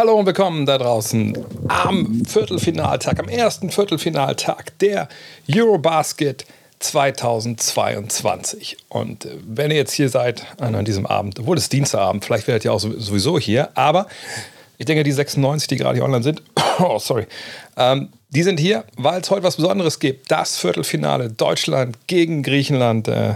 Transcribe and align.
Hallo 0.00 0.14
und 0.14 0.24
willkommen 0.24 0.64
da 0.64 0.78
draußen 0.78 1.36
am 1.68 2.24
Viertelfinaltag, 2.24 3.20
am 3.20 3.28
ersten 3.28 3.68
Viertelfinaltag 3.68 4.78
der 4.78 5.10
Eurobasket 5.54 6.46
2022. 6.78 8.78
Und 8.88 9.26
äh, 9.26 9.36
wenn 9.46 9.70
ihr 9.70 9.76
jetzt 9.76 9.92
hier 9.92 10.08
seid 10.08 10.46
an 10.58 10.86
diesem 10.86 11.04
Abend, 11.04 11.38
obwohl 11.38 11.58
es 11.58 11.68
Dienstagabend, 11.68 12.24
vielleicht 12.24 12.46
werdet 12.46 12.64
ihr 12.64 12.72
auch 12.72 12.80
sowieso 12.80 13.38
hier, 13.38 13.76
aber 13.76 14.06
ich 14.78 14.86
denke, 14.86 15.02
die 15.02 15.12
96, 15.12 15.68
die 15.68 15.76
gerade 15.76 15.96
hier 15.96 16.04
online 16.06 16.22
sind, 16.22 16.42
oh, 16.78 16.98
sorry, 16.98 17.26
ähm, 17.76 18.08
die 18.30 18.42
sind 18.42 18.58
hier, 18.58 18.84
weil 18.96 19.20
es 19.20 19.30
heute 19.30 19.42
was 19.42 19.56
Besonderes 19.56 19.98
gibt. 19.98 20.30
Das 20.30 20.56
Viertelfinale 20.56 21.28
Deutschland 21.28 21.98
gegen 22.06 22.42
Griechenland. 22.42 23.06
Äh, 23.06 23.34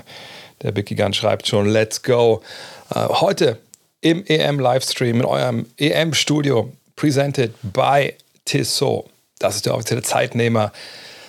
der 0.62 0.72
Big 0.72 0.86
Gigant 0.86 1.14
schreibt 1.14 1.46
schon, 1.46 1.68
let's 1.68 2.02
go. 2.02 2.40
Äh, 2.88 3.00
heute 3.00 3.58
im 4.04 4.22
EM-Livestream 4.26 5.20
in 5.20 5.24
eurem 5.24 5.66
EM-Studio, 5.78 6.70
presented 6.94 7.54
by 7.62 8.12
Tissot. 8.44 9.06
Das 9.38 9.56
ist 9.56 9.64
der 9.64 9.74
offizielle 9.74 10.02
Zeitnehmer 10.02 10.72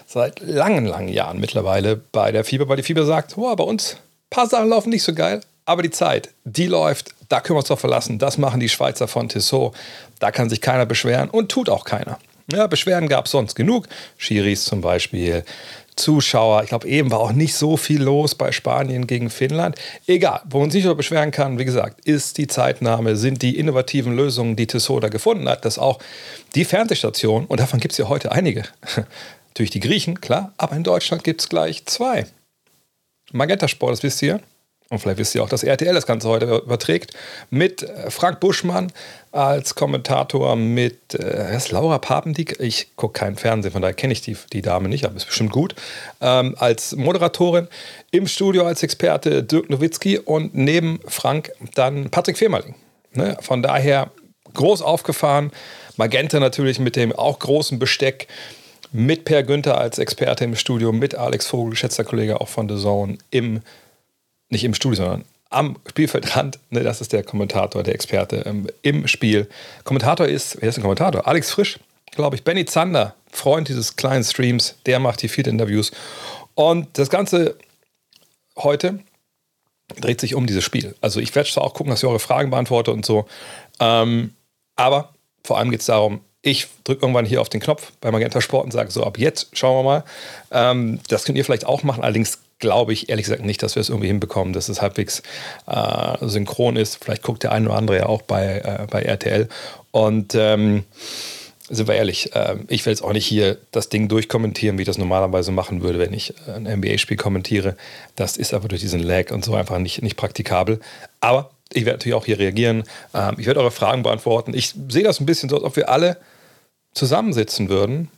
seit 0.06 0.42
langen, 0.42 0.86
langen 0.86 1.08
Jahren 1.08 1.40
mittlerweile 1.40 1.96
bei 1.96 2.34
der 2.34 2.44
Fieber, 2.44 2.68
weil 2.68 2.76
die 2.76 2.84
Fieber 2.84 3.06
sagt, 3.06 3.38
oh, 3.38 3.56
bei 3.56 3.64
uns 3.64 3.94
ein 3.94 4.30
paar 4.30 4.48
Sachen 4.48 4.68
laufen 4.68 4.90
nicht 4.90 5.04
so 5.04 5.14
geil, 5.14 5.40
aber 5.64 5.84
die 5.84 5.90
Zeit, 5.90 6.30
die 6.44 6.68
läuft, 6.68 7.16
da 7.30 7.40
können 7.40 7.56
wir 7.56 7.60
uns 7.60 7.70
doch 7.70 7.80
verlassen. 7.80 8.20
Das 8.20 8.38
machen 8.38 8.60
die 8.60 8.70
Schweizer 8.70 9.08
von 9.08 9.30
Tissot. 9.30 9.73
Da 10.20 10.32
kann 10.32 10.50
sich 10.50 10.60
keiner 10.60 10.86
beschweren 10.86 11.30
und 11.30 11.50
tut 11.50 11.70
auch 11.70 11.86
keiner. 11.86 12.20
Ja, 12.52 12.68
Beschwerden 12.68 13.08
gab 13.08 13.26
es 13.26 13.32
sonst 13.32 13.56
genug. 13.56 13.88
Schiris 14.18 14.66
zum 14.66 14.82
Beispiel, 14.82 15.45
Zuschauer. 15.96 16.64
Ich 16.64 16.70
glaube, 16.70 16.88
eben 16.88 17.12
war 17.12 17.20
auch 17.20 17.32
nicht 17.32 17.56
so 17.56 17.78
viel 17.78 18.02
los 18.02 18.36
bei 18.36 18.52
Spanien 18.52 19.08
gegen 19.08 19.30
Finnland. 19.30 19.76
Egal, 20.08 20.42
wo 20.50 20.60
man 20.60 20.72
sich 20.72 20.84
nicht 20.84 20.98
beschweren 20.98 21.32
kann, 21.32 21.60
wie 21.60 21.66
gesagt, 21.66 22.06
ist 22.06 22.38
die 22.38 22.48
Zeitnahme, 22.48 23.16
sind 23.16 23.42
die 23.42 23.58
innovativen 23.58 24.16
Lösungen, 24.16 24.56
die 24.56 24.68
Tissot 24.68 25.04
da 25.04 25.10
gefunden 25.10 25.48
hat, 25.48 25.66
dass 25.66 25.80
auch 25.80 26.00
die 26.56 26.66
Fernsehstation, 26.66 27.46
und 27.46 27.60
davon 27.60 27.80
gibt 27.80 27.94
es 27.94 27.98
ja 27.98 28.10
heute 28.10 28.32
einige, 28.32 28.64
natürlich 29.50 29.72
die 29.72 29.80
Griechen, 29.80 30.22
klar, 30.22 30.54
aber 30.58 30.76
in 30.76 30.84
Deutschland 30.84 31.23
gibt 31.23 31.42
es 31.42 31.50
gleich 31.50 31.86
zwei. 31.86 32.26
Magenta 33.32 33.68
Sport, 33.68 33.94
das 33.94 34.04
wisst 34.04 34.22
ihr, 34.22 34.40
und 34.89 35.00
vielleicht 35.00 35.17
wisst 35.17 35.33
ihr 35.33 35.44
auch, 35.44 35.50
dass 35.50 35.64
RTL 35.64 35.94
das 35.94 36.05
Ganze 36.05 36.30
heute 36.30 36.45
überträgt, 36.64 37.14
mit 37.50 37.81
äh, 37.81 38.11
Frank 38.11 38.39
Buschmann 38.39 38.92
als 39.31 39.73
Kommentator, 39.73 40.55
mit 40.55 41.16
äh, 41.16 41.55
ist 41.55 41.72
Laura 41.72 41.97
Papendieck, 41.97 42.59
ich 42.59 42.95
gucke 42.95 43.19
keinen 43.19 43.36
Fernsehen, 43.36 43.72
von 43.72 43.81
daher 43.81 43.95
kenne 43.95 44.14
ich 44.14 44.22
die, 44.22 44.38
die 44.53 44.61
Dame 44.61 44.88
nicht, 44.88 45.05
aber 45.05 45.16
ist 45.16 45.25
bestimmt 45.25 45.52
gut, 45.52 45.73
ähm, 46.22 46.55
als 46.59 46.95
Moderatorin, 46.95 47.67
im 48.11 48.27
Studio 48.27 48.66
als 48.66 48.83
Experte 48.83 49.44
Dirk 49.44 49.69
Nowitzki 49.69 50.19
und 50.19 50.53
neben 50.53 50.99
Frank 51.08 51.52
dann 51.73 52.11
Patrick 52.11 52.38
Femerling. 52.38 52.75
Ne? 53.14 53.38
Von 53.42 53.64
daher 53.64 54.11
groß 54.53 54.83
aufgefahren, 54.83 55.52
Magenta 55.97 56.39
natürlich 56.39 56.80
mit 56.80 56.95
dem 56.95 57.11
auch 57.11 57.39
großen 57.39 57.80
Besteck, 57.80 58.27
mit 58.92 59.25
Per 59.25 59.44
Günther 59.44 59.77
als 59.77 59.97
Experte 59.97 60.44
im 60.44 60.55
Studio, 60.55 60.92
mit 60.92 61.16
Alex 61.16 61.47
Vogel, 61.47 61.72
geschätzter 61.72 62.03
Kollege 62.03 62.39
auch 62.39 62.47
von 62.47 62.70
The 62.70 62.81
Zone 62.81 63.17
im 63.31 63.61
nicht 64.56 64.64
im 64.64 64.73
Studio, 64.73 65.03
sondern 65.03 65.25
am 65.50 65.78
Spielfeldrand. 65.88 66.59
Ne, 66.70 66.84
das 66.84 67.02
ist 67.02 67.14
der 67.14 67.23
Kommentator, 67.23 67.84
der 67.84 67.94
Experte 67.94 68.44
ähm, 68.45 68.67
im 68.81 69.08
Spiel. 69.08 69.48
Kommentator 69.84 70.25
ist, 70.25 70.58
wer 70.61 70.70
ist 70.70 70.75
der 70.75 70.81
Kommentator? 70.81 71.28
Alex 71.28 71.52
Frisch, 71.52 71.80
glaube 72.11 72.36
ich. 72.36 72.44
Benny 72.44 72.66
Zander, 72.66 73.16
Freund 73.31 73.67
dieses 73.67 73.95
kleinen 73.95 74.23
Streams, 74.23 74.76
der 74.86 75.00
macht 75.00 75.22
die 75.22 75.28
Field 75.28 75.48
Interviews. 75.48 75.92
Und 76.56 76.98
das 76.98 77.09
Ganze 77.09 77.58
heute 78.58 78.99
dreht 79.99 80.21
sich 80.21 80.36
um 80.36 80.48
dieses 80.48 80.64
Spiel. 80.64 80.95
Also 81.02 81.20
ich 81.20 81.36
werde 81.36 81.49
zwar 81.49 81.64
auch 81.64 81.73
gucken, 81.73 81.92
dass 81.92 81.99
ich 82.02 82.10
eure 82.10 82.20
Fragen 82.20 82.49
beantworte 82.49 82.92
und 82.92 83.05
so. 83.05 83.26
Ähm, 83.80 84.33
aber 84.76 85.14
vor 85.43 85.58
allem 85.58 85.70
geht 85.70 85.82
es 85.82 85.86
darum, 85.86 86.22
ich 86.42 86.67
drücke 86.83 87.02
irgendwann 87.02 87.26
hier 87.26 87.42
auf 87.42 87.49
den 87.49 87.60
Knopf 87.60 87.92
bei 88.02 88.11
Magenta 88.11 88.39
Sport 88.39 88.66
und 88.66 88.72
sage 88.72 88.92
so, 88.92 89.04
ab 89.04 89.17
jetzt 89.17 89.58
schauen 89.58 89.77
wir 89.77 89.83
mal. 89.83 90.04
Ähm, 90.52 90.99
das 91.08 91.26
könnt 91.26 91.37
ihr 91.37 91.45
vielleicht 91.45 91.66
auch 91.66 91.83
machen. 91.83 92.04
Allerdings 92.04 92.39
glaube 92.65 92.93
ich 92.93 93.09
ehrlich 93.09 93.26
gesagt 93.26 93.45
nicht, 93.45 93.61
dass 93.61 93.76
wir 93.76 93.81
es 93.81 93.89
irgendwie 93.89 94.08
hinbekommen, 94.08 94.52
dass 94.52 94.70
es 94.70 94.81
halbwegs 94.81 95.21
äh, 95.67 96.17
synchron 96.21 96.77
ist. 96.77 97.03
Vielleicht 97.03 97.21
guckt 97.21 97.43
der 97.43 97.52
eine 97.52 97.70
oder 97.70 97.77
andere 97.77 97.98
ja 97.98 98.05
auch 98.08 98.23
bei, 98.23 98.58
äh, 98.58 98.87
bei 98.89 99.03
RTL. 99.03 99.48
Und 99.92 100.33
ähm, 100.33 100.83
sind 101.70 101.87
wir 101.87 101.93
ehrlich, 101.93 102.33
äh, 102.33 102.55
ich 102.67 102.83
will 102.83 102.92
jetzt 102.92 103.04
auch 103.04 103.14
nicht 103.14 103.27
hier 103.27 103.59
das 103.70 103.89
Ding 103.89 104.08
durchkommentieren, 104.08 104.80
wie 104.80 104.81
ich 104.81 104.87
das 104.87 104.98
normalerweise 104.98 105.52
machen 105.52 105.83
würde, 105.83 105.99
wenn 105.99 106.11
ich 106.11 106.33
ein 106.48 106.64
NBA-Spiel 106.64 107.17
kommentiere. 107.17 107.77
Das 108.15 108.36
ist 108.36 108.55
aber 108.55 108.67
durch 108.67 108.81
diesen 108.81 109.04
Lag 109.04 109.30
und 109.30 109.45
so 109.45 109.54
einfach 109.54 109.77
nicht, 109.77 110.02
nicht 110.02 110.15
praktikabel. 110.15 110.80
Aber 111.21 111.52
ich 111.71 111.86
werde 111.86 111.99
natürlich 111.99 112.15
auch 112.15 112.25
hier 112.25 112.39
reagieren. 112.39 112.83
Ähm, 113.14 113.36
ich 113.37 113.45
werde 113.45 113.59
eure 113.59 113.70
Fragen 113.70 114.02
beantworten. 114.02 114.55
Ich 114.55 114.73
sehe 114.89 115.04
das 115.04 115.20
ein 115.20 115.27
bisschen 115.27 115.49
so, 115.49 115.58
als 115.58 115.65
ob 115.65 115.75
wir 115.75 115.89
alle 115.89 116.17
zusammensitzen 116.95 117.70
würden 117.70 118.09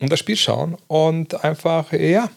und 0.00 0.12
das 0.12 0.18
Spiel 0.18 0.36
schauen 0.36 0.76
und 0.86 1.42
einfach, 1.42 1.92
ja, 1.92 2.28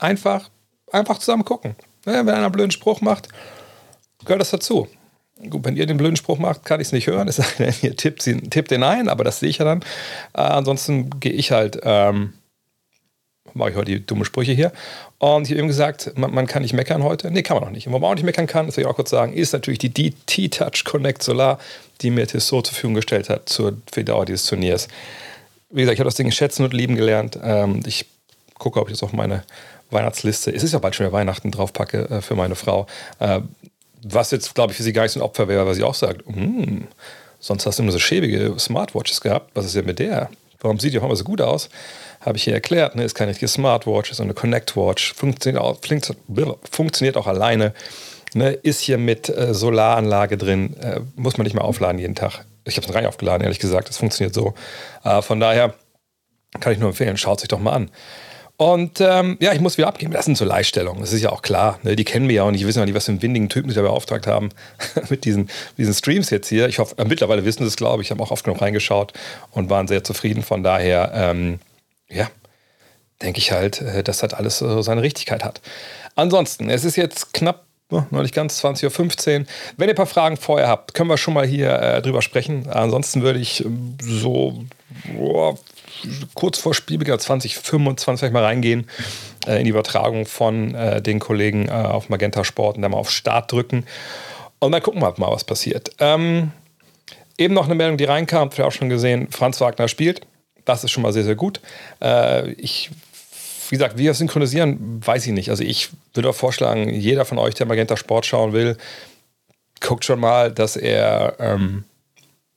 einfach, 0.00 0.50
einfach 0.92 1.18
zusammen 1.18 1.44
gucken. 1.44 1.76
Ja, 2.06 2.14
wenn 2.14 2.30
einer 2.30 2.44
einen 2.44 2.52
blöden 2.52 2.70
Spruch 2.70 3.00
macht, 3.00 3.28
gehört 4.24 4.40
das 4.40 4.50
dazu. 4.50 4.88
Gut, 5.48 5.64
wenn 5.64 5.76
ihr 5.76 5.86
den 5.86 5.96
blöden 5.96 6.16
Spruch 6.16 6.38
macht, 6.38 6.64
kann 6.64 6.80
ich 6.80 6.88
es 6.88 6.92
nicht 6.92 7.06
hören. 7.06 7.28
Es 7.28 7.36
sei 7.36 7.44
denn, 7.58 7.74
ihr 7.82 7.96
tippt, 7.96 8.22
tippt 8.50 8.70
den 8.70 8.82
ein, 8.82 9.08
aber 9.08 9.24
das 9.24 9.40
sehe 9.40 9.48
ich 9.48 9.58
ja 9.58 9.64
dann. 9.64 9.80
Äh, 10.34 10.42
ansonsten 10.42 11.18
gehe 11.18 11.32
ich 11.32 11.50
halt, 11.50 11.80
ähm, 11.82 12.34
mache 13.54 13.70
ich 13.70 13.76
heute 13.76 13.92
die 13.92 14.04
dumme 14.04 14.24
Sprüche 14.24 14.52
hier. 14.52 14.72
Und 15.18 15.44
ich 15.44 15.50
habe 15.50 15.60
eben 15.60 15.68
gesagt, 15.68 16.12
man, 16.16 16.32
man, 16.32 16.46
kann 16.46 16.62
nicht 16.62 16.74
meckern 16.74 17.02
heute. 17.02 17.30
Nee, 17.30 17.42
kann 17.42 17.56
man 17.56 17.64
auch 17.64 17.70
nicht. 17.70 17.86
Und 17.86 17.94
wo 17.94 17.98
man 17.98 18.10
auch 18.10 18.14
nicht 18.14 18.24
meckern 18.24 18.46
kann, 18.46 18.66
das 18.66 18.76
will 18.76 18.84
ich 18.84 18.88
auch 18.88 18.96
kurz 18.96 19.10
sagen, 19.10 19.32
ist 19.32 19.52
natürlich 19.52 19.78
die 19.78 19.92
DT-Touch 19.92 20.84
Connect 20.84 21.22
Solar, 21.22 21.58
die 22.02 22.10
mir 22.10 22.26
Tissot 22.26 22.66
zur 22.66 22.74
Verfügung 22.74 22.94
gestellt 22.94 23.30
hat 23.30 23.48
zur, 23.48 23.78
für 23.90 24.00
die 24.00 24.04
Dauer 24.04 24.26
dieses 24.26 24.46
Turniers. 24.46 24.88
Wie 25.70 25.80
gesagt, 25.80 25.94
ich 25.94 26.00
habe 26.00 26.08
das 26.08 26.16
Ding 26.16 26.30
schätzen 26.30 26.64
und 26.64 26.74
lieben 26.74 26.96
gelernt. 26.96 27.38
Ähm, 27.42 27.80
ich 27.86 28.06
gucke, 28.58 28.78
ob 28.80 28.88
ich 28.88 28.94
das 28.94 29.02
auf 29.02 29.12
meine 29.12 29.42
Weihnachtsliste, 29.90 30.50
es 30.50 30.62
ist 30.62 30.72
ja 30.72 30.78
bald 30.78 30.94
schon 30.94 31.06
wieder 31.06 31.12
Weihnachten 31.12 31.50
draufpacke 31.50 32.08
äh, 32.10 32.20
für 32.20 32.34
meine 32.34 32.54
Frau. 32.54 32.86
Äh, 33.18 33.40
was 34.02 34.30
jetzt, 34.30 34.54
glaube 34.54 34.72
ich, 34.72 34.76
für 34.76 34.82
sie 34.82 34.92
gar 34.92 35.02
nicht 35.02 35.12
so 35.12 35.20
ein 35.20 35.24
Opfer 35.24 35.48
wäre, 35.48 35.66
weil 35.66 35.74
sie 35.74 35.82
auch 35.82 35.94
sagt, 35.94 36.26
hm, 36.26 36.86
sonst 37.38 37.66
hast 37.66 37.78
du 37.78 37.82
immer 37.82 37.92
so 37.92 37.98
schäbige 37.98 38.54
Smartwatches 38.58 39.20
gehabt. 39.20 39.50
Was 39.54 39.66
ist 39.66 39.74
denn 39.74 39.86
mit 39.86 39.98
der? 39.98 40.30
Warum 40.60 40.78
sieht 40.78 40.92
die 40.92 40.98
auch 40.98 41.04
immer 41.04 41.16
so 41.16 41.24
gut 41.24 41.40
aus? 41.40 41.70
Habe 42.20 42.36
ich 42.36 42.44
hier 42.44 42.52
erklärt, 42.52 42.94
ne? 42.94 43.04
ist 43.04 43.14
keine 43.14 43.30
richtige 43.30 43.48
Smartwatch, 43.48 44.10
ist 44.10 44.20
eine 44.20 44.34
Connect 44.34 44.76
Watch, 44.76 45.14
funktioniert 45.14 45.62
auch, 45.62 45.78
funktioniert 46.70 47.16
auch 47.16 47.26
alleine, 47.26 47.72
ne? 48.34 48.50
ist 48.50 48.80
hier 48.80 48.98
mit 48.98 49.30
äh, 49.30 49.54
Solaranlage 49.54 50.36
drin, 50.36 50.76
äh, 50.76 51.00
muss 51.16 51.38
man 51.38 51.44
nicht 51.44 51.54
mehr 51.54 51.64
aufladen 51.64 51.98
jeden 51.98 52.14
Tag. 52.14 52.44
Ich 52.64 52.76
habe 52.76 52.86
es 52.86 52.94
rein 52.94 53.06
aufgeladen, 53.06 53.42
ehrlich 53.42 53.58
gesagt, 53.58 53.88
das 53.88 53.96
funktioniert 53.96 54.34
so. 54.34 54.52
Äh, 55.02 55.22
von 55.22 55.40
daher 55.40 55.74
kann 56.60 56.74
ich 56.74 56.78
nur 56.78 56.90
empfehlen, 56.90 57.16
schaut 57.16 57.40
sich 57.40 57.48
doch 57.48 57.58
mal 57.58 57.72
an. 57.72 57.90
Und 58.60 59.00
ähm, 59.00 59.38
ja, 59.40 59.54
ich 59.54 59.60
muss 59.60 59.78
wieder 59.78 59.88
abgeben. 59.88 60.12
Das 60.12 60.26
sind 60.26 60.36
so 60.36 60.44
Leihstellungen. 60.44 61.00
Das 61.00 61.14
ist 61.14 61.22
ja 61.22 61.32
auch 61.32 61.40
klar. 61.40 61.78
Ne? 61.82 61.96
Die 61.96 62.04
kennen 62.04 62.28
wir 62.28 62.34
ja 62.34 62.42
und 62.42 62.52
die 62.52 62.66
wissen 62.66 62.78
ja 62.78 62.84
nicht, 62.84 62.94
was 62.94 63.06
für 63.06 63.12
einen 63.12 63.22
windigen 63.22 63.48
Typen 63.48 63.70
sie 63.70 63.76
da 63.76 63.80
beauftragt 63.80 64.26
haben 64.26 64.50
mit 65.08 65.24
diesen, 65.24 65.48
diesen 65.78 65.94
Streams 65.94 66.28
jetzt 66.28 66.46
hier. 66.46 66.68
Ich 66.68 66.78
hoffe, 66.78 66.94
äh, 66.98 67.06
mittlerweile 67.06 67.46
wissen 67.46 67.62
sie 67.62 67.68
es, 67.68 67.76
glaube 67.76 68.02
ich. 68.02 68.08
Ich 68.08 68.10
habe 68.10 68.22
auch 68.22 68.30
oft 68.30 68.44
genug 68.44 68.60
reingeschaut 68.60 69.14
und 69.52 69.70
waren 69.70 69.88
sehr 69.88 70.04
zufrieden. 70.04 70.42
Von 70.42 70.62
daher, 70.62 71.10
ähm, 71.14 71.58
ja, 72.10 72.30
denke 73.22 73.38
ich 73.38 73.50
halt, 73.50 73.80
äh, 73.80 74.02
dass 74.02 74.18
das 74.18 74.34
alles 74.34 74.60
äh, 74.60 74.82
seine 74.82 75.00
Richtigkeit 75.00 75.42
hat. 75.42 75.62
Ansonsten, 76.14 76.68
es 76.68 76.84
ist 76.84 76.96
jetzt 76.96 77.32
knapp 77.32 77.64
noch 77.88 78.10
nicht 78.10 78.34
ganz 78.34 78.62
20.15 78.62 79.40
Uhr. 79.40 79.46
Wenn 79.78 79.88
ihr 79.88 79.94
ein 79.94 79.96
paar 79.96 80.04
Fragen 80.04 80.36
vorher 80.36 80.68
habt, 80.68 80.92
können 80.92 81.08
wir 81.08 81.16
schon 81.16 81.32
mal 81.32 81.46
hier 81.46 81.80
äh, 81.80 82.02
drüber 82.02 82.20
sprechen. 82.20 82.68
Ansonsten 82.68 83.22
würde 83.22 83.38
ich 83.38 83.64
ähm, 83.64 83.96
so 84.02 84.62
oh, 85.18 85.56
kurz 86.34 86.58
vor 86.58 86.74
Spielbeginn 86.74 87.18
2025 87.18 88.32
mal 88.32 88.44
reingehen 88.44 88.88
äh, 89.46 89.58
in 89.58 89.64
die 89.64 89.70
Übertragung 89.70 90.26
von 90.26 90.74
äh, 90.74 91.02
den 91.02 91.18
Kollegen 91.18 91.68
äh, 91.68 91.72
auf 91.72 92.08
Magenta 92.08 92.44
Sport 92.44 92.76
und 92.76 92.82
dann 92.82 92.92
mal 92.92 92.98
auf 92.98 93.10
Start 93.10 93.52
drücken. 93.52 93.84
Und 94.58 94.72
dann 94.72 94.82
gucken 94.82 95.00
wir 95.00 95.14
mal, 95.16 95.32
was 95.32 95.44
passiert. 95.44 95.90
Ähm, 95.98 96.52
eben 97.38 97.54
noch 97.54 97.66
eine 97.66 97.74
Meldung, 97.74 97.96
die 97.96 98.04
reinkam, 98.04 98.50
ihr 98.56 98.66
auch 98.66 98.72
schon 98.72 98.88
gesehen, 98.88 99.28
Franz 99.30 99.60
Wagner 99.60 99.88
spielt. 99.88 100.26
Das 100.64 100.84
ist 100.84 100.90
schon 100.90 101.02
mal 101.02 101.12
sehr, 101.12 101.24
sehr 101.24 101.36
gut. 101.36 101.60
Äh, 102.02 102.52
ich 102.52 102.90
wie 103.70 103.76
gesagt, 103.76 103.98
wie 103.98 104.02
wir 104.02 104.14
synchronisieren, 104.14 105.00
weiß 105.06 105.28
ich 105.28 105.32
nicht. 105.32 105.50
Also 105.50 105.62
ich 105.62 105.90
würde 106.12 106.30
auch 106.30 106.34
vorschlagen, 106.34 106.90
jeder 106.90 107.24
von 107.24 107.38
euch, 107.38 107.54
der 107.54 107.66
Magenta 107.66 107.96
Sport 107.96 108.26
schauen 108.26 108.52
will, 108.52 108.76
guckt 109.80 110.04
schon 110.04 110.18
mal, 110.18 110.50
dass 110.50 110.76
er 110.76 111.36
ähm, 111.38 111.84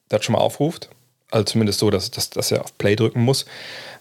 das 0.09 0.25
schon 0.25 0.33
mal 0.33 0.39
aufruft. 0.39 0.89
Also 1.33 1.45
zumindest 1.45 1.79
so, 1.79 1.89
dass, 1.89 2.11
dass, 2.11 2.29
dass 2.29 2.51
er 2.51 2.61
auf 2.61 2.77
Play 2.77 2.95
drücken 2.95 3.23
muss. 3.23 3.45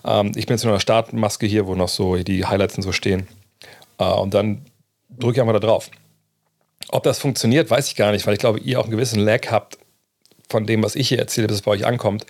Ähm, 0.05 0.33
ich 0.37 0.45
bin 0.45 0.55
jetzt 0.55 0.65
in 0.65 0.69
einer 0.69 0.81
Startmaske 0.81 1.47
hier, 1.47 1.67
wo 1.67 1.75
noch 1.75 1.89
so 1.89 2.17
die 2.17 2.45
Highlights 2.45 2.77
und 2.77 2.83
so 2.83 2.93
stehen. 2.93 3.27
Äh, 3.97 4.05
und 4.05 4.35
dann 4.35 4.67
drücke 5.09 5.37
ich 5.37 5.41
einfach 5.41 5.55
da 5.59 5.67
drauf. 5.67 5.91
Ob 6.91 7.05
das 7.05 7.19
funktioniert, 7.19 7.71
weiß 7.71 7.89
ich 7.89 7.97
gar 7.97 8.13
nicht, 8.13 8.27
weil 8.27 8.35
ich 8.35 8.39
glaube, 8.39 8.61
ihr 8.61 8.79
auch 8.79 8.85
einen 8.85 8.91
gewissen 8.91 9.19
Lag 9.19 9.51
habt 9.51 9.79
von 10.51 10.67
dem, 10.67 10.83
was 10.83 10.95
ich 10.95 11.09
hier 11.09 11.19
erzähle, 11.19 11.47
bis 11.47 11.57
es 11.57 11.63
bei 11.63 11.71
euch 11.71 11.87
ankommt. 11.87 12.27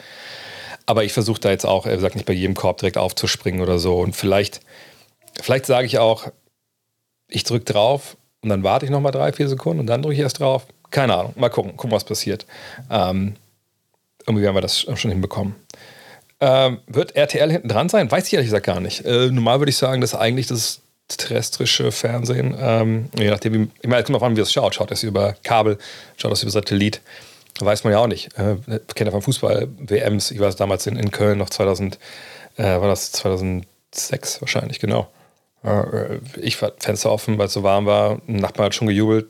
Aber 0.86 1.02
ich 1.02 1.12
versuche 1.12 1.40
da 1.40 1.50
jetzt 1.50 1.66
auch, 1.66 1.84
er 1.84 1.98
sagt 1.98 2.14
nicht 2.14 2.26
bei 2.26 2.32
jedem 2.32 2.54
Korb 2.54 2.78
direkt 2.78 2.96
aufzuspringen 2.96 3.60
oder 3.60 3.80
so. 3.80 3.98
Und 3.98 4.14
vielleicht, 4.14 4.60
vielleicht 5.40 5.66
sage 5.66 5.86
ich 5.86 5.98
auch, 5.98 6.28
ich 7.26 7.42
drücke 7.42 7.64
drauf 7.64 8.16
und 8.40 8.50
dann 8.50 8.62
warte 8.62 8.84
ich 8.84 8.92
nochmal 8.92 9.10
drei, 9.10 9.32
vier 9.32 9.48
Sekunden 9.48 9.80
und 9.80 9.88
dann 9.88 10.00
drücke 10.00 10.14
ich 10.14 10.20
erst 10.20 10.38
drauf. 10.38 10.64
Keine 10.92 11.16
Ahnung, 11.16 11.32
mal 11.34 11.48
gucken, 11.48 11.76
gucken, 11.76 11.90
was 11.90 12.04
passiert. 12.04 12.46
Ähm, 12.88 13.34
irgendwie 14.26 14.42
werden 14.42 14.56
wir 14.56 14.60
das 14.60 14.80
schon 14.80 15.10
hinbekommen. 15.10 15.54
Ähm, 16.40 16.80
wird 16.86 17.14
RTL 17.14 17.50
hinten 17.50 17.68
dran 17.68 17.88
sein? 17.88 18.10
Weiß 18.10 18.26
ich 18.26 18.32
ehrlich 18.32 18.48
gesagt 18.48 18.66
gar 18.66 18.80
nicht. 18.80 19.04
Äh, 19.04 19.30
normal 19.30 19.60
würde 19.60 19.70
ich 19.70 19.76
sagen, 19.76 20.00
dass 20.00 20.14
eigentlich 20.14 20.48
das 20.48 20.80
terrestrische 21.08 21.92
Fernsehen, 21.92 22.56
ähm, 22.58 23.10
je 23.16 23.30
nachdem, 23.30 23.54
wie, 23.54 23.70
ich 23.80 23.88
meine, 23.88 24.00
es 24.00 24.06
kommt 24.06 24.16
auf 24.16 24.22
an, 24.22 24.36
wie 24.36 24.40
es 24.40 24.52
schaut. 24.52 24.74
Schaut 24.74 24.90
es 24.90 25.02
über 25.02 25.34
Kabel, 25.44 25.78
schaut 26.16 26.32
es 26.32 26.42
über 26.42 26.50
Satellit. 26.50 27.00
Weiß 27.60 27.84
man 27.84 27.92
ja 27.92 28.00
auch 28.00 28.06
nicht. 28.06 28.36
Äh, 28.38 28.56
kennt 28.94 29.06
ja 29.06 29.10
vom 29.10 29.22
Fußball 29.22 29.68
WMs. 29.78 30.30
Ich 30.30 30.40
war 30.40 30.50
damals 30.52 30.86
in, 30.86 30.96
in 30.96 31.10
Köln 31.10 31.38
noch 31.38 31.50
2000, 31.50 31.98
äh, 32.56 32.62
war 32.64 32.88
das 32.88 33.12
2006 33.12 34.40
wahrscheinlich, 34.40 34.80
genau. 34.80 35.08
Äh, 35.62 36.18
ich 36.40 36.60
war 36.60 36.72
Fenster 36.78 37.12
offen, 37.12 37.38
weil 37.38 37.46
es 37.46 37.52
so 37.52 37.62
warm 37.62 37.86
war. 37.86 38.20
Ein 38.26 38.36
Nachbar 38.36 38.66
hat 38.66 38.74
schon 38.74 38.88
gejubelt, 38.88 39.26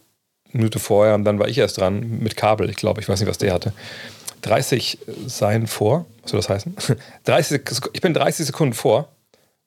Minute 0.52 0.78
vorher 0.78 1.14
und 1.14 1.24
dann 1.24 1.38
war 1.38 1.48
ich 1.48 1.58
erst 1.58 1.78
dran 1.78 2.20
mit 2.20 2.36
Kabel. 2.36 2.70
Ich 2.70 2.76
glaube, 2.76 3.00
ich 3.00 3.08
weiß 3.08 3.20
nicht, 3.20 3.28
was 3.28 3.38
der 3.38 3.52
hatte. 3.52 3.72
30 4.42 4.98
sein 5.26 5.66
vor, 5.66 6.06
was 6.22 6.30
soll 6.30 6.40
das 6.40 6.48
heißen? 6.48 6.76
30, 7.24 7.62
ich 7.92 8.00
bin 8.00 8.14
30 8.14 8.46
Sekunden 8.46 8.74
vor, 8.74 9.08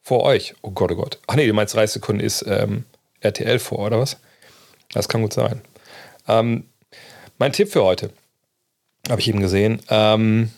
vor 0.01 0.23
euch. 0.23 0.53
Oh 0.61 0.71
Gott, 0.71 0.91
oh 0.91 0.95
Gott. 0.95 1.19
Ach 1.27 1.35
nee, 1.35 1.47
du 1.47 1.53
meinst 1.53 1.73
30 1.73 1.95
Sekunden 1.95 2.21
ist 2.21 2.45
ähm, 2.47 2.85
RTL 3.21 3.59
vor, 3.59 3.79
oder 3.79 3.99
was? 3.99 4.17
Das 4.93 5.09
kann 5.09 5.21
gut 5.21 5.33
sein. 5.33 5.61
Ähm, 6.27 6.65
mein 7.37 7.51
Tipp 7.51 7.71
für 7.71 7.83
heute, 7.83 8.11
habe 9.09 9.19
ich 9.19 9.27
eben 9.27 9.39
gesehen. 9.39 9.81
Ähm, 9.89 10.51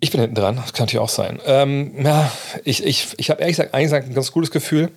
ich 0.00 0.10
bin 0.10 0.20
hinten 0.20 0.36
dran, 0.36 0.56
das 0.56 0.72
kann 0.72 0.84
natürlich 0.84 1.02
auch 1.02 1.08
sein. 1.08 1.40
Ähm, 1.46 2.04
ja, 2.04 2.30
ich, 2.64 2.84
ich, 2.84 3.08
ich 3.16 3.30
habe 3.30 3.40
ehrlich 3.40 3.56
gesagt 3.56 3.74
eigentlich 3.74 3.92
ein 3.92 4.14
ganz 4.14 4.30
gutes 4.30 4.50
Gefühl 4.50 4.90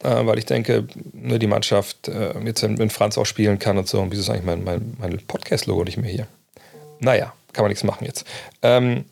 weil 0.00 0.38
ich 0.38 0.44
denke, 0.44 0.86
ne, 1.12 1.38
die 1.38 1.46
Mannschaft 1.46 2.08
äh, 2.08 2.38
jetzt, 2.44 2.62
wenn, 2.62 2.78
wenn, 2.78 2.90
Franz 2.90 3.16
auch 3.16 3.26
spielen 3.26 3.58
kann 3.58 3.78
und 3.78 3.88
so, 3.88 4.00
und 4.00 4.10
wieso 4.10 4.22
ist 4.22 4.30
eigentlich 4.30 4.44
mein, 4.44 4.64
mein, 4.64 4.96
mein 4.98 5.18
Podcast-Logo 5.26 5.84
nicht 5.84 5.96
mehr 5.96 6.10
hier? 6.10 6.26
Naja, 7.00 7.32
kann 7.52 7.64
man 7.64 7.70
nichts 7.70 7.84
machen 7.84 8.04
jetzt. 8.04 8.26
Ähm, 8.62 9.04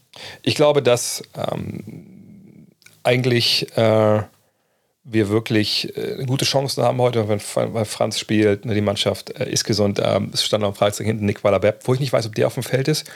ich 0.42 0.54
glaube, 0.54 0.82
dass 0.82 1.22
ähm, 1.34 2.66
eigentlich 3.02 3.76
äh, 3.76 4.22
wir 5.04 5.28
wirklich 5.28 5.96
äh, 5.96 6.24
gute 6.26 6.44
Chancen 6.44 6.82
haben 6.82 7.00
heute, 7.00 7.28
wenn, 7.28 7.40
weil 7.54 7.84
Franz 7.84 8.18
spielt, 8.18 8.64
ne, 8.64 8.74
die 8.74 8.80
Mannschaft 8.80 9.30
äh, 9.38 9.50
ist 9.50 9.64
gesund. 9.64 10.00
Ähm, 10.02 10.30
es 10.32 10.44
stand 10.44 10.64
am 10.64 10.74
Freitag 10.74 11.06
hinten 11.06 11.26
Nick 11.26 11.42
Waller-Bepp, 11.42 11.80
wo 11.84 11.94
ich 11.94 12.00
nicht 12.00 12.12
weiß, 12.12 12.26
ob 12.26 12.34
der 12.34 12.46
auf 12.46 12.54
dem 12.54 12.62
Feld 12.62 12.88
ist. 12.88 13.10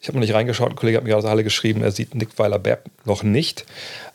Ich 0.00 0.08
habe 0.08 0.18
noch 0.18 0.24
nicht 0.24 0.34
reingeschaut. 0.34 0.70
Ein 0.70 0.76
Kollege 0.76 0.98
hat 0.98 1.04
mir 1.04 1.16
aus 1.16 1.24
der 1.24 1.30
Halle 1.30 1.44
geschrieben, 1.44 1.82
er 1.82 1.90
sieht 1.90 2.14
Nick 2.14 2.38
Weiler-Bepp 2.38 2.84
noch 3.04 3.22
nicht. 3.22 3.66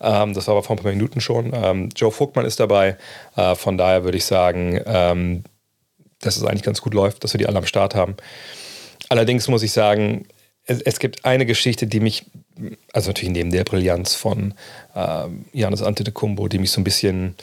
Ähm, 0.02 0.34
das 0.34 0.48
war 0.48 0.54
aber 0.54 0.64
vor 0.64 0.78
ein 0.78 0.82
paar 0.82 0.92
Minuten 0.92 1.20
schon. 1.20 1.52
Ähm, 1.54 1.90
Joe 1.96 2.12
Vogtmann 2.12 2.46
ist 2.46 2.60
dabei. 2.60 2.98
Äh, 3.36 3.56
von 3.56 3.78
daher 3.78 4.04
würde 4.04 4.18
ich 4.18 4.26
sagen, 4.26 4.80
ähm, 4.86 5.44
dass 6.22 6.38
es 6.38 6.44
eigentlich 6.44 6.64
ganz 6.64 6.82
gut 6.82 6.94
läuft, 6.94 7.24
dass 7.24 7.34
wir 7.34 7.38
die 7.38 7.48
alle 7.48 7.58
am 7.58 7.66
Start 7.66 7.96
haben. 7.96 8.16
Allerdings 9.10 9.48
muss 9.50 9.64
ich 9.64 9.74
sagen, 9.74 10.26
es, 10.66 10.82
es 10.82 11.00
gibt 11.00 11.26
eine 11.26 11.46
Geschichte, 11.46 11.88
die 11.88 12.00
mich, 12.00 12.26
also 12.94 13.10
natürlich 13.10 13.34
neben 13.34 13.52
der 13.52 13.66
Brillanz 13.66 14.16
von 14.16 14.54
äh, 14.96 15.26
Janis 15.52 15.82
Antetokounmpo, 15.82 16.48
die 16.48 16.60
mich 16.60 16.72
so 16.72 16.80
ein 16.80 16.86
bisschen, 16.86 17.36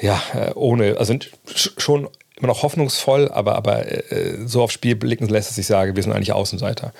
ja, 0.00 0.20
äh, 0.34 0.50
ohne, 0.54 0.96
also 0.98 1.14
schon 1.54 2.08
immer 2.36 2.48
noch 2.48 2.62
hoffnungsvoll, 2.62 3.28
aber, 3.30 3.54
aber 3.54 3.86
äh, 3.86 4.38
so 4.46 4.62
aufs 4.62 4.74
Spiel 4.74 4.96
blicken 4.96 5.28
lässt, 5.28 5.50
dass 5.50 5.58
ich 5.58 5.66
sage, 5.66 5.94
wir 5.94 6.02
sind 6.02 6.12
eigentlich 6.12 6.32
Außenseiter. 6.32 6.92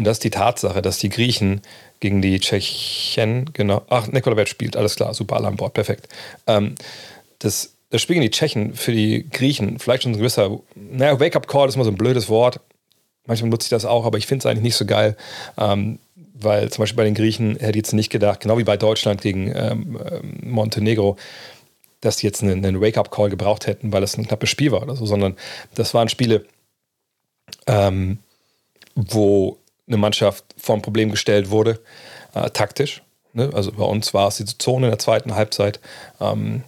Und 0.00 0.06
das 0.06 0.16
ist 0.16 0.24
die 0.24 0.30
Tatsache, 0.30 0.80
dass 0.80 0.96
die 0.96 1.10
Griechen 1.10 1.60
gegen 2.00 2.22
die 2.22 2.40
Tschechen, 2.40 3.50
genau, 3.52 3.82
ach, 3.90 4.06
Nikolabet 4.06 4.48
spielt, 4.48 4.74
alles 4.74 4.96
klar, 4.96 5.12
super, 5.12 5.36
alle 5.36 5.48
an 5.48 5.56
Bord, 5.56 5.74
perfekt. 5.74 6.08
Ähm, 6.46 6.74
das, 7.38 7.74
das 7.90 8.00
Spiel 8.00 8.14
gegen 8.14 8.22
die 8.22 8.30
Tschechen 8.30 8.72
für 8.72 8.92
die 8.92 9.28
Griechen, 9.28 9.78
vielleicht 9.78 10.04
schon 10.04 10.12
ein 10.12 10.16
gewisser, 10.16 10.58
naja, 10.74 11.20
Wake-up-Call 11.20 11.68
ist 11.68 11.74
immer 11.74 11.84
so 11.84 11.90
ein 11.90 11.98
blödes 11.98 12.30
Wort. 12.30 12.60
Manchmal 13.26 13.50
nutze 13.50 13.66
ich 13.66 13.68
das 13.68 13.84
auch, 13.84 14.06
aber 14.06 14.16
ich 14.16 14.26
finde 14.26 14.40
es 14.40 14.46
eigentlich 14.46 14.62
nicht 14.62 14.76
so 14.76 14.86
geil, 14.86 15.18
ähm, 15.58 15.98
weil 16.32 16.70
zum 16.70 16.82
Beispiel 16.82 16.96
bei 16.96 17.04
den 17.04 17.12
Griechen 17.12 17.56
hätte 17.56 17.72
ich 17.72 17.84
jetzt 17.84 17.92
nicht 17.92 18.08
gedacht, 18.08 18.40
genau 18.40 18.56
wie 18.56 18.64
bei 18.64 18.78
Deutschland 18.78 19.20
gegen 19.20 19.52
ähm, 19.54 20.00
ähm 20.10 20.50
Montenegro, 20.50 21.18
dass 22.00 22.16
die 22.16 22.26
jetzt 22.26 22.42
einen, 22.42 22.64
einen 22.64 22.80
Wake-up-Call 22.80 23.28
gebraucht 23.28 23.66
hätten, 23.66 23.92
weil 23.92 24.02
es 24.02 24.16
ein 24.16 24.26
knappes 24.26 24.48
Spiel 24.48 24.72
war 24.72 24.80
oder 24.80 24.96
so, 24.96 25.04
sondern 25.04 25.36
das 25.74 25.92
waren 25.92 26.08
Spiele, 26.08 26.46
ähm, 27.66 28.20
wo 28.94 29.59
eine 29.90 29.98
Mannschaft 29.98 30.44
vor 30.56 30.76
ein 30.76 30.82
Problem 30.82 31.10
gestellt 31.10 31.50
wurde, 31.50 31.80
äh, 32.34 32.48
taktisch. 32.50 33.02
Ne? 33.32 33.50
Also 33.52 33.72
bei 33.72 33.84
uns 33.84 34.14
war 34.14 34.28
es 34.28 34.36
diese 34.36 34.56
Zone 34.58 34.86
in 34.86 34.90
der 34.90 34.98
zweiten 34.98 35.34
Halbzeit. 35.34 35.80
Ähm, 36.20 36.62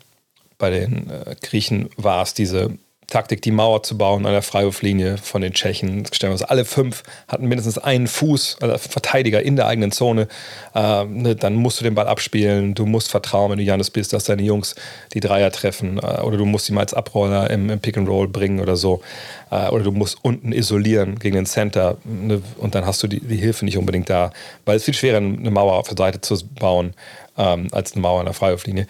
bei 0.59 0.71
den 0.71 1.11
äh, 1.11 1.37
Griechen 1.41 1.91
war 1.97 2.23
es 2.23 2.35
diese 2.35 2.79
Taktik, 3.13 3.43
die 3.43 3.51
Mauer 3.51 3.83
zu 3.83 3.99
bauen 3.99 4.25
an 4.25 4.33
der 4.33 4.41
Freiwurflinie 4.41 5.19
von 5.19 5.43
den 5.43 5.53
Tschechen. 5.53 6.07
Stellen 6.13 6.31
wir 6.31 6.33
uns 6.33 6.43
alle 6.43 6.65
fünf 6.65 7.03
hatten 7.29 7.47
mindestens 7.47 7.77
einen 7.77 8.07
Fuß, 8.07 8.57
also 8.63 8.79
Verteidiger 8.79 9.43
in 9.43 9.57
der 9.57 9.67
eigenen 9.67 9.93
Zone. 9.93 10.29
Ähm, 10.75 11.19
ne, 11.21 11.37
dann 11.37 11.55
musst 11.55 11.79
du 11.79 11.85
den 11.85 11.95
Ball 11.95 12.09
abspielen. 12.09 12.73
Du 12.73 12.87
musst 12.87 13.11
vertrauen, 13.11 13.51
wenn 13.51 13.59
du 13.59 13.65
Janis 13.65 13.91
bist, 13.91 14.15
dass 14.15 14.25
deine 14.25 14.41
Jungs 14.43 14.77
die 15.13 15.21
Dreier 15.21 15.53
treffen. 15.53 15.99
Äh, 15.99 16.23
oder 16.23 16.39
du 16.39 16.47
musst 16.47 16.65
sie 16.65 16.73
mal 16.73 16.81
als 16.81 16.95
Abroller 16.95 17.51
im, 17.51 17.69
im, 17.69 17.81
Pick 17.81 17.99
and 17.99 18.09
Roll 18.09 18.29
bringen 18.29 18.61
oder 18.61 18.77
so. 18.77 19.03
Äh, 19.51 19.69
oder 19.69 19.85
du 19.85 19.93
musst 19.93 20.17
unten 20.23 20.53
isolieren 20.53 21.19
gegen 21.19 21.35
den 21.35 21.47
Center. 21.47 21.99
Ne, 22.05 22.41
und 22.57 22.75
dann 22.75 22.87
hast 22.87 23.03
du 23.03 23.09
die, 23.09 23.21
die, 23.21 23.37
Hilfe 23.37 23.67
nicht 23.67 23.77
unbedingt 23.77 24.09
da. 24.09 24.33
Weil 24.65 24.77
es 24.77 24.85
viel 24.85 24.95
schwerer 24.95 25.19
eine 25.19 25.51
Mauer 25.51 25.75
auf 25.75 25.89
der 25.89 25.99
Seite 25.99 26.23
zu 26.23 26.35
bauen, 26.59 26.95
ähm, 27.37 27.69
als 27.73 27.93
eine 27.93 28.01
Mauer 28.01 28.21
an 28.21 28.27
der 28.27 28.35
Freiwurflinie. 28.35 28.87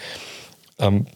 Ähm, 0.79 1.07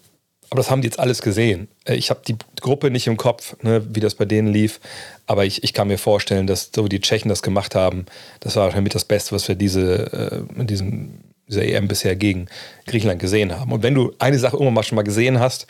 aber 0.51 0.59
das 0.59 0.71
haben 0.71 0.81
die 0.81 0.87
jetzt 0.87 0.99
alles 0.99 1.23
gesehen. 1.23 1.69
Äh, 1.85 1.95
ich 1.95 2.11
habe 2.11 2.21
die 2.27 2.37
Gruppe 2.61 2.91
nicht 2.91 3.07
im 3.07 3.17
Kopf, 3.17 3.57
ne, 3.63 3.85
wie 3.95 4.01
das 4.01 4.15
bei 4.15 4.25
denen 4.25 4.49
lief. 4.49 4.81
Aber 5.27 5.45
ich, 5.45 5.65
ich 5.65 5.73
kann 5.73 5.89
mir 5.89 5.99
vorstellen, 5.99 6.47
dass 6.47 6.71
so 6.75 6.85
wie 6.85 6.89
die 6.89 7.01
Tschechen 7.01 7.29
das 7.29 7.43
gemacht 7.43 7.75
haben, 7.75 8.07
das 8.41 8.57
war 8.57 8.65
wahrscheinlich 8.65 8.93
das 8.93 9.05
Beste, 9.05 9.35
was 9.35 9.49
wir 9.49 9.55
diese, 9.55 10.47
äh, 10.57 10.61
in 10.61 10.67
diesem, 10.67 11.19
dieser 11.49 11.65
EM 11.65 11.89
bisher 11.89 12.17
gegen 12.17 12.47
Griechenland 12.87 13.21
gesehen 13.21 13.59
haben. 13.59 13.73
Und 13.73 13.83
wenn 13.83 13.95
du 13.95 14.13
eine 14.19 14.39
Sache 14.39 14.57
irgendwann 14.57 14.75
mal 14.75 14.83
schon 14.83 14.97
mal 14.97 15.03
gesehen 15.03 15.41
hast, 15.41 15.67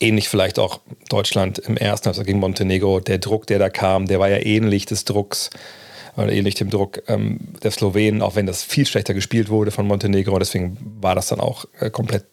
ähnlich 0.00 0.28
vielleicht 0.28 0.58
auch 0.58 0.80
Deutschland 1.08 1.58
im 1.58 1.76
ersten, 1.76 2.08
also 2.08 2.22
gegen 2.22 2.38
Montenegro, 2.38 3.00
der 3.00 3.18
Druck, 3.18 3.46
der 3.46 3.58
da 3.58 3.68
kam, 3.68 4.06
der 4.06 4.18
war 4.18 4.28
ja 4.28 4.38
ähnlich 4.38 4.86
des 4.86 5.04
Drucks 5.04 5.50
oder 6.16 6.32
ähnlich 6.32 6.54
dem 6.54 6.70
Druck 6.70 7.02
ähm, 7.08 7.38
der 7.62 7.70
Slowenen, 7.70 8.22
auch 8.22 8.34
wenn 8.34 8.46
das 8.46 8.62
viel 8.62 8.86
schlechter 8.86 9.14
gespielt 9.14 9.48
wurde 9.48 9.70
von 9.70 9.86
Montenegro. 9.86 10.38
Deswegen 10.38 10.76
war 11.00 11.14
das 11.14 11.28
dann 11.28 11.40
auch 11.40 11.66
äh, 11.78 11.90
komplett 11.90 12.24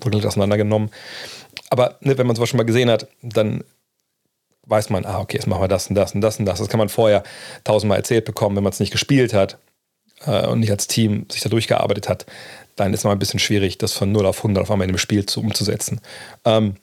wurde 0.00 0.26
auseinandergenommen. 0.26 0.90
Aber 1.70 1.98
ne, 2.00 2.16
wenn 2.18 2.26
man 2.26 2.36
sowas 2.36 2.48
schon 2.48 2.58
mal 2.58 2.64
gesehen 2.64 2.90
hat, 2.90 3.08
dann 3.22 3.64
weiß 4.66 4.90
man, 4.90 5.04
ah, 5.04 5.20
okay, 5.20 5.36
jetzt 5.36 5.46
machen 5.46 5.62
wir 5.62 5.68
das 5.68 5.88
und 5.88 5.94
das 5.94 6.14
und 6.14 6.20
das 6.20 6.38
und 6.38 6.46
das. 6.46 6.58
Das 6.58 6.68
kann 6.68 6.78
man 6.78 6.88
vorher 6.88 7.22
tausendmal 7.64 7.98
erzählt 7.98 8.24
bekommen, 8.24 8.56
wenn 8.56 8.64
man 8.64 8.72
es 8.72 8.80
nicht 8.80 8.92
gespielt 8.92 9.34
hat 9.34 9.58
äh, 10.26 10.46
und 10.46 10.60
nicht 10.60 10.70
als 10.70 10.86
Team 10.86 11.26
sich 11.30 11.42
da 11.42 11.48
durchgearbeitet 11.48 12.08
hat. 12.08 12.26
Dann 12.76 12.92
ist 12.92 13.00
es 13.00 13.04
mal 13.04 13.12
ein 13.12 13.18
bisschen 13.18 13.40
schwierig, 13.40 13.78
das 13.78 13.92
von 13.92 14.10
0 14.10 14.26
auf 14.26 14.38
100 14.38 14.62
auf 14.62 14.70
einmal 14.70 14.86
in 14.86 14.94
dem 14.94 14.98
Spiel 14.98 15.26
zu, 15.26 15.40
umzusetzen. 15.40 16.00
Ähm, 16.44 16.76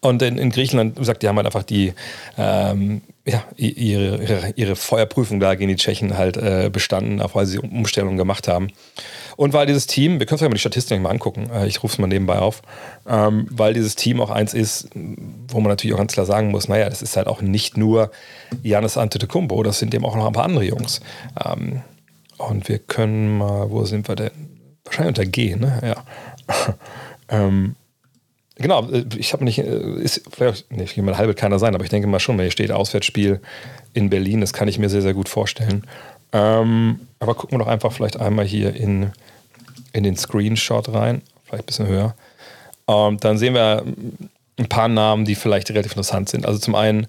und 0.00 0.22
in, 0.22 0.38
in, 0.38 0.50
Griechenland, 0.50 0.96
wie 0.96 1.00
gesagt, 1.00 1.22
die 1.22 1.28
haben 1.28 1.36
halt 1.36 1.46
einfach 1.46 1.62
die, 1.62 1.92
ähm, 2.38 3.02
ja, 3.24 3.42
ihre, 3.56 4.22
ihre, 4.22 4.52
ihre, 4.54 4.76
Feuerprüfung 4.76 5.40
da 5.40 5.54
gegen 5.54 5.68
die 5.68 5.76
Tschechen 5.76 6.16
halt 6.16 6.36
äh, 6.36 6.70
bestanden, 6.72 7.20
auch 7.20 7.34
weil 7.34 7.46
sie 7.46 7.58
Umstellungen 7.58 8.16
gemacht 8.16 8.46
haben. 8.46 8.68
Und 9.36 9.52
weil 9.52 9.66
dieses 9.66 9.86
Team, 9.86 10.18
wir 10.18 10.26
können 10.26 10.36
uns 10.36 10.40
ja 10.40 10.48
mal 10.48 10.54
die 10.54 10.60
Statistik 10.60 11.00
mal 11.00 11.10
angucken, 11.10 11.50
äh, 11.52 11.66
ich 11.66 11.82
rufe 11.82 11.92
es 11.92 11.98
mal 11.98 12.06
nebenbei 12.06 12.38
auf, 12.38 12.62
ähm, 13.06 13.46
weil 13.50 13.74
dieses 13.74 13.94
Team 13.94 14.20
auch 14.20 14.30
eins 14.30 14.54
ist, 14.54 14.88
wo 14.94 15.60
man 15.60 15.70
natürlich 15.70 15.94
auch 15.94 15.98
ganz 15.98 16.14
klar 16.14 16.26
sagen 16.26 16.50
muss, 16.50 16.68
naja, 16.68 16.88
das 16.88 17.02
ist 17.02 17.16
halt 17.16 17.26
auch 17.26 17.42
nicht 17.42 17.76
nur 17.76 18.10
Janis 18.62 18.96
Antetokounmpo, 18.96 19.62
das 19.62 19.78
sind 19.78 19.94
eben 19.94 20.04
auch 20.04 20.16
noch 20.16 20.26
ein 20.26 20.32
paar 20.32 20.44
andere 20.44 20.64
Jungs. 20.64 21.00
Ähm, 21.44 21.82
und 22.38 22.68
wir 22.68 22.78
können 22.78 23.38
mal, 23.38 23.70
wo 23.70 23.84
sind 23.84 24.08
wir 24.08 24.16
denn? 24.16 24.30
Wahrscheinlich 24.84 25.18
unter 25.18 25.26
G, 25.26 25.56
ne? 25.56 25.80
Ja. 25.82 26.04
ähm, 27.28 27.76
genau, 28.56 28.88
äh, 28.90 29.04
ich 29.16 29.32
habe 29.32 29.44
nicht, 29.44 29.58
äh, 29.58 30.00
ist 30.00 30.22
vielleicht, 30.30 30.70
nee, 30.70 30.84
ich 30.84 30.96
mal 30.96 31.18
halbe 31.18 31.34
keiner 31.34 31.58
sein, 31.58 31.74
aber 31.74 31.84
ich 31.84 31.90
denke 31.90 32.08
mal 32.08 32.20
schon, 32.20 32.38
wenn 32.38 32.44
hier 32.44 32.52
steht 32.52 32.72
Auswärtsspiel 32.72 33.40
in 33.94 34.10
Berlin, 34.10 34.40
das 34.40 34.52
kann 34.52 34.68
ich 34.68 34.78
mir 34.78 34.88
sehr, 34.88 35.02
sehr 35.02 35.14
gut 35.14 35.28
vorstellen. 35.28 35.84
Ähm, 36.36 37.00
aber 37.18 37.34
gucken 37.34 37.58
wir 37.58 37.64
doch 37.64 37.70
einfach 37.70 37.92
vielleicht 37.92 38.20
einmal 38.20 38.44
hier 38.44 38.74
in, 38.76 39.12
in 39.94 40.02
den 40.04 40.16
Screenshot 40.16 40.92
rein, 40.92 41.22
vielleicht 41.44 41.64
ein 41.64 41.66
bisschen 41.66 41.86
höher. 41.86 42.14
Ähm, 42.88 43.18
dann 43.18 43.38
sehen 43.38 43.54
wir 43.54 43.84
ein 44.58 44.68
paar 44.68 44.88
Namen, 44.88 45.24
die 45.24 45.34
vielleicht 45.34 45.70
relativ 45.70 45.92
interessant 45.92 46.28
sind. 46.28 46.44
Also 46.44 46.58
zum 46.58 46.74
einen 46.74 47.06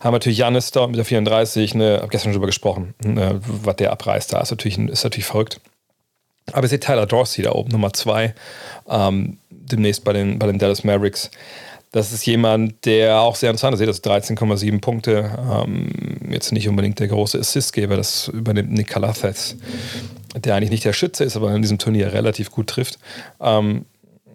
haben 0.00 0.12
wir 0.12 0.18
natürlich 0.18 0.38
Janis 0.38 0.72
da 0.72 0.86
mit 0.88 0.96
der 0.96 1.04
34, 1.04 1.74
ne, 1.76 1.98
habe 1.98 2.08
gestern 2.08 2.30
schon 2.30 2.32
drüber 2.34 2.46
gesprochen, 2.46 2.94
ne, 3.04 3.40
was 3.44 3.76
der 3.76 3.92
abreißt 3.92 4.32
da, 4.32 4.40
ist 4.40 4.50
natürlich, 4.50 4.78
ist 4.78 5.04
natürlich 5.04 5.26
verrückt. 5.26 5.60
Aber 6.52 6.64
ihr 6.64 6.68
seht 6.68 6.82
Tyler 6.82 7.06
Dorsey 7.06 7.44
da 7.44 7.52
oben, 7.52 7.70
Nummer 7.70 7.92
zwei, 7.92 8.34
ähm, 8.88 9.38
demnächst 9.48 10.04
bei 10.04 10.12
den, 10.12 10.40
bei 10.40 10.46
den 10.46 10.58
Dallas 10.58 10.82
Mavericks. 10.82 11.30
Das 11.94 12.12
ist 12.12 12.26
jemand, 12.26 12.86
der 12.86 13.20
auch 13.20 13.36
sehr 13.36 13.50
interessant 13.50 13.80
ist. 13.80 13.86
Das 13.86 14.02
13,7 14.02 14.80
Punkte. 14.80 15.30
Ähm, 15.48 15.92
jetzt 16.28 16.50
nicht 16.50 16.68
unbedingt 16.68 16.98
der 16.98 17.06
große 17.06 17.38
Assistgeber, 17.38 17.96
das 17.96 18.26
übernimmt 18.26 18.72
Nick 18.72 18.88
Calathes, 18.88 19.56
der 20.34 20.56
eigentlich 20.56 20.70
nicht 20.70 20.84
der 20.84 20.92
Schütze 20.92 21.22
ist, 21.22 21.36
aber 21.36 21.54
in 21.54 21.62
diesem 21.62 21.78
Turnier 21.78 22.12
relativ 22.12 22.50
gut 22.50 22.66
trifft. 22.66 22.98
Ähm, 23.40 23.84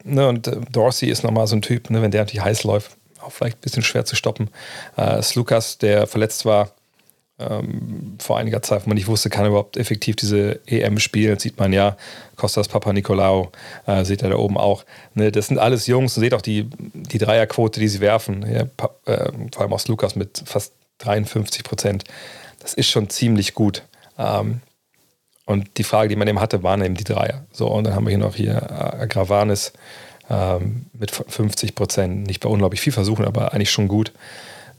ne, 0.05 0.29
und 0.29 0.47
äh, 0.47 0.61
Dorsey 0.71 1.09
ist 1.09 1.25
nochmal 1.25 1.47
so 1.47 1.57
ein 1.57 1.61
Typ, 1.61 1.89
ne, 1.89 2.01
wenn 2.01 2.11
der 2.11 2.21
natürlich 2.21 2.45
heiß 2.45 2.63
läuft, 2.63 2.91
auch 3.19 3.33
vielleicht 3.33 3.57
ein 3.57 3.61
bisschen 3.61 3.83
schwer 3.83 4.05
zu 4.05 4.15
stoppen. 4.15 4.49
Äh, 4.95 5.21
Slukas, 5.21 5.77
der 5.79 6.07
verletzt 6.07 6.45
war, 6.45 6.71
ähm, 7.39 8.17
vor 8.19 8.37
einiger 8.37 8.61
Zeit, 8.61 8.85
wo 8.85 8.89
man 8.89 8.95
nicht 8.95 9.07
wusste, 9.07 9.29
kann 9.29 9.45
er 9.45 9.49
überhaupt 9.49 9.77
effektiv 9.77 10.15
diese 10.15 10.59
EM 10.67 10.99
spielen, 10.99 11.39
sieht 11.39 11.57
man 11.57 11.73
ja. 11.73 11.97
Kostas 12.35 12.67
Papa 12.67 12.93
Nikolaou, 12.93 13.49
äh, 13.85 14.03
seht 14.05 14.23
ihr 14.23 14.29
da 14.29 14.35
oben 14.37 14.57
auch. 14.57 14.85
Ne, 15.13 15.31
das 15.31 15.47
sind 15.47 15.57
alles 15.57 15.87
Jungs 15.87 16.15
und 16.17 16.21
seht 16.21 16.33
auch 16.33 16.41
die, 16.41 16.69
die 16.79 17.17
Dreierquote, 17.17 17.79
die 17.79 17.87
sie 17.87 17.99
werfen. 17.99 18.45
Ja, 18.51 18.63
äh, 19.05 19.31
vor 19.51 19.61
allem 19.61 19.73
aus 19.73 19.87
Lukas 19.87 20.15
mit 20.15 20.43
fast 20.45 20.73
53 20.99 21.63
Prozent. 21.63 22.03
Das 22.59 22.73
ist 22.73 22.89
schon 22.89 23.09
ziemlich 23.09 23.53
gut. 23.53 23.83
Ähm, 24.17 24.61
und 25.45 25.77
die 25.77 25.83
Frage, 25.83 26.09
die 26.09 26.15
man 26.15 26.27
eben 26.27 26.39
hatte, 26.39 26.61
waren 26.61 26.83
eben 26.83 26.95
die 26.95 27.03
Dreier. 27.03 27.45
So, 27.51 27.67
und 27.67 27.85
dann 27.85 27.95
haben 27.95 28.05
wir 28.05 28.11
hier 28.11 28.19
noch 28.19 28.35
hier 28.35 28.55
äh, 28.55 29.01
Agravanis 29.01 29.73
ähm, 30.29 30.85
mit 30.93 31.11
50 31.11 31.73
Prozent. 31.73 32.27
Nicht 32.27 32.41
bei 32.41 32.49
unglaublich 32.49 32.81
viel 32.81 32.93
versuchen, 32.93 33.25
aber 33.25 33.53
eigentlich 33.53 33.71
schon 33.71 33.87
gut. 33.87 34.13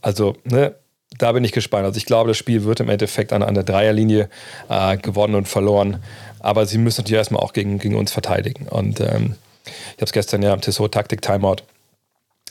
Also, 0.01 0.37
ne, 0.45 0.75
da 1.23 1.33
bin 1.33 1.45
ich 1.45 1.53
gespannt. 1.53 1.85
Also 1.85 1.99
ich 1.99 2.07
glaube, 2.07 2.29
das 2.29 2.37
Spiel 2.37 2.65
wird 2.65 2.81
im 2.81 2.89
Endeffekt 2.89 3.33
an, 3.33 3.43
an 3.43 3.55
der 3.55 3.65
Dreierlinie 3.65 4.29
äh, 4.69 4.97
gewonnen 4.97 5.35
und 5.35 5.49
verloren. 5.49 6.03
Aber 6.41 6.67
sie 6.67 6.79
müssen 6.79 7.03
natürlich 7.03 7.19
erstmal 7.19 7.43
auch 7.43 7.53
gegen, 7.53 7.79
gegen 7.79 7.97
uns 7.97 8.13
verteidigen. 8.13 8.67
Und 8.69 9.01
ähm, 9.01 9.35
ich 9.67 9.97
habe 9.97 10.05
es 10.05 10.13
gestern 10.13 10.43
ja 10.43 10.55
im 10.55 10.61
Tissot 10.61 10.93
Taktik 10.93 11.23
Timeout 11.23 11.63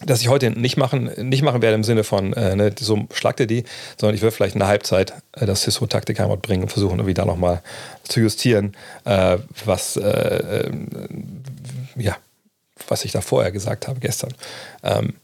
dass 0.05 0.21
ich 0.21 0.29
heute 0.29 0.51
nicht 0.51 0.77
machen, 0.77 1.11
nicht 1.17 1.41
machen 1.41 1.61
werde 1.61 1.75
im 1.75 1.83
Sinne 1.83 2.03
von, 2.03 2.33
äh, 2.33 2.55
ne, 2.55 2.73
so 2.79 3.07
schlagt 3.13 3.39
ihr 3.39 3.47
die, 3.47 3.65
sondern 3.97 4.15
ich 4.15 4.21
will 4.21 4.31
vielleicht 4.31 4.55
in 4.55 4.59
der 4.59 4.67
Halbzeit 4.67 5.13
äh, 5.33 5.45
das 5.45 5.63
Cisco 5.63 5.87
Taktik 5.87 6.19
Heimat 6.19 6.41
bringen 6.41 6.63
und 6.63 6.69
versuchen, 6.69 6.99
irgendwie 6.99 7.13
da 7.13 7.25
nochmal 7.25 7.61
zu 8.03 8.21
justieren, 8.21 8.75
äh, 9.05 9.37
was, 9.65 9.97
äh, 9.97 10.07
äh, 10.07 10.71
ja, 11.97 12.15
was 12.87 13.03
ich 13.03 13.11
da 13.11 13.21
vorher 13.21 13.51
gesagt 13.51 13.87
habe 13.87 13.99
gestern. 13.99 14.33
Ähm, 14.83 15.15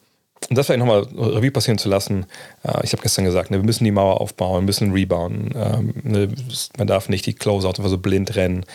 und 0.49 0.57
das 0.57 0.67
vielleicht 0.67 0.79
nochmal 0.79 1.01
Revue 1.01 1.51
passieren 1.51 1.77
zu 1.77 1.89
lassen. 1.89 2.25
Äh, 2.63 2.83
ich 2.83 2.91
habe 2.91 3.01
gestern 3.01 3.25
gesagt, 3.25 3.51
ne, 3.51 3.57
wir 3.57 3.65
müssen 3.65 3.83
die 3.83 3.91
Mauer 3.91 4.21
aufbauen, 4.21 4.61
wir 4.61 4.65
müssen 4.65 4.91
rebounden. 4.91 5.53
Ähm, 5.55 5.93
ne, 6.03 6.29
man 6.77 6.87
darf 6.87 7.09
nicht 7.09 7.25
die 7.25 7.33
Closeout 7.33 7.69
einfach 7.77 7.89
so 7.89 7.97
blind 7.97 8.35
rennen. 8.35 8.65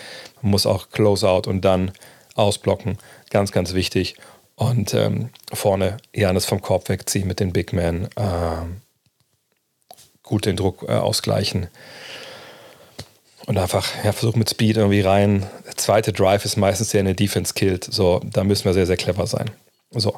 Man 0.43 0.51
muss 0.51 0.67
auch 0.67 0.91
Closeout 0.91 1.49
und 1.49 1.65
dann 1.65 1.93
ausblocken. 2.35 2.99
Ganz, 3.31 3.53
ganz 3.53 3.75
wichtig. 3.75 4.17
Und 4.57 4.95
ähm, 4.95 5.31
vorne 5.53 5.99
Janis 6.15 6.45
vom 6.45 6.61
Korb 6.61 6.89
wegziehen 6.89 7.29
mit 7.29 7.41
den 7.41 7.53
Big 7.53 7.73
Men. 7.73 8.09
Ähm, 8.17 8.81
gut 10.23 10.47
den 10.47 10.57
Druck 10.57 10.85
äh, 10.89 10.93
ausgleichen. 10.93 11.69
Und 13.47 13.59
einfach 13.59 13.89
ja, 14.05 14.13
versuchen 14.13 14.39
mit 14.39 14.51
Speed 14.51 14.77
irgendwie 14.77 15.01
rein. 15.01 15.47
Der 15.67 15.77
zweite 15.77 16.13
Drive 16.13 16.45
ist 16.45 16.57
meistens 16.57 16.91
der 16.91 17.01
eine 17.01 17.15
Defense 17.15 17.55
killt. 17.55 17.85
So, 17.85 18.21
da 18.25 18.45
müssen 18.45 18.65
wir 18.65 18.75
sehr, 18.75 18.87
sehr 18.87 18.97
clever 18.97 19.27
sein. 19.27 19.51
So. 19.93 20.17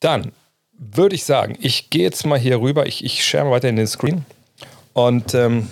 Dann 0.00 0.32
würde 0.78 1.14
ich 1.14 1.24
sagen, 1.24 1.56
ich 1.60 1.90
gehe 1.90 2.02
jetzt 2.02 2.26
mal 2.26 2.38
hier 2.38 2.60
rüber. 2.60 2.86
Ich, 2.86 3.04
ich 3.04 3.24
share 3.24 3.44
mal 3.44 3.52
weiter 3.52 3.68
in 3.68 3.76
den 3.76 3.86
Screen. 3.86 4.24
Und, 4.92 5.34
ähm, 5.34 5.68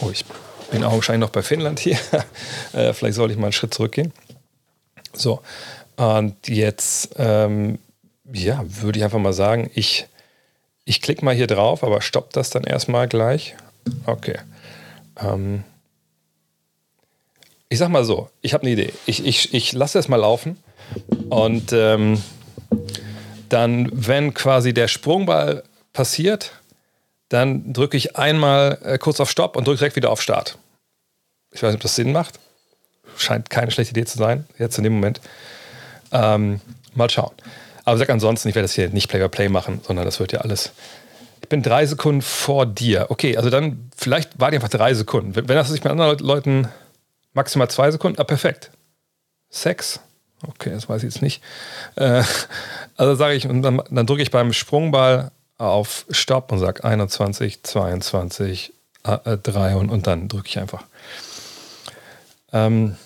oh, 0.00 0.10
ich 0.10 0.24
bin 0.70 0.84
augenscheinlich 0.84 1.26
noch 1.26 1.32
bei 1.32 1.42
Finnland 1.42 1.80
hier. 1.80 1.98
äh, 2.72 2.92
vielleicht 2.92 3.16
sollte 3.16 3.32
ich 3.32 3.38
mal 3.38 3.46
einen 3.46 3.52
Schritt 3.52 3.74
zurückgehen. 3.74 4.12
So. 5.12 5.40
Und 5.96 6.48
jetzt, 6.48 7.14
ähm, 7.18 7.78
ja, 8.32 8.64
würde 8.64 8.98
ich 8.98 9.04
einfach 9.04 9.18
mal 9.18 9.32
sagen, 9.32 9.70
ich, 9.74 10.06
ich 10.84 11.02
klicke 11.02 11.24
mal 11.24 11.34
hier 11.34 11.46
drauf, 11.46 11.84
aber 11.84 12.00
stoppt 12.00 12.36
das 12.36 12.50
dann 12.50 12.64
erstmal 12.64 13.08
gleich. 13.08 13.54
Okay. 14.06 14.38
Ähm, 15.18 15.64
ich 17.68 17.78
sag 17.78 17.88
mal 17.90 18.04
so, 18.04 18.28
ich 18.40 18.54
habe 18.54 18.62
eine 18.62 18.72
Idee. 18.72 18.92
Ich, 19.06 19.24
ich, 19.24 19.54
ich 19.54 19.72
lasse 19.72 19.98
es 19.98 20.08
mal 20.08 20.16
laufen 20.16 20.56
und 21.28 21.72
ähm, 21.72 22.20
dann, 23.52 23.88
wenn 23.92 24.34
quasi 24.34 24.72
der 24.72 24.88
Sprungball 24.88 25.62
passiert, 25.92 26.52
dann 27.28 27.72
drücke 27.72 27.96
ich 27.96 28.16
einmal 28.16 28.78
äh, 28.82 28.98
kurz 28.98 29.20
auf 29.20 29.30
Stopp 29.30 29.56
und 29.56 29.66
drücke 29.66 29.78
direkt 29.78 29.96
wieder 29.96 30.10
auf 30.10 30.20
Start. 30.20 30.58
Ich 31.52 31.62
weiß 31.62 31.68
nicht, 31.68 31.76
ob 31.76 31.82
das 31.82 31.96
Sinn 31.96 32.12
macht. 32.12 32.38
Scheint 33.16 33.50
keine 33.50 33.70
schlechte 33.70 33.92
Idee 33.92 34.04
zu 34.04 34.18
sein, 34.18 34.46
jetzt 34.58 34.78
in 34.78 34.84
dem 34.84 34.94
Moment. 34.94 35.20
Ähm, 36.12 36.60
mal 36.94 37.10
schauen. 37.10 37.32
Aber 37.84 37.98
sag 37.98 38.10
ansonsten, 38.10 38.48
ich 38.48 38.54
werde 38.54 38.64
das 38.64 38.74
hier 38.74 38.88
nicht 38.90 39.08
Play-by-Play 39.08 39.46
-play 39.46 39.50
machen, 39.50 39.80
sondern 39.86 40.04
das 40.04 40.20
wird 40.20 40.32
ja 40.32 40.40
alles. 40.40 40.72
Ich 41.42 41.48
bin 41.48 41.62
drei 41.62 41.86
Sekunden 41.86 42.22
vor 42.22 42.66
dir. 42.66 43.06
Okay, 43.10 43.36
also 43.36 43.50
dann, 43.50 43.90
vielleicht 43.96 44.38
war 44.38 44.50
die 44.50 44.56
einfach 44.56 44.68
drei 44.68 44.94
Sekunden. 44.94 45.34
Wenn 45.34 45.46
das 45.46 45.68
sich 45.68 45.82
mit 45.82 45.90
anderen 45.90 46.18
Leuten 46.18 46.68
maximal 47.32 47.68
zwei 47.70 47.90
Sekunden, 47.90 48.20
ah, 48.20 48.24
perfekt. 48.24 48.70
Sechs? 49.48 50.00
Okay, 50.46 50.70
das 50.70 50.88
weiß 50.88 51.02
ich 51.02 51.12
jetzt 51.14 51.22
nicht. 51.22 51.42
Äh, 51.96 52.22
also 52.96 53.14
sage 53.14 53.34
ich, 53.34 53.46
und 53.46 53.62
dann, 53.62 53.82
dann 53.90 54.06
drücke 54.06 54.22
ich 54.22 54.30
beim 54.30 54.52
Sprungball 54.52 55.30
auf 55.58 56.06
Stopp 56.10 56.52
und 56.52 56.58
sage 56.58 56.84
21, 56.84 57.62
22, 57.62 58.72
äh, 59.04 59.36
3 59.36 59.76
und, 59.76 59.90
und 59.90 60.06
dann 60.06 60.28
drücke 60.28 60.48
ich 60.48 60.58
einfach. 60.58 60.84
Ähm, 62.52 62.96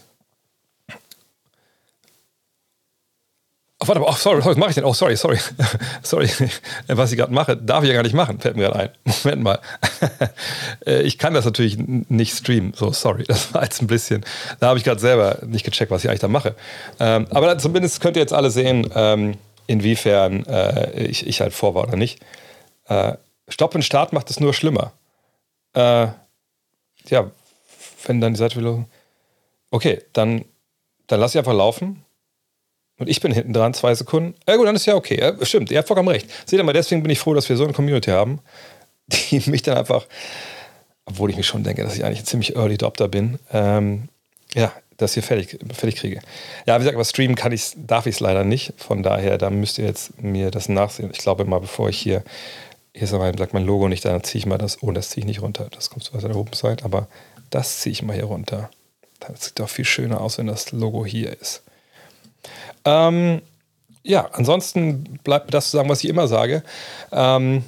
Oh, 3.84 3.88
warte 3.88 4.00
mal, 4.00 4.08
oh, 4.08 4.14
sorry, 4.14 4.42
was 4.42 4.56
mache 4.56 4.70
ich 4.70 4.74
denn? 4.76 4.84
Oh, 4.84 4.94
sorry, 4.94 5.14
sorry. 5.14 5.38
sorry, 6.02 6.30
was 6.86 7.12
ich 7.12 7.18
gerade 7.18 7.32
mache, 7.32 7.54
darf 7.54 7.82
ich 7.84 7.88
ja 7.88 7.94
gar 7.94 8.02
nicht 8.02 8.14
machen, 8.14 8.40
fällt 8.40 8.56
mir 8.56 8.62
gerade 8.62 8.78
ein. 8.78 8.90
Moment 9.24 9.42
mal. 9.42 9.58
Äh, 10.86 11.02
ich 11.02 11.18
kann 11.18 11.34
das 11.34 11.44
natürlich 11.44 11.76
nicht 11.76 12.34
streamen, 12.34 12.72
so 12.74 12.92
sorry. 12.92 13.24
Das 13.24 13.52
war 13.52 13.62
jetzt 13.62 13.82
ein 13.82 13.86
bisschen, 13.86 14.24
da 14.58 14.68
habe 14.68 14.78
ich 14.78 14.84
gerade 14.84 15.00
selber 15.00 15.38
nicht 15.46 15.64
gecheckt, 15.66 15.90
was 15.90 16.02
ich 16.02 16.08
eigentlich 16.08 16.20
da 16.20 16.28
mache. 16.28 16.54
Ähm, 16.98 17.26
aber 17.30 17.58
zumindest 17.58 18.00
könnt 18.00 18.16
ihr 18.16 18.22
jetzt 18.22 18.32
alle 18.32 18.50
sehen, 18.50 18.88
ähm, 18.94 19.36
inwiefern 19.66 20.46
äh, 20.46 21.04
ich, 21.04 21.26
ich 21.26 21.42
halt 21.42 21.52
vor 21.52 21.74
war 21.74 21.82
oder 21.84 21.96
nicht. 21.96 22.20
Äh, 22.86 23.14
Stopp 23.48 23.74
und 23.74 23.82
Start 23.82 24.14
macht 24.14 24.30
es 24.30 24.40
nur 24.40 24.54
schlimmer. 24.54 24.92
Äh, 25.74 26.06
ja, 27.08 27.30
wenn 28.06 28.22
dann 28.22 28.32
die 28.32 28.38
Seite 28.38 28.56
will. 28.56 28.86
Okay, 29.70 30.00
dann, 30.14 30.46
dann 31.06 31.20
lass 31.20 31.34
ich 31.34 31.38
einfach 31.38 31.52
laufen 31.52 32.03
und 32.98 33.08
ich 33.08 33.20
bin 33.20 33.32
hinten 33.32 33.52
dran, 33.52 33.74
zwei 33.74 33.94
Sekunden. 33.94 34.34
Ja 34.46 34.56
gut, 34.56 34.66
dann 34.66 34.76
ist 34.76 34.86
ja 34.86 34.94
okay. 34.94 35.18
Ja, 35.20 35.34
stimmt, 35.44 35.70
ihr 35.70 35.78
habt 35.78 35.88
vollkommen 35.88 36.08
recht. 36.08 36.30
Seht 36.46 36.58
ihr 36.58 36.64
mal, 36.64 36.72
deswegen 36.72 37.02
bin 37.02 37.10
ich 37.10 37.18
froh, 37.18 37.34
dass 37.34 37.48
wir 37.48 37.56
so 37.56 37.64
eine 37.64 37.72
Community 37.72 38.10
haben, 38.10 38.40
die 39.06 39.42
mich 39.50 39.62
dann 39.62 39.76
einfach, 39.76 40.06
obwohl 41.04 41.30
ich 41.30 41.36
mich 41.36 41.46
schon 41.46 41.64
denke, 41.64 41.82
dass 41.82 41.96
ich 41.96 42.04
eigentlich 42.04 42.20
ein 42.20 42.26
ziemlich 42.26 42.56
Early 42.56 42.74
Adopter 42.74 43.08
bin, 43.08 43.38
ähm, 43.52 44.08
ja, 44.54 44.72
das 44.96 45.14
hier 45.14 45.24
fertig, 45.24 45.58
fertig 45.72 45.96
kriege. 45.96 46.20
Ja, 46.66 46.76
wie 46.76 46.80
gesagt, 46.80 46.94
aber 46.94 47.04
streamen 47.04 47.34
kann 47.34 47.50
ich, 47.50 47.72
darf 47.76 48.06
ich 48.06 48.14
es 48.14 48.20
leider 48.20 48.44
nicht. 48.44 48.74
Von 48.76 49.02
daher, 49.02 49.38
da 49.38 49.50
müsst 49.50 49.78
ihr 49.78 49.86
jetzt 49.86 50.22
mir 50.22 50.52
das 50.52 50.68
nachsehen. 50.68 51.10
Ich 51.12 51.18
glaube 51.18 51.44
mal, 51.44 51.58
bevor 51.58 51.88
ich 51.88 51.98
hier, 51.98 52.22
hier 52.92 53.02
ist 53.02 53.12
mein, 53.12 53.36
sagt 53.36 53.54
mein 53.54 53.66
Logo 53.66 53.88
nicht, 53.88 54.04
dann 54.04 54.22
ziehe 54.22 54.38
ich 54.38 54.46
mal 54.46 54.56
das, 54.56 54.84
oh, 54.84 54.92
das 54.92 55.10
ziehe 55.10 55.22
ich 55.22 55.26
nicht 55.26 55.42
runter. 55.42 55.66
Das 55.72 55.90
kommt 55.90 56.04
so 56.04 56.14
aus 56.14 56.22
der 56.22 56.36
oben 56.36 56.52
Seite, 56.52 56.84
aber 56.84 57.08
das 57.50 57.80
ziehe 57.80 57.92
ich 57.92 58.02
mal 58.02 58.14
hier 58.14 58.26
runter. 58.26 58.70
Das 59.18 59.46
sieht 59.46 59.58
doch 59.58 59.68
viel 59.68 59.84
schöner 59.84 60.20
aus, 60.20 60.38
wenn 60.38 60.46
das 60.46 60.70
Logo 60.70 61.04
hier 61.04 61.36
ist. 61.40 61.63
Ähm, 62.84 63.42
ja, 64.02 64.28
ansonsten 64.32 65.18
bleibt 65.24 65.46
mir 65.46 65.52
das 65.52 65.70
zu 65.70 65.76
sagen, 65.76 65.88
was 65.88 66.04
ich 66.04 66.10
immer 66.10 66.28
sage. 66.28 66.62
Ähm, 67.12 67.64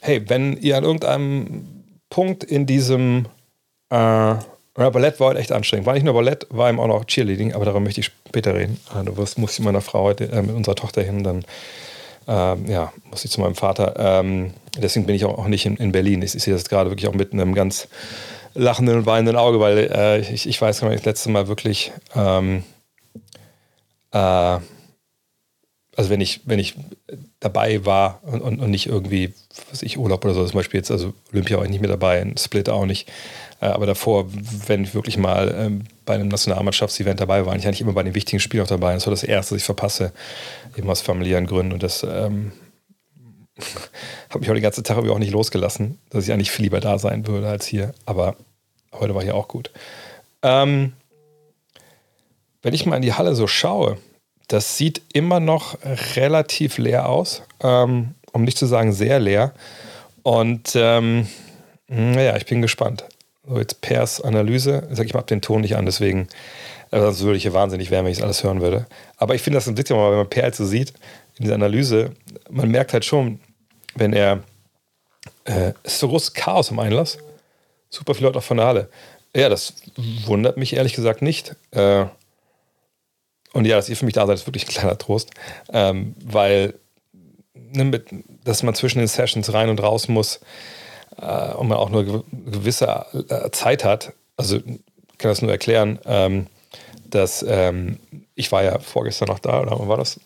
hey, 0.00 0.28
wenn 0.28 0.56
ihr 0.58 0.76
an 0.76 0.84
irgendeinem 0.84 1.84
Punkt 2.08 2.44
in 2.44 2.66
diesem 2.66 3.26
äh, 3.90 4.34
Ballett 4.74 5.20
war 5.20 5.28
heute 5.28 5.40
echt 5.40 5.52
anstrengend. 5.52 5.86
War 5.86 5.94
nicht 5.94 6.04
nur 6.04 6.14
Ballett, 6.14 6.46
war 6.50 6.68
eben 6.68 6.80
auch 6.80 6.86
noch 6.86 7.04
Cheerleading, 7.04 7.52
aber 7.52 7.64
darüber 7.64 7.80
möchte 7.80 8.00
ich 8.00 8.06
später 8.06 8.54
reden. 8.54 8.80
Äh, 8.94 9.04
du 9.04 9.16
wirst, 9.16 9.38
muss 9.38 9.58
ich 9.58 9.64
meiner 9.64 9.80
Frau 9.80 10.04
heute, 10.04 10.30
äh, 10.30 10.42
mit 10.42 10.54
unserer 10.54 10.74
Tochter 10.74 11.02
hin, 11.02 11.22
dann 11.22 11.44
ähm, 12.28 12.66
ja, 12.66 12.92
muss 13.10 13.24
ich 13.24 13.30
zu 13.30 13.40
meinem 13.40 13.54
Vater. 13.54 13.94
Ähm, 13.98 14.52
deswegen 14.78 15.06
bin 15.06 15.16
ich 15.16 15.24
auch, 15.24 15.38
auch 15.38 15.48
nicht 15.48 15.66
in, 15.66 15.76
in 15.76 15.92
Berlin. 15.92 16.22
Ich, 16.22 16.34
ich, 16.34 16.42
sehe 16.42 16.54
das 16.54 16.68
gerade 16.68 16.90
wirklich 16.90 17.08
auch 17.08 17.14
mit 17.14 17.32
einem 17.32 17.54
ganz 17.54 17.88
lachenden 18.54 18.98
und 18.98 19.06
weinenden 19.06 19.36
Auge, 19.36 19.60
weil 19.60 19.90
äh, 19.92 20.20
ich, 20.20 20.46
ich 20.46 20.60
weiß 20.60 20.80
gar 20.80 20.88
nicht, 20.88 21.00
das 21.00 21.06
letzte 21.06 21.30
Mal 21.30 21.48
wirklich 21.48 21.92
ähm, 22.14 22.64
äh, 24.12 24.58
also 25.94 26.08
wenn 26.08 26.20
ich, 26.20 26.40
wenn 26.46 26.58
ich 26.58 26.74
dabei 27.38 27.84
war 27.84 28.20
und, 28.22 28.40
und, 28.40 28.60
und, 28.60 28.70
nicht 28.70 28.86
irgendwie, 28.86 29.34
was 29.70 29.82
ich, 29.82 29.98
Urlaub 29.98 30.24
oder 30.24 30.32
so, 30.34 30.44
zum 30.46 30.54
Beispiel 30.54 30.78
jetzt, 30.78 30.90
also 30.90 31.12
Olympia 31.32 31.58
war 31.58 31.64
ich 31.64 31.70
nicht 31.70 31.80
mehr 31.80 31.90
dabei, 31.90 32.32
Split 32.38 32.70
auch 32.70 32.86
nicht. 32.86 33.10
Äh, 33.60 33.66
aber 33.66 33.86
davor, 33.86 34.26
wenn 34.66 34.84
ich 34.84 34.94
wirklich 34.94 35.18
mal 35.18 35.54
ähm, 35.56 35.84
bei 36.06 36.14
einem 36.14 36.28
Nationalmannschaftsevent 36.28 37.20
dabei 37.20 37.44
war, 37.44 37.54
ich 37.56 37.66
eigentlich 37.66 37.82
immer 37.82 37.92
bei 37.92 38.02
den 38.02 38.14
wichtigen 38.14 38.40
Spielen 38.40 38.64
auch 38.64 38.68
dabei. 38.68 38.94
Das 38.94 39.06
war 39.06 39.12
das 39.12 39.22
Erste, 39.22 39.54
was 39.54 39.60
ich 39.60 39.66
verpasse, 39.66 40.12
eben 40.76 40.88
aus 40.88 41.02
familiären 41.02 41.46
Gründen. 41.46 41.72
Und 41.72 41.82
das 41.82 42.02
ähm, 42.02 42.52
hat 44.30 44.40
mich 44.40 44.48
auch 44.48 44.54
den 44.54 44.62
ganzen 44.62 44.84
Tag 44.84 44.96
auch 44.96 45.18
nicht 45.18 45.32
losgelassen, 45.32 45.98
dass 46.08 46.24
ich 46.24 46.32
eigentlich 46.32 46.50
viel 46.50 46.64
lieber 46.64 46.80
da 46.80 46.98
sein 46.98 47.26
würde 47.26 47.48
als 47.48 47.66
hier. 47.66 47.92
Aber 48.06 48.36
heute 48.92 49.14
war 49.14 49.22
hier 49.22 49.34
auch 49.34 49.48
gut. 49.48 49.70
Ähm, 50.42 50.94
wenn 52.62 52.74
ich 52.74 52.86
mal 52.86 52.96
in 52.96 53.02
die 53.02 53.12
Halle 53.12 53.34
so 53.34 53.46
schaue, 53.46 53.98
das 54.48 54.76
sieht 54.76 55.02
immer 55.12 55.40
noch 55.40 55.78
relativ 56.16 56.78
leer 56.78 57.08
aus, 57.08 57.42
ähm, 57.62 58.14
um 58.32 58.44
nicht 58.44 58.58
zu 58.58 58.66
sagen 58.66 58.92
sehr 58.92 59.18
leer. 59.18 59.52
Und 60.22 60.72
ähm, 60.74 61.26
naja, 61.88 62.36
ich 62.36 62.46
bin 62.46 62.62
gespannt. 62.62 63.04
So, 63.46 63.58
jetzt 63.58 63.80
Pers 63.80 64.20
Analyse. 64.20 64.88
Sag 64.92 65.06
ich 65.06 65.14
mal, 65.14 65.22
den 65.22 65.42
Ton 65.42 65.62
nicht 65.62 65.76
an, 65.76 65.86
deswegen, 65.86 66.28
äh, 66.90 67.00
sonst 67.00 67.22
würde 67.22 67.36
ich 67.36 67.42
hier 67.42 67.54
wahnsinnig 67.54 67.90
werden, 67.90 68.04
wenn 68.04 68.12
ich 68.12 68.18
das 68.18 68.24
alles 68.24 68.44
hören 68.44 68.60
würde. 68.60 68.86
Aber 69.16 69.34
ich 69.34 69.42
finde 69.42 69.56
das 69.56 69.68
ein 69.68 69.74
bisschen, 69.74 69.96
wenn 69.96 70.16
man 70.16 70.30
Per 70.30 70.52
so 70.52 70.64
sieht, 70.64 70.90
in 71.38 71.44
dieser 71.44 71.54
Analyse, 71.54 72.12
man 72.50 72.70
merkt 72.70 72.92
halt 72.92 73.04
schon, 73.04 73.40
wenn 73.94 74.12
er, 74.12 74.42
äh, 75.44 75.72
ist 75.82 75.98
so 75.98 76.08
großes 76.08 76.34
Chaos 76.34 76.70
im 76.70 76.78
Einlass, 76.78 77.18
super 77.88 78.14
viele 78.14 78.28
Leute 78.28 78.38
auch 78.38 78.44
von 78.44 78.58
der 78.58 78.66
Halle. 78.66 78.88
Ja, 79.34 79.48
das 79.48 79.74
wundert 80.26 80.56
mich 80.56 80.74
ehrlich 80.74 80.92
gesagt 80.92 81.22
nicht. 81.22 81.56
Äh, 81.70 82.04
und 83.52 83.66
ja, 83.66 83.76
dass 83.76 83.88
ihr 83.88 83.96
für 83.96 84.04
mich 84.04 84.14
da 84.14 84.26
seid, 84.26 84.36
ist 84.36 84.46
wirklich 84.46 84.66
ein 84.66 84.72
kleiner 84.72 84.98
Trost, 84.98 85.30
ähm, 85.72 86.14
weil 86.24 86.74
ne, 87.54 87.84
mit, 87.84 88.06
dass 88.44 88.62
man 88.62 88.74
zwischen 88.74 88.98
den 88.98 89.08
Sessions 89.08 89.52
rein 89.52 89.68
und 89.68 89.82
raus 89.82 90.08
muss 90.08 90.40
äh, 91.20 91.52
und 91.54 91.68
man 91.68 91.78
auch 91.78 91.90
nur 91.90 92.24
gewisse 92.30 93.06
äh, 93.28 93.50
Zeit 93.50 93.84
hat. 93.84 94.12
Also 94.36 94.56
ich 94.56 95.18
kann 95.18 95.30
das 95.30 95.42
nur 95.42 95.50
erklären, 95.50 95.98
ähm, 96.04 96.46
dass 97.04 97.44
ähm, 97.46 97.98
ich 98.34 98.50
war 98.52 98.62
ja 98.62 98.78
vorgestern 98.78 99.28
noch 99.28 99.38
da, 99.38 99.60
oder 99.60 99.78
wann 99.78 99.88
war 99.88 99.98
das? 99.98 100.18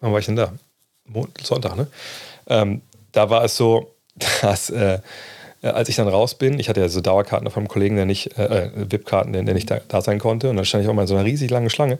Wann 0.00 0.12
war 0.12 0.18
ich 0.18 0.26
denn 0.26 0.36
da? 0.36 0.52
Sonntag, 1.42 1.76
ne? 1.76 1.86
Ähm, 2.46 2.82
da 3.12 3.30
war 3.30 3.44
es 3.44 3.56
so, 3.56 3.94
dass 4.42 4.70
äh, 4.70 4.98
als 5.62 5.88
ich 5.88 5.96
dann 5.96 6.08
raus 6.08 6.34
bin, 6.34 6.58
ich 6.58 6.68
hatte 6.68 6.80
ja 6.80 6.88
so 6.88 7.00
Dauerkarten 7.00 7.50
von 7.50 7.62
einem 7.62 7.68
Kollegen, 7.68 7.96
der 7.96 8.04
nicht, 8.04 8.36
äh, 8.38 8.66
äh 8.66 8.70
VIP-Karten, 8.90 9.32
der, 9.32 9.42
der 9.42 9.54
nicht 9.54 9.70
da, 9.70 9.80
da, 9.88 10.02
sein 10.02 10.18
konnte, 10.18 10.50
und 10.50 10.56
dann 10.56 10.64
stand 10.66 10.84
ich 10.84 10.90
auch 10.90 10.94
mal 10.94 11.02
in 11.02 11.08
so 11.08 11.14
einer 11.14 11.24
riesig 11.24 11.50
langen 11.50 11.70
Schlange. 11.70 11.98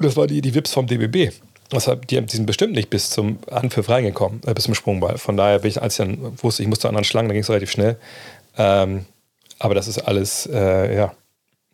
Das 0.00 0.16
war 0.16 0.26
die, 0.26 0.40
die 0.40 0.54
VIPs 0.54 0.72
vom 0.72 0.86
DBB. 0.86 1.32
Deshalb, 1.70 2.06
die, 2.08 2.22
sind 2.28 2.46
bestimmt 2.46 2.72
nicht 2.72 2.88
bis 2.88 3.10
zum 3.10 3.38
Anpfiff 3.50 3.88
reingekommen, 3.88 4.40
äh, 4.46 4.54
bis 4.54 4.64
zum 4.64 4.74
Sprungball. 4.74 5.18
Von 5.18 5.36
daher 5.36 5.58
bin 5.58 5.70
ich, 5.70 5.82
als 5.82 5.98
ich 5.98 6.06
dann 6.06 6.42
wusste, 6.42 6.62
ich 6.62 6.68
musste 6.68 6.88
an 6.88 6.90
anderen 6.90 7.04
Schlangen, 7.04 7.28
dann 7.28 7.34
ging 7.34 7.42
es 7.42 7.50
relativ 7.50 7.70
schnell. 7.70 7.96
Ähm, 8.56 9.04
aber 9.58 9.74
das 9.74 9.88
ist 9.88 9.98
alles, 9.98 10.46
äh, 10.46 10.96
ja, 10.96 11.14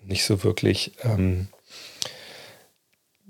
nicht 0.02 0.24
so 0.24 0.42
wirklich 0.42 0.92
ähm, 1.04 1.48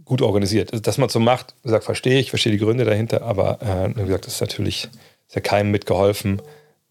gut 0.05 0.23
organisiert. 0.23 0.73
Also, 0.73 0.83
dass 0.83 0.99
man 0.99 1.09
so 1.09 1.21
macht, 1.21 1.55
gesagt, 1.63 1.85
verstehe 1.85 2.19
ich, 2.19 2.31
verstehe 2.31 2.53
die 2.53 2.59
Gründe 2.59 2.85
dahinter, 2.85 3.23
aber 3.23 3.61
äh, 3.63 3.97
wie 3.97 4.07
gesagt, 4.07 4.27
das 4.27 4.35
ist 4.35 4.41
natürlich 4.41 4.89
ist 5.29 5.35
ja 5.35 5.41
keinem 5.41 5.71
mitgeholfen, 5.71 6.41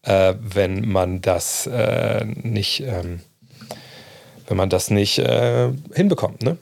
äh, 0.02 0.34
wenn 0.40 0.88
man 0.88 1.20
das 1.20 1.66
äh, 1.66 2.24
nicht, 2.24 2.80
ähm, 2.80 3.20
wenn 4.46 4.56
man 4.56 4.70
das 4.70 4.90
nicht 4.90 5.18
äh, 5.18 5.70
hinbekommt. 5.94 6.42
Ne? 6.42 6.58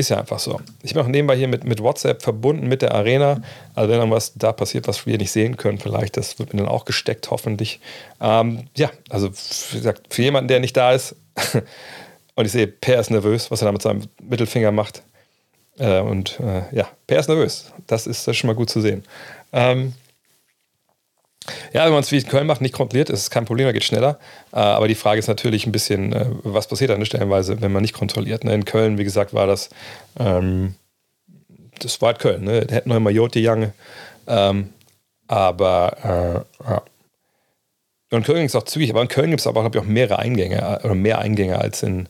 Ist 0.00 0.08
ja 0.08 0.18
einfach 0.18 0.38
so. 0.38 0.58
Ich 0.82 0.94
bin 0.94 1.02
auch 1.02 1.06
nebenbei 1.06 1.36
hier 1.36 1.46
mit, 1.46 1.64
mit 1.64 1.82
WhatsApp 1.82 2.22
verbunden 2.22 2.68
mit 2.68 2.80
der 2.80 2.94
Arena. 2.94 3.42
Also 3.74 3.90
wenn 3.90 4.00
dann 4.00 4.10
was 4.10 4.32
da 4.34 4.50
passiert, 4.50 4.88
was 4.88 5.04
wir 5.04 5.18
nicht 5.18 5.30
sehen 5.30 5.58
können, 5.58 5.76
vielleicht, 5.76 6.16
das 6.16 6.38
wird 6.38 6.54
mir 6.54 6.60
dann 6.60 6.70
auch 6.70 6.86
gesteckt, 6.86 7.30
hoffentlich. 7.30 7.80
Ähm, 8.18 8.64
ja, 8.74 8.90
also 9.10 9.28
wie 9.28 9.76
gesagt, 9.76 10.06
für 10.08 10.22
jemanden, 10.22 10.48
der 10.48 10.60
nicht 10.60 10.74
da 10.74 10.92
ist, 10.92 11.16
und 12.34 12.46
ich 12.46 12.52
sehe, 12.52 12.66
Per 12.66 12.98
ist 12.98 13.10
nervös, 13.10 13.50
was 13.50 13.60
er 13.60 13.66
da 13.66 13.72
mit 13.72 13.82
seinem 13.82 14.04
Mittelfinger 14.22 14.72
macht. 14.72 15.02
Äh, 15.76 16.00
und 16.00 16.40
äh, 16.40 16.62
ja, 16.74 16.88
Per 17.06 17.20
ist 17.20 17.28
nervös. 17.28 17.70
Das 17.86 18.06
ist, 18.06 18.26
das 18.26 18.32
ist 18.32 18.38
schon 18.38 18.48
mal 18.48 18.56
gut 18.56 18.70
zu 18.70 18.80
sehen. 18.80 19.04
Ähm, 19.52 19.92
ja, 21.72 21.84
wenn 21.86 21.92
man 21.92 22.02
es 22.02 22.12
wie 22.12 22.18
in 22.18 22.26
Köln 22.26 22.46
macht, 22.46 22.60
nicht 22.60 22.74
kontrolliert, 22.74 23.10
ist 23.10 23.20
es 23.20 23.30
kein 23.30 23.44
Problem, 23.44 23.66
da 23.66 23.72
geht 23.72 23.84
schneller. 23.84 24.18
Äh, 24.52 24.56
aber 24.56 24.88
die 24.88 24.94
Frage 24.94 25.18
ist 25.18 25.28
natürlich 25.28 25.66
ein 25.66 25.72
bisschen, 25.72 26.12
äh, 26.12 26.26
was 26.42 26.68
passiert 26.68 26.90
an 26.90 26.98
der 26.98 27.06
Stellenweise, 27.06 27.60
wenn 27.60 27.72
man 27.72 27.82
nicht 27.82 27.94
kontrolliert. 27.94 28.44
Ne? 28.44 28.54
In 28.54 28.64
Köln, 28.64 28.98
wie 28.98 29.04
gesagt, 29.04 29.32
war 29.32 29.46
das, 29.46 29.70
ähm, 30.18 30.74
das 31.78 32.00
war 32.02 32.08
halt 32.08 32.18
Köln, 32.18 32.44
ne? 32.44 32.66
Hätten 32.68 32.90
noch 32.90 32.96
immer 32.96 33.10
Jote 33.10 33.40
Jange. 33.40 33.72
Ähm, 34.26 34.70
aber 35.28 36.44
äh, 36.60 36.70
ja. 36.70 36.82
Und 38.10 38.26
Köln 38.26 38.44
ist 38.44 38.56
auch 38.56 38.64
zügig, 38.64 38.90
aber 38.90 39.02
in 39.02 39.08
Köln 39.08 39.30
gibt 39.30 39.40
es 39.40 39.46
aber, 39.46 39.60
glaube 39.60 39.78
ich, 39.78 39.84
auch 39.84 39.88
mehrere 39.88 40.18
Eingänge 40.18 40.80
oder 40.82 40.94
mehr 40.94 41.20
Eingänge 41.20 41.58
als 41.58 41.82
in, 41.82 42.08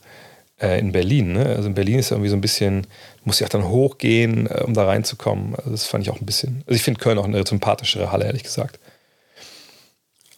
äh, 0.61 0.78
in 0.81 0.92
Berlin. 0.92 1.35
Ne? 1.35 1.44
Also 1.44 1.68
in 1.68 1.74
Berlin 1.74 1.98
ist 1.98 2.11
irgendwie 2.11 2.31
so 2.31 2.37
ein 2.37 2.40
bisschen, 2.40 2.87
muss 3.24 3.40
ich 3.40 3.46
auch 3.46 3.50
dann 3.50 3.68
hochgehen, 3.68 4.46
äh, 4.46 4.62
um 4.64 4.74
da 4.74 4.87
reinzukommen. 4.87 5.54
Also 5.57 5.70
das 5.70 5.87
fand 5.87 6.02
ich 6.02 6.11
auch 6.11 6.20
ein 6.20 6.26
bisschen. 6.26 6.64
Also 6.66 6.74
ich 6.74 6.83
finde 6.83 7.00
Köln 7.00 7.18
auch 7.18 7.24
eine 7.24 7.46
sympathischere 7.46 8.11
Halle, 8.11 8.24
ehrlich 8.24 8.42
gesagt. 8.42 8.81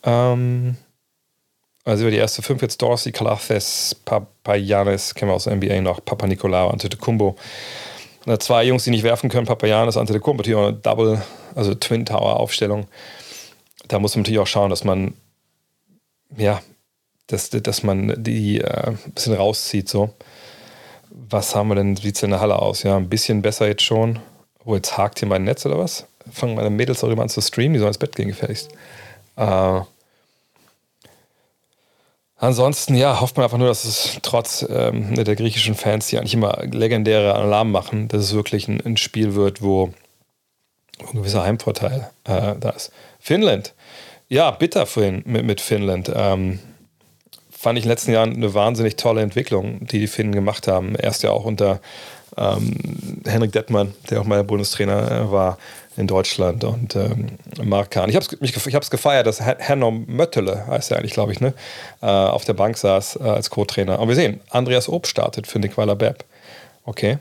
Ähm, 0.02 0.76
also 1.84 2.04
über 2.04 2.10
die 2.12 2.18
erste 2.18 2.42
fünf 2.42 2.62
jetzt 2.62 2.80
Dorsey, 2.80 3.10
Kalafes, 3.12 3.96
Papayanis, 4.04 5.14
kennen 5.14 5.30
wir 5.30 5.34
aus 5.34 5.44
der 5.44 5.56
NBA 5.56 5.80
noch, 5.80 6.04
Papa 6.04 6.26
Nicolau, 6.26 6.68
Antetokounmpo. 6.68 7.36
Zwei 8.38 8.64
Jungs, 8.64 8.84
die 8.84 8.90
nicht 8.90 9.02
werfen 9.02 9.28
können, 9.28 9.46
Papayanis, 9.46 9.96
Antetokounmpo, 9.96 10.44
hier 10.44 10.58
eine 10.58 10.72
Double, 10.74 11.20
also 11.56 11.74
Twin 11.74 12.06
Tower 12.06 12.38
Aufstellung. 12.38 12.86
Da 13.88 13.98
muss 13.98 14.14
man 14.14 14.22
natürlich 14.22 14.38
auch 14.38 14.46
schauen, 14.46 14.70
dass 14.70 14.84
man, 14.84 15.14
ja, 16.36 16.60
dass, 17.26 17.50
dass 17.50 17.82
man 17.82 18.14
die 18.22 18.60
äh, 18.60 18.88
ein 18.90 19.12
bisschen 19.14 19.34
rauszieht, 19.34 19.88
so. 19.88 20.10
Was 21.10 21.54
haben 21.54 21.68
wir 21.68 21.74
denn, 21.74 21.96
sieht 21.96 22.16
es 22.16 22.22
in 22.22 22.30
der 22.30 22.40
Halle 22.40 22.58
aus? 22.58 22.84
Ja, 22.84 22.96
ein 22.96 23.08
bisschen 23.08 23.42
besser 23.42 23.66
jetzt 23.66 23.82
schon. 23.82 24.20
Oh, 24.64 24.74
jetzt 24.76 24.96
hakt 24.96 25.18
hier 25.18 25.28
mein 25.28 25.44
Netz 25.44 25.66
oder 25.66 25.78
was? 25.78 26.06
Fangen 26.30 26.54
meine 26.54 26.70
Mädels 26.70 27.00
darüber 27.00 27.22
an 27.22 27.28
zu 27.28 27.40
streamen, 27.40 27.74
die 27.74 27.80
sollen 27.80 27.88
ins 27.88 27.98
Bett 27.98 28.14
gehen 28.14 28.28
gefälligst. 28.28 28.70
Äh, 29.36 29.80
ansonsten, 32.42 32.94
ja, 32.94 33.20
hofft 33.20 33.36
man 33.36 33.44
einfach 33.44 33.58
nur, 33.58 33.68
dass 33.68 33.84
es 33.84 34.18
trotz 34.22 34.66
ähm, 34.68 35.14
der 35.14 35.36
griechischen 35.36 35.74
Fans, 35.74 36.08
die 36.08 36.18
eigentlich 36.18 36.34
immer 36.34 36.58
legendäre 36.64 37.34
Alarm 37.34 37.70
machen, 37.70 38.08
dass 38.08 38.22
es 38.22 38.34
wirklich 38.34 38.68
ein, 38.68 38.80
ein 38.84 38.96
Spiel 38.96 39.34
wird, 39.34 39.62
wo, 39.62 39.92
ein 41.00 41.18
gewisser 41.18 41.42
Heimvorteil 41.44 42.10
äh, 42.24 42.54
da 42.58 42.70
ist. 42.70 42.92
Finnland. 43.20 43.74
Ja, 44.28 44.50
bitter 44.50 44.86
vorhin 44.86 45.22
mit, 45.24 45.44
mit 45.44 45.60
Finnland. 45.60 46.10
Ähm, 46.14 46.58
fand 47.50 47.78
ich 47.78 47.84
in 47.84 47.88
den 47.88 47.92
letzten 47.92 48.12
Jahren 48.12 48.34
eine 48.34 48.54
wahnsinnig 48.54 48.96
tolle 48.96 49.22
Entwicklung, 49.22 49.86
die 49.86 50.00
die 50.00 50.06
Finnen 50.06 50.32
gemacht 50.32 50.66
haben. 50.66 50.94
Erst 50.96 51.22
ja 51.22 51.30
auch 51.30 51.44
unter 51.44 51.80
ähm, 52.36 53.20
Henrik 53.24 53.52
Dettmann, 53.52 53.94
der 54.10 54.20
auch 54.20 54.24
mal 54.24 54.42
Bundestrainer 54.42 55.10
äh, 55.10 55.30
war, 55.30 55.58
in 55.96 56.06
Deutschland 56.06 56.64
und 56.64 56.96
ähm, 56.96 57.38
Mark 57.62 57.90
Kahn. 57.90 58.08
Ich 58.08 58.16
habe 58.16 58.26
es 58.40 58.90
gefeiert, 58.90 59.26
dass 59.26 59.40
Hanno 59.40 59.90
Möttele, 59.90 60.66
heißt 60.66 60.90
er 60.90 60.98
eigentlich, 60.98 61.12
glaube 61.12 61.32
ich, 61.32 61.40
ne, 61.40 61.54
äh, 62.00 62.06
auf 62.06 62.44
der 62.44 62.54
Bank 62.54 62.78
saß 62.78 63.16
äh, 63.16 63.24
als 63.24 63.50
Co-Trainer. 63.50 63.98
Und 63.98 64.08
wir 64.08 64.14
sehen, 64.14 64.40
Andreas 64.50 64.88
Ob 64.88 65.06
startet 65.06 65.46
für 65.46 65.58
Nicola 65.58 65.94
Bepp. 65.94 66.24
Okay. 66.84 67.18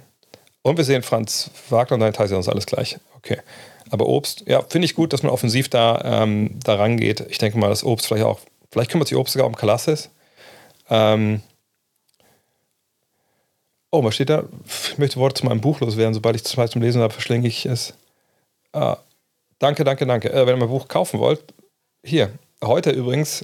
Und 0.61 0.77
wir 0.77 0.83
sehen 0.83 1.03
Franz 1.03 1.49
Wagner 1.69 1.95
und 1.95 1.99
dann 2.01 2.13
teilt 2.13 2.31
uns 2.31 2.47
alles 2.47 2.65
gleich. 2.65 2.97
Okay. 3.17 3.37
Aber 3.89 4.07
Obst, 4.07 4.43
ja, 4.47 4.61
finde 4.69 4.85
ich 4.85 4.95
gut, 4.95 5.11
dass 5.11 5.23
man 5.23 5.31
offensiv 5.31 5.67
da, 5.67 6.01
ähm, 6.23 6.59
da 6.63 6.75
rangeht. 6.75 7.25
Ich 7.29 7.39
denke 7.39 7.57
mal, 7.57 7.69
dass 7.69 7.83
Obst 7.83 8.07
vielleicht 8.07 8.25
auch, 8.25 8.39
vielleicht 8.71 8.91
kümmert 8.91 9.07
sich 9.09 9.17
Obst 9.17 9.33
sogar 9.33 9.47
um 9.47 9.55
Kalassis. 9.55 10.09
Ähm, 10.89 11.41
oh, 13.91 14.03
was 14.03 14.15
steht 14.15 14.29
da? 14.29 14.43
Ich 14.65 14.97
möchte 14.97 15.19
Worte 15.19 15.41
zu 15.41 15.45
meinem 15.45 15.61
Buch 15.61 15.81
loswerden. 15.81 16.13
Sobald 16.13 16.35
ich 16.35 16.43
das 16.43 16.71
zum 16.71 16.81
Lesen 16.81 17.01
habe, 17.01 17.13
verschlinge 17.13 17.47
ich 17.47 17.65
es. 17.65 17.93
Ah, 18.73 18.97
danke, 19.59 19.83
danke, 19.83 20.05
danke. 20.05 20.31
Äh, 20.31 20.45
wenn 20.47 20.55
ihr 20.55 20.57
mein 20.57 20.69
Buch 20.69 20.87
kaufen 20.87 21.19
wollt, 21.19 21.43
hier. 22.05 22.31
Heute 22.63 22.91
übrigens, 22.91 23.43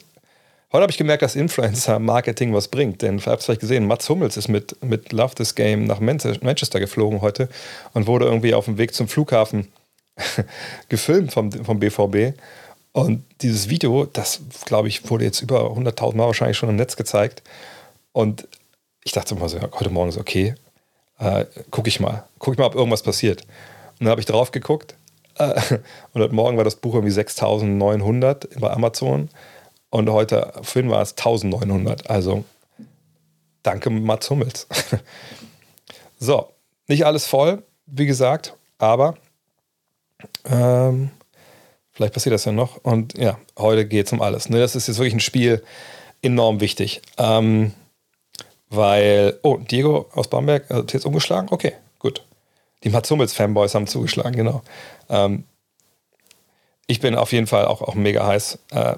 heute 0.72 0.84
habe 0.84 0.92
ich 0.92 0.98
gemerkt, 0.98 1.22
dass 1.22 1.36
Influencer-Marketing 1.36 2.54
was 2.54 2.70
bringt. 2.70 3.02
Denn, 3.02 3.18
ihr 3.18 3.26
habt 3.26 3.40
es 3.40 3.46
vielleicht 3.46 3.62
gesehen, 3.62 3.88
Mats 3.88 4.08
Hummels 4.10 4.38
ist 4.38 4.48
mit, 4.48 4.82
mit 4.84 5.12
Love 5.12 5.36
This 5.36 5.56
Game 5.56 5.86
nach 5.86 6.00
Manchester 6.00 6.80
geflogen 6.80 7.22
heute 7.22 7.50
und 7.94 8.08
wurde 8.08 8.26
irgendwie 8.26 8.54
auf 8.54 8.66
dem 8.66 8.78
Weg 8.78 8.94
zum 8.94 9.08
Flughafen 9.08 9.72
gefilmt 10.90 11.34
vom, 11.34 11.52
vom 11.52 11.80
BVB. 11.80 12.38
Und 12.94 13.26
dieses 13.42 13.70
Video, 13.70 14.06
das 14.06 14.40
glaube 14.66 14.88
ich, 14.88 15.10
wurde 15.10 15.26
jetzt 15.26 15.42
über 15.42 15.72
100.000 15.72 16.16
Mal 16.16 16.26
wahrscheinlich 16.26 16.58
schon 16.58 16.70
im 16.70 16.78
Netz 16.78 16.96
gezeigt. 16.96 17.44
Und 18.14 18.48
ich 19.04 19.12
dachte 19.12 19.36
immer 19.36 19.50
so, 19.50 19.60
heute 19.60 19.90
Morgen 19.90 20.12
so, 20.12 20.22
okay, 20.22 20.56
äh, 21.20 21.46
gucke 21.70 21.90
ich 21.90 22.00
mal, 22.00 22.24
gucke 22.40 22.56
ich 22.56 22.60
mal, 22.60 22.66
ob 22.66 22.76
irgendwas 22.76 23.04
passiert. 23.04 23.42
Und 23.42 24.06
dann 24.06 24.10
habe 24.10 24.22
ich 24.22 24.26
drauf 24.26 24.52
geguckt 24.52 24.96
und 26.14 26.22
heute 26.22 26.34
Morgen 26.34 26.58
war 26.58 26.64
das 26.64 26.76
Buch 26.76 26.96
irgendwie 26.96 27.12
6900 27.12 28.60
bei 28.60 28.70
Amazon. 28.72 29.30
Und 29.90 30.10
heute, 30.10 30.52
vorhin 30.62 30.92
war 30.92 31.02
es 31.02 31.12
1900. 31.12 32.10
Also 32.10 32.44
danke, 33.64 33.90
Mats 33.90 34.30
Hummels. 34.30 34.68
so, 36.20 36.50
nicht 36.88 37.06
alles 37.06 37.26
voll, 37.26 37.64
wie 37.86 38.06
gesagt, 38.06 38.56
aber 38.78 39.16
ähm, 40.46 41.12
vielleicht 41.92 42.14
passiert 42.14 42.34
das 42.34 42.46
ja 42.46 42.52
noch. 42.52 42.78
Und 42.84 43.18
ja, 43.18 43.38
heute 43.58 43.86
geht 43.86 44.08
es 44.08 44.14
um 44.14 44.22
alles. 44.22 44.50
Ne? 44.50 44.60
Das 44.60 44.76
ist 44.76 44.88
jetzt 44.88 44.98
wirklich 44.98 45.16
ein 45.16 45.20
Spiel 45.20 45.64
enorm 46.22 46.60
wichtig. 46.60 47.02
Ähm, 47.18 47.74
weil, 48.70 49.40
oh, 49.44 49.58
Diego 49.58 50.10
aus 50.14 50.30
Bamberg 50.30 50.70
hat 50.70 50.94
jetzt 50.94 51.06
umgeschlagen? 51.06 51.48
Okay. 51.52 51.74
Die 52.84 52.90
Mats 52.90 53.10
Hummels-Fanboys 53.10 53.76
haben 53.76 53.88
zugeschlagen, 53.88 54.36
genau. 54.36 54.62
Ähm, 55.10 55.44
ich 56.88 57.00
bin 57.00 57.16
auf 57.16 57.32
jeden 57.34 57.48
Fall 57.48 57.66
auch, 57.66 57.82
auch 57.82 57.96
mega 57.96 58.26
heiß. 58.26 58.60
Äh, 58.72 58.96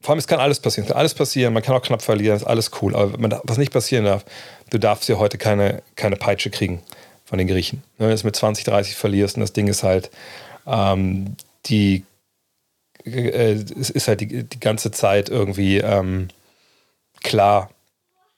vor 0.00 0.10
allem, 0.10 0.18
es 0.18 0.26
kann 0.26 0.40
alles 0.40 0.60
passieren. 0.60 0.84
Es 0.84 0.92
kann 0.92 0.98
alles 0.98 1.14
passieren, 1.14 1.54
man 1.54 1.62
kann 1.62 1.74
auch 1.74 1.82
knapp 1.82 2.02
verlieren, 2.02 2.36
ist 2.36 2.44
alles 2.44 2.70
cool. 2.82 2.94
Aber 2.94 3.16
man, 3.18 3.40
was 3.44 3.56
nicht 3.56 3.72
passieren 3.72 4.04
darf, 4.04 4.24
du 4.70 4.78
darfst 4.78 5.08
ja 5.08 5.16
heute 5.16 5.38
keine, 5.38 5.82
keine 5.96 6.16
Peitsche 6.16 6.50
kriegen 6.50 6.82
von 7.24 7.38
den 7.38 7.48
Griechen. 7.48 7.82
Wenn 7.96 8.08
du 8.08 8.14
es 8.14 8.24
mit 8.24 8.36
20, 8.36 8.64
30 8.64 8.96
verlierst 8.96 9.36
und 9.36 9.40
das 9.40 9.54
Ding 9.54 9.68
ist 9.68 9.82
halt, 9.82 10.10
ähm, 10.66 11.36
die, 11.66 12.04
äh, 13.04 13.52
es 13.52 13.88
ist 13.90 14.08
halt 14.08 14.20
die, 14.20 14.44
die 14.44 14.60
ganze 14.60 14.90
Zeit 14.90 15.30
irgendwie 15.30 15.78
ähm, 15.78 16.28
klar, 17.22 17.70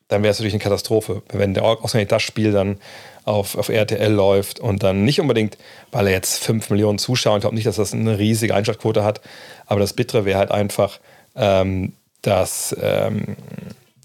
dann 0.09 0.23
wäre 0.23 0.31
es 0.31 0.39
natürlich 0.39 0.55
eine 0.55 0.63
Katastrophe. 0.63 1.23
Wenn 1.33 1.55
der 1.55 1.65
ausgerechnet 1.65 2.13
das 2.13 2.23
Spiel 2.23 2.53
dann 2.53 2.79
auf, 3.27 3.59
auf 3.59 3.69
RTL 3.69 4.13
läuft 4.13 4.61
und 4.61 4.83
dann 4.83 5.05
nicht 5.05 5.21
unbedingt, 5.21 5.59
weil 5.91 6.07
er 6.07 6.13
jetzt 6.13 6.43
5 6.45 6.71
Millionen 6.71 6.99
Zuschauer, 6.99 7.37
ich 7.37 7.41
glaube 7.43 7.57
nicht, 7.57 7.67
dass 7.67 7.77
das 7.77 7.93
eine 7.93 8.19
riesige 8.19 8.55
Einschaltquote 8.55 9.05
hat, 9.05 9.21
aber 9.67 9.81
das 9.81 9.93
Bittere 9.93 10.25
wäre 10.25 10.39
halt 10.39 10.53
einfach, 10.53 11.01
ähm, 11.35 11.93
dass 12.23 12.75
ähm, 12.81 13.37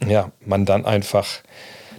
ja, 0.05 0.31
man 0.43 0.65
dann 0.65 0.85
einfach, 0.85 1.27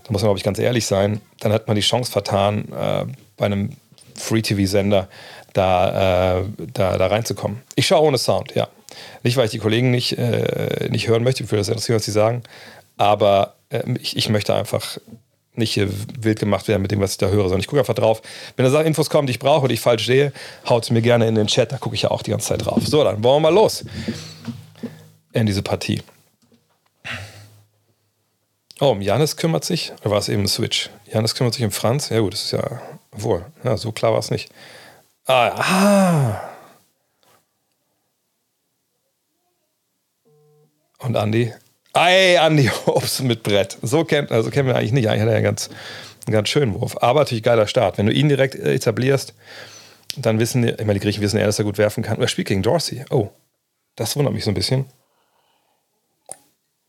da 0.05 0.11
muss 0.13 0.23
man 0.23 0.29
glaube 0.29 0.39
ich 0.39 0.45
ganz 0.45 0.59
ehrlich 0.59 0.85
sein, 0.85 1.21
dann 1.39 1.53
hat 1.53 1.69
man 1.69 1.77
die 1.77 1.83
Chance 1.83 2.11
vertan, 2.11 2.65
äh, 2.73 3.07
bei 3.37 3.47
einem 3.47 3.71
Free-TV-Sender 4.17 5.09
da, 5.53 6.41
äh, 6.41 6.45
da, 6.73 6.99
da 6.99 7.07
reinzukommen. 7.07 7.63
Ich 7.77 7.87
schaue 7.87 8.03
ohne 8.03 8.19
Sound, 8.19 8.55
ja. 8.55 8.69
Nicht, 9.23 9.37
weil 9.37 9.47
ich 9.47 9.53
die 9.53 9.59
Kollegen 9.59 9.91
nicht, 9.93 10.19
äh, 10.19 10.89
nicht 10.91 11.07
hören 11.07 11.23
möchte, 11.23 11.47
für 11.47 11.57
das 11.57 11.69
interessiert, 11.69 11.97
was 11.97 12.05
sie 12.05 12.11
sagen, 12.11 12.43
aber 12.97 13.55
äh, 13.71 13.83
ich, 14.01 14.17
ich 14.17 14.29
möchte 14.29 14.55
einfach 14.55 14.99
nicht 15.55 15.79
wild 16.23 16.41
gemacht 16.41 16.67
werden 16.69 16.83
mit 16.83 16.91
dem, 16.91 17.01
was 17.01 17.13
ich 17.13 17.19
da 17.19 17.29
höre, 17.29 17.45
sondern 17.45 17.61
ich 17.61 17.67
gucke 17.67 17.81
einfach 17.81 17.95
drauf. 17.95 18.23
Wenn 18.57 18.71
da 18.71 18.81
Infos 18.81 19.11
kommen, 19.11 19.27
die 19.27 19.33
ich 19.33 19.39
brauche 19.39 19.65
und 19.65 19.71
ich 19.71 19.81
falsch 19.81 20.07
sehe, 20.07 20.33
haut 20.69 20.91
mir 20.91 21.03
gerne 21.03 21.27
in 21.29 21.35
den 21.35 21.47
Chat, 21.47 21.73
da 21.73 21.79
gucke 21.79 21.95
ich 21.95 22.03
ja 22.03 22.11
auch 22.11 22.23
die 22.23 22.31
ganze 22.31 22.49
Zeit 22.49 22.65
drauf. 22.65 22.87
So, 22.87 23.05
dann 23.05 23.23
wollen 23.23 23.43
wir 23.43 23.51
mal 23.51 23.55
los 23.55 23.85
in 25.33 25.47
diese 25.47 25.63
Partie. 25.63 26.03
Oh, 28.81 28.91
um 28.91 29.01
Janis 29.01 29.37
kümmert 29.37 29.65
sich, 29.65 29.93
oder 30.01 30.11
war 30.11 30.19
es 30.19 30.29
eben 30.29 30.43
ein 30.43 30.49
Switch? 30.49 30.91
Janis 31.13 31.35
kümmert 31.35 31.55
sich 31.55 31.65
um 31.65 31.71
Franz? 31.71 32.09
Ja 32.09 32.21
gut, 32.21 32.33
das 32.33 32.45
ist 32.45 32.53
ja 32.53 32.81
wohl. 33.13 33.45
Ja, 33.63 33.77
so 33.77 33.93
klar 33.93 34.13
war 34.13 34.19
es 34.19 34.31
nicht. 34.31 34.51
Ah, 35.27 35.49
ah. 35.49 36.41
Und 40.99 41.17
Andi? 41.17 41.53
Ey, 41.95 42.39
Andi 42.39 42.71
Hobbs 42.87 43.21
mit 43.21 43.43
Brett. 43.43 43.77
So 43.83 44.05
kennt, 44.05 44.33
also 44.33 44.51
kennen 44.51 44.69
wir 44.69 44.77
eigentlich 44.77 44.93
nicht. 44.93 45.09
Eigentlich 45.09 45.23
hat 45.23 45.29
er 45.29 45.35
einen 45.37 45.45
ganz, 45.45 45.69
einen 46.27 46.33
ganz 46.33 46.49
schönen 46.49 46.75
Wurf. 46.75 46.97
Aber 47.03 47.21
natürlich 47.21 47.43
geiler 47.43 47.67
Start. 47.67 47.99
Wenn 47.99 48.07
du 48.07 48.13
ihn 48.13 48.29
direkt 48.29 48.55
äh, 48.55 48.75
etablierst, 48.75 49.35
dann 50.17 50.39
wissen 50.39 50.63
die, 50.63 50.71
ich 50.71 50.79
meine, 50.79 50.95
die 50.95 51.01
Griechen 51.01 51.23
wissen 51.23 51.39
ja, 51.39 51.47
dass 51.47 51.59
er 51.59 51.65
gut 51.65 51.79
werfen 51.79 52.03
kann. 52.03 52.21
Er 52.21 52.29
spielt 52.29 52.49
gegen 52.49 52.63
Dorsey. 52.63 53.05
Oh, 53.11 53.31
das 53.97 54.17
wundert 54.17 54.35
mich 54.35 54.45
so 54.45 54.51
ein 54.51 54.55
bisschen. 54.55 54.87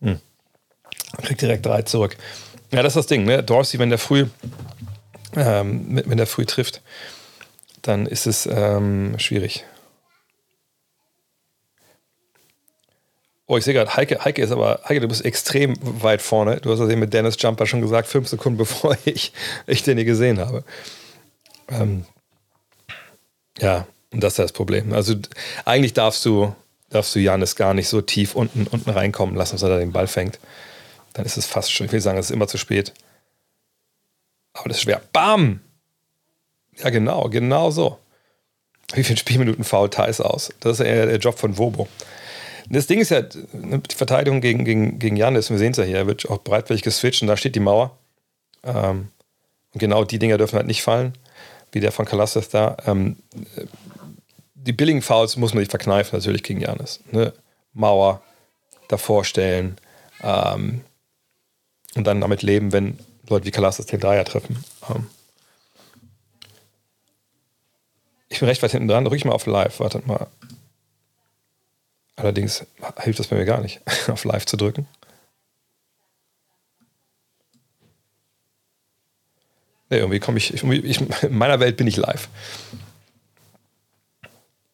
Hm. 0.02 0.20
Kriegt 1.22 1.42
direkt 1.42 1.66
drei 1.66 1.82
zurück. 1.82 2.18
Ja, 2.72 2.82
das 2.82 2.94
ist 2.94 2.98
das 2.98 3.08
Ding, 3.08 3.26
ne? 3.26 3.44
Dorsey, 3.44 3.80
wenn 3.80 3.90
der 3.90 4.00
früh, 4.00 4.26
ähm, 5.36 6.02
wenn 6.06 6.18
der 6.18 6.28
früh 6.28 6.46
trifft, 6.46 6.82
dann 7.82 8.06
ist 8.06 8.26
es 8.26 8.46
ähm, 8.46 9.16
schwierig. 9.20 9.66
Oh, 13.54 13.58
ich 13.58 13.66
sehe 13.66 13.76
gerade, 13.76 13.96
Heike, 13.96 14.26
Heike 14.26 14.42
ist 14.42 14.52
aber, 14.52 14.82
Heike, 14.90 15.02
du 15.02 15.08
bist 15.08 15.24
extrem 15.24 15.76
weit 15.80 16.24
vorne. 16.24 16.60
Du 16.60 16.72
hast 16.72 16.80
das 16.80 16.90
eben 16.90 17.02
mit 17.02 17.14
Dennis 17.14 17.36
Jumper 17.38 17.68
schon 17.68 17.82
gesagt, 17.82 18.08
fünf 18.08 18.28
Sekunden 18.28 18.58
bevor 18.58 18.98
ich, 19.06 19.32
ich 19.68 19.84
den 19.84 19.98
hier 19.98 20.06
gesehen 20.06 20.40
habe. 20.40 20.64
Ähm, 21.70 22.04
ja, 23.60 23.86
und 24.12 24.24
das 24.24 24.34
ist 24.34 24.40
das 24.40 24.54
Problem. 24.54 24.92
Also 24.92 25.14
eigentlich 25.66 25.94
darfst 25.94 26.26
du, 26.26 26.56
darfst 26.90 27.14
du 27.14 27.20
Janis 27.20 27.56
gar 27.56 27.76
nicht 27.76 27.90
so 27.90 28.02
tief 28.02 28.34
unten, 28.34 28.66
unten 28.66 28.90
reinkommen 28.90 29.36
lassen, 29.36 29.54
dass 29.54 29.62
er 29.62 29.70
da 29.70 29.78
den 29.78 29.92
Ball 29.92 30.08
fängt. 30.08 30.40
Dann 31.14 31.24
ist 31.24 31.38
es 31.38 31.46
fast 31.46 31.72
schon, 31.72 31.86
ich 31.86 31.92
will 31.92 32.02
sagen, 32.02 32.18
es 32.18 32.32
ist 32.32 32.32
immer 32.32 32.48
zu 32.48 32.58
spät. 32.58 32.92
Aber 34.54 34.68
das 34.68 34.78
ist 34.78 34.84
schwer. 34.84 35.00
Bam! 35.12 35.60
Ja, 36.78 36.90
genau, 36.90 37.30
genau 37.30 37.70
so. 37.70 38.00
Wie 38.96 39.04
viele 39.04 39.20
Spielminuten 39.20 39.64
fault 39.64 39.94
Thais 39.94 40.22
aus? 40.22 40.50
Das 40.60 40.80
ist 40.80 40.86
eher 40.88 41.06
der 41.06 41.18
Job 41.18 41.38
von 41.38 41.60
Wobo. 41.60 41.88
Das 42.70 42.88
Ding 42.88 43.00
ist 43.00 43.10
ja, 43.10 43.22
ne, 43.54 43.80
die 43.80 43.96
Verteidigung 43.96 44.42
gegen, 44.42 44.66
gegen, 44.66 45.00
gegen 45.00 45.16
Janis, 45.16 45.50
wir 45.50 45.58
sehen 45.58 45.72
es 45.72 45.78
ja 45.78 45.84
hier, 45.84 45.98
er 45.98 46.08
wird 46.08 46.30
auch 46.30 46.42
breitwillig 46.42 46.82
geswitcht 46.82 47.22
und 47.22 47.28
da 47.28 47.38
steht 47.38 47.56
die 47.56 47.60
Mauer. 47.60 47.98
Ähm, 48.64 49.10
und 49.74 49.80
genau 49.80 50.04
die 50.04 50.20
Dinger 50.20 50.38
dürfen 50.38 50.56
halt 50.56 50.68
nicht 50.68 50.84
fallen, 50.84 51.14
wie 51.72 51.80
der 51.80 51.92
von 51.92 52.06
Kalassis 52.06 52.50
da. 52.50 52.78
Ähm, 52.86 53.18
die 54.56 54.74
billigen 54.74 55.02
Fouls 55.02 55.36
muss 55.36 55.54
man 55.54 55.62
sich 55.64 55.70
verkneifen, 55.70 56.18
natürlich 56.18 56.44
gegen 56.44 56.62
Janis. 56.62 57.02
Ne? 57.12 57.34
Mauer 57.74 58.22
davor 58.88 59.26
stellen 59.26 59.78
ähm, 60.22 60.82
und 61.96 62.06
dann 62.06 62.22
damit 62.22 62.44
leben, 62.44 62.72
wenn 62.72 63.00
Leute 63.28 63.46
wie 63.46 63.52
Kalassis 63.52 63.88
den 63.88 64.00
Dreier 64.00 64.26
treffen. 64.26 64.64
Ähm, 64.90 65.08
ich 68.30 68.40
bin 68.40 68.48
recht 68.48 68.64
weit 68.64 68.72
hinten 68.72 68.88
dran, 68.88 69.04
drücke 69.04 69.18
ich 69.18 69.26
mal 69.26 69.34
auf 69.34 69.46
Live, 69.46 69.80
wartet 69.80 70.08
mal. 70.08 70.28
Allerdings 72.16 72.66
hilft 73.00 73.20
das 73.20 73.28
bei 73.28 73.36
mir 73.36 73.46
gar 73.46 73.62
nicht, 73.62 73.82
auf 74.08 74.24
Live 74.24 74.46
zu 74.46 74.58
drücken. 74.58 74.88
Nee, 79.90 79.98
irgendwie 79.98 80.20
komme 80.20 80.38
ich, 80.38 80.54
ich, 80.54 80.64
ich, 80.64 81.24
in 81.24 81.38
meiner 81.38 81.60
Welt 81.60 81.78
bin 81.78 81.88
ich 81.88 81.98
live. 81.98 82.28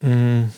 Mhm. 0.01 0.53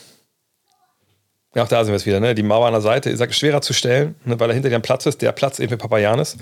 Ja, 1.54 1.64
auch 1.64 1.68
da 1.68 1.84
sind 1.84 1.92
wir 1.92 1.98
es 1.98 2.06
wieder, 2.06 2.20
ne? 2.20 2.34
Die 2.34 2.44
Mauer 2.44 2.68
an 2.68 2.74
der 2.74 2.82
Seite, 2.82 3.16
sage, 3.18 3.34
schwerer 3.34 3.62
zu 3.62 3.74
stellen, 3.74 4.16
ne? 4.24 4.40
weil 4.40 4.48
da 4.48 4.54
hinter 4.54 4.70
dir 4.70 4.76
ein 4.76 4.82
Platz 4.82 5.06
ist, 5.06 5.22
der 5.22 5.32
Platz 5.34 5.60
eben 5.60 5.70
für 5.70 5.78
Papayanis. 5.78 6.38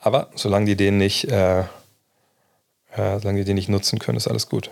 Aber 0.00 0.30
solange 0.34 0.66
die 0.66 0.76
den 0.76 0.96
nicht, 0.96 1.24
äh, 1.30 1.60
äh, 1.60 1.64
solange 2.94 3.40
die 3.40 3.44
den 3.44 3.56
nicht 3.56 3.68
nutzen 3.68 3.98
können, 3.98 4.16
ist 4.16 4.28
alles 4.28 4.48
gut. 4.48 4.70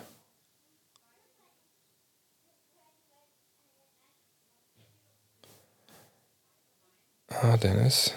Ah, 7.42 7.56
Dennis. 7.56 8.14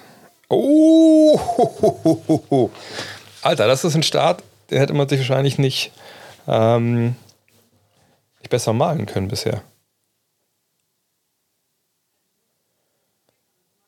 Oh! 0.50 1.40
Alter, 3.42 3.68
das 3.68 3.84
ist 3.84 3.96
ein 3.96 4.04
Start, 4.04 4.44
der 4.70 4.80
hätte 4.80 4.94
man 4.94 5.10
sich 5.10 5.20
wahrscheinlich 5.20 5.58
nicht, 5.58 5.92
ähm, 6.48 7.16
nicht 8.40 8.50
besser 8.50 8.74
malen 8.74 9.06
können 9.06 9.28
bisher. 9.28 9.62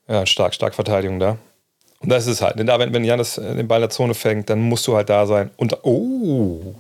Ja, 0.08 0.26
stark, 0.26 0.54
stark 0.54 0.76
Verteidigung 0.76 1.20
da. 1.20 1.38
Und 2.00 2.10
das 2.10 2.26
ist 2.26 2.34
es 2.34 2.41
halt. 2.41 2.60
Denn 2.60 2.67
da, 2.67 2.80
wenn, 2.80 2.94
wenn 2.94 3.06
Janis 3.06 3.38
äh, 3.38 3.56
den 3.56 3.67
Ball 3.67 3.78
in 3.78 3.84
der 3.84 3.89
Zone 3.89 4.13
fängt, 4.13 4.50
dann 4.50 4.60
musst 4.60 4.86
du 4.88 4.96
halt 4.96 5.10
da 5.10 5.26
sein. 5.26 5.52
Und 5.56 5.78
oh! 5.84 6.76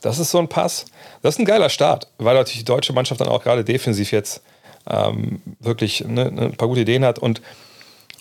Das 0.00 0.18
ist 0.18 0.30
so 0.30 0.38
ein 0.38 0.48
Pass. 0.48 0.84
Das 1.22 1.34
ist 1.34 1.38
ein 1.38 1.46
geiler 1.46 1.70
Start, 1.70 2.08
weil 2.18 2.34
natürlich 2.34 2.58
die 2.58 2.64
deutsche 2.64 2.92
Mannschaft 2.92 3.20
dann 3.20 3.28
auch 3.28 3.42
gerade 3.42 3.64
defensiv 3.64 4.12
jetzt 4.12 4.42
ähm, 4.88 5.40
wirklich 5.60 6.04
ne, 6.06 6.30
ne, 6.30 6.42
ein 6.42 6.56
paar 6.56 6.68
gute 6.68 6.82
Ideen 6.82 7.04
hat 7.04 7.18
und, 7.18 7.42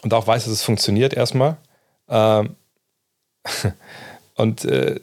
und 0.01 0.13
auch 0.13 0.27
weiß, 0.27 0.45
dass 0.45 0.53
es 0.53 0.63
funktioniert 0.63 1.13
erstmal. 1.13 1.57
Ähm, 2.09 2.55
und 4.35 4.65
äh, 4.65 4.99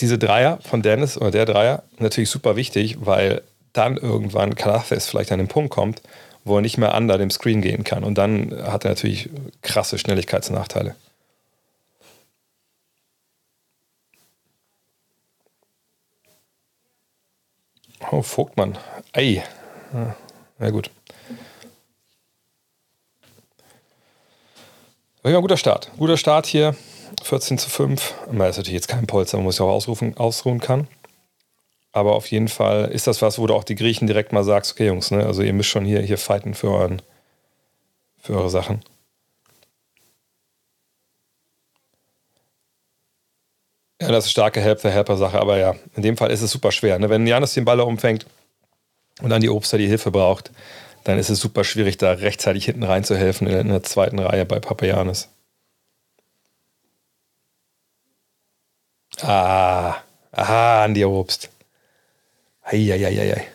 diese 0.00 0.18
Dreier 0.18 0.58
von 0.62 0.82
Dennis 0.82 1.16
oder 1.16 1.30
der 1.30 1.46
Dreier 1.46 1.82
natürlich 1.98 2.30
super 2.30 2.56
wichtig, 2.56 2.98
weil 3.00 3.42
dann 3.72 3.96
irgendwann 3.96 4.54
Kalafes 4.54 5.08
vielleicht 5.08 5.32
an 5.32 5.38
den 5.38 5.48
Punkt 5.48 5.70
kommt, 5.70 6.02
wo 6.44 6.56
er 6.56 6.62
nicht 6.62 6.78
mehr 6.78 6.94
under 6.94 7.18
dem 7.18 7.30
Screen 7.30 7.60
gehen 7.60 7.84
kann. 7.84 8.04
Und 8.04 8.16
dann 8.18 8.54
hat 8.62 8.84
er 8.84 8.90
natürlich 8.90 9.30
krasse 9.62 9.98
Schnelligkeitsnachteile. 9.98 10.94
Oh, 18.10 18.22
Vogtmann. 18.22 18.78
Ja, 19.92 20.16
gut. 20.70 20.90
Ja, 25.24 25.40
guter 25.40 25.56
Start. 25.56 25.90
Guter 25.98 26.16
Start 26.16 26.46
hier. 26.46 26.76
14 27.22 27.58
zu 27.58 27.68
5. 27.68 28.14
Das 28.26 28.50
ist 28.50 28.56
natürlich 28.56 28.72
jetzt 28.72 28.88
kein 28.88 29.06
Polster, 29.06 29.38
man 29.38 29.44
muss 29.44 29.58
ja 29.58 29.64
auch 29.64 29.70
ausrufen, 29.70 30.16
ausruhen 30.16 30.60
kann. 30.60 30.86
Aber 31.92 32.14
auf 32.14 32.30
jeden 32.30 32.48
Fall 32.48 32.90
ist 32.92 33.06
das 33.06 33.22
was, 33.22 33.38
wo 33.38 33.46
du 33.46 33.54
auch 33.54 33.64
die 33.64 33.74
Griechen 33.74 34.06
direkt 34.06 34.32
mal 34.32 34.44
sagst, 34.44 34.72
okay 34.72 34.86
Jungs, 34.86 35.10
ne, 35.10 35.24
also 35.24 35.42
ihr 35.42 35.52
müsst 35.52 35.70
schon 35.70 35.84
hier, 35.84 36.00
hier 36.02 36.18
fighten 36.18 36.54
für, 36.54 36.70
euren, 36.70 37.02
für 38.18 38.34
eure 38.34 38.50
Sachen. 38.50 38.82
Ja, 44.00 44.08
das 44.08 44.26
ist 44.26 44.32
starke 44.32 44.60
Helper-Helper-Sache, 44.60 45.40
aber 45.40 45.56
ja, 45.58 45.74
in 45.96 46.02
dem 46.02 46.16
Fall 46.18 46.30
ist 46.30 46.42
es 46.42 46.50
super 46.50 46.70
schwer. 46.70 46.98
Ne? 46.98 47.08
Wenn 47.08 47.26
Janis 47.26 47.54
den 47.54 47.64
Ball 47.64 47.80
umfängt, 47.80 48.26
und 49.22 49.30
dann 49.30 49.40
die 49.40 49.48
Obster 49.50 49.78
die 49.78 49.86
Hilfe 49.86 50.10
braucht, 50.10 50.50
dann 51.04 51.18
ist 51.18 51.30
es 51.30 51.38
super 51.38 51.64
schwierig, 51.64 51.98
da 51.98 52.12
rechtzeitig 52.12 52.64
hinten 52.64 52.82
reinzuhelfen 52.82 53.46
in 53.46 53.68
der 53.68 53.82
zweiten 53.82 54.18
Reihe 54.18 54.44
bei 54.44 54.58
Papayanis. 54.58 55.28
Ah, 59.22 59.96
aha, 60.32 60.84
Andi 60.84 61.04
Obst. 61.04 61.48
Eieieiei. 62.62 63.46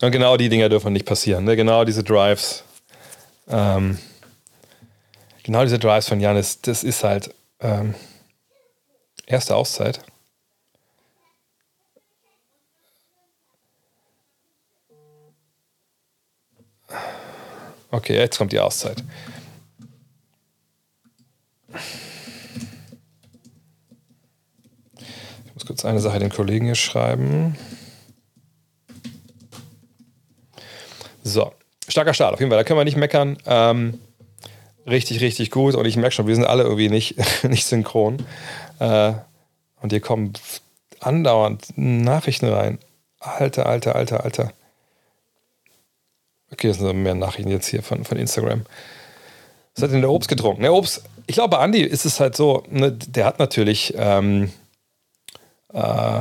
Und 0.00 0.12
genau 0.12 0.36
die 0.36 0.48
Dinger 0.48 0.70
dürfen 0.70 0.94
nicht 0.94 1.04
passieren. 1.04 1.44
Ne? 1.44 1.56
Genau 1.56 1.84
diese 1.84 2.02
Drives. 2.02 2.64
Ähm, 3.48 3.98
genau 5.42 5.62
diese 5.62 5.78
Drives 5.78 6.08
von 6.08 6.20
Janis, 6.20 6.62
das 6.62 6.82
ist 6.82 7.04
halt. 7.04 7.34
Ähm, 7.60 7.94
Erste 9.30 9.54
Auszeit. 9.54 10.00
Okay, 17.92 18.16
jetzt 18.16 18.38
kommt 18.38 18.50
die 18.50 18.58
Auszeit. 18.58 19.04
Ich 25.44 25.54
muss 25.54 25.64
kurz 25.64 25.84
eine 25.84 26.00
Sache 26.00 26.18
den 26.18 26.30
Kollegen 26.30 26.66
hier 26.66 26.74
schreiben. 26.74 27.56
So, 31.22 31.52
starker 31.86 32.14
Start 32.14 32.34
auf 32.34 32.40
jeden 32.40 32.50
Fall. 32.50 32.58
Da 32.58 32.64
können 32.64 32.80
wir 32.80 32.84
nicht 32.84 32.96
meckern. 32.96 33.38
Ähm, 33.46 34.00
richtig, 34.88 35.20
richtig 35.20 35.52
gut. 35.52 35.76
Und 35.76 35.86
ich 35.86 35.96
merke 35.96 36.16
schon, 36.16 36.26
wir 36.26 36.34
sind 36.34 36.46
alle 36.46 36.64
irgendwie 36.64 36.88
nicht, 36.88 37.14
nicht 37.44 37.64
synchron. 37.64 38.26
Äh, 38.80 39.12
und 39.80 39.90
hier 39.90 40.00
kommen 40.00 40.32
andauernd 40.98 41.72
Nachrichten 41.76 42.48
rein. 42.48 42.78
Alter, 43.20 43.66
alter, 43.66 43.94
alter, 43.94 44.24
alter. 44.24 44.52
Okay, 46.52 46.68
das 46.68 46.78
sind 46.78 47.02
mehr 47.02 47.14
Nachrichten 47.14 47.50
jetzt 47.50 47.68
hier 47.68 47.82
von, 47.82 48.04
von 48.04 48.18
Instagram. 48.18 48.64
Was 49.74 49.84
hat 49.84 49.92
denn 49.92 50.00
der 50.00 50.10
Obst 50.10 50.28
getrunken? 50.28 50.62
Der 50.62 50.74
Obst, 50.74 51.04
ich 51.26 51.34
glaube, 51.34 51.56
bei 51.56 51.62
Andi 51.62 51.82
ist 51.82 52.04
es 52.04 52.18
halt 52.18 52.34
so, 52.34 52.64
ne, 52.68 52.90
der 52.92 53.24
hat 53.24 53.38
natürlich, 53.38 53.94
ähm, 53.96 54.50
äh, 55.72 56.20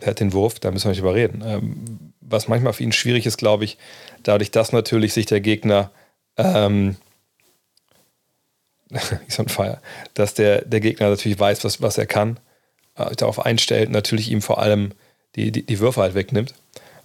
der 0.00 0.06
hat 0.06 0.20
den 0.20 0.32
Wurf, 0.32 0.58
da 0.58 0.70
müssen 0.70 0.86
wir 0.86 0.90
nicht 0.90 1.00
überreden. 1.00 1.42
Ähm, 1.46 2.12
was 2.20 2.48
manchmal 2.48 2.72
für 2.72 2.82
ihn 2.82 2.92
schwierig 2.92 3.26
ist, 3.26 3.36
glaube 3.36 3.64
ich, 3.64 3.78
dadurch, 4.22 4.50
dass 4.50 4.72
natürlich 4.72 5.12
sich 5.12 5.26
der 5.26 5.40
Gegner, 5.40 5.90
ähm, 6.36 6.96
so 9.28 9.42
ein 9.42 9.48
Feier, 9.48 9.80
dass 10.14 10.34
der, 10.34 10.64
der 10.64 10.80
Gegner 10.80 11.10
natürlich 11.10 11.38
weiß, 11.38 11.64
was, 11.64 11.82
was 11.82 11.98
er 11.98 12.06
kann, 12.06 12.38
äh, 12.96 13.14
darauf 13.16 13.44
einstellt, 13.44 13.90
natürlich 13.90 14.30
ihm 14.30 14.42
vor 14.42 14.60
allem 14.60 14.92
die, 15.36 15.52
die, 15.52 15.62
die 15.64 15.78
Würfe 15.78 16.00
halt 16.00 16.14
wegnimmt. 16.14 16.54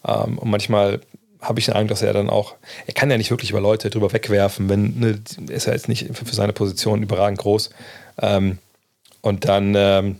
Ähm, 0.05 0.37
und 0.37 0.49
manchmal 0.49 1.01
habe 1.41 1.59
ich 1.59 1.65
den 1.65 1.73
Eindruck, 1.73 1.89
dass 1.89 2.01
er 2.01 2.13
dann 2.13 2.29
auch, 2.29 2.55
er 2.87 2.93
kann 2.93 3.11
ja 3.11 3.17
nicht 3.17 3.29
wirklich 3.29 3.51
über 3.51 3.59
Leute 3.59 3.89
drüber 3.89 4.13
wegwerfen, 4.13 4.69
wenn, 4.69 4.99
ne, 4.99 5.19
ist 5.49 5.67
er 5.67 5.73
jetzt 5.73 5.89
nicht 5.89 6.07
für 6.15 6.33
seine 6.33 6.53
Position 6.53 7.03
überragend 7.03 7.39
groß. 7.39 7.69
Ähm, 8.21 8.59
und 9.21 9.45
dann, 9.45 9.73
ähm, 9.75 10.19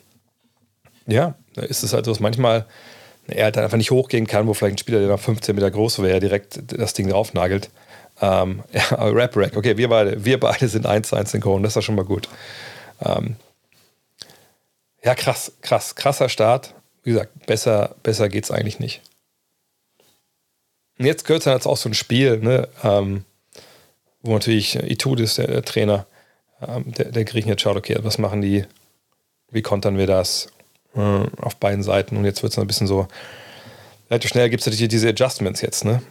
ja, 1.08 1.36
ist 1.56 1.84
es 1.84 1.94
halt 1.94 2.06
so, 2.06 2.12
dass 2.12 2.20
manchmal 2.20 2.66
er 3.28 3.46
halt 3.46 3.58
einfach 3.58 3.78
nicht 3.78 3.92
hochgehen 3.92 4.28
kann, 4.28 4.48
wo 4.48 4.54
vielleicht 4.54 4.76
ein 4.76 4.80
Spieler, 4.80 5.00
der 5.00 5.08
noch 5.08 5.20
15 5.20 5.56
Meter 5.56 5.72
groß 5.72 6.02
wäre, 6.02 6.20
direkt 6.20 6.60
das 6.68 6.94
Ding 6.94 7.10
draufnagelt. 7.10 7.70
Ähm, 8.24 8.64
ja, 8.72 8.84
Rap 8.92 9.36
Rack, 9.36 9.58
okay, 9.58 9.76
wir 9.76 9.90
beide, 9.90 10.24
wir 10.24 10.40
beide 10.40 10.68
sind 10.70 10.86
1 10.86 11.10
zu 11.10 11.16
1 11.18 11.32
synchron, 11.32 11.62
das 11.62 11.74
ist 11.74 11.76
ja 11.76 11.82
schon 11.82 11.96
mal 11.96 12.06
gut. 12.06 12.30
Ähm, 13.02 13.36
ja, 15.04 15.14
krass, 15.14 15.52
krass, 15.62 15.96
krasser 15.96 16.30
Start. 16.30 16.74
Wie 17.04 17.12
gesagt, 17.12 17.46
besser, 17.46 17.96
besser 18.02 18.34
es 18.34 18.52
eigentlich 18.52 18.80
nicht. 18.80 19.02
Und 20.98 21.06
jetzt 21.06 21.26
gehört 21.26 21.46
dann 21.46 21.56
jetzt 21.56 21.68
auch 21.68 21.76
so 21.76 21.90
ein 21.90 21.94
Spiel, 21.94 22.38
ne, 22.38 22.70
ähm, 22.84 23.26
wo 24.22 24.32
natürlich 24.32 24.76
Itudis, 24.76 25.36
der, 25.36 25.48
der 25.48 25.64
Trainer, 25.64 26.06
ähm, 26.66 26.94
der, 26.94 27.12
der 27.12 27.26
Griechen 27.26 27.50
jetzt 27.50 27.62
schaut, 27.62 27.76
okay, 27.76 27.98
was 28.00 28.20
machen 28.20 28.42
die, 28.42 28.64
wie 29.52 29.62
kontern 29.62 29.98
wir 29.98 30.08
das 30.08 30.48
äh, 30.96 31.26
auf 31.42 31.58
beiden 31.58 31.84
Seiten 31.84 32.16
und 32.16 32.24
jetzt 32.24 32.42
wird 32.42 32.54
es 32.54 32.60
ein 32.60 32.68
bisschen 32.68 32.88
so, 32.88 33.10
relativ 34.10 34.30
schnell 34.30 34.50
gibt 34.50 34.62
es 34.62 34.68
natürlich 34.68 34.88
diese 34.88 35.10
Adjustments 35.10 35.60
jetzt, 35.60 35.84
ne? 35.84 36.02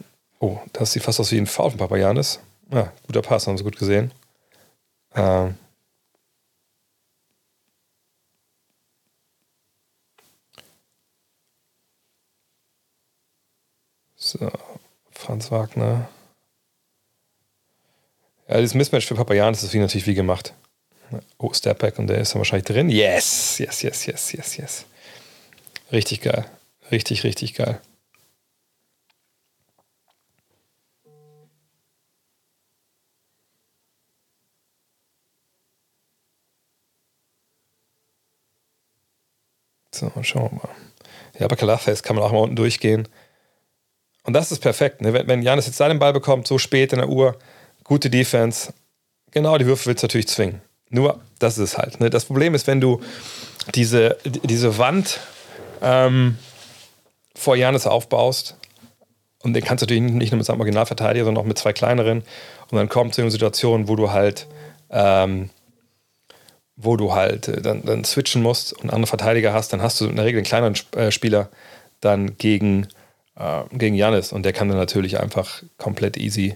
Oh, 0.43 0.59
das 0.73 0.91
sieht 0.91 1.03
fast 1.03 1.21
aus 1.21 1.31
wie 1.31 1.37
ein 1.37 1.47
Foul 1.47 1.69
von 1.69 1.79
Papayanis. 1.79 2.41
Ja, 2.69 2.91
guter 3.07 3.21
Pass, 3.21 3.47
haben 3.47 3.57
sie 3.57 3.63
gut 3.63 3.77
gesehen. 3.77 4.11
Ähm, 5.15 5.55
so. 14.17 14.51
Franz 15.11 15.49
Wagner. 15.49 16.09
Ja, 18.49 18.59
das 18.59 18.73
Mismatch 18.73 19.05
für 19.05 19.15
Papayan 19.15 19.53
ist 19.53 19.63
natürlich 19.73 20.07
wie 20.07 20.13
gemacht. 20.13 20.53
Oh, 21.37 21.53
Stepback 21.53 21.99
und 21.99 22.07
der 22.07 22.17
ist 22.17 22.33
dann 22.33 22.41
wahrscheinlich 22.41 22.65
drin. 22.65 22.89
Yes, 22.89 23.59
yes, 23.59 23.81
yes, 23.81 24.05
yes, 24.07 24.33
yes, 24.33 24.57
yes. 24.57 24.85
Richtig 25.93 26.19
geil. 26.19 26.45
Richtig, 26.91 27.23
richtig 27.23 27.53
geil. 27.53 27.79
So, 39.93 40.11
schauen 40.21 40.51
wir 40.51 40.57
mal. 40.57 40.69
Ja, 41.39 41.47
bei 41.47 41.55
Kalafest 41.55 42.03
kann 42.03 42.15
man 42.15 42.25
auch 42.25 42.31
mal 42.31 42.39
unten 42.39 42.55
durchgehen. 42.55 43.07
Und 44.23 44.33
das 44.33 44.51
ist 44.51 44.59
perfekt. 44.59 45.01
Ne? 45.01 45.13
Wenn, 45.27 45.41
Janis 45.41 45.67
jetzt 45.67 45.77
seinen 45.77 45.99
Ball 45.99 46.13
bekommt, 46.13 46.47
so 46.47 46.57
spät 46.57 46.93
in 46.93 46.99
der 46.99 47.09
Uhr, 47.09 47.37
gute 47.83 48.09
Defense, 48.09 48.73
genau 49.31 49.57
die 49.57 49.65
Würfe 49.65 49.87
willst 49.87 50.03
du 50.03 50.07
natürlich 50.07 50.27
zwingen. 50.27 50.61
Nur, 50.89 51.19
das 51.39 51.57
ist 51.57 51.71
es 51.71 51.77
halt. 51.77 51.99
Ne? 51.99 52.09
Das 52.09 52.25
Problem 52.25 52.55
ist, 52.55 52.67
wenn 52.67 52.79
du 52.79 53.01
diese, 53.75 54.17
diese 54.25 54.77
Wand 54.77 55.19
ähm, 55.81 56.37
vor 57.35 57.55
Janis 57.55 57.87
aufbaust, 57.87 58.55
und 59.41 59.53
den 59.53 59.63
kannst 59.63 59.81
du 59.81 59.85
natürlich 59.85 60.13
nicht 60.13 60.31
nur 60.31 60.37
mit 60.37 60.45
seinem 60.45 60.61
Originalverteidiger, 60.61 61.25
sondern 61.25 61.43
auch 61.43 61.47
mit 61.47 61.57
zwei 61.57 61.73
kleineren, 61.73 62.23
und 62.71 62.77
dann 62.77 62.89
kommt 62.89 63.13
zu 63.13 63.21
einer 63.21 63.31
Situation, 63.31 63.87
wo 63.89 63.95
du 63.95 64.11
halt, 64.11 64.47
ähm, 64.89 65.49
wo 66.75 66.97
du 66.97 67.13
halt 67.13 67.47
äh, 67.47 67.61
dann, 67.61 67.83
dann 67.83 68.03
switchen 68.03 68.41
musst 68.41 68.73
und 68.73 68.91
andere 68.91 69.07
Verteidiger 69.07 69.53
hast, 69.53 69.73
dann 69.73 69.81
hast 69.81 70.01
du 70.01 70.07
in 70.07 70.15
der 70.15 70.25
Regel 70.25 70.39
einen 70.39 70.45
kleineren 70.45 70.75
äh, 70.95 71.11
Spieler 71.11 71.49
dann 72.01 72.37
gegen 72.37 72.87
äh, 73.35 73.63
gegen 73.71 73.95
Janis 73.95 74.31
und 74.31 74.43
der 74.43 74.53
kann 74.53 74.69
dann 74.69 74.77
natürlich 74.77 75.19
einfach 75.19 75.63
komplett 75.77 76.17
easy 76.17 76.53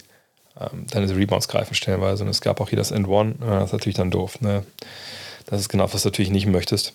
ähm, 0.59 0.85
deine 0.89 1.15
Rebounds 1.15 1.47
greifen 1.47 1.75
stellenweise. 1.75 2.23
Und 2.23 2.29
es 2.29 2.41
gab 2.41 2.61
auch 2.61 2.69
hier 2.69 2.77
das 2.77 2.91
End 2.91 3.07
One, 3.07 3.35
das 3.39 3.65
ist 3.65 3.73
natürlich 3.73 3.95
dann 3.95 4.11
doof. 4.11 4.41
Ne? 4.41 4.63
Das 5.45 5.59
ist 5.59 5.69
genau, 5.69 5.91
was 5.91 6.01
du 6.03 6.09
natürlich 6.09 6.31
nicht 6.31 6.47
möchtest. 6.47 6.93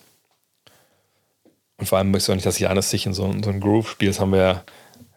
Und 1.78 1.86
vor 1.86 1.98
allem 1.98 2.10
möchtest 2.10 2.28
du 2.28 2.32
auch 2.32 2.36
nicht, 2.36 2.46
dass 2.46 2.58
Janis 2.58 2.90
sich 2.90 3.06
in 3.06 3.12
so, 3.12 3.32
so 3.42 3.50
ein 3.50 3.60
Groove 3.60 3.90
spielt. 3.90 4.10
Das 4.10 4.20
haben 4.20 4.32
wir 4.32 4.38
ja, 4.38 4.64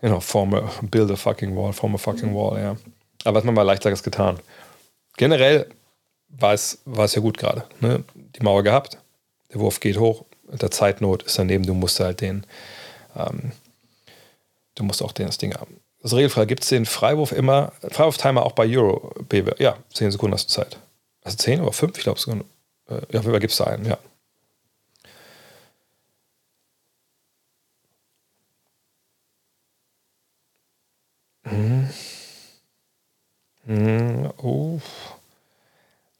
you 0.01 0.09
know, 0.09 0.19
form 0.19 0.53
a, 0.53 0.71
build 0.81 1.11
a 1.11 1.15
fucking 1.15 1.55
wall, 1.55 1.73
form 1.73 1.95
a 1.95 1.97
fucking 1.97 2.33
wall, 2.33 2.59
ja. 2.59 2.75
Aber 3.23 3.37
was 3.37 3.43
man 3.43 3.55
mal 3.55 3.63
leichteres 3.63 4.03
getan. 4.03 4.39
Generell 5.17 5.67
war 6.29 6.53
es, 6.53 6.79
war 6.85 7.05
es 7.05 7.15
ja 7.15 7.21
gut 7.21 7.37
gerade. 7.37 7.65
Ne? 7.79 8.03
Die 8.15 8.43
Mauer 8.43 8.63
gehabt, 8.63 8.97
der 9.53 9.59
Wurf 9.59 9.79
geht 9.79 9.97
hoch, 9.97 10.25
der 10.43 10.71
Zeitnot 10.71 11.23
ist 11.23 11.39
daneben, 11.39 11.65
du 11.65 11.73
musst 11.73 11.99
halt 11.99 12.21
den, 12.21 12.45
ähm, 13.15 13.51
Du 14.75 14.83
musst 14.83 15.01
auch 15.01 15.13
das 15.13 15.37
Ding 15.37 15.53
haben. 15.55 15.79
Das 16.01 16.13
Regelfrei 16.13 16.45
gibt 16.45 16.63
es 16.63 16.69
den 16.69 16.85
Freiwurf 16.85 17.31
immer, 17.31 17.71
Freiwurf-Timer 17.89 18.45
auch 18.45 18.51
bei 18.51 18.67
Euro 18.77 19.11
BW. 19.27 19.53
Ja, 19.57 19.77
10 19.93 20.11
Sekunden 20.11 20.33
hast 20.35 20.49
du 20.49 20.53
Zeit. 20.61 20.77
Also 21.23 21.37
10 21.37 21.61
oder 21.61 21.71
5, 21.71 21.97
ich 21.97 22.03
glaube 22.03 22.19
sogar. 22.19 22.41
Äh, 22.89 23.01
ja, 23.11 23.21
auf 23.21 23.25
gibt 23.25 23.51
es 23.51 23.57
da 23.57 23.65
einen, 23.65 23.85
ja. 23.85 23.97
Hm. 31.43 31.89
Hm, 33.65 34.31
oh. 34.37 34.79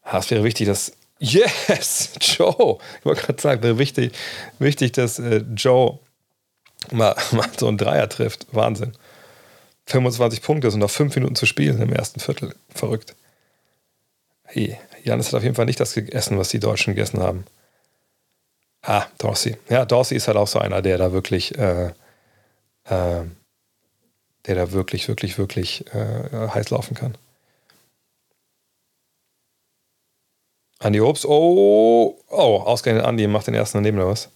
Ah, 0.08 0.18
es 0.18 0.30
wäre 0.30 0.44
wichtig, 0.44 0.68
dass. 0.68 0.92
Yes! 1.18 2.10
Joe! 2.20 2.78
Ich 3.00 3.04
wollte 3.04 3.22
gerade 3.22 3.42
sagen, 3.42 3.62
wäre 3.62 3.78
wichtig, 3.78 4.12
wichtig 4.58 4.92
dass 4.92 5.18
äh, 5.18 5.42
Joe 5.56 5.98
mal, 6.92 7.16
mal 7.32 7.48
so 7.58 7.66
ein 7.68 7.76
Dreier 7.76 8.08
trifft. 8.08 8.46
Wahnsinn. 8.52 8.92
25 9.86 10.42
Punkte 10.42 10.70
sind 10.70 10.80
noch 10.80 10.90
5 10.90 11.14
Minuten 11.16 11.36
zu 11.36 11.46
spielen 11.46 11.80
im 11.82 11.92
ersten 11.92 12.20
Viertel. 12.20 12.54
Verrückt. 12.74 13.14
Hey, 14.44 14.78
Janis 15.02 15.28
hat 15.28 15.34
auf 15.34 15.42
jeden 15.42 15.54
Fall 15.56 15.66
nicht 15.66 15.80
das 15.80 15.94
gegessen, 15.94 16.38
was 16.38 16.48
die 16.48 16.60
Deutschen 16.60 16.94
gegessen 16.94 17.20
haben. 17.20 17.44
Ah, 18.82 19.06
Dorsey. 19.18 19.56
Ja, 19.68 19.84
Dorsey 19.84 20.16
ist 20.16 20.28
halt 20.28 20.36
auch 20.36 20.46
so 20.46 20.60
einer, 20.60 20.82
der 20.82 20.98
da 20.98 21.12
wirklich, 21.12 21.58
äh, 21.58 21.88
äh, 22.84 23.24
der 24.46 24.54
da 24.54 24.70
wirklich, 24.70 25.08
wirklich, 25.08 25.38
wirklich 25.38 25.84
äh, 25.92 26.48
heiß 26.48 26.70
laufen 26.70 26.94
kann. 26.94 27.16
Andi 30.78 31.00
Obst, 31.00 31.24
oh, 31.24 32.18
oh, 32.28 32.60
ausgerechnet 32.60 33.04
Andi 33.04 33.26
macht 33.26 33.46
den 33.46 33.54
ersten 33.54 33.78
daneben 33.78 33.98
oder 33.98 34.08
was? 34.08 34.30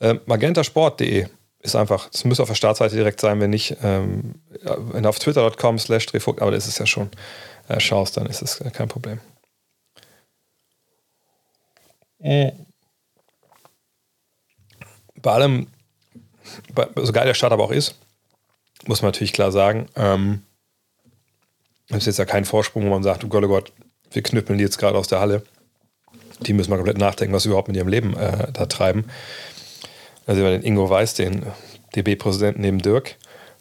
Äh, 0.00 0.14
magentasport.de 0.26 1.28
ist 1.62 1.76
einfach, 1.76 2.08
es 2.12 2.24
müsste 2.24 2.42
auf 2.42 2.48
der 2.48 2.54
Startseite 2.54 2.96
direkt 2.96 3.20
sein, 3.20 3.38
wenn 3.40 3.50
nicht, 3.50 3.76
ähm, 3.82 4.36
wenn 4.62 5.02
du 5.02 5.08
auf 5.08 5.18
twitter.com 5.18 5.78
slash 5.78 6.06
Drehvogt, 6.06 6.40
aber 6.40 6.50
das 6.50 6.66
ist 6.66 6.74
es 6.74 6.78
ja 6.78 6.86
schon, 6.86 7.10
äh, 7.68 7.80
schaust, 7.80 8.16
dann 8.16 8.26
ist 8.26 8.40
es 8.40 8.62
kein 8.72 8.88
Problem. 8.88 9.20
Bei 12.18 12.54
allem, 15.32 15.68
so 16.96 17.12
geil 17.12 17.26
der 17.26 17.34
Start 17.34 17.52
aber 17.52 17.64
auch 17.64 17.70
ist, 17.70 17.94
muss 18.86 19.02
man 19.02 19.10
natürlich 19.10 19.32
klar 19.32 19.52
sagen, 19.52 19.88
ähm, 19.96 20.42
das 21.88 21.98
ist 21.98 22.06
jetzt 22.06 22.18
ja 22.18 22.24
kein 22.24 22.44
Vorsprung, 22.44 22.84
wo 22.84 22.90
man 22.90 23.02
sagt, 23.02 23.24
oh 23.24 23.28
Gott, 23.28 23.44
oh 23.44 23.48
Gott, 23.48 23.72
wir 24.12 24.22
knüppeln 24.22 24.58
die 24.58 24.64
jetzt 24.64 24.78
gerade 24.78 24.98
aus 24.98 25.08
der 25.08 25.20
Halle. 25.20 25.42
Die 26.40 26.52
müssen 26.52 26.70
mal 26.70 26.76
komplett 26.76 26.98
nachdenken, 26.98 27.34
was 27.34 27.42
sie 27.42 27.48
überhaupt 27.48 27.68
mit 27.68 27.76
ihrem 27.76 27.88
Leben 27.88 28.16
äh, 28.16 28.50
da 28.52 28.66
treiben. 28.66 29.04
Also 30.26 30.40
über 30.40 30.50
den 30.50 30.62
Ingo 30.62 30.88
Weiß, 30.88 31.14
den 31.14 31.46
DB-Präsidenten 31.94 32.60
neben 32.62 32.78
Dirk. 32.80 33.16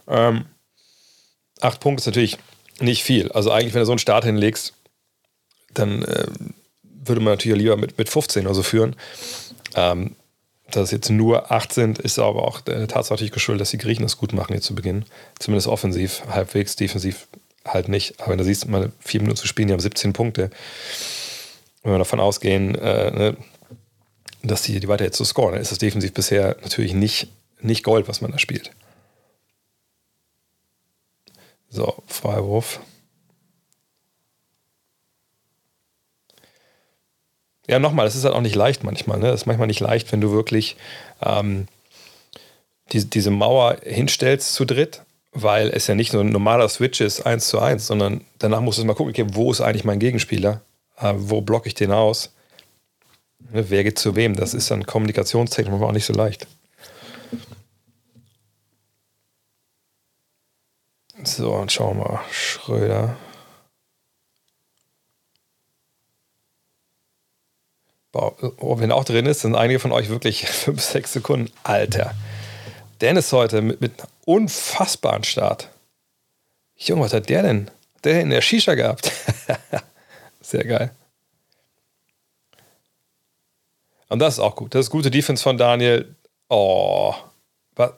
Ähm, 0.07 0.45
acht 1.61 1.79
Punkte 1.79 2.01
ist 2.01 2.05
natürlich 2.05 2.37
nicht 2.79 3.03
viel. 3.03 3.31
Also 3.31 3.51
eigentlich, 3.51 3.73
wenn 3.73 3.81
du 3.81 3.85
so 3.85 3.91
einen 3.91 3.99
Start 3.99 4.23
hinlegst, 4.23 4.73
dann 5.73 6.03
äh, 6.03 6.27
würde 6.83 7.21
man 7.21 7.33
natürlich 7.33 7.59
lieber 7.59 7.77
mit, 7.77 7.97
mit 7.97 8.09
15 8.09 8.45
oder 8.45 8.55
so 8.55 8.63
führen. 8.63 8.95
Ähm, 9.75 10.15
dass 10.71 10.83
es 10.83 10.91
jetzt 10.91 11.09
nur 11.09 11.51
acht 11.51 11.73
sind, 11.73 11.99
ist 11.99 12.19
aber 12.19 12.47
auch 12.47 12.61
der 12.61 12.87
Tatsache 12.87 13.27
geschuldet, 13.29 13.61
dass 13.61 13.71
die 13.71 13.77
Griechen 13.77 14.03
das 14.03 14.17
gut 14.17 14.33
machen 14.33 14.53
hier 14.53 14.61
zu 14.61 14.75
Beginn. 14.75 15.05
Zumindest 15.39 15.67
offensiv, 15.67 16.23
halbwegs, 16.29 16.75
defensiv 16.75 17.27
halt 17.73 17.89
nicht. 17.89 18.19
Aber 18.19 18.31
wenn 18.31 18.37
du 18.37 18.43
siehst, 18.43 18.67
mal 18.67 18.91
vier 18.99 19.21
Minuten 19.21 19.37
zu 19.37 19.47
spielen, 19.47 19.67
die 19.67 19.73
haben 19.73 19.79
17 19.79 20.13
Punkte. 20.13 20.49
Wenn 21.83 21.93
wir 21.93 21.99
davon 21.99 22.19
ausgehen, 22.19 22.75
äh, 22.75 23.11
ne, 23.11 23.37
dass 24.43 24.61
die, 24.61 24.79
die 24.79 24.87
weiter 24.87 25.05
jetzt 25.05 25.17
so 25.17 25.23
scoren, 25.23 25.55
ist 25.55 25.71
das 25.71 25.77
defensiv 25.77 26.13
bisher 26.13 26.57
natürlich 26.61 26.93
nicht, 26.93 27.29
nicht 27.61 27.83
Gold, 27.83 28.07
was 28.07 28.21
man 28.21 28.31
da 28.31 28.39
spielt. 28.39 28.71
So, 31.69 32.03
Freiwurf. 32.07 32.79
Ja, 37.67 37.77
nochmal, 37.77 38.05
das 38.05 38.15
ist 38.15 38.23
halt 38.23 38.33
auch 38.33 38.41
nicht 38.41 38.55
leicht 38.55 38.83
manchmal. 38.83 39.19
Ne? 39.19 39.27
Das 39.27 39.41
ist 39.41 39.45
manchmal 39.45 39.67
nicht 39.67 39.79
leicht, 39.79 40.11
wenn 40.11 40.21
du 40.21 40.31
wirklich 40.31 40.75
ähm, 41.21 41.67
die, 42.91 43.07
diese 43.07 43.29
Mauer 43.29 43.77
hinstellst 43.83 44.55
zu 44.55 44.65
dritt, 44.65 45.03
weil 45.31 45.69
es 45.69 45.87
ja 45.87 45.95
nicht 45.95 46.13
nur 46.13 46.23
ein 46.23 46.29
normaler 46.29 46.69
Switch 46.69 47.01
ist, 47.01 47.21
1 47.25 47.47
zu 47.47 47.59
1, 47.59 47.85
sondern 47.85 48.21
danach 48.39 48.61
musst 48.61 48.79
du 48.79 48.85
mal 48.85 48.95
gucken, 48.95 49.11
okay, 49.11 49.25
wo 49.33 49.51
ist 49.51 49.61
eigentlich 49.61 49.83
mein 49.83 49.99
Gegenspieler? 49.99 50.61
Äh, 50.97 51.13
wo 51.15 51.41
blocke 51.41 51.67
ich 51.67 51.75
den 51.75 51.91
aus? 51.91 52.33
Ne, 53.51 53.69
wer 53.69 53.83
geht 53.83 53.99
zu 53.99 54.15
wem? 54.15 54.35
Das 54.35 54.53
ist 54.53 54.71
dann 54.71 54.85
kommunikationstechnisch 54.85 55.81
auch 55.81 55.91
nicht 55.91 56.05
so 56.05 56.13
leicht. 56.13 56.47
So, 61.23 61.53
und 61.53 61.71
schauen 61.71 61.97
wir 61.97 62.05
mal. 62.05 62.21
Schröder. 62.31 63.17
oh, 68.11 68.79
wenn 68.79 68.89
er 68.89 68.95
auch 68.95 69.05
drin 69.05 69.25
ist, 69.25 69.41
sind 69.41 69.55
einige 69.55 69.79
von 69.79 69.91
euch 69.91 70.09
wirklich 70.09 70.45
5, 70.47 70.81
6 70.81 71.13
Sekunden. 71.13 71.51
Alter. 71.63 72.13
Dennis 73.01 73.31
heute 73.31 73.61
mit, 73.61 73.81
mit 73.81 73.93
unfassbaren 74.29 75.23
Start. 75.23 75.69
Junge, 76.75 77.01
was 77.01 77.13
hat 77.13 77.29
der 77.29 77.41
denn? 77.41 77.71
Der 78.03 78.21
in 78.21 78.29
der 78.29 78.41
Shisha 78.41 78.75
gehabt. 78.75 79.11
Sehr 80.41 80.63
geil. 80.63 80.91
Und 84.07 84.19
das 84.19 84.35
ist 84.35 84.39
auch 84.39 84.55
gut. 84.55 84.75
Das 84.75 84.85
ist 84.85 84.91
gute 84.91 85.09
Defense 85.09 85.41
von 85.41 85.57
Daniel. 85.57 86.15
Oh. 86.47 87.15
Was? 87.75 87.93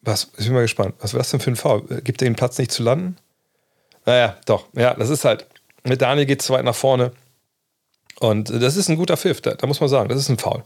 Was? 0.00 0.30
Ich 0.36 0.46
bin 0.46 0.54
mal 0.54 0.62
gespannt. 0.62 0.96
Was 0.98 1.14
war 1.14 1.18
das 1.18 1.30
denn 1.30 1.40
für 1.40 1.52
ein 1.52 1.56
Foul? 1.56 1.82
Gibt 2.02 2.22
er 2.22 2.28
den 2.28 2.34
Platz 2.34 2.58
nicht 2.58 2.72
zu 2.72 2.82
landen? 2.82 3.16
Naja, 4.04 4.36
doch. 4.46 4.66
Ja, 4.72 4.94
das 4.94 5.10
ist 5.10 5.24
halt. 5.24 5.46
Mit 5.84 6.02
Daniel 6.02 6.26
geht 6.26 6.42
es 6.42 6.50
weit 6.50 6.64
nach 6.64 6.74
vorne. 6.74 7.12
Und 8.20 8.50
das 8.50 8.76
ist 8.76 8.88
ein 8.88 8.96
guter 8.96 9.16
Pfiff, 9.16 9.40
da, 9.40 9.54
da 9.54 9.66
muss 9.66 9.80
man 9.80 9.88
sagen, 9.88 10.08
das 10.08 10.18
ist 10.18 10.28
ein 10.28 10.38
Foul. 10.38 10.62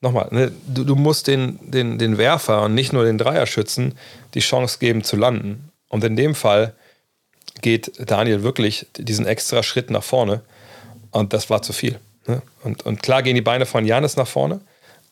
Nochmal, 0.00 0.28
ne, 0.30 0.52
du, 0.66 0.84
du, 0.84 0.96
musst 0.96 1.26
den, 1.26 1.58
den, 1.62 1.98
den 1.98 2.16
Werfer 2.16 2.62
und 2.62 2.74
nicht 2.74 2.92
nur 2.92 3.04
den 3.04 3.18
Dreierschützen 3.18 3.94
die 4.32 4.40
Chance 4.40 4.78
geben 4.78 5.04
zu 5.04 5.16
landen. 5.16 5.70
Und 5.88 6.04
in 6.04 6.16
dem 6.16 6.34
Fall 6.34 6.74
geht 7.60 7.92
Daniel 8.10 8.42
wirklich 8.42 8.86
diesen 8.96 9.26
extra 9.26 9.62
Schritt 9.62 9.90
nach 9.90 10.02
vorne. 10.02 10.40
Und 11.10 11.32
das 11.32 11.50
war 11.50 11.60
zu 11.60 11.72
viel. 11.72 11.98
Ne? 12.26 12.40
Und, 12.62 12.86
und 12.86 13.02
klar 13.02 13.22
gehen 13.22 13.34
die 13.34 13.42
Beine 13.42 13.66
von 13.66 13.84
Janis 13.84 14.16
nach 14.16 14.28
vorne, 14.28 14.60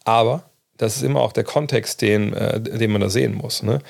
aber 0.04 0.44
das 0.78 0.96
ist 0.96 1.02
immer 1.02 1.20
auch 1.20 1.32
der 1.32 1.44
Kontext, 1.44 2.00
den, 2.00 2.32
äh, 2.32 2.60
den 2.60 2.92
man 2.92 3.00
da 3.00 3.08
sehen 3.10 3.34
muss. 3.34 3.62
Ne? 3.62 3.80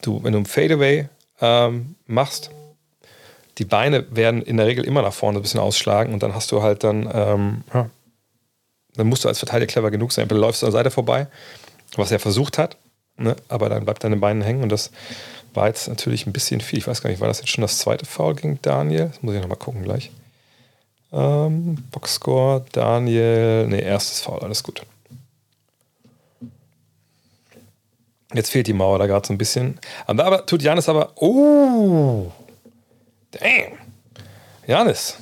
Du, 0.00 0.22
wenn 0.22 0.32
du 0.32 0.38
ein 0.38 0.46
Fadeaway 0.46 1.08
ähm, 1.40 1.96
machst, 2.06 2.50
die 3.58 3.64
Beine 3.64 4.04
werden 4.14 4.42
in 4.42 4.56
der 4.58 4.66
Regel 4.66 4.84
immer 4.84 5.02
nach 5.02 5.12
vorne 5.12 5.38
ein 5.38 5.42
bisschen 5.42 5.60
ausschlagen 5.60 6.12
und 6.12 6.22
dann 6.22 6.34
hast 6.34 6.52
du 6.52 6.62
halt 6.62 6.84
dann, 6.84 7.08
ähm, 7.12 7.64
ja, 7.72 7.90
dann 8.94 9.06
musst 9.06 9.24
du 9.24 9.28
als 9.28 9.38
Verteidiger 9.38 9.72
clever 9.72 9.90
genug 9.90 10.12
sein. 10.12 10.28
Du 10.28 10.34
läufst 10.34 10.62
an 10.62 10.68
der 10.68 10.78
Seite 10.80 10.90
vorbei, 10.90 11.26
was 11.96 12.10
er 12.10 12.18
versucht 12.18 12.58
hat, 12.58 12.76
ne? 13.16 13.36
aber 13.48 13.68
dann 13.68 13.84
bleibt 13.84 14.04
deine 14.04 14.16
Beine 14.16 14.44
hängen 14.44 14.62
und 14.62 14.70
das 14.70 14.90
war 15.54 15.68
jetzt 15.68 15.88
natürlich 15.88 16.26
ein 16.26 16.32
bisschen 16.32 16.60
viel. 16.60 16.78
Ich 16.78 16.86
weiß 16.86 17.02
gar 17.02 17.10
nicht, 17.10 17.20
war 17.20 17.28
das 17.28 17.38
jetzt 17.38 17.48
schon 17.48 17.62
das 17.62 17.78
zweite 17.78 18.04
Foul 18.04 18.34
gegen 18.34 18.58
Daniel? 18.60 19.08
Das 19.08 19.22
muss 19.22 19.34
ich 19.34 19.40
nochmal 19.40 19.58
gucken 19.58 19.82
gleich. 19.82 20.10
Ähm, 21.12 21.76
Boxscore, 21.92 22.64
Daniel, 22.72 23.66
ne, 23.68 23.80
erstes 23.80 24.20
Foul, 24.20 24.40
alles 24.40 24.62
gut. 24.62 24.82
Jetzt 28.34 28.50
fehlt 28.50 28.66
die 28.66 28.74
Mauer 28.74 28.98
da 28.98 29.06
gerade 29.06 29.26
so 29.26 29.32
ein 29.32 29.38
bisschen. 29.38 29.78
Aber 30.06 30.44
tut 30.44 30.60
Janis 30.60 30.90
aber, 30.90 31.12
oh, 31.16 32.30
Damn. 33.40 33.78
Janis. 34.66 35.18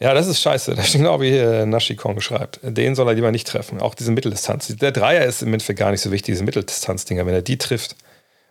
Ja, 0.00 0.14
das 0.14 0.26
ist 0.26 0.40
scheiße. 0.40 0.74
Das 0.76 0.88
steht 0.88 1.00
genau 1.00 1.20
wie 1.20 1.30
hier 1.30 1.64
Nashikong 1.66 2.20
schreibt. 2.20 2.60
Den 2.62 2.94
soll 2.94 3.08
er 3.08 3.14
lieber 3.14 3.30
nicht 3.30 3.46
treffen. 3.46 3.80
Auch 3.80 3.94
diese 3.94 4.10
Mitteldistanz. 4.10 4.68
Der 4.76 4.92
Dreier 4.92 5.24
ist 5.24 5.42
im 5.42 5.52
Endeffekt 5.52 5.78
gar 5.78 5.90
nicht 5.90 6.00
so 6.00 6.10
wichtig, 6.10 6.34
diese 6.34 6.44
Mitteldistanz-Dinger. 6.44 7.24
Wenn 7.26 7.34
er 7.34 7.42
die 7.42 7.58
trifft, 7.58 7.96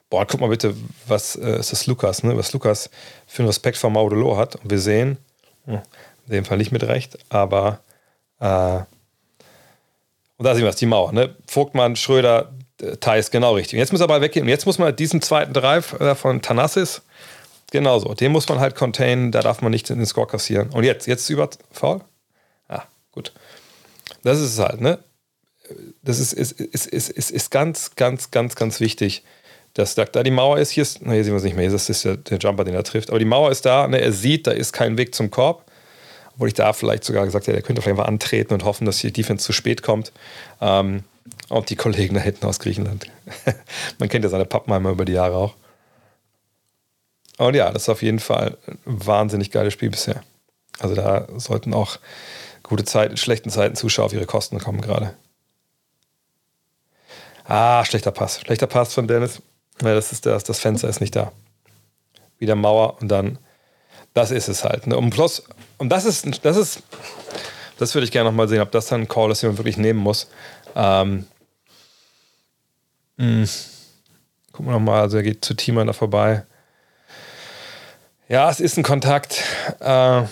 boah, 0.09 0.25
guck 0.25 0.39
mal 0.39 0.49
bitte, 0.49 0.75
was 1.07 1.35
äh, 1.35 1.59
ist 1.59 1.71
das 1.71 1.87
Lukas, 1.87 2.23
ne? 2.23 2.37
Was 2.37 2.53
Lukas 2.53 2.89
für 3.27 3.43
einen 3.43 3.47
Respekt 3.47 3.77
vor 3.77 3.89
Maudolo 3.89 4.37
hat. 4.37 4.55
Und 4.55 4.69
wir 4.69 4.79
sehen, 4.79 5.17
hm, 5.65 5.81
in 6.27 6.33
dem 6.33 6.45
Fall 6.45 6.57
nicht 6.57 6.71
mit 6.71 6.83
Recht, 6.83 7.17
aber 7.29 7.79
äh, 8.39 8.79
und 10.41 10.45
da 10.45 10.55
sehen 10.55 10.63
wir 10.63 10.69
es, 10.69 10.75
die 10.77 10.87
Mauer, 10.87 11.11
ne? 11.11 11.35
Vogtmann, 11.45 11.95
Schröder, 11.95 12.51
Thais, 12.99 13.29
genau 13.29 13.53
richtig. 13.53 13.73
Und 13.73 13.79
jetzt 13.79 13.91
muss 13.91 14.01
er 14.01 14.05
aber 14.05 14.21
weggehen. 14.21 14.43
Und 14.43 14.49
jetzt 14.49 14.65
muss 14.65 14.79
man 14.79 14.95
diesen 14.95 15.21
zweiten 15.21 15.53
Drive 15.53 15.93
äh, 15.99 16.15
von 16.15 16.41
Tanassis 17.71 18.03
Genauso. 18.03 18.13
Den 18.13 18.31
muss 18.31 18.47
man 18.47 18.59
halt 18.59 18.75
containen, 18.75 19.31
da 19.31 19.41
darf 19.41 19.61
man 19.61 19.71
nicht 19.71 19.89
in 19.89 19.97
den 19.97 20.05
Score 20.05 20.27
kassieren. 20.27 20.69
Und 20.69 20.83
jetzt, 20.83 21.07
jetzt 21.07 21.29
über 21.29 21.49
Foul? 21.71 22.01
Ja, 22.69 22.83
gut. 23.11 23.33
Das 24.23 24.39
ist 24.39 24.53
es 24.53 24.59
halt, 24.59 24.81
ne? 24.81 24.99
Das 26.03 26.19
ist, 26.19 26.33
ist, 26.33 26.51
ist, 26.59 26.85
ist, 26.87 27.09
ist, 27.09 27.31
ist 27.31 27.49
ganz, 27.49 27.95
ganz, 27.95 28.29
ganz, 28.29 28.55
ganz 28.55 28.79
wichtig, 28.81 29.23
dass 29.73 29.95
da, 29.95 30.03
die 30.05 30.31
Mauer 30.31 30.59
ist, 30.59 30.71
hier 30.71 30.83
ist, 30.83 31.01
ne, 31.01 31.13
hier 31.13 31.23
sehen 31.23 31.31
wir 31.31 31.37
es 31.37 31.43
nicht 31.43 31.55
mehr, 31.55 31.69
das 31.69 31.89
ist 31.89 32.03
der, 32.03 32.17
der 32.17 32.39
Jumper, 32.39 32.65
den 32.65 32.75
er 32.75 32.83
trifft, 32.83 33.09
aber 33.09 33.19
die 33.19 33.25
Mauer 33.25 33.51
ist 33.51 33.65
da, 33.65 33.87
ne, 33.87 34.01
er 34.01 34.11
sieht, 34.11 34.47
da 34.47 34.51
ist 34.51 34.73
kein 34.73 34.97
Weg 34.97 35.15
zum 35.15 35.31
Korb. 35.31 35.63
Obwohl 36.33 36.49
ich 36.49 36.53
da 36.53 36.73
vielleicht 36.73 37.05
sogar 37.05 37.23
gesagt 37.23 37.47
hätte, 37.47 37.55
er 37.55 37.63
könnte 37.63 37.81
vielleicht 37.81 37.97
mal 37.97 38.03
antreten 38.03 38.53
und 38.53 38.65
hoffen, 38.65 38.85
dass 38.85 38.97
die 38.97 39.13
Defense 39.13 39.45
zu 39.45 39.53
spät 39.53 39.81
kommt. 39.81 40.11
Ähm, 40.59 41.03
und 41.49 41.69
die 41.69 41.75
Kollegen 41.75 42.15
da 42.15 42.21
hinten 42.21 42.45
aus 42.45 42.59
Griechenland. 42.59 43.07
Man 43.99 44.09
kennt 44.09 44.23
ja 44.23 44.29
seine 44.29 44.45
Pappenheimer 44.45 44.89
über 44.89 45.05
die 45.05 45.13
Jahre 45.13 45.35
auch. 45.35 45.55
Und 47.41 47.55
ja, 47.55 47.71
das 47.71 47.83
ist 47.83 47.89
auf 47.89 48.03
jeden 48.03 48.19
Fall 48.19 48.55
ein 48.67 48.77
wahnsinnig 48.85 49.49
geiles 49.49 49.73
Spiel 49.73 49.89
bisher. 49.89 50.21
Also 50.77 50.93
da 50.93 51.27
sollten 51.37 51.73
auch 51.73 51.97
gute 52.61 52.83
Zeiten, 52.83 53.17
schlechten 53.17 53.49
Zeiten 53.49 53.75
Zuschauer 53.75 54.05
auf 54.05 54.13
ihre 54.13 54.27
Kosten 54.27 54.59
kommen 54.59 54.79
gerade. 54.79 55.15
Ah, 57.45 57.83
schlechter 57.83 58.11
Pass. 58.11 58.41
Schlechter 58.41 58.67
Pass 58.67 58.93
von 58.93 59.07
Dennis. 59.07 59.41
Ja, 59.81 59.95
das, 59.95 60.11
ist 60.11 60.27
das, 60.27 60.43
das 60.43 60.59
Fenster 60.59 60.87
ist 60.87 61.01
nicht 61.01 61.15
da. 61.15 61.31
Wieder 62.37 62.53
Mauer 62.53 63.01
und 63.01 63.07
dann, 63.07 63.39
das 64.13 64.29
ist 64.29 64.47
es 64.47 64.63
halt. 64.63 64.85
Ne? 64.85 64.95
Und 64.95 65.09
plus, 65.09 65.43
und 65.79 65.89
das 65.89 66.05
ist, 66.05 66.45
das 66.45 66.57
ist, 66.57 66.83
das 67.79 67.95
würde 67.95 68.05
ich 68.05 68.11
gerne 68.11 68.29
nochmal 68.29 68.49
sehen, 68.49 68.61
ob 68.61 68.71
das 68.71 68.85
dann 68.85 69.01
ein 69.01 69.07
Call 69.07 69.31
ist, 69.31 69.41
den 69.41 69.49
man 69.49 69.57
wirklich 69.57 69.77
nehmen 69.77 69.99
muss. 69.99 70.29
Ähm, 70.75 71.25
mh. 73.17 73.25
Hm. 73.25 73.49
Gucken 74.51 74.67
wir 74.67 74.73
nochmal, 74.73 75.01
also 75.01 75.17
er 75.17 75.23
geht 75.23 75.43
zu 75.43 75.55
Teamern 75.55 75.87
da 75.87 75.93
vorbei. 75.93 76.45
Ja, 78.31 78.49
es 78.49 78.61
ist 78.61 78.77
ein 78.77 78.83
Kontakt. 78.83 79.43
Äh, 79.81 80.23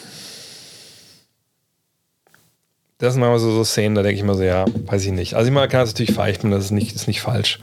das 2.98 3.14
sind 3.14 3.20
manchmal 3.20 3.40
so, 3.40 3.52
so 3.52 3.66
Szenen, 3.66 3.94
da 3.94 4.04
denke 4.04 4.16
ich 4.16 4.24
mal 4.24 4.38
so, 4.38 4.44
ja, 4.44 4.64
weiß 4.86 5.04
ich 5.04 5.12
nicht. 5.12 5.34
Also 5.34 5.50
ich 5.50 5.54
meine, 5.54 5.68
kann 5.68 5.82
es 5.82 5.90
natürlich 5.90 6.14
feichten, 6.16 6.50
das 6.50 6.64
ist 6.64 6.72
nicht, 6.72 6.96
ist 6.96 7.08
nicht 7.10 7.20
falsch. 7.20 7.60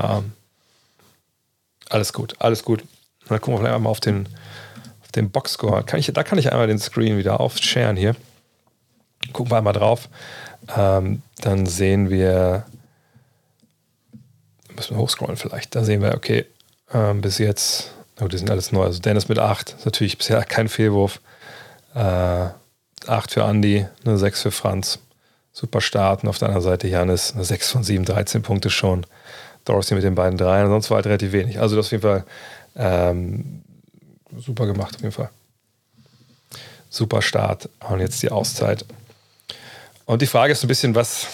Ähm, 0.00 0.34
alles 1.90 2.12
gut, 2.12 2.36
alles 2.38 2.62
gut. 2.62 2.84
Dann 3.26 3.40
gucken 3.40 3.54
wir 3.54 3.58
vielleicht 3.58 3.74
einmal 3.74 3.90
auf 3.90 3.98
den, 3.98 4.28
auf 5.02 5.10
den 5.10 5.32
Boxscore. 5.32 5.82
Kann 5.82 5.98
ich, 5.98 6.06
da 6.06 6.22
kann 6.22 6.38
ich 6.38 6.52
einmal 6.52 6.68
den 6.68 6.78
Screen 6.78 7.18
wieder 7.18 7.40
aufscheren 7.40 7.96
hier. 7.96 8.14
Gucken 9.32 9.50
wir 9.50 9.56
einmal 9.58 9.72
drauf. 9.72 10.08
Ähm, 10.76 11.22
dann 11.40 11.66
sehen 11.66 12.08
wir, 12.08 12.66
müssen 14.76 14.94
wir 14.94 15.02
hochscrollen 15.02 15.36
vielleicht. 15.36 15.74
Da 15.74 15.82
sehen 15.82 16.02
wir, 16.02 16.14
okay, 16.14 16.46
ähm, 16.94 17.20
bis 17.20 17.38
jetzt 17.38 17.90
Oh, 18.20 18.28
die 18.28 18.38
sind 18.38 18.50
alles 18.50 18.72
neu. 18.72 18.84
Also 18.84 19.00
Dennis 19.00 19.28
mit 19.28 19.38
8, 19.38 19.76
ist 19.78 19.84
natürlich 19.84 20.18
bisher 20.18 20.44
kein 20.44 20.68
Fehlwurf. 20.68 21.20
Äh, 21.94 22.48
8 23.06 23.30
für 23.30 23.42
Andy, 23.42 23.86
eine 24.04 24.18
6 24.18 24.42
für 24.42 24.50
Franz. 24.50 24.98
Super 25.52 25.80
Start. 25.80 26.22
Und 26.22 26.28
auf 26.28 26.38
der 26.38 26.48
anderen 26.48 26.64
Seite 26.64 26.88
Janis, 26.88 27.32
eine 27.34 27.44
6 27.44 27.70
von 27.70 27.84
7, 27.84 28.04
13 28.04 28.42
Punkte 28.42 28.70
schon. 28.70 29.06
Dorsey 29.64 29.94
mit 29.94 30.04
den 30.04 30.14
beiden 30.14 30.38
Dreien, 30.38 30.68
sonst 30.68 30.90
war 30.90 30.96
halt 30.96 31.06
relativ 31.06 31.32
wenig. 31.32 31.60
Also 31.60 31.76
das 31.76 31.86
auf 31.86 31.92
jeden 31.92 32.02
Fall 32.02 32.24
ähm, 32.76 33.62
super 34.38 34.66
gemacht, 34.66 34.96
auf 34.96 35.02
jeden 35.02 35.12
Fall. 35.12 35.30
Super 36.90 37.22
Start. 37.22 37.68
Und 37.88 38.00
jetzt 38.00 38.22
die 38.22 38.30
Auszeit. 38.30 38.84
Und 40.04 40.20
die 40.20 40.26
Frage 40.26 40.52
ist 40.52 40.64
ein 40.64 40.68
bisschen, 40.68 40.94
was, 40.94 41.26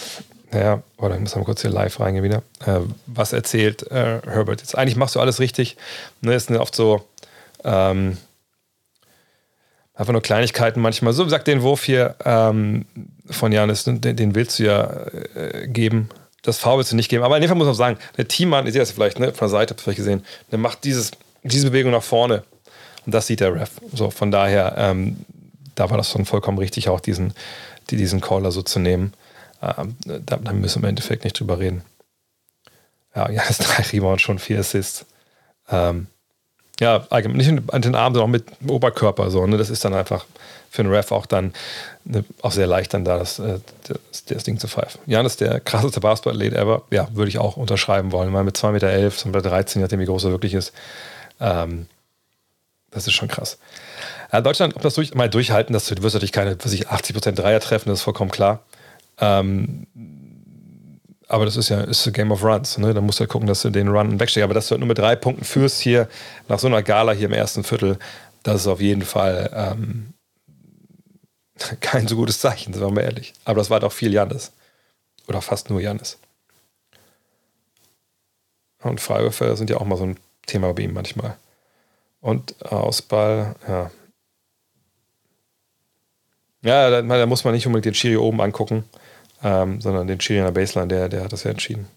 naja, 0.51 0.81
oder 0.97 1.15
ich 1.15 1.21
muss 1.21 1.35
mal 1.35 1.43
kurz 1.43 1.61
hier 1.61 1.71
live 1.71 1.99
reingehen 1.99 2.23
wieder. 2.23 2.41
Äh, 2.65 2.81
was 3.05 3.33
erzählt 3.33 3.83
äh, 3.91 4.21
Herbert 4.25 4.61
jetzt? 4.61 4.77
Eigentlich 4.77 4.95
machst 4.95 5.15
du 5.15 5.19
alles 5.19 5.39
richtig. 5.39 5.77
Ne, 6.21 6.33
ist 6.33 6.49
oft 6.51 6.75
so, 6.75 7.05
ähm, 7.63 8.17
Einfach 9.99 10.13
nur 10.13 10.21
Kleinigkeiten 10.21 10.79
manchmal. 10.79 11.11
So 11.11 11.27
sagt 11.27 11.45
den 11.47 11.61
Wurf 11.61 11.83
hier 11.83 12.15
ähm, 12.23 12.85
von 13.29 13.51
Janis, 13.51 13.83
den, 13.83 13.99
den, 13.99 14.33
willst 14.33 14.57
du 14.57 14.63
ja 14.63 14.89
äh, 15.35 15.67
geben. 15.67 16.07
Das 16.41 16.57
V 16.57 16.77
willst 16.77 16.93
du 16.93 16.95
nicht 16.95 17.09
geben. 17.09 17.21
Aber 17.21 17.35
in 17.35 17.41
dem 17.41 17.49
Fall 17.49 17.57
muss 17.57 17.67
man 17.67 17.75
sagen, 17.75 17.97
der 18.15 18.25
Teammann, 18.25 18.65
ihr 18.65 18.71
seht 18.71 18.81
das 18.81 18.91
vielleicht, 18.91 19.19
ne, 19.19 19.33
von 19.33 19.47
der 19.47 19.49
Seite, 19.49 19.73
habt 19.73 19.81
ihr 19.81 19.83
vielleicht 19.83 19.97
gesehen, 19.97 20.23
der 20.51 20.57
macht 20.57 20.85
dieses, 20.85 21.11
diese 21.43 21.71
Bewegung 21.71 21.91
nach 21.91 22.01
vorne. 22.01 22.43
Und 23.05 23.13
das 23.13 23.27
sieht 23.27 23.41
der 23.41 23.53
Ref. 23.53 23.71
So, 23.93 24.09
von 24.09 24.31
daher, 24.31 24.75
ähm, 24.77 25.17
da 25.75 25.89
war 25.89 25.97
das 25.97 26.11
schon 26.11 26.23
vollkommen 26.23 26.59
richtig, 26.59 26.87
auch 26.87 27.01
diesen, 27.01 27.33
die, 27.89 27.97
diesen 27.97 28.21
Caller 28.21 28.51
so 28.51 28.61
zu 28.61 28.79
nehmen. 28.79 29.11
Ähm, 29.61 29.95
da, 30.05 30.37
da 30.37 30.53
müssen 30.53 30.81
wir 30.81 30.87
im 30.87 30.91
Endeffekt 30.91 31.23
nicht 31.23 31.39
drüber 31.39 31.59
reden. 31.59 31.83
Ja, 33.15 33.29
Janis 33.29 33.57
drei 33.57 33.83
Rebounds, 33.83 34.21
schon 34.21 34.39
vier 34.39 34.59
Assists. 34.59 35.05
Ähm, 35.69 36.07
ja, 36.79 37.05
nicht 37.27 37.73
an 37.73 37.81
den 37.81 37.95
Armen, 37.95 38.15
sondern 38.15 38.29
auch 38.29 38.31
mit 38.31 38.45
dem 38.61 38.69
Oberkörper. 38.69 39.29
So, 39.31 39.45
ne? 39.45 39.57
Das 39.57 39.69
ist 39.69 39.83
dann 39.83 39.93
einfach 39.93 40.25
für 40.69 40.81
einen 40.81 40.93
Ref 40.93 41.11
auch 41.11 41.25
dann 41.25 41.53
ne, 42.05 42.23
auch 42.41 42.51
sehr 42.51 42.67
leicht 42.67 42.93
dann 42.93 43.03
da, 43.03 43.17
das, 43.17 43.39
äh, 43.39 43.59
das, 44.11 44.25
das 44.25 44.43
Ding 44.43 44.59
zu 44.59 44.67
pfeifen. 44.67 45.01
Jan 45.05 45.25
ist 45.25 45.41
der 45.41 45.59
krasseste 45.59 45.99
Basketball-Athlet 45.99 46.53
ever. 46.53 46.83
Ja, 46.91 47.07
würde 47.11 47.29
ich 47.29 47.39
auch 47.39 47.57
unterschreiben 47.57 48.11
wollen. 48.11 48.31
Mal 48.31 48.43
mit 48.43 48.55
2,11 48.55 48.71
Meter, 48.71 48.89
11, 48.89 49.17
2,13 49.17 49.27
Meter, 49.27 49.41
13, 49.49 49.81
nachdem 49.81 49.99
wie 49.99 50.05
groß 50.05 50.23
er 50.25 50.31
wirklich 50.31 50.53
ist. 50.53 50.71
Ähm, 51.41 51.87
das 52.91 53.07
ist 53.07 53.13
schon 53.13 53.27
krass. 53.27 53.57
Ja, 54.31 54.41
Deutschland, 54.41 54.75
ob 54.75 54.81
das 54.81 54.93
durch, 54.93 55.13
mal 55.15 55.29
durchhalten, 55.29 55.73
das, 55.73 55.85
du 55.85 56.01
wirst 56.01 56.15
natürlich 56.15 56.31
keine, 56.31 56.55
was 56.63 56.71
ich, 56.71 56.87
80% 56.89 57.31
Dreier 57.31 57.59
treffen, 57.59 57.89
das 57.89 57.99
ist 57.99 58.03
vollkommen 58.03 58.31
klar. 58.31 58.63
Ähm, 59.19 59.87
aber 61.29 61.45
das 61.45 61.57
ist 61.57 61.69
ja 61.69 61.81
ist 61.81 62.07
ein 62.07 62.13
Game 62.13 62.31
of 62.31 62.43
Runs. 62.43 62.77
Ne? 62.79 62.93
Da 62.93 63.01
musst 63.01 63.19
du 63.19 63.23
ja 63.23 63.27
gucken, 63.27 63.47
dass 63.47 63.61
du 63.61 63.69
den 63.69 63.87
Run 63.87 64.19
wegsteckst. 64.19 64.43
Aber 64.43 64.55
dass 64.55 64.67
du 64.67 64.71
halt 64.71 64.79
nur 64.79 64.87
mit 64.87 64.97
drei 64.97 65.15
Punkten 65.15 65.45
führst 65.45 65.79
hier 65.79 66.09
nach 66.47 66.57
so 66.57 66.67
einer 66.67 66.81
Gala 66.81 67.11
hier 67.11 67.27
im 67.27 67.33
ersten 67.33 67.63
Viertel, 67.63 67.99
das 68.41 68.61
ist 68.61 68.67
auf 68.67 68.81
jeden 68.81 69.03
Fall 69.03 69.51
ähm, 69.53 70.13
kein 71.81 72.07
so 72.07 72.15
gutes 72.15 72.39
Zeichen, 72.39 72.73
sind 72.73 72.81
wir 72.81 72.89
mal 72.89 73.01
ehrlich. 73.01 73.33
Aber 73.45 73.59
das 73.59 73.69
war 73.69 73.79
doch 73.79 73.91
viel 73.91 74.11
Janis. 74.11 74.51
Oder 75.27 75.41
fast 75.41 75.69
nur 75.69 75.79
Janis. 75.79 76.17
Und 78.81 78.99
Freiwürfe 78.99 79.55
sind 79.55 79.69
ja 79.69 79.77
auch 79.77 79.85
mal 79.85 79.97
so 79.97 80.05
ein 80.05 80.17
Thema 80.47 80.73
bei 80.73 80.83
ihm 80.83 80.93
manchmal. 80.93 81.37
Und 82.21 82.59
Ausball, 82.65 83.55
ja. 83.67 83.91
Ja, 86.61 86.89
da, 86.89 87.01
da 87.01 87.25
muss 87.27 87.43
man 87.43 87.53
nicht 87.53 87.67
unbedingt 87.67 87.85
den 87.85 87.93
Schiri 87.93 88.17
oben 88.17 88.41
angucken 88.41 88.83
ähm, 89.43 89.81
sondern 89.81 90.07
den 90.07 90.19
der 90.19 90.51
Baseline, 90.51 90.87
der, 90.87 91.09
der 91.09 91.23
hat 91.23 91.33
das 91.33 91.43
ja 91.43 91.51
entschieden. 91.51 91.87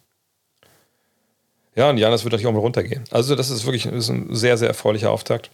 Ja, 1.75 1.89
und 1.91 1.99
Janis 1.99 2.23
wird 2.25 2.33
natürlich 2.33 2.47
auch 2.47 2.53
mal 2.53 2.59
runtergehen. 2.59 3.05
Also, 3.11 3.35
das 3.35 3.51
ist 3.51 3.65
wirklich 3.65 3.85
das 3.85 3.95
ist 3.95 4.11
ein 4.11 4.35
sehr, 4.35 4.59
sehr 4.59 4.69
erfreulicher 4.69 5.11
Auftakt. 5.11 5.51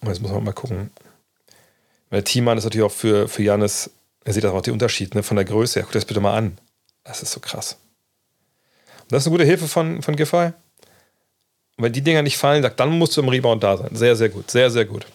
Und 0.00 0.08
jetzt 0.08 0.20
muss 0.20 0.32
man 0.32 0.44
mal 0.44 0.52
gucken. 0.52 0.90
Der 2.10 2.24
Teammann 2.24 2.58
ist 2.58 2.64
natürlich 2.64 2.86
auch 2.86 2.92
für, 2.92 3.28
für 3.28 3.42
Janis, 3.42 3.90
er 4.24 4.32
sieht 4.32 4.44
auch 4.44 4.60
den 4.62 4.74
Unterschied 4.74 5.14
ne, 5.14 5.22
von 5.22 5.36
der 5.36 5.44
Größe. 5.44 5.80
Guck 5.80 5.92
dir 5.92 5.98
das 5.98 6.04
bitte 6.04 6.20
mal 6.20 6.36
an. 6.36 6.58
Das 7.02 7.22
ist 7.22 7.32
so 7.32 7.40
krass. 7.40 7.76
Und 9.02 9.12
das 9.12 9.22
ist 9.22 9.26
eine 9.26 9.34
gute 9.34 9.44
Hilfe 9.44 9.68
von, 9.68 10.00
von 10.02 10.16
Giffey. 10.16 10.52
Und 11.76 11.84
wenn 11.84 11.92
die 11.92 12.02
Dinger 12.02 12.22
nicht 12.22 12.38
fallen, 12.38 12.68
dann 12.76 12.98
musst 12.98 13.16
du 13.16 13.20
im 13.20 13.28
Rebound 13.28 13.62
da 13.62 13.76
sein. 13.76 13.90
Sehr, 13.94 14.16
sehr 14.16 14.28
gut. 14.28 14.50
Sehr, 14.50 14.70
sehr 14.70 14.84
gut. 14.84 15.06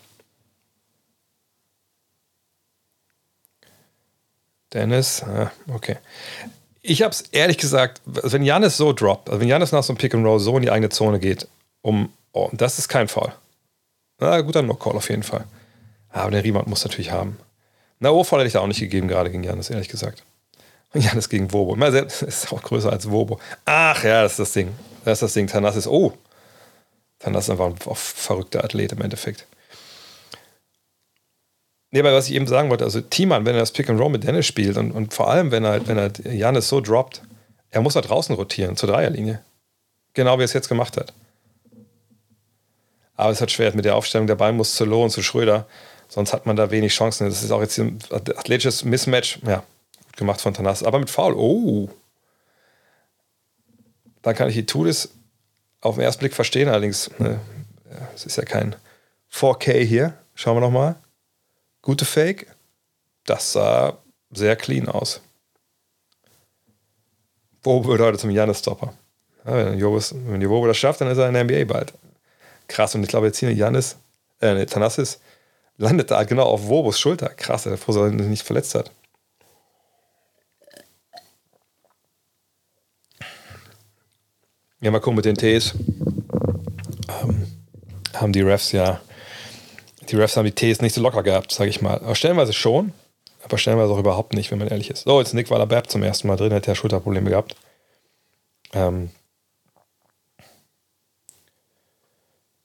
Dennis, 4.73 5.23
ah, 5.23 5.51
okay. 5.73 5.97
Ich 6.81 7.01
habe 7.01 7.11
es 7.11 7.21
ehrlich 7.31 7.57
gesagt, 7.57 8.01
wenn 8.05 8.43
Janis 8.43 8.77
so 8.77 8.93
droppt, 8.93 9.29
also 9.29 9.41
wenn 9.41 9.47
Janis 9.47 9.71
nach 9.71 9.83
so 9.83 9.93
einem 9.93 9.97
Pick 9.97 10.13
and 10.13 10.25
Roll 10.25 10.39
so 10.39 10.55
in 10.55 10.63
die 10.63 10.71
eigene 10.71 10.89
Zone 10.89 11.19
geht, 11.19 11.47
um, 11.81 12.11
oh, 12.31 12.49
das 12.53 12.79
ist 12.79 12.87
kein 12.87 13.07
Foul. 13.07 13.33
Na, 14.19 14.41
guter 14.41 14.61
No-Call 14.61 14.95
auf 14.95 15.09
jeden 15.09 15.23
Fall. 15.23 15.45
Aber 16.09 16.31
den 16.31 16.41
Rebound 16.41 16.67
muss 16.67 16.83
natürlich 16.83 17.11
haben. 17.11 17.37
Na, 17.99 18.11
O-Foul 18.11 18.39
hätte 18.39 18.47
ich 18.47 18.53
da 18.53 18.59
auch 18.59 18.67
nicht 18.67 18.79
gegeben, 18.79 19.07
gerade 19.07 19.29
gegen 19.29 19.43
Janis, 19.43 19.69
ehrlich 19.69 19.89
gesagt. 19.89 20.23
Und 20.93 21.03
Janis 21.03 21.29
gegen 21.29 21.51
Wobo. 21.53 21.73
Immer 21.73 21.91
selbst 21.91 22.21
ist 22.23 22.51
auch 22.51 22.61
größer 22.61 22.91
als 22.91 23.09
Wobo. 23.09 23.39
Ach 23.65 24.03
ja, 24.03 24.23
das 24.23 24.33
ist 24.33 24.39
das 24.39 24.53
Ding. 24.53 24.73
Das 25.05 25.13
ist 25.13 25.21
das 25.21 25.33
Ding. 25.33 25.47
Tanas 25.47 25.75
ist, 25.75 25.87
oh. 25.87 26.13
Tanas 27.19 27.45
ist 27.45 27.49
einfach 27.49 27.67
ein 27.67 27.75
verrückter 27.77 28.63
Athlet 28.63 28.93
im 28.93 29.01
Endeffekt. 29.01 29.45
Nee, 31.91 31.99
aber 31.99 32.13
was 32.13 32.27
ich 32.27 32.35
eben 32.35 32.45
sagen 32.45 32.69
wollte, 32.69 32.83
also 32.83 33.01
Thiemann, 33.01 33.45
wenn 33.45 33.55
er 33.55 33.61
das 33.61 33.71
Pick 33.71 33.89
and 33.89 33.99
Roll 33.99 34.11
mit 34.11 34.23
Dennis 34.23 34.45
spielt 34.45 34.77
und, 34.77 34.91
und 34.91 35.13
vor 35.13 35.29
allem, 35.29 35.51
wenn 35.51 35.63
er, 35.63 35.87
wenn 35.87 35.97
er 35.97 36.11
Janis 36.31 36.69
so 36.69 36.81
droppt, 36.81 37.23
er 37.71 37.81
muss 37.81 37.95
da 37.95 38.01
draußen 38.01 38.35
rotieren, 38.35 38.75
zur 38.75 38.89
Dreierlinie. 38.89 39.41
Genau 40.13 40.37
wie 40.37 40.43
er 40.43 40.45
es 40.45 40.53
jetzt 40.53 40.69
gemacht 40.69 40.97
hat. 40.97 41.13
Aber 43.15 43.31
es 43.31 43.41
hat 43.41 43.51
schwer 43.51 43.75
mit 43.75 43.85
der 43.85 43.95
Aufstellung. 43.95 44.27
Der 44.27 44.35
Ball 44.35 44.53
muss 44.53 44.75
zu 44.75 44.85
Loh 44.85 45.03
und 45.03 45.09
zu 45.09 45.21
Schröder. 45.21 45.67
Sonst 46.07 46.31
hat 46.31 46.45
man 46.45 46.55
da 46.55 46.71
wenig 46.71 46.93
Chancen. 46.93 47.27
Das 47.27 47.43
ist 47.43 47.51
auch 47.51 47.61
jetzt 47.61 47.77
ein 47.77 47.99
athletisches 48.11 48.85
Mismatch. 48.85 49.39
Ja, 49.45 49.63
gut 50.05 50.17
gemacht 50.17 50.41
von 50.41 50.53
Tanas. 50.53 50.83
Aber 50.83 50.99
mit 50.99 51.09
Foul. 51.09 51.33
Oh. 51.33 51.89
Dann 54.21 54.35
kann 54.35 54.47
ich 54.47 54.55
die 54.55 54.65
Tudis 54.65 55.09
auf 55.81 55.95
den 55.95 56.03
ersten 56.03 56.21
Blick 56.21 56.33
verstehen. 56.33 56.69
Allerdings, 56.69 57.11
ne, 57.19 57.39
es 58.15 58.25
ist 58.25 58.37
ja 58.37 58.45
kein 58.45 58.75
4K 59.33 59.83
hier. 59.83 60.13
Schauen 60.33 60.55
wir 60.55 60.61
nochmal. 60.61 60.95
Gute 61.89 62.05
Fake. 62.05 62.45
Das 63.25 63.51
sah 63.51 63.97
sehr 64.29 64.55
clean 64.55 64.87
aus. 64.87 65.21
Wo 67.63 67.83
würde 67.83 68.03
heute 68.03 68.19
zum 68.19 68.29
Janis-Stopper? 68.29 68.93
Ja, 69.43 69.71
wenn 69.71 69.79
Jovo 69.79 70.67
das 70.67 70.77
schafft, 70.77 71.01
dann 71.01 71.07
ist 71.07 71.17
er 71.17 71.29
in 71.29 71.33
der 71.33 71.45
NBA 71.45 71.63
bald. 71.63 71.91
Krass, 72.67 72.93
und 72.93 73.01
ich 73.01 73.09
glaube, 73.09 73.25
jetzt 73.25 73.39
hier 73.39 73.51
Janis, 73.51 73.97
äh, 74.39 74.53
nee, 74.53 74.67
Tanassis 74.67 75.19
landet 75.77 76.11
da 76.11 76.23
genau 76.25 76.43
auf 76.43 76.67
Wobos 76.67 76.99
Schulter. 76.99 77.29
Krass, 77.29 77.63
der 77.63 77.75
froh, 77.75 77.99
er 77.99 78.11
nicht 78.11 78.43
verletzt 78.43 78.75
hat. 78.75 78.91
Ja, 84.79 84.91
mal 84.91 84.99
gucken 84.99 85.15
mit 85.15 85.25
den 85.25 85.37
Ts. 85.37 85.73
Ähm, 87.23 87.47
haben 88.13 88.31
die 88.31 88.41
Refs 88.41 88.73
ja 88.73 89.01
die 90.09 90.15
Refs 90.15 90.35
haben 90.37 90.45
die 90.45 90.51
Ts 90.51 90.81
nicht 90.81 90.93
so 90.93 91.01
locker 91.01 91.23
gehabt, 91.23 91.51
sage 91.51 91.69
ich 91.69 91.81
mal. 91.81 91.99
Aber 91.99 92.15
stellenweise 92.15 92.53
schon, 92.53 92.93
aber 93.43 93.57
stellenweise 93.57 93.93
auch 93.93 93.99
überhaupt 93.99 94.33
nicht, 94.33 94.51
wenn 94.51 94.59
man 94.59 94.67
ehrlich 94.67 94.89
ist. 94.89 95.03
So, 95.03 95.19
jetzt 95.19 95.33
Nick 95.33 95.49
Waller-Bepp 95.49 95.89
zum 95.89 96.03
ersten 96.03 96.27
Mal 96.27 96.35
drin, 96.35 96.53
hat 96.53 96.67
ja 96.67 96.75
Schulterprobleme 96.75 97.29
gehabt. 97.29 97.55
Ähm, 98.73 99.11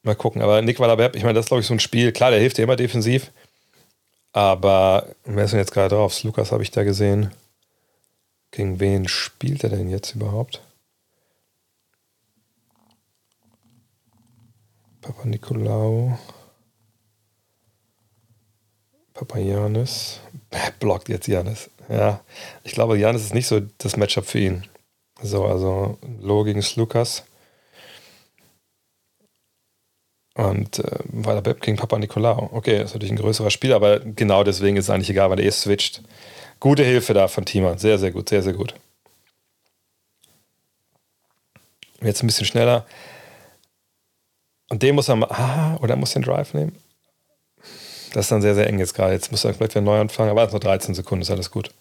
mal 0.02 0.14
gucken, 0.16 0.42
aber 0.42 0.62
Nick 0.62 0.80
Waller-Bepp, 0.80 1.16
ich 1.16 1.22
meine, 1.22 1.34
das 1.34 1.46
ist 1.46 1.48
glaube 1.48 1.60
ich 1.60 1.66
so 1.66 1.74
ein 1.74 1.80
Spiel, 1.80 2.12
klar, 2.12 2.30
der 2.30 2.40
hilft 2.40 2.58
dir 2.58 2.62
immer 2.62 2.76
defensiv, 2.76 3.30
aber 4.32 5.14
wer 5.24 5.44
ist 5.44 5.52
denn 5.52 5.60
jetzt 5.60 5.72
gerade 5.72 5.94
drauf? 5.94 6.22
Lukas 6.24 6.50
habe 6.50 6.62
ich 6.62 6.70
da 6.70 6.82
gesehen. 6.82 7.30
Gegen 8.50 8.80
wen 8.80 9.08
spielt 9.08 9.64
er 9.64 9.70
denn 9.70 9.88
jetzt 9.88 10.14
überhaupt? 10.14 10.60
Papa 15.00 15.24
Nikolaou. 15.26 16.18
Papa 19.14 19.38
Janis. 19.38 20.20
Blockt 20.80 21.08
jetzt 21.08 21.28
Janis. 21.28 21.70
Ja, 21.88 22.20
ich 22.64 22.72
glaube, 22.72 22.98
Janis 22.98 23.22
ist 23.22 23.34
nicht 23.34 23.46
so 23.46 23.60
das 23.78 23.96
Matchup 23.96 24.26
für 24.26 24.40
ihn. 24.40 24.66
So, 25.22 25.44
also 25.44 25.98
Lo 26.20 26.44
gegen 26.44 26.62
Slukas. 26.62 27.24
Und 30.34 30.80
äh, 30.80 30.98
Weiler 31.04 31.42
Bepp 31.42 31.60
gegen 31.60 31.76
Papa 31.76 31.96
Nikolaou. 31.98 32.50
Okay, 32.52 32.82
ist 32.82 32.94
natürlich 32.94 33.12
ein 33.12 33.18
größerer 33.18 33.50
Spiel, 33.50 33.72
aber 33.72 34.00
genau 34.00 34.42
deswegen 34.42 34.76
ist 34.76 34.86
es 34.86 34.90
eigentlich 34.90 35.10
egal, 35.10 35.30
weil 35.30 35.38
er 35.38 35.46
eh 35.46 35.50
switcht. 35.52 36.02
Gute 36.58 36.82
Hilfe 36.84 37.14
da 37.14 37.28
von 37.28 37.44
Thiemann. 37.44 37.78
Sehr, 37.78 37.98
sehr 37.98 38.10
gut, 38.10 38.28
sehr, 38.28 38.42
sehr 38.42 38.52
gut. 38.52 38.74
Jetzt 42.00 42.22
ein 42.22 42.26
bisschen 42.26 42.46
schneller. 42.46 42.84
Und 44.70 44.82
den 44.82 44.96
muss 44.96 45.08
er 45.08 45.16
mal. 45.16 45.30
Ah, 45.30 45.76
oder 45.80 45.94
muss 45.94 46.12
den 46.14 46.22
Drive 46.22 46.52
nehmen? 46.52 46.76
Das 48.14 48.26
ist 48.26 48.30
dann 48.30 48.42
sehr, 48.42 48.54
sehr 48.54 48.68
eng 48.68 48.78
jetzt 48.78 48.94
gerade. 48.94 49.12
Jetzt 49.12 49.32
muss 49.32 49.44
er 49.44 49.54
vielleicht 49.54 49.74
wieder 49.74 49.84
neu 49.84 49.98
anfangen, 49.98 50.30
aber 50.30 50.44
es 50.44 50.52
nur 50.52 50.60
13 50.60 50.94
Sekunden, 50.94 51.22
ist 51.22 51.32
alles 51.32 51.50
gut. 51.50 51.72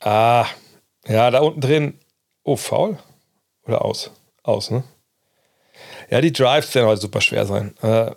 Ah, 0.00 0.46
ja, 1.06 1.30
da 1.30 1.40
unten 1.40 1.60
drin. 1.60 1.98
Oh, 2.42 2.56
faul? 2.56 2.96
Oder 3.66 3.84
aus? 3.84 4.10
Aus, 4.42 4.70
ne? 4.70 4.84
Ja, 6.08 6.22
die 6.22 6.32
Drives 6.32 6.74
werden 6.74 6.86
heute 6.86 7.02
super 7.02 7.20
schwer 7.20 7.44
sein. 7.44 7.76
Äh, 7.82 8.12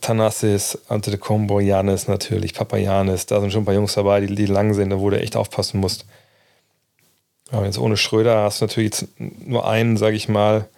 Thanasis, 0.00 0.76
Antetokounmpo, 0.88 1.60
Janis 1.60 2.08
natürlich, 2.08 2.54
Papa 2.54 2.76
Janis, 2.76 3.26
da 3.26 3.40
sind 3.40 3.52
schon 3.52 3.62
ein 3.62 3.66
paar 3.66 3.74
Jungs 3.74 3.94
dabei, 3.94 4.22
die, 4.22 4.34
die 4.34 4.46
lang 4.46 4.74
sind, 4.74 4.92
wo 4.98 5.08
du 5.08 5.20
echt 5.20 5.36
aufpassen 5.36 5.78
musst. 5.78 6.04
Aber 7.52 7.64
jetzt 7.64 7.78
ohne 7.78 7.96
Schröder 7.96 8.42
hast 8.42 8.60
du 8.60 8.64
natürlich 8.64 9.06
nur 9.18 9.68
einen, 9.68 9.96
sage 9.98 10.16
ich 10.16 10.28
mal, 10.28 10.68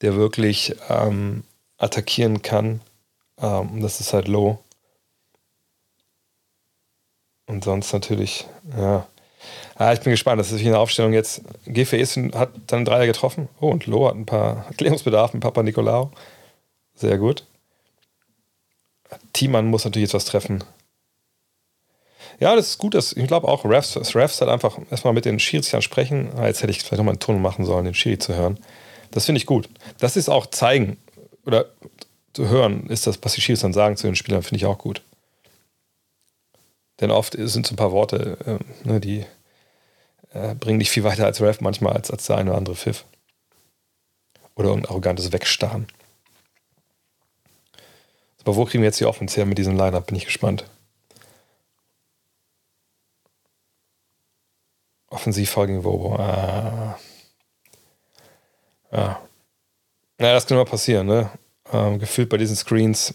der 0.00 0.16
wirklich 0.16 0.74
ähm, 0.88 1.44
attackieren 1.76 2.40
kann. 2.40 2.80
Ähm, 3.40 3.80
das 3.80 4.00
ist 4.00 4.12
halt 4.12 4.28
low. 4.28 4.58
Und 7.46 7.64
sonst 7.64 7.92
natürlich, 7.92 8.46
ja. 8.76 9.06
Ah, 9.76 9.92
ich 9.92 10.00
bin 10.00 10.12
gespannt. 10.12 10.40
Das 10.40 10.52
ist 10.52 10.60
wie 10.60 10.68
eine 10.68 10.78
Aufstellung 10.78 11.12
jetzt. 11.12 11.42
GFS 11.66 12.16
hat 12.34 12.50
dann 12.66 12.84
Dreier 12.84 13.06
getroffen. 13.06 13.48
Oh, 13.60 13.68
und 13.70 13.86
Loh 13.86 14.08
hat 14.08 14.14
ein 14.14 14.26
paar 14.26 14.66
Erklärungsbedarf 14.68 15.34
mit 15.34 15.42
Papa 15.42 15.62
Nikolaou. 15.62 16.10
Sehr 16.94 17.18
gut. 17.18 17.44
Thiemann 19.32 19.66
muss 19.66 19.84
natürlich 19.84 20.08
jetzt 20.08 20.14
was 20.14 20.24
treffen. 20.24 20.64
Ja, 22.40 22.56
das 22.56 22.70
ist 22.70 22.78
gut. 22.78 22.94
Das, 22.94 23.12
ich 23.12 23.26
glaube 23.26 23.48
auch, 23.48 23.64
Refs, 23.64 23.96
Refs 24.14 24.40
halt 24.40 24.50
einfach 24.50 24.78
erstmal 24.90 25.12
mit 25.12 25.24
den 25.24 25.38
Schiedsrichtern 25.38 25.82
sprechen. 25.82 26.30
Ah, 26.36 26.46
jetzt 26.46 26.62
hätte 26.62 26.70
ich 26.70 26.78
vielleicht 26.78 26.98
nochmal 26.98 27.12
einen 27.12 27.20
Ton 27.20 27.42
machen 27.42 27.64
sollen, 27.64 27.84
den 27.84 27.94
Schiri 27.94 28.18
zu 28.18 28.34
hören. 28.34 28.58
Das 29.10 29.26
finde 29.26 29.38
ich 29.38 29.46
gut. 29.46 29.68
Das 29.98 30.16
ist 30.16 30.28
auch 30.28 30.46
zeigen 30.46 30.96
oder 31.46 31.66
zu 32.34 32.48
hören, 32.48 32.86
ist 32.88 33.06
das, 33.06 33.18
was 33.22 33.34
die 33.34 33.40
Schiedsrichter 33.40 33.72
sagen 33.72 33.96
zu 33.96 34.06
den 34.06 34.16
Spielern, 34.16 34.42
finde 34.42 34.56
ich 34.56 34.66
auch 34.66 34.78
gut. 34.78 35.02
Denn 37.00 37.10
oft 37.10 37.34
sind 37.38 37.66
so 37.66 37.72
ein 37.72 37.76
paar 37.76 37.92
Worte, 37.92 38.38
äh, 38.84 38.88
ne, 38.88 39.00
die 39.00 39.24
äh, 40.32 40.54
bringen 40.54 40.78
dich 40.78 40.90
viel 40.90 41.04
weiter 41.04 41.24
als 41.24 41.40
Ref 41.40 41.60
manchmal 41.60 41.94
als, 41.94 42.10
als 42.10 42.26
der 42.26 42.36
eine 42.36 42.50
oder 42.50 42.58
andere 42.58 42.76
Pfiff. 42.76 43.04
Oder 44.56 44.72
ein 44.72 44.86
arrogantes 44.86 45.32
Wegstarren. 45.32 45.88
Aber 48.42 48.56
wo 48.56 48.64
kriegen 48.64 48.82
wir 48.82 48.88
jetzt 48.88 49.00
die 49.00 49.06
Offense 49.06 49.36
her 49.36 49.46
mit 49.46 49.58
diesem 49.58 49.76
Lineup? 49.76 50.06
Bin 50.06 50.16
ich 50.16 50.26
gespannt. 50.26 50.64
Offensivfall 55.08 55.66
gegen 55.66 55.84
Wobo. 55.84 56.16
Ah. 56.16 56.98
Ja. 58.92 59.20
Naja, 60.18 60.34
das 60.34 60.46
kann 60.46 60.56
immer 60.56 60.64
passieren, 60.64 61.06
ne? 61.06 61.30
Ähm, 61.72 61.98
gefühlt 61.98 62.28
bei 62.28 62.36
diesen 62.36 62.56
Screens 62.56 63.14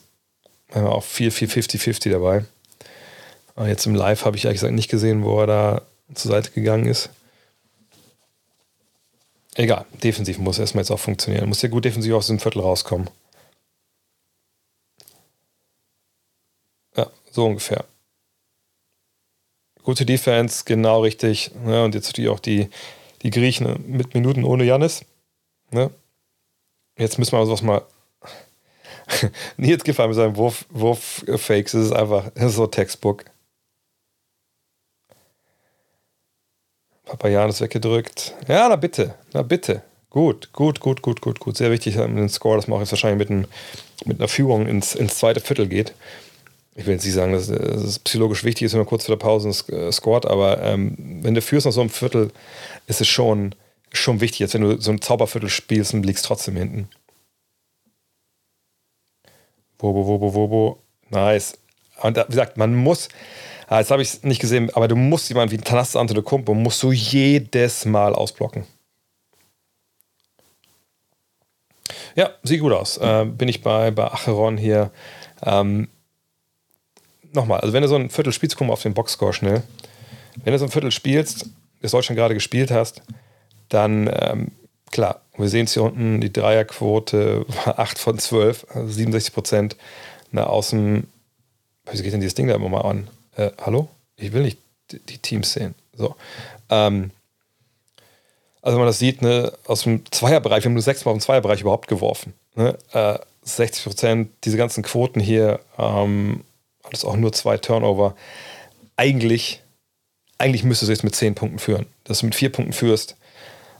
haben 0.72 0.86
wir 0.86 0.92
auch 0.92 1.04
viel, 1.04 1.32
viel 1.32 1.48
50-50 1.48 2.12
dabei. 2.12 2.46
Aber 3.56 3.68
jetzt 3.68 3.86
im 3.86 3.96
Live 3.96 4.26
habe 4.26 4.38
ich 4.38 4.46
ehrlich 4.46 4.60
gesagt 4.60 4.74
nicht 4.74 4.90
gesehen, 4.90 5.24
wo 5.24 5.40
er 5.42 5.48
da 5.48 5.82
zur 6.14 6.32
Seite 6.32 6.52
gegangen 6.52 6.86
ist. 6.86 7.10
Egal, 9.56 9.86
defensiv 10.04 10.38
muss 10.38 10.60
erstmal 10.60 10.84
jetzt 10.84 10.92
auch 10.92 11.00
funktionieren. 11.00 11.50
Muss 11.50 11.62
ja 11.62 11.70
gut 11.70 11.84
defensiv 11.84 12.14
aus 12.14 12.28
dem 12.28 12.40
Viertel 12.40 12.62
rauskommen. 12.62 13.10
Ja, 16.96 17.08
so 17.32 17.46
ungefähr. 17.46 17.84
Gute 19.84 20.06
Defense, 20.06 20.64
genau 20.66 21.02
richtig. 21.02 21.52
Ja, 21.68 21.84
und 21.84 21.96
jetzt 21.96 22.08
natürlich 22.08 22.30
auch 22.30 22.40
die, 22.40 22.70
die 23.22 23.32
Griechen 23.32 23.84
mit 23.88 24.14
Minuten 24.14 24.44
ohne 24.44 24.64
Janis. 24.64 25.04
Ne? 25.72 25.92
Jetzt 26.98 27.18
müssen 27.18 27.34
wir 27.34 27.40
also 27.40 27.52
was 27.52 27.62
mal. 27.62 27.82
Nils 29.58 29.84
gefallen 29.84 30.10
mit 30.10 30.18
seinem 30.18 30.36
Wurf, 30.36 30.66
Wurf-Fakes. 30.70 31.74
Das 31.74 31.86
ist 31.86 31.92
einfach 31.92 32.34
ist 32.36 32.56
so 32.56 32.68
Textbook. 32.68 33.26
Papayanis 37.06 37.60
weggedrückt. 37.62 38.36
Ja, 38.48 38.70
na 38.70 38.76
bitte. 38.76 39.16
Na 39.34 39.42
bitte. 39.42 39.82
Gut, 40.10 40.54
gut, 40.54 40.80
gut, 40.80 41.02
gut, 41.02 41.22
gut, 41.22 41.40
gut. 41.40 41.58
Sehr 41.58 41.72
wichtig 41.72 41.96
mit 41.96 42.18
dem 42.18 42.30
Score, 42.30 42.56
dass 42.56 42.68
man 42.68 42.78
auch 42.78 42.82
jetzt 42.82 42.92
wahrscheinlich 42.92 43.20
mit, 43.20 43.30
ein, 43.30 43.48
mit 44.06 44.20
einer 44.20 44.28
Führung 44.28 44.68
ins, 44.68 44.96
ins 44.96 45.18
zweite 45.18 45.40
Viertel 45.40 45.68
geht. 45.68 45.94
Ich 46.76 46.86
will 46.86 46.94
jetzt 46.94 47.06
nicht 47.06 47.14
sagen, 47.14 47.34
dass, 47.34 47.50
es 47.50 48.00
psychologisch 48.00 48.44
wichtig 48.44 48.66
ist, 48.66 48.74
wenn 48.74 48.80
man 48.80 48.88
kurz 48.88 49.06
vor 49.06 49.16
der 49.16 49.24
Pause 49.24 49.50
äh, 49.72 49.92
scored, 49.92 50.26
aber 50.26 50.62
ähm, 50.64 50.96
wenn 51.22 51.36
du 51.36 51.42
führst 51.42 51.66
nach 51.66 51.74
so 51.74 51.82
einem 51.82 51.90
Viertel, 51.90 52.32
ist 52.88 53.02
es 53.02 53.08
schon, 53.08 53.54
schon 53.92 54.22
wichtig, 54.22 54.44
als 54.44 54.54
wenn 54.54 54.62
du 54.62 54.80
so 54.80 54.92
ein 54.92 55.02
Zauberviertel 55.02 55.50
spielst 55.50 55.94
und 55.94 56.04
liegst 56.04 56.26
trotzdem 56.26 56.56
hinten. 56.56 56.88
Wobo, 59.80 60.06
Wobo, 60.06 60.34
Wobo. 60.34 60.80
Nice. 61.10 61.58
Und 62.02 62.18
wie 62.18 62.24
gesagt, 62.28 62.58
man 62.58 62.76
muss, 62.76 63.10
Ah, 63.70 63.78
jetzt 63.78 63.92
habe 63.92 64.02
ich 64.02 64.10
es 64.10 64.24
nicht 64.24 64.42
gesehen, 64.42 64.72
aber 64.74 64.88
du 64.88 64.96
musst 64.96 65.30
jemanden 65.30 65.52
wie 65.52 65.58
Tanas 65.58 65.96
Antetokounmpo 65.96 66.56
musst 66.56 66.82
du 66.82 66.92
jedes 66.92 67.86
Mal 67.86 68.16
ausblocken. 68.16 68.66
Ja, 72.16 72.32
sieht 72.42 72.62
gut 72.62 72.74
aus. 72.74 72.98
Äh, 72.98 73.26
bin 73.26 73.48
ich 73.48 73.62
bei, 73.62 73.92
bei 73.92 74.06
Acheron 74.06 74.58
hier. 74.58 74.90
Ähm, 75.46 75.88
Nochmal, 77.32 77.60
also 77.60 77.72
wenn 77.74 77.84
du 77.84 77.88
so 77.88 77.96
ein 77.96 78.10
Viertel 78.10 78.34
spielst, 78.34 78.58
guck 78.58 78.66
mal 78.66 78.74
auf 78.74 78.82
den 78.82 78.96
Boxscore 78.96 79.34
schnell. 79.34 79.62
Wenn 80.44 80.54
du 80.54 80.58
so 80.58 80.66
ein 80.66 80.72
Viertel 80.72 80.92
spielst, 80.92 81.46
das 81.84 81.92
Deutschland 81.92 82.18
gerade 82.18 82.34
gespielt 82.34 82.72
hast, 82.72 83.04
dann, 83.70 84.10
ähm, 84.12 84.52
klar, 84.92 85.22
wir 85.38 85.50
sehen 85.50 85.66
es 85.66 85.74
hier 85.74 85.84
unten, 85.84 86.22
die 86.22 86.34
Dreierquote 86.34 87.46
war 87.66 87.80
8 87.80 87.98
von 88.00 88.20
12, 88.20 88.68
also 88.70 88.88
67 88.88 89.34
Prozent. 89.34 89.76
Na, 90.32 90.46
aus 90.46 90.70
dem, 90.70 91.08
wie 91.92 92.02
geht 92.02 92.14
denn 92.14 92.22
dieses 92.22 92.36
Ding 92.36 92.48
da 92.48 92.56
immer 92.56 92.70
mal 92.70 92.82
an? 92.82 93.08
äh, 93.40 93.52
hallo? 93.62 93.90
Ich 94.18 94.34
will 94.34 94.44
nicht 94.44 94.60
die, 94.92 95.00
die 95.00 95.18
Teams 95.18 95.54
sehen. 95.54 95.76
So. 95.94 96.16
Ähm, 96.70 97.12
also 98.62 98.76
wenn 98.76 98.82
man 98.82 98.88
das 98.90 99.00
sieht, 99.00 99.22
ne, 99.22 99.54
aus 99.66 99.84
dem 99.84 100.04
Zweierbereich, 100.12 100.64
wir 100.64 100.70
haben 100.70 100.74
nur 100.74 100.84
sechsmal 100.84 101.14
aus 101.14 101.22
dem 101.22 101.26
Zweierbereich 101.26 101.62
überhaupt 101.62 101.88
geworfen. 101.88 102.34
Ne? 102.56 102.78
Äh, 102.92 103.18
60 103.44 103.84
Prozent, 103.84 104.32
diese 104.44 104.58
ganzen 104.58 104.84
Quoten 104.84 105.20
hier, 105.20 105.62
ähm, 105.78 106.44
alles 106.84 107.06
auch 107.06 107.16
nur 107.16 107.32
zwei 107.32 107.58
Turnover. 107.58 108.16
Eigentlich, 108.98 109.62
eigentlich 110.38 110.64
müsstest 110.64 110.90
du 110.90 110.94
jetzt 110.94 111.04
mit 111.04 111.16
zehn 111.16 111.36
Punkten 111.36 111.60
führen. 111.60 111.86
Dass 112.04 112.20
du 112.20 112.26
mit 112.26 112.36
vier 112.36 112.52
Punkten 112.52 112.74
führst, 112.74 113.16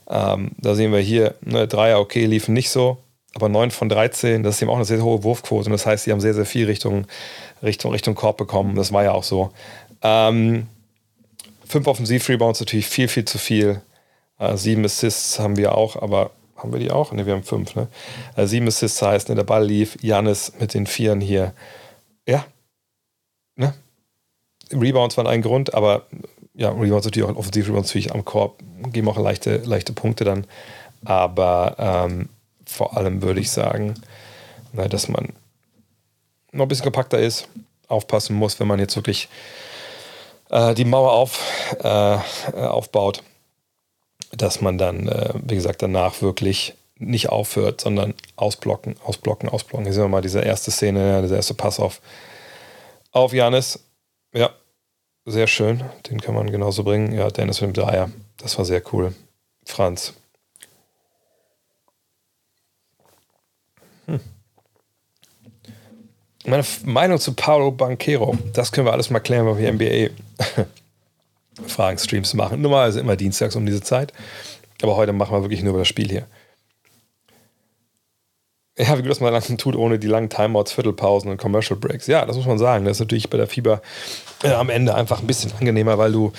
ähm, 0.10 0.52
da 0.58 0.76
sehen 0.76 0.92
wir 0.92 1.00
hier, 1.00 1.36
ne, 1.42 1.68
Dreier, 1.68 2.00
okay, 2.00 2.26
liefen 2.26 2.54
nicht 2.54 2.70
so, 2.70 2.98
aber 3.36 3.50
9 3.50 3.72
von 3.72 3.90
13, 3.90 4.44
das 4.44 4.56
ist 4.56 4.62
eben 4.62 4.72
auch 4.72 4.76
eine 4.76 4.86
sehr 4.86 5.04
hohe 5.04 5.24
Wurfquote 5.24 5.68
und 5.68 5.72
das 5.72 5.86
heißt, 5.86 6.06
sie 6.06 6.12
haben 6.12 6.22
sehr, 6.22 6.34
sehr 6.34 6.46
viel 6.46 6.66
Richtung, 6.66 7.06
Richtung, 7.62 7.92
Richtung 7.92 8.16
Korb 8.16 8.38
bekommen. 8.38 8.76
Das 8.76 8.92
war 8.92 9.04
ja 9.04 9.12
auch 9.12 9.24
so. 9.24 9.52
Ähm, 10.02 10.68
fünf 11.66 11.88
Offensiv-Rebounds 11.88 12.60
natürlich 12.60 12.88
viel, 12.88 13.08
viel 13.08 13.26
zu 13.26 13.38
viel. 13.38 13.82
Äh, 14.40 14.58
sieben 14.58 14.84
Assists 14.84 15.40
haben 15.40 15.58
wir 15.58 15.76
auch, 15.76 16.02
aber 16.02 16.32
haben 16.56 16.74
wir 16.74 16.80
die 16.80 16.92
auch? 16.92 17.12
Ne, 17.12 17.26
wir 17.26 17.34
haben 17.34 17.44
fünf. 17.44 17.76
Ne? 17.76 17.88
Äh, 18.36 18.48
sieben 18.48 18.68
Assists 18.68 19.02
heißt, 19.02 19.30
ne, 19.30 19.36
der 19.36 19.44
Ball 19.44 19.66
lief. 19.66 19.98
Janis 20.02 20.54
mit 20.60 20.74
den 20.74 20.88
Vieren 20.88 21.22
hier. 21.22 21.54
Ja. 22.28 22.46
Ne? 23.56 23.74
Rebounds 24.72 25.18
waren 25.18 25.28
ein 25.28 25.42
Grund, 25.42 25.74
aber 25.74 26.08
ja, 26.60 26.72
Rebounds 26.72 27.06
natürlich 27.06 27.28
auch 27.28 27.36
Offensiv-Rebounds 27.36 27.90
natürlich 27.90 28.14
am 28.14 28.26
Korb 28.26 28.62
geben 28.92 29.08
auch 29.08 29.18
leichte, 29.18 29.58
leichte 29.58 29.94
Punkte 29.94 30.26
dann. 30.26 30.46
Aber 31.06 31.76
ähm, 31.80 32.28
vor 32.66 32.98
allem 32.98 33.22
würde 33.22 33.40
ich 33.40 33.50
sagen, 33.50 33.96
na, 34.74 34.90
dass 34.90 35.08
man 35.08 35.30
noch 36.52 36.66
ein 36.66 36.68
bisschen 36.68 36.84
kompakter 36.84 37.18
ist, 37.18 37.48
aufpassen 37.88 38.36
muss, 38.36 38.60
wenn 38.60 38.68
man 38.68 38.80
jetzt 38.80 38.98
wirklich 38.98 39.30
äh, 40.50 40.74
die 40.74 40.84
Mauer 40.84 41.14
auf, 41.14 41.40
äh, 41.82 42.18
aufbaut, 42.58 43.24
dass 44.34 44.60
man 44.60 44.78
dann, 44.78 45.08
äh, 45.08 45.34
wie 45.42 45.56
gesagt, 45.56 45.82
danach 45.82 46.22
wirklich 46.22 46.76
nicht 46.98 47.30
aufhört, 47.30 47.80
sondern 47.80 48.14
ausblocken, 48.36 48.98
ausblocken, 49.06 49.48
ausblocken. 49.48 49.86
Hier 49.86 49.94
sehen 49.94 50.04
wir 50.04 50.10
mal 50.10 50.22
diese 50.22 50.42
erste 50.42 50.72
Szene, 50.72 51.22
dieser 51.22 51.38
erste 51.38 51.54
Pass 51.54 51.80
auf, 51.80 52.02
auf 53.14 53.32
Janis. 53.32 53.80
Ja, 54.34 54.50
sehr 55.30 55.48
schön. 55.48 55.84
Den 56.10 56.20
kann 56.22 56.36
man 56.36 56.52
genauso 56.52 56.84
bringen. 56.84 57.14
Ja, 57.14 57.30
Dennis 57.30 57.62
mit 57.62 57.70
dem 57.70 57.74
Dreier. 57.74 58.10
Das 58.38 58.58
war 58.58 58.66
sehr 58.66 58.82
cool. 58.92 59.14
Franz, 59.66 60.14
Hm. 64.10 64.20
Meine 66.46 66.64
Meinung 66.86 67.20
zu 67.20 67.34
Paulo 67.34 67.72
Banquero, 67.72 68.38
das 68.54 68.72
können 68.72 68.88
wir 68.88 68.94
alles 68.94 69.10
mal 69.10 69.20
klären, 69.20 69.46
wenn 69.46 69.80
wir 69.80 70.10
NBA 70.10 70.66
Fragen-Streams 71.68 72.34
machen. 72.34 72.62
Normalerweise 72.62 73.02
immer 73.02 73.16
dienstags 73.16 73.56
um 73.56 73.66
diese 73.66 73.82
Zeit. 73.82 74.14
Aber 74.82 74.96
heute 74.96 75.14
machen 75.14 75.36
wir 75.36 75.44
wirklich 75.44 75.62
nur 75.62 75.72
über 75.72 75.80
das 75.80 75.90
Spiel 75.90 76.10
hier. 76.10 76.26
Ja, 78.80 78.98
wie 78.98 79.02
gut, 79.02 79.12
dass 79.12 79.20
man 79.20 79.34
das 79.34 79.48
tut, 79.58 79.76
ohne 79.76 80.00
die 80.00 80.08
langen 80.08 80.30
Timeouts, 80.30 80.72
Viertelpausen 80.72 81.30
und 81.30 81.38
Commercial 81.38 81.78
Breaks. 81.78 82.08
Ja, 82.08 82.26
das 82.26 82.38
muss 82.38 82.46
man 82.46 82.58
sagen. 82.58 82.86
Das 82.86 82.96
ist 82.96 83.02
natürlich 83.02 83.30
bei 83.30 83.38
der 83.38 83.48
Fieber 83.48 83.82
äh, 84.42 84.54
am 84.54 84.70
Ende 84.70 84.96
einfach 84.96 85.20
ein 85.20 85.28
bisschen 85.28 85.52
angenehmer, 85.60 85.98
weil 85.98 86.14
du 86.14 86.32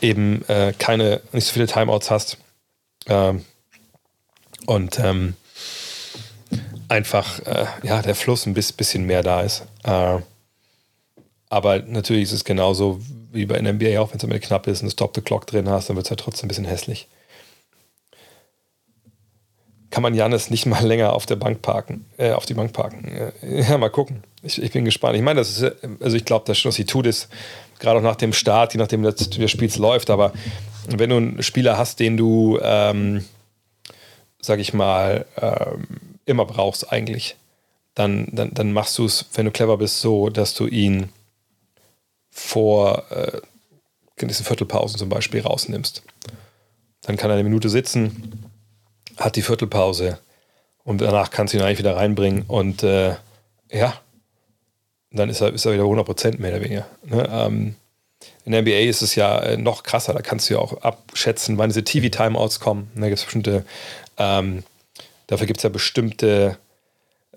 eben 0.00 0.44
äh, 0.48 0.72
keine, 0.76 1.20
nicht 1.32 1.46
so 1.46 1.52
viele 1.52 1.68
Timeouts 1.68 2.10
hast. 2.10 2.38
Ähm, 3.06 3.44
und 4.66 4.98
ähm, 4.98 5.34
einfach 6.88 7.38
äh, 7.46 7.66
ja, 7.84 8.02
der 8.02 8.16
Fluss 8.16 8.44
ein 8.46 8.54
bisschen 8.54 9.04
mehr 9.04 9.22
da 9.22 9.42
ist. 9.42 9.62
Äh, 9.84 10.18
aber 11.48 11.78
natürlich 11.80 12.24
ist 12.24 12.32
es 12.32 12.44
genauso 12.44 13.00
wie 13.30 13.46
bei 13.46 13.60
NBA 13.60 14.00
auch, 14.00 14.10
wenn 14.10 14.18
es 14.18 14.24
immer 14.24 14.38
knapp 14.40 14.66
ist 14.66 14.82
und 14.82 14.88
du 14.88 14.92
Stop 14.92 15.14
the 15.14 15.20
Clock 15.20 15.46
drin 15.46 15.68
hast, 15.68 15.88
dann 15.88 15.96
wird 15.96 16.06
es 16.06 16.10
halt 16.10 16.20
trotzdem 16.20 16.46
ein 16.46 16.48
bisschen 16.48 16.64
hässlich. 16.64 17.06
Kann 19.90 20.02
man 20.02 20.14
Janis 20.14 20.50
nicht 20.50 20.66
mal 20.66 20.82
länger 20.86 21.12
auf 21.12 21.26
der 21.26 21.36
Bank 21.36 21.62
parken, 21.62 22.06
äh, 22.16 22.32
auf 22.32 22.46
die 22.46 22.54
Bank 22.54 22.72
parken. 22.72 23.32
ja, 23.42 23.78
mal 23.78 23.90
gucken. 23.90 24.22
Ich, 24.42 24.62
ich, 24.62 24.72
bin 24.72 24.84
gespannt. 24.84 25.16
Ich 25.16 25.22
meine, 25.22 25.40
das 25.40 25.60
ist, 25.60 25.72
also 26.00 26.16
ich 26.16 26.24
glaube, 26.24 26.44
dass 26.46 26.58
Schnossi 26.58 26.84
tut 26.84 27.06
es, 27.06 27.28
gerade 27.78 27.98
auch 27.98 28.02
nach 28.02 28.16
dem 28.16 28.32
Start, 28.32 28.74
je 28.74 28.78
nachdem, 28.78 29.02
wie 29.02 29.40
das 29.40 29.50
Spiel 29.50 29.70
läuft, 29.78 30.10
aber 30.10 30.32
wenn 30.88 31.10
du 31.10 31.16
einen 31.16 31.42
Spieler 31.42 31.78
hast, 31.78 32.00
den 32.00 32.16
du, 32.16 32.58
ähm, 32.62 33.24
sag 34.40 34.58
ich 34.58 34.72
mal, 34.72 35.26
ähm, 35.40 35.86
immer 36.24 36.44
brauchst 36.44 36.92
eigentlich, 36.92 37.36
dann, 37.94 38.28
dann, 38.32 38.54
dann 38.54 38.72
machst 38.72 38.96
du 38.98 39.04
es, 39.04 39.26
wenn 39.34 39.46
du 39.46 39.50
clever 39.50 39.76
bist, 39.76 40.00
so, 40.00 40.28
dass 40.28 40.54
du 40.54 40.66
ihn 40.66 41.08
vor 42.30 43.04
äh, 43.10 43.40
diesen 44.20 44.44
Viertelpausen 44.44 44.98
zum 44.98 45.08
Beispiel 45.08 45.40
rausnimmst. 45.40 46.02
Dann 47.02 47.16
kann 47.16 47.30
er 47.30 47.34
eine 47.34 47.44
Minute 47.44 47.68
sitzen, 47.68 48.50
hat 49.18 49.36
die 49.36 49.42
Viertelpause 49.42 50.18
und 50.84 51.00
danach 51.00 51.30
kannst 51.30 51.52
du 51.52 51.58
ihn 51.58 51.64
eigentlich 51.64 51.78
wieder 51.78 51.96
reinbringen 51.96 52.44
und 52.46 52.82
äh, 52.82 53.16
ja, 53.70 53.94
dann 55.10 55.28
ist 55.28 55.40
er, 55.40 55.52
ist 55.52 55.64
er 55.64 55.72
wieder 55.72 55.84
100% 55.84 56.40
mehr 56.40 56.52
oder 56.52 56.64
weniger. 56.64 56.86
Ne? 57.04 57.28
Ähm, 57.30 57.76
in 58.44 58.52
der 58.52 58.62
NBA 58.62 58.88
ist 58.88 59.02
es 59.02 59.14
ja 59.14 59.38
äh, 59.40 59.56
noch 59.56 59.82
krasser, 59.82 60.14
da 60.14 60.22
kannst 60.22 60.48
du 60.48 60.54
ja 60.54 60.60
auch 60.60 60.82
abschätzen, 60.82 61.58
wann 61.58 61.70
diese 61.70 61.84
TV-Timeouts 61.84 62.60
kommen. 62.60 62.90
Da 62.94 63.08
gibt 63.08 63.18
es 63.18 63.24
bestimmte, 63.24 63.64
ähm, 64.16 64.64
dafür 65.26 65.46
gibt 65.46 65.58
es 65.58 65.62
ja 65.62 65.70
bestimmte 65.70 66.58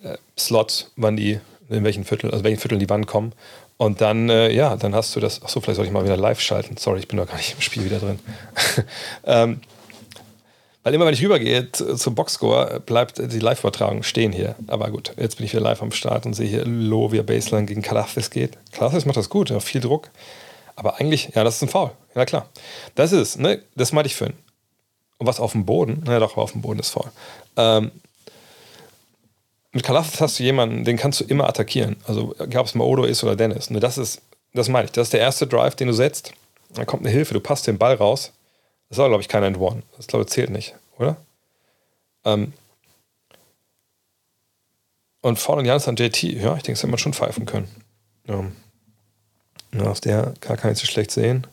äh, 0.02 0.18
Slots, 0.38 0.92
wann 0.96 1.18
die, 1.18 1.40
in 1.70 1.84
welchen 1.84 2.06
Viertel, 2.06 2.32
also 2.32 2.44
welchen 2.44 2.60
Vierteln 2.60 2.80
die 2.80 2.90
wann 2.90 3.06
kommen. 3.06 3.34
Und 3.78 4.00
dann, 4.00 4.30
äh, 4.30 4.52
ja, 4.52 4.76
dann 4.76 4.94
hast 4.94 5.16
du 5.16 5.20
das. 5.20 5.42
Achso, 5.42 5.60
vielleicht 5.60 5.78
soll 5.78 5.86
ich 5.86 5.92
mal 5.92 6.04
wieder 6.04 6.18
live 6.18 6.40
schalten. 6.40 6.78
Sorry, 6.78 7.00
ich 7.00 7.08
bin 7.08 7.18
doch 7.18 7.28
gar 7.28 7.38
nicht 7.38 7.56
im 7.56 7.62
Spiel 7.62 7.84
wieder 7.84 7.98
drin. 7.98 8.20
ähm, 9.26 9.62
weil 10.84 10.94
immer, 10.96 11.06
wenn 11.06 11.14
ich 11.14 11.24
rübergehe 11.24 11.72
zum 11.72 12.16
Boxscore, 12.16 12.80
bleibt 12.80 13.20
die 13.20 13.40
Live-Übertragung 13.40 14.02
stehen 14.02 14.32
hier. 14.32 14.56
Aber 14.68 14.90
gut, 14.90 15.14
jetzt 15.18 15.38
bin 15.38 15.46
ich 15.46 15.54
wieder 15.54 15.62
live 15.62 15.82
am 15.82 15.92
Start 15.92 16.26
und 16.26 16.34
sehe 16.34 16.48
hier 16.48 16.66
wie 16.66 17.18
er 17.18 17.24
Baseline 17.24 17.68
gegen 17.68 17.84
Kalafis 17.84 18.32
geht. 18.32 18.58
Kalafis 18.72 19.06
macht 19.06 19.18
das 19.18 19.30
gut, 19.30 19.52
ja, 19.52 19.60
viel 19.60 19.82
Druck. 19.82 20.10
Aber 20.76 21.00
eigentlich, 21.00 21.32
ja, 21.36 21.44
das 21.44 21.58
ist 21.58 21.64
ein 21.64 21.70
Foul. 21.70 21.92
Ja, 22.16 22.26
klar. 22.26 22.50
Das 22.96 23.12
ist 23.12 23.38
ne? 23.38 23.62
Das 23.76 23.92
meinte 23.92 24.08
ich 24.08 24.16
für 24.16 24.28
ihn. 24.28 24.34
Und 25.20 25.28
was 25.28 25.40
auf 25.40 25.52
dem 25.52 25.66
Boden? 25.66 26.02
Na 26.06 26.14
ja, 26.14 26.20
doch, 26.20 26.36
auf 26.38 26.54
dem 26.54 26.62
Boden 26.62 26.80
ist 26.80 26.90
faul. 26.90 27.12
Ähm, 27.58 27.92
mit 29.72 29.84
Kalafis 29.84 30.20
hast 30.20 30.40
du 30.40 30.44
jemanden, 30.44 30.84
den 30.84 30.98
kannst 30.98 31.20
du 31.20 31.26
immer 31.26 31.48
attackieren. 31.48 31.98
Also, 32.08 32.36
ob 32.40 32.66
es 32.66 32.74
mal 32.74 32.86
Odo 32.86 33.04
ist 33.04 33.24
oder 33.24 33.36
Dennis. 33.36 33.70
Ne? 33.70 33.80
Das 33.80 34.00
ist, 34.00 34.22
das 34.54 34.68
meine 34.68 34.86
ich. 34.86 34.92
Das 34.92 35.08
ist 35.08 35.14
der 35.14 35.20
erste 35.20 35.46
Drive, 35.46 35.76
den 35.76 35.88
du 35.88 35.94
setzt. 35.94 36.34
Dann 36.74 36.88
kommt 36.88 37.06
eine 37.06 37.14
Hilfe, 37.14 37.36
du 37.36 37.40
passt 37.40 37.68
den 37.68 37.78
Ball 37.78 37.94
raus 37.94 38.32
das 38.92 38.98
war, 38.98 39.08
glaube 39.08 39.22
ich, 39.22 39.30
kein 39.30 39.42
End-One. 39.42 39.84
Das, 39.96 40.08
glaube 40.08 40.24
ich, 40.24 40.30
zählt 40.30 40.50
nicht, 40.50 40.76
oder? 40.98 41.16
Ähm 42.26 42.52
und 45.22 45.40
vorne 45.40 45.66
Janis 45.66 45.88
an 45.88 45.96
JT, 45.96 46.24
ja, 46.24 46.58
ich 46.58 46.64
denke, 46.64 46.72
das 46.74 46.80
hätte 46.80 46.88
man 46.88 46.98
schon 46.98 47.14
pfeifen 47.14 47.46
können. 47.46 47.70
Ja. 48.28 48.44
Ja, 49.74 49.84
aus 49.84 50.02
der 50.02 50.34
kann, 50.42 50.74
ich 50.74 50.78
so 50.78 50.86
schlecht 50.86 51.12
sehen. 51.12 51.48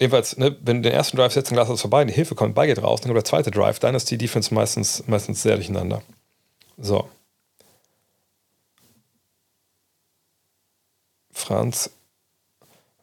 Jedenfalls, 0.00 0.36
ne, 0.36 0.56
wenn 0.62 0.82
den 0.82 0.92
ersten 0.92 1.16
Drive 1.16 1.34
setzt, 1.34 1.52
dann 1.52 1.58
lass 1.58 1.68
es 1.68 1.80
vorbei, 1.80 2.04
die 2.04 2.12
Hilfe 2.12 2.34
kommt, 2.34 2.56
Ball 2.56 2.66
geht 2.66 2.82
raus, 2.82 3.00
dann 3.00 3.08
kommt 3.08 3.18
der 3.18 3.24
zweite 3.24 3.52
Drive, 3.52 3.78
dann 3.78 3.94
ist 3.94 4.10
die 4.10 4.18
Defense 4.18 4.52
meistens, 4.52 5.06
meistens 5.06 5.42
sehr 5.42 5.54
durcheinander. 5.54 6.02
So. 6.76 7.08
Franz 11.30 11.90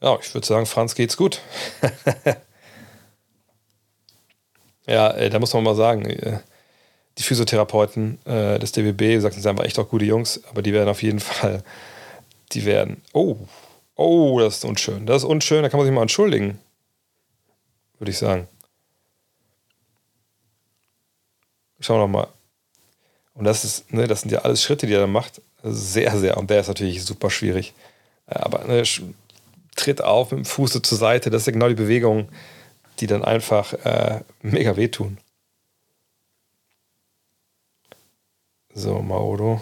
ja, 0.02 0.18
ich 0.22 0.34
würde 0.34 0.48
sagen, 0.48 0.66
Franz 0.66 0.96
geht's 0.96 1.18
gut. 1.18 1.42
ja, 4.88 5.12
äh, 5.12 5.30
da 5.30 5.40
muss 5.40 5.54
man 5.54 5.64
mal 5.64 5.76
sagen, 5.76 6.06
äh, 6.06 6.40
die 7.18 7.24
Physiotherapeuten 7.24 8.26
äh, 8.26 8.60
des 8.60 8.72
DBB 8.72 9.22
sagen, 9.22 9.36
sind 9.36 9.48
einfach 9.48 9.66
echt 9.66 9.78
auch 9.78 9.90
gute 9.90 10.06
Jungs, 10.06 10.42
aber 10.50 10.62
die 10.62 10.74
werden 10.74 10.90
auf 10.90 11.04
jeden 11.04 11.20
Fall, 11.22 11.64
die 12.54 12.66
werden, 12.66 13.02
oh, 13.14 13.38
oh, 13.96 14.40
das 14.40 14.58
ist 14.58 14.66
unschön. 14.66 15.06
Das 15.06 15.24
ist 15.24 15.30
unschön, 15.30 15.64
da 15.64 15.70
kann 15.70 15.80
man 15.80 15.86
sich 15.86 15.94
mal 15.94 16.02
entschuldigen, 16.02 16.60
würde 18.00 18.12
ich 18.12 18.18
sagen. 18.18 18.48
Schauen 21.82 21.98
wir 21.98 22.08
noch 22.08 22.14
mal. 22.14 22.28
Und 23.34 23.46
das 23.46 23.64
ist, 23.64 23.92
ne, 23.94 24.08
das 24.08 24.22
sind 24.22 24.32
ja 24.32 24.40
alles 24.40 24.62
Schritte, 24.62 24.86
die 24.86 24.94
er 24.94 25.02
da 25.02 25.08
macht. 25.08 25.42
Sehr, 25.64 26.18
sehr. 26.18 26.38
Und 26.38 26.50
der 26.50 26.60
ist 26.60 26.68
natürlich 26.68 27.04
super 27.06 27.30
schwierig. 27.30 27.74
Aber 28.26 28.66
ne, 28.66 28.84
tritt 29.80 30.02
auf 30.02 30.32
mit 30.32 30.40
dem 30.40 30.46
Fuß 30.46 30.74
so 30.74 30.80
zur 30.80 30.98
Seite. 30.98 31.30
Das 31.30 31.46
ja 31.46 31.54
genau 31.54 31.70
die 31.70 31.76
Bewegung, 31.76 32.30
die 33.00 33.08
dann 33.08 33.24
einfach 33.24 33.74
äh, 33.86 34.22
mega 34.42 34.76
wehtun. 34.76 35.18
So, 38.74 39.02
Mauro. 39.02 39.62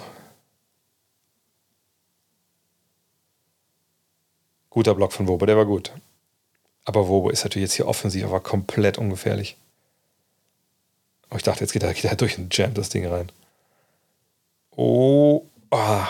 Guter 4.70 4.95
Block 4.95 5.13
von 5.13 5.28
Wobo, 5.28 5.45
der 5.45 5.57
war 5.57 5.65
gut. 5.65 5.91
Aber 6.84 7.07
Wobo 7.07 7.30
ist 7.30 7.43
natürlich 7.43 7.68
jetzt 7.70 7.76
hier 7.76 7.88
offensiv, 7.88 8.26
aber 8.26 8.39
komplett 8.39 8.97
ungefährlich. 8.97 9.57
Oh, 11.30 11.36
ich 11.36 11.43
dachte, 11.43 11.61
jetzt 11.61 11.74
geht 11.74 11.84
er, 11.84 11.93
geht 11.93 12.05
er 12.05 12.15
durch 12.15 12.38
und 12.38 12.55
jammt 12.55 12.78
das 12.78 12.89
Ding 12.89 13.05
rein. 13.05 13.32
Oh, 14.72 15.45
ah 15.72 16.07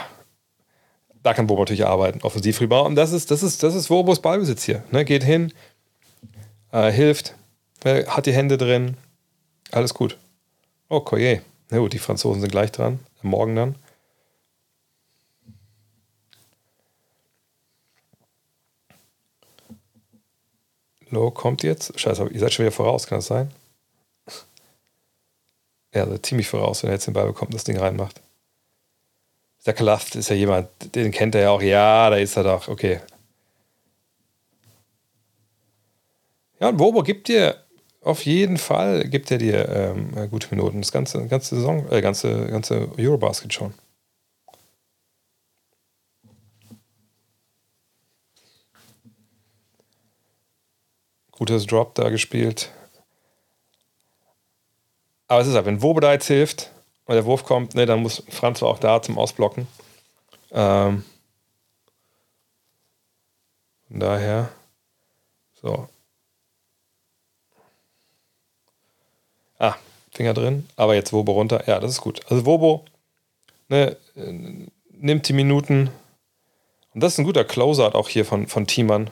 da 1.27 1.33
kann 1.33 1.45
Bobo 1.45 1.63
natürlich 1.63 1.85
arbeiten, 1.85 2.21
offensiv 2.21 2.61
rüber. 2.61 2.85
Und 2.85 2.95
das 2.95 3.11
ist, 3.11 3.31
das 3.31 3.43
ist, 3.43 3.61
das 3.61 3.75
ist 3.75 3.89
Wobos 3.89 4.21
Ballbesitz 4.21 4.63
hier. 4.63 4.81
Ne? 4.91 5.03
Geht 5.03 5.25
hin, 5.25 5.53
äh, 6.71 6.89
hilft, 6.89 7.35
äh, 7.83 8.05
hat 8.05 8.27
die 8.27 8.31
Hände 8.31 8.57
drin, 8.57 8.95
alles 9.71 9.93
gut. 9.93 10.17
Oh, 10.87 11.01
Coyer. 11.01 11.41
Na 11.69 11.79
gut, 11.79 11.91
die 11.91 11.99
Franzosen 11.99 12.39
sind 12.39 12.49
gleich 12.49 12.71
dran. 12.71 12.99
Morgen 13.21 13.57
dann. 13.57 13.75
Low 21.09 21.29
kommt 21.31 21.61
jetzt. 21.61 21.99
Scheiße, 21.99 22.29
ihr 22.29 22.39
seid 22.39 22.53
schon 22.53 22.63
wieder 22.63 22.71
voraus, 22.71 23.05
kann 23.05 23.17
das 23.17 23.27
sein? 23.27 23.51
Ja, 25.93 26.03
also 26.03 26.17
ziemlich 26.19 26.47
voraus, 26.47 26.83
wenn 26.83 26.89
er 26.89 26.93
jetzt 26.93 27.07
den 27.07 27.13
Ball 27.13 27.25
bekommt 27.25 27.49
und 27.49 27.55
das 27.55 27.65
Ding 27.65 27.77
reinmacht. 27.77 28.21
Der 29.67 29.73
Klaft 29.73 30.15
ist 30.15 30.29
ja 30.29 30.35
jemand, 30.35 30.69
den 30.95 31.11
kennt 31.11 31.35
er 31.35 31.41
ja 31.41 31.49
auch. 31.51 31.61
Ja, 31.61 32.09
da 32.09 32.15
ist 32.15 32.37
er 32.37 32.43
doch. 32.43 32.69
Okay. 32.69 33.01
Ja, 36.59 36.69
und 36.69 36.77
Bobo 36.77 37.03
gibt 37.03 37.27
dir 37.27 37.55
auf 38.01 38.25
jeden 38.25 38.57
Fall 38.57 39.03
gibt 39.09 39.29
er 39.29 39.37
dir 39.37 39.67
ähm, 39.67 40.29
gute 40.29 40.55
Minuten. 40.55 40.79
Das 40.79 40.93
ganze, 40.93 41.27
ganze 41.27 41.55
Saison, 41.55 41.85
äh, 41.91 42.01
ganze, 42.01 42.47
ganze 42.47 42.89
Eurobasket 42.97 43.53
schon. 43.53 43.73
Gutes 51.31 51.65
Drop 51.65 51.93
da 51.95 52.09
gespielt. 52.09 52.71
Aber 55.27 55.41
es 55.41 55.47
ist 55.47 55.55
halt, 55.55 55.65
wenn 55.65 55.81
Wobo 55.81 55.99
da 55.99 56.13
jetzt 56.13 56.27
hilft, 56.27 56.71
und 57.07 57.15
der 57.15 57.25
Wurf 57.25 57.43
kommt, 57.43 57.73
ne, 57.73 57.85
dann 57.85 58.01
muss 58.01 58.23
Franz 58.29 58.61
auch 58.61 58.79
da 58.79 59.01
zum 59.01 59.17
Ausblocken. 59.17 59.67
Ähm, 60.51 61.03
von 63.87 63.99
daher, 63.99 64.49
so. 65.61 65.87
Ah, 69.57 69.75
Finger 70.11 70.33
drin, 70.33 70.67
aber 70.75 70.95
jetzt 70.95 71.13
Wobo 71.13 71.31
runter. 71.31 71.67
Ja, 71.67 71.79
das 71.79 71.91
ist 71.91 72.01
gut. 72.01 72.21
Also 72.29 72.45
Wobo 72.45 72.85
ne, 73.69 73.97
nimmt 74.91 75.27
die 75.27 75.33
Minuten. 75.33 75.89
Und 76.93 77.01
das 77.01 77.13
ist 77.13 77.19
ein 77.19 77.25
guter 77.25 77.45
Closer 77.45 77.95
auch 77.95 78.09
hier 78.09 78.25
von, 78.25 78.47
von 78.47 78.67
Thiemann. 78.67 79.09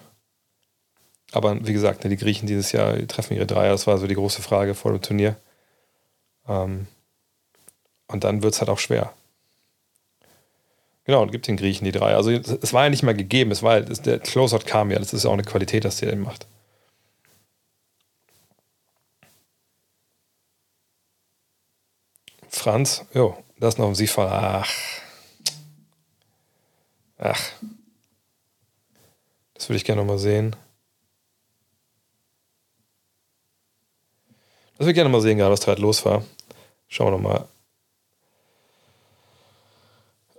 Aber 1.31 1.65
wie 1.65 1.73
gesagt, 1.73 2.03
ne, 2.03 2.09
die 2.09 2.17
Griechen 2.17 2.47
dieses 2.47 2.71
Jahr 2.71 2.93
die 2.93 3.07
treffen 3.07 3.35
ihre 3.35 3.45
Dreier. 3.45 3.71
Das 3.71 3.87
war 3.87 3.97
so 3.97 4.07
die 4.07 4.15
große 4.15 4.41
Frage 4.41 4.75
vor 4.75 4.91
dem 4.91 5.01
Turnier. 5.01 5.35
Ähm, 6.47 6.87
und 8.07 8.23
dann 8.23 8.43
wird 8.43 8.53
es 8.53 8.59
halt 8.59 8.69
auch 8.69 8.79
schwer. 8.79 9.13
Genau, 11.05 11.21
und 11.21 11.31
gibt 11.31 11.47
den 11.47 11.57
Griechen 11.57 11.85
die 11.85 11.91
drei. 11.91 12.15
Also 12.15 12.31
es 12.31 12.73
war 12.73 12.83
ja 12.85 12.89
nicht 12.89 13.03
mehr 13.03 13.13
gegeben, 13.13 13.51
es 13.51 13.61
war 13.61 13.79
der 13.81 14.19
Closeout 14.19 14.65
kam 14.65 14.89
ja, 14.91 14.97
das 14.97 15.13
ist 15.13 15.23
ja 15.23 15.29
auch 15.29 15.33
eine 15.33 15.43
Qualität, 15.43 15.85
dass 15.85 15.97
der 15.97 16.09
den 16.09 16.21
macht. 16.21 16.47
Franz, 22.49 23.05
jo, 23.13 23.37
das 23.59 23.75
ist 23.75 23.77
noch 23.77 23.87
ein 23.87 23.95
Siegfall. 23.95 24.27
Ach. 24.27 24.73
Ach. 27.19 27.51
Das 29.53 29.69
würde 29.69 29.77
ich 29.77 29.85
gerne 29.85 30.01
nochmal 30.01 30.17
sehen. 30.17 30.55
Das 34.77 34.79
würde 34.79 34.91
ich 34.91 34.95
gerne 34.95 35.09
mal 35.09 35.21
sehen, 35.21 35.37
gerade 35.37 35.53
was 35.53 35.59
da 35.59 35.67
halt 35.67 35.79
los 35.79 36.03
war. 36.05 36.23
Schauen 36.87 37.07
wir 37.07 37.11
nochmal. 37.11 37.47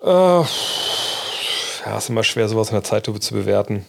Äh, 0.02 0.42
ja, 1.86 1.98
ist 1.98 2.08
immer 2.08 2.24
schwer, 2.24 2.48
sowas 2.48 2.68
in 2.68 2.74
der 2.74 2.84
Zeitlupe 2.84 3.20
zu 3.20 3.34
bewerten. 3.34 3.86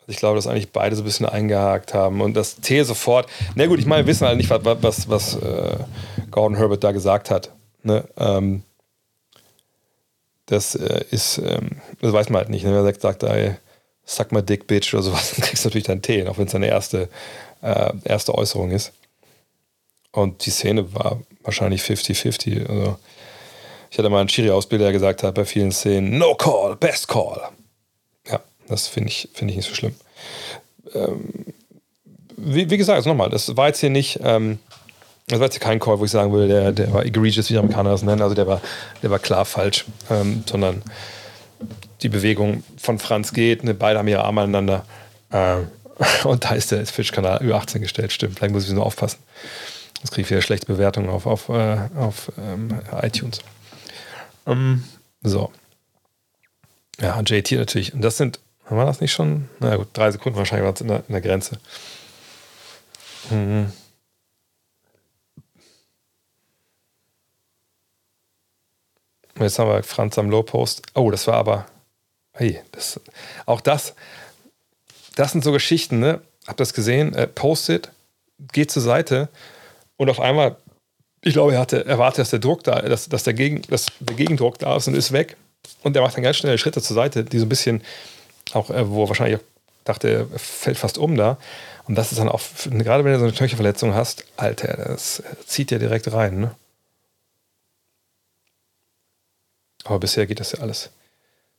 Also 0.00 0.12
ich 0.12 0.16
glaube, 0.18 0.36
dass 0.36 0.46
eigentlich 0.46 0.72
beide 0.72 0.94
so 0.94 1.02
ein 1.02 1.04
bisschen 1.04 1.26
eingehakt 1.26 1.94
haben. 1.94 2.20
Und 2.20 2.34
das 2.34 2.56
T 2.56 2.82
sofort. 2.82 3.28
Na 3.54 3.66
gut, 3.66 3.78
ich 3.78 3.86
meine, 3.86 4.04
wir 4.04 4.12
wissen 4.12 4.26
halt 4.26 4.36
nicht, 4.36 4.50
was, 4.50 4.60
was, 4.64 5.08
was 5.08 5.36
äh, 5.36 5.78
Gordon 6.30 6.56
Herbert 6.56 6.84
da 6.84 6.92
gesagt 6.92 7.30
hat. 7.30 7.50
Ne? 7.82 8.04
Ähm, 8.16 8.62
das 10.46 10.74
äh, 10.76 11.04
ist, 11.10 11.38
ähm, 11.38 11.80
das 12.00 12.12
weiß 12.12 12.28
man 12.28 12.40
halt 12.40 12.50
nicht. 12.50 12.64
Ne? 12.64 12.72
Wer 12.72 12.84
sagt, 12.84 13.00
sagt 13.00 13.22
ey, 13.24 13.56
suck 14.04 14.32
my 14.32 14.42
dick, 14.42 14.66
bitch 14.66 14.94
oder 14.94 15.02
sowas, 15.02 15.32
dann 15.36 15.44
kriegst 15.44 15.64
du 15.64 15.68
natürlich 15.68 15.86
deinen 15.86 16.02
Tee, 16.02 16.26
auch 16.26 16.38
wenn 16.38 16.46
es 16.46 16.52
deine 16.52 16.68
erste, 16.68 17.08
äh, 17.62 17.92
erste 18.04 18.34
Äußerung 18.34 18.70
ist. 18.70 18.92
Und 20.12 20.46
die 20.46 20.50
Szene 20.50 20.94
war 20.94 21.20
wahrscheinlich 21.42 21.82
50-50. 21.82 22.68
Also 22.68 22.98
ich 23.90 23.98
hatte 23.98 24.08
mal 24.08 24.20
einen 24.20 24.28
Schiri-Ausbilder, 24.28 24.86
der 24.86 24.92
gesagt 24.92 25.22
hat, 25.22 25.34
bei 25.34 25.44
vielen 25.44 25.72
Szenen, 25.72 26.18
no 26.18 26.34
call, 26.34 26.76
best 26.76 27.08
call. 27.08 27.40
Ja, 28.28 28.40
das 28.68 28.88
finde 28.88 29.10
ich, 29.10 29.28
find 29.34 29.50
ich 29.50 29.56
nicht 29.56 29.68
so 29.68 29.74
schlimm. 29.74 29.94
Ähm, 30.94 31.46
wie, 32.36 32.68
wie, 32.70 32.76
gesagt, 32.76 32.96
also 32.96 33.10
nochmal, 33.10 33.30
das 33.30 33.56
war 33.56 33.68
jetzt 33.68 33.80
hier 33.80 33.90
nicht, 33.90 34.20
ähm, 34.22 34.58
Das 35.28 35.40
war 35.40 35.46
jetzt 35.46 35.60
kein 35.60 35.80
Call, 35.80 35.98
wo 35.98 36.04
ich 36.04 36.10
sagen 36.10 36.32
würde, 36.32 36.46
der, 36.46 36.72
der 36.72 36.92
war 36.92 37.04
egregious, 37.04 37.48
wie 37.48 37.54
die 37.54 37.58
Amerikaner 37.58 37.90
das 37.90 38.02
nennen. 38.02 38.22
Also 38.22 38.34
der 38.34 38.46
war, 38.46 38.60
der 39.02 39.10
war 39.10 39.18
klar 39.18 39.44
falsch. 39.44 39.84
Ähm, 40.08 40.44
sondern 40.46 40.82
die 42.02 42.08
Bewegung 42.08 42.62
von 42.76 42.98
Franz 42.98 43.32
geht, 43.32 43.64
ne, 43.64 43.74
beide 43.74 43.98
haben 43.98 44.08
ihre 44.08 44.24
Arme 44.24 44.42
aneinander. 44.42 44.84
Äh, 45.30 45.56
und 46.24 46.44
da 46.44 46.50
ist 46.50 46.70
der 46.70 46.86
Fischkanal 46.86 47.42
über 47.42 47.56
18 47.56 47.82
gestellt, 47.82 48.12
stimmt. 48.12 48.38
Vielleicht 48.38 48.52
muss 48.52 48.68
ich 48.68 48.72
nur 48.72 48.86
aufpassen. 48.86 49.18
Jetzt 50.00 50.10
kriege 50.10 50.26
ich 50.26 50.30
wieder 50.30 50.42
schlechte 50.42 50.66
Bewertungen 50.66 51.08
auf, 51.08 51.26
auf, 51.26 51.48
äh, 51.48 51.78
auf 51.96 52.30
ähm, 52.38 52.78
iTunes. 53.02 53.40
Um, 54.46 54.84
so. 55.22 55.52
Ja, 57.00 57.20
JT 57.20 57.52
natürlich. 57.52 57.92
Und 57.92 58.00
das 58.00 58.16
sind, 58.16 58.40
haben 58.64 58.76
wir 58.78 58.86
das 58.86 59.00
nicht 59.00 59.12
schon? 59.12 59.50
Na 59.58 59.76
gut, 59.76 59.88
drei 59.92 60.10
Sekunden 60.10 60.38
wahrscheinlich 60.38 60.64
war 60.64 60.72
es 60.72 60.80
in, 60.80 60.88
in 60.88 61.12
der, 61.12 61.20
Grenze. 61.20 61.58
Mhm. 63.30 63.72
Jetzt 69.38 69.58
haben 69.58 69.68
wir 69.68 69.82
Franz 69.82 70.16
am 70.16 70.30
Low-Post. 70.30 70.82
Oh, 70.94 71.10
das 71.10 71.26
war 71.26 71.34
aber. 71.34 71.66
Hey, 72.32 72.62
das, 72.72 73.00
auch 73.46 73.60
das. 73.60 73.94
Das 75.16 75.32
sind 75.32 75.42
so 75.42 75.52
Geschichten, 75.52 75.98
ne? 75.98 76.22
Habt 76.46 76.60
ihr 76.60 76.64
das 76.64 76.72
gesehen? 76.72 77.14
Er 77.14 77.26
postet, 77.26 77.90
geht 78.52 78.70
zur 78.70 78.82
Seite 78.82 79.28
und 79.96 80.08
auf 80.08 80.20
einmal, 80.20 80.56
ich 81.26 81.32
glaube, 81.32 81.54
er 81.54 81.58
hatte 81.58 81.84
erwartet, 81.84 82.20
dass 82.20 82.30
der 82.30 82.38
Druck 82.38 82.62
da, 82.62 82.80
dass, 82.82 83.08
dass, 83.08 83.24
der, 83.24 83.34
Gegen, 83.34 83.62
dass 83.62 83.86
der 83.98 84.14
Gegendruck 84.14 84.58
da 84.60 84.76
ist 84.76 84.86
und 84.86 84.94
ist 84.94 85.10
weg. 85.10 85.36
Und 85.82 85.96
er 85.96 86.02
macht 86.02 86.16
dann 86.16 86.22
ganz 86.22 86.36
schnell 86.36 86.56
Schritte 86.56 86.80
zur 86.80 86.94
Seite, 86.94 87.24
die 87.24 87.40
so 87.40 87.46
ein 87.46 87.48
bisschen 87.48 87.82
auch, 88.52 88.70
äh, 88.70 88.88
wo 88.88 89.04
er 89.04 89.08
wahrscheinlich 89.08 89.40
dachte, 89.84 90.08
er 90.08 90.38
fällt 90.38 90.78
fast 90.78 90.98
um 90.98 91.16
da. 91.16 91.36
Und 91.88 91.96
das 91.96 92.12
ist 92.12 92.18
dann 92.18 92.28
auch, 92.28 92.40
gerade 92.70 93.04
wenn 93.04 93.12
du 93.12 93.18
so 93.18 93.24
eine 93.24 93.32
Knöchelverletzung 93.32 93.92
hast, 93.92 94.24
Alter, 94.36 94.76
das 94.76 95.20
zieht 95.46 95.72
ja 95.72 95.78
direkt 95.78 96.12
rein, 96.12 96.38
ne? 96.38 96.54
Aber 99.82 99.98
bisher 99.98 100.26
geht 100.26 100.38
das 100.38 100.52
ja 100.52 100.60
alles. 100.60 100.90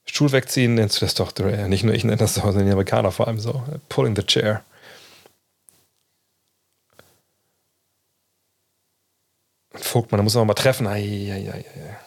Stuhl 0.05 0.31
wegziehen 0.31 0.75
nennst 0.75 1.01
du 1.01 1.05
das 1.05 1.13
doch. 1.13 1.33
Nicht 1.67 1.83
nur 1.83 1.93
ich 1.93 2.05
nenne 2.05 2.17
das 2.17 2.35
so, 2.35 2.41
sondern 2.41 2.65
die 2.65 2.71
Amerikaner 2.71 3.11
vor 3.11 3.27
allem 3.27 3.39
so. 3.39 3.63
Pulling 3.89 4.15
the 4.15 4.23
chair. 4.23 4.63
Und 9.77 9.85
Vogtmann, 9.85 10.17
da 10.17 10.23
muss 10.23 10.33
man 10.33 10.47
mal 10.47 10.53
treffen. 10.55 10.87
Ai, 10.87 11.31
ai, 11.31 11.51
ai, 11.51 11.65
ai. 11.65 11.97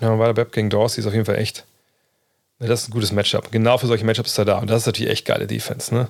Ja, 0.00 0.18
weil 0.18 0.36
Webb 0.36 0.52
gegen 0.52 0.70
Dorsey 0.70 1.00
ist 1.00 1.06
auf 1.06 1.12
jeden 1.12 1.24
Fall 1.24 1.36
echt. 1.36 1.64
Das 2.58 2.82
ist 2.82 2.88
ein 2.88 2.92
gutes 2.92 3.12
Matchup. 3.12 3.50
Genau 3.50 3.78
für 3.78 3.86
solche 3.86 4.04
Matchups 4.04 4.30
ist 4.30 4.38
er 4.38 4.44
da. 4.44 4.58
Und 4.58 4.70
das 4.70 4.82
ist 4.82 4.86
natürlich 4.86 5.10
echt 5.10 5.26
geile 5.26 5.46
Defense, 5.46 5.94
ne? 5.94 6.08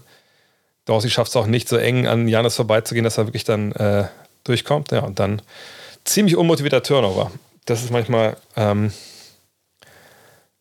Dorsey 0.84 1.10
schafft 1.10 1.30
es 1.30 1.36
auch 1.36 1.46
nicht 1.46 1.68
so 1.68 1.76
eng 1.78 2.06
an 2.06 2.28
Janis 2.28 2.56
vorbeizugehen, 2.56 3.04
dass 3.04 3.16
er 3.16 3.26
wirklich 3.26 3.44
dann 3.44 3.72
äh, 3.72 4.06
durchkommt. 4.44 4.92
Ja, 4.92 5.00
und 5.00 5.18
dann 5.18 5.40
ziemlich 6.04 6.36
unmotivierter 6.36 6.82
Turnover. 6.82 7.30
Das 7.64 7.82
ist 7.82 7.90
manchmal 7.90 8.36
ähm, 8.56 8.92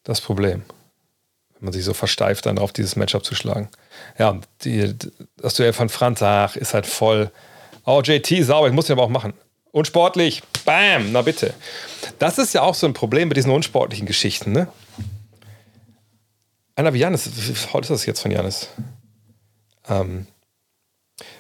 das 0.04 0.22
Problem, 0.22 0.64
man 1.64 1.74
sich 1.74 1.84
so 1.84 1.94
versteift, 1.94 2.46
dann 2.46 2.60
auf 2.60 2.74
dieses 2.74 2.96
Matchup 2.96 3.26
zu 3.26 3.36
schlagen. 3.36 3.70
Ja, 4.18 4.40
die, 4.64 4.96
das 5.38 5.56
Duell 5.56 5.74
von 5.74 5.90
Franz, 5.90 6.22
ach, 6.22 6.56
ist 6.56 6.74
halt 6.74 6.86
voll. 6.86 7.32
Oh, 7.86 8.02
JT, 8.02 8.46
sauber, 8.46 8.68
ich 8.68 8.74
muss 8.74 8.88
den 8.88 8.94
aber 8.94 9.04
auch 9.04 9.10
machen. 9.10 9.34
Unsportlich, 9.72 10.44
bam, 10.66 11.12
na 11.12 11.22
bitte. 11.22 11.54
Das 12.20 12.38
ist 12.38 12.54
ja 12.54 12.62
auch 12.62 12.76
so 12.76 12.86
ein 12.86 12.94
Problem 12.94 13.28
mit 13.28 13.38
diesen 13.38 13.52
unsportlichen 13.52 14.06
Geschichten, 14.06 14.52
ne? 14.52 14.68
Einer 16.76 16.94
wie 16.94 17.00
Janis, 17.00 17.30
heute 17.74 17.86
ist 17.86 17.90
das 17.90 18.06
jetzt 18.06 18.22
von 18.22 18.32
Janis? 18.32 18.70
Ähm, 19.88 20.28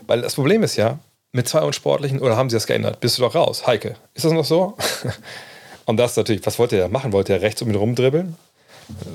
weil 0.06 0.22
das 0.22 0.36
Problem 0.36 0.64
ist 0.64 0.76
ja, 0.76 1.00
mit 1.32 1.48
zwei 1.48 1.62
Unsportlichen, 1.62 2.20
oder 2.20 2.38
haben 2.38 2.50
sie 2.50 2.56
das 2.56 2.68
geändert? 2.68 3.00
Bist 3.00 3.18
du 3.18 3.24
doch 3.24 3.34
raus, 3.34 3.66
Heike. 3.66 3.96
Ist 4.14 4.26
das 4.26 4.32
noch 4.32 4.46
so? 4.46 4.78
Und 5.86 5.98
das 5.98 6.16
natürlich, 6.16 6.46
was 6.46 6.60
wollte 6.60 6.78
er 6.78 6.90
machen? 6.90 7.12
Wollte 7.12 7.34
er 7.34 7.42
rechts 7.42 7.62
um 7.62 7.70
ihn 7.70 7.76
rumdribbeln? 7.76 8.38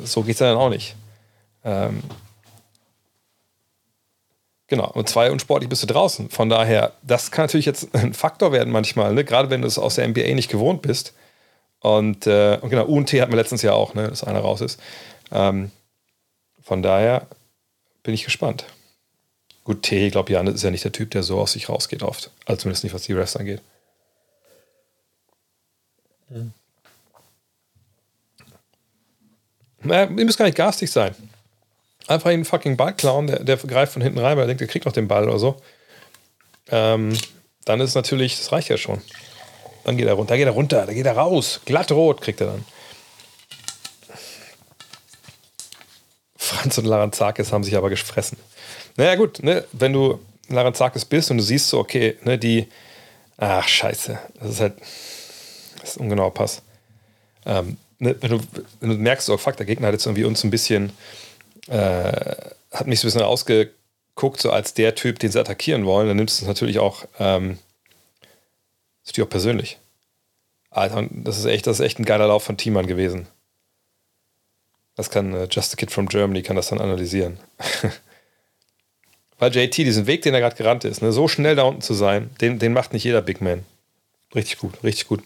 So 0.04 0.22
geht 0.22 0.32
es 0.32 0.38
dann 0.38 0.56
auch 0.56 0.70
nicht. 0.70 0.96
Ähm, 1.64 2.02
genau, 4.66 4.90
und 4.92 5.08
zwei 5.08 5.30
unsportlich 5.30 5.68
bist 5.68 5.82
du 5.82 5.86
draußen. 5.86 6.30
Von 6.30 6.48
daher, 6.48 6.92
das 7.02 7.30
kann 7.30 7.44
natürlich 7.44 7.66
jetzt 7.66 7.94
ein 7.94 8.14
Faktor 8.14 8.52
werden 8.52 8.72
manchmal, 8.72 9.14
ne? 9.14 9.24
gerade 9.24 9.50
wenn 9.50 9.62
du 9.62 9.68
es 9.68 9.78
aus 9.78 9.96
der 9.96 10.08
NBA 10.08 10.34
nicht 10.34 10.50
gewohnt 10.50 10.82
bist. 10.82 11.14
Und, 11.80 12.26
äh, 12.26 12.58
und 12.60 12.70
genau, 12.70 12.84
UNT 12.86 13.12
hatten 13.12 13.32
wir 13.32 13.36
letztens 13.36 13.62
ja 13.62 13.72
auch, 13.72 13.94
ne? 13.94 14.08
dass 14.08 14.24
einer 14.24 14.40
raus 14.40 14.60
ist. 14.60 14.80
Ähm, 15.30 15.70
von 16.60 16.82
daher 16.82 17.26
bin 18.02 18.14
ich 18.14 18.24
gespannt. 18.24 18.64
Gut, 19.64 19.82
T, 19.82 20.06
ich 20.06 20.12
glaube, 20.12 20.32
Jan 20.32 20.46
ist 20.46 20.62
ja 20.62 20.70
nicht 20.70 20.84
der 20.84 20.92
Typ, 20.92 21.10
der 21.10 21.22
so 21.22 21.38
aus 21.38 21.52
sich 21.52 21.68
rausgeht 21.68 22.02
oft. 22.02 22.30
Also 22.46 22.62
zumindest 22.62 22.84
nicht, 22.84 22.94
was 22.94 23.02
die 23.02 23.12
Refs 23.12 23.36
angeht. 23.36 23.60
Hm. 26.28 26.52
Naja, 29.82 30.04
ihr 30.04 30.24
müsst 30.24 30.38
gar 30.38 30.46
nicht 30.46 30.56
garstig 30.56 30.90
sein. 30.90 31.14
Einfach 32.06 32.30
einen 32.30 32.44
fucking 32.44 32.76
Ball 32.76 32.94
klauen, 32.94 33.26
der, 33.26 33.44
der 33.44 33.56
greift 33.58 33.92
von 33.92 34.02
hinten 34.02 34.18
rein, 34.18 34.36
weil 34.36 34.44
er 34.44 34.48
denkt, 34.48 34.62
er 34.62 34.68
kriegt 34.68 34.86
noch 34.86 34.92
den 34.92 35.08
Ball 35.08 35.28
oder 35.28 35.38
so. 35.38 35.60
Ähm, 36.70 37.16
dann 37.64 37.80
ist 37.80 37.90
es 37.90 37.94
natürlich, 37.94 38.38
das 38.38 38.50
reicht 38.50 38.68
ja 38.68 38.78
schon. 38.78 39.00
Dann 39.84 39.96
geht 39.96 40.06
er 40.06 40.14
runter, 40.14 40.30
da 40.30 40.36
geht 40.36 40.46
er 40.46 40.52
runter, 40.52 40.86
da 40.86 40.92
geht 40.92 41.06
er 41.06 41.16
raus. 41.16 41.60
Glatt 41.64 41.92
rot 41.92 42.20
kriegt 42.20 42.40
er 42.40 42.48
dann. 42.48 42.64
Franz 46.36 46.78
und 46.78 46.86
Laranzakis 46.86 47.52
haben 47.52 47.62
sich 47.62 47.76
aber 47.76 47.90
gefressen. 47.90 48.38
Naja, 48.96 49.14
gut, 49.16 49.42
ne, 49.42 49.64
wenn 49.72 49.92
du 49.92 50.18
Laranzakis 50.48 51.04
bist 51.04 51.30
und 51.30 51.36
du 51.36 51.42
siehst 51.42 51.68
so, 51.68 51.78
okay, 51.78 52.16
ne, 52.24 52.38
die, 52.38 52.68
ach, 53.36 53.68
scheiße, 53.68 54.18
das 54.40 54.50
ist 54.50 54.60
halt, 54.60 54.74
das 55.80 55.90
ist 55.90 55.96
ein 55.98 56.04
ungenauer 56.04 56.32
Pass. 56.32 56.62
Ähm, 57.44 57.76
ne, 57.98 58.16
wenn, 58.20 58.30
du, 58.30 58.40
wenn 58.80 58.90
du 58.90 58.96
merkst, 58.96 59.28
oh 59.30 59.36
fuck, 59.36 59.56
der 59.56 59.66
Gegner 59.66 59.88
hat 59.88 59.94
jetzt 59.94 60.06
irgendwie 60.06 60.24
uns 60.24 60.44
ein 60.44 60.50
bisschen, 60.50 60.92
äh, 61.68 62.34
hat 62.72 62.86
mich 62.86 63.00
so 63.00 63.06
ein 63.06 63.08
bisschen 63.08 63.22
ausgeguckt, 63.22 64.40
so 64.40 64.50
als 64.50 64.74
der 64.74 64.94
Typ, 64.94 65.18
den 65.18 65.30
sie 65.30 65.40
attackieren 65.40 65.84
wollen, 65.86 66.08
dann 66.08 66.16
nimmst 66.16 66.40
du 66.40 66.44
es 66.44 66.48
natürlich 66.48 66.78
auch, 66.78 67.04
ähm, 67.18 67.58
auch 69.20 69.28
persönlich. 69.28 69.78
Alter, 70.70 71.08
das 71.10 71.38
ist 71.38 71.46
echt, 71.46 71.66
das 71.66 71.80
ist 71.80 71.84
echt 71.84 71.98
ein 71.98 72.04
geiler 72.04 72.28
Lauf 72.28 72.44
von 72.44 72.56
Thiemann 72.56 72.86
gewesen. 72.86 73.26
Das 74.96 75.10
kann 75.10 75.32
äh, 75.32 75.48
Just 75.50 75.72
a 75.72 75.76
Kid 75.76 75.90
from 75.90 76.08
Germany 76.08 76.42
kann 76.42 76.56
das 76.56 76.68
dann 76.68 76.80
analysieren. 76.80 77.38
Weil 79.38 79.54
JT, 79.54 79.78
diesen 79.78 80.06
Weg, 80.06 80.22
den 80.22 80.34
er 80.34 80.40
gerade 80.40 80.56
gerannt 80.56 80.84
ist, 80.84 81.00
ne, 81.00 81.12
so 81.12 81.28
schnell 81.28 81.56
da 81.56 81.62
unten 81.62 81.80
zu 81.80 81.94
sein, 81.94 82.30
den, 82.40 82.58
den 82.58 82.72
macht 82.72 82.92
nicht 82.92 83.04
jeder 83.04 83.22
Big 83.22 83.40
Man. 83.40 83.64
Richtig 84.34 84.58
gut, 84.58 84.82
richtig 84.82 85.06
gut. 85.06 85.22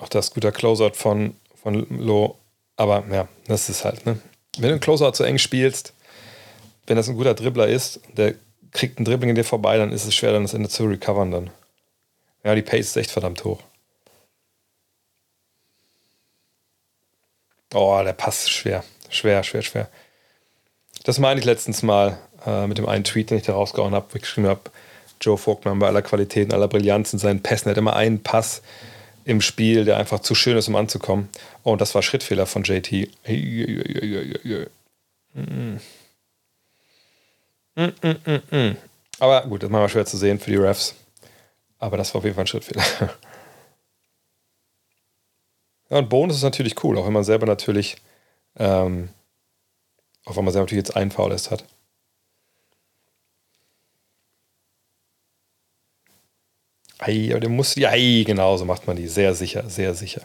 Auch 0.00 0.08
das 0.08 0.32
guter 0.32 0.50
Closeout 0.50 0.94
von, 0.94 1.36
von 1.62 1.86
Lo. 1.90 2.36
Aber 2.76 3.04
ja, 3.12 3.28
das 3.46 3.68
ist 3.68 3.84
halt, 3.84 4.06
ne? 4.06 4.18
Wenn 4.56 4.68
du 4.68 4.74
einen 4.74 4.80
Closeout 4.80 5.12
zu 5.12 5.24
eng 5.24 5.38
spielst, 5.38 5.92
wenn 6.86 6.96
das 6.96 7.08
ein 7.08 7.16
guter 7.16 7.34
Dribbler 7.34 7.68
ist, 7.68 8.00
der 8.16 8.34
kriegt 8.72 8.98
einen 8.98 9.04
Dribbling 9.04 9.30
in 9.30 9.36
dir 9.36 9.44
vorbei, 9.44 9.76
dann 9.76 9.92
ist 9.92 10.06
es 10.06 10.14
schwer, 10.14 10.32
dann 10.32 10.42
das 10.42 10.54
Ende 10.54 10.68
zu 10.68 10.84
recovern 10.86 11.30
dann. 11.30 11.50
Ja, 12.42 12.54
die 12.54 12.62
Pace 12.62 12.86
ist 12.86 12.96
echt 12.96 13.10
verdammt 13.10 13.44
hoch. 13.44 13.60
Oh, 17.74 18.00
der 18.02 18.14
passt 18.14 18.50
schwer. 18.50 18.82
Schwer, 19.10 19.44
schwer, 19.44 19.62
schwer. 19.62 19.88
Das 21.04 21.18
meine 21.18 21.38
ich 21.38 21.46
letztens 21.46 21.82
mal 21.82 22.18
äh, 22.46 22.66
mit 22.66 22.78
dem 22.78 22.88
einen 22.88 23.04
Tweet, 23.04 23.30
den 23.30 23.38
ich 23.38 23.44
da 23.44 23.52
rausgehauen 23.52 23.94
habe, 23.94 24.06
wo 24.10 24.16
ich 24.16 24.22
geschrieben 24.22 24.48
habe, 24.48 24.62
Joe 25.20 25.36
Vogtmann 25.36 25.78
bei 25.78 25.86
aller 25.86 26.02
Qualität 26.02 26.46
und 26.46 26.54
aller 26.54 26.68
Brillanz 26.68 27.12
in 27.12 27.18
seinen 27.18 27.42
Pässen 27.42 27.70
hat 27.70 27.76
immer 27.76 27.94
einen 27.94 28.22
Pass 28.22 28.62
im 29.30 29.40
Spiel, 29.40 29.84
der 29.84 29.96
einfach 29.96 30.20
zu 30.20 30.34
schön 30.34 30.56
ist, 30.56 30.68
um 30.68 30.76
anzukommen. 30.76 31.28
Oh, 31.62 31.72
und 31.72 31.80
das 31.80 31.94
war 31.94 32.02
Schrittfehler 32.02 32.46
von 32.46 32.64
JT. 32.64 33.08
Aber 39.20 39.42
gut, 39.46 39.62
das 39.62 39.68
ist 39.68 39.72
manchmal 39.72 39.88
schwer 39.88 40.06
zu 40.06 40.16
sehen 40.16 40.40
für 40.40 40.50
die 40.50 40.56
Refs. 40.56 40.96
Aber 41.78 41.96
das 41.96 42.12
war 42.12 42.18
auf 42.18 42.24
jeden 42.24 42.34
Fall 42.34 42.44
ein 42.44 42.48
Schrittfehler. 42.48 42.84
Ja, 45.92 45.98
und 45.98 46.08
Bonus 46.08 46.36
ist 46.36 46.44
natürlich 46.44 46.84
cool, 46.84 46.96
auch 46.96 47.04
wenn 47.04 47.12
man 47.12 47.24
selber 47.24 47.46
natürlich, 47.46 47.96
ähm, 48.56 49.08
auch 50.24 50.36
wenn 50.36 50.44
man 50.44 50.52
selber 50.52 50.66
natürlich 50.66 50.86
jetzt 50.86 50.96
einen 50.96 51.10
Foul 51.10 51.32
ist 51.32 51.50
hat. 51.50 51.64
Ei, 57.00 57.30
aber 57.30 57.40
der 57.40 57.48
muss, 57.48 57.74
ja, 57.76 57.90
ei, 57.90 58.24
genau 58.26 58.56
so 58.58 58.64
macht 58.66 58.86
man 58.86 58.96
die. 58.96 59.08
Sehr 59.08 59.34
sicher, 59.34 59.68
sehr 59.68 59.94
sicher. 59.94 60.22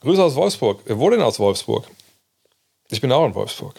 Grüße 0.00 0.22
aus 0.22 0.34
Wolfsburg. 0.34 0.80
Wer 0.84 0.98
wurde 0.98 1.16
denn 1.16 1.24
aus 1.24 1.38
Wolfsburg? 1.38 1.86
Ich 2.90 3.00
bin 3.00 3.12
auch 3.12 3.24
in 3.24 3.34
Wolfsburg. 3.34 3.74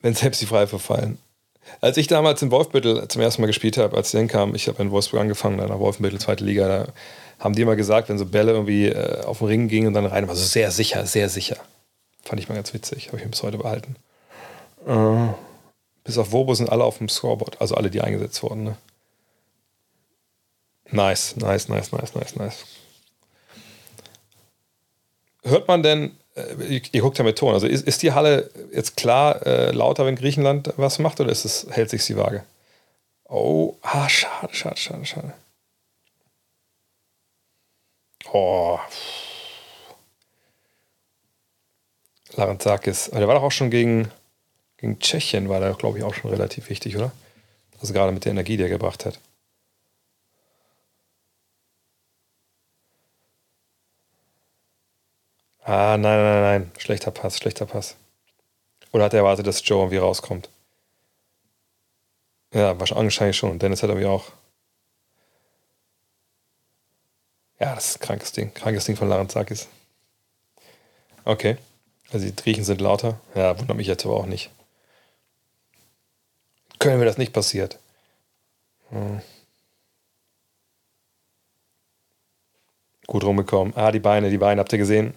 Wenn 0.00 0.14
selbst 0.14 0.40
die 0.40 0.46
Freie 0.46 0.66
verfallen. 0.66 1.18
Als 1.80 1.96
ich 1.96 2.08
damals 2.08 2.42
in 2.42 2.50
Wolfbüttel 2.50 3.08
zum 3.08 3.22
ersten 3.22 3.42
Mal 3.42 3.46
gespielt 3.46 3.78
habe, 3.78 3.96
als 3.96 4.12
ich 4.12 4.18
hinkam, 4.18 4.54
ich 4.54 4.68
habe 4.68 4.82
in 4.82 4.90
Wolfsburg 4.90 5.20
angefangen, 5.20 5.58
dann 5.58 5.68
nach 5.68 5.78
Wolfbüttel, 5.78 6.20
zweite 6.20 6.44
Liga, 6.44 6.68
da 6.68 6.92
haben 7.38 7.54
die 7.54 7.62
immer 7.62 7.76
gesagt, 7.76 8.08
wenn 8.08 8.18
so 8.18 8.26
Bälle 8.26 8.52
irgendwie 8.52 8.86
äh, 8.86 9.24
auf 9.24 9.38
den 9.38 9.46
Ring 9.46 9.68
gingen 9.68 9.88
und 9.88 9.94
dann 9.94 10.06
rein, 10.06 10.28
war 10.28 10.36
so 10.36 10.44
sehr 10.44 10.70
sicher, 10.70 11.06
sehr 11.06 11.28
sicher. 11.28 11.56
Fand 12.22 12.40
ich 12.40 12.48
mal 12.48 12.54
ganz 12.54 12.74
witzig, 12.74 13.08
habe 13.08 13.18
ich 13.18 13.24
mir 13.24 13.30
bis 13.30 13.42
heute 13.42 13.58
behalten. 13.58 13.96
Äh, 14.86 15.28
bis 16.04 16.18
auf 16.18 16.32
Wobo 16.32 16.54
sind 16.54 16.70
alle 16.70 16.84
auf 16.84 16.98
dem 16.98 17.08
Scoreboard, 17.08 17.60
also 17.60 17.74
alle, 17.74 17.90
die 17.90 18.00
eingesetzt 18.00 18.42
wurden. 18.42 18.64
Ne? 18.64 18.76
Nice, 20.90 21.36
nice, 21.36 21.68
nice, 21.68 21.92
nice, 21.92 22.14
nice, 22.14 22.36
nice. 22.36 22.64
Hört 25.42 25.68
man 25.68 25.82
denn, 25.82 26.16
äh, 26.34 26.80
ihr, 26.92 27.00
guckt 27.00 27.18
ja 27.18 27.24
mit 27.24 27.38
Ton, 27.38 27.54
also 27.54 27.66
ist, 27.66 27.86
ist 27.86 28.02
die 28.02 28.12
Halle 28.12 28.50
jetzt 28.72 28.96
klar 28.96 29.46
äh, 29.46 29.70
lauter, 29.70 30.04
wenn 30.06 30.16
Griechenland 30.16 30.72
was 30.76 30.98
macht 30.98 31.20
oder 31.20 31.30
ist 31.30 31.44
es, 31.44 31.66
hält 31.70 31.90
sich 31.90 32.04
die 32.06 32.16
Waage? 32.16 32.44
Oh, 33.24 33.76
ah, 33.82 34.08
schade, 34.08 34.54
schade, 34.54 34.76
schade, 34.76 35.06
schade. 35.06 35.34
Oh. 38.32 38.78
Larantzakis. 42.34 43.10
Der 43.10 43.26
war 43.28 43.34
doch 43.34 43.42
auch 43.42 43.52
schon 43.52 43.70
gegen, 43.70 44.10
gegen 44.80 44.98
Tschechien, 44.98 45.48
war 45.48 45.60
der, 45.60 45.74
glaube 45.74 45.98
ich, 45.98 46.04
auch 46.04 46.14
schon 46.14 46.30
relativ 46.30 46.70
wichtig, 46.70 46.96
oder? 46.96 47.12
Also 47.80 47.92
gerade 47.92 48.12
mit 48.12 48.24
der 48.24 48.32
Energie, 48.32 48.56
die 48.56 48.62
er 48.62 48.68
gebracht 48.68 49.04
hat. 49.04 49.20
Ah, 55.62 55.96
nein, 55.98 56.18
nein, 56.22 56.42
nein. 56.42 56.72
Schlechter 56.78 57.10
Pass, 57.10 57.36
schlechter 57.38 57.66
Pass. 57.66 57.96
Oder 58.92 59.04
hat 59.04 59.12
er 59.14 59.20
erwartet, 59.20 59.46
dass 59.46 59.66
Joe 59.66 59.80
irgendwie 59.80 59.98
rauskommt? 59.98 60.48
Ja, 62.52 62.78
wahrscheinlich 62.80 63.36
schon. 63.36 63.58
Dennis 63.58 63.82
hat 63.82 63.90
irgendwie 63.90 64.08
auch. 64.08 64.32
Ja, 67.60 67.74
das 67.74 67.90
ist 67.90 67.96
ein 67.98 68.06
krankes 68.06 68.32
Ding. 68.32 68.52
Krankes 68.54 68.86
Ding 68.86 68.96
von 68.96 69.08
Larantzakis. 69.08 69.68
Okay. 71.24 71.56
Also 72.10 72.26
die 72.26 72.34
Griechen 72.34 72.64
sind 72.64 72.80
lauter. 72.80 73.20
Ja, 73.34 73.58
wundert 73.58 73.76
mich 73.76 73.86
jetzt 73.86 74.04
aber 74.04 74.16
auch 74.16 74.26
nicht. 74.26 74.50
Können 76.80 76.98
wir 76.98 77.06
das 77.06 77.18
nicht 77.18 77.32
passiert? 77.32 77.78
Hm. 78.88 79.20
Gut 83.06 83.22
rumgekommen. 83.22 83.76
Ah, 83.76 83.92
die 83.92 84.00
Beine, 84.00 84.30
die 84.30 84.38
Beine, 84.38 84.60
habt 84.60 84.72
ihr 84.72 84.78
gesehen? 84.78 85.14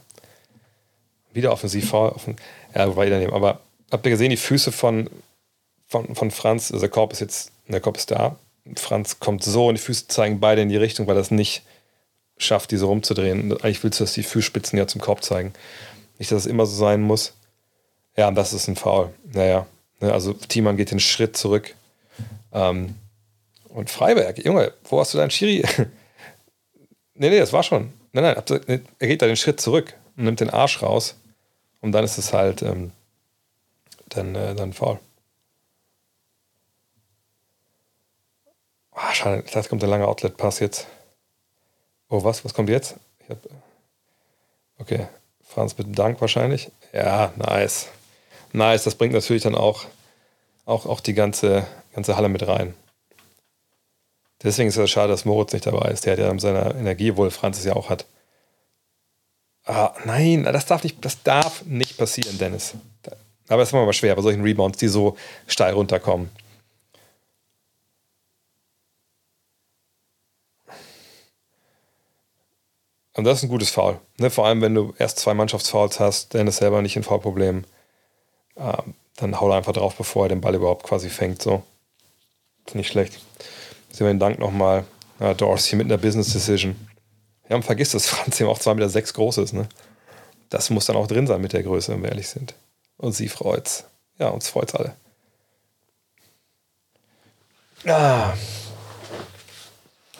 Wieder 1.31 1.51
offensiv 1.51 1.89
vor. 1.89 2.15
Offen 2.15 2.35
ja, 2.75 2.87
wobei 2.87 3.09
daneben. 3.09 3.33
Aber 3.33 3.61
habt 3.91 4.05
ihr 4.05 4.11
gesehen, 4.11 4.29
die 4.29 4.37
Füße 4.37 4.71
von, 4.71 5.09
von, 5.87 6.13
von 6.15 6.31
Franz? 6.31 6.71
Also 6.71 6.81
der 6.81 6.89
Korb 6.89 7.13
ist 7.13 7.21
jetzt, 7.21 7.51
der 7.67 7.79
Korb 7.79 7.97
ist 7.97 8.11
da. 8.11 8.35
Franz 8.75 9.19
kommt 9.19 9.43
so 9.43 9.67
und 9.67 9.75
die 9.75 9.81
Füße 9.81 10.07
zeigen 10.07 10.39
beide 10.39 10.61
in 10.61 10.69
die 10.69 10.77
Richtung, 10.77 11.07
weil 11.07 11.15
das 11.15 11.31
nicht 11.31 11.63
schafft, 12.37 12.71
diese 12.71 12.85
rumzudrehen. 12.85 13.51
Eigentlich 13.51 13.83
willst 13.83 13.99
du, 13.99 14.03
dass 14.03 14.13
die 14.13 14.23
Fußspitzen 14.23 14.77
ja 14.77 14.85
zum 14.85 14.99
Korb 14.99 15.23
zeigen. 15.23 15.53
Nicht, 16.19 16.31
dass 16.31 16.39
es 16.39 16.45
immer 16.45 16.65
so 16.65 16.75
sein 16.75 17.01
muss. 17.01 17.33
Ja, 18.17 18.27
und 18.27 18.35
das 18.35 18.51
ist 18.51 18.67
ein 18.67 18.75
Foul. 18.75 19.13
Naja, 19.31 19.65
also 20.11 20.33
Thiemann 20.33 20.77
geht 20.77 20.91
den 20.91 20.99
Schritt 20.99 21.37
zurück. 21.37 21.75
Ähm, 22.51 22.95
und 23.69 23.89
Freiberg, 23.89 24.43
Junge, 24.45 24.73
wo 24.83 24.99
hast 24.99 25.13
du 25.13 25.17
deinen 25.17 25.31
Schiri? 25.31 25.63
nee, 27.15 27.29
nee, 27.29 27.39
das 27.39 27.53
war 27.53 27.63
schon. 27.63 27.91
Nein, 28.11 28.35
nein, 28.35 28.81
er 28.99 29.07
geht 29.07 29.21
da 29.21 29.25
den 29.25 29.35
Schritt 29.35 29.59
zurück 29.59 29.95
und 30.15 30.25
nimmt 30.25 30.39
den 30.39 30.51
Arsch 30.51 30.81
raus. 30.81 31.15
Und 31.81 31.91
dann 31.91 32.03
ist 32.03 32.17
es 32.17 32.33
halt 32.33 32.61
ähm, 32.61 32.91
dann, 34.09 34.35
äh, 34.35 34.55
dann 34.55 34.73
faul. 34.73 34.99
Ah, 38.91 39.13
schade, 39.13 39.43
das 39.51 39.69
kommt 39.69 39.81
der 39.81 39.89
lange 39.89 40.07
Outlet-Pass 40.07 40.59
jetzt. 40.59 40.87
Oh, 42.09 42.23
was? 42.23 42.45
Was 42.45 42.53
kommt 42.53 42.69
jetzt? 42.69 42.95
Hab, 43.27 43.39
okay, 44.77 45.07
Franz 45.43 45.77
mit 45.77 45.97
Dank 45.97 46.21
wahrscheinlich. 46.21 46.69
Ja, 46.93 47.33
nice. 47.35 47.89
Nice, 48.53 48.83
das 48.83 48.95
bringt 48.95 49.13
natürlich 49.13 49.43
dann 49.43 49.55
auch, 49.55 49.85
auch, 50.65 50.85
auch 50.85 50.99
die 50.99 51.13
ganze, 51.13 51.67
ganze 51.93 52.15
Halle 52.15 52.29
mit 52.29 52.47
rein. 52.47 52.75
Deswegen 54.43 54.69
ist 54.69 54.77
es 54.77 54.89
schade, 54.89 55.09
dass 55.09 55.25
Moritz 55.25 55.53
nicht 55.53 55.65
dabei 55.65 55.89
ist. 55.89 56.05
Der 56.05 56.13
hat 56.13 56.19
ja 56.19 56.39
seine 56.39 56.75
Energie, 56.75 57.15
wohl 57.15 57.31
Franz 57.31 57.57
es 57.57 57.65
ja 57.65 57.75
auch 57.75 57.89
hat. 57.89 58.05
Ah, 59.65 59.93
nein, 60.05 60.43
das 60.43 60.65
darf, 60.65 60.83
nicht, 60.83 61.03
das 61.03 61.23
darf 61.23 61.63
nicht 61.65 61.97
passieren, 61.97 62.37
Dennis. 62.37 62.73
Aber 63.47 63.61
es 63.61 63.69
ist 63.69 63.73
immer 63.73 63.91
schwer 63.93 64.15
bei 64.15 64.21
solchen 64.21 64.43
Rebounds, 64.43 64.77
die 64.77 64.87
so 64.87 65.17
steil 65.47 65.73
runterkommen. 65.73 66.29
Und 73.15 73.25
das 73.25 73.37
ist 73.37 73.43
ein 73.43 73.49
gutes 73.49 73.69
Foul. 73.69 73.99
Ne? 74.17 74.29
Vor 74.29 74.45
allem, 74.45 74.61
wenn 74.61 74.75
du 74.75 74.93
erst 74.97 75.19
zwei 75.19 75.33
Mannschaftsfouls 75.33 75.99
hast, 75.99 76.33
Dennis 76.33 76.57
selber 76.57 76.81
nicht 76.81 76.97
ein 76.97 77.03
Foulproblem. 77.03 77.63
Ähm, 78.57 78.93
dann 79.17 79.39
hau 79.39 79.49
er 79.49 79.57
einfach 79.57 79.73
drauf, 79.73 79.95
bevor 79.95 80.25
er 80.25 80.29
den 80.29 80.41
Ball 80.41 80.55
überhaupt 80.55 80.83
quasi 80.83 81.09
fängt. 81.09 81.41
So. 81.41 81.63
Ist 82.65 82.75
nicht 82.75 82.89
schlecht. 82.89 83.19
Sehen 83.91 84.07
wir 84.07 84.13
den 84.13 84.19
Dank 84.19 84.39
nochmal. 84.39 84.85
Ja, 85.19 85.33
Dorsey 85.33 85.75
mit 85.75 85.85
einer 85.85 85.97
Business 85.97 86.33
Decision. 86.33 86.75
Ja, 87.49 87.55
und 87.55 87.63
vergiss, 87.63 87.91
dass 87.91 88.05
Franz 88.09 88.39
eben 88.39 88.49
auch 88.49 88.59
2,6 88.59 88.73
Meter 88.75 88.89
sechs 88.89 89.13
groß 89.13 89.37
ist. 89.39 89.53
Ne? 89.53 89.67
Das 90.49 90.69
muss 90.69 90.85
dann 90.85 90.95
auch 90.95 91.07
drin 91.07 91.27
sein 91.27 91.41
mit 91.41 91.53
der 91.53 91.63
Größe, 91.63 91.91
wenn 91.91 92.01
wir 92.01 92.09
ehrlich 92.09 92.27
sind. 92.27 92.55
Und 92.97 93.13
sie 93.13 93.27
freut's. 93.27 93.85
Ja, 94.17 94.29
uns 94.29 94.49
freut's 94.49 94.75
alle. 94.75 94.95
Ah. 97.85 98.33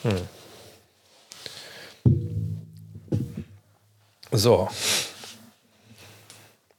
Hm. 0.04 0.28
So. 4.32 4.68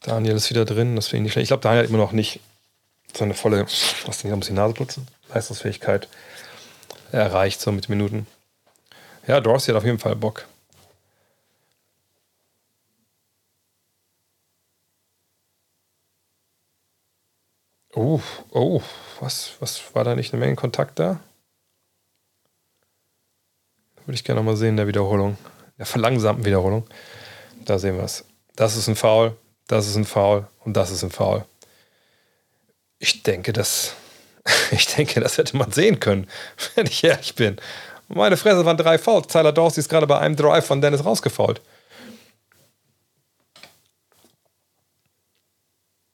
Daniel 0.04 0.36
ist 0.36 0.50
wieder 0.50 0.66
drin, 0.66 0.96
das 0.96 1.08
finde 1.08 1.20
ich 1.20 1.22
nicht 1.24 1.32
schlecht. 1.32 1.44
Ich 1.44 1.48
glaube, 1.48 1.62
Daniel 1.62 1.82
hat 1.82 1.88
immer 1.88 1.98
noch 1.98 2.12
nicht 2.12 2.40
seine 3.14 3.32
volle, 3.32 3.64
was 3.64 4.18
denn 4.20 4.30
muss 4.32 4.46
die 4.46 4.52
Nase 4.52 4.74
putzen? 4.74 5.08
Leistungsfähigkeit 5.32 6.08
erreicht, 7.10 7.60
so 7.60 7.72
mit 7.72 7.88
Minuten. 7.88 8.26
Ja, 9.26 9.40
Dorsey 9.40 9.72
hat 9.72 9.78
auf 9.78 9.84
jeden 9.84 9.98
Fall 9.98 10.14
Bock. 10.14 10.46
Oh, 17.94 18.20
oh, 18.50 18.82
was, 19.20 19.52
was 19.60 19.94
war 19.94 20.04
da 20.04 20.14
nicht 20.14 20.34
eine 20.34 20.40
Menge 20.40 20.56
Kontakt 20.56 20.98
da? 20.98 21.20
Würde 24.04 24.16
ich 24.16 24.24
gerne 24.24 24.40
noch 24.40 24.44
mal 24.44 24.56
sehen 24.56 24.70
in 24.70 24.76
der 24.76 24.88
Wiederholung, 24.88 25.38
der 25.78 25.86
verlangsamten 25.86 26.44
Wiederholung. 26.44 26.84
Da 27.64 27.78
sehen 27.78 27.96
wir 27.96 28.04
es. 28.04 28.24
Das 28.56 28.76
ist 28.76 28.88
ein 28.88 28.96
Foul, 28.96 29.36
das 29.66 29.86
ist 29.86 29.96
ein 29.96 30.04
Foul 30.04 30.46
und 30.64 30.76
das 30.76 30.90
ist 30.90 31.02
ein 31.02 31.10
Foul. 31.10 31.44
Ich 32.98 33.22
denke, 33.22 33.52
das, 33.52 33.94
ich 34.70 34.86
denke, 34.94 35.20
das 35.20 35.38
hätte 35.38 35.56
man 35.56 35.72
sehen 35.72 36.00
können, 36.00 36.28
wenn 36.74 36.86
ich 36.86 37.02
ehrlich 37.04 37.34
bin. 37.34 37.56
Meine 38.08 38.36
Fresse 38.36 38.64
waren 38.64 38.76
drei 38.76 38.98
Fouls. 38.98 39.28
Tyler 39.28 39.52
Dorsey 39.52 39.80
ist 39.80 39.88
gerade 39.88 40.06
bei 40.06 40.18
einem 40.18 40.36
Drive 40.36 40.66
von 40.66 40.80
Dennis 40.80 41.04
rausgefault. 41.04 41.60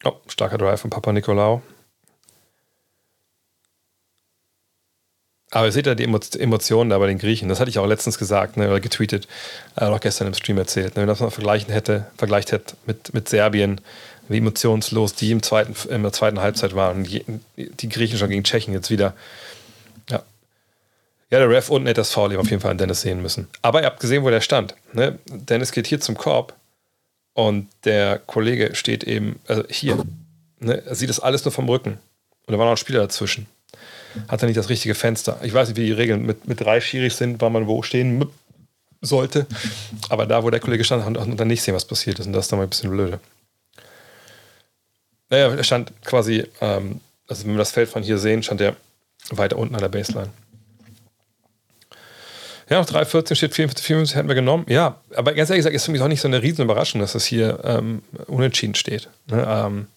Oh, 0.05 0.17
starker 0.29 0.57
Drive 0.57 0.81
von 0.81 0.91
Papa 0.91 1.13
Nicolau. 1.13 1.63
Aber 5.51 5.67
ihr 5.67 5.73
seht 5.73 5.87
ja 5.87 5.97
die 5.97 6.05
Emotionen 6.05 6.91
da 6.91 6.99
bei 6.99 7.09
den 7.09 7.19
Griechen. 7.19 7.49
Das 7.49 7.59
hatte 7.59 7.71
ich 7.71 7.79
auch 7.79 7.87
letztens 7.87 8.19
gesagt 8.19 8.57
ne, 8.57 8.69
oder 8.69 8.79
getweetet, 8.79 9.27
äh, 9.77 9.85
auch 9.85 10.01
gestern 10.01 10.29
im 10.29 10.35
Stream 10.35 10.59
erzählt. 10.59 10.95
Ne, 10.95 11.03
wenn 11.03 11.09
das 11.09 11.21
mal 11.21 11.31
vergleichen 11.31 11.73
hätte, 11.73 12.07
vergleicht 12.17 12.53
hätte 12.53 12.75
mit, 12.87 13.13
mit 13.15 13.29
Serbien, 13.29 13.81
wie 14.29 14.39
emotionslos 14.39 15.15
die 15.15 15.33
im 15.33 15.43
zweiten, 15.43 15.75
in 15.93 16.03
der 16.03 16.13
zweiten 16.13 16.41
Halbzeit 16.41 16.77
waren. 16.77 17.03
Die, 17.03 17.25
die 17.57 17.89
Griechen 17.89 18.17
schon 18.17 18.31
gegen 18.31 18.45
Tschechien 18.45 18.73
jetzt 18.73 18.91
wieder. 18.91 19.15
Ja. 20.09 20.23
Ja, 21.31 21.39
der 21.41 21.51
Ref 21.51 21.69
unten 21.69 21.89
hätte 21.89 22.01
das 22.01 22.13
Foul 22.13 22.31
eben 22.31 22.41
auf 22.41 22.51
jeden 22.51 22.63
Fall 22.63 22.71
an 22.71 22.79
Dennis 22.79 23.01
sehen 23.01 23.21
müssen. 23.21 23.49
Aber 23.61 23.81
ihr 23.81 23.87
habt 23.87 23.99
gesehen, 23.99 24.23
wo 24.23 24.31
der 24.31 24.41
stand. 24.41 24.77
Ne? 24.93 25.19
Dennis 25.27 25.73
geht 25.73 25.89
hier 25.89 26.01
zum 26.01 26.17
Korb 26.17 26.55
und 27.35 27.69
der 27.85 28.21
Kollege 28.25 28.77
steht 28.77 29.03
eben 29.03 29.41
also 29.49 29.65
hier. 29.69 29.99
Ne? 30.61 30.81
Er 30.87 30.95
sieht 30.95 31.09
das 31.09 31.19
alles 31.19 31.45
nur 31.45 31.51
vom 31.51 31.69
Rücken. 31.69 31.99
Und 32.47 32.53
da 32.53 32.59
war 32.59 32.67
noch 32.67 32.73
ein 32.73 32.77
Spieler 32.77 33.01
dazwischen 33.01 33.49
hat 34.29 34.43
er 34.43 34.47
nicht 34.47 34.59
das 34.59 34.69
richtige 34.69 34.95
Fenster. 34.95 35.39
Ich 35.43 35.55
weiß 35.55 35.69
nicht, 35.69 35.77
wie 35.77 35.87
die 35.87 35.93
Regeln 35.93 36.25
mit, 36.25 36.47
mit 36.49 36.61
drei 36.61 36.81
Schiris 36.81 37.17
sind, 37.17 37.41
wann 37.41 37.53
man 37.53 37.67
wo 37.67 37.83
stehen 37.83 38.27
sollte. 39.01 39.47
Aber 40.09 40.27
da, 40.27 40.43
wo 40.43 40.51
der 40.51 40.61
Kollege 40.61 40.85
stand, 40.85 41.05
hat 41.05 41.15
man 41.15 41.37
dann 41.37 41.49
nicht 41.49 41.63
sehen, 41.63 41.75
was 41.75 41.85
passiert 41.85 42.19
ist. 42.19 42.27
Und 42.27 42.33
das 42.33 42.47
ist 42.47 42.53
dann 42.53 42.59
mal 42.59 42.65
ein 42.65 42.71
bisschen 42.71 42.91
blöde. 42.91 43.21
Naja, 45.31 45.55
er 45.55 45.65
stand 45.65 45.93
quasi, 46.05 46.45
ähm, 46.61 47.01
also 47.29 47.45
wenn 47.45 47.53
wir 47.53 47.59
das 47.59 47.71
Feld 47.71 47.89
von 47.89 48.03
hier 48.03 48.19
sehen, 48.19 48.43
stand 48.43 48.61
er 48.61 48.77
weiter 49.31 49.57
unten 49.57 49.75
an 49.75 49.81
der 49.81 49.89
Baseline. 49.89 50.31
Ja, 52.69 52.79
noch 52.81 52.87
3,14 52.87 53.35
steht 53.35 53.55
54, 53.55 53.85
54 53.85 54.17
hätten 54.17 54.29
wir 54.29 54.37
genommen. 54.37 54.65
Ja, 54.69 55.01
aber 55.17 55.35
ganz 55.35 55.51
ehrlich 55.51 55.61
gesagt, 55.61 55.75
ist 55.75 55.85
für 55.85 55.91
mich 55.91 56.01
auch 56.01 56.09
nicht 56.09 56.21
so 56.21 56.29
eine 56.29 56.41
riesen 56.41 56.63
Überraschung, 56.63 57.01
dass 57.01 57.13
das 57.13 57.25
hier 57.25 57.59
ähm, 57.65 58.03
unentschieden 58.29 58.77
steht. 58.77 59.09
Ne? 59.27 59.45
Ähm, 59.49 59.89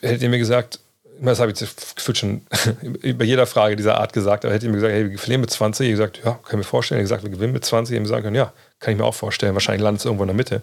hättet 0.00 0.22
ihr 0.22 0.28
mir 0.28 0.38
gesagt, 0.38 0.80
das 1.20 1.40
habe 1.40 1.52
ich 1.52 1.58
gefühlt 1.58 2.18
schon 2.18 2.46
über 3.02 3.24
jeder 3.24 3.46
Frage 3.46 3.76
dieser 3.76 3.98
Art 3.98 4.12
gesagt, 4.12 4.44
aber 4.44 4.54
hätte 4.54 4.66
ich 4.66 4.70
mir 4.70 4.78
gesagt, 4.78 4.92
hey, 4.92 5.10
wir 5.10 5.18
verlieren 5.18 5.40
mit 5.40 5.50
20, 5.50 5.86
ich 5.86 5.92
gesagt, 5.92 6.20
ja, 6.24 6.32
kann 6.32 6.50
ich 6.50 6.56
mir 6.56 6.64
vorstellen, 6.64 7.00
ich 7.00 7.04
gesagt, 7.04 7.22
wir 7.22 7.30
gewinnen 7.30 7.52
mit 7.52 7.64
20, 7.64 7.96
ich 7.96 8.02
mir 8.02 8.22
können, 8.22 8.36
ja, 8.36 8.52
kann 8.80 8.92
ich 8.92 8.98
mir 8.98 9.04
auch 9.04 9.14
vorstellen, 9.14 9.54
wahrscheinlich 9.54 9.82
landet 9.82 10.00
es 10.00 10.04
irgendwo 10.04 10.24
in 10.24 10.28
der 10.28 10.36
Mitte. 10.36 10.62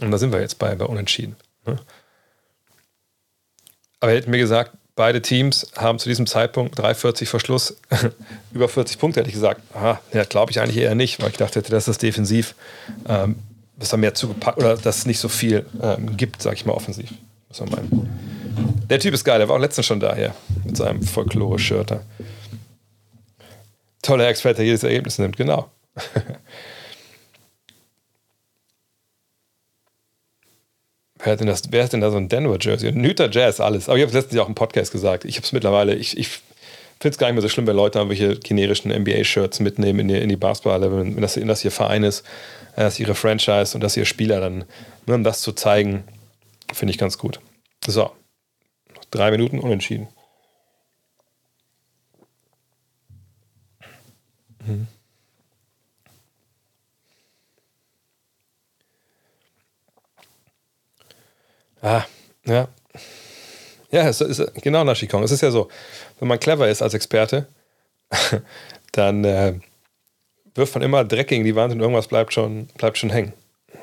Und 0.00 0.10
da 0.10 0.18
sind 0.18 0.32
wir 0.32 0.40
jetzt 0.40 0.58
bei, 0.58 0.74
bei 0.74 0.84
Unentschieden. 0.84 1.36
Ne? 1.66 1.78
Aber 4.00 4.12
er 4.12 4.18
hätte 4.18 4.30
mir 4.30 4.38
gesagt, 4.38 4.72
beide 4.96 5.22
Teams 5.22 5.66
haben 5.76 5.98
zu 5.98 6.08
diesem 6.08 6.26
Zeitpunkt 6.26 6.78
3,40 6.78 7.26
Verschluss 7.26 7.76
über 8.52 8.68
40 8.68 8.98
Punkte, 8.98 9.20
hätte 9.20 9.28
ich 9.28 9.34
gesagt. 9.34 9.60
Aha, 9.74 10.00
ja, 10.12 10.24
glaube 10.24 10.50
ich 10.50 10.60
eigentlich 10.60 10.78
eher 10.78 10.94
nicht, 10.94 11.20
weil 11.22 11.30
ich 11.30 11.36
dachte, 11.36 11.62
das 11.62 11.88
defensiv, 11.98 12.54
ähm, 13.08 13.36
dass 13.78 13.88
da 13.88 13.96
mehr 13.96 14.14
zugepackt 14.14 14.58
oder 14.58 14.76
dass 14.76 14.98
es 14.98 15.06
nicht 15.06 15.18
so 15.18 15.28
viel 15.28 15.66
ähm, 15.82 16.16
gibt, 16.16 16.42
sage 16.42 16.56
ich 16.56 16.66
mal, 16.66 16.72
offensiv. 16.72 17.10
Man 17.60 17.70
meinen. 17.70 18.86
Der 18.88 18.98
Typ 19.00 19.14
ist 19.14 19.24
geil, 19.24 19.38
der 19.38 19.48
war 19.48 19.56
auch 19.56 19.60
letztens 19.60 19.86
schon 19.86 20.00
da 20.00 20.14
hier 20.14 20.34
mit 20.64 20.76
seinem 20.76 21.02
Folklore-Shirt. 21.02 22.00
Toller 24.02 24.28
Experte, 24.28 24.56
der 24.56 24.66
jedes 24.66 24.82
Ergebnis 24.82 25.18
nimmt, 25.18 25.36
genau. 25.36 25.70
Wer, 31.24 31.32
hat 31.32 31.40
denn 31.40 31.46
das, 31.46 31.62
wer 31.70 31.84
ist 31.84 31.94
denn 31.94 32.02
da 32.02 32.10
so 32.10 32.18
ein 32.18 32.28
Denver-Jersey? 32.28 32.92
Nüter 32.92 33.30
Jazz, 33.30 33.58
alles. 33.58 33.88
Aber 33.88 33.96
ich 33.96 34.02
habe 34.02 34.10
es 34.10 34.14
letztens 34.14 34.38
auch 34.42 34.48
im 34.48 34.54
Podcast 34.54 34.92
gesagt. 34.92 35.24
Ich 35.24 35.36
habe 35.36 35.46
es 35.46 35.52
mittlerweile, 35.52 35.94
ich, 35.94 36.18
ich 36.18 36.28
finde 36.28 37.14
es 37.14 37.18
gar 37.18 37.28
nicht 37.28 37.34
mehr 37.34 37.42
so 37.42 37.48
schlimm, 37.48 37.66
wenn 37.66 37.76
Leute 37.76 37.98
irgendwelche 37.98 38.36
generischen 38.36 38.92
NBA-Shirts 38.92 39.60
mitnehmen 39.60 40.00
in 40.00 40.08
die, 40.08 40.18
in 40.18 40.28
die 40.28 40.36
Basketball, 40.36 40.82
wenn, 40.82 41.18
das, 41.22 41.38
wenn 41.38 41.48
das 41.48 41.64
ihr 41.64 41.70
Verein 41.70 42.04
ist, 42.04 42.26
äh, 42.76 42.82
das 42.82 43.00
ihre 43.00 43.14
Franchise 43.14 43.74
und 43.74 43.80
das 43.82 43.96
ihr 43.96 44.04
Spieler 44.04 44.40
dann, 44.40 44.64
nur 45.06 45.16
um 45.16 45.24
das 45.24 45.40
zu 45.40 45.52
zeigen, 45.52 46.04
finde 46.72 46.92
ich 46.92 46.98
ganz 46.98 47.18
gut. 47.18 47.40
So, 47.86 48.10
drei 49.10 49.30
Minuten 49.30 49.58
unentschieden. 49.60 50.08
Mhm. 54.66 54.86
Ah, 61.82 62.04
ja. 62.46 62.68
Ja, 63.90 64.08
es 64.08 64.20
ist 64.20 64.42
genau 64.62 64.82
Nashikong. 64.84 65.22
Es 65.22 65.30
ist 65.30 65.42
ja 65.42 65.50
so, 65.50 65.68
wenn 66.18 66.28
man 66.28 66.40
clever 66.40 66.68
ist 66.68 66.82
als 66.82 66.94
Experte, 66.94 67.46
dann 68.92 69.24
äh, 69.24 69.60
wirft 70.54 70.74
man 70.74 70.82
immer 70.82 71.04
Dreck 71.04 71.28
gegen 71.28 71.44
die 71.44 71.54
Wand 71.54 71.74
und 71.74 71.80
irgendwas 71.80 72.08
bleibt 72.08 72.32
schon, 72.32 72.66
bleibt 72.78 72.98
schon 72.98 73.10
hängen. 73.10 73.34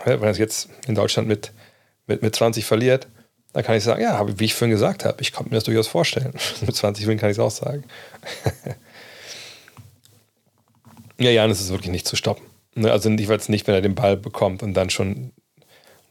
Wenn 0.06 0.24
es 0.24 0.38
jetzt 0.40 0.70
in 0.88 0.96
Deutschland 0.96 1.28
mit, 1.28 1.52
mit, 2.12 2.22
mit 2.22 2.36
20 2.36 2.66
verliert, 2.66 3.08
dann 3.54 3.64
kann 3.64 3.76
ich 3.76 3.84
sagen, 3.84 4.02
ja, 4.02 4.26
wie 4.40 4.46
ich 4.46 4.54
vorhin 4.54 4.72
gesagt 4.72 5.06
habe, 5.06 5.22
ich 5.22 5.34
konnte 5.34 5.50
mir 5.50 5.56
das 5.56 5.66
durchaus 5.66 5.88
vorstellen. 5.88 6.34
mit 6.66 6.76
20 6.76 7.06
Winnen 7.08 7.20
kann 7.20 7.30
ich 7.30 7.38
es 7.38 7.44
auch 7.44 7.52
sagen. 7.52 7.84
ja, 11.20 11.32
Jan 11.32 11.52
ist 11.52 11.70
wirklich 11.70 11.92
nicht 11.92 12.08
zu 12.08 12.16
stoppen. 12.16 12.46
Ne, 12.76 12.92
also 12.92 13.10
jeweils 13.10 13.50
nicht, 13.50 13.68
wenn 13.68 13.76
er 13.76 13.82
den 13.82 13.96
Ball 13.96 14.16
bekommt 14.16 14.64
und 14.64 14.74
dann 14.74 14.90
schon 14.90 15.34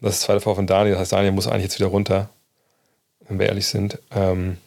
das 0.01 0.21
zweite 0.21 0.41
Foul 0.41 0.55
von 0.55 0.67
Daniel. 0.67 0.93
Das 0.93 1.01
heißt, 1.01 1.13
Daniel 1.13 1.31
muss 1.31 1.47
eigentlich 1.47 1.63
jetzt 1.63 1.79
wieder 1.79 1.89
runter, 1.89 2.29
wenn 3.27 3.39
wir 3.39 3.47
ehrlich 3.47 3.67
sind. 3.67 3.99
Ähm 4.11 4.57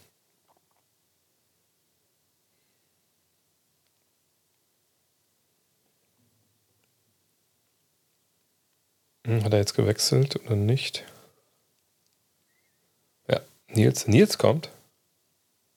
hm, 9.26 9.44
Hat 9.44 9.52
er 9.52 9.60
jetzt 9.60 9.74
gewechselt 9.74 10.40
oder 10.46 10.56
nicht? 10.56 11.04
Nils. 13.76 14.06
Nils 14.06 14.38
kommt. 14.38 14.70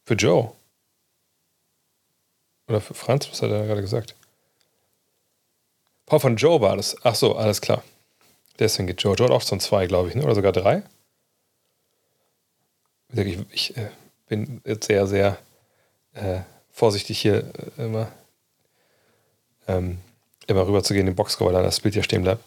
Für 0.06 0.16
Joe. 0.16 0.52
Oder 2.68 2.82
für 2.82 2.94
Franz, 2.94 3.30
was 3.30 3.42
hat 3.42 3.52
er 3.52 3.66
gerade 3.66 3.82
gesagt? 3.82 4.16
Paul 6.06 6.20
von 6.20 6.36
Joe 6.38 6.62
war 6.62 6.78
das. 6.78 6.96
Ach 7.04 7.16
so, 7.16 7.36
alles 7.36 7.62
klar. 7.62 7.84
Deswegen 8.60 8.88
geht 8.88 9.02
Joe. 9.02 9.16
Joe 9.16 9.28
hat 9.28 9.36
auch 9.36 9.42
schon 9.42 9.60
zwei, 9.60 9.88
glaube 9.88 10.10
ich, 10.10 10.16
ne? 10.16 10.24
oder 10.24 10.36
sogar 10.36 10.52
drei. 10.52 10.84
Ich, 13.14 13.40
ich 13.52 13.78
äh, 13.78 13.90
bin 14.28 14.62
jetzt 14.66 14.88
sehr, 14.88 15.08
sehr 15.08 15.38
äh, 16.14 16.42
vorsichtig 16.72 17.20
hier 17.20 17.52
äh, 17.78 17.86
immer, 17.86 18.12
ähm, 19.68 20.00
immer 20.48 20.68
rüber 20.68 20.84
zu 20.84 20.94
gehen 20.94 21.02
in 21.02 21.08
den 21.08 21.16
Boxscore, 21.16 21.50
weil 21.50 21.56
dann 21.56 21.66
das 21.66 21.80
Bild 21.80 21.96
ja 21.96 22.04
stehen 22.04 22.24
bleibt. 22.24 22.44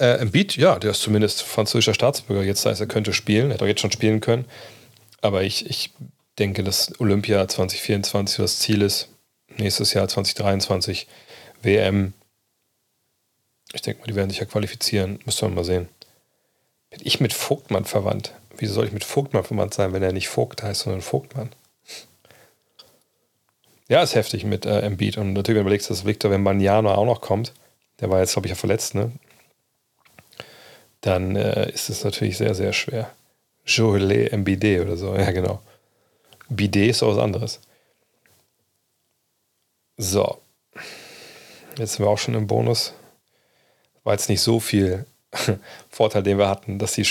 Äh, 0.00 0.24
Beat, 0.26 0.56
ja, 0.56 0.78
der 0.78 0.92
ist 0.92 1.02
zumindest 1.02 1.42
französischer 1.42 1.94
Staatsbürger. 1.94 2.42
Jetzt 2.42 2.64
heißt 2.64 2.80
er 2.80 2.86
könnte 2.86 3.12
spielen, 3.12 3.50
er 3.50 3.54
hätte 3.54 3.64
auch 3.64 3.68
jetzt 3.68 3.80
schon 3.80 3.92
spielen 3.92 4.20
können. 4.20 4.46
Aber 5.20 5.42
ich, 5.42 5.68
ich 5.68 5.92
denke, 6.38 6.64
dass 6.64 6.98
Olympia 7.00 7.46
2024 7.46 8.38
das 8.38 8.58
Ziel 8.58 8.82
ist. 8.82 9.08
Nächstes 9.56 9.92
Jahr 9.92 10.08
2023 10.08 11.06
WM 11.62 12.14
ich 13.72 13.82
denke 13.82 14.00
mal, 14.00 14.06
die 14.06 14.14
werden 14.14 14.30
sich 14.30 14.40
ja 14.40 14.46
qualifizieren. 14.46 15.20
Müssen 15.24 15.48
wir 15.48 15.54
mal 15.54 15.64
sehen. 15.64 15.88
Bin 16.90 17.00
ich 17.04 17.20
mit 17.20 17.32
Vogtmann 17.32 17.84
verwandt? 17.84 18.34
Wieso 18.56 18.74
soll 18.74 18.86
ich 18.86 18.92
mit 18.92 19.04
Vogtmann 19.04 19.44
verwandt 19.44 19.74
sein, 19.74 19.92
wenn 19.92 20.02
er 20.02 20.12
nicht 20.12 20.28
Vogt 20.28 20.62
heißt, 20.62 20.82
sondern 20.82 21.02
Vogtmann? 21.02 21.50
Ja, 23.88 24.02
ist 24.02 24.14
heftig 24.14 24.44
mit 24.44 24.66
äh, 24.66 24.80
Embiid. 24.80 25.18
Und 25.18 25.32
natürlich, 25.32 25.48
wenn 25.48 25.54
du 25.54 25.60
überlegst, 25.68 25.90
dass 25.90 26.04
Victor 26.04 26.30
Wembanyama 26.30 26.94
auch 26.94 27.06
noch 27.06 27.20
kommt, 27.20 27.52
der 28.00 28.10
war 28.10 28.20
jetzt, 28.20 28.32
glaube 28.32 28.46
ich, 28.46 28.50
ja 28.50 28.56
verletzt, 28.56 28.94
ne? 28.94 29.12
Dann 31.00 31.36
äh, 31.36 31.70
ist 31.70 31.90
es 31.90 32.04
natürlich 32.04 32.36
sehr, 32.36 32.54
sehr 32.54 32.72
schwer. 32.72 33.10
Joelet 33.64 34.32
Mbide 34.36 34.82
oder 34.82 34.96
so, 34.96 35.14
ja, 35.16 35.30
genau. 35.30 35.60
Bidet 36.48 36.90
ist 36.90 37.02
auch 37.02 37.14
was 37.14 37.22
anderes. 37.22 37.60
So. 39.96 40.40
Jetzt 41.78 41.92
sind 41.94 42.04
wir 42.04 42.10
auch 42.10 42.18
schon 42.18 42.34
im 42.34 42.46
Bonus 42.46 42.94
war 44.04 44.14
jetzt 44.14 44.28
nicht 44.28 44.40
so 44.40 44.60
viel 44.60 45.06
Vorteil, 45.88 46.22
den 46.22 46.38
wir 46.38 46.48
hatten, 46.48 46.78
dass 46.78 46.94
die 46.94 47.06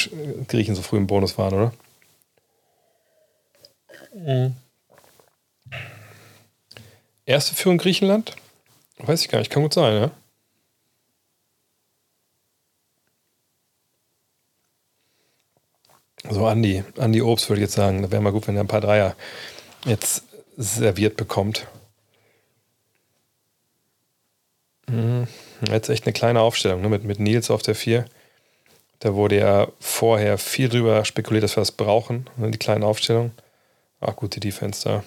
Griechen 0.48 0.76
so 0.76 0.82
früh 0.82 0.98
im 0.98 1.08
Bonus 1.08 1.38
waren, 1.38 1.54
oder? 1.54 1.74
Mhm. 4.14 4.56
Erste 7.26 7.56
Führung 7.56 7.78
Griechenland? 7.78 8.36
Weiß 8.98 9.22
ich 9.22 9.30
gar 9.30 9.40
nicht, 9.40 9.52
kann 9.52 9.64
gut 9.64 9.74
sein, 9.74 10.02
ja? 10.02 10.12
So 16.30 16.46
Andi, 16.46 16.84
Andi 16.98 17.22
Obst 17.22 17.50
würde 17.50 17.62
ich 17.62 17.68
jetzt 17.68 17.76
sagen, 17.76 18.04
da 18.04 18.12
wäre 18.12 18.22
mal 18.22 18.32
gut, 18.32 18.48
wenn 18.48 18.56
er 18.56 18.64
ein 18.64 18.68
paar 18.68 18.82
Dreier 18.82 19.16
jetzt 19.86 20.24
serviert 20.58 21.18
bekommt. 21.18 21.68
Mhm. 24.88 25.28
Jetzt 25.72 25.90
echt 25.90 26.06
eine 26.06 26.14
kleine 26.14 26.42
Aufstellung 26.42 26.82
ne? 26.82 26.90
mit, 26.90 27.04
mit 27.04 27.20
Nils 27.20 27.50
auf 27.50 27.62
der 27.62 27.76
4. 27.76 28.06
Da 29.00 29.14
wurde 29.14 29.38
ja 29.38 29.68
vorher 29.80 30.38
viel 30.38 30.70
drüber 30.70 31.04
spekuliert, 31.06 31.44
dass 31.44 31.56
wir 31.56 31.62
das 31.62 31.72
brauchen, 31.72 32.30
ne? 32.38 32.52
die 32.52 32.58
kleine 32.58 32.86
Aufstellung. 32.86 33.32
Ach, 34.00 34.16
gute 34.16 34.40
Defense 34.40 34.84
da. 34.84 35.04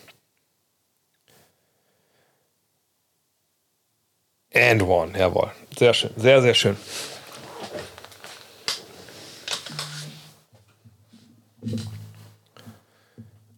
And 4.55 4.83
one, 4.83 5.19
jawohl. 5.19 5.51
Sehr 5.79 5.95
schön, 5.95 6.11
sehr, 6.17 6.43
sehr 6.43 6.55
schön. 6.55 6.77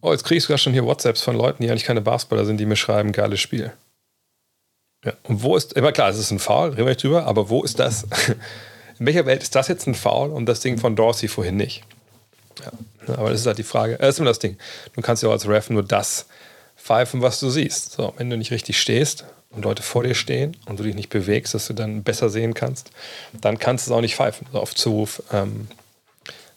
Oh, 0.01 0.11
jetzt 0.11 0.23
kriegst 0.23 0.47
du 0.47 0.53
ja 0.53 0.57
schon 0.57 0.73
hier 0.73 0.85
WhatsApps 0.85 1.21
von 1.21 1.35
Leuten, 1.35 1.63
die 1.63 1.69
eigentlich 1.69 1.83
keine 1.83 2.01
Basketballer 2.01 2.45
sind, 2.45 2.57
die 2.57 2.65
mir 2.65 2.75
schreiben, 2.75 3.11
geiles 3.11 3.39
Spiel. 3.39 3.73
Ja. 5.03 5.13
Und 5.23 5.43
wo 5.43 5.55
ist, 5.55 5.73
immer 5.73 5.91
klar, 5.91 6.09
es 6.09 6.17
ist 6.17 6.31
ein 6.31 6.39
Foul, 6.39 6.69
reden 6.69 6.77
wir 6.79 6.85
nicht 6.85 7.03
drüber, 7.03 7.25
aber 7.25 7.49
wo 7.49 7.63
ist 7.63 7.79
das? 7.79 8.03
In 8.99 9.05
welcher 9.05 9.25
Welt 9.25 9.43
ist 9.43 9.55
das 9.55 9.67
jetzt 9.67 9.87
ein 9.87 9.95
Foul 9.95 10.29
und 10.29 10.45
das 10.45 10.61
Ding 10.61 10.77
von 10.77 10.95
Dorsey 10.95 11.27
vorhin 11.27 11.57
nicht? 11.57 11.83
Ja. 12.63 13.13
Aber 13.15 13.29
das 13.29 13.41
ist 13.41 13.47
halt 13.47 13.57
die 13.57 13.63
Frage. 13.63 13.97
Das 13.97 14.15
ist 14.15 14.19
immer 14.19 14.29
das 14.29 14.39
Ding. 14.39 14.57
Du 14.93 15.01
kannst 15.01 15.21
ja 15.21 15.29
als 15.29 15.47
Ref 15.47 15.69
nur 15.69 15.83
das 15.83 16.27
pfeifen, 16.77 17.21
was 17.21 17.39
du 17.39 17.49
siehst. 17.49 17.91
So, 17.91 18.13
wenn 18.17 18.29
du 18.29 18.37
nicht 18.37 18.51
richtig 18.51 18.79
stehst 18.79 19.25
und 19.49 19.65
Leute 19.65 19.83
vor 19.83 20.03
dir 20.03 20.15
stehen 20.15 20.55
und 20.65 20.79
du 20.79 20.83
dich 20.83 20.95
nicht 20.95 21.09
bewegst, 21.09 21.53
dass 21.53 21.67
du 21.67 21.73
dann 21.73 22.03
besser 22.03 22.29
sehen 22.29 22.53
kannst, 22.53 22.91
dann 23.33 23.59
kannst 23.59 23.85
du 23.85 23.91
es 23.91 23.97
auch 23.97 24.01
nicht 24.01 24.15
pfeifen. 24.15 24.47
So 24.51 24.59
auf 24.59 24.73
Zuruf 24.73 25.21
ähm, 25.33 25.67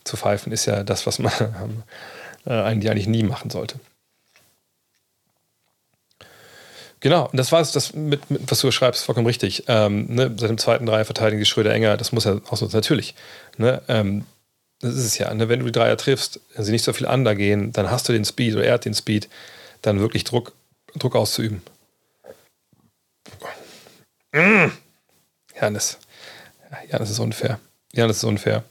zu 0.09 0.17
pfeifen 0.17 0.53
ist 0.53 0.67
ja 0.67 0.83
das, 0.83 1.07
was 1.07 1.19
man 1.19 1.33
äh, 2.47 2.51
eigentlich, 2.51 3.07
nie 3.07 3.23
machen 3.23 3.51
sollte. 3.51 3.79
Genau, 7.01 7.29
und 7.29 7.37
das 7.37 7.53
war 7.53 7.61
es, 7.61 7.71
das 7.71 7.95
mit, 7.95 8.29
mit, 8.31 8.51
was 8.51 8.61
du 8.61 8.73
schreibst, 8.73 9.05
vollkommen 9.05 9.27
richtig. 9.27 9.65
Ähm, 9.69 10.07
ne, 10.09 10.35
seit 10.37 10.51
dem 10.51 10.59
zweiten 10.59 10.87
Dreier 10.87 11.05
verteidigen 11.05 11.39
die 11.39 11.47
Schröder 11.47 11.73
enger, 11.73 11.97
das 11.97 12.11
muss 12.11 12.25
ja 12.25 12.41
auch 12.49 12.57
so, 12.57 12.67
natürlich. 12.67 13.15
Ne, 13.57 13.81
ähm, 13.87 14.27
das 14.81 14.95
ist 14.95 15.05
es 15.05 15.19
ja. 15.19 15.33
Ne, 15.33 15.49
wenn 15.49 15.61
du 15.61 15.67
die 15.67 15.73
Dreier 15.73 15.97
triffst, 15.97 16.41
wenn 16.55 16.65
sie 16.65 16.73
nicht 16.73 16.85
so 16.85 16.93
viel 16.93 17.07
under 17.07 17.37
gehen, 17.37 17.73
dann 17.73 17.91
hast 17.91 18.09
du 18.09 18.13
den 18.13 18.25
Speed 18.25 18.55
oder 18.55 18.65
er 18.65 18.75
hat 18.75 18.85
den 18.85 18.95
Speed, 18.95 19.29
dann 19.83 20.01
wirklich 20.01 20.25
Druck, 20.25 20.53
Druck 20.97 21.15
auszuüben. 21.15 21.63
Mmh. 24.33 24.73
Janis. 25.61 25.99
Janis 26.91 27.11
ist 27.11 27.19
unfair. 27.19 27.61
Janis 27.93 28.19
ist 28.19 28.25
unfair. 28.25 28.65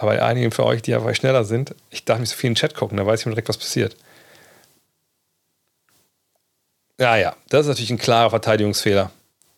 Aber 0.00 0.12
bei 0.12 0.22
einigen 0.22 0.50
für 0.50 0.64
euch, 0.64 0.80
die 0.80 0.94
einfach 0.94 1.14
schneller 1.14 1.44
sind, 1.44 1.74
ich 1.90 2.06
darf 2.06 2.18
nicht 2.18 2.30
so 2.30 2.36
viel 2.36 2.48
in 2.48 2.54
den 2.54 2.56
Chat 2.56 2.74
gucken, 2.74 2.96
da 2.96 3.04
weiß 3.04 3.20
ich 3.20 3.24
direkt, 3.24 3.50
was 3.50 3.58
passiert. 3.58 3.96
Ja, 6.98 7.16
ja, 7.16 7.36
das 7.50 7.62
ist 7.62 7.68
natürlich 7.68 7.90
ein 7.90 7.98
klarer 7.98 8.30
Verteidigungsfehler 8.30 9.10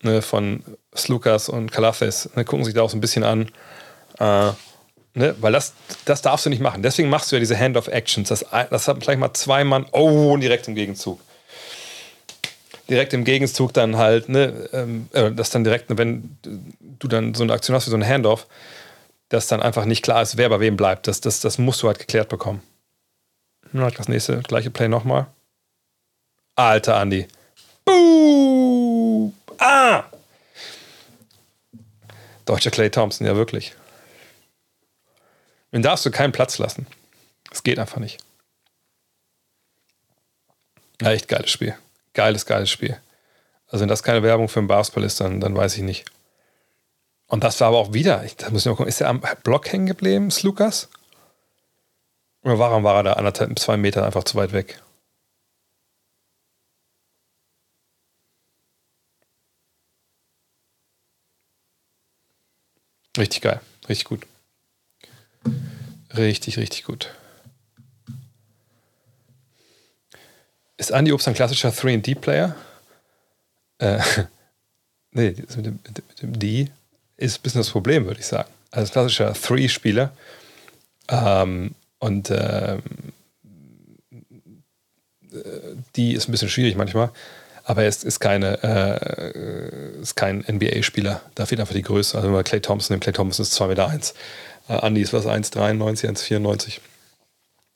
ne, 0.02 0.20
von 0.20 0.64
Slukas 0.96 1.48
und 1.48 1.70
Kalafes. 1.70 2.28
Ne, 2.34 2.44
gucken 2.44 2.64
sich 2.64 2.74
da 2.74 2.82
auch 2.82 2.90
so 2.90 2.96
ein 2.96 3.00
bisschen 3.00 3.22
an. 3.22 3.50
Äh, 4.18 4.50
ne, 5.14 5.36
weil 5.40 5.52
das, 5.52 5.74
das 6.06 6.22
darfst 6.22 6.44
du 6.44 6.50
nicht 6.50 6.60
machen. 6.60 6.82
Deswegen 6.82 7.08
machst 7.08 7.30
du 7.30 7.36
ja 7.36 7.40
diese 7.40 7.56
Hand-of-Actions. 7.56 8.28
Das, 8.28 8.44
das 8.50 8.88
hat 8.88 9.00
vielleicht 9.00 9.20
mal 9.20 9.32
zwei 9.34 9.62
Mann. 9.62 9.86
Oh, 9.92 10.36
direkt 10.38 10.66
im 10.66 10.74
Gegenzug 10.74 11.20
direkt 12.90 13.14
im 13.14 13.24
Gegenzug 13.24 13.72
dann 13.72 13.96
halt, 13.96 14.28
ne, 14.28 14.68
ähm, 14.72 15.08
äh, 15.12 15.30
dass 15.30 15.50
dann 15.50 15.64
direkt, 15.64 15.86
wenn 15.96 16.36
du 16.98 17.08
dann 17.08 17.32
so 17.32 17.42
eine 17.42 17.52
Aktion 17.52 17.74
hast 17.74 17.86
wie 17.86 17.90
so 17.90 17.96
ein 17.96 18.06
Handoff, 18.06 18.46
dass 19.32 19.46
dann 19.46 19.62
einfach 19.62 19.86
nicht 19.86 20.02
klar 20.02 20.20
ist, 20.20 20.36
wer 20.36 20.50
bei 20.50 20.60
wem 20.60 20.76
bleibt. 20.76 21.06
Das, 21.06 21.22
das, 21.22 21.40
das 21.40 21.56
musst 21.56 21.82
du 21.82 21.86
halt 21.86 21.98
geklärt 21.98 22.28
bekommen. 22.28 22.62
Das 23.72 24.08
nächste, 24.08 24.40
gleiche 24.40 24.70
Play 24.70 24.88
nochmal. 24.88 25.26
Alter 26.54 26.96
Andi. 26.96 27.26
Buh! 27.86 29.32
Ah! 29.56 30.04
Deutscher 32.44 32.70
Clay 32.70 32.90
Thompson, 32.90 33.26
ja 33.26 33.34
wirklich. 33.34 33.74
Den 35.72 35.80
darfst 35.80 36.04
du 36.04 36.10
keinen 36.10 36.32
Platz 36.32 36.58
lassen. 36.58 36.86
Es 37.50 37.62
geht 37.62 37.78
einfach 37.78 37.98
nicht. 37.98 38.22
Ja, 41.00 41.12
echt 41.12 41.28
geiles 41.28 41.50
Spiel. 41.50 41.74
Geiles, 42.12 42.44
geiles 42.44 42.68
Spiel. 42.68 43.00
Also 43.68 43.80
wenn 43.80 43.88
das 43.88 44.02
keine 44.02 44.22
Werbung 44.22 44.50
für 44.50 44.58
einen 44.58 44.68
Basketball 44.68 45.04
ist, 45.04 45.20
dann, 45.20 45.40
dann 45.40 45.56
weiß 45.56 45.76
ich 45.76 45.82
nicht. 45.82 46.04
Und 47.32 47.42
das 47.44 47.58
war 47.62 47.68
aber 47.68 47.78
auch 47.78 47.94
wieder, 47.94 48.22
ich, 48.24 48.36
da 48.36 48.50
muss 48.50 48.60
ich 48.60 48.66
mal 48.66 48.76
gucken, 48.76 48.90
ist 48.90 49.00
er 49.00 49.08
am 49.08 49.22
Block 49.42 49.72
hängen 49.72 49.86
geblieben, 49.86 50.30
Slukas? 50.30 50.90
Oder 52.42 52.58
warum 52.58 52.84
war 52.84 52.96
er 52.96 53.02
da 53.04 53.12
anderthalb, 53.14 53.58
zwei 53.58 53.78
Meter 53.78 54.04
einfach 54.04 54.24
zu 54.24 54.36
weit 54.36 54.52
weg? 54.52 54.82
Richtig 63.16 63.40
geil, 63.40 63.62
richtig 63.88 64.04
gut. 64.04 64.26
Richtig, 66.14 66.58
richtig 66.58 66.84
gut. 66.84 67.14
Ist 70.76 70.90
Andy 70.90 71.12
Obst 71.12 71.28
ein 71.28 71.34
klassischer 71.34 71.70
3D-Player? 71.70 72.54
Äh, 73.78 74.02
nee, 75.12 75.30
mit 75.30 75.64
dem, 75.64 75.78
mit 75.86 76.20
dem 76.20 76.38
D 76.38 76.70
ist 77.22 77.38
ein 77.38 77.42
bisschen 77.42 77.60
das 77.60 77.70
Problem, 77.70 78.06
würde 78.06 78.20
ich 78.20 78.26
sagen. 78.26 78.48
Also 78.70 78.90
ein 78.90 78.92
klassischer 78.92 79.32
3-Spieler. 79.32 80.12
Ähm, 81.08 81.74
und 81.98 82.30
äh, 82.30 82.78
die 85.96 86.12
ist 86.12 86.28
ein 86.28 86.32
bisschen 86.32 86.48
schwierig 86.48 86.76
manchmal, 86.76 87.10
aber 87.64 87.82
er 87.82 87.88
ist, 87.88 88.04
ist, 88.04 88.20
keine, 88.20 88.62
äh, 88.62 90.00
ist 90.00 90.16
kein 90.16 90.40
NBA-Spieler. 90.40 91.22
Da 91.34 91.46
fehlt 91.46 91.60
einfach 91.60 91.74
die 91.74 91.82
Größe. 91.82 92.16
Also 92.16 92.28
wenn 92.28 92.34
man 92.34 92.44
Clay 92.44 92.60
Thompson 92.60 92.94
nimmt, 92.94 93.04
Clay 93.04 93.12
Thompson 93.12 93.44
ist 93.44 93.58
2,1 93.58 93.68
Meter. 93.68 94.00
Äh, 94.68 94.86
Andy 94.86 95.00
ist 95.00 95.12
was 95.12 95.26
1,93, 95.26 96.08
1,94. 96.08 96.78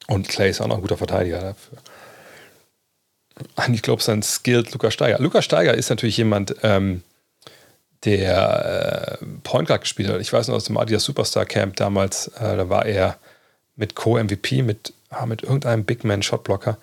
Und 0.08 0.28
Clay 0.28 0.50
ist 0.50 0.60
auch 0.60 0.66
noch 0.66 0.76
ein 0.76 0.82
guter 0.82 0.98
Verteidiger 0.98 1.40
dafür 1.40 1.78
ich 3.72 3.82
glaube, 3.82 4.02
sein 4.02 4.22
Skilled 4.22 4.72
Lukas 4.72 4.94
Steiger. 4.94 5.18
Lukas 5.18 5.44
Steiger 5.44 5.74
ist 5.74 5.90
natürlich 5.90 6.16
jemand, 6.16 6.56
ähm, 6.62 7.02
der 8.04 9.18
äh, 9.20 9.26
Point 9.42 9.68
Guard 9.68 9.82
gespielt 9.82 10.10
hat. 10.10 10.20
Ich 10.20 10.32
weiß 10.32 10.48
noch 10.48 10.56
aus 10.56 10.64
dem 10.64 10.76
Adidas 10.76 11.04
Superstar 11.04 11.46
Camp 11.46 11.76
damals, 11.76 12.28
äh, 12.28 12.56
da 12.56 12.68
war 12.68 12.86
er 12.86 13.16
mit 13.76 13.94
Co-MVP, 13.94 14.62
mit, 14.62 14.92
ah, 15.10 15.26
mit 15.26 15.42
irgendeinem 15.42 15.84
Big 15.84 16.04
Man 16.04 16.22
Shotblocker. 16.22 16.78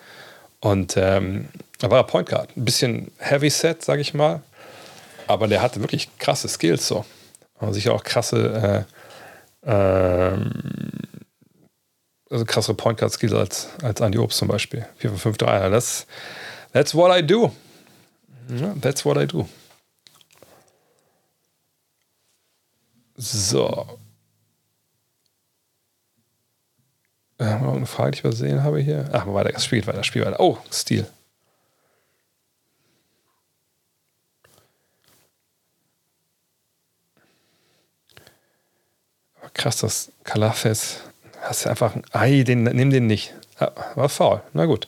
Und 0.59 0.95
ähm, 0.97 1.49
da 1.79 1.89
war 1.91 1.99
er 1.99 2.03
Point 2.03 2.29
Guard. 2.29 2.55
Ein 2.55 2.65
bisschen 2.65 3.11
Heavy 3.17 3.49
Set, 3.49 3.83
sage 3.83 4.01
ich 4.01 4.13
mal. 4.13 4.41
Aber 5.27 5.47
der 5.47 5.61
hatte 5.61 5.81
wirklich 5.81 6.09
krasse 6.19 6.47
Skills 6.47 6.87
so. 6.87 7.05
Und 7.59 7.73
sicher 7.73 7.93
auch 7.93 8.03
krasse, 8.03 8.85
äh, 9.65 9.69
ähm, 9.69 10.51
also 12.29 12.45
krassere 12.45 12.75
Point 12.75 12.99
Guard 12.99 13.11
Skills 13.11 13.33
als, 13.33 13.67
als 13.81 14.01
Andy 14.01 14.17
Obst 14.17 14.37
zum 14.37 14.47
Beispiel. 14.47 14.85
4 14.97 15.09
von 15.11 15.19
5 15.19 15.37
Dreier. 15.37 15.69
Das 15.69 16.05
That's 16.73 16.95
what 16.95 17.15
I 17.15 17.21
do. 17.21 17.51
That's 18.81 19.05
what 19.05 19.17
I 19.17 19.25
do. 19.25 19.47
So. 23.15 23.99
Äh, 27.37 27.45
haben 27.45 27.61
wir 27.61 27.67
noch 27.67 27.75
eine 27.75 27.85
Frage, 27.85 28.11
die 28.11 28.17
ich 28.17 28.23
übersehen 28.23 28.63
habe 28.63 28.79
hier? 28.79 29.09
Ach, 29.13 29.25
weiter, 29.27 29.51
das 29.51 29.65
spielt 29.65 29.87
weiter, 29.87 30.03
spielt 30.03 30.25
weiter. 30.25 30.39
Oh, 30.39 30.57
Stil. 30.71 31.07
krass, 39.53 39.77
das 39.77 40.11
Kalafes. 40.23 40.99
Hast 41.41 41.65
du 41.65 41.69
einfach 41.69 41.95
ein 41.95 42.03
Ei, 42.11 42.43
den, 42.43 42.63
nimm 42.63 42.89
den 42.89 43.07
nicht. 43.07 43.33
war 43.95 44.09
faul. 44.09 44.41
Na 44.53 44.65
gut. 44.65 44.87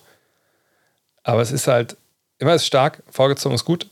Aber 1.24 1.42
es 1.42 1.52
ist 1.52 1.68
halt, 1.68 1.98
immer 2.40 2.56
ist 2.56 2.66
stark, 2.66 3.04
vorgezogen 3.10 3.56
ist 3.56 3.66
gut. 3.66 3.88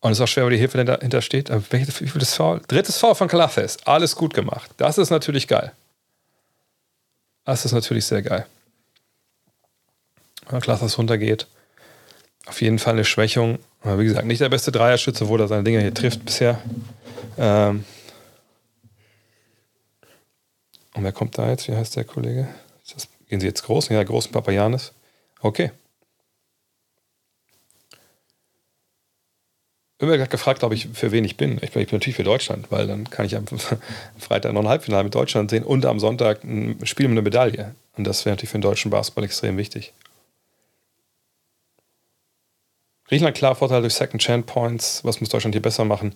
Und 0.00 0.12
es 0.12 0.18
ist 0.18 0.22
auch 0.22 0.28
schwer, 0.28 0.46
wo 0.46 0.48
die 0.48 0.56
Hilfe 0.56 0.82
dahinter 0.82 1.20
steht. 1.20 1.50
Aber 1.50 1.62
welches, 1.70 2.00
wie 2.00 2.08
viel 2.08 2.20
das 2.20 2.34
Foul? 2.34 2.60
Drittes 2.66 2.98
Foul 2.98 3.14
von 3.14 3.28
Kalafes. 3.28 3.78
Alles 3.86 4.16
gut 4.16 4.32
gemacht. 4.32 4.70
Das 4.78 4.96
ist 4.98 5.10
natürlich 5.10 5.46
geil. 5.46 5.72
Das 7.44 7.64
ist 7.64 7.72
natürlich 7.72 8.06
sehr 8.06 8.22
geil. 8.22 8.46
Wenn 10.48 10.60
Klaas 10.60 10.98
runtergeht. 10.98 11.46
Auf 12.46 12.60
jeden 12.62 12.78
Fall 12.78 12.94
eine 12.94 13.04
Schwächung. 13.04 13.58
Aber 13.82 13.98
wie 13.98 14.04
gesagt, 14.04 14.26
nicht 14.26 14.40
der 14.40 14.48
beste 14.48 14.72
Dreierschütze, 14.72 15.28
wo 15.28 15.36
er 15.36 15.48
seine 15.48 15.64
Dinger 15.64 15.80
hier 15.80 15.94
trifft 15.94 16.24
bisher. 16.24 16.60
Ähm 17.38 17.84
Und 20.94 21.04
wer 21.04 21.12
kommt 21.12 21.38
da 21.38 21.48
jetzt? 21.48 21.68
Wie 21.68 21.76
heißt 21.76 21.96
der 21.96 22.04
Kollege? 22.04 22.48
Das, 22.92 23.08
gehen 23.28 23.40
Sie 23.40 23.46
jetzt 23.46 23.62
groß? 23.62 23.90
Ja, 23.90 24.02
großen 24.02 24.32
Papayanis. 24.32 24.92
Okay. 25.40 25.70
Immer 30.00 30.16
gerade 30.16 30.30
gefragt, 30.30 30.60
glaube 30.60 30.74
ich, 30.74 30.88
für 30.94 31.12
wen 31.12 31.24
ich 31.26 31.36
bin. 31.36 31.58
Ich 31.60 31.72
bin, 31.72 31.82
ich 31.82 31.88
bin 31.88 31.98
natürlich 31.98 32.16
für 32.16 32.24
Deutschland, 32.24 32.70
weil 32.70 32.86
dann 32.86 33.10
kann 33.10 33.26
ich 33.26 33.36
am 33.36 33.44
Freitag 34.18 34.54
noch 34.54 34.62
ein 34.62 34.68
Halbfinale 34.68 35.04
mit 35.04 35.14
Deutschland 35.14 35.50
sehen 35.50 35.62
und 35.62 35.84
am 35.84 36.00
Sonntag 36.00 36.42
ein 36.42 36.78
Spiel 36.84 37.06
mit 37.06 37.16
einer 37.16 37.22
Medaille. 37.22 37.74
Und 37.98 38.06
das 38.06 38.24
wäre 38.24 38.32
natürlich 38.32 38.50
für 38.50 38.58
den 38.58 38.62
deutschen 38.62 38.90
Basketball 38.90 39.24
extrem 39.24 39.58
wichtig. 39.58 39.92
Griechenland 43.08 43.36
klar 43.36 43.54
Vorteil 43.54 43.82
durch 43.82 43.92
Second 43.92 44.22
Chance 44.22 44.46
Points. 44.46 45.04
Was 45.04 45.20
muss 45.20 45.28
Deutschland 45.28 45.54
hier 45.54 45.60
besser 45.60 45.84
machen? 45.84 46.14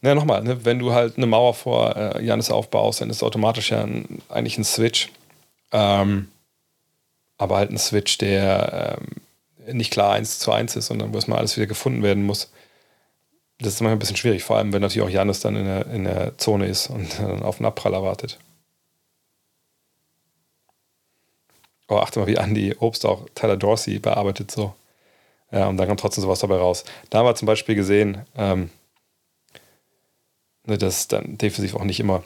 Naja, 0.00 0.14
nochmal, 0.14 0.42
ne, 0.42 0.64
wenn 0.64 0.78
du 0.78 0.92
halt 0.92 1.18
eine 1.18 1.26
Mauer 1.26 1.52
vor 1.52 1.94
äh, 1.94 2.24
Janis 2.24 2.50
aufbaust, 2.50 3.02
dann 3.02 3.10
ist 3.10 3.22
automatisch 3.22 3.72
ja 3.72 3.82
ein, 3.82 4.22
eigentlich 4.30 4.56
ein 4.56 4.64
Switch. 4.64 5.10
Ähm, 5.70 6.28
aber 7.36 7.58
halt 7.58 7.70
ein 7.70 7.78
Switch, 7.78 8.16
der 8.16 8.98
ähm, 8.98 9.76
nicht 9.76 9.92
klar 9.92 10.14
eins 10.14 10.38
zu 10.38 10.50
eins 10.50 10.76
ist, 10.76 10.86
sondern 10.86 11.12
wo 11.12 11.16
erstmal 11.16 11.40
alles 11.40 11.58
wieder 11.58 11.66
gefunden 11.66 12.02
werden 12.02 12.24
muss. 12.24 12.50
Das 13.60 13.74
ist 13.74 13.80
manchmal 13.80 13.96
ein 13.96 13.98
bisschen 13.98 14.16
schwierig, 14.16 14.42
vor 14.42 14.56
allem 14.56 14.72
wenn 14.72 14.80
natürlich 14.80 15.06
auch 15.06 15.12
Janis 15.12 15.40
dann 15.40 15.54
in 15.54 15.64
der, 15.66 15.86
in 15.88 16.04
der 16.04 16.38
Zone 16.38 16.66
ist 16.66 16.88
und 16.88 17.18
dann 17.18 17.42
auf 17.42 17.58
einen 17.58 17.66
Abprall 17.66 17.94
erwartet. 17.94 18.38
Oh, 21.88 21.96
achte 21.96 22.20
mal, 22.20 22.26
wie 22.26 22.36
Andy 22.36 22.74
Obst 22.78 23.04
auch 23.04 23.26
Tyler 23.34 23.56
Dorsey 23.56 23.98
bearbeitet 23.98 24.50
so. 24.50 24.74
Ja, 25.50 25.66
und 25.66 25.76
dann 25.76 25.88
kommt 25.88 26.00
trotzdem 26.00 26.22
sowas 26.22 26.38
dabei 26.38 26.56
raus. 26.56 26.84
Da 27.10 27.18
haben 27.18 27.26
wir 27.26 27.34
zum 27.34 27.46
Beispiel 27.46 27.74
gesehen, 27.74 28.24
ähm, 28.36 28.70
ne, 30.64 30.78
dass 30.78 31.08
dann 31.08 31.36
defensiv 31.36 31.74
auch 31.74 31.82
nicht 31.82 31.98
immer 31.98 32.22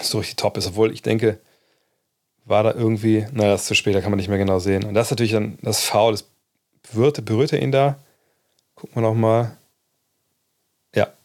so 0.00 0.18
richtig 0.18 0.36
top 0.36 0.56
ist, 0.56 0.68
obwohl 0.68 0.92
ich 0.92 1.02
denke, 1.02 1.38
war 2.44 2.62
da 2.62 2.72
irgendwie, 2.72 3.26
naja, 3.32 3.52
das 3.52 3.62
ist 3.62 3.68
zu 3.68 3.74
spät, 3.74 3.94
da 3.94 4.00
kann 4.00 4.10
man 4.10 4.18
nicht 4.18 4.28
mehr 4.28 4.38
genau 4.38 4.58
sehen. 4.58 4.84
Und 4.84 4.94
das 4.94 5.08
ist 5.08 5.10
natürlich 5.10 5.32
dann 5.32 5.58
das 5.62 5.82
Foul, 5.84 6.12
das 6.12 6.28
berührte, 6.90 7.22
berührte 7.22 7.56
ihn 7.56 7.72
da. 7.72 7.98
Gucken 8.74 8.96
wir 8.96 9.02
nochmal. 9.02 9.56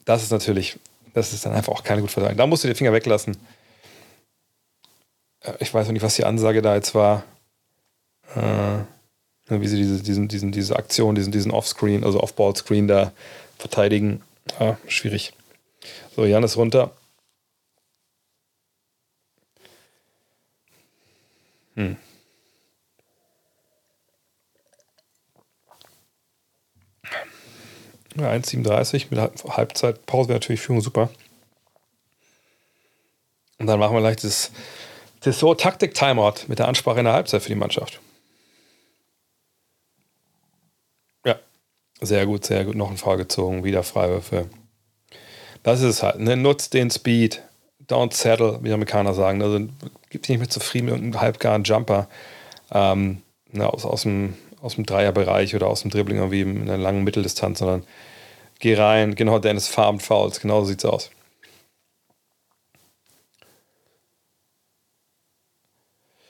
Das 0.08 0.24
ist 0.24 0.32
natürlich, 0.32 0.80
das 1.14 1.34
ist 1.34 1.46
dann 1.46 1.52
einfach 1.52 1.74
auch 1.74 1.84
keine 1.84 2.00
gute 2.00 2.14
Verteidigung. 2.14 2.38
Da 2.38 2.48
musst 2.48 2.64
du 2.64 2.70
die 2.70 2.76
Finger 2.76 2.94
weglassen. 2.94 3.36
Äh, 5.42 5.52
ich 5.60 5.74
weiß 5.74 5.86
noch 5.86 5.92
nicht, 5.92 6.02
was 6.02 6.16
die 6.16 6.24
Ansage 6.24 6.62
da 6.62 6.76
jetzt 6.76 6.96
war. 6.96 7.26
Äh, 8.34 8.80
wie 9.50 9.68
sie 9.68 9.76
diese, 9.76 10.02
diesen, 10.02 10.30
diesen, 10.30 10.54
diese 10.54 10.78
Aktion, 10.78 11.14
diesen, 11.14 11.34
diesen 11.34 11.52
Offscreen, 11.52 12.06
also 12.06 12.22
Off-Ball-Screen 12.22 12.88
da 12.88 13.12
verteidigen. 13.58 14.22
Ah, 14.60 14.78
schwierig. 14.88 15.34
So, 16.16 16.24
Jan 16.24 16.44
ist 16.44 16.56
runter. 16.56 16.92
Hm. 21.76 21.98
Ja, 28.20 28.32
1,37 28.32 29.08
mit 29.10 29.20
Halbzeitpause 29.48 30.30
wäre 30.30 30.40
natürlich 30.40 30.62
Führung 30.62 30.82
super. 30.82 31.10
Und 33.60 33.68
dann 33.68 33.80
machen 33.80 33.96
wir 33.96 34.02
gleich 34.02 34.18
das 34.18 34.52
Tessot 35.22 35.62
Taktik 35.62 35.94
Timeout 35.94 36.48
mit 36.48 36.60
der 36.60 36.68
Ansprache 36.68 37.00
in 37.00 37.06
der 37.06 37.14
Halbzeit 37.14 37.42
für 37.42 37.50
die 37.50 37.56
Mannschaft. 37.56 38.00
Ja, 41.26 41.36
sehr 42.02 42.26
gut, 42.26 42.46
sehr 42.46 42.66
gut. 42.66 42.76
Noch 42.76 42.90
ein 42.90 42.98
Fall 42.98 43.18
gezogen, 43.18 43.64
wieder 43.64 43.84
Freiwürfe. 43.84 44.48
Das 45.64 45.82
ist 45.82 45.86
es 45.86 46.04
halt. 46.04 46.20
Ne? 46.20 46.36
Nutzt 46.36 46.74
den 46.74 46.90
Speed. 46.90 47.42
Don't 47.88 48.14
settle, 48.14 48.60
wie 48.62 48.68
die 48.68 48.74
Amerikaner 48.74 49.14
sagen. 49.14 49.42
Also 49.42 49.60
gib 50.10 50.24
dich 50.24 50.30
nicht 50.30 50.40
mehr 50.40 50.50
zufrieden 50.50 50.86
mit 50.86 50.96
einem 50.96 51.22
halbgaren 51.22 51.64
Jumper 51.64 52.08
ähm, 52.72 53.22
ne, 53.52 53.72
aus, 53.72 53.86
aus, 53.86 54.04
dem, 54.04 54.36
aus 54.62 54.76
dem 54.76 54.86
Dreierbereich 54.86 55.56
oder 55.56 55.68
aus 55.68 55.82
dem 55.82 55.92
Dribbling 55.92 56.18
irgendwie 56.18 56.42
in 56.42 56.62
einer 56.64 56.78
langen 56.78 57.04
Mitteldistanz, 57.04 57.60
sondern 57.60 57.84
geh 58.60 58.76
rein. 58.76 59.16
Genau, 59.16 59.40
Dennis 59.40 59.68
Farm 59.68 60.00
Fouls. 60.00 60.40
Genau 60.40 60.62
so 60.62 60.68
sieht's 60.68 60.86
aus. 60.86 61.12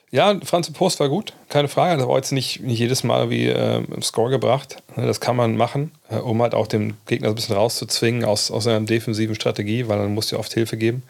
Ja, 0.09 0.39
Franz 0.43 0.71
Post 0.71 1.01
war 1.01 1.09
gut, 1.09 1.33
keine 1.49 1.67
Frage. 1.67 1.97
Das 1.97 2.07
war 2.07 2.15
jetzt 2.15 2.31
nicht, 2.31 2.61
nicht 2.61 2.79
jedes 2.79 3.03
Mal 3.03 3.29
wie 3.29 3.47
äh, 3.47 3.83
Score 4.01 4.29
gebracht. 4.29 4.81
Ne, 4.95 5.05
das 5.05 5.19
kann 5.19 5.35
man 5.35 5.57
machen, 5.57 5.91
äh, 6.09 6.15
um 6.15 6.41
halt 6.41 6.55
auch 6.55 6.67
den 6.67 6.95
Gegner 7.07 7.27
ein 7.27 7.35
bisschen 7.35 7.57
rauszuzwingen 7.57 8.23
aus, 8.23 8.49
aus 8.49 8.67
einer 8.67 8.85
defensiven 8.85 9.35
Strategie, 9.35 9.89
weil 9.89 9.97
dann 9.97 10.13
musst 10.13 10.31
du 10.31 10.39
oft 10.39 10.53
Hilfe 10.53 10.77
geben. 10.77 11.03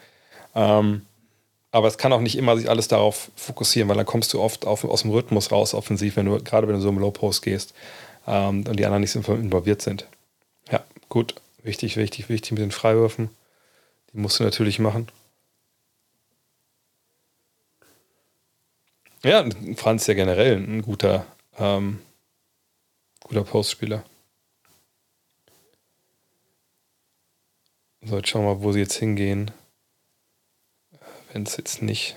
Ähm, 0.56 1.02
aber 1.70 1.86
es 1.86 1.98
kann 1.98 2.12
auch 2.12 2.20
nicht 2.20 2.36
immer 2.36 2.56
sich 2.56 2.68
alles 2.68 2.88
darauf 2.88 3.30
fokussieren, 3.36 3.88
weil 3.88 3.96
dann 3.96 4.06
kommst 4.06 4.32
du 4.34 4.40
oft 4.40 4.66
auf, 4.66 4.84
aus 4.84 5.02
dem 5.02 5.12
Rhythmus 5.12 5.52
raus, 5.52 5.74
offensiv, 5.74 6.16
wenn 6.16 6.26
du, 6.26 6.42
gerade 6.42 6.66
wenn 6.66 6.74
du 6.74 6.80
so 6.80 6.88
im 6.88 6.98
Low 6.98 7.12
Post 7.12 7.42
gehst 7.42 7.74
ähm, 8.26 8.64
und 8.66 8.80
die 8.80 8.84
anderen 8.84 9.02
nicht 9.02 9.12
so 9.12 9.20
involviert 9.32 9.80
sind. 9.80 10.06
Gut, 11.08 11.34
wichtig, 11.62 11.96
wichtig, 11.96 12.28
wichtig 12.28 12.52
mit 12.52 12.60
den 12.60 12.70
Freiwürfen. 12.70 13.30
Die 14.12 14.18
musst 14.18 14.40
du 14.40 14.44
natürlich 14.44 14.78
machen. 14.78 15.08
Ja, 19.24 19.44
Franz 19.76 20.02
ist 20.02 20.08
ja 20.08 20.14
generell 20.14 20.56
ein 20.56 20.82
guter, 20.82 21.26
ähm, 21.58 22.00
guter 23.20 23.42
Postspieler. 23.42 24.04
So, 28.02 28.16
jetzt 28.16 28.28
schauen 28.28 28.44
wir 28.44 28.54
mal, 28.54 28.62
wo 28.62 28.72
sie 28.72 28.80
jetzt 28.80 28.96
hingehen. 28.96 29.50
Wenn 31.32 31.42
es 31.42 31.56
jetzt 31.56 31.82
nicht 31.82 32.16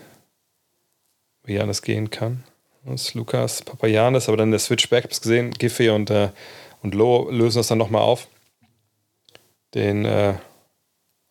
wie 1.43 1.53
Janis 1.53 1.81
gehen 1.81 2.09
kann. 2.09 2.43
Das 2.85 3.07
ist 3.07 3.13
Lukas 3.13 3.61
Papayanis, 3.61 4.27
aber 4.27 4.37
dann 4.37 4.51
der 4.51 4.59
Switchback, 4.59 5.03
hab's 5.03 5.21
gesehen, 5.21 5.51
Giffey 5.51 5.89
und, 5.89 6.09
äh, 6.09 6.29
und 6.81 6.95
Lo 6.95 7.29
lösen 7.29 7.59
das 7.59 7.67
dann 7.67 7.77
nochmal 7.77 8.01
auf. 8.01 8.27
Den, 9.73 10.05
äh, 10.05 10.35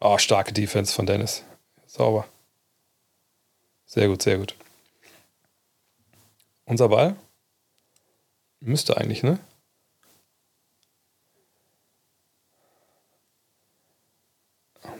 oh, 0.00 0.18
starke 0.18 0.52
Defense 0.52 0.94
von 0.94 1.06
Dennis. 1.06 1.44
Sauber. 1.86 2.26
Sehr 3.86 4.08
gut, 4.08 4.22
sehr 4.22 4.38
gut. 4.38 4.54
Unser 6.64 6.88
Ball? 6.88 7.16
Müsste 8.60 8.96
eigentlich, 8.96 9.22
ne? 9.22 9.38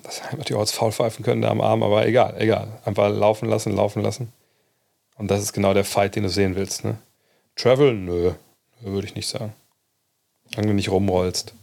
Das 0.02 0.24
hätte 0.24 0.36
natürlich 0.36 0.56
auch 0.56 0.60
als 0.60 0.72
Foul 0.72 0.92
pfeifen 0.92 1.24
können, 1.24 1.42
da 1.42 1.50
am 1.50 1.60
Arm, 1.60 1.82
aber 1.82 2.06
egal, 2.06 2.34
egal. 2.40 2.80
Einfach 2.84 3.10
laufen 3.10 3.48
lassen, 3.48 3.76
laufen 3.76 4.02
lassen. 4.02 4.32
Und 5.16 5.30
das 5.30 5.42
ist 5.42 5.52
genau 5.52 5.74
der 5.74 5.84
Fight, 5.84 6.16
den 6.16 6.24
du 6.24 6.28
sehen 6.28 6.56
willst, 6.56 6.84
ne? 6.84 6.98
Travel? 7.54 7.94
Nö. 7.94 8.32
Nö 8.80 8.92
würde 8.92 9.06
ich 9.06 9.14
nicht 9.14 9.28
sagen. 9.28 9.54
Solange 10.48 10.68
du 10.68 10.74
nicht 10.74 10.90
rumrollst. 10.90 11.54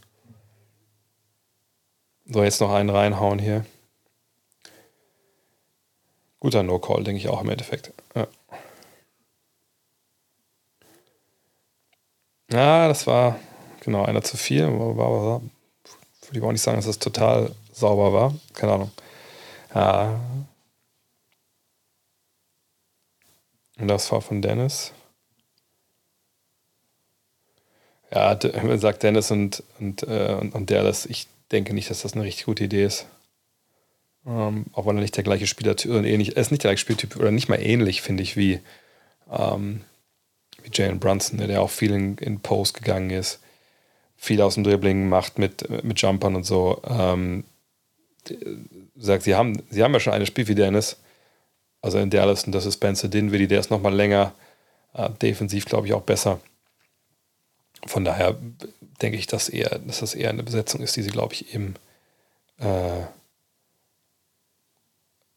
So, 2.30 2.44
jetzt 2.44 2.60
noch 2.60 2.72
einen 2.74 2.90
reinhauen 2.90 3.40
hier. 3.40 3.66
Guter 6.40 6.62
No-Call, 6.62 7.04
denke 7.04 7.20
ich 7.20 7.30
auch 7.30 7.42
im 7.42 7.50
Endeffekt. 7.50 7.94
Ja. 8.16 8.28
Ja, 12.52 12.88
das 12.88 13.08
war 13.08 13.40
genau 13.82 14.04
einer 14.04 14.24
zu 14.24 14.36
viel. 14.38 14.68
War, 14.68 15.42
würde 15.42 15.52
ich 16.34 16.42
auch 16.42 16.52
nicht 16.52 16.62
sagen, 16.62 16.78
dass 16.78 16.86
das 16.86 17.00
total 17.00 17.56
sauber 17.72 18.12
war. 18.12 18.34
Keine 18.54 18.74
Ahnung. 18.74 18.92
Ja. 19.74 20.20
Und 23.80 23.88
das 23.88 24.12
war 24.12 24.22
von 24.22 24.42
Dennis. 24.42 24.92
Ja, 28.12 28.38
sagt 28.78 29.04
Dennis 29.04 29.32
und, 29.32 29.64
und, 29.80 30.04
äh, 30.04 30.38
und, 30.40 30.54
und 30.54 30.70
der, 30.70 30.84
dass 30.84 31.06
ich 31.06 31.28
denke 31.52 31.74
nicht, 31.74 31.90
dass 31.90 32.02
das 32.02 32.14
eine 32.14 32.24
richtig 32.24 32.46
gute 32.46 32.66
Idee 32.66 32.86
ist. 32.86 33.08
Ähm, 34.26 34.66
auch 34.74 34.86
wenn 34.86 34.98
er 34.98 35.02
nicht 35.02 35.16
der 35.16 35.24
gleiche 35.24 35.48
Spielertyp, 35.48 35.92
oder 35.92 36.04
ähnlich, 36.04 36.36
er 36.36 36.42
ist 36.42 36.52
nicht 36.52 36.64
der 36.64 36.72
gleiche 36.72 36.82
Spieltyp, 36.82 37.16
oder 37.16 37.32
nicht 37.32 37.48
mal 37.48 37.62
ähnlich, 37.62 38.02
finde 38.02 38.24
ich, 38.24 38.36
wie, 38.36 38.60
ähm, 39.32 39.82
wie 40.64 40.70
Jalen 40.74 41.00
Brunson, 41.00 41.38
der 41.38 41.62
auch 41.62 41.70
viel 41.70 41.92
in, 41.92 42.18
in 42.18 42.42
Post 42.42 42.74
gegangen 42.74 43.10
ist, 43.10 43.40
viel 44.18 44.42
aus 44.42 44.56
dem 44.56 44.64
Dribbling 44.64 45.08
macht 45.08 45.40
mit, 45.40 45.84
mit 45.84 46.02
Jumpern 46.02 46.36
und 46.36 46.44
so. 46.44 46.82
Ähm, 46.88 47.46
sagt, 48.98 49.24
sie 49.24 49.36
haben, 49.36 49.62
sie 49.70 49.84
haben 49.84 49.94
ja 49.94 50.00
schon 50.00 50.14
eine 50.14 50.26
Spiel 50.26 50.48
wie 50.50 50.56
Dennis, 50.56 50.98
also 51.82 52.00
in 52.00 52.10
Dallas, 52.10 52.44
und 52.44 52.52
das 52.52 52.66
ist 52.66 52.76
Spencer 52.76 53.08
Dinwiddie, 53.08 53.48
der 53.48 53.62
ist 53.62 53.72
nochmal 53.72 53.94
länger, 53.94 54.34
äh, 54.94 55.10
defensiv 55.22 55.66
glaube 55.66 55.88
ich 55.88 55.94
auch 55.94 56.02
besser. 56.02 56.42
Von 57.86 58.04
daher 58.04 58.36
denke 59.02 59.18
ich, 59.18 59.28
dass, 59.28 59.50
eher, 59.50 59.80
dass 59.80 60.00
das 60.00 60.16
eher 60.16 60.30
eine 60.30 60.44
Besetzung 60.44 60.82
ist, 60.82 60.96
die 60.96 61.04
sie, 61.04 61.12
glaube 61.12 61.34
ich, 61.34 61.54
eben 61.54 61.76
äh, 62.60 63.04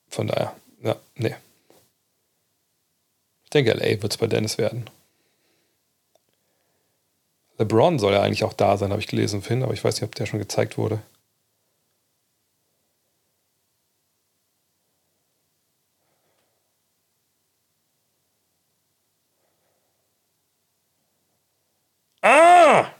von 0.09 0.27
daher, 0.27 0.55
ja, 0.83 0.97
nee. 1.17 1.35
Ich 3.45 3.51
denke, 3.51 3.73
LA 3.73 4.03
wird 4.03 4.13
es 4.13 4.19
bei 4.19 4.27
Dennis 4.27 4.59
werden. 4.59 4.89
LeBron 7.59 7.99
soll 7.99 8.13
ja 8.15 8.23
eigentlich 8.23 8.45
auch 8.45 8.53
da 8.55 8.77
sein, 8.77 8.91
habe 8.91 9.01
ich 9.01 9.07
gelesen, 9.07 9.43
Finn, 9.43 9.63
aber 9.63 9.73
ich 9.75 9.85
weiß 9.85 9.97
nicht, 9.97 10.05
ob 10.05 10.15
der 10.15 10.27
schon 10.27 10.39
gezeigt 10.41 10.79
wurde. 10.79 11.01
Ah! 22.23 22.95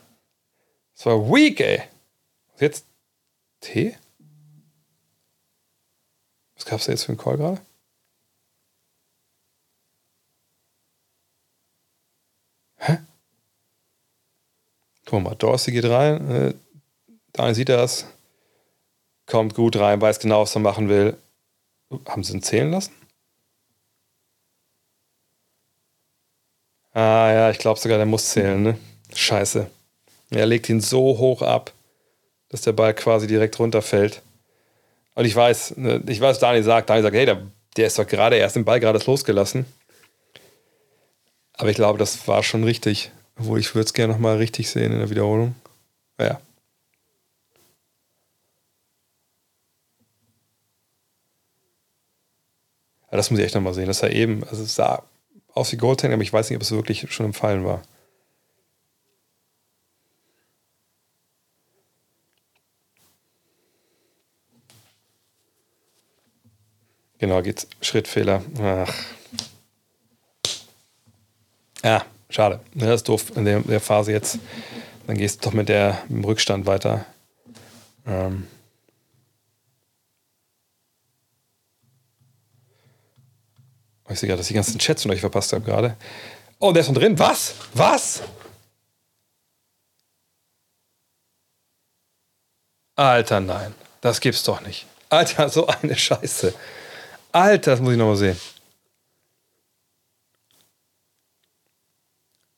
Das 1.01 1.07
war 1.07 1.31
weak, 1.31 1.59
ey. 1.59 1.81
Was 2.51 2.61
jetzt? 2.61 2.85
T? 3.59 3.97
Was 6.53 6.63
gab 6.65 6.77
es 6.77 6.85
da 6.85 6.91
jetzt 6.91 7.05
für 7.05 7.09
einen 7.09 7.17
Call 7.17 7.37
gerade? 7.37 7.59
Hä? 12.77 12.99
Guck 15.07 15.23
mal, 15.23 15.33
Dorsey 15.33 15.71
geht 15.71 15.85
rein. 15.85 16.29
Äh, 16.29 16.53
Daniel 17.33 17.55
sieht 17.55 17.69
das. 17.69 18.05
Kommt 19.25 19.55
gut 19.55 19.77
rein, 19.77 19.99
weiß 19.99 20.19
genau, 20.19 20.43
was 20.43 20.53
er 20.53 20.61
machen 20.61 20.87
will. 20.87 21.17
Haben 22.05 22.23
sie 22.23 22.33
ihn 22.33 22.43
zählen 22.43 22.69
lassen? 22.69 22.93
Ah 26.93 27.31
ja, 27.33 27.49
ich 27.49 27.57
glaube 27.57 27.79
sogar, 27.79 27.97
der 27.97 28.05
muss 28.05 28.29
zählen, 28.29 28.61
ne? 28.61 28.77
Scheiße. 29.15 29.71
Er 30.31 30.45
legt 30.45 30.69
ihn 30.69 30.79
so 30.79 31.17
hoch 31.17 31.41
ab, 31.41 31.73
dass 32.49 32.61
der 32.61 32.71
Ball 32.71 32.93
quasi 32.93 33.27
direkt 33.27 33.59
runterfällt. 33.59 34.21
Und 35.15 35.25
ich 35.25 35.35
weiß, 35.35 35.77
ne, 35.77 36.01
ich 36.07 36.21
weiß, 36.21 36.39
Daniel 36.39 36.63
sagt, 36.63 36.89
Daniel 36.89 37.03
sagt, 37.03 37.15
hey, 37.15 37.25
der, 37.25 37.41
der 37.77 37.87
ist 37.87 37.99
doch 37.99 38.07
gerade 38.07 38.37
erst 38.37 38.55
den 38.55 38.65
Ball 38.65 38.79
gerade 38.79 38.99
losgelassen. 39.05 39.65
Aber 41.53 41.69
ich 41.69 41.75
glaube, 41.75 41.99
das 41.99 42.27
war 42.27 42.43
schon 42.43 42.63
richtig. 42.63 43.11
Obwohl 43.37 43.59
ich 43.59 43.75
würde 43.75 43.85
es 43.85 43.93
gerne 43.93 44.13
nochmal 44.13 44.37
richtig 44.37 44.69
sehen 44.69 44.91
in 44.91 44.99
der 44.99 45.09
Wiederholung. 45.09 45.55
Ja. 46.19 46.39
Ja, 53.11 53.17
das 53.17 53.29
muss 53.29 53.39
ich 53.39 53.45
echt 53.45 53.55
nochmal 53.55 53.73
sehen. 53.73 53.87
Das 53.87 53.99
sah 53.99 54.07
eben, 54.07 54.43
also 54.45 54.63
es 54.63 54.75
sah 54.75 55.03
aus 55.53 55.71
wie 55.73 55.77
Goldtank, 55.77 56.13
aber 56.13 56.23
ich 56.23 56.31
weiß 56.31 56.49
nicht, 56.49 56.55
ob 56.55 56.61
es 56.61 56.71
wirklich 56.71 57.11
schon 57.11 57.25
im 57.25 57.33
Fallen 57.33 57.65
war. 57.65 57.81
Genau, 67.21 67.41
geht's. 67.41 67.67
Schrittfehler. 67.81 68.43
Ach. 68.59 68.93
Ja, 71.83 72.05
Schade. 72.31 72.61
Das 72.73 72.89
ist 72.89 73.09
doof 73.09 73.35
in 73.35 73.43
der, 73.43 73.81
Phase 73.81 74.13
jetzt. 74.13 74.39
Dann 75.05 75.17
gehst 75.17 75.43
du 75.43 75.49
doch 75.49 75.53
mit, 75.53 75.67
der, 75.67 76.01
mit 76.07 76.19
dem 76.19 76.23
Rückstand 76.23 76.65
weiter. 76.65 77.05
Ähm. 78.07 78.47
Ich 84.09 84.19
sehe 84.19 84.27
gerade, 84.27 84.37
dass 84.37 84.45
ich 84.45 84.53
die 84.53 84.53
ganzen 84.55 84.79
Chats 84.79 85.01
von 85.01 85.11
euch 85.11 85.19
verpasst 85.19 85.51
habe 85.51 85.65
gerade. 85.65 85.97
Oh, 86.59 86.71
der 86.71 86.81
ist 86.81 86.85
schon 86.85 86.95
drin. 86.95 87.19
Was? 87.19 87.55
Was? 87.73 88.21
Alter, 92.95 93.41
nein. 93.41 93.75
Das 93.99 94.21
gibt's 94.21 94.43
doch 94.43 94.61
nicht. 94.61 94.85
Alter, 95.09 95.49
so 95.49 95.67
eine 95.67 95.97
Scheiße. 95.97 96.53
Alter, 97.31 97.71
das 97.71 97.79
muss 97.81 97.93
ich 97.93 97.97
nochmal 97.97 98.15
sehen. 98.15 98.39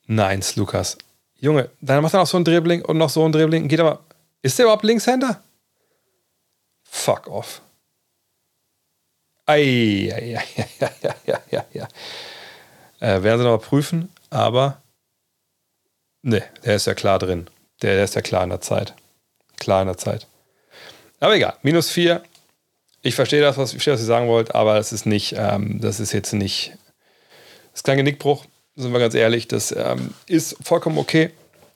Neins, 0.08 0.56
Lukas. 0.56 0.98
Junge, 1.36 1.70
dann 1.82 2.02
macht 2.02 2.14
er 2.14 2.20
noch 2.20 2.28
so 2.28 2.38
ein 2.38 2.46
Dribbling 2.46 2.84
und 2.84 2.98
noch 2.98 3.10
so 3.10 3.26
ein 3.26 3.32
Dribbling. 3.32 3.68
Geht 3.68 3.80
aber. 3.80 4.00
Ist 4.42 4.58
der 4.58 4.66
überhaupt 4.66 4.84
Linkshänder? 4.84 5.42
Fuck 6.84 7.28
off. 7.28 7.62
Ei, 9.46 10.10
ei, 10.14 10.38
ei, 10.38 10.46
ja, 10.80 10.90
ja, 11.02 11.16
ja, 11.26 11.40
ja, 11.52 11.66
ja. 11.74 11.88
Äh, 13.00 13.24
werden 13.24 13.40
sie 13.40 13.46
noch 13.46 13.60
mal 13.60 13.66
prüfen, 13.66 14.10
aber. 14.30 14.82
Ne, 16.22 16.44
der 16.64 16.76
ist 16.76 16.88
ja 16.88 16.94
klar 16.94 17.20
drin. 17.20 17.50
Der, 17.82 17.96
der 17.96 18.06
ist 18.06 18.16
ja 18.16 18.22
klar 18.22 18.44
in 18.44 18.50
der 18.50 18.62
Zeit. 18.62 18.94
Klar 19.58 19.82
in 19.82 19.88
der 19.88 19.98
Zeit. 19.98 20.28
Aber 21.20 21.36
egal, 21.36 21.58
minus 21.62 21.90
4. 21.90 22.24
Ich 23.06 23.16
verstehe 23.16 23.42
das, 23.42 23.58
was, 23.58 23.70
ich 23.70 23.76
verstehe, 23.76 23.94
was 23.94 24.00
ihr 24.00 24.06
sagen 24.06 24.30
wollt, 24.30 24.56
aber 24.56 24.78
es 24.78 24.94
ist 24.94 25.06
nicht, 25.06 25.36
ähm, 25.38 25.82
das 25.82 26.00
ist 26.00 26.14
jetzt 26.14 26.32
nicht. 26.32 26.72
Das 27.72 27.80
ist 27.80 27.84
kein 27.84 27.98
Genickbruch, 27.98 28.46
sind 28.78 28.94
wir 28.94 29.00
ganz 29.00 29.14
ehrlich. 29.14 29.50
Das 29.50 29.74
ähm, 29.74 30.14
ist 30.26 30.56
vollkommen 30.64 30.98
okay. 30.98 31.32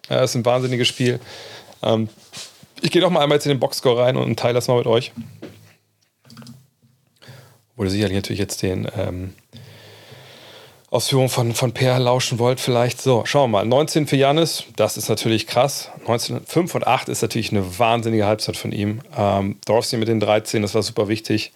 Es 0.07 0.15
äh, 0.15 0.23
ist 0.23 0.35
ein 0.35 0.45
wahnsinniges 0.45 0.87
Spiel. 0.87 1.19
Ähm, 1.83 2.07
ich 2.81 2.91
gehe 2.91 3.01
doch 3.01 3.09
mal 3.09 3.21
einmal 3.21 3.35
jetzt 3.35 3.45
in 3.45 3.51
den 3.51 3.59
Boxscore 3.59 4.03
rein 4.03 4.15
und 4.15 4.39
teile 4.39 4.53
das 4.53 4.69
mal 4.69 4.77
mit 4.77 4.87
euch. 4.87 5.11
Ihr 7.77 7.89
sicherlich 7.89 8.15
natürlich 8.15 8.39
jetzt 8.39 8.63
den 8.63 8.87
ähm, 8.97 9.33
Ausführungen 10.89 11.29
von, 11.29 11.53
von 11.53 11.73
Per 11.73 11.99
lauschen 11.99 12.39
wollt, 12.39 12.61
vielleicht. 12.61 13.01
So, 13.01 13.25
schauen 13.25 13.51
wir 13.51 13.59
mal. 13.59 13.65
19 13.65 14.07
für 14.07 14.15
Janis, 14.15 14.63
das 14.77 14.95
ist 14.95 15.09
natürlich 15.09 15.45
krass. 15.45 15.91
19, 16.07 16.45
5 16.45 16.75
und 16.75 16.87
8 16.87 17.09
ist 17.09 17.21
natürlich 17.21 17.51
eine 17.51 17.77
wahnsinnige 17.77 18.25
Halbzeit 18.25 18.55
von 18.55 18.71
ihm. 18.71 19.01
Ähm, 19.15 19.57
Dorsey 19.65 19.99
mit 19.99 20.07
den 20.07 20.21
13, 20.21 20.61
das 20.61 20.75
war 20.75 20.83
super 20.83 21.09
wichtig. 21.09 21.51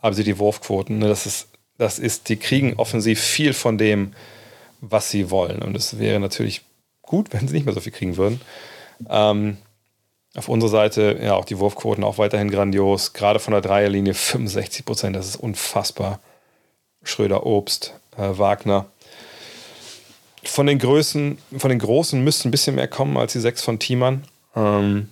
Aber 0.00 0.14
sie 0.14 0.24
die 0.24 0.38
Wurfquoten, 0.38 0.98
ne, 0.98 1.08
das 1.08 1.24
ist, 1.24 1.48
das 1.78 1.98
ist, 1.98 2.28
die 2.28 2.36
kriegen 2.36 2.74
offensiv 2.74 3.20
viel 3.20 3.54
von 3.54 3.78
dem, 3.78 4.12
was 4.82 5.10
sie 5.10 5.30
wollen. 5.30 5.62
Und 5.62 5.74
es 5.76 5.98
wäre 5.98 6.20
natürlich 6.20 6.60
gut, 7.00 7.28
wenn 7.32 7.48
sie 7.48 7.54
nicht 7.54 7.64
mehr 7.64 7.74
so 7.74 7.80
viel 7.80 7.92
kriegen 7.92 8.18
würden. 8.18 8.42
Ähm, 9.08 9.56
auf 10.36 10.48
unserer 10.48 10.70
Seite 10.70 11.18
ja 11.22 11.34
auch 11.36 11.46
die 11.46 11.58
Wurfquoten 11.58 12.04
auch 12.04 12.18
weiterhin 12.18 12.50
grandios. 12.50 13.14
Gerade 13.14 13.38
von 13.38 13.52
der 13.52 13.62
Dreierlinie 13.62 14.12
65 14.12 14.84
Prozent, 14.84 15.16
das 15.16 15.26
ist 15.26 15.36
unfassbar. 15.36 16.20
Schröder, 17.02 17.46
Obst, 17.46 17.94
äh, 18.16 18.38
Wagner. 18.38 18.86
Von 20.44 20.66
den 20.66 20.78
Größen, 20.78 21.38
von 21.56 21.70
den 21.70 21.78
Großen 21.78 22.22
müsste 22.22 22.48
ein 22.48 22.50
bisschen 22.50 22.74
mehr 22.74 22.88
kommen 22.88 23.16
als 23.16 23.32
die 23.32 23.40
sechs 23.40 23.62
von 23.62 23.78
Thiemann. 23.78 24.24
Ähm, 24.54 25.08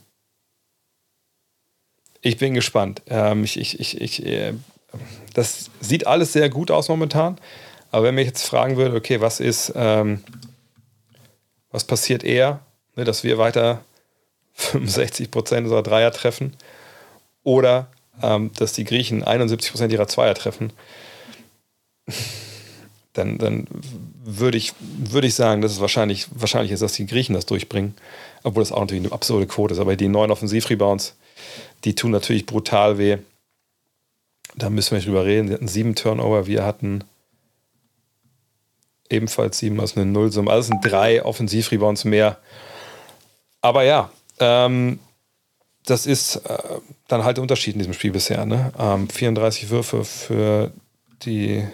ich 2.20 2.36
bin 2.36 2.54
gespannt. 2.54 3.02
Ähm, 3.08 3.44
ich, 3.44 3.58
ich, 3.58 3.80
ich, 3.80 4.00
ich, 4.00 4.26
äh, 4.26 4.54
das 5.34 5.70
sieht 5.80 6.06
alles 6.06 6.32
sehr 6.32 6.48
gut 6.48 6.70
aus 6.70 6.88
momentan. 6.88 7.38
Aber 7.90 8.04
wenn 8.04 8.14
mich 8.14 8.26
jetzt 8.26 8.46
fragen 8.46 8.76
würde, 8.76 8.96
okay, 8.96 9.20
was 9.20 9.40
ist, 9.40 9.72
ähm, 9.74 10.22
was 11.70 11.84
passiert 11.84 12.24
eher, 12.24 12.60
ne, 12.96 13.04
dass 13.04 13.24
wir 13.24 13.38
weiter 13.38 13.84
65 14.54 15.30
Prozent 15.30 15.64
unserer 15.64 15.82
Dreier 15.82 16.12
treffen 16.12 16.56
oder 17.42 17.88
ähm, 18.22 18.50
dass 18.56 18.72
die 18.72 18.84
Griechen 18.84 19.24
71 19.24 19.70
Prozent 19.70 19.92
ihrer 19.92 20.08
Zweier 20.08 20.34
treffen, 20.34 20.72
dann, 23.12 23.38
dann 23.38 23.66
würde 24.24 24.56
ich, 24.56 24.72
würd 24.80 25.24
ich 25.24 25.34
sagen, 25.34 25.60
dass 25.60 25.72
es 25.72 25.80
wahrscheinlich, 25.80 26.28
wahrscheinlich 26.30 26.72
ist, 26.72 26.82
dass 26.82 26.94
die 26.94 27.06
Griechen 27.06 27.34
das 27.34 27.46
durchbringen. 27.46 27.94
Obwohl 28.42 28.62
das 28.62 28.72
auch 28.72 28.80
natürlich 28.80 29.04
eine 29.04 29.12
absurde 29.12 29.46
Quote 29.46 29.74
ist. 29.74 29.80
Aber 29.80 29.96
die 29.96 30.08
neuen 30.08 30.30
Offensivrebounds, 30.30 31.14
die 31.84 31.94
tun 31.94 32.10
natürlich 32.10 32.46
brutal 32.46 32.98
weh. 32.98 33.18
Da 34.56 34.70
müssen 34.70 34.92
wir 34.92 34.98
nicht 34.98 35.08
drüber 35.08 35.24
reden. 35.24 35.48
Sie 35.48 35.54
hatten 35.54 35.68
sieben 35.68 35.94
Turnover, 35.94 36.46
wir 36.46 36.64
hatten 36.64 37.04
ebenfalls 39.08 39.58
sieben, 39.58 39.80
also 39.80 40.00
eine 40.00 40.10
Nullsumme. 40.10 40.50
Also 40.50 40.68
sind 40.68 40.80
drei 40.82 41.24
Offensivrebounds 41.24 42.04
mehr. 42.04 42.38
Aber 43.60 43.84
ja, 43.84 44.10
ähm, 44.40 44.98
das 45.84 46.06
ist 46.06 46.36
äh, 46.36 46.58
dann 47.08 47.24
halt 47.24 47.36
der 47.36 47.42
Unterschied 47.42 47.74
in 47.74 47.80
diesem 47.80 47.94
Spiel 47.94 48.12
bisher. 48.12 48.44
Ne? 48.46 48.72
Ähm, 48.78 49.08
34 49.08 49.70
Würfe 49.70 50.04
für 50.04 50.72
die 51.24 51.64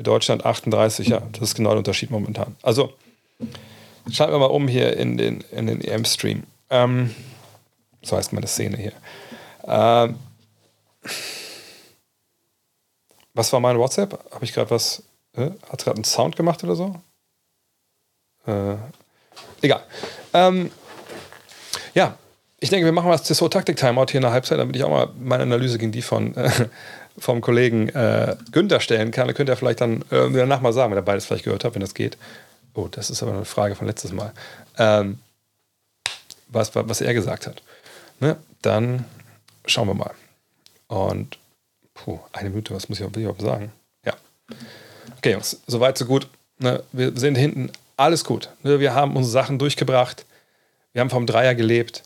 für 0.00 0.04
Deutschland 0.04 0.46
38, 0.46 1.08
ja, 1.08 1.20
das 1.32 1.42
ist 1.42 1.54
genau 1.56 1.70
der 1.70 1.78
Unterschied 1.80 2.10
momentan. 2.10 2.56
Also 2.62 2.94
schalten 4.10 4.32
wir 4.32 4.38
mal 4.38 4.46
um 4.46 4.66
hier 4.66 4.96
in 4.96 5.18
den, 5.18 5.42
in 5.50 5.66
den 5.66 5.82
EM-Stream. 5.82 6.44
Ähm, 6.70 7.14
so 8.00 8.16
heißt 8.16 8.32
meine 8.32 8.46
Szene 8.46 8.78
hier. 8.78 8.92
Ähm, 9.64 10.18
was 13.34 13.52
war 13.52 13.60
mein 13.60 13.78
WhatsApp? 13.78 14.18
Habe 14.32 14.42
ich 14.42 14.54
gerade 14.54 14.70
was 14.70 15.02
äh, 15.36 15.50
hat 15.68 15.84
gerade 15.84 15.96
einen 15.96 16.04
Sound 16.04 16.34
gemacht 16.34 16.64
oder 16.64 16.76
so? 16.76 16.98
Äh, 18.46 18.76
egal. 19.60 19.82
Ähm, 20.32 20.70
ja, 21.92 22.16
ich 22.58 22.70
denke, 22.70 22.86
wir 22.86 22.92
machen 22.92 23.08
mal 23.08 23.18
das 23.18 23.38
Taktik-Timeout 23.38 24.06
hier 24.12 24.18
in 24.18 24.22
der 24.22 24.32
Halbzeit, 24.32 24.58
damit 24.58 24.76
ich 24.76 24.82
auch 24.82 24.88
mal 24.88 25.10
meine 25.18 25.42
Analyse 25.42 25.76
gegen 25.76 25.92
die 25.92 26.00
von 26.00 26.34
äh, 26.36 26.50
vom 27.18 27.40
Kollegen 27.40 27.88
äh, 27.90 28.36
Günther 28.52 28.80
stellen 28.80 29.10
kann. 29.10 29.26
Da 29.28 29.34
könnt 29.34 29.48
ihr 29.48 29.56
vielleicht 29.56 29.80
dann 29.80 30.02
äh, 30.10 30.30
danach 30.32 30.60
mal 30.60 30.72
sagen, 30.72 30.90
wenn 30.90 30.98
ihr 30.98 31.02
beides 31.02 31.26
vielleicht 31.26 31.44
gehört 31.44 31.64
habt, 31.64 31.74
wenn 31.74 31.80
das 31.80 31.94
geht. 31.94 32.16
Oh, 32.74 32.88
das 32.90 33.10
ist 33.10 33.22
aber 33.22 33.32
eine 33.32 33.44
Frage 33.44 33.74
von 33.74 33.86
letztes 33.86 34.12
Mal. 34.12 34.32
Ähm, 34.78 35.18
was, 36.48 36.74
was 36.74 37.00
er 37.00 37.14
gesagt 37.14 37.46
hat. 37.46 37.62
Ne? 38.20 38.36
Dann 38.62 39.04
schauen 39.66 39.88
wir 39.88 39.94
mal. 39.94 40.14
Und, 40.88 41.38
puh, 41.94 42.18
eine 42.32 42.50
Minute, 42.50 42.74
was 42.74 42.88
muss 42.88 43.00
ich 43.00 43.06
überhaupt 43.06 43.40
sagen? 43.40 43.72
Ja. 44.04 44.14
Okay, 45.18 45.32
Jungs, 45.32 45.60
soweit, 45.66 45.96
so 45.96 46.04
gut. 46.04 46.28
Ne, 46.58 46.82
wir 46.92 47.16
sind 47.16 47.36
hinten, 47.36 47.70
alles 47.96 48.24
gut. 48.24 48.50
Ne, 48.62 48.80
wir 48.80 48.94
haben 48.94 49.16
unsere 49.16 49.32
Sachen 49.32 49.58
durchgebracht. 49.58 50.26
Wir 50.92 51.00
haben 51.00 51.10
vom 51.10 51.26
Dreier 51.26 51.54
gelebt. 51.54 52.02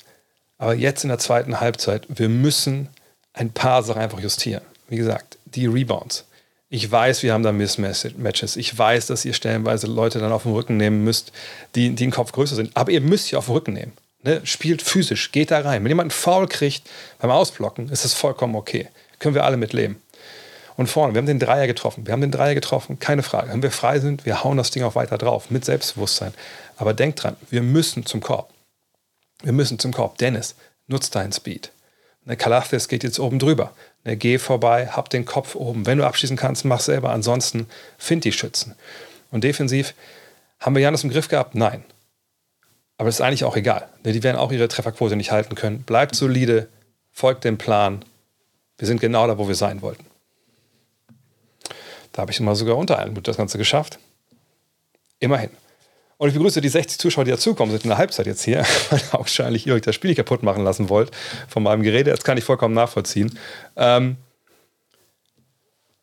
Aber 0.58 0.74
jetzt 0.74 1.02
in 1.04 1.08
der 1.08 1.18
zweiten 1.18 1.60
Halbzeit, 1.60 2.06
wir 2.08 2.28
müssen 2.28 2.88
ein 3.32 3.50
paar 3.50 3.82
Sachen 3.82 4.02
einfach 4.02 4.20
justieren. 4.20 4.62
Wie 4.88 4.96
gesagt, 4.96 5.38
die 5.44 5.66
Rebounds. 5.66 6.24
Ich 6.68 6.90
weiß, 6.90 7.22
wir 7.22 7.32
haben 7.32 7.42
da 7.44 7.52
Mismatches. 7.52 8.56
Ich 8.56 8.76
weiß, 8.76 9.06
dass 9.06 9.24
ihr 9.24 9.32
stellenweise 9.32 9.86
Leute 9.86 10.18
dann 10.18 10.32
auf 10.32 10.42
den 10.42 10.52
Rücken 10.52 10.76
nehmen 10.76 11.04
müsst, 11.04 11.30
die, 11.74 11.90
die 11.94 12.04
einen 12.04 12.12
Kopf 12.12 12.32
größer 12.32 12.56
sind. 12.56 12.76
Aber 12.76 12.90
ihr 12.90 13.00
müsst 13.00 13.28
sie 13.28 13.36
auf 13.36 13.46
den 13.46 13.54
Rücken 13.54 13.72
nehmen. 13.74 13.92
Ne? 14.24 14.40
Spielt 14.44 14.82
physisch, 14.82 15.30
geht 15.30 15.50
da 15.50 15.60
rein. 15.60 15.84
Wenn 15.84 15.90
jemand 15.90 16.12
einen 16.12 16.18
Foul 16.18 16.48
kriegt 16.48 16.88
beim 17.20 17.30
Ausblocken, 17.30 17.90
ist 17.90 18.04
das 18.04 18.14
vollkommen 18.14 18.56
okay. 18.56 18.88
Können 19.18 19.34
wir 19.34 19.44
alle 19.44 19.56
mitleben. 19.56 20.02
Und 20.76 20.88
vorne, 20.88 21.14
wir 21.14 21.18
haben 21.18 21.26
den 21.26 21.38
Dreier 21.38 21.66
getroffen. 21.66 22.06
Wir 22.06 22.12
haben 22.12 22.20
den 22.20 22.32
Dreier 22.32 22.54
getroffen, 22.54 22.98
keine 22.98 23.22
Frage. 23.22 23.52
Wenn 23.52 23.62
wir 23.62 23.70
frei 23.70 24.00
sind, 24.00 24.26
wir 24.26 24.42
hauen 24.42 24.56
das 24.56 24.72
Ding 24.72 24.82
auch 24.82 24.96
weiter 24.96 25.18
drauf, 25.18 25.50
mit 25.50 25.64
Selbstbewusstsein. 25.64 26.34
Aber 26.76 26.94
denkt 26.94 27.22
dran, 27.22 27.36
wir 27.50 27.62
müssen 27.62 28.04
zum 28.06 28.20
Korb. 28.20 28.50
Wir 29.42 29.52
müssen 29.52 29.78
zum 29.78 29.92
Korb. 29.92 30.18
Dennis, 30.18 30.56
nutzt 30.88 31.14
deinen 31.14 31.32
Speed. 31.32 31.70
Ne, 32.24 32.36
geht 32.36 33.04
jetzt 33.04 33.20
oben 33.20 33.38
drüber. 33.38 33.72
Ne, 34.04 34.16
geh 34.16 34.38
vorbei, 34.38 34.88
hab 34.88 35.08
den 35.10 35.24
Kopf 35.24 35.54
oben. 35.54 35.86
Wenn 35.86 35.98
du 35.98 36.06
abschließen 36.06 36.36
kannst, 36.36 36.64
mach 36.64 36.80
selber. 36.80 37.10
Ansonsten 37.10 37.66
find 37.98 38.24
die 38.24 38.32
Schützen. 38.32 38.74
Und 39.30 39.44
defensiv, 39.44 39.94
haben 40.60 40.74
wir 40.74 40.82
Janis 40.82 41.04
im 41.04 41.10
Griff 41.10 41.28
gehabt? 41.28 41.54
Nein. 41.54 41.84
Aber 42.96 43.08
das 43.08 43.16
ist 43.16 43.20
eigentlich 43.20 43.44
auch 43.44 43.56
egal. 43.56 43.88
Ne, 44.04 44.12
die 44.12 44.22
werden 44.22 44.36
auch 44.36 44.52
ihre 44.52 44.68
Trefferquote 44.68 45.16
nicht 45.16 45.32
halten 45.32 45.54
können. 45.54 45.82
Bleibt 45.82 46.14
solide, 46.14 46.68
folgt 47.12 47.44
dem 47.44 47.58
Plan. 47.58 48.04
Wir 48.78 48.86
sind 48.86 49.00
genau 49.00 49.26
da, 49.26 49.38
wo 49.38 49.48
wir 49.48 49.54
sein 49.54 49.82
wollten. 49.82 50.04
Da 52.12 52.22
habe 52.22 52.30
ich 52.30 52.40
mal 52.40 52.54
sogar 52.54 52.76
unter 52.76 52.98
einem 52.98 53.20
das 53.22 53.36
Ganze 53.36 53.58
geschafft. 53.58 53.98
Immerhin. 55.18 55.50
Und 56.16 56.28
ich 56.28 56.34
begrüße 56.34 56.60
die 56.60 56.68
60 56.68 56.98
Zuschauer, 56.98 57.24
die 57.24 57.30
dazukommen 57.30 57.72
sind 57.72 57.84
in 57.84 57.90
der 57.90 57.98
Halbzeit 57.98 58.26
jetzt 58.26 58.42
hier, 58.42 58.64
weil 58.90 59.00
wahrscheinlich 59.12 59.66
ihr 59.66 59.74
euch 59.74 59.82
das 59.82 59.94
Spiel 59.94 60.10
nicht 60.10 60.18
kaputt 60.18 60.42
machen 60.42 60.64
lassen 60.64 60.88
wollt 60.88 61.10
von 61.48 61.62
meinem 61.62 61.82
Gerede. 61.82 62.10
Das 62.10 62.24
kann 62.24 62.38
ich 62.38 62.44
vollkommen 62.44 62.74
nachvollziehen. 62.74 63.38
Ähm, 63.76 64.16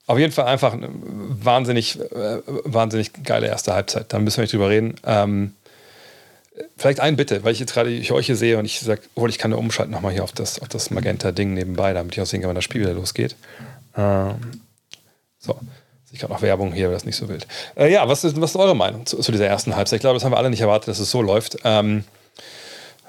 auf 0.08 0.20
jeden 0.20 0.34
Fall 0.34 0.46
einfach 0.46 0.74
eine 0.74 0.90
wahnsinnig, 0.92 2.00
äh, 2.00 2.42
wahnsinnig 2.66 3.24
geile 3.24 3.48
erste 3.48 3.74
Halbzeit. 3.74 4.12
Da 4.12 4.20
müssen 4.20 4.38
wir 4.38 4.42
nicht 4.44 4.54
drüber 4.54 4.70
reden. 4.70 4.96
Ähm, 5.06 5.54
vielleicht 6.76 7.00
ein 7.00 7.16
Bitte, 7.16 7.44
weil 7.44 7.54
ich 7.54 7.60
jetzt 7.60 7.74
gerade 7.74 7.90
euch 7.90 8.26
hier 8.26 8.36
sehe 8.36 8.58
und 8.58 8.66
ich 8.66 8.82
sage, 8.82 9.02
obwohl 9.16 9.30
ich 9.30 9.38
kann 9.38 9.52
nur 9.52 9.60
umschalten 9.60 9.94
nochmal 9.94 10.12
hier 10.12 10.24
auf 10.24 10.34
das, 10.34 10.60
auf 10.60 10.68
das 10.68 10.92
Magenta-Ding 10.92 11.54
nebenbei, 11.54 11.94
damit 11.94 12.14
ich 12.14 12.22
auch 12.22 12.26
sehen 12.26 12.42
kann, 12.42 12.50
wann 12.50 12.56
das 12.56 12.66
Spiel 12.66 12.82
wieder 12.82 12.94
losgeht. 12.94 13.36
Ähm, 13.96 14.36
so. 15.40 15.58
Ich 16.12 16.20
gerade 16.20 16.34
noch 16.34 16.42
Werbung 16.42 16.74
hier, 16.74 16.90
das 16.90 17.04
ist 17.04 17.06
nicht 17.06 17.16
so 17.16 17.30
wild. 17.30 17.48
Äh, 17.76 17.92
ja, 17.92 18.08
was 18.08 18.24
ist, 18.24 18.40
was 18.40 18.52
ist 18.52 18.56
eure 18.58 18.76
Meinung 18.76 19.06
zu, 19.06 19.18
zu, 19.20 19.32
dieser 19.32 19.48
ersten 19.48 19.76
Halbzeit? 19.76 19.98
Ich 19.98 20.02
glaube, 20.02 20.16
das 20.16 20.26
haben 20.26 20.34
wir 20.34 20.38
alle 20.38 20.50
nicht 20.50 20.62
erwartet, 20.62 20.90
dass 20.90 21.00
es 21.00 21.12
so 21.12 21.22
läuft. 21.22 21.58
Ähm, 21.64 22.04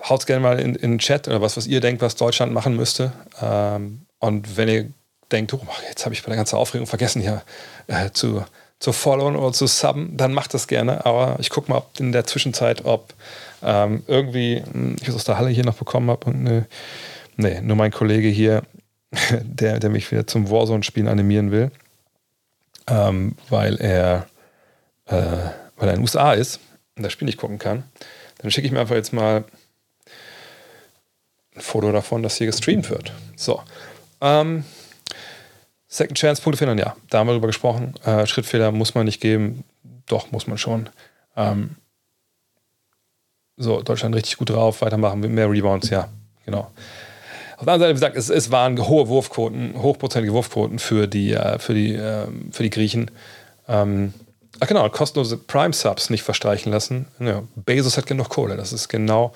Haut 0.08 0.26
gerne 0.26 0.42
mal 0.42 0.58
in, 0.58 0.74
in 0.74 0.92
den 0.92 0.98
Chat 0.98 1.28
oder 1.28 1.40
was, 1.40 1.56
was 1.56 1.66
ihr 1.66 1.80
denkt, 1.80 2.02
was 2.02 2.16
Deutschland 2.16 2.52
machen 2.52 2.76
müsste. 2.76 3.12
Ähm, 3.40 4.06
und 4.18 4.56
wenn 4.56 4.68
ihr 4.68 4.88
denkt, 5.30 5.54
oh, 5.54 5.60
jetzt 5.88 6.04
habe 6.04 6.14
ich 6.14 6.22
bei 6.22 6.28
der 6.28 6.36
ganzen 6.36 6.56
Aufregung 6.56 6.86
vergessen, 6.86 7.22
hier 7.22 7.42
äh, 7.86 8.10
zu, 8.12 8.44
zu 8.80 8.92
followen 8.92 9.36
oder 9.36 9.52
zu 9.52 9.66
subben, 9.66 10.16
dann 10.16 10.32
macht 10.32 10.54
das 10.54 10.66
gerne. 10.66 11.06
Aber 11.06 11.36
ich 11.38 11.50
gucke 11.50 11.70
mal 11.70 11.78
ob 11.78 12.00
in 12.00 12.10
der 12.10 12.26
Zwischenzeit, 12.26 12.84
ob 12.84 13.14
ähm, 13.62 14.02
irgendwie 14.08 14.62
hm, 14.72 14.96
ich 15.00 15.08
was 15.08 15.14
aus 15.14 15.24
der 15.24 15.38
Halle 15.38 15.50
hier 15.50 15.64
noch 15.64 15.76
bekommen 15.76 16.10
habe 16.10 16.26
und 16.26 16.42
ne, 16.42 16.66
nee, 17.36 17.60
nur 17.60 17.76
mein 17.76 17.92
Kollege 17.92 18.28
hier 18.28 18.62
der, 19.42 19.78
der 19.78 19.90
mich 19.90 20.10
wieder 20.10 20.26
zum 20.26 20.50
Warzone-Spielen 20.50 21.08
animieren 21.08 21.50
will, 21.50 21.70
ähm, 22.88 23.36
weil 23.48 23.76
er 23.80 24.26
äh, 25.06 25.50
weil 25.76 25.88
er 25.88 25.94
in 25.94 25.96
den 25.96 26.02
USA 26.02 26.32
ist 26.32 26.60
und 26.96 27.02
das 27.02 27.12
Spiel 27.12 27.26
nicht 27.26 27.38
gucken 27.38 27.58
kann, 27.58 27.84
dann 28.38 28.50
schicke 28.50 28.66
ich 28.66 28.72
mir 28.72 28.80
einfach 28.80 28.94
jetzt 28.94 29.12
mal 29.12 29.44
ein 31.54 31.60
Foto 31.60 31.92
davon, 31.92 32.22
dass 32.22 32.36
hier 32.36 32.46
gestreamt 32.46 32.90
wird. 32.90 33.12
So. 33.36 33.62
Ähm, 34.20 34.64
Second 35.88 36.16
Chance, 36.18 36.40
Punkte 36.40 36.58
finden, 36.58 36.78
ja, 36.78 36.96
da 37.10 37.18
haben 37.18 37.26
wir 37.26 37.34
drüber 37.34 37.48
gesprochen. 37.48 37.94
Äh, 38.04 38.26
Schrittfehler 38.26 38.72
muss 38.72 38.94
man 38.94 39.04
nicht 39.04 39.20
geben. 39.20 39.64
Doch, 40.06 40.30
muss 40.32 40.46
man 40.46 40.56
schon. 40.56 40.88
Ähm, 41.36 41.76
so, 43.56 43.82
Deutschland 43.82 44.14
richtig 44.14 44.38
gut 44.38 44.50
drauf, 44.50 44.80
weitermachen, 44.80 45.20
mehr 45.20 45.50
Rebounds, 45.50 45.90
ja, 45.90 46.08
genau. 46.46 46.70
Auf 47.62 47.66
der 47.66 47.74
anderen 47.74 47.90
Seite, 47.90 47.90
wie 47.90 48.14
gesagt, 48.14 48.16
es, 48.16 48.28
es 48.28 48.50
waren 48.50 48.88
hohe 48.88 49.06
Wurfquoten, 49.06 49.80
hochprozentige 49.80 50.32
Wurfquoten 50.32 50.80
für 50.80 51.06
die, 51.06 51.32
äh, 51.32 51.60
für 51.60 51.74
die, 51.74 51.94
äh, 51.94 52.26
für 52.50 52.64
die 52.64 52.70
Griechen. 52.70 53.08
Ähm, 53.68 54.12
ach 54.58 54.66
genau, 54.66 54.88
kostenlose 54.88 55.36
Prime-Subs 55.36 56.10
nicht 56.10 56.24
verstreichen 56.24 56.72
lassen. 56.72 57.06
Ja, 57.20 57.44
Bezos 57.54 57.96
hat 57.96 58.06
genug 58.06 58.30
Kohle, 58.30 58.56
das 58.56 58.72
ist 58.72 58.88
genau 58.88 59.32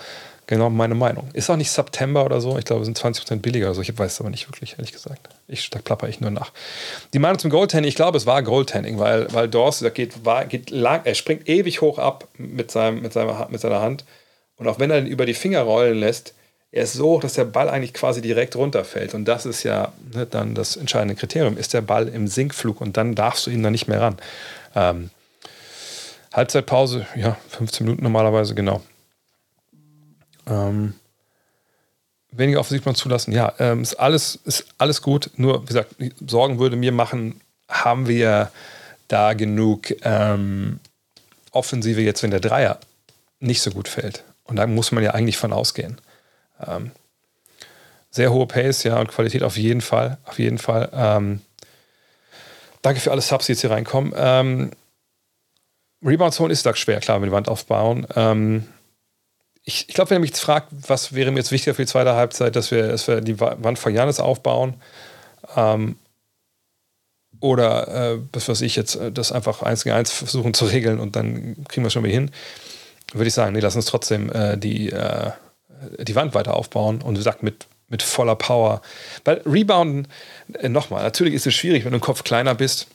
Genau 0.49 0.71
meine 0.71 0.95
Meinung. 0.95 1.29
Ist 1.33 1.51
auch 1.51 1.57
nicht 1.57 1.71
September 1.73 2.25
oder 2.25 2.41
so. 2.41 2.57
Ich 2.57 2.65
glaube, 2.65 2.83
es 2.83 2.87
sind 2.87 2.97
20% 2.97 3.41
billiger 3.41 3.67
oder 3.67 3.75
so. 3.75 3.83
Ich 3.83 3.99
weiß 3.99 4.13
es 4.13 4.21
aber 4.21 4.31
nicht 4.31 4.49
wirklich, 4.49 4.75
ehrlich 4.79 4.93
gesagt. 4.93 5.29
Ich, 5.49 5.71
da 5.71 5.81
plapper 5.81 6.09
ich 6.09 6.21
nur 6.21 6.31
nach. 6.31 6.53
Die 7.15 7.19
Meinung 7.19 7.41
zum 7.41 7.51
Goaltending, 7.51 7.89
ich 7.89 7.97
glaube, 7.97 8.17
es 8.17 8.27
war 8.27 8.45
Goaltending, 8.45 9.01
weil, 9.01 9.33
weil 9.33 9.49
Dawes, 9.49 9.85
geht, 9.95 10.25
war, 10.25 10.45
geht 10.45 10.71
lang, 10.71 11.01
er 11.03 11.17
springt 11.17 11.49
ewig 11.49 11.81
hoch 11.81 11.99
ab 11.99 12.29
mit, 12.39 12.71
seinem, 12.71 13.03
mit, 13.03 13.13
seiner, 13.13 13.49
mit 13.51 13.61
seiner 13.61 13.81
Hand. 13.81 14.05
Und 14.57 14.69
auch 14.69 14.79
wenn 14.79 14.93
er 14.93 15.01
ihn 15.01 15.07
über 15.07 15.27
die 15.27 15.35
Finger 15.35 15.63
rollen 15.63 15.99
lässt, 15.99 16.36
er 16.77 16.83
ist 16.83 16.93
so 16.93 17.07
hoch, 17.07 17.21
dass 17.23 17.33
der 17.33 17.47
Ball 17.47 17.71
eigentlich 17.71 17.95
quasi 17.95 18.21
direkt 18.21 18.55
runterfällt. 18.55 19.15
Und 19.15 19.25
das 19.25 19.47
ist 19.47 19.63
ja 19.63 19.95
ne, 20.13 20.27
dann 20.27 20.55
das 20.55 20.77
entscheidende 20.77 21.15
Kriterium. 21.15 21.57
Ist 21.57 21.73
der 21.73 21.81
Ball 21.81 22.07
im 22.07 22.29
Sinkflug 22.29 22.83
und 22.83 22.99
dann 22.99 23.15
darfst 23.15 23.47
du 23.47 23.51
ihn 23.51 23.63
da 23.63 23.71
nicht 23.71 23.89
mehr 23.89 24.03
ran. 24.03 24.17
Ähm, 24.75 25.11
Halbzeitpause, 26.35 27.07
ja, 27.17 27.39
15 27.49 27.87
Minuten 27.87 28.03
normalerweise, 28.03 28.55
genau. 28.55 28.83
Ähm, 30.47 30.93
weniger 32.31 32.61
offensiv 32.61 32.85
man 32.85 32.95
zulassen. 32.95 33.33
Ja, 33.33 33.55
ähm, 33.59 33.81
ist, 33.81 33.95
alles, 33.95 34.39
ist 34.45 34.67
alles 34.77 35.01
gut. 35.01 35.31
Nur, 35.37 35.63
wie 35.63 35.67
gesagt, 35.69 35.95
Sorgen 36.27 36.59
würde 36.59 36.77
mir 36.77 36.93
machen, 36.93 37.41
haben 37.71 38.07
wir 38.07 38.51
da 39.09 39.33
genug 39.33 39.95
ähm, 40.03 40.81
Offensive 41.53 42.03
jetzt, 42.03 42.23
wenn 42.23 42.33
der 42.33 42.41
Dreier 42.41 42.79
nicht 43.41 43.63
so 43.63 43.71
gut 43.71 43.89
fällt. 43.89 44.25
Und 44.45 44.57
da 44.57 44.67
muss 44.67 44.93
man 44.93 45.03
ja 45.03 45.13
eigentlich 45.13 45.39
von 45.39 45.55
ausgehen. 45.55 45.97
Ähm, 46.65 46.91
sehr 48.11 48.33
hohe 48.33 48.47
Pace, 48.47 48.85
ja, 48.85 48.99
und 48.99 49.09
Qualität 49.09 49.43
auf 49.43 49.57
jeden 49.57 49.81
Fall. 49.81 50.19
Auf 50.25 50.39
jeden 50.39 50.59
Fall. 50.59 50.91
Ähm, 50.95 51.41
danke 52.83 53.01
für 53.01 53.11
alle 53.11 53.21
Subs, 53.21 53.47
die 53.47 53.53
jetzt 53.53 53.61
hier 53.61 53.71
reinkommen. 53.71 54.13
Ähm, 54.17 54.71
Rebound 56.03 56.35
Zone 56.35 56.53
ist 56.53 56.65
da 56.65 56.75
schwer, 56.75 57.01
klar, 57.01 57.21
wenn 57.21 57.29
die 57.29 57.35
Wand 57.35 57.49
aufbauen. 57.49 58.07
Ähm, 58.15 58.67
ich, 59.65 59.89
ich 59.89 59.95
glaube, 59.95 60.11
wenn 60.11 60.19
ihr 60.19 60.21
mich 60.21 60.35
fragt, 60.35 60.69
was 60.89 61.13
wäre 61.13 61.31
mir 61.33 61.39
jetzt 61.39 61.51
wichtiger 61.51 61.75
für 61.75 61.83
die 61.83 61.91
zweite 61.91 62.15
Halbzeit, 62.15 62.55
dass 62.55 62.71
wir, 62.71 62.89
dass 62.89 63.09
wir 63.09 63.21
die 63.21 63.41
Wand 63.41 63.79
von 63.79 63.93
Janis 63.93 64.21
aufbauen 64.21 64.75
ähm, 65.57 65.97
oder 67.41 67.89
äh, 67.89 68.19
was 68.33 68.49
weiß 68.49 68.61
ich 68.61 68.77
jetzt, 68.77 68.95
äh, 68.95 69.11
das 69.11 69.33
einfach 69.33 69.63
eins 69.63 69.85
gegen 69.85 69.97
eins 69.97 70.13
versuchen 70.13 70.55
zu 70.55 70.67
regeln 70.67 71.01
und 71.01 71.17
dann 71.17 71.65
kriegen 71.69 71.83
wir 71.83 71.89
es 71.89 71.93
schon 71.93 72.05
wieder 72.05 72.15
hin, 72.15 72.31
würde 73.13 73.27
ich 73.27 73.35
sagen, 73.35 73.53
nee, 73.53 73.61
lass 73.61 73.77
uns 73.77 73.87
trotzdem 73.87 74.31
äh, 74.33 74.57
die, 74.57 74.91
äh, 74.93 75.33
die 75.99 76.15
Wand 76.15 76.35
weiter 76.35 76.55
aufbauen 76.55 77.03
und 77.03 77.15
wie 77.15 77.19
gesagt, 77.19 77.43
mit, 77.43 77.67
mit 77.89 78.03
voller 78.03 78.37
Power. 78.37 78.83
Weil 79.25 79.43
Rebounden, 79.47 80.09
äh, 80.55 80.69
nochmal, 80.69 81.03
natürlich 81.03 81.35
ist 81.35 81.47
es 81.47 81.55
schwierig, 81.55 81.85
wenn 81.85 81.93
du 81.93 81.97
im 81.97 82.03
Kopf 82.03 82.25
kleiner 82.25 82.55
bist 82.55 82.87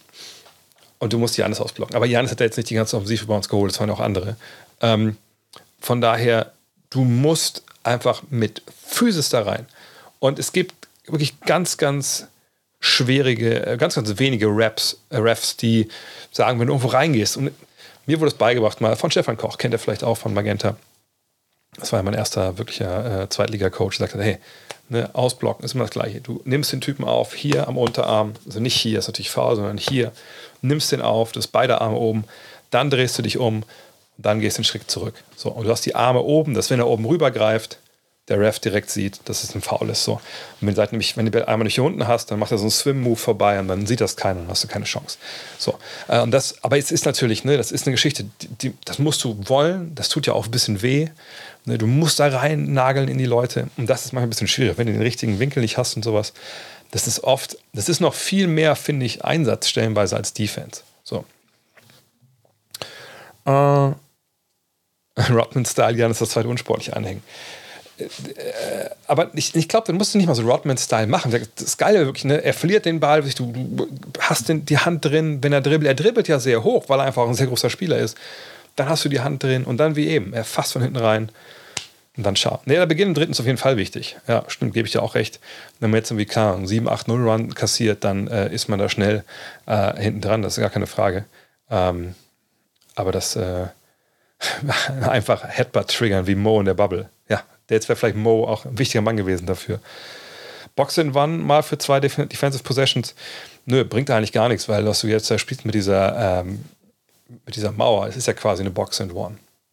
und 1.00 1.14
du 1.14 1.18
musst 1.18 1.38
Janis 1.38 1.60
ausblocken. 1.60 1.96
Aber 1.96 2.06
Janis 2.06 2.32
hat 2.32 2.40
ja 2.40 2.46
jetzt 2.46 2.58
nicht 2.58 2.70
die 2.70 2.76
ganze 2.76 2.98
Offensive 2.98 3.26
bei 3.26 3.36
uns 3.36 3.50
geholt, 3.50 3.72
es 3.72 3.80
waren 3.80 3.90
auch 3.90 4.00
andere. 4.00 4.36
Ähm, 4.82 5.18
von 5.80 6.02
daher 6.02 6.52
Du 6.92 7.06
musst 7.06 7.64
einfach 7.84 8.22
mit 8.30 8.62
Physis 8.86 9.30
da 9.30 9.44
rein. 9.44 9.66
Und 10.20 10.38
es 10.38 10.52
gibt 10.52 10.88
wirklich 11.06 11.40
ganz, 11.42 11.78
ganz 11.78 12.28
schwierige, 12.80 13.66
äh, 13.66 13.78
ganz, 13.78 13.96
ganz 13.96 14.20
wenige 14.20 14.48
Raps, 14.48 15.00
äh, 15.10 15.18
Refs, 15.18 15.56
die 15.58 15.88
sagen, 16.32 16.60
wenn 16.60 16.68
du 16.68 16.74
irgendwo 16.74 16.90
reingehst. 16.90 17.38
Und 17.38 17.52
mir 18.06 18.20
wurde 18.20 18.32
es 18.32 18.38
beigebracht 18.38 18.82
mal 18.82 18.96
von 18.98 19.10
Stefan 19.10 19.38
Koch, 19.38 19.58
kennt 19.58 19.74
er 19.74 19.80
vielleicht 19.80 20.04
auch 20.04 20.18
von 20.18 20.34
Magenta. 20.34 20.76
Das 21.78 21.92
war 21.92 22.00
ja 22.00 22.04
mein 22.04 22.14
erster 22.14 22.58
wirklicher 22.58 23.24
äh, 23.24 23.30
Zweitliga-Coach, 23.30 23.98
der 23.98 24.08
sagte, 24.08 24.24
hey, 24.24 24.38
ne, 24.90 25.10
ausblocken 25.14 25.64
ist 25.64 25.74
immer 25.74 25.86
das 25.86 25.92
Gleiche. 25.92 26.22
Du 26.22 26.42
nimmst 26.44 26.72
den 26.74 26.82
Typen 26.82 27.06
auf, 27.06 27.34
hier 27.34 27.68
am 27.68 27.78
Unterarm, 27.78 28.34
also 28.46 28.60
nicht 28.60 28.76
hier, 28.76 29.00
ist 29.00 29.08
natürlich 29.08 29.32
faul, 29.32 29.56
sondern 29.56 29.78
hier, 29.78 30.12
nimmst 30.62 30.92
den 30.92 31.02
auf, 31.02 31.32
du 31.32 31.40
hast 31.40 31.48
beide 31.48 31.82
Arme 31.82 31.98
oben, 31.98 32.26
dann 32.70 32.90
drehst 32.90 33.18
du 33.18 33.22
dich 33.22 33.38
um 33.38 33.64
dann 34.22 34.40
gehst 34.40 34.58
du 34.58 34.60
einen 34.60 34.66
Schritt 34.66 34.90
zurück. 34.90 35.16
So, 35.36 35.50
und 35.50 35.66
du 35.66 35.72
hast 35.72 35.86
die 35.86 35.96
Arme 35.96 36.22
oben, 36.22 36.54
dass 36.54 36.70
wenn 36.70 36.80
er 36.80 36.88
oben 36.88 37.06
rüber 37.06 37.32
greift, 37.32 37.80
der 38.28 38.40
Ref 38.40 38.60
direkt 38.60 38.90
sieht, 38.90 39.20
dass 39.26 39.44
es 39.44 39.56
ein 39.56 39.62
Foul 39.62 39.90
ist. 39.90 40.04
So. 40.04 40.14
Und 40.62 40.68
wenn, 40.68 40.76
du 40.76 40.82
nämlich, 40.92 41.18
wenn 41.18 41.30
du 41.30 41.48
Arme 41.48 41.64
nicht 41.64 41.76
hier 41.76 41.84
unten 41.84 42.08
hast, 42.08 42.32
dann 42.32 42.40
macht 42.40 42.52
er 42.52 42.58
so 42.58 42.66
einen 42.66 42.72
Swim-Move 42.72 43.18
vorbei 43.18 43.60
und 43.60 43.68
dann 43.68 43.88
sieht 43.88 44.00
das 44.00 44.16
keiner 44.16 44.42
und 44.42 44.48
hast 44.48 44.64
du 44.64 44.68
keine 44.68 44.86
Chance. 44.86 45.18
So. 45.58 45.76
Äh, 46.08 46.22
und 46.22 46.32
das, 46.32 46.64
aber 46.64 46.78
es 46.78 46.92
ist 46.92 47.06
natürlich, 47.06 47.44
ne, 47.44 47.58
das 47.58 47.72
ist 47.72 47.88
eine 47.88 47.94
Geschichte, 47.94 48.26
die, 48.42 48.48
die, 48.48 48.74
das 48.86 49.00
musst 49.00 49.24
du 49.24 49.38
wollen, 49.50 49.94
das 49.96 50.08
tut 50.10 50.28
ja 50.28 50.34
auch 50.34 50.46
ein 50.46 50.52
bisschen 50.52 50.82
weh. 50.82 51.10
Ne, 51.66 51.78
du 51.78 51.86
musst 51.86 52.20
da 52.20 52.28
rein 52.28 52.74
nageln 52.74 53.08
in 53.08 53.20
die 53.20 53.26
Leute 53.26 53.68
und 53.78 53.88
das 53.88 54.06
ist 54.06 54.14
manchmal 54.14 54.28
ein 54.28 54.32
bisschen 54.32 54.48
schwierig, 54.48 54.78
wenn 54.78 54.88
du 54.88 54.94
den 54.94 55.02
richtigen 55.02 55.40
Winkel 55.40 55.62
nicht 55.62 55.78
hast 55.78 55.96
und 55.96 56.04
sowas. 56.04 56.34
Das 56.90 57.08
ist 57.08 57.24
oft, 57.24 57.58
das 57.74 57.88
ist 57.88 58.00
noch 58.00 58.16
viel 58.16 58.48
mehr, 58.48 58.76
finde 58.76 59.06
ich, 59.06 59.24
Einsatz 59.24 59.70
stellenweise 59.70 60.16
als 60.16 60.34
Defense. 60.34 60.82
So. 61.04 61.24
Äh, 63.46 63.92
Rodman-Style, 65.32 65.98
Janis 65.98 66.20
das 66.20 66.32
zweite 66.32 66.48
unsportlich 66.48 66.96
anhängen. 66.96 67.22
Äh, 68.00 68.08
aber 69.06 69.30
ich, 69.36 69.56
ich 69.56 69.68
glaube, 69.68 69.86
dann 69.86 69.98
musst 69.98 70.16
du 70.16 70.18
nicht 70.18 70.28
mal 70.28 70.36
so 70.36 70.44
Rodman-Style 70.44 71.08
machen. 71.08 71.32
Das 71.56 71.78
Geile 71.78 72.06
wirklich, 72.06 72.26
ne? 72.26 72.44
er 72.44 72.54
verliert 72.54 72.86
den 72.86 73.00
Ball, 73.00 73.22
du, 73.22 73.52
du 73.54 73.88
hast 74.20 74.50
den, 74.50 74.66
die 74.66 74.80
Hand 74.80 75.06
drin, 75.06 75.44
wenn 75.44 75.54
er 75.54 75.62
dribbelt. 75.62 75.88
Er 75.88 75.96
dribbelt 75.96 76.28
ja 76.28 76.40
sehr 76.40 76.64
hoch, 76.64 76.86
weil 76.88 77.00
er 77.00 77.06
einfach 77.06 77.28
ein 77.28 77.36
sehr 77.36 77.48
großer 77.48 77.70
Spieler 77.70 78.00
ist. 78.00 78.18
Dann 78.76 78.90
hast 78.90 79.06
du 79.06 79.10
die 79.10 79.20
Hand 79.20 79.44
drin 79.44 79.64
und 79.64 79.78
dann 79.78 79.96
wie 79.96 80.08
eben, 80.08 80.34
er 80.34 80.44
fasst 80.44 80.74
von 80.74 80.82
hinten 80.82 80.98
rein 80.98 81.30
und 82.18 82.26
dann 82.26 82.36
schau. 82.36 82.62
Ne, 82.66 82.76
der 82.76 82.86
Beginn 82.86 83.10
im 83.10 83.14
dritten 83.14 83.32
ist 83.32 83.40
auf 83.40 83.46
jeden 83.46 83.58
Fall 83.58 83.78
wichtig. 83.78 84.18
Ja, 84.28 84.44
stimmt, 84.48 84.74
gebe 84.74 84.86
ich 84.86 84.92
dir 84.92 85.02
auch 85.02 85.16
recht. 85.16 85.40
Wenn 85.80 85.92
man 85.92 86.00
jetzt 86.00 86.12
irgendwie, 86.12 86.26
keine 86.26 86.66
7-8-0 86.66 87.12
Run 87.12 87.54
kassiert, 87.56 88.04
dann 88.04 88.28
äh, 88.28 88.54
ist 88.54 88.68
man 88.68 88.80
da 88.80 88.90
schnell 88.90 89.24
äh, 89.66 90.00
hinten 90.00 90.22
dran, 90.22 90.42
das 90.42 90.58
ist 90.58 90.62
gar 90.62 90.70
keine 90.70 90.88
Frage. 90.88 91.26
Ähm, 91.70 92.16
aber 92.96 93.12
das, 93.12 93.36
äh, 93.38 93.68
einfach 95.02 95.44
Headbutt 95.48 95.90
triggern 95.90 96.28
wie 96.28 96.36
Mo 96.36 96.60
in 96.60 96.66
der 96.66 96.74
Bubble. 96.74 97.10
Ja, 97.30 97.44
der 97.70 97.78
jetzt 97.78 97.90
wäre 97.90 97.96
vielleicht 97.96 98.18
Mo 98.18 98.46
auch 98.46 98.66
ein 98.66 98.78
wichtiger 98.78 99.02
Mann 99.02 99.18
gewesen 99.18 99.46
dafür. 99.46 99.80
Boxen 100.76 101.16
One 101.16 101.38
mal 101.38 101.64
für 101.64 101.78
zwei 101.78 102.00
Def 102.00 102.16
Defensive 102.16 102.64
Possessions. 102.64 103.14
Nö, 103.66 103.84
bringt 103.84 104.10
eigentlich 104.10 104.32
gar 104.32 104.50
nichts, 104.50 104.68
weil 104.70 104.86
was 104.86 105.02
du 105.02 105.08
jetzt 105.08 105.30
da 105.30 105.38
spielst 105.38 105.66
mit 105.66 105.76
dieser, 105.76 106.42
ähm, 106.42 106.64
mit 107.46 107.56
dieser 107.56 107.72
Mauer, 107.72 108.08
es 108.08 108.16
ist 108.16 108.28
ja 108.28 108.34
quasi 108.34 108.62
eine 108.62 108.72
Box 108.72 109.00
and 109.02 109.14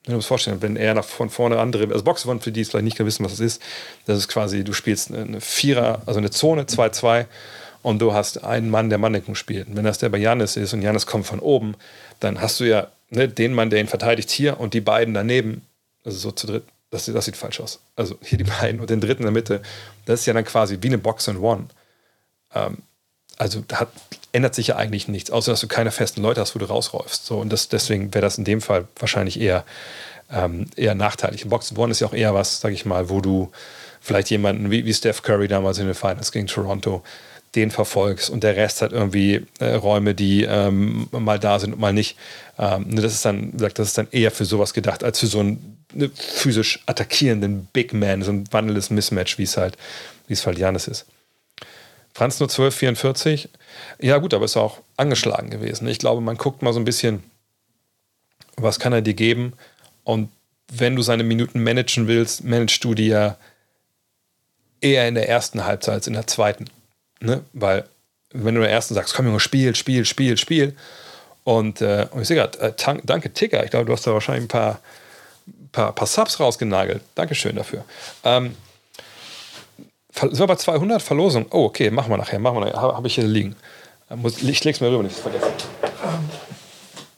One. 0.09 0.17
Du 0.17 0.21
dir 0.21 0.27
vorstellen, 0.27 0.63
wenn 0.63 0.77
er 0.77 0.95
nach 0.95 1.05
von 1.05 1.31
vorne 1.31 1.59
andere, 1.59 1.93
also 1.93 2.05
Box 2.05 2.27
One 2.27 2.41
für 2.41 2.51
die, 2.53 2.63
die 2.63 2.65
vielleicht 2.65 2.85
nicht 2.85 2.99
wissen, 2.99 3.25
was 3.25 3.33
es 3.33 3.41
ist, 3.41 3.63
das 4.07 4.19
ist 4.19 4.29
quasi, 4.29 4.65
du 4.65 4.73
spielst 4.73 5.13
eine 5.13 5.41
Vierer, 5.41 6.03
also 6.07 6.19
eine 6.19 6.31
Zone 6.31 6.63
2-2 6.63 7.27
und 7.83 8.01
du 8.01 8.13
hast 8.13 8.45
einen 8.45 8.71
Mann, 8.71 8.89
der 8.89 8.99
Manndeckung 8.99 9.35
spielt. 9.35 9.69
Und 9.69 9.77
wenn 9.77 9.85
das 9.85 9.99
der 9.99 10.09
bei 10.09 10.19
Janis 10.19 10.57
ist 10.57 10.73
und 10.73 10.83
Janis 10.83 11.07
kommt 11.07 11.27
von 11.27 11.41
oben, 11.41 11.75
dann 12.21 12.41
hast 12.41 12.61
du 12.61 12.65
ja 12.65 12.89
ne, 13.11 13.29
den 13.29 13.55
Mann, 13.55 13.71
der 13.71 13.81
ihn 13.81 13.89
verteidigt, 13.89 14.31
hier 14.31 14.59
und 14.61 14.75
die 14.75 14.81
beiden 14.81 15.15
daneben, 15.15 15.63
also 16.05 16.19
so 16.19 16.31
zu 16.33 16.47
dritt, 16.47 16.65
das, 16.91 17.05
das 17.07 17.25
sieht 17.25 17.37
falsch 17.37 17.61
aus. 17.61 17.81
Also 17.97 18.17
hier 18.23 18.39
die 18.39 18.45
beiden 18.45 18.81
und 18.81 18.91
den 18.91 19.01
dritten 19.01 19.23
in 19.23 19.27
der 19.27 19.33
Mitte, 19.33 19.63
das 20.07 20.21
ist 20.21 20.27
ja 20.27 20.33
dann 20.33 20.45
quasi 20.45 20.79
wie 20.81 20.89
eine 20.89 20.99
Box 20.99 21.29
and 21.29 21.41
One. 21.41 21.67
Ähm, 22.55 22.79
also 23.37 23.63
da 23.67 23.81
hat, 23.81 23.89
ändert 24.39 24.55
sich 24.55 24.69
ja 24.69 24.77
eigentlich 24.77 25.09
nichts, 25.09 25.33
außer 25.33 25.51
dass 25.51 25.61
du 25.61 25.67
keine 25.67 25.91
festen 25.91 26.23
Leute 26.23 26.41
hast, 26.41 26.55
wo 26.55 26.61
du 26.61 26.67
rausräufst. 26.67 27.27
So, 27.27 27.39
und 27.39 27.53
das, 27.53 27.69
deswegen 27.69 28.15
wäre 28.15 28.23
das 28.23 28.39
in 28.39 28.45
dem 28.45 28.61
Fall 28.61 28.87
wahrscheinlich 28.97 29.41
eher, 29.41 29.65
ähm, 30.31 30.67
eher 30.77 30.95
nachteilig. 30.95 31.45
Box 31.49 31.71
and 31.71 31.79
One 31.81 31.91
ist 31.91 31.99
ja 31.99 32.07
auch 32.07 32.15
eher 32.15 32.35
was, 32.35 32.61
sag 32.61 32.73
ich 32.73 32.87
mal, 32.87 33.11
wo 33.11 33.21
du 33.21 33.51
vielleicht 34.01 34.31
jemanden 34.31 34.71
wie, 34.71 34.85
wie 34.85 34.95
Steph 34.95 35.23
Curry 35.23 35.49
damals 35.49 35.79
in 35.79 35.87
den 35.87 35.97
Finals 35.97 36.31
gegen 36.31 36.47
Toronto, 36.47 37.03
den 37.57 37.73
verfolgst 37.73 38.31
und 38.31 38.45
der 38.45 38.55
Rest 38.55 38.81
hat 38.81 38.93
irgendwie 38.93 39.45
äh, 39.59 39.75
Räume, 39.75 40.15
die 40.15 40.45
ähm, 40.45 41.09
mal 41.11 41.41
da 41.41 41.59
sind 41.59 41.73
und 41.73 41.81
mal 41.81 41.93
nicht. 41.93 42.17
Ähm, 42.61 42.87
ne, 42.91 43.01
das 43.01 43.15
ist 43.15 43.25
dann, 43.25 43.57
das 43.57 43.89
ist 43.89 43.99
dann 43.99 44.07
eher 44.13 44.31
für 44.31 44.45
sowas 44.45 44.73
gedacht, 44.73 45.03
als 45.03 45.19
für 45.19 45.27
so 45.27 45.41
einen 45.41 45.83
ne, 45.93 46.11
physisch 46.15 46.81
attackierenden 46.87 47.67
Big 47.73 47.93
Man, 47.93 48.23
so 48.23 48.31
ein 48.31 48.45
wandelndes 48.53 48.91
Mismatch, 48.91 49.37
wie 49.37 49.43
es 49.43 49.57
halt, 49.57 49.77
wie 50.29 50.35
es 50.35 50.47
halt 50.47 50.59
Janis 50.59 50.87
ist. 50.87 51.07
Franz 52.15 52.39
nur 52.39 52.49
12, 52.49 52.75
44. 52.75 53.49
Ja, 54.01 54.19
gut, 54.19 54.35
aber 54.35 54.45
ist 54.45 54.57
auch 54.57 54.79
angeschlagen 54.97 55.51
gewesen. 55.51 55.89
Ich 55.89 55.99
glaube, 55.99 56.21
man 56.21 56.37
guckt 56.37 56.63
mal 56.63 56.73
so 56.73 56.81
ein 56.81 56.85
bisschen, 56.85 57.23
was 58.57 58.79
kann 58.79 58.93
er 58.93 59.03
dir 59.03 59.15
geben? 59.15 59.53
Und 60.05 60.31
wenn 60.73 60.97
du 60.97 61.03
seine 61.03 61.25
Minuten 61.25 61.63
managen 61.63 62.07
willst, 62.07 62.45
managst 62.45 62.83
du 62.85 62.95
die 62.95 63.09
ja 63.09 63.37
eher 64.81 65.09
in 65.09 65.15
der 65.15 65.29
ersten 65.29 65.65
Halbzeit 65.65 65.95
als 65.95 66.07
in 66.07 66.15
der 66.15 66.27
zweiten. 66.27 66.67
Ne? 67.21 67.43
Weil, 67.53 67.85
wenn 68.33 68.55
du 68.55 68.61
der 68.61 68.71
ersten 68.71 68.95
sagst, 68.95 69.15
komm 69.15 69.27
Junge, 69.27 69.41
spiel, 69.41 69.75
spiel, 69.75 70.05
spiel, 70.05 70.37
spiel. 70.37 70.77
Und, 71.45 71.81
äh, 71.81 72.07
und 72.11 72.23
ich 72.23 72.29
sehe 72.29 72.37
gerade, 72.37 72.59
äh, 72.61 72.73
danke 73.05 73.33
Ticker, 73.33 73.65
ich 73.65 73.71
glaube, 73.71 73.87
du 73.87 73.93
hast 73.93 74.07
da 74.07 74.13
wahrscheinlich 74.13 74.45
ein 74.45 74.49
paar, 74.49 74.81
paar, 75.73 75.95
paar 75.95 76.07
Subs 76.07 76.39
rausgenagelt. 76.39 77.03
Dankeschön 77.15 77.57
dafür. 77.57 77.85
Ähm, 78.23 78.55
sind 80.21 80.39
wir 80.39 80.47
bei 80.47 80.57
200 80.57 81.03
Verlosung? 81.03 81.47
Oh, 81.51 81.65
okay, 81.65 81.91
machen 81.91 82.11
wir 82.11 82.17
nachher. 82.17 82.39
Machen 82.39 82.57
wir 82.57 82.67
nachher. 82.67 82.81
Habe 82.81 82.97
hab 82.97 83.05
ich 83.05 83.15
hier 83.15 83.25
liegen. 83.25 83.57
Ich 84.43 84.65
leg's 84.65 84.81
mir 84.81 84.91
rüber, 84.91 85.03
nicht 85.03 85.17
vergessen. 85.17 85.49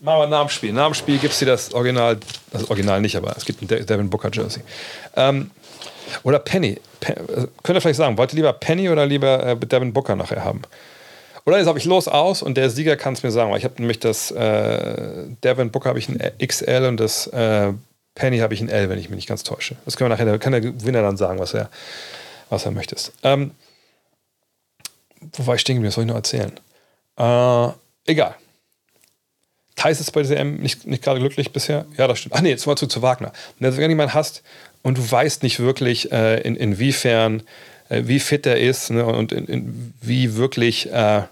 Machen 0.00 0.20
wir 0.20 0.26
nach 0.28 0.46
dem 0.46 0.48
Spiel. 0.48 0.72
Nach 0.72 0.86
dem 0.86 0.94
Spiel 0.94 1.18
gibt 1.18 1.32
es 1.32 1.38
hier 1.38 1.48
das 1.48 1.74
Original, 1.74 2.18
das 2.52 2.68
Original 2.70 3.00
nicht, 3.00 3.16
aber 3.16 3.36
es 3.36 3.44
gibt 3.44 3.62
ein 3.62 3.68
Devin 3.68 4.08
Booker 4.08 4.30
Jersey. 4.32 4.62
Ähm, 5.14 5.50
oder 6.22 6.38
Penny. 6.38 6.80
Pen, 7.00 7.16
äh, 7.16 7.46
könnt 7.62 7.76
ihr 7.76 7.80
vielleicht 7.80 7.98
sagen, 7.98 8.16
wollt 8.18 8.32
ihr 8.32 8.36
lieber 8.36 8.52
Penny 8.52 8.88
oder 8.88 9.06
lieber 9.06 9.44
äh, 9.46 9.56
Devin 9.56 9.92
Booker 9.92 10.16
nachher 10.16 10.42
haben? 10.42 10.62
Oder 11.46 11.58
jetzt 11.58 11.66
habe 11.66 11.78
ich 11.78 11.84
los 11.84 12.08
aus 12.08 12.42
und 12.42 12.56
der 12.56 12.70
Sieger 12.70 12.96
kann 12.96 13.14
es 13.14 13.22
mir 13.22 13.30
sagen. 13.30 13.54
Ich 13.56 13.64
habe 13.64 13.74
nämlich 13.78 13.98
das 13.98 14.30
äh, 14.30 15.26
Devin 15.42 15.70
Booker 15.70 15.90
habe 15.90 15.98
ich 15.98 16.08
ein 16.08 16.20
XL 16.44 16.86
und 16.86 16.98
das 16.98 17.26
äh, 17.28 17.72
Penny 18.14 18.38
habe 18.38 18.54
ich 18.54 18.60
ein 18.60 18.68
L, 18.68 18.88
wenn 18.90 18.98
ich 18.98 19.08
mich 19.08 19.16
nicht 19.16 19.28
ganz 19.28 19.42
täusche. 19.42 19.76
Das 19.84 19.96
können 19.96 20.10
wir 20.10 20.16
nachher, 20.16 20.38
kann 20.38 20.52
der 20.52 20.60
Gewinner 20.60 21.02
dann 21.02 21.16
sagen, 21.16 21.38
was 21.38 21.54
er, 21.54 21.70
was 22.50 22.66
er 22.66 22.72
möchte. 22.72 22.96
Ähm, 23.22 23.52
wo 25.32 25.46
war 25.46 25.54
ich 25.54 25.62
stehen 25.62 25.76
geblieben? 25.76 25.88
Was 25.88 25.94
soll 25.94 26.04
ich 26.04 26.08
noch 26.08 26.16
erzählen? 26.16 26.52
Äh, 27.16 28.10
egal. 28.10 28.34
Thais 29.76 30.00
ist 30.00 30.10
bei 30.10 30.22
der 30.22 30.36
CM 30.36 30.56
nicht, 30.56 30.86
nicht 30.86 31.02
gerade 31.02 31.20
glücklich 31.20 31.52
bisher. 31.52 31.86
Ja, 31.96 32.06
das 32.06 32.18
stimmt. 32.18 32.34
Ach 32.34 32.42
nee, 32.42 32.50
jetzt 32.50 32.66
mal 32.66 32.76
zu, 32.76 32.86
zu 32.86 33.00
Wagner. 33.00 33.32
Wenn 33.58 33.74
du 33.74 33.80
jemanden 33.80 34.14
hast 34.14 34.42
und 34.82 34.98
du 34.98 35.10
weißt 35.10 35.42
nicht 35.42 35.58
wirklich, 35.60 36.12
äh, 36.12 36.40
in, 36.40 36.56
inwiefern, 36.56 37.42
äh, 37.88 38.02
wie 38.04 38.20
fit 38.20 38.46
er 38.46 38.58
ist 38.58 38.90
ne, 38.90 39.06
und 39.06 39.32
in, 39.32 39.46
in, 39.46 39.94
wie 40.00 40.36
wirklich, 40.36 40.90
äh, 40.92 41.22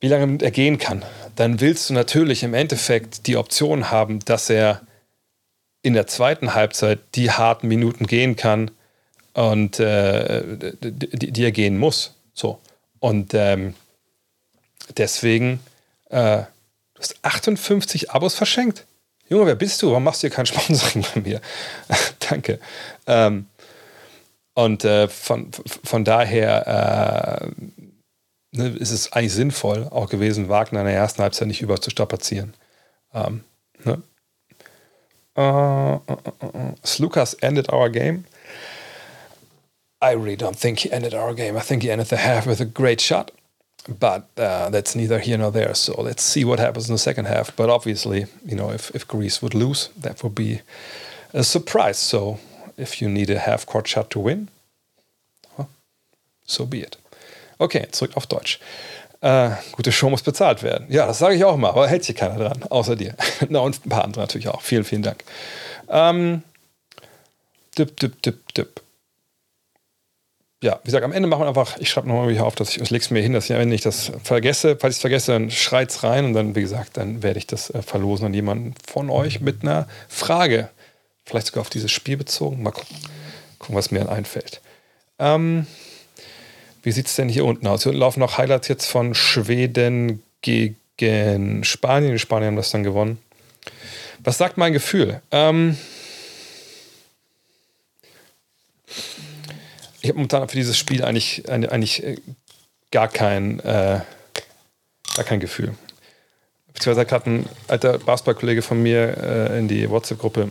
wie 0.00 0.08
lange 0.08 0.42
er 0.42 0.50
gehen 0.50 0.78
kann, 0.78 1.04
dann 1.36 1.60
willst 1.60 1.88
du 1.88 1.94
natürlich 1.94 2.42
im 2.42 2.52
Endeffekt 2.52 3.26
die 3.26 3.36
Option 3.36 3.90
haben, 3.90 4.18
dass 4.20 4.50
er 4.50 4.82
in 5.82 5.94
der 5.94 6.06
zweiten 6.06 6.54
Halbzeit 6.54 6.98
die 7.14 7.30
harten 7.30 7.68
Minuten 7.68 8.06
gehen 8.06 8.36
kann 8.36 8.70
und 9.34 9.80
äh, 9.80 10.72
die, 10.80 11.32
die, 11.32 11.44
er 11.44 11.52
gehen 11.52 11.78
muss. 11.78 12.14
So. 12.34 12.58
Und 12.98 13.34
ähm, 13.34 13.74
deswegen, 14.96 15.60
äh, 16.10 16.42
du 16.94 17.00
hast 17.00 17.16
58 17.22 18.10
Abos 18.10 18.34
verschenkt. 18.34 18.86
Junge, 19.28 19.46
wer 19.46 19.54
bist 19.54 19.80
du? 19.82 19.88
Warum 19.88 20.04
machst 20.04 20.22
du 20.22 20.28
hier 20.28 20.34
kein 20.34 20.46
Sponsoring 20.46 21.04
bei 21.14 21.20
mir? 21.20 21.40
Danke. 22.30 22.58
Ähm, 23.06 23.46
und 24.54 24.84
äh, 24.84 25.08
von, 25.08 25.50
von 25.84 26.04
daher 26.04 27.42
äh, 27.42 27.64
ne, 28.52 28.68
ist 28.68 28.90
es 28.90 29.12
eigentlich 29.12 29.32
sinnvoll 29.32 29.88
auch 29.90 30.10
gewesen, 30.10 30.50
Wagner 30.50 30.80
in 30.80 30.86
der 30.86 30.94
ersten 30.94 31.22
Halbzeit 31.22 31.48
nicht 31.48 31.62
über 31.62 31.80
zu 31.80 31.88
strapazieren. 31.90 32.52
Ähm, 33.14 33.44
ne? 33.84 34.02
uh, 35.36 36.00
uh, 36.08 36.16
uh, 36.42 36.74
Slukas 36.84 37.34
ended 37.34 37.72
our 37.72 37.88
game. 37.88 38.24
I 40.02 40.12
really 40.12 40.36
don't 40.36 40.58
think 40.58 40.80
he 40.80 40.90
ended 40.90 41.14
our 41.14 41.32
game. 41.32 41.56
I 41.56 41.60
think 41.60 41.82
he 41.82 41.90
ended 41.90 42.08
the 42.08 42.16
half 42.16 42.46
with 42.46 42.60
a 42.60 42.64
great 42.64 43.00
shot. 43.00 43.30
But 43.88 44.28
uh, 44.36 44.70
that's 44.70 44.94
neither 44.94 45.18
here 45.18 45.38
nor 45.38 45.50
there. 45.50 45.74
So 45.74 46.00
let's 46.00 46.22
see 46.22 46.44
what 46.44 46.58
happens 46.58 46.88
in 46.88 46.94
the 46.94 46.98
second 46.98 47.26
half. 47.26 47.54
But 47.56 47.70
obviously, 47.70 48.26
you 48.44 48.56
know, 48.56 48.70
if, 48.70 48.90
if 48.94 49.06
Greece 49.06 49.42
would 49.42 49.54
lose, 49.54 49.90
that 50.00 50.22
would 50.22 50.34
be 50.34 50.60
a 51.32 51.42
surprise. 51.42 51.98
So 51.98 52.38
if 52.76 53.00
you 53.00 53.08
need 53.08 53.30
a 53.30 53.38
half 53.38 53.64
court 53.64 53.88
shot 53.88 54.10
to 54.10 54.20
win, 54.20 54.48
well, 55.56 55.68
so 56.44 56.66
be 56.66 56.80
it. 56.80 56.96
Okay, 57.58 57.86
zurück 57.92 58.16
auf 58.16 58.26
Deutsch. 58.26 58.60
Äh, 59.20 59.50
gute 59.72 59.92
Show 59.92 60.10
muss 60.10 60.22
bezahlt 60.22 60.64
werden. 60.64 60.86
Ja, 60.88 61.06
das 61.06 61.20
sage 61.20 61.36
ich 61.36 61.44
auch 61.44 61.56
mal, 61.56 61.70
aber 61.70 61.86
hält 61.86 62.04
sich 62.04 62.16
keiner 62.16 62.36
dran, 62.36 62.64
außer 62.70 62.96
dir. 62.96 63.14
Na, 63.48 63.60
und 63.60 63.86
ein 63.86 63.88
paar 63.88 64.04
andere 64.04 64.22
natürlich 64.22 64.48
auch. 64.48 64.62
Vielen, 64.62 64.82
vielen 64.82 65.02
Dank. 65.02 65.22
Ähm, 65.88 66.42
dip, 67.78 67.96
dip, 68.00 68.20
dip, 68.22 68.81
ja, 70.62 70.78
wie 70.82 70.86
gesagt, 70.86 71.04
am 71.04 71.12
Ende 71.12 71.28
machen 71.28 71.42
wir 71.42 71.48
einfach, 71.48 71.76
ich 71.78 71.90
schreibe 71.90 72.06
nochmal 72.06 72.30
hier 72.30 72.46
auf, 72.46 72.54
dass 72.54 72.70
ich, 72.70 72.80
ich 72.80 72.90
lege 72.90 73.02
es 73.02 73.10
mir 73.10 73.20
hin, 73.20 73.32
dass 73.32 73.46
ich 73.46 73.52
am 73.52 73.60
Ende 73.60 73.74
nicht 73.74 73.84
das 73.84 74.12
vergesse. 74.22 74.76
Falls 74.80 74.94
ich 74.94 74.98
es 74.98 75.00
vergesse, 75.00 75.32
dann 75.32 75.50
schreit 75.50 75.90
es 75.90 76.04
rein 76.04 76.24
und 76.24 76.34
dann, 76.34 76.54
wie 76.54 76.60
gesagt, 76.60 76.96
dann 76.96 77.24
werde 77.24 77.38
ich 77.38 77.48
das 77.48 77.70
äh, 77.70 77.82
verlosen 77.82 78.26
an 78.26 78.34
jemanden 78.34 78.74
von 78.86 79.10
euch 79.10 79.40
mit 79.40 79.62
einer 79.62 79.88
Frage. 80.08 80.70
Vielleicht 81.24 81.48
sogar 81.48 81.62
auf 81.62 81.70
dieses 81.70 81.90
Spiel 81.90 82.16
bezogen. 82.16 82.62
Mal 82.62 82.70
gucken, 82.70 82.96
gucken 83.58 83.74
was 83.74 83.90
mir 83.90 83.98
dann 83.98 84.08
einfällt. 84.08 84.60
Ähm, 85.18 85.66
wie 86.84 86.92
sieht 86.92 87.06
es 87.06 87.16
denn 87.16 87.28
hier 87.28 87.44
unten 87.44 87.66
aus? 87.66 87.82
Hier 87.82 87.90
unten 87.90 88.00
laufen 88.00 88.20
noch 88.20 88.38
Highlights 88.38 88.68
jetzt 88.68 88.86
von 88.86 89.14
Schweden 89.14 90.22
gegen 90.42 91.64
Spanien. 91.64 92.12
Die 92.12 92.18
Spanier 92.20 92.46
haben 92.46 92.56
das 92.56 92.70
dann 92.70 92.84
gewonnen. 92.84 93.18
Was 94.22 94.38
sagt 94.38 94.58
mein 94.58 94.72
Gefühl? 94.72 95.22
Ähm, 95.32 95.76
ich 100.02 100.08
habe 100.08 100.18
momentan 100.18 100.46
für 100.48 100.56
dieses 100.56 100.76
Spiel 100.76 101.04
eigentlich, 101.04 101.48
eigentlich 101.48 102.02
äh, 102.02 102.16
gar 102.90 103.08
kein, 103.08 103.60
äh, 103.60 104.00
gar 105.14 105.24
kein 105.24 105.40
Gefühl. 105.40 105.74
Beziehungsweise 106.74 107.00
hat 107.02 107.08
gerade 107.08 107.30
ein 107.30 107.46
alter 107.68 107.98
Basketballkollege 107.98 108.62
von 108.62 108.82
mir 108.82 109.16
äh, 109.16 109.58
in 109.58 109.68
die 109.68 109.88
WhatsApp-Gruppe 109.88 110.50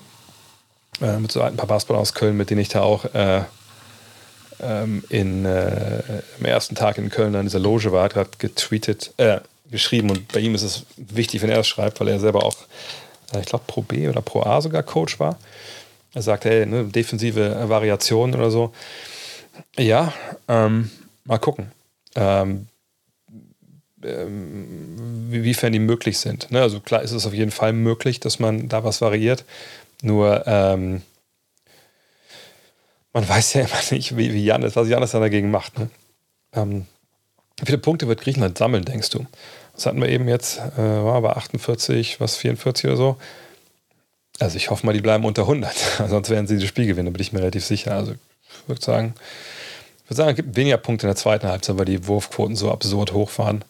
äh, 1.02 1.18
mit 1.18 1.32
so 1.32 1.42
ein 1.42 1.58
paar 1.58 1.68
Basketballern 1.68 2.02
aus 2.02 2.14
Köln, 2.14 2.38
mit 2.38 2.50
denen 2.50 2.62
ich 2.62 2.70
da 2.70 2.82
auch 2.82 3.06
äh, 3.14 3.42
ähm, 4.62 5.04
in, 5.10 5.46
äh, 5.46 6.02
im 6.40 6.46
ersten 6.46 6.76
Tag 6.76 6.98
in 6.98 7.10
Köln 7.10 7.36
an 7.36 7.46
dieser 7.46 7.60
Loge 7.60 7.92
war, 7.92 8.04
hat 8.14 8.40
getweetet, 8.40 9.14
geschrieben 9.70 10.12
und 10.12 10.32
bei 10.32 10.40
ihm 10.40 10.56
ist 10.56 10.64
es 10.64 10.86
wichtig, 10.96 11.42
wenn 11.42 11.50
er 11.50 11.60
es 11.60 11.68
schreibt, 11.68 12.00
weil 12.00 12.08
er 12.08 12.20
selber 12.20 12.44
auch, 12.44 12.56
ich 13.38 13.46
glaube, 13.46 13.64
Pro 13.68 13.82
B 13.82 14.08
oder 14.08 14.22
Pro 14.22 14.44
A 14.44 14.62
sogar 14.62 14.84
Coach 14.84 15.20
war. 15.20 15.40
Er 16.14 16.22
sagt, 16.22 16.44
hey, 16.46 16.66
ne, 16.66 16.84
defensive 16.86 17.70
Variationen 17.70 18.36
oder 18.36 18.52
so. 18.52 18.74
Ja, 19.78 20.14
ähm, 20.48 20.90
mal 21.26 21.38
gucken. 21.38 21.72
Ähm, 22.16 22.68
ähm, 24.04 25.28
wiefern 25.30 25.74
die 25.74 25.80
möglich 25.80 26.18
sind. 26.18 26.52
Ne? 26.52 26.62
Also 26.62 26.80
klar 26.80 27.02
ist 27.02 27.12
es 27.12 27.26
auf 27.26 27.34
jeden 27.34 27.52
Fall 27.52 27.74
möglich, 27.74 28.20
dass 28.20 28.40
man 28.40 28.68
da 28.68 28.84
was 28.84 29.02
variiert. 29.02 29.46
Nur 30.02 30.46
ähm, 30.48 31.02
man 33.14 33.28
weiß 33.28 33.54
ja 33.54 33.62
immer 33.62 33.80
nicht, 33.92 34.18
wie, 34.18 34.34
wie 34.34 34.44
Janis, 34.44 34.76
was 34.76 34.88
Janis 34.88 35.12
dann 35.12 35.22
dagegen 35.22 35.52
macht. 35.52 35.78
Ne? 35.78 35.90
Ähm, 36.54 36.86
wie 37.60 37.66
viele 37.66 37.78
Punkte 37.78 38.08
wird 38.08 38.22
Griechenland 38.22 38.58
sammeln, 38.58 38.86
denkst 38.86 39.10
du? 39.10 39.26
Das 39.74 39.86
hatten 39.86 40.02
wir 40.02 40.10
eben 40.10 40.28
jetzt, 40.28 40.60
äh, 40.60 40.78
war 40.78 41.22
bei 41.22 41.32
48, 41.32 42.20
was 42.20 42.36
44 42.36 42.86
oder 42.86 42.98
so. 42.98 43.18
Also 44.40 44.58
ich 44.58 44.70
hoffe 44.70 44.86
mal, 44.86 44.94
die 44.94 45.02
bleiben 45.02 45.26
unter 45.26 45.44
100. 45.44 45.74
Sonst 46.08 46.30
werden 46.30 46.48
sie 46.48 46.58
das 46.58 46.66
Spiel 46.66 46.88
gewinnen, 46.88 47.08
da 47.08 47.12
bin 47.12 47.22
ich 47.22 47.34
mir 47.34 47.40
relativ 47.40 47.66
sicher. 47.66 47.96
Also 47.96 48.14
ich 48.14 48.68
würde 48.68 48.82
sagen, 48.82 49.14
würde 50.12 50.18
sagen, 50.18 50.30
es 50.32 50.36
gibt 50.36 50.56
weniger 50.58 50.78
Punkte 50.78 51.08
in 51.08 51.10
der 51.10 51.16
zweiten 51.16 51.48
Halbzeit, 51.48 51.78
weil 51.78 51.86
die 51.86 52.06
Wurfquoten 52.06 52.58
so 52.58 52.70
absurd 52.70 53.14
hoch 53.14 53.32
waren. 53.38 53.64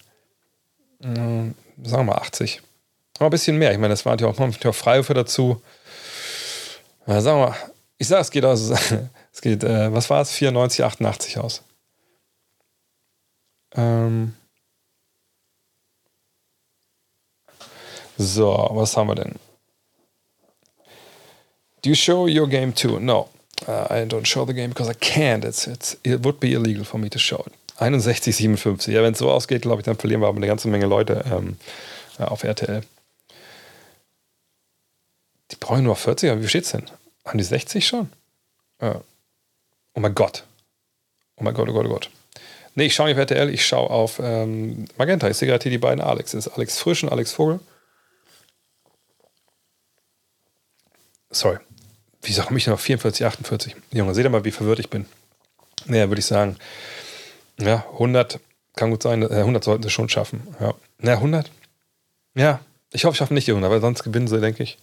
Mhm, 0.99 1.53
sagen 1.83 2.07
wir 2.07 2.13
mal 2.13 2.17
80. 2.17 2.61
Aber 3.17 3.27
ein 3.27 3.29
bisschen 3.29 3.57
mehr. 3.57 3.71
Ich 3.71 3.77
meine, 3.77 3.93
das 3.93 4.05
waren 4.05 4.17
ja 4.17 4.27
auch 4.27 4.39
noch 4.39 4.73
Freiwürfe 4.73 5.13
dazu. 5.13 5.61
Sagen 7.05 7.25
wir 7.25 7.47
mal, 7.49 7.55
ich 7.99 8.07
sage, 8.07 8.21
es 8.21 8.31
geht 8.31 8.43
aus, 8.43 8.71
es 9.31 9.41
geht, 9.41 9.63
äh, 9.63 9.93
was 9.93 10.09
war 10.09 10.21
es? 10.21 10.31
94, 10.31 10.83
88 10.83 11.37
aus. 11.37 11.63
Ähm 13.75 14.33
so, 18.17 18.67
was 18.71 18.97
haben 18.97 19.07
wir 19.09 19.15
denn? 19.15 19.35
Do 21.83 21.89
you 21.89 21.95
show 21.95 22.27
your 22.27 22.47
game 22.47 22.73
too? 22.73 22.99
No. 22.99 23.29
Uh, 23.67 23.85
I 23.91 24.05
don't 24.05 24.25
show 24.25 24.45
the 24.45 24.53
game 24.53 24.69
because 24.69 24.89
I 24.89 24.93
can't. 24.93 25.45
It's, 25.45 25.67
it's, 25.67 25.95
it 26.03 26.23
would 26.25 26.39
be 26.39 26.53
illegal 26.53 26.83
for 26.83 26.97
me 26.97 27.09
to 27.09 27.19
show 27.19 27.43
it. 27.45 27.53
61, 27.77 28.31
57. 28.31 28.93
Ja, 28.93 29.03
wenn 29.03 29.13
es 29.13 29.19
so 29.19 29.29
ausgeht, 29.31 29.63
glaube 29.63 29.81
ich, 29.81 29.85
dann 29.85 29.97
verlieren 29.97 30.21
wir 30.21 30.27
aber 30.27 30.37
eine 30.37 30.47
ganze 30.47 30.67
Menge 30.67 30.85
Leute 30.85 31.23
ähm, 31.31 31.57
auf 32.17 32.43
RTL. 32.43 32.81
Die 35.51 35.55
brauchen 35.59 35.83
nur 35.83 35.95
40, 35.95 36.31
aber 36.31 36.41
wie 36.41 36.47
steht's 36.47 36.71
denn? 36.71 36.85
Haben 37.25 37.37
die 37.37 37.43
60 37.43 37.85
schon? 37.85 38.11
Äh. 38.79 38.95
Oh 39.93 39.99
mein 39.99 40.15
Gott. 40.15 40.43
Oh 41.37 41.43
mein 41.43 41.53
Gott, 41.53 41.69
oh 41.69 41.73
Gott, 41.73 41.85
oh 41.85 41.89
Gott. 41.89 42.09
Nee, 42.75 42.85
ich 42.85 42.95
schaue 42.95 43.07
nicht 43.07 43.15
auf 43.15 43.19
RTL, 43.19 43.49
ich 43.49 43.65
schaue 43.65 43.89
auf 43.89 44.19
ähm, 44.23 44.85
Magenta. 44.97 45.27
Ich 45.27 45.37
sehe 45.37 45.47
gerade 45.47 45.61
hier 45.61 45.71
die 45.71 45.77
beiden 45.77 46.01
Alex. 46.01 46.31
Das 46.31 46.47
ist 46.47 46.53
Alex 46.53 46.79
Frisch 46.79 47.03
und 47.03 47.09
Alex 47.09 47.33
Vogel. 47.33 47.59
Sorry 51.31 51.57
wie 52.21 52.33
sagt 52.33 52.51
mich 52.51 52.67
noch 52.67 52.79
44, 52.79 53.25
48? 53.25 53.75
Junge, 53.91 54.13
seht 54.13 54.25
ihr 54.25 54.29
mal, 54.29 54.45
wie 54.45 54.51
verwirrt 54.51 54.79
ich 54.79 54.89
bin. 54.89 55.05
Naja, 55.85 56.09
würde 56.09 56.19
ich 56.19 56.25
sagen, 56.25 56.57
ja, 57.59 57.85
100 57.93 58.39
kann 58.75 58.91
gut 58.91 59.03
sein, 59.03 59.23
äh, 59.23 59.39
100 59.39 59.63
sollten 59.63 59.83
sie 59.83 59.89
schon 59.89 60.09
schaffen. 60.09 60.47
Ja, 60.59 60.73
naja, 60.99 61.17
100? 61.17 61.49
Ja, 62.35 62.59
ich 62.91 63.05
hoffe, 63.05 63.13
ich 63.13 63.17
schaffen 63.17 63.33
nicht 63.33 63.47
die 63.47 63.51
100, 63.51 63.71
weil 63.71 63.81
sonst 63.81 64.03
gewinnen 64.03 64.27
sie, 64.27 64.39
denke 64.39 64.63
ich. 64.63 64.77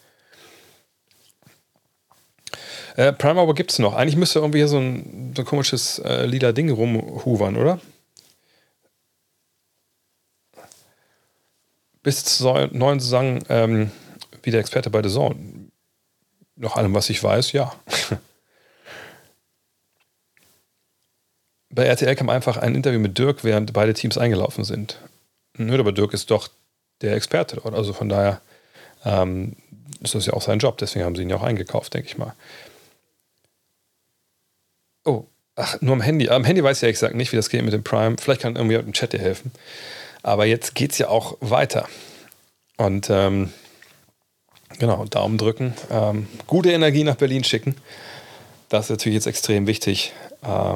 Äh, 2.97 3.13
Prime 3.13 3.41
Hour 3.41 3.55
gibt 3.55 3.71
es 3.71 3.79
noch. 3.79 3.95
Eigentlich 3.95 4.17
müsste 4.17 4.41
irgendwie 4.41 4.59
hier 4.59 4.69
so 4.69 4.79
ein, 4.79 5.33
so 5.37 5.43
ein 5.43 5.47
komisches 5.47 6.01
äh, 6.01 6.27
lila 6.27 6.51
Ding 6.51 6.69
rumhuvern, 6.69 7.57
oder? 7.57 7.81
Bis 12.03 12.25
zur 12.25 12.69
neuen 12.73 12.99
Saison 12.99 13.39
ähm, 13.49 13.93
wieder 14.43 14.59
Experte 14.59 14.91
bei 14.91 15.03
The 15.03 15.11
Zone. 15.11 15.37
Nach 16.59 16.77
allem, 16.77 16.95
was 16.95 17.09
ich 17.09 17.23
weiß, 17.23 17.53
ja. 17.53 17.73
bei 21.71 21.85
RTL 21.85 22.17
kam 22.17 22.29
einfach 22.29 22.57
ein 22.57 22.75
Interview 22.75 22.99
mit 22.99 23.17
Dirk, 23.17 23.45
während 23.45 23.73
beide 23.73 23.95
Teams 23.95 24.19
eingelaufen 24.19 24.65
sind. 24.65 24.99
Nö, 25.57 25.79
aber 25.79 25.93
Dirk 25.93 26.13
ist 26.15 26.31
doch 26.31 26.49
der 27.01 27.15
Experte 27.15 27.57
dort. 27.63 27.75
Also 27.75 27.93
von 27.93 28.09
daher 28.09 28.41
ähm, 29.05 29.55
ist 30.01 30.17
das 30.17 30.27
ja 30.27 30.33
auch 30.33 30.43
sein 30.43 30.59
Job. 30.59 30.79
Deswegen 30.79 31.05
haben 31.05 31.15
sie 31.15 31.23
ihn 31.23 31.31
ja 31.31 31.37
auch 31.37 31.43
eingekauft, 31.43 31.95
denke 31.95 32.09
ich 32.09 32.19
mal. 32.19 32.35
Oh, 35.05 35.27
ach, 35.55 35.81
nur 35.81 35.93
am 35.95 36.01
Handy. 36.01 36.29
Am 36.29 36.45
Handy 36.45 36.63
weiß 36.65 36.79
ich 36.79 36.83
ja 36.83 36.91
gesagt 36.91 37.15
nicht, 37.15 37.31
wie 37.33 37.37
das 37.37 37.51
geht 37.51 37.63
mit 37.63 37.73
dem 37.73 37.85
Prime. 37.85 38.17
Vielleicht 38.19 38.43
kann 38.43 38.57
irgendwie 38.57 38.75
im 38.75 38.93
Chat 38.93 39.13
dir 39.13 39.21
helfen. 39.21 39.53
Aber 40.23 40.45
jetzt 40.47 40.75
geht 40.75 40.93
es 40.93 40.99
ja 40.99 41.09
auch 41.09 41.37
weiter. 41.41 41.89
Und 42.77 43.09
ähm, 43.11 43.53
genau, 44.79 45.05
Daumen 45.07 45.39
drücken. 45.39 45.75
Ähm, 45.91 46.29
gute 46.47 46.73
Energie 46.73 47.05
nach 47.05 47.17
Berlin 47.17 47.45
schicken. 47.45 47.77
Das 48.69 48.87
ist 48.87 48.91
natürlich 48.91 49.15
jetzt 49.15 49.27
extrem 49.27 49.67
wichtig. 49.67 50.13
Äh, 50.43 50.75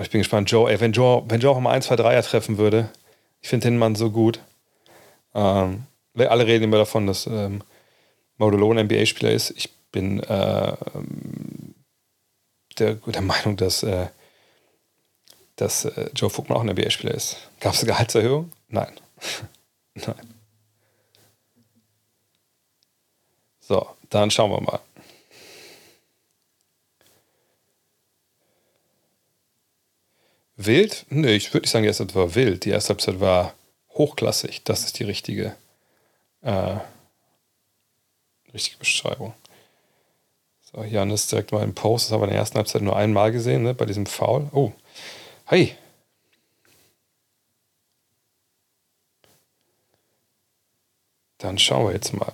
ich 0.00 0.10
bin 0.10 0.20
gespannt, 0.20 0.50
Joe, 0.50 0.70
ey, 0.70 0.80
wenn 0.80 0.92
Joe, 0.92 1.24
wenn 1.28 1.40
Joe 1.40 1.54
auch 1.54 1.60
mal 1.60 1.72
1, 1.72 1.86
2, 1.86 1.96
3er 1.96 2.22
treffen 2.22 2.58
würde, 2.58 2.88
ich 3.40 3.48
finde 3.48 3.68
den 3.68 3.78
Mann 3.78 3.94
so 3.94 4.10
gut. 4.10 4.40
Ähm, 5.34 5.84
alle 6.16 6.46
reden 6.46 6.64
immer 6.64 6.78
davon, 6.78 7.06
dass 7.06 7.26
ähm, 7.26 7.62
Modelo 8.38 8.72
ein 8.72 8.86
NBA-Spieler 8.86 9.30
ist. 9.30 9.50
Ich 9.50 9.70
bin 9.92 10.20
äh, 10.20 10.76
der, 12.78 12.94
der 12.94 13.22
Meinung, 13.22 13.56
dass, 13.56 13.82
äh, 13.82 14.06
dass 15.56 15.84
äh, 15.84 16.10
Joe 16.14 16.30
Fuchman 16.30 16.58
auch 16.58 16.62
ein 16.62 16.70
NBA-Spieler 16.70 17.14
ist. 17.14 17.36
Gab 17.60 17.74
es 17.74 17.80
eine 17.80 17.92
Gehaltserhöhung? 17.92 18.52
Nein. 18.68 18.92
Nein. 19.94 20.37
So, 23.68 23.86
dann 24.08 24.30
schauen 24.30 24.50
wir 24.50 24.62
mal. 24.62 24.80
Wild? 30.56 31.04
Nö, 31.10 31.28
ich 31.28 31.52
würde 31.52 31.64
nicht 31.64 31.70
sagen, 31.70 31.82
die 31.82 31.88
erste 31.88 32.04
Halbzeit 32.04 32.16
war 32.16 32.34
wild. 32.34 32.64
Die 32.64 32.70
erste 32.70 32.88
Halbzeit 32.90 33.20
war 33.20 33.54
hochklassig. 33.90 34.64
Das 34.64 34.84
ist 34.86 34.98
die 34.98 35.04
richtige, 35.04 35.54
äh, 36.40 36.78
richtige 38.54 38.78
Beschreibung. 38.78 39.34
So, 40.62 40.82
Janis 40.82 41.26
direkt 41.26 41.52
mal 41.52 41.62
im 41.62 41.74
Post. 41.74 42.06
Das 42.06 42.12
haben 42.12 42.22
wir 42.22 42.28
in 42.28 42.30
der 42.30 42.38
ersten 42.38 42.56
Halbzeit 42.56 42.80
nur 42.80 42.96
einmal 42.96 43.32
gesehen, 43.32 43.64
ne, 43.64 43.74
bei 43.74 43.84
diesem 43.84 44.06
Foul. 44.06 44.48
Oh, 44.52 44.72
hey. 45.44 45.76
Dann 51.36 51.58
schauen 51.58 51.86
wir 51.86 51.92
jetzt 51.92 52.14
mal. 52.14 52.32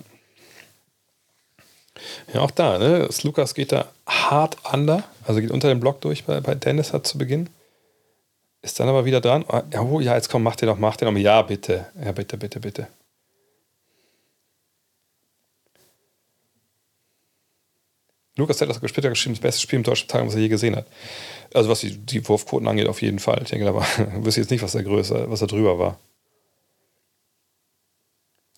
Ja, 2.33 2.41
auch 2.41 2.51
da, 2.51 2.79
ne? 2.79 3.09
Lukas 3.23 3.55
geht 3.55 3.73
da 3.73 3.87
hart 4.07 4.57
under, 4.73 5.05
also 5.27 5.41
geht 5.41 5.51
unter 5.51 5.69
den 5.69 5.81
Block 5.81 6.01
durch 6.01 6.25
bei, 6.25 6.41
bei 6.41 6.55
Dennis 6.55 6.93
hat 6.93 7.07
zu 7.07 7.19
Beginn. 7.19 7.49
Ist 8.63 8.81
dann 8.81 8.89
aber 8.89 9.05
wieder 9.05 9.21
dran. 9.21 9.45
Oh, 9.79 10.01
ja, 10.01 10.15
jetzt 10.15 10.31
komm, 10.31 10.43
mach 10.43 10.57
den 10.57 10.69
doch, 10.69 10.79
mach 10.79 10.97
den 10.97 11.13
doch. 11.13 11.21
Ja, 11.21 11.43
bitte. 11.43 11.87
Ja, 12.03 12.13
bitte, 12.13 12.39
bitte, 12.39 12.61
bitte. 12.61 12.87
Lukas 18.37 18.61
hat 18.61 18.69
das 18.69 18.77
später 18.89 19.11
geschrieben, 19.11 19.35
das 19.35 19.43
beste 19.43 19.61
Spiel 19.61 19.77
im 19.77 19.85
deutschen 19.85 20.09
Tag, 20.09 20.27
was 20.27 20.35
er 20.35 20.41
je 20.41 20.49
gesehen 20.49 20.75
hat. 20.75 20.87
Also 21.53 21.69
was 21.69 21.81
die, 21.81 21.97
die 21.97 22.27
Wurfquoten 22.27 22.67
angeht, 22.67 22.89
auf 22.89 23.01
jeden 23.01 23.21
Fall. 23.21 23.41
Ich 23.43 23.51
denke, 23.51 23.65
da 23.65 23.75
war, 23.75 23.87
wüsste 24.25 24.41
jetzt 24.41 24.51
nicht, 24.51 24.63
was 24.63 24.73
da 24.73 24.83
größer, 24.83 25.31
was 25.31 25.41
da 25.41 25.47
drüber 25.47 25.79
war. 25.79 26.01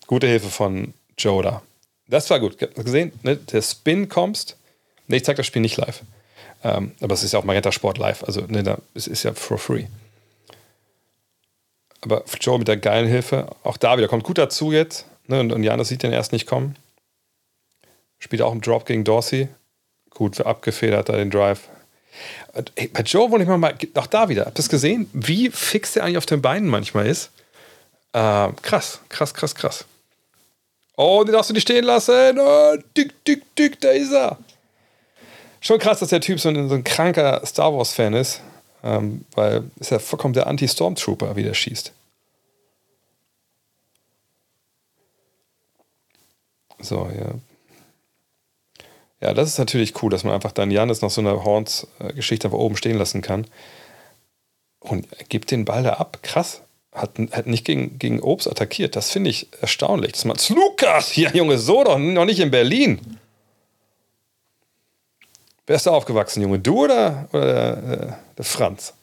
Gute 0.07 0.27
Hilfe 0.27 0.47
von 0.47 0.93
Joe 1.17 1.43
da. 1.43 1.61
Das 2.07 2.29
war 2.29 2.39
gut. 2.39 2.57
Gesehen, 2.57 3.11
ne? 3.23 3.35
der 3.35 3.61
Spin 3.61 4.07
kommst. 4.09 4.57
Ne, 5.07 5.17
ich 5.17 5.25
zeige 5.25 5.37
das 5.37 5.47
Spiel 5.47 5.61
nicht 5.61 5.77
live. 5.77 6.01
Ähm, 6.63 6.91
aber 7.01 7.13
es 7.13 7.23
ist 7.23 7.33
ja 7.33 7.39
auch 7.39 7.43
Magenta 7.43 7.71
Sport 7.71 7.97
live, 7.97 8.23
also 8.23 8.41
ne, 8.41 8.63
da, 8.63 8.79
es 8.93 9.07
ist 9.07 9.23
ja 9.23 9.33
for 9.33 9.57
free. 9.57 9.85
Aber 12.01 12.23
Joe 12.39 12.57
mit 12.57 12.67
der 12.67 12.77
geilen 12.77 13.07
Hilfe, 13.07 13.47
auch 13.63 13.77
da 13.77 13.97
wieder, 13.97 14.07
kommt 14.07 14.23
gut 14.23 14.37
dazu 14.37 14.71
jetzt. 14.71 15.05
Ne, 15.27 15.39
und, 15.39 15.51
und 15.51 15.63
Janis 15.63 15.89
sieht 15.89 16.03
den 16.03 16.13
erst 16.13 16.31
nicht 16.31 16.47
kommen. 16.47 16.75
Spielt 18.19 18.41
auch 18.41 18.51
im 18.51 18.61
Drop 18.61 18.85
gegen 18.85 19.03
Dorsey. 19.03 19.49
Gut, 20.09 20.41
abgefedert 20.41 21.09
da 21.09 21.13
den 21.13 21.29
Drive. 21.29 21.67
Und, 22.53 22.71
ey, 22.75 22.87
bei 22.87 23.01
Joe 23.01 23.29
wollte 23.29 23.43
ich 23.43 23.49
mal, 23.49 23.75
auch 23.95 24.07
da 24.07 24.29
wieder, 24.29 24.45
habt 24.45 24.57
ihr 24.57 24.63
das 24.63 24.69
gesehen, 24.69 25.09
wie 25.13 25.51
fix 25.51 25.93
der 25.93 26.03
eigentlich 26.03 26.17
auf 26.17 26.25
den 26.25 26.41
Beinen 26.41 26.67
manchmal 26.67 27.05
ist? 27.05 27.29
Äh, 28.13 28.49
krass, 28.61 29.01
krass, 29.09 29.33
krass, 29.33 29.53
krass. 29.53 29.85
Oh, 30.97 31.23
den 31.23 31.33
darfst 31.33 31.51
du 31.51 31.53
nicht 31.53 31.61
stehen 31.63 31.85
lassen. 31.85 32.39
Oh, 32.39 32.75
dick, 32.97 33.23
dick, 33.23 33.55
dick, 33.55 33.79
da 33.79 33.91
ist 33.91 34.11
er. 34.11 34.37
Schon 35.61 35.79
krass, 35.79 35.99
dass 35.99 36.09
der 36.09 36.21
Typ 36.21 36.39
so 36.39 36.49
ein, 36.49 36.67
so 36.67 36.75
ein 36.75 36.83
kranker 36.83 37.45
Star 37.45 37.71
Wars-Fan 37.73 38.13
ist, 38.13 38.41
ähm, 38.83 39.23
weil 39.35 39.69
ist 39.79 39.91
ja 39.91 39.99
vollkommen 39.99 40.33
der 40.33 40.47
Anti-Stormtrooper, 40.47 41.35
wie 41.35 41.43
der 41.43 41.53
schießt. 41.53 41.93
So, 46.79 47.09
ja. 47.15 47.35
Ja, 49.21 49.33
das 49.33 49.49
ist 49.49 49.57
natürlich 49.59 50.01
cool, 50.01 50.09
dass 50.09 50.23
man 50.23 50.33
einfach 50.33 50.51
dann 50.51 50.71
Janis 50.71 51.01
noch 51.01 51.09
so 51.09 51.21
eine 51.21 51.43
Horns-Geschichte 51.43 52.47
einfach 52.47 52.59
oben 52.59 52.77
stehen 52.77 52.97
lassen 52.97 53.21
kann. 53.21 53.45
Und 54.79 55.07
gibt 55.29 55.51
den 55.51 55.65
Ball 55.65 55.83
da 55.83 55.93
ab. 55.93 56.19
Krass. 56.21 56.61
Hat, 56.97 57.11
hat 57.31 57.47
nicht 57.47 57.65
gegen, 57.65 57.99
gegen 57.99 58.19
Obst 58.19 58.49
attackiert. 58.49 58.95
Das 58.95 59.11
finde 59.11 59.29
ich 59.29 59.47
erstaunlich. 59.61 60.13
Das 60.13 60.25
macht 60.25 60.49
Lukas! 60.49 61.15
Ja, 61.15 61.31
Junge, 61.31 61.57
so 61.57 61.83
doch, 61.83 61.97
noch 61.97 62.25
nicht 62.25 62.39
in 62.39 62.51
Berlin. 62.51 62.99
Wer 65.67 65.75
ist 65.75 65.85
da 65.85 65.91
aufgewachsen, 65.91 66.41
Junge? 66.41 66.59
Du 66.59 66.85
oder, 66.85 67.27
oder 67.31 67.45
der, 67.45 68.19
der 68.37 68.45
Franz? 68.45 68.93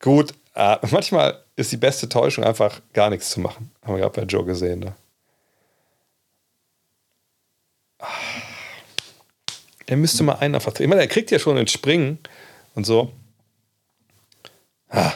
Gut, 0.00 0.34
äh, 0.54 0.76
manchmal 0.90 1.42
ist 1.56 1.72
die 1.72 1.76
beste 1.76 2.08
Täuschung 2.08 2.44
einfach 2.44 2.80
gar 2.92 3.08
nichts 3.08 3.30
zu 3.30 3.40
machen. 3.40 3.70
Haben 3.82 3.94
wir 3.94 4.00
gerade 4.00 4.20
bei 4.20 4.26
Joe 4.26 4.44
gesehen. 4.44 4.80
Ne? 4.80 4.94
Er 9.86 9.96
müsste 9.96 10.22
mal 10.24 10.34
einen 10.34 10.54
einfach. 10.54 10.78
Ich 10.78 10.86
meine, 10.86 11.00
er 11.00 11.08
kriegt 11.08 11.30
ja 11.30 11.38
schon 11.38 11.56
ein 11.56 11.68
Springen 11.68 12.18
und 12.74 12.84
so. 12.84 13.12
Ah. 14.90 15.14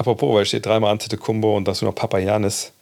Apropos, 0.00 0.34
weil 0.34 0.46
steht 0.46 0.64
dreimal 0.64 0.92
Antetokounmpo 0.92 1.58
und 1.58 1.68
dazu 1.68 1.84
noch 1.84 1.94
Papa 1.94 2.16
Janis 2.16 2.72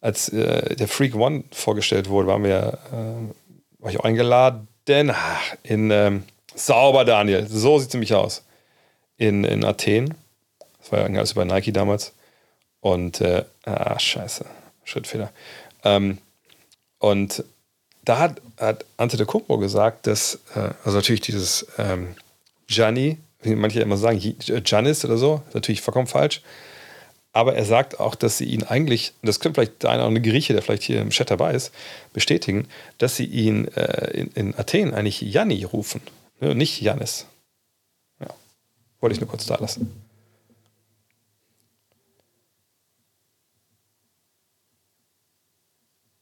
als 0.00 0.28
äh, 0.30 0.74
der 0.74 0.88
Freak 0.88 1.14
One 1.14 1.44
vorgestellt 1.52 2.08
wurde, 2.08 2.26
waren 2.26 2.42
wir, 2.42 2.78
äh, 2.90 3.80
war 3.80 3.92
ich 3.92 4.00
auch 4.00 4.04
eingeladen 4.04 4.66
ach, 5.12 5.54
in 5.62 5.92
ähm, 5.92 6.24
sauber 6.52 7.04
Daniel, 7.04 7.46
so 7.46 7.78
sieht 7.78 7.90
es 7.90 7.94
nämlich 7.94 8.12
aus. 8.12 8.42
In, 9.18 9.44
in 9.44 9.64
Athen. 9.64 10.14
Das 10.80 10.90
war 10.90 11.08
ja 11.08 11.16
alles 11.16 11.30
über 11.30 11.44
Nike 11.44 11.70
damals. 11.72 12.12
Und 12.80 13.20
äh, 13.20 13.44
ah, 13.66 13.96
scheiße, 13.96 14.44
Schrittfehler. 14.82 15.30
Ähm, 15.84 16.18
und 16.98 17.44
da 18.02 18.18
hat, 18.18 18.40
hat 18.58 18.84
Ante 18.96 19.16
de 19.16 19.26
Kumpo 19.26 19.58
gesagt, 19.58 20.08
dass, 20.08 20.40
äh, 20.56 20.70
also 20.84 20.98
natürlich 20.98 21.20
dieses 21.20 21.68
ähm, 21.78 22.16
Gianni, 22.66 23.18
wie 23.44 23.54
manche 23.54 23.80
immer 23.80 23.96
sagen, 23.96 24.18
Giannis 24.18 25.04
oder 25.04 25.16
so, 25.16 25.42
ist 25.48 25.54
natürlich 25.54 25.80
vollkommen 25.80 26.06
falsch. 26.06 26.42
Aber 27.32 27.56
er 27.56 27.64
sagt 27.64 27.98
auch, 27.98 28.14
dass 28.14 28.38
sie 28.38 28.44
ihn 28.44 28.62
eigentlich, 28.62 29.12
das 29.22 29.40
könnte 29.40 29.60
vielleicht 29.60 29.82
der 29.82 29.90
eine 29.90 30.02
oder 30.02 30.08
andere 30.08 30.22
Grieche, 30.22 30.52
der 30.52 30.62
vielleicht 30.62 30.84
hier 30.84 31.00
im 31.00 31.10
Chat 31.10 31.32
dabei 31.32 31.52
ist, 31.52 31.72
bestätigen, 32.12 32.68
dass 32.98 33.16
sie 33.16 33.24
ihn 33.24 33.66
äh, 33.74 34.12
in, 34.12 34.28
in, 34.34 34.54
Athen 34.56 34.94
eigentlich 34.94 35.20
Janni 35.20 35.64
rufen, 35.64 36.00
ne? 36.40 36.54
nicht 36.54 36.80
Jannis. 36.80 37.26
Ja. 38.20 38.28
Wollte 39.00 39.14
ich 39.14 39.20
nur 39.20 39.28
kurz 39.28 39.46
da 39.46 39.56
lassen. 39.56 39.90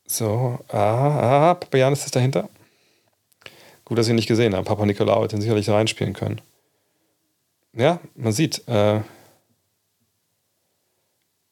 So, 0.06 0.58
ah, 0.68 1.50
ah, 1.50 1.54
Papa 1.54 1.76
Janis 1.76 2.06
ist 2.06 2.16
dahinter. 2.16 2.48
Gut, 3.84 3.98
dass 3.98 4.06
ich 4.06 4.10
ihn 4.10 4.16
nicht 4.16 4.28
gesehen 4.28 4.54
habe. 4.54 4.64
Papa 4.64 4.86
Nikolaou 4.86 5.24
hätte 5.24 5.36
ihn 5.36 5.42
sicherlich 5.42 5.68
reinspielen 5.68 6.14
können. 6.14 6.40
Ja, 7.74 8.00
man 8.14 8.32
sieht, 8.32 8.66
äh, 8.68 9.00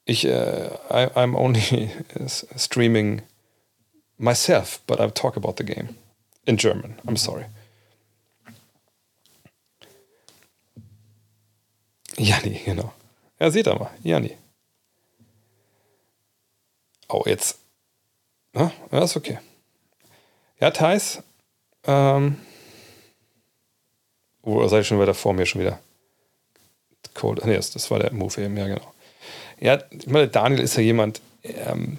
ich, 0.05 0.27
uh, 0.27 0.77
I, 0.91 1.07
I'm 1.15 1.35
only 1.35 1.91
streaming 2.57 3.23
myself, 4.19 4.81
but 4.87 5.01
I'll 5.01 5.11
talk 5.13 5.37
about 5.37 5.57
the 5.57 5.65
game 5.65 5.97
in 6.47 6.57
German. 6.57 7.01
I'm 7.07 7.17
sorry. 7.17 7.47
Janni, 12.19 12.61
genau. 12.65 12.93
Ja, 13.39 13.51
seht 13.51 13.67
ihr 13.67 13.79
mal, 13.79 13.91
Janni. 14.03 14.37
Oh, 17.09 17.23
jetzt. 17.27 17.59
Na, 18.53 18.73
ja, 18.93 19.05
ist 19.05 19.17
okay. 19.17 19.39
Ja, 20.61 20.71
Thais. 20.71 21.23
Ähm. 21.85 22.37
Oh, 24.43 24.67
seid 24.69 24.87
schon 24.87 24.99
weiter 24.99 25.15
vor 25.15 25.33
mir 25.33 25.47
schon 25.47 25.61
wieder? 25.63 25.81
Cold. 27.15 27.45
Nee, 27.45 27.57
das, 27.57 27.91
war 27.91 27.99
der 27.99 28.13
Move 28.13 28.43
eben, 28.43 28.57
ja, 28.57 28.67
genau. 28.67 28.93
Ja, 29.61 29.79
ich 29.91 30.07
meine, 30.07 30.29
Daniel 30.29 30.61
ist 30.61 30.77
ja 30.77 30.83
jemand, 30.83 31.21
ähm, 31.45 31.99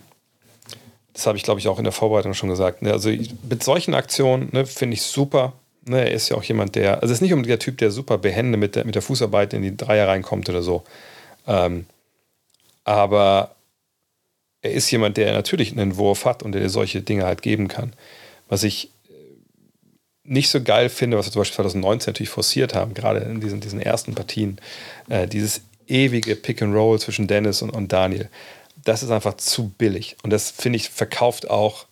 das 1.14 1.28
habe 1.28 1.38
ich, 1.38 1.44
glaube 1.44 1.60
ich, 1.60 1.68
auch 1.68 1.78
in 1.78 1.84
der 1.84 1.94
Vorbereitung 1.94 2.34
schon 2.34 2.50
gesagt. 2.50 2.82
Ne? 2.82 2.92
Also 2.92 3.10
mit 3.10 3.64
solchen 3.64 3.94
Aktionen 3.94 4.50
ne, 4.52 4.66
finde 4.66 4.96
ich 4.96 5.04
super. 5.04 5.54
Ne? 5.86 6.00
Er 6.02 6.12
ist 6.12 6.30
ja 6.30 6.38
auch 6.38 6.44
jemand, 6.44 6.76
der, 6.76 7.02
also 7.02 7.14
ist 7.14 7.22
nicht 7.22 7.34
unbedingt 7.34 7.52
der 7.52 7.60
Typ, 7.60 7.78
der 7.78 7.92
super 7.92 8.18
behende 8.18 8.58
mit 8.58 8.76
der, 8.76 8.86
mit 8.86 8.96
der 8.96 9.02
Fußarbeit 9.02 9.54
in 9.54 9.62
die 9.62 9.76
Dreier 9.76 10.08
reinkommt 10.08 10.50
oder 10.50 10.64
so. 10.64 10.84
Ähm, 11.48 11.86
aber 12.84 13.56
er 14.62 14.72
ist 14.72 14.90
jemand, 14.92 15.18
der 15.18 15.34
natürlich 15.34 15.72
einen 15.72 15.98
Wurf 15.98 16.26
hat 16.26 16.44
und 16.44 16.54
der 16.54 16.70
solche 16.70 17.02
Dinge 17.02 17.26
halt 17.26 17.42
geben 17.42 17.68
kann. 17.68 17.94
Was 18.48 18.64
ich 18.64 18.90
nicht 20.32 20.50
so 20.50 20.64
geil 20.64 20.88
finde, 20.88 21.18
was 21.18 21.26
wir 21.26 21.34
zum 21.34 21.42
Beispiel 21.42 21.58
2019 21.58 22.12
natürlich 22.12 22.30
forciert 22.30 22.74
haben, 22.74 22.94
gerade 22.94 23.20
in 23.20 23.42
diesen, 23.42 23.60
diesen 23.60 23.82
ersten 23.82 24.16
Partien, 24.16 24.60
äh, 25.10 25.28
dieses 25.28 25.62
ewige 25.88 26.38
Pick 26.38 26.62
and 26.62 26.74
Roll 26.74 27.00
zwischen 27.00 27.28
Dennis 27.28 27.62
und, 27.62 27.70
und 27.70 27.92
Daniel, 27.92 28.30
das 28.86 29.04
ist 29.04 29.12
einfach 29.12 29.36
zu 29.36 29.70
billig. 29.70 30.16
Und 30.24 30.30
das, 30.30 30.50
finde 30.50 30.78
ich, 30.78 30.90
verkauft 30.90 31.50
auch 31.50 31.86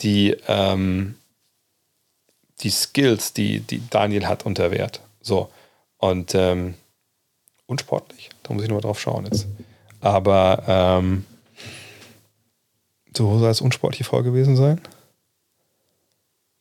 die, 0.00 0.36
ähm, 0.46 1.16
die 2.60 2.70
Skills, 2.70 3.32
die, 3.32 3.58
die 3.60 3.82
Daniel 3.90 4.28
hat, 4.28 4.46
unter 4.46 4.70
Wert. 4.70 5.00
So. 5.20 5.50
Und 5.98 6.36
ähm, 6.36 6.74
unsportlich, 7.66 8.30
da 8.44 8.54
muss 8.54 8.62
ich 8.62 8.68
nur 8.68 8.80
drauf 8.80 9.00
schauen 9.00 9.24
jetzt. 9.24 9.48
Aber 10.00 10.62
ähm, 10.68 11.24
so 13.16 13.40
soll 13.40 13.50
es 13.50 13.60
unsportlich 13.60 14.06
Foul 14.06 14.22
gewesen 14.22 14.54
sein. 14.54 14.80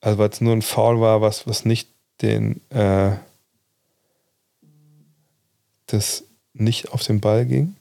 Also 0.05 0.19
weil 0.19 0.29
es 0.29 0.39
nur 0.39 0.53
ein 0.53 0.61
Foul 0.61 1.01
war, 1.01 1.21
was, 1.21 1.47
was 1.47 1.65
nicht 1.65 1.89
den 2.21 2.61
äh, 2.69 3.15
das 5.87 6.25
nicht 6.53 6.91
auf 6.91 7.01
den 7.01 7.21
Ball 7.21 7.43
ging. 7.47 7.75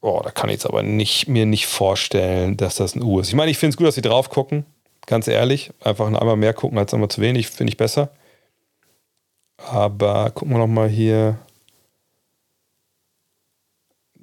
Oh, 0.00 0.20
da 0.24 0.32
kann 0.32 0.50
ich 0.50 0.54
jetzt 0.54 0.66
aber 0.66 0.82
nicht, 0.82 1.28
mir 1.28 1.46
nicht 1.46 1.68
vorstellen, 1.68 2.56
dass 2.56 2.74
das 2.74 2.96
ein 2.96 3.04
U 3.04 3.20
ist. 3.20 3.28
Ich 3.28 3.34
meine, 3.34 3.52
ich 3.52 3.58
finde 3.58 3.74
es 3.74 3.76
gut, 3.76 3.86
dass 3.86 3.94
sie 3.94 4.02
drauf 4.02 4.30
gucken. 4.30 4.66
Ganz 5.06 5.28
ehrlich. 5.28 5.70
Einfach 5.80 6.06
einmal 6.08 6.36
mehr 6.36 6.54
gucken 6.54 6.76
als 6.76 6.92
einmal 6.92 7.08
zu 7.08 7.20
wenig, 7.20 7.48
finde 7.48 7.70
ich 7.70 7.76
besser. 7.76 8.10
Aber 9.58 10.30
gucken 10.30 10.54
wir 10.54 10.58
nochmal 10.58 10.88
hier. 10.88 11.38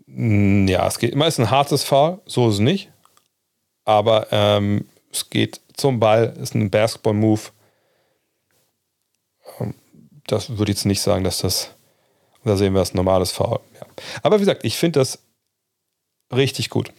Ja, 0.06 0.86
es 0.86 1.00
geht 1.00 1.14
immer, 1.14 1.28
ist 1.28 1.40
ein 1.40 1.50
hartes 1.50 1.86
Foul, 1.86 2.20
so 2.26 2.50
ist 2.50 2.56
es 2.56 2.60
nicht. 2.60 2.92
Aber 3.86 4.28
ähm, 4.32 4.86
es 5.12 5.30
geht 5.30 5.62
zum 5.76 6.00
Ball, 6.00 6.36
ist 6.42 6.56
ein 6.56 6.70
Basketball-Move. 6.70 7.42
Ähm, 9.60 9.74
das 10.28 10.50
würde 10.50 10.72
ich 10.72 10.78
jetzt 10.78 10.86
nicht 10.86 11.02
sagen, 11.02 11.24
dass 11.24 11.40
das 11.40 11.72
da 12.48 12.56
sehen 12.56 12.74
wir 12.74 12.80
das 12.80 12.94
normales 12.94 13.32
Foul. 13.32 13.60
Ja. 13.76 13.86
Aber 14.24 14.38
wie 14.38 14.42
gesagt, 14.42 14.64
ich 14.64 14.78
finde 14.78 15.00
das 15.00 15.20
richtig 16.34 16.70
gut. 16.70 16.92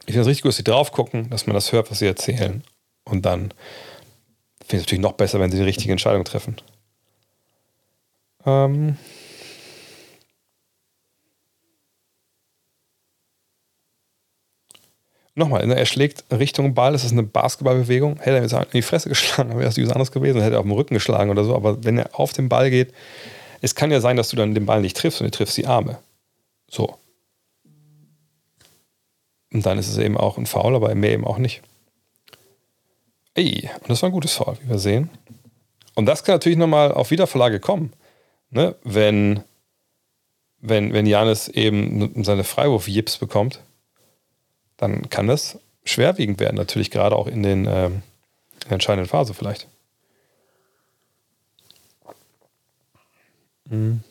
Ich 0.00 0.12
finde 0.12 0.20
es 0.20 0.26
richtig 0.26 0.42
gut, 0.42 0.50
dass 0.50 0.56
sie 0.56 0.64
drauf 0.64 0.92
gucken, 0.92 1.30
dass 1.30 1.46
man 1.46 1.54
das 1.54 1.72
hört, 1.72 1.90
was 1.90 2.00
sie 2.00 2.06
erzählen. 2.06 2.62
Und 3.04 3.24
dann 3.24 3.52
finde 4.60 4.68
ich 4.68 4.74
es 4.74 4.82
natürlich 4.82 5.02
noch 5.02 5.12
besser, 5.12 5.40
wenn 5.40 5.50
sie 5.50 5.58
die 5.58 5.64
richtige 5.64 5.92
Entscheidung 5.92 6.24
treffen. 6.24 6.56
Ähm 8.44 8.96
Nochmal, 15.34 15.66
ne, 15.66 15.76
er 15.76 15.86
schlägt 15.86 16.24
Richtung 16.32 16.74
Ball, 16.74 16.92
das 16.92 17.04
ist 17.04 17.12
eine 17.12 17.22
Basketballbewegung. 17.22 18.18
Hätte 18.18 18.36
er 18.36 18.42
jetzt 18.42 18.52
in 18.52 18.66
die 18.72 18.82
Fresse 18.82 19.08
geschlagen, 19.08 19.50
wäre 19.50 19.64
das 19.64 19.78
was 19.78 19.90
anderes 19.90 20.12
gewesen, 20.12 20.40
hätte 20.40 20.56
er 20.56 20.60
auf 20.60 20.66
den 20.66 20.72
Rücken 20.72 20.94
geschlagen 20.94 21.30
oder 21.30 21.44
so. 21.44 21.54
Aber 21.54 21.84
wenn 21.84 21.98
er 21.98 22.18
auf 22.18 22.32
den 22.32 22.48
Ball 22.48 22.70
geht, 22.70 22.92
es 23.60 23.74
kann 23.74 23.90
ja 23.90 24.00
sein, 24.00 24.16
dass 24.16 24.30
du 24.30 24.36
dann 24.36 24.54
den 24.54 24.66
Ball 24.66 24.80
nicht 24.80 24.96
triffst 24.96 25.20
und 25.20 25.26
du 25.26 25.30
triffst 25.30 25.56
die 25.56 25.66
Arme. 25.66 25.98
So. 26.68 26.96
Und 29.52 29.66
dann 29.66 29.78
ist 29.78 29.88
es 29.88 29.98
eben 29.98 30.16
auch 30.16 30.38
ein 30.38 30.46
Foul, 30.46 30.74
aber 30.74 30.94
mehr 30.94 31.12
eben 31.12 31.26
auch 31.26 31.38
nicht. 31.38 31.62
Ey, 33.34 33.70
und 33.80 33.90
das 33.90 34.02
war 34.02 34.08
ein 34.08 34.12
gutes 34.12 34.34
Foul, 34.34 34.56
wie 34.62 34.68
wir 34.68 34.78
sehen. 34.78 35.10
Und 35.94 36.06
das 36.06 36.24
kann 36.24 36.36
natürlich 36.36 36.58
nochmal 36.58 36.92
auf 36.92 37.10
Wiederverlage 37.10 37.60
kommen. 37.60 37.92
Ne? 38.50 38.74
Wenn, 38.84 39.42
wenn, 40.60 40.92
wenn 40.92 41.06
Janis 41.06 41.48
eben 41.48 42.24
seine 42.24 42.44
Freiwurf-Jips 42.44 43.18
bekommt, 43.18 43.60
dann 44.80 45.10
kann 45.10 45.26
das 45.26 45.58
schwerwiegend 45.84 46.40
werden, 46.40 46.56
natürlich 46.56 46.90
gerade 46.90 47.14
auch 47.14 47.26
in 47.26 47.42
den 47.42 47.66
äh, 47.66 47.86
in 47.86 48.02
der 48.64 48.72
entscheidenden 48.72 49.08
Phase 49.08 49.34
vielleicht. 49.34 49.68
Mhm. 53.66 54.02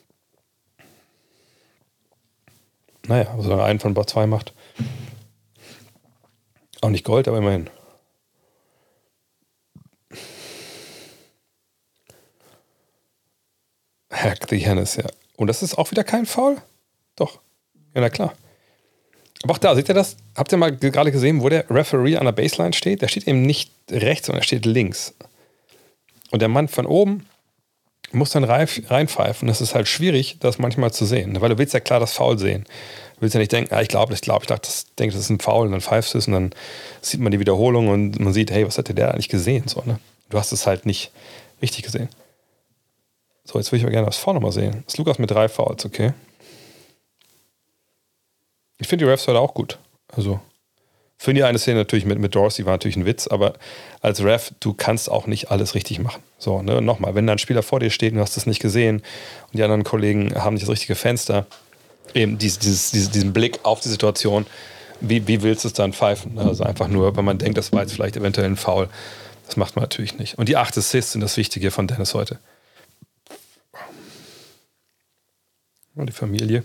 Naja, 3.07 3.31
aber 3.31 3.41
solange 3.41 3.63
einen 3.63 3.79
von 3.79 3.95
Bot 3.95 4.09
2 4.09 4.27
macht. 4.27 4.53
Auch 6.81 6.89
nicht 6.89 7.03
Gold, 7.03 7.27
aber 7.27 7.39
immerhin. 7.39 7.69
Hack 14.11 14.47
the 14.49 14.59
Hennis, 14.59 14.95
ja. 14.95 15.05
Und 15.35 15.47
das 15.47 15.63
ist 15.63 15.77
auch 15.77 15.89
wieder 15.91 16.03
kein 16.03 16.25
Foul? 16.25 16.61
Doch. 17.15 17.39
Ja, 17.95 18.01
na 18.01 18.09
klar. 18.09 18.33
Aber 19.43 19.53
auch 19.53 19.57
da, 19.57 19.75
seht 19.75 19.87
ihr 19.87 19.95
das? 19.95 20.17
Habt 20.35 20.51
ihr 20.51 20.57
mal 20.57 20.75
gerade 20.75 21.11
gesehen, 21.11 21.41
wo 21.41 21.49
der 21.49 21.69
Referee 21.69 22.17
an 22.17 22.25
der 22.25 22.33
Baseline 22.33 22.73
steht? 22.73 23.01
Der 23.01 23.07
steht 23.07 23.27
eben 23.27 23.41
nicht 23.41 23.71
rechts, 23.89 24.27
sondern 24.27 24.41
er 24.41 24.45
steht 24.45 24.65
links. 24.65 25.13
Und 26.31 26.41
der 26.41 26.49
Mann 26.49 26.67
von 26.67 26.85
oben 26.85 27.25
muss 28.11 28.31
dann 28.31 28.43
reinpfeifen. 28.43 29.47
Das 29.47 29.61
ist 29.61 29.75
halt 29.75 29.87
schwierig, 29.87 30.37
das 30.39 30.57
manchmal 30.57 30.91
zu 30.91 31.05
sehen, 31.05 31.39
weil 31.39 31.49
du 31.49 31.57
willst 31.57 31.73
ja 31.73 31.79
klar 31.79 31.99
das 31.99 32.13
Foul 32.13 32.37
sehen. 32.37 32.65
Du 33.15 33.21
willst 33.21 33.35
ja 33.35 33.39
nicht 33.39 33.51
denken, 33.51 33.73
ah, 33.73 33.81
ich 33.81 33.87
glaube, 33.87 34.13
ich 34.13 34.21
glaube, 34.21 34.43
ich 34.43 34.47
dachte, 34.47 34.67
das, 34.67 34.85
denke, 34.95 35.13
das 35.13 35.23
ist 35.23 35.29
ein 35.29 35.39
Foul 35.39 35.67
und 35.67 35.71
dann 35.73 35.81
pfeifst 35.81 36.13
du 36.13 36.17
es 36.17 36.27
und 36.27 36.33
dann 36.33 36.51
sieht 37.01 37.19
man 37.19 37.31
die 37.31 37.39
Wiederholung 37.39 37.89
und 37.89 38.19
man 38.19 38.33
sieht, 38.33 38.51
hey, 38.51 38.65
was 38.65 38.77
hat 38.77 38.95
der 38.95 39.13
eigentlich 39.13 39.29
gesehen? 39.29 39.67
So, 39.67 39.83
ne? 39.85 39.99
Du 40.29 40.37
hast 40.37 40.51
es 40.51 40.65
halt 40.65 40.85
nicht 40.85 41.11
richtig 41.61 41.83
gesehen. 41.83 42.09
So, 43.43 43.57
jetzt 43.57 43.71
würde 43.71 43.77
ich 43.77 43.83
aber 43.83 43.91
gerne 43.91 44.05
das 44.05 44.17
Foul 44.17 44.35
nochmal 44.35 44.51
sehen. 44.51 44.83
Das 44.85 44.93
ist 44.93 44.97
Lukas 44.97 45.19
mit 45.19 45.31
drei 45.31 45.49
Fouls, 45.49 45.85
okay? 45.85 46.13
Ich 48.79 48.87
finde 48.87 49.05
die 49.05 49.11
Refs 49.11 49.27
heute 49.27 49.39
auch 49.39 49.53
gut. 49.53 49.77
Also, 50.07 50.39
für 51.17 51.33
die 51.33 51.43
eine 51.43 51.59
Szene 51.59 51.79
natürlich 51.79 52.05
mit, 52.05 52.17
mit 52.17 52.33
Dorsey 52.33 52.65
war 52.65 52.73
natürlich 52.73 52.95
ein 52.95 53.05
Witz, 53.05 53.27
aber 53.27 53.55
als 54.01 54.23
Ref, 54.23 54.53
du 54.61 54.73
kannst 54.73 55.11
auch 55.11 55.27
nicht 55.27 55.51
alles 55.51 55.75
richtig 55.75 55.99
machen. 55.99 56.23
So, 56.37 56.61
ne, 56.61 56.81
nochmal, 56.81 57.13
wenn 57.13 57.27
da 57.27 57.33
ein 57.33 57.39
Spieler 57.39 57.61
vor 57.61 57.81
dir 57.81 57.89
steht 57.89 58.13
und 58.13 58.17
du 58.17 58.21
hast 58.21 58.37
das 58.37 58.45
nicht 58.45 58.61
gesehen 58.61 58.99
und 59.51 59.57
die 59.57 59.63
anderen 59.63 59.83
Kollegen 59.83 60.33
haben 60.33 60.53
nicht 60.53 60.63
das 60.63 60.71
richtige 60.71 60.95
Fenster, 60.95 61.45
eben 62.13 62.37
dieses, 62.37 62.59
dieses, 62.59 63.11
diesen 63.11 63.33
Blick 63.33 63.59
auf 63.63 63.81
die 63.81 63.89
Situation, 63.89 64.45
wie, 65.01 65.27
wie 65.27 65.41
willst 65.41 65.65
du 65.65 65.67
es 65.67 65.73
dann 65.73 65.91
pfeifen? 65.91 66.39
Also 66.39 66.63
einfach 66.63 66.87
nur, 66.87 67.17
wenn 67.17 67.25
man 67.25 67.37
denkt, 67.37 67.57
das 67.57 67.73
war 67.73 67.81
jetzt 67.81 67.93
vielleicht 67.93 68.15
eventuell 68.15 68.47
ein 68.47 68.55
Foul. 68.55 68.87
Das 69.45 69.57
macht 69.57 69.75
man 69.75 69.83
natürlich 69.83 70.17
nicht. 70.17 70.37
Und 70.37 70.47
die 70.47 70.55
acht 70.55 70.77
Assists 70.77 71.11
sind 71.11 71.21
das 71.21 71.35
Wichtige 71.35 71.71
von 71.71 71.87
Dennis 71.87 72.13
heute. 72.13 72.39
Und 75.95 76.07
die 76.07 76.13
Familie. 76.13 76.63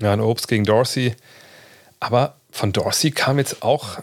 Ja, 0.00 0.12
ein 0.12 0.20
Obst 0.20 0.48
gegen 0.48 0.64
Dorsey. 0.64 1.14
Aber 2.00 2.36
von 2.50 2.72
Dorsey 2.72 3.10
kam 3.10 3.38
jetzt 3.38 3.62
auch 3.62 3.98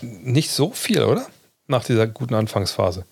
nicht 0.00 0.50
so 0.50 0.70
viel, 0.70 1.02
oder? 1.02 1.26
Nach 1.66 1.84
dieser 1.84 2.06
guten 2.06 2.34
Anfangsphase. 2.34 3.04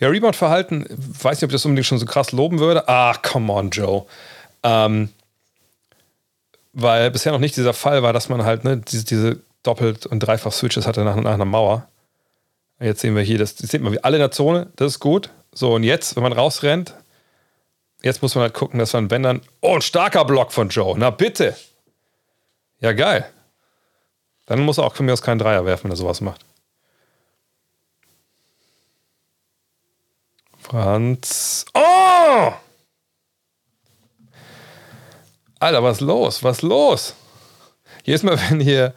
Ja, 0.00 0.08
Rebound-Verhalten, 0.08 0.86
weiß 0.90 1.38
nicht, 1.38 1.44
ob 1.44 1.50
ich 1.50 1.54
das 1.54 1.64
unbedingt 1.64 1.86
schon 1.86 1.98
so 1.98 2.06
krass 2.06 2.32
loben 2.32 2.58
würde. 2.58 2.88
Ah, 2.88 3.14
come 3.14 3.52
on, 3.52 3.70
Joe. 3.70 4.04
Ähm, 4.62 5.10
weil 6.72 7.10
bisher 7.10 7.32
noch 7.32 7.38
nicht 7.38 7.56
dieser 7.56 7.72
Fall 7.72 8.02
war, 8.02 8.12
dass 8.12 8.28
man 8.28 8.44
halt 8.44 8.64
ne, 8.64 8.78
diese, 8.78 9.04
diese 9.04 9.40
Doppelt- 9.62 10.06
und 10.06 10.20
Dreifach-Switches 10.20 10.86
hatte 10.86 11.04
nach, 11.04 11.16
nach 11.16 11.34
einer 11.34 11.44
Mauer. 11.44 11.88
Jetzt 12.80 13.00
sehen 13.00 13.14
wir 13.14 13.22
hier, 13.22 13.38
das, 13.38 13.54
das 13.54 13.70
sieht 13.70 13.82
man 13.82 13.92
wie 13.92 14.02
alle 14.02 14.16
in 14.16 14.20
der 14.20 14.32
Zone, 14.32 14.66
das 14.76 14.94
ist 14.94 15.00
gut. 15.00 15.30
So, 15.52 15.74
und 15.74 15.84
jetzt, 15.84 16.16
wenn 16.16 16.22
man 16.24 16.32
rausrennt, 16.32 16.94
Jetzt 18.04 18.20
muss 18.20 18.34
man 18.34 18.42
halt 18.42 18.52
gucken, 18.52 18.78
dass 18.78 18.92
man, 18.92 19.10
wenn 19.10 19.22
dann. 19.22 19.40
Oh, 19.62 19.74
ein 19.74 19.80
starker 19.80 20.26
Block 20.26 20.52
von 20.52 20.68
Joe. 20.68 20.94
Na 20.98 21.08
bitte. 21.08 21.56
Ja, 22.80 22.92
geil. 22.92 23.24
Dann 24.44 24.60
muss 24.60 24.76
er 24.76 24.84
auch 24.84 24.94
von 24.94 25.06
mir 25.06 25.14
aus 25.14 25.22
keinen 25.22 25.38
Dreier 25.38 25.64
werfen, 25.64 25.84
wenn 25.84 25.92
er 25.92 25.96
sowas 25.96 26.20
macht. 26.20 26.44
Franz. 30.58 31.64
Oh! 31.72 32.52
Alter, 35.58 35.82
was 35.82 36.00
los? 36.00 36.42
Was 36.42 36.60
los? 36.60 37.14
Jedes 38.02 38.22
Mal, 38.22 38.38
wenn 38.50 38.60
hier. 38.60 38.92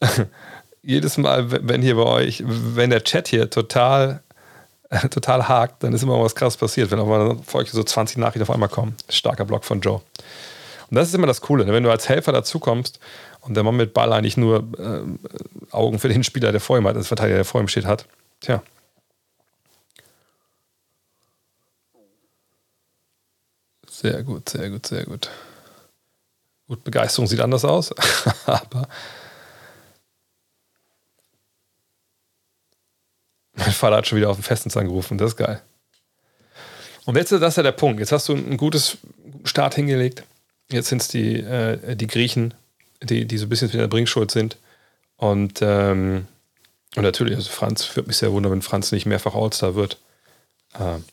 jedes 0.82 1.18
Mal, 1.18 1.50
wenn 1.68 1.82
hier 1.82 1.96
bei 1.96 2.04
euch, 2.04 2.42
wenn 2.46 2.88
der 2.88 3.04
Chat 3.04 3.28
hier 3.28 3.50
total 3.50 4.22
total 5.10 5.48
hakt, 5.48 5.82
dann 5.82 5.92
ist 5.92 6.02
immer 6.02 6.20
was 6.22 6.34
krass 6.34 6.56
passiert, 6.56 6.90
wenn 6.90 6.98
auf 6.98 7.10
einmal 7.10 7.36
so 7.66 7.82
20 7.82 8.18
Nachrichten 8.18 8.42
auf 8.42 8.50
einmal 8.50 8.68
kommen. 8.68 8.96
Starker 9.08 9.44
Block 9.44 9.64
von 9.64 9.80
Joe. 9.80 10.00
Und 10.90 10.94
das 10.94 11.08
ist 11.08 11.14
immer 11.14 11.26
das 11.26 11.40
Coole, 11.40 11.64
ne? 11.64 11.72
wenn 11.72 11.82
du 11.82 11.90
als 11.90 12.08
Helfer 12.08 12.32
dazukommst 12.32 13.00
und 13.40 13.54
der 13.54 13.64
Mann 13.64 13.76
mit 13.76 13.92
Ball 13.92 14.12
eigentlich 14.12 14.36
nur 14.36 14.64
äh, 14.78 15.72
Augen 15.74 15.98
für 15.98 16.08
den 16.08 16.22
Spieler, 16.22 16.52
der 16.52 16.60
vor 16.60 16.78
ihm 16.78 16.86
hat, 16.86 16.96
als 16.96 17.08
Verteidiger, 17.08 17.36
der 17.36 17.44
vor 17.44 17.60
ihm 17.60 17.68
steht, 17.68 17.86
hat. 17.86 18.06
Tja. 18.40 18.62
Sehr 23.88 24.22
gut, 24.22 24.48
sehr 24.48 24.70
gut, 24.70 24.86
sehr 24.86 25.04
gut. 25.04 25.30
Gut, 26.68 26.84
Begeisterung 26.84 27.26
sieht 27.26 27.40
anders 27.40 27.64
aus, 27.64 27.94
aber 28.46 28.88
mein 33.56 33.72
Vater 33.72 33.96
hat 33.96 34.06
schon 34.06 34.18
wieder 34.18 34.30
auf 34.30 34.36
den 34.36 34.42
Festnetz 34.42 34.76
angerufen, 34.76 35.18
das 35.18 35.32
ist 35.32 35.36
geil. 35.36 35.60
Und 37.04 37.16
jetzt 37.16 37.30
ist 37.30 37.56
ja 37.56 37.62
der 37.62 37.72
Punkt. 37.72 38.00
Jetzt 38.00 38.12
hast 38.12 38.28
du 38.28 38.34
einen 38.34 38.56
gutes 38.56 38.98
Start 39.44 39.76
hingelegt. 39.76 40.24
Jetzt 40.70 40.88
sind 40.88 41.00
es 41.00 41.08
die, 41.08 41.36
äh, 41.38 41.94
die 41.94 42.08
Griechen, 42.08 42.52
die, 43.02 43.26
die 43.26 43.38
so 43.38 43.46
ein 43.46 43.48
bisschen 43.48 43.72
wieder 43.72 43.86
Bringschuld 43.86 44.32
sind. 44.32 44.56
Und, 45.16 45.60
ähm, 45.62 46.26
und 46.96 47.02
natürlich, 47.02 47.36
also 47.36 47.50
Franz 47.50 47.94
würde 47.94 48.08
mich 48.08 48.16
sehr 48.16 48.32
wundern, 48.32 48.52
wenn 48.52 48.62
Franz 48.62 48.90
nicht 48.90 49.06
mehrfach 49.06 49.36
All-Star 49.36 49.76
wird. 49.76 49.98
Ähm, 50.78 51.04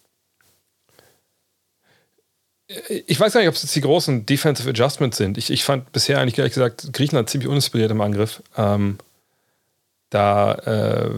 ich 3.06 3.20
weiß 3.20 3.34
gar 3.34 3.42
nicht, 3.42 3.50
ob 3.50 3.56
es 3.56 3.62
jetzt 3.62 3.76
die 3.76 3.82
großen 3.82 4.26
Defensive 4.26 4.70
Adjustments 4.70 5.18
sind. 5.18 5.38
Ich, 5.38 5.52
ich 5.52 5.64
fand 5.64 5.92
bisher 5.92 6.20
eigentlich 6.20 6.38
ehrlich 6.40 6.54
gesagt 6.54 6.92
Griechenland 6.92 7.30
ziemlich 7.30 7.48
uninspiriert 7.48 7.92
im 7.92 8.02
Angriff. 8.02 8.42
Ähm, 8.58 8.98
da 10.10 10.54
äh, 10.54 11.10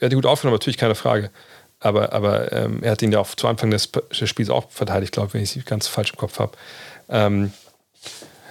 er 0.00 0.06
hat 0.06 0.12
die 0.12 0.16
gut 0.16 0.26
aufgenommen, 0.26 0.54
natürlich 0.54 0.78
keine 0.78 0.94
Frage. 0.94 1.30
Aber, 1.78 2.12
aber 2.12 2.52
ähm, 2.52 2.82
er 2.82 2.92
hat 2.92 3.02
ihn 3.02 3.12
ja 3.12 3.20
auch 3.20 3.34
zu 3.34 3.46
Anfang 3.48 3.70
des, 3.70 3.90
des 3.90 4.28
Spiels 4.28 4.50
auch 4.50 4.70
verteidigt, 4.70 5.12
glaube 5.12 5.28
ich, 5.28 5.34
wenn 5.34 5.42
ich 5.42 5.56
es 5.56 5.64
ganz 5.64 5.86
falsch 5.86 6.10
im 6.10 6.18
Kopf 6.18 6.38
habe. 6.38 6.52
Ähm, 7.08 7.52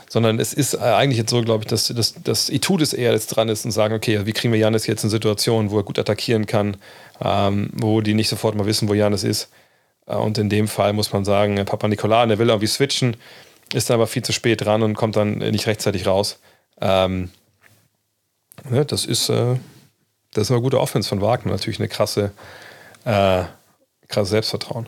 sondern 0.10 0.40
es 0.40 0.54
ist 0.54 0.76
eigentlich 0.76 1.20
jetzt 1.20 1.30
so, 1.30 1.44
glaube 1.44 1.64
ich, 1.64 1.70
dass, 1.70 1.88
dass, 1.90 2.16
dass 2.16 2.50
Itudis 2.50 2.94
eher 2.94 3.12
jetzt 3.12 3.28
dran 3.28 3.48
ist 3.48 3.64
und 3.66 3.72
sagen, 3.72 3.94
okay, 3.94 4.26
wie 4.26 4.34
kriegen 4.34 4.52
wir 4.52 4.60
Janis 4.60 4.88
jetzt 4.88 5.04
in 5.04 5.12
Situationen, 5.12 5.70
wo 5.70 5.78
er 5.78 5.84
gut 5.84 6.00
attackieren 6.00 6.48
kann, 6.48 6.78
ähm, 7.24 7.70
wo 7.74 8.02
die 8.02 8.16
nicht 8.16 8.30
sofort 8.30 8.56
mal 8.56 8.66
wissen, 8.66 8.90
wo 8.90 8.96
Janis 8.96 9.24
ist. 9.24 9.50
Äh, 10.08 10.16
und 10.16 10.40
in 10.40 10.50
dem 10.50 10.68
Fall 10.68 10.94
muss 10.94 11.14
man 11.14 11.26
sagen, 11.26 11.64
Papa 11.66 11.88
Nikola, 11.88 12.26
der 12.26 12.40
will 12.40 12.50
irgendwie 12.50 12.68
switchen, 12.68 13.18
ist 13.74 13.92
aber 13.92 14.08
viel 14.08 14.24
zu 14.24 14.34
spät 14.34 14.62
dran 14.66 14.82
und 14.82 14.96
kommt 14.96 15.16
dann 15.16 15.38
nicht 15.38 15.68
rechtzeitig 15.68 16.08
raus. 16.08 16.40
Ähm, 16.82 17.30
ja, 18.72 18.84
das 18.84 19.06
ist, 19.06 19.30
äh, 19.30 19.56
das 20.34 20.44
ist 20.44 20.52
eine 20.52 20.62
gute 20.62 20.80
Offense 20.80 21.10
von 21.10 21.22
Wagner, 21.22 21.52
natürlich 21.52 21.80
eine 21.80 21.88
krasse, 21.88 22.32
äh, 23.06 23.44
krasse 24.08 24.30
Selbstvertrauen. 24.32 24.88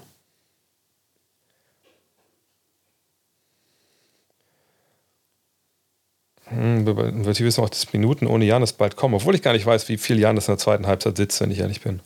Hm, 6.46 6.86
wird 6.86 7.38
hier 7.38 7.46
wissen 7.46 7.64
auch, 7.64 7.70
dass 7.70 7.94
Minuten 7.94 8.28
ohne 8.28 8.46
Janis 8.46 8.74
bald 8.74 8.98
kommen, 8.98 9.16
obwohl 9.16 9.36
ich 9.36 9.42
gar 9.42 9.54
nicht 9.54 9.66
weiß, 9.66 9.88
wie 9.90 9.98
viel 9.98 10.20
Janis 10.20 10.48
in 10.48 10.54
der 10.54 10.60
zweiten 10.60 10.86
Halbzeit 10.86 11.16
sitzt, 11.18 11.40
wenn 11.40 11.52
ich 11.52 11.60
ehrlich 11.60 11.82
bin. 11.82 12.02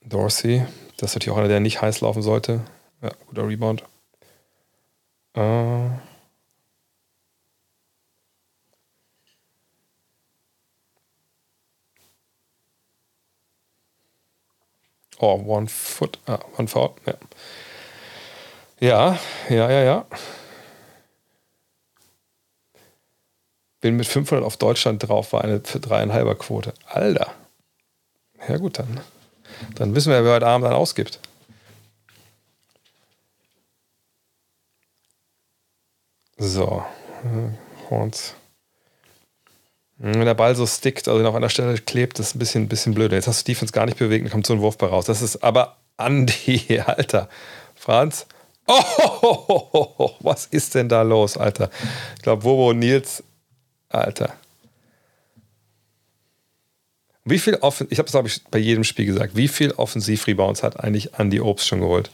Dorsey, 0.00 0.64
das 0.96 1.10
ist 1.10 1.16
natürlich 1.16 1.34
auch 1.34 1.38
einer, 1.38 1.48
der 1.48 1.60
nicht 1.60 1.82
heiß 1.82 2.00
laufen 2.00 2.22
sollte. 2.22 2.62
Ja, 3.02 3.10
guter 3.26 3.46
Rebound. 3.46 3.84
Äh. 5.34 6.07
Oh, 15.18 15.34
one 15.44 15.68
foot, 15.68 16.18
ah, 16.26 16.38
one 16.56 16.68
foot, 16.68 16.92
ja. 17.06 17.14
Ja, 18.80 19.18
ja, 19.48 19.70
ja, 19.70 19.82
ja. 19.82 20.06
Bin 23.80 23.96
mit 23.96 24.06
500 24.06 24.44
auf 24.44 24.56
Deutschland 24.56 25.08
drauf, 25.08 25.32
war 25.32 25.42
eine 25.42 25.60
dreieinhalber 25.60 26.36
Quote. 26.36 26.74
Alter. 26.86 27.32
Ja, 28.48 28.56
gut, 28.58 28.78
dann. 28.78 29.00
Dann 29.74 29.94
wissen 29.94 30.12
wir, 30.12 30.24
wer 30.24 30.34
heute 30.34 30.46
Abend 30.46 30.66
dann 30.66 30.74
ausgibt. 30.74 31.20
So. 36.36 36.84
Horns. 37.90 38.34
Wenn 39.98 40.24
der 40.24 40.34
Ball 40.34 40.54
so 40.54 40.66
stickt, 40.66 41.08
also 41.08 41.22
noch 41.22 41.34
an 41.34 41.42
der 41.42 41.48
Stelle 41.48 41.74
klebt, 41.78 42.18
das 42.18 42.28
ist 42.28 42.34
ein 42.36 42.38
bisschen, 42.38 42.68
bisschen 42.68 42.94
blöd. 42.94 43.12
Jetzt 43.12 43.26
hast 43.26 43.46
du 43.46 43.52
Defense 43.52 43.72
gar 43.72 43.84
nicht 43.84 43.98
bewegt 43.98 44.24
und 44.24 44.30
kommt 44.30 44.46
so 44.46 44.54
ein 44.54 44.60
Wurfball 44.60 44.90
raus. 44.90 45.06
Das 45.06 45.22
ist 45.22 45.42
aber 45.42 45.76
Andi, 45.96 46.80
Alter. 46.86 47.28
Franz, 47.74 48.26
Oh, 48.70 50.14
was 50.20 50.44
ist 50.46 50.74
denn 50.74 50.90
da 50.90 51.00
los, 51.00 51.38
Alter? 51.38 51.70
Ich 52.16 52.22
glaube, 52.22 52.42
Bobo 52.42 52.70
und 52.70 52.80
Nils, 52.80 53.22
Alter. 53.88 54.34
Wie 57.24 57.38
viel 57.38 57.54
Offen 57.56 57.86
ich 57.90 57.98
habe 57.98 58.06
es, 58.06 58.12
glaube 58.12 58.28
ich, 58.28 58.44
bei 58.44 58.58
jedem 58.58 58.84
Spiel 58.84 59.06
gesagt, 59.06 59.36
wie 59.36 59.48
viel 59.48 59.72
Offensiv-Rebounds 59.72 60.62
hat 60.62 60.80
eigentlich 60.80 61.14
Andy 61.18 61.40
Obst 61.40 61.66
schon 61.66 61.80
geholt? 61.80 62.10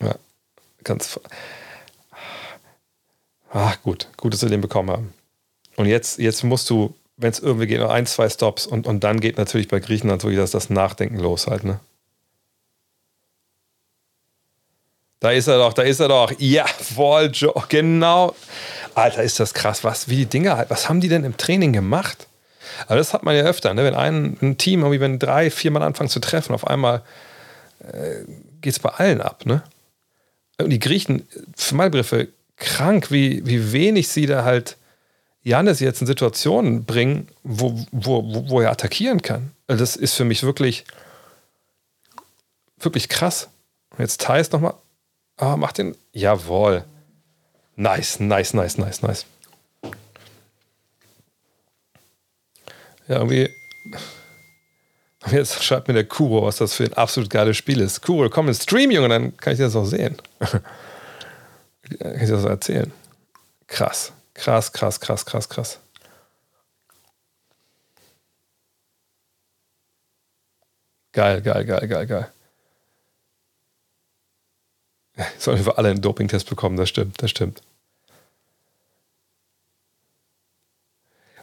Ja, 0.00 0.14
ganz. 0.84 1.18
Ach, 3.52 3.80
gut, 3.82 4.08
gut, 4.16 4.32
dass 4.32 4.42
wir 4.42 4.48
den 4.48 4.62
bekommen 4.62 4.90
haben. 4.90 5.14
Und 5.76 5.86
jetzt, 5.86 6.18
jetzt 6.18 6.42
musst 6.42 6.70
du, 6.70 6.94
wenn 7.16 7.30
es 7.30 7.38
irgendwie 7.38 7.66
geht, 7.66 7.80
noch 7.80 7.90
ein, 7.90 8.06
zwei 8.06 8.28
Stops 8.28 8.66
und, 8.66 8.86
und 8.86 9.04
dann 9.04 9.20
geht 9.20 9.36
natürlich 9.36 9.68
bei 9.68 9.78
Griechenland 9.78 10.22
so 10.22 10.30
das, 10.30 10.52
das 10.52 10.70
Nachdenken 10.70 11.18
los 11.18 11.46
halt, 11.46 11.64
ne? 11.64 11.80
Da 15.20 15.30
ist 15.30 15.46
er 15.46 15.58
doch, 15.58 15.72
da 15.72 15.82
ist 15.82 16.00
er 16.00 16.08
doch. 16.08 16.32
Ja, 16.38 16.66
voll. 16.66 17.30
Genau. 17.68 18.34
Alter, 18.96 19.22
ist 19.22 19.38
das 19.38 19.54
krass. 19.54 19.84
Was, 19.84 20.08
wie 20.08 20.16
die 20.16 20.26
Dinger 20.26 20.56
halt, 20.56 20.68
was 20.68 20.88
haben 20.88 21.00
die 21.00 21.08
denn 21.08 21.22
im 21.22 21.36
Training 21.36 21.72
gemacht? 21.72 22.26
Aber 22.86 22.96
das 22.96 23.14
hat 23.14 23.22
man 23.22 23.36
ja 23.36 23.44
öfter, 23.44 23.72
ne? 23.72 23.84
wenn 23.84 23.94
ein, 23.94 24.36
ein 24.42 24.58
Team, 24.58 24.80
irgendwie, 24.80 24.98
wenn 24.98 25.20
drei, 25.20 25.52
vier 25.52 25.70
Mann 25.70 25.84
anfangen 25.84 26.10
zu 26.10 26.18
treffen, 26.18 26.54
auf 26.54 26.66
einmal 26.66 27.02
äh, 27.80 28.24
geht 28.60 28.72
es 28.72 28.80
bei 28.80 28.90
allen 28.90 29.20
ab. 29.20 29.46
Ne? 29.46 29.62
Und 30.58 30.70
die 30.70 30.80
Griechen, 30.80 31.28
für 31.54 31.76
meine 31.76 31.90
Begriffe, 31.90 32.28
krank, 32.62 33.10
wie, 33.10 33.44
wie 33.46 33.72
wenig 33.72 34.08
sie 34.08 34.26
da 34.26 34.44
halt 34.44 34.76
Janis 35.42 35.80
jetzt 35.80 36.00
in 36.00 36.06
Situationen 36.06 36.84
bringen, 36.84 37.28
wo, 37.42 37.84
wo, 37.90 38.48
wo, 38.48 38.60
er 38.60 38.70
attackieren 38.70 39.22
kann. 39.22 39.50
Also 39.66 39.80
das 39.80 39.96
ist 39.96 40.14
für 40.14 40.24
mich 40.24 40.42
wirklich, 40.42 40.84
wirklich 42.78 43.08
krass. 43.08 43.48
Jetzt 43.98 44.20
Thais 44.22 44.50
nochmal 44.52 44.74
Ah, 45.36 45.56
mach 45.56 45.72
den. 45.72 45.96
Jawohl. 46.12 46.84
Nice, 47.74 48.20
nice, 48.20 48.54
nice, 48.54 48.78
nice, 48.78 49.02
nice. 49.02 49.26
Ja, 53.08 53.16
irgendwie. 53.16 53.50
Jetzt 55.30 55.62
schreibt 55.64 55.88
mir 55.88 55.94
der 55.94 56.04
Kuro, 56.04 56.44
was 56.44 56.56
das 56.56 56.74
für 56.74 56.84
ein 56.84 56.92
absolut 56.94 57.30
geiles 57.30 57.56
Spiel 57.56 57.80
ist. 57.80 58.02
Kuro, 58.02 58.28
komm 58.28 58.48
ins 58.48 58.62
Stream, 58.62 58.90
Junge, 58.90 59.08
dann 59.08 59.36
kann 59.36 59.52
ich 59.52 59.58
das 59.58 59.74
auch 59.74 59.84
sehen. 59.84 60.16
kann 61.98 62.20
ich 62.20 62.28
das 62.28 62.44
erzählen. 62.44 62.92
Krass, 63.66 64.12
krass, 64.34 64.72
krass, 64.72 65.00
krass, 65.00 65.26
krass, 65.26 65.48
krass. 65.48 65.78
Geil, 71.12 71.42
geil, 71.42 71.64
geil, 71.64 71.88
geil, 71.88 72.06
geil. 72.06 72.32
Sollen 75.38 75.64
wir 75.64 75.78
alle 75.78 75.90
einen 75.90 76.00
Dopingtest 76.00 76.48
bekommen, 76.48 76.76
das 76.76 76.88
stimmt, 76.88 77.22
das 77.22 77.30
stimmt. 77.30 77.62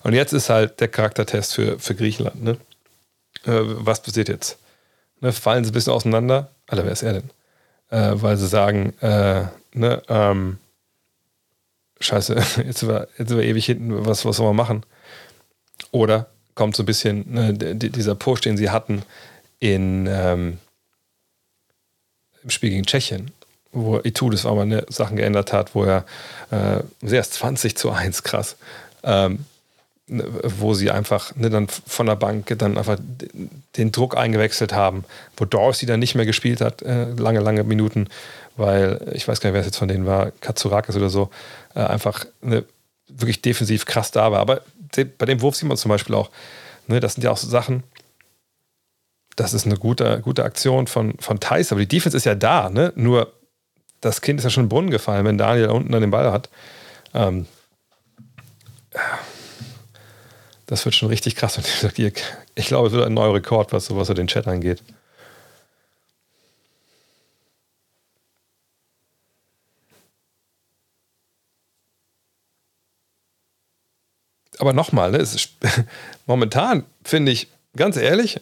Und 0.02 0.14
jetzt 0.14 0.34
ist 0.34 0.50
halt 0.50 0.80
der 0.80 0.88
Charaktertest 0.88 1.54
für, 1.54 1.78
für 1.78 1.94
Griechenland. 1.94 2.42
Ne? 2.42 2.52
Äh, 3.46 3.62
was 3.64 4.02
passiert 4.02 4.30
jetzt? 4.30 4.58
Ne, 5.20 5.34
fallen 5.34 5.64
sie 5.64 5.72
ein 5.72 5.74
bisschen 5.74 5.94
auseinander? 5.94 6.52
Alter, 6.68 6.86
wer 6.86 6.92
ist 6.92 7.04
er 7.04 7.14
denn? 7.14 7.30
Äh, 7.90 8.22
weil 8.22 8.38
sie 8.38 8.48
sagen, 8.48 8.98
äh, 9.02 9.48
ne, 9.74 10.02
ähm, 10.08 10.58
Scheiße, 12.00 12.36
jetzt 12.66 12.88
wir, 12.88 13.08
jetzt 13.18 13.36
wir 13.36 13.44
ewig 13.44 13.66
hinten, 13.66 14.06
was, 14.06 14.26
was 14.26 14.38
sollen 14.38 14.50
wir 14.50 14.54
machen? 14.54 14.84
Oder 15.92 16.30
kommt 16.56 16.76
so 16.76 16.84
ein 16.84 16.86
bisschen 16.86 17.34
ne, 17.34 17.54
dieser 17.54 18.16
Push, 18.16 18.42
den 18.42 18.58
sie 18.58 18.70
hatten 18.70 19.04
in, 19.60 20.08
ähm, 20.08 20.60
im 22.44 22.50
Spiel 22.50 22.70
gegen 22.70 22.86
Tschechien 22.86 23.32
wo 23.72 24.00
Itudis 24.04 24.46
auch 24.46 24.56
mal 24.56 24.66
ne, 24.66 24.86
Sachen 24.90 25.18
geändert 25.18 25.54
hat, 25.54 25.76
wo 25.76 25.84
er 25.84 26.06
äh, 26.52 26.82
erst 27.02 27.34
20 27.34 27.78
zu 27.78 27.92
1, 27.92 28.24
krass. 28.24 28.58
Ähm, 29.04 29.46
wo 30.10 30.74
sie 30.74 30.90
einfach 30.92 31.36
ne, 31.36 31.50
dann 31.50 31.68
von 31.68 32.08
der 32.08 32.16
Bank 32.16 32.54
dann 32.58 32.78
einfach 32.78 32.98
den 33.78 33.92
Druck 33.92 34.18
eingewechselt 34.18 34.74
haben, 34.74 35.06
wo 35.38 35.46
Dorsey 35.46 35.86
dann 35.86 36.00
nicht 36.00 36.16
mehr 36.16 36.26
gespielt 36.26 36.62
hat, 36.62 36.82
äh, 36.82 37.12
lange, 37.12 37.40
lange 37.40 37.64
Minuten, 37.64 38.08
weil 38.58 39.00
ich 39.14 39.28
weiß 39.28 39.40
gar 39.40 39.50
nicht, 39.50 39.54
wer 39.54 39.62
es 39.62 39.68
jetzt 39.68 39.78
von 39.78 39.88
denen 39.88 40.06
war, 40.06 40.32
Katsurakis 40.42 40.96
oder 40.96 41.10
so, 41.10 41.30
äh, 41.76 41.82
einfach 41.82 42.26
ne, 42.42 42.66
wirklich 43.08 43.42
defensiv 43.42 43.86
krass 43.86 44.12
da 44.12 44.32
war. 44.32 44.40
Aber 44.40 44.62
bei 44.96 45.26
dem 45.26 45.42
Wurf 45.42 45.56
sieht 45.56 45.68
man 45.68 45.78
zum 45.78 45.90
Beispiel 45.90 46.16
auch, 46.16 46.30
ne, 46.88 47.00
das 47.00 47.14
sind 47.14 47.24
ja 47.24 47.32
auch 47.32 47.38
so 47.38 47.48
Sachen, 47.48 47.84
das 49.36 49.54
ist 49.54 49.66
eine 49.66 49.78
gute, 49.78 50.20
gute 50.22 50.44
Aktion 50.44 50.88
von, 50.88 51.14
von 51.20 51.40
Thais, 51.40 51.72
aber 51.72 51.82
die 51.82 51.88
Defense 51.88 52.18
ist 52.18 52.26
ja 52.26 52.36
da, 52.36 52.70
ne? 52.70 52.92
Nur 52.96 53.32
das 54.02 54.22
Kind 54.22 54.40
ist 54.40 54.44
ja 54.44 54.50
schon 54.50 54.64
im 54.64 54.70
Brunnen 54.70 54.90
gefallen, 54.90 55.26
wenn 55.26 55.38
Daniel 55.38 55.68
da 55.68 55.74
unten 55.74 55.92
dann 55.92 56.02
den 56.02 56.12
Ball 56.12 56.32
hat. 56.32 56.50
Ähm, 57.14 57.46
das 60.70 60.86
wird 60.86 60.94
schon 60.94 61.10
richtig 61.10 61.36
krass. 61.36 61.60
Ich 62.54 62.68
glaube, 62.68 62.88
es 62.88 62.94
wird 62.94 63.04
ein 63.04 63.14
neuer 63.16 63.34
Rekord, 63.34 63.74
was, 63.74 63.94
was 63.96 64.08
so 64.08 64.14
den 64.14 64.28
Chat 64.28 64.48
angeht. 64.48 64.84
Aber 74.60 74.74
nochmal, 74.74 75.12
ne, 75.12 75.26
momentan 76.28 76.86
finde 77.04 77.32
ich, 77.32 77.48
ganz 77.76 77.98
ehrlich, 77.98 78.40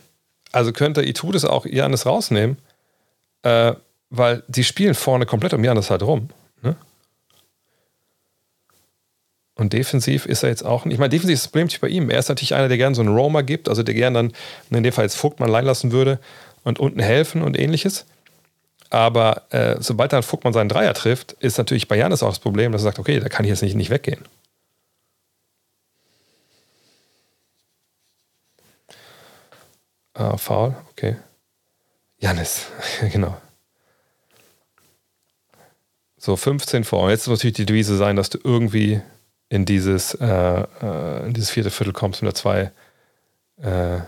also 0.51 0.73
könnte 0.73 1.07
Itudis 1.07 1.45
auch 1.45 1.65
Janis 1.65 2.05
rausnehmen, 2.05 2.57
äh, 3.43 3.73
weil 4.09 4.43
die 4.49 4.65
spielen 4.65 4.95
vorne 4.95 5.25
komplett 5.25 5.53
um 5.53 5.63
Janis 5.63 5.89
halt 5.89 6.03
rum. 6.03 6.29
Ne? 6.61 6.75
Und 9.57 9.73
defensiv 9.73 10.27
ist 10.27 10.43
er 10.43 10.49
jetzt 10.49 10.63
auch 10.63 10.85
nicht. 10.85 10.93
Ich 10.93 10.99
meine, 10.99 11.09
defensiv 11.09 11.33
ist 11.33 11.45
das 11.45 11.51
Problem 11.51 11.67
bei 11.81 11.87
ihm. 11.87 12.09
Er 12.11 12.19
ist 12.19 12.29
natürlich 12.29 12.53
einer, 12.53 12.67
der 12.67 12.77
gerne 12.77 12.95
so 12.95 13.01
einen 13.01 13.15
Roamer 13.15 13.41
gibt, 13.41 13.67
also 13.67 13.81
der 13.81 13.95
gerne 13.95 14.13
dann 14.19 14.33
in 14.69 14.83
dem 14.83 14.93
Fall 14.93 15.05
jetzt 15.05 15.17
Vogtmann 15.17 15.49
allein 15.49 15.65
lassen 15.65 15.91
würde 15.91 16.19
und 16.63 16.79
unten 16.79 16.99
helfen 16.99 17.41
und 17.41 17.57
ähnliches. 17.57 18.05
Aber 18.91 19.43
äh, 19.49 19.77
sobald 19.79 20.13
dann 20.13 20.21
Vogtmann 20.21 20.53
seinen 20.53 20.69
Dreier 20.69 20.93
trifft, 20.93 21.33
ist 21.39 21.57
natürlich 21.57 21.87
bei 21.87 21.97
Janis 21.97 22.21
auch 22.21 22.29
das 22.29 22.39
Problem, 22.39 22.71
dass 22.71 22.81
er 22.81 22.85
sagt, 22.85 22.99
okay, 22.99 23.19
da 23.19 23.29
kann 23.29 23.45
ich 23.45 23.49
jetzt 23.49 23.63
nicht, 23.63 23.75
nicht 23.75 23.89
weggehen. 23.89 24.23
Ah, 30.13 30.37
Foul, 30.37 30.75
okay. 30.91 31.17
Janis, 32.19 32.67
genau. 33.11 33.37
So, 36.17 36.35
15 36.35 36.83
vor. 36.83 37.09
Jetzt 37.09 37.27
muss 37.27 37.39
natürlich 37.39 37.55
die 37.55 37.65
Devise 37.65 37.97
sein, 37.97 38.15
dass 38.15 38.29
du 38.29 38.39
irgendwie 38.43 39.01
in 39.49 39.65
dieses, 39.65 40.13
äh, 40.15 40.25
äh, 40.25 41.25
in 41.27 41.33
dieses 41.33 41.49
vierte 41.49 41.71
Viertel 41.71 41.93
kommst 41.93 42.21
mit 42.21 42.35
zwei 42.37 42.71
äh, 43.61 43.99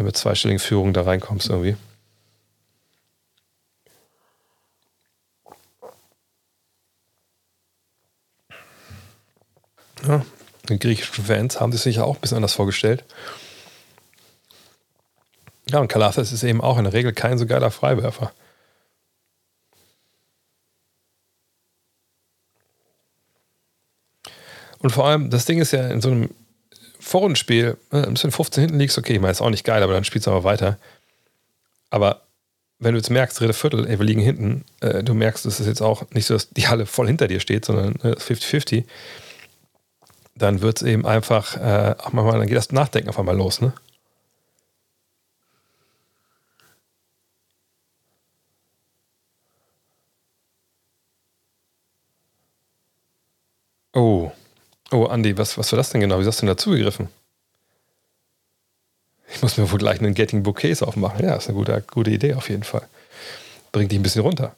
mit 0.00 0.16
zweistelligen 0.16 0.58
Führung 0.58 0.92
da 0.92 1.02
reinkommst 1.02 1.50
irgendwie. 1.50 1.76
Ja, 10.06 10.24
die 10.68 10.78
griechischen 10.78 11.24
Fans 11.24 11.60
haben 11.60 11.72
sich 11.72 11.82
sicher 11.82 12.06
auch 12.06 12.16
ein 12.16 12.20
bisschen 12.20 12.38
anders 12.38 12.54
vorgestellt. 12.54 13.04
Ja, 15.70 15.78
und 15.78 15.88
Kalathis 15.88 16.32
ist 16.32 16.42
eben 16.42 16.60
auch 16.60 16.78
in 16.78 16.84
der 16.84 16.92
Regel 16.92 17.12
kein 17.12 17.38
so 17.38 17.46
geiler 17.46 17.70
Freiwerfer. 17.70 18.32
Und 24.82 24.90
vor 24.90 25.06
allem, 25.06 25.30
das 25.30 25.44
Ding 25.44 25.60
ist 25.60 25.72
ja 25.72 25.88
in 25.88 26.00
so 26.00 26.10
einem 26.10 26.30
Vorrundenspiel, 26.98 27.76
ne, 27.92 28.06
ein 28.06 28.14
bisschen 28.14 28.32
15 28.32 28.62
hinten 28.62 28.78
liegst, 28.78 28.98
okay, 28.98 29.14
ich 29.14 29.20
meine, 29.20 29.30
ist 29.32 29.40
auch 29.40 29.50
nicht 29.50 29.64
geil, 29.64 29.82
aber 29.82 29.92
dann 29.92 30.04
spielst 30.04 30.26
du 30.26 30.32
aber 30.32 30.44
weiter. 30.44 30.78
Aber 31.90 32.22
wenn 32.80 32.92
du 32.92 32.98
jetzt 32.98 33.10
merkst, 33.10 33.38
dritte 33.38 33.52
Viertel, 33.52 33.86
ey, 33.88 33.98
wir 33.98 34.06
liegen 34.06 34.20
hinten, 34.20 34.64
äh, 34.80 35.04
du 35.04 35.14
merkst, 35.14 35.46
es 35.46 35.60
ist 35.60 35.66
jetzt 35.68 35.82
auch 35.82 36.04
nicht 36.10 36.26
so, 36.26 36.34
dass 36.34 36.50
die 36.50 36.66
Halle 36.66 36.86
voll 36.86 37.06
hinter 37.06 37.28
dir 37.28 37.38
steht, 37.40 37.64
sondern 37.64 37.94
50-50, 37.94 38.78
äh, 38.78 38.84
dann 40.34 40.62
wird 40.62 40.78
es 40.78 40.82
eben 40.88 41.06
einfach, 41.06 41.56
äh, 41.56 41.94
auch 41.98 42.12
manchmal, 42.12 42.38
dann 42.38 42.48
geht 42.48 42.56
das 42.56 42.72
Nachdenken 42.72 43.08
auf 43.08 43.18
einmal 43.18 43.36
los, 43.36 43.60
ne? 43.60 43.72
Oh. 53.94 54.32
Oh, 54.92 55.06
Andi, 55.06 55.36
was, 55.38 55.56
was 55.56 55.72
war 55.72 55.78
das 55.78 55.90
denn 55.90 56.02
genau? 56.02 56.20
Wie 56.20 56.26
hast 56.26 56.38
du 56.38 56.46
denn 56.46 56.54
dazugegriffen? 56.54 57.08
Ich 59.34 59.40
muss 59.40 59.56
mir 59.56 59.70
wohl 59.70 59.78
gleich 59.78 60.00
einen 60.00 60.12
Getting 60.12 60.42
Bouquets 60.42 60.82
aufmachen. 60.82 61.24
Ja, 61.24 61.36
ist 61.36 61.48
eine 61.48 61.56
gute, 61.56 61.82
gute 61.90 62.10
Idee 62.10 62.34
auf 62.34 62.50
jeden 62.50 62.62
Fall. 62.62 62.86
Bringt 63.72 63.90
dich 63.90 63.98
ein 63.98 64.02
bisschen 64.02 64.20
runter. 64.22 64.54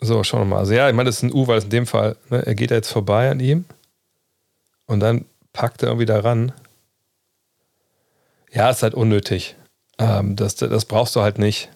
So, 0.00 0.22
schauen 0.22 0.42
wir 0.42 0.44
mal. 0.46 0.58
Also 0.58 0.72
ja, 0.72 0.88
ich 0.88 0.94
meine, 0.94 1.08
das 1.08 1.16
ist 1.16 1.24
ein 1.24 1.32
U, 1.34 1.46
weil 1.48 1.58
es 1.58 1.64
in 1.64 1.70
dem 1.70 1.86
Fall, 1.86 2.16
ne, 2.30 2.46
er 2.46 2.54
geht 2.54 2.70
da 2.70 2.76
jetzt 2.76 2.90
vorbei 2.90 3.30
an 3.30 3.40
ihm 3.40 3.64
und 4.86 5.00
dann 5.00 5.24
packt 5.52 5.82
er 5.82 5.88
irgendwie 5.88 6.06
da 6.06 6.20
ran. 6.20 6.52
Ja, 8.52 8.70
ist 8.70 8.82
halt 8.82 8.94
unnötig. 8.94 9.56
Ähm, 9.98 10.36
das, 10.36 10.54
das 10.54 10.84
brauchst 10.84 11.16
du 11.16 11.20
halt 11.20 11.38
nicht. 11.38 11.68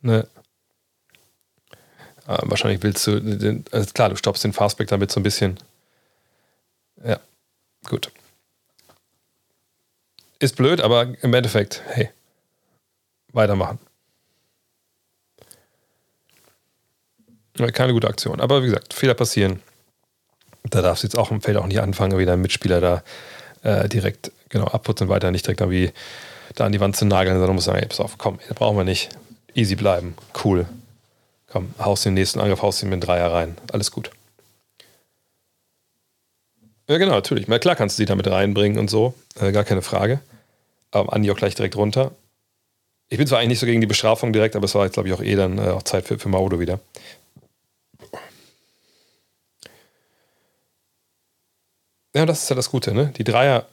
Ne? 0.00 0.26
Äh, 2.26 2.38
wahrscheinlich 2.42 2.82
willst 2.82 3.06
du, 3.06 3.20
den, 3.20 3.64
also 3.72 3.90
klar, 3.92 4.10
du 4.10 4.16
stoppst 4.16 4.44
den 4.44 4.52
Fastback 4.52 4.88
damit 4.88 5.10
so 5.10 5.20
ein 5.20 5.22
bisschen. 5.22 5.58
Ja, 7.04 7.18
gut. 7.88 8.10
Ist 10.38 10.56
blöd, 10.56 10.80
aber 10.80 11.06
im 11.22 11.34
Endeffekt, 11.34 11.82
hey, 11.86 12.10
weitermachen. 13.32 13.78
Keine 17.72 17.92
gute 17.92 18.08
Aktion. 18.08 18.40
Aber 18.40 18.62
wie 18.62 18.66
gesagt, 18.66 18.94
Fehler 18.94 19.14
passieren. 19.14 19.60
Da 20.64 20.80
darfst 20.80 21.02
du 21.02 21.06
jetzt 21.06 21.18
auch 21.18 21.30
im 21.30 21.42
Feld 21.42 21.56
auch 21.56 21.66
nicht 21.66 21.80
anfangen, 21.80 22.18
wieder 22.18 22.32
einen 22.32 22.42
Mitspieler 22.42 22.80
da 22.80 23.02
äh, 23.62 23.88
direkt 23.88 24.32
genau 24.48 24.66
abputzen 24.66 25.08
weiter, 25.08 25.30
nicht 25.30 25.46
direkt 25.46 25.60
irgendwie 25.60 25.92
da 26.54 26.66
an 26.66 26.72
die 26.72 26.80
Wand 26.80 26.96
zu 26.96 27.04
nageln, 27.04 27.36
sondern 27.36 27.54
muss 27.54 27.64
sagen, 27.64 27.78
ey, 27.78 27.86
pass 27.86 28.00
auf, 28.00 28.18
komm, 28.18 28.38
brauchen 28.54 28.76
wir 28.76 28.84
nicht. 28.84 29.10
Easy 29.54 29.74
bleiben. 29.74 30.14
Cool. 30.42 30.66
Komm, 31.52 31.74
haust 31.78 32.06
den 32.06 32.14
nächsten 32.14 32.40
Angriff, 32.40 32.62
haust 32.62 32.82
ihn 32.82 32.88
mit 32.88 33.02
dem 33.02 33.06
Dreier 33.06 33.30
rein. 33.30 33.58
Alles 33.72 33.90
gut. 33.90 34.10
Ja, 36.88 36.96
genau, 36.96 37.12
natürlich. 37.12 37.46
Na 37.46 37.58
klar 37.58 37.76
kannst 37.76 37.98
du 37.98 38.02
sie 38.02 38.06
damit 38.06 38.26
reinbringen 38.26 38.78
und 38.78 38.88
so. 38.88 39.12
Äh, 39.38 39.52
gar 39.52 39.64
keine 39.64 39.82
Frage. 39.82 40.20
Aber 40.92 41.12
Andi 41.12 41.30
auch 41.30 41.36
gleich 41.36 41.54
direkt 41.54 41.76
runter. 41.76 42.12
Ich 43.10 43.18
bin 43.18 43.26
zwar 43.26 43.38
eigentlich 43.38 43.50
nicht 43.50 43.58
so 43.60 43.66
gegen 43.66 43.82
die 43.82 43.86
Bestrafung 43.86 44.32
direkt, 44.32 44.56
aber 44.56 44.64
es 44.64 44.74
war 44.74 44.86
jetzt, 44.86 44.94
glaube 44.94 45.10
ich, 45.10 45.14
auch 45.14 45.20
eh 45.20 45.36
dann 45.36 45.58
äh, 45.58 45.68
auch 45.72 45.82
Zeit 45.82 46.06
für, 46.06 46.18
für 46.18 46.30
Maodo 46.30 46.58
wieder. 46.58 46.80
Ja, 52.14 52.24
das 52.24 52.44
ist 52.44 52.48
ja 52.48 52.56
das 52.56 52.70
Gute, 52.70 52.94
ne? 52.94 53.12
Die 53.18 53.24
Dreier, 53.24 53.66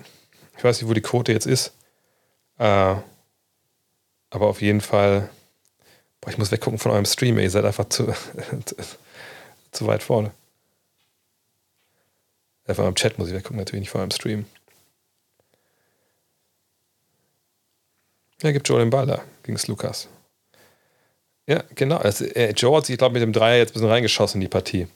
ich 0.57 0.63
weiß 0.65 0.81
nicht, 0.81 0.89
wo 0.89 0.93
die 0.93 1.01
Quote 1.01 1.31
jetzt 1.31 1.47
ist. 1.47 1.71
Äh, 2.57 2.95
aber 4.31 4.47
auf 4.47 4.61
jeden 4.61 4.81
Fall 4.81 5.29
Boah, 6.21 6.31
ich 6.31 6.37
muss 6.37 6.51
weggucken 6.51 6.79
von 6.79 6.91
eurem 6.91 7.05
Stream. 7.05 7.39
Ihr 7.39 7.49
seid 7.49 7.65
einfach 7.65 7.85
zu, 7.89 8.13
zu 9.71 9.87
weit 9.87 10.03
vorne. 10.03 10.31
Einfach 12.65 12.87
im 12.87 12.95
Chat 12.95 13.17
muss 13.17 13.29
ich 13.29 13.33
weggucken, 13.33 13.57
natürlich 13.57 13.81
nicht 13.81 13.89
vor 13.89 13.99
eurem 13.99 14.11
Stream. 14.11 14.45
Ja, 18.41 18.51
gibt 18.51 18.69
Joe 18.69 18.79
den 18.79 18.89
Ball 18.89 19.05
da 19.05 19.21
gegen 19.43 19.59
Lukas. 19.67 20.07
Ja, 21.47 21.63
genau. 21.75 21.97
Also, 21.97 22.25
äh, 22.25 22.51
Joe 22.51 22.77
hat 22.77 22.85
sich, 22.85 22.93
ich 22.93 22.99
glaube, 22.99 23.13
mit 23.13 23.23
dem 23.23 23.33
Dreier 23.33 23.57
jetzt 23.57 23.71
ein 23.71 23.73
bisschen 23.73 23.89
reingeschossen 23.89 24.39
in 24.39 24.41
die 24.41 24.47
Partie. 24.47 24.87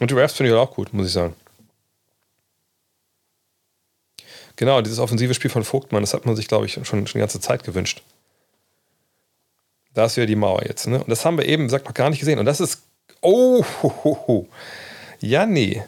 Und 0.00 0.10
die 0.10 0.14
Refs 0.14 0.34
finde 0.34 0.52
ich 0.52 0.56
auch 0.56 0.74
gut, 0.74 0.92
muss 0.92 1.06
ich 1.06 1.12
sagen. 1.12 1.34
Genau, 4.56 4.82
dieses 4.82 4.98
offensive 4.98 5.34
Spiel 5.34 5.50
von 5.50 5.64
Vogtmann, 5.64 6.02
das 6.02 6.14
hat 6.14 6.26
man 6.26 6.36
sich, 6.36 6.46
glaube 6.46 6.66
ich, 6.66 6.74
schon, 6.74 6.84
schon 6.84 7.04
die 7.04 7.18
ganze 7.18 7.40
Zeit 7.40 7.64
gewünscht. 7.64 8.02
Da 9.94 10.04
ist 10.04 10.16
wieder 10.16 10.26
die 10.26 10.36
Mauer 10.36 10.64
jetzt. 10.66 10.86
Ne? 10.86 10.98
Und 10.98 11.08
das 11.08 11.24
haben 11.24 11.38
wir 11.38 11.46
eben, 11.46 11.68
sagt 11.68 11.86
noch 11.86 11.94
gar 11.94 12.10
nicht 12.10 12.20
gesehen. 12.20 12.38
Und 12.38 12.46
das 12.46 12.60
ist. 12.60 12.82
Oh, 13.20 13.64
ho, 13.82 13.92
ho, 14.04 14.24
ho. 14.26 14.48
ja, 15.20 15.44
nee. 15.44 15.82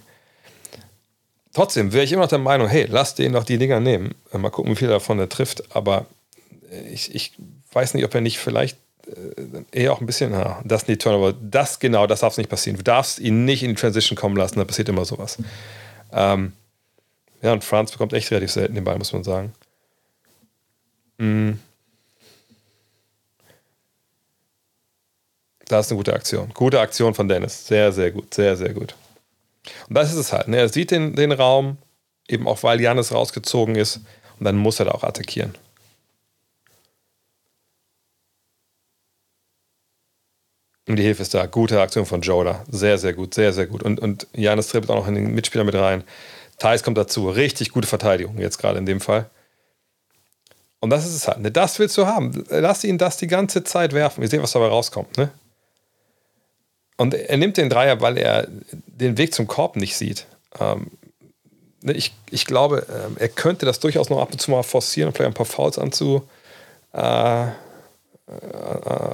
Trotzdem 1.52 1.93
wäre 1.93 2.05
ich 2.05 2.12
immer 2.12 2.22
noch 2.22 2.28
der 2.28 2.39
Meinung, 2.39 2.68
hey, 2.68 2.86
lass 2.89 3.14
den 3.14 3.32
doch 3.32 3.44
die 3.44 3.59
Dinger 3.59 3.81
nehmen. 3.81 4.14
Äh, 4.32 4.39
mal 4.39 4.51
gucken, 4.51 4.72
wie 4.72 4.77
viel 4.77 4.89
davon 4.89 5.18
er 5.18 5.28
trifft. 5.28 5.74
Aber 5.74 6.06
ich, 6.93 7.14
ich 7.14 7.32
weiß 7.72 7.94
nicht, 7.94 8.05
ob 8.05 8.14
er 8.14 8.20
nicht 8.20 8.39
vielleicht 8.39 8.78
äh, 9.06 9.64
eher 9.72 9.93
auch 9.93 10.01
ein 10.01 10.06
bisschen, 10.06 10.32
na, 10.32 10.60
das 10.64 10.82
sind 10.82 10.90
die 10.90 10.98
Turnover. 10.98 11.32
Das 11.32 11.78
genau, 11.78 12.06
das 12.06 12.20
darf 12.20 12.36
nicht 12.36 12.51
passieren. 12.51 12.77
Du 12.77 12.85
darfst 12.85 13.18
ihn 13.18 13.44
nicht 13.44 13.62
in 13.62 13.70
die 13.70 13.74
Transition 13.74 14.16
kommen 14.16 14.36
lassen, 14.36 14.59
da 14.59 14.64
passiert 14.64 14.89
immer 14.89 15.05
sowas. 15.05 15.39
Ähm, 16.12 16.52
ja, 17.43 17.52
und 17.52 17.64
Franz 17.64 17.93
bekommt 17.93 18.12
echt 18.12 18.31
relativ 18.31 18.52
selten 18.52 18.74
den 18.74 18.85
Ball, 18.85 18.98
muss 18.98 19.12
man 19.12 19.24
sagen. 19.24 19.52
Mhm. 21.18 21.59
Das 25.70 25.86
ist 25.86 25.92
eine 25.92 25.98
gute 25.98 26.14
Aktion. 26.14 26.51
Gute 26.52 26.80
Aktion 26.80 27.14
von 27.14 27.28
Dennis. 27.28 27.66
Sehr, 27.66 27.92
sehr 27.92 28.10
gut. 28.10 28.34
Sehr, 28.34 28.56
sehr 28.56 28.74
gut. 28.74 28.97
Und 29.88 29.94
das 29.94 30.10
ist 30.10 30.18
es 30.18 30.32
halt. 30.32 30.48
Ne? 30.48 30.56
Er 30.56 30.68
sieht 30.68 30.90
den, 30.90 31.14
den 31.14 31.30
Raum, 31.30 31.78
eben 32.26 32.48
auch 32.48 32.64
weil 32.64 32.80
Janis 32.80 33.12
rausgezogen 33.12 33.76
ist. 33.76 34.01
Und 34.40 34.47
dann 34.47 34.56
muss 34.56 34.80
er 34.80 34.86
da 34.86 34.92
auch 34.92 35.05
attackieren. 35.05 35.55
Und 40.88 40.97
die 40.97 41.05
Hilfe 41.05 41.22
ist 41.22 41.34
da. 41.34 41.47
Gute 41.47 41.80
Aktion 41.80 42.05
von 42.05 42.20
Joe 42.20 42.44
da. 42.44 42.64
Sehr, 42.68 42.98
sehr 42.98 43.12
gut. 43.12 43.32
Sehr, 43.34 43.52
sehr 43.52 43.66
gut. 43.66 43.84
Und, 43.84 44.01
und 44.01 44.26
Janis 44.32 44.68
trippelt 44.68 44.90
auch 44.90 44.97
noch 44.97 45.06
in 45.06 45.14
den 45.14 45.32
Mitspieler 45.32 45.62
mit 45.62 45.76
rein. 45.76 46.02
Thais 46.59 46.82
kommt 46.82 46.98
dazu. 46.98 47.30
Richtig 47.30 47.70
gute 47.70 47.86
Verteidigung 47.86 48.38
jetzt 48.38 48.59
gerade 48.59 48.80
in 48.80 48.86
dem 48.86 49.01
Fall. 49.01 49.30
Und 50.80 50.90
das 50.90 51.06
ist 51.06 51.14
es 51.14 51.28
halt. 51.28 51.38
Ne? 51.38 51.52
Das 51.52 51.78
willst 51.78 51.97
du 51.97 52.06
haben. 52.06 52.44
Lass 52.48 52.82
ihn 52.82 52.98
das 52.98 53.18
die 53.18 53.28
ganze 53.28 53.62
Zeit 53.62 53.92
werfen. 53.92 54.20
Wir 54.20 54.28
sehen, 54.28 54.42
was 54.42 54.51
dabei 54.51 54.66
rauskommt. 54.66 55.16
Ne? 55.16 55.30
Und 57.01 57.14
er 57.14 57.39
nimmt 57.39 57.56
den 57.56 57.70
Dreier, 57.70 58.02
weil 58.02 58.18
er 58.18 58.47
den 58.72 59.16
Weg 59.16 59.32
zum 59.32 59.47
Korb 59.47 59.74
nicht 59.74 59.97
sieht. 59.97 60.27
Ähm, 60.60 60.90
ne, 61.81 61.94
ich, 61.94 62.12
ich 62.31 62.44
glaube, 62.44 62.86
ähm, 62.90 63.16
er 63.18 63.31
könnte 63.31 63.64
das 63.64 63.81
durchaus 63.81 64.10
noch 64.10 64.20
ab 64.20 64.32
und 64.32 64.39
zu 64.39 64.51
mal 64.51 64.62
forcieren 64.62 65.10
vielleicht 65.10 65.31
ein 65.31 65.35
paar 65.35 65.47
Fouls 65.47 65.78
anzu, 65.78 66.28
äh, 66.93 67.44
äh, 67.44 67.51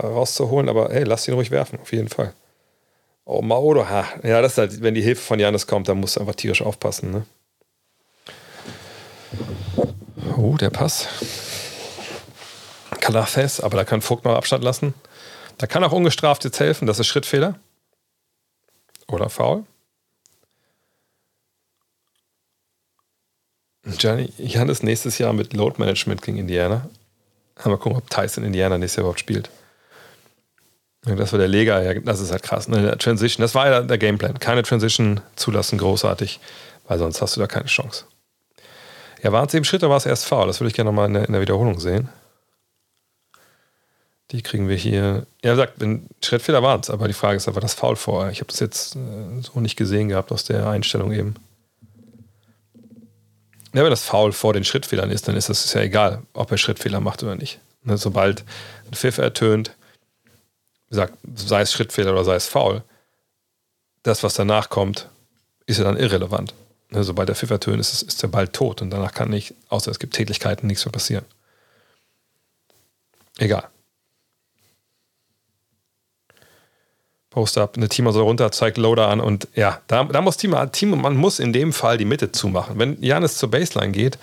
rauszuholen. 0.02 0.68
Aber 0.68 0.88
hey, 0.90 1.04
lass 1.04 1.28
ihn 1.28 1.34
ruhig 1.34 1.52
werfen, 1.52 1.78
auf 1.80 1.92
jeden 1.92 2.08
Fall. 2.08 2.32
Oh, 3.24 3.40
Maodo, 3.40 3.88
ha. 3.88 4.04
ja, 4.24 4.42
das 4.42 4.54
ist 4.54 4.58
halt, 4.58 4.82
wenn 4.82 4.96
die 4.96 5.02
Hilfe 5.02 5.22
von 5.22 5.38
Janis 5.38 5.68
kommt, 5.68 5.88
dann 5.88 6.00
musst 6.00 6.16
du 6.16 6.20
einfach 6.20 6.34
tierisch 6.34 6.62
aufpassen. 6.62 7.12
Ne? 7.12 7.24
Oh, 10.36 10.56
der 10.56 10.70
Pass. 10.70 11.06
Kalafes, 12.98 13.60
aber 13.60 13.76
da 13.76 13.84
kann 13.84 14.02
Vogt 14.02 14.24
noch 14.24 14.34
Abstand 14.34 14.64
lassen. 14.64 14.92
Da 15.58 15.68
kann 15.68 15.84
auch 15.84 15.92
ungestraft 15.92 16.42
jetzt 16.42 16.58
helfen, 16.58 16.88
das 16.88 16.98
ist 16.98 17.06
Schrittfehler. 17.06 17.60
Oder 19.08 19.30
faul. 19.30 19.64
Gianni, 23.84 24.32
Janis 24.38 24.82
nächstes 24.82 25.18
Jahr 25.18 25.32
mit 25.32 25.52
Load 25.52 25.76
Management 25.78 26.22
gegen 26.22 26.38
Indiana. 26.38 26.88
Mal 27.64 27.76
gucken, 27.78 27.98
ob 27.98 28.10
Tyson 28.10 28.44
Indiana 28.44 28.78
nächstes 28.78 28.96
Jahr 28.96 29.04
überhaupt 29.04 29.20
spielt. 29.20 29.50
Das 31.02 31.32
war 31.32 31.38
der 31.38 31.46
Lega, 31.46 31.80
ja, 31.80 31.94
das 32.00 32.18
ist 32.18 32.32
halt 32.32 32.42
krass. 32.42 32.66
Ne? 32.66 32.98
Transition, 32.98 33.42
das 33.42 33.54
war 33.54 33.68
ja 33.68 33.80
der 33.82 33.96
Gameplan. 33.96 34.40
Keine 34.40 34.64
Transition 34.64 35.20
zulassen, 35.36 35.78
großartig, 35.78 36.40
weil 36.88 36.98
sonst 36.98 37.22
hast 37.22 37.36
du 37.36 37.40
da 37.40 37.46
keine 37.46 37.66
Chance. 37.66 38.06
Ja, 39.22 39.30
waren 39.30 39.46
es 39.46 39.54
eben 39.54 39.64
Schritte, 39.64 39.88
war 39.88 39.98
es 39.98 40.06
erst 40.06 40.26
faul. 40.26 40.48
Das 40.48 40.60
würde 40.60 40.68
ich 40.68 40.74
gerne 40.74 40.90
nochmal 40.90 41.14
in 41.14 41.32
der 41.32 41.40
Wiederholung 41.40 41.78
sehen. 41.78 42.08
Die 44.32 44.42
kriegen 44.42 44.68
wir 44.68 44.76
hier. 44.76 45.26
Ja, 45.42 45.54
sagt, 45.54 45.80
ein 45.82 46.08
Schrittfehler 46.22 46.62
waren 46.62 46.80
es, 46.80 46.90
aber 46.90 47.06
die 47.06 47.14
Frage 47.14 47.36
ist, 47.36 47.46
war 47.46 47.60
das 47.60 47.74
faul 47.74 47.96
vorher? 47.96 48.32
Ich 48.32 48.40
habe 48.40 48.50
das 48.50 48.60
jetzt 48.60 48.96
äh, 48.96 49.40
so 49.40 49.60
nicht 49.60 49.76
gesehen 49.76 50.08
gehabt 50.08 50.32
aus 50.32 50.44
der 50.44 50.68
Einstellung 50.68 51.12
eben. 51.12 51.36
Ja, 53.72 53.82
wenn 53.84 53.90
das 53.90 54.02
faul 54.02 54.32
vor 54.32 54.52
den 54.52 54.64
Schrittfehlern 54.64 55.10
ist, 55.10 55.28
dann 55.28 55.36
ist 55.36 55.48
es 55.48 55.72
ja 55.74 55.82
egal, 55.82 56.22
ob 56.32 56.50
er 56.50 56.58
Schrittfehler 56.58 56.98
macht 57.00 57.22
oder 57.22 57.36
nicht. 57.36 57.60
Ne, 57.82 57.98
sobald 57.98 58.42
ein 58.86 58.94
Pfiff 58.94 59.18
ertönt, 59.18 59.76
sagt, 60.90 61.14
sei 61.34 61.60
es 61.60 61.72
Schrittfehler 61.72 62.12
oder 62.12 62.24
sei 62.24 62.36
es 62.36 62.46
faul, 62.46 62.82
das, 64.02 64.22
was 64.22 64.34
danach 64.34 64.70
kommt, 64.70 65.08
ist 65.66 65.78
ja 65.78 65.84
dann 65.84 65.96
irrelevant. 65.96 66.54
Ne, 66.90 67.04
sobald 67.04 67.28
der 67.28 67.36
Pfiff 67.36 67.50
ertönt, 67.50 67.80
ist, 67.80 68.02
ist 68.02 68.22
der 68.22 68.28
Ball 68.28 68.48
tot 68.48 68.82
und 68.82 68.90
danach 68.90 69.12
kann 69.12 69.28
nicht, 69.28 69.54
außer 69.68 69.90
es 69.90 69.98
gibt 69.98 70.14
Tätigkeiten, 70.14 70.66
nichts 70.66 70.84
mehr 70.84 70.92
passieren. 70.92 71.24
Egal. 73.38 73.68
Post-up, 77.36 77.76
eine 77.76 77.90
Teamer 77.90 78.14
soll 78.14 78.22
runter, 78.22 78.50
zeigt 78.50 78.78
Loader 78.78 79.08
an 79.08 79.20
und 79.20 79.46
ja, 79.54 79.82
da, 79.88 80.04
da 80.04 80.22
muss 80.22 80.38
Teamer, 80.38 80.72
Team, 80.72 80.98
man 80.98 81.18
muss 81.18 81.38
in 81.38 81.52
dem 81.52 81.74
Fall 81.74 81.98
die 81.98 82.06
Mitte 82.06 82.32
zumachen. 82.32 82.78
Wenn 82.78 83.02
Janis 83.02 83.36
zur 83.36 83.50
Baseline 83.50 83.92
geht, 83.92 84.18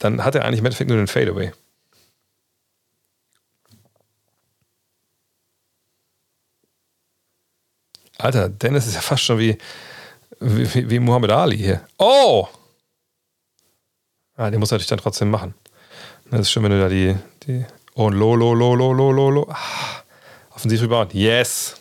dann 0.00 0.24
hat 0.24 0.34
er 0.34 0.44
eigentlich 0.44 0.58
im 0.58 0.66
Endeffekt 0.66 0.90
nur 0.90 0.98
den 0.98 1.06
Fadeaway. 1.06 1.52
Alter, 8.18 8.48
Dennis 8.48 8.88
ist 8.88 8.96
ja 8.96 9.00
fast 9.00 9.22
schon 9.22 9.38
wie, 9.38 9.56
wie, 10.40 10.90
wie 10.90 10.98
Muhammad 10.98 11.30
Ali 11.30 11.56
hier. 11.56 11.86
Oh! 11.98 12.48
Ah, 14.34 14.50
den 14.50 14.58
muss 14.58 14.72
er 14.72 14.74
natürlich 14.74 14.88
dann 14.88 14.98
trotzdem 14.98 15.30
machen. 15.30 15.54
Das 16.28 16.40
ist 16.40 16.50
schön, 16.50 16.64
wenn 16.64 16.72
du 16.72 16.80
da 16.80 16.88
die, 16.88 17.14
die 17.46 17.64
oh, 17.94 18.08
lo, 18.08 18.34
lo, 18.34 18.54
lo, 18.54 18.74
lo, 18.74 18.92
lo, 18.92 19.12
lo, 19.12 19.30
lo. 19.30 19.48
Ah, 19.48 20.02
offensiv 20.50 20.82
rebound. 20.82 21.14
Yes! 21.14 21.79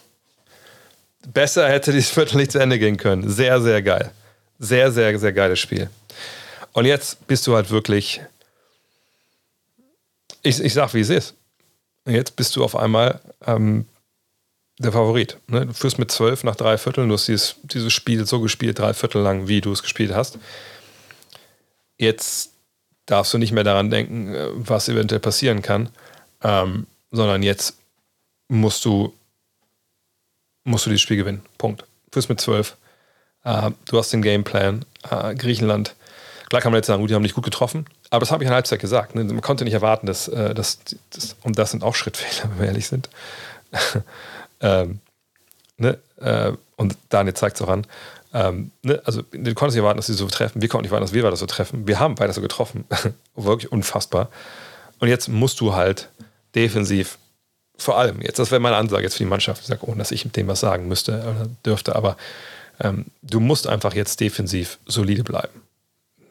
Besser 1.33 1.69
hätte 1.69 1.91
dieses 1.91 2.09
Viertel 2.09 2.37
nicht 2.37 2.51
zu 2.51 2.59
Ende 2.59 2.79
gehen 2.79 2.97
können. 2.97 3.29
Sehr, 3.29 3.61
sehr 3.61 3.81
geil. 3.81 4.11
Sehr, 4.59 4.91
sehr, 4.91 5.17
sehr 5.17 5.33
geiles 5.33 5.59
Spiel. 5.59 5.89
Und 6.73 6.85
jetzt 6.85 7.25
bist 7.27 7.47
du 7.47 7.55
halt 7.55 7.71
wirklich. 7.71 8.21
Ich, 10.41 10.61
ich 10.61 10.73
sag, 10.73 10.93
wie 10.93 11.01
es 11.01 11.09
ist. 11.09 11.33
Jetzt 12.05 12.35
bist 12.35 12.55
du 12.55 12.63
auf 12.63 12.75
einmal 12.75 13.19
ähm, 13.45 13.85
der 14.77 14.91
Favorit. 14.91 15.37
Ne? 15.47 15.65
Du 15.65 15.73
führst 15.73 15.99
mit 15.99 16.11
zwölf 16.11 16.43
nach 16.43 16.55
drei 16.55 16.77
Vierteln. 16.77 17.09
Du 17.09 17.13
hast 17.13 17.27
dieses, 17.27 17.55
dieses 17.63 17.93
Spiel 17.93 18.25
so 18.25 18.39
gespielt, 18.39 18.79
drei 18.79 18.93
Viertel 18.93 19.21
lang, 19.21 19.47
wie 19.47 19.61
du 19.61 19.71
es 19.71 19.81
gespielt 19.81 20.13
hast. 20.13 20.39
Jetzt 21.97 22.51
darfst 23.05 23.33
du 23.33 23.37
nicht 23.37 23.51
mehr 23.51 23.63
daran 23.63 23.89
denken, 23.89 24.33
äh, 24.33 24.47
was 24.53 24.87
eventuell 24.87 25.19
passieren 25.19 25.61
kann, 25.61 25.89
ähm, 26.43 26.87
sondern 27.11 27.43
jetzt 27.43 27.77
musst 28.47 28.85
du 28.85 29.13
musst 30.69 30.85
du 30.85 30.89
dieses 30.89 31.01
Spiel 31.01 31.17
gewinnen. 31.17 31.41
Punkt. 31.57 31.83
Fürs 32.11 32.29
mit 32.29 32.39
12. 32.39 32.75
Äh, 33.43 33.71
du 33.85 33.97
hast 33.97 34.13
den 34.13 34.21
Gameplan. 34.21 34.85
Äh, 35.09 35.35
Griechenland. 35.35 35.95
Klar 36.49 36.61
kann 36.61 36.71
man 36.71 36.79
jetzt 36.79 36.87
sagen, 36.87 37.01
gut, 37.01 37.09
die 37.09 37.15
haben 37.15 37.21
nicht 37.21 37.35
gut 37.35 37.43
getroffen. 37.43 37.85
Aber 38.09 38.21
das 38.21 38.31
habe 38.31 38.43
ich 38.43 38.49
an 38.49 38.55
Halbzeit 38.55 38.79
gesagt. 38.79 39.15
Ne? 39.15 39.23
Man 39.23 39.41
konnte 39.41 39.63
nicht 39.63 39.73
erwarten, 39.73 40.07
dass, 40.07 40.27
äh, 40.27 40.53
dass, 40.53 40.79
dass, 41.11 41.35
und 41.43 41.59
das 41.59 41.71
sind 41.71 41.83
auch 41.83 41.95
Schrittfehler, 41.95 42.49
wenn 42.51 42.59
wir 42.59 42.67
ehrlich 42.67 42.87
sind. 42.87 43.09
ähm, 44.61 44.99
ne? 45.77 45.97
Äh, 46.17 46.53
und 46.75 46.97
Daniel 47.09 47.35
zeigt 47.35 47.57
es 47.57 47.61
auch 47.61 47.69
an. 47.69 47.85
Ähm, 48.33 48.71
ne? 48.81 49.01
Also, 49.05 49.21
du 49.21 49.53
konntest 49.53 49.75
nicht 49.75 49.83
erwarten, 49.83 49.97
dass 49.97 50.07
sie 50.07 50.13
so 50.13 50.27
treffen. 50.27 50.61
Wir 50.61 50.69
konnten 50.69 50.83
nicht 50.83 50.91
erwarten, 50.91 51.05
dass 51.05 51.13
wir 51.13 51.23
weiter 51.23 51.35
so 51.35 51.45
treffen. 51.45 51.87
Wir 51.87 51.99
haben 51.99 52.17
weiter 52.19 52.33
so 52.33 52.41
getroffen. 52.41 52.85
Wirklich 53.35 53.71
unfassbar. 53.71 54.29
Und 54.99 55.07
jetzt 55.07 55.27
musst 55.27 55.59
du 55.59 55.75
halt 55.75 56.09
defensiv 56.55 57.18
vor 57.79 57.97
allem 57.97 58.21
jetzt, 58.21 58.39
das 58.39 58.51
wäre 58.51 58.59
meine 58.59 58.75
Ansage 58.75 59.03
jetzt 59.03 59.13
für 59.15 59.23
die 59.23 59.29
Mannschaft, 59.29 59.61
ich 59.61 59.67
sage, 59.67 59.87
ohne 59.87 59.97
dass 59.97 60.11
ich 60.11 60.29
dem 60.31 60.47
was 60.47 60.59
sagen 60.59 60.87
müsste 60.87 61.19
oder 61.19 61.47
dürfte, 61.65 61.95
aber 61.95 62.17
ähm, 62.79 63.05
du 63.21 63.39
musst 63.39 63.67
einfach 63.67 63.93
jetzt 63.93 64.19
defensiv 64.19 64.77
solide 64.85 65.23
bleiben. 65.23 65.61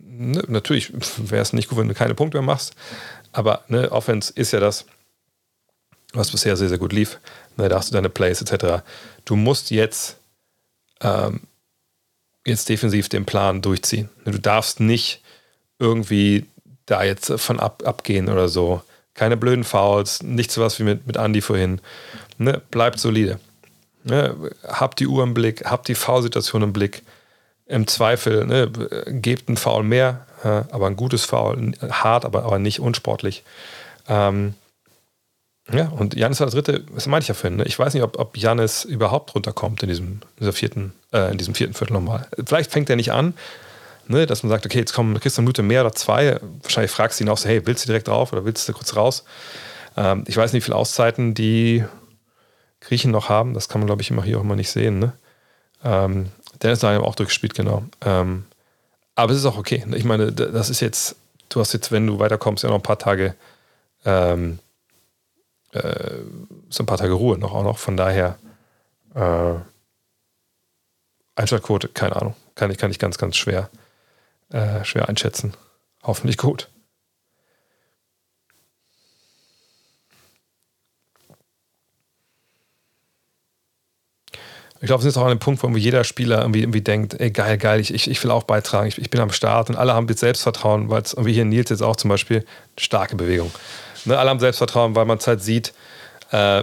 Ne, 0.00 0.42
natürlich 0.48 0.92
wäre 1.18 1.42
es 1.42 1.52
nicht 1.52 1.68
gut, 1.68 1.78
wenn 1.78 1.88
du 1.88 1.94
keine 1.94 2.14
Punkte 2.14 2.38
mehr 2.38 2.46
machst, 2.46 2.74
aber 3.32 3.64
ne, 3.68 3.90
Offense 3.92 4.32
ist 4.34 4.52
ja 4.52 4.60
das, 4.60 4.84
was 6.12 6.30
bisher 6.30 6.56
sehr, 6.56 6.68
sehr 6.68 6.78
gut 6.78 6.92
lief. 6.92 7.18
Ne, 7.56 7.68
da 7.68 7.76
hast 7.76 7.90
du 7.90 7.94
deine 7.94 8.08
Plays 8.08 8.40
etc. 8.40 8.82
Du 9.24 9.36
musst 9.36 9.70
jetzt, 9.70 10.16
ähm, 11.00 11.40
jetzt 12.46 12.68
defensiv 12.68 13.08
den 13.08 13.26
Plan 13.26 13.62
durchziehen. 13.62 14.08
Ne, 14.24 14.32
du 14.32 14.40
darfst 14.40 14.80
nicht 14.80 15.22
irgendwie 15.78 16.46
da 16.86 17.02
jetzt 17.02 17.32
von 17.36 17.60
ab, 17.60 17.82
abgehen 17.84 18.28
oder 18.28 18.48
so. 18.48 18.82
Keine 19.18 19.36
blöden 19.36 19.64
Fouls, 19.64 20.22
nicht 20.22 20.52
so 20.52 20.62
was 20.62 20.78
wie 20.78 20.84
mit, 20.84 21.06
mit 21.08 21.16
Andy 21.16 21.40
vorhin. 21.40 21.80
Ne? 22.38 22.62
Bleibt 22.70 23.00
solide. 23.00 23.40
Ne? 24.04 24.32
Habt 24.64 25.00
die 25.00 25.08
Uhr 25.08 25.24
im 25.24 25.34
Blick, 25.34 25.64
habt 25.64 25.88
die 25.88 25.96
Foul-Situation 25.96 26.62
im 26.62 26.72
Blick. 26.72 27.02
Im 27.66 27.88
Zweifel, 27.88 28.46
ne? 28.46 28.70
gebt 29.08 29.48
einen 29.48 29.56
Foul 29.56 29.82
mehr, 29.82 30.24
aber 30.70 30.86
ein 30.86 30.96
gutes 30.96 31.24
Foul, 31.24 31.72
hart, 31.90 32.24
aber, 32.24 32.44
aber 32.44 32.60
nicht 32.60 32.78
unsportlich. 32.78 33.42
Ähm, 34.08 34.54
ja, 35.72 35.88
und 35.88 36.14
Janis 36.14 36.40
war 36.40 36.46
der 36.48 36.62
Dritte, 36.62 36.84
das 36.94 37.06
meinte 37.06 37.24
ich 37.24 37.28
ja 37.28 37.34
vorhin. 37.34 37.56
Ne? 37.56 37.64
Ich 37.64 37.78
weiß 37.78 37.92
nicht, 37.92 38.04
ob, 38.04 38.18
ob 38.18 38.38
Janis 38.38 38.84
überhaupt 38.84 39.34
runterkommt 39.34 39.82
in 39.82 39.88
diesem, 39.88 40.20
vierten, 40.52 40.92
äh, 41.12 41.32
in 41.32 41.38
diesem 41.38 41.54
vierten 41.54 41.74
Viertel 41.74 41.92
nochmal. 41.92 42.26
Vielleicht 42.46 42.70
fängt 42.70 42.88
er 42.88 42.96
nicht 42.96 43.12
an, 43.12 43.34
ne, 44.08 44.26
dass 44.26 44.42
man 44.42 44.50
sagt, 44.50 44.66
okay, 44.66 44.78
jetzt 44.78 44.92
kommen, 44.92 45.18
kriegst 45.20 45.36
du 45.36 45.40
eine 45.40 45.46
Minute 45.46 45.62
mehr 45.62 45.82
oder 45.82 45.94
zwei. 45.94 46.40
Wahrscheinlich 46.62 46.90
fragst 46.90 47.20
du 47.20 47.24
ihn 47.24 47.30
auch 47.30 47.38
so, 47.38 47.48
hey, 47.48 47.66
willst 47.66 47.84
du 47.84 47.86
direkt 47.86 48.08
drauf 48.08 48.32
oder 48.32 48.44
willst 48.44 48.68
du 48.68 48.72
kurz 48.72 48.96
raus? 48.96 49.24
Ähm, 49.96 50.24
ich 50.26 50.36
weiß 50.36 50.52
nicht, 50.52 50.62
wie 50.62 50.64
viele 50.64 50.76
Auszeiten 50.76 51.34
die 51.34 51.84
Griechen 52.80 53.10
noch 53.10 53.28
haben. 53.28 53.54
Das 53.54 53.68
kann 53.68 53.80
man, 53.80 53.86
glaube 53.86 54.02
ich, 54.02 54.10
immer 54.10 54.24
hier 54.24 54.38
auch 54.38 54.42
immer 54.42 54.56
nicht 54.56 54.70
sehen. 54.70 54.98
Ne? 54.98 55.12
Ähm, 55.84 56.30
Dennis 56.62 56.82
hat 56.82 57.00
auch 57.00 57.14
durchgespielt, 57.14 57.54
genau. 57.54 57.84
Ähm, 58.04 58.44
aber 59.14 59.32
es 59.32 59.38
ist 59.38 59.46
auch 59.46 59.58
okay. 59.58 59.84
Ich 59.94 60.04
meine, 60.04 60.32
das 60.32 60.70
ist 60.70 60.80
jetzt, 60.80 61.16
du 61.48 61.60
hast 61.60 61.72
jetzt, 61.72 61.92
wenn 61.92 62.06
du 62.06 62.18
weiterkommst, 62.18 62.64
ja 62.64 62.70
noch 62.70 62.76
ein 62.76 62.82
paar 62.82 62.98
Tage, 62.98 63.34
ähm, 64.04 64.58
äh, 65.72 66.14
so 66.70 66.82
ein 66.82 66.86
paar 66.86 66.98
Tage 66.98 67.12
Ruhe 67.12 67.38
noch 67.38 67.52
auch 67.52 67.64
noch. 67.64 67.78
Von 67.78 67.96
daher, 67.96 68.38
äh, 69.14 69.54
Einschaltquote, 71.34 71.88
keine 71.88 72.16
Ahnung. 72.16 72.34
Kann 72.54 72.70
ich, 72.70 72.78
kann 72.78 72.90
ich 72.90 72.98
ganz, 72.98 73.18
ganz 73.18 73.36
schwer 73.36 73.70
äh, 74.50 74.84
schwer 74.84 75.08
einschätzen. 75.08 75.54
Hoffentlich 76.02 76.36
gut. 76.36 76.68
Ich 84.80 84.86
glaube, 84.86 85.00
es 85.00 85.06
ist 85.06 85.16
auch 85.16 85.24
an 85.24 85.30
dem 85.30 85.40
Punkt, 85.40 85.62
wo 85.62 85.68
jeder 85.68 86.04
Spieler 86.04 86.42
irgendwie, 86.42 86.60
irgendwie 86.60 86.80
denkt, 86.80 87.20
ey, 87.20 87.32
geil, 87.32 87.58
geil, 87.58 87.80
ich, 87.80 87.92
ich, 87.92 88.22
will 88.22 88.30
auch 88.30 88.44
beitragen, 88.44 88.86
ich, 88.86 88.98
ich 88.98 89.10
bin 89.10 89.20
am 89.20 89.32
Start 89.32 89.70
und 89.70 89.76
alle 89.76 89.92
haben 89.92 90.06
jetzt 90.08 90.20
Selbstvertrauen, 90.20 90.88
weil 90.88 91.02
es 91.02 91.14
irgendwie 91.14 91.32
hier 91.32 91.44
Nils 91.44 91.70
jetzt 91.70 91.82
auch 91.82 91.96
zum 91.96 92.10
Beispiel, 92.10 92.44
starke 92.76 93.16
Bewegung. 93.16 93.50
Ne, 94.04 94.16
alle 94.16 94.30
haben 94.30 94.38
Selbstvertrauen, 94.38 94.94
weil 94.94 95.04
man 95.04 95.18
es 95.18 95.26
halt 95.26 95.42
sieht, 95.42 95.72
äh, 96.30 96.62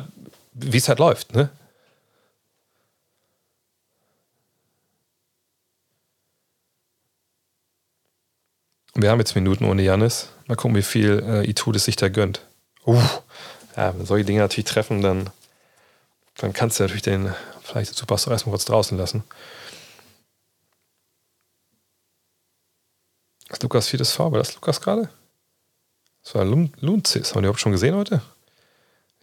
wie 0.54 0.78
es 0.78 0.88
halt 0.88 1.00
läuft. 1.00 1.36
Ne? 1.36 1.50
Wir 8.98 9.12
haben 9.12 9.20
jetzt 9.20 9.36
Minuten 9.36 9.66
ohne 9.66 9.82
Janis. 9.82 10.30
Mal 10.48 10.56
gucken, 10.56 10.78
wie 10.78 10.82
viel 10.82 11.22
äh, 11.28 11.50
Itudis 11.50 11.84
sich 11.84 11.98
da 11.98 12.08
gönnt. 12.08 12.46
Uh, 12.88 13.02
ja, 13.76 13.94
wenn 13.98 14.06
solche 14.06 14.24
Dinge 14.24 14.40
natürlich 14.40 14.70
treffen, 14.70 15.02
dann, 15.02 15.30
dann 16.38 16.54
kannst 16.54 16.80
du 16.80 16.84
natürlich 16.84 17.02
den 17.02 17.34
vielleicht 17.62 17.94
Superstar 17.94 18.32
erstmal 18.32 18.52
kurz 18.52 18.64
draußen 18.64 18.98
lassen. 18.98 19.24
Das 23.50 23.62
Lukas 23.62 23.90
viertes 23.90 24.14
V, 24.14 24.32
war 24.32 24.40
das 24.40 24.56
Lukas 24.56 24.80
gerade? 24.80 25.10
Das 26.24 26.34
war 26.36 26.46
Lunzis. 26.46 27.32
Haben 27.32 27.42
wir 27.42 27.50
überhaupt 27.50 27.60
schon 27.60 27.74
gesehen 27.74 27.96
heute? 27.96 28.22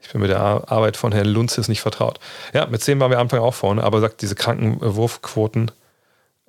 Ich 0.03 0.11
bin 0.11 0.20
mit 0.20 0.31
der 0.31 0.40
Arbeit 0.40 0.99
von 0.99 1.12
Herrn 1.12 1.28
Lunzis 1.28 1.69
nicht 1.69 1.81
vertraut. 1.81 2.20
Ja, 2.53 2.66
mit 2.66 2.82
10 2.82 3.01
waren 3.01 3.11
wir 3.11 3.16
am 3.16 3.23
Anfang 3.23 3.40
auch 3.40 3.55
vorne, 3.55 3.85
aber 3.85 4.01
sagt, 4.01 4.20
diese 4.20 4.35
kranken 4.35 4.78
Wurfquoten, 4.81 5.70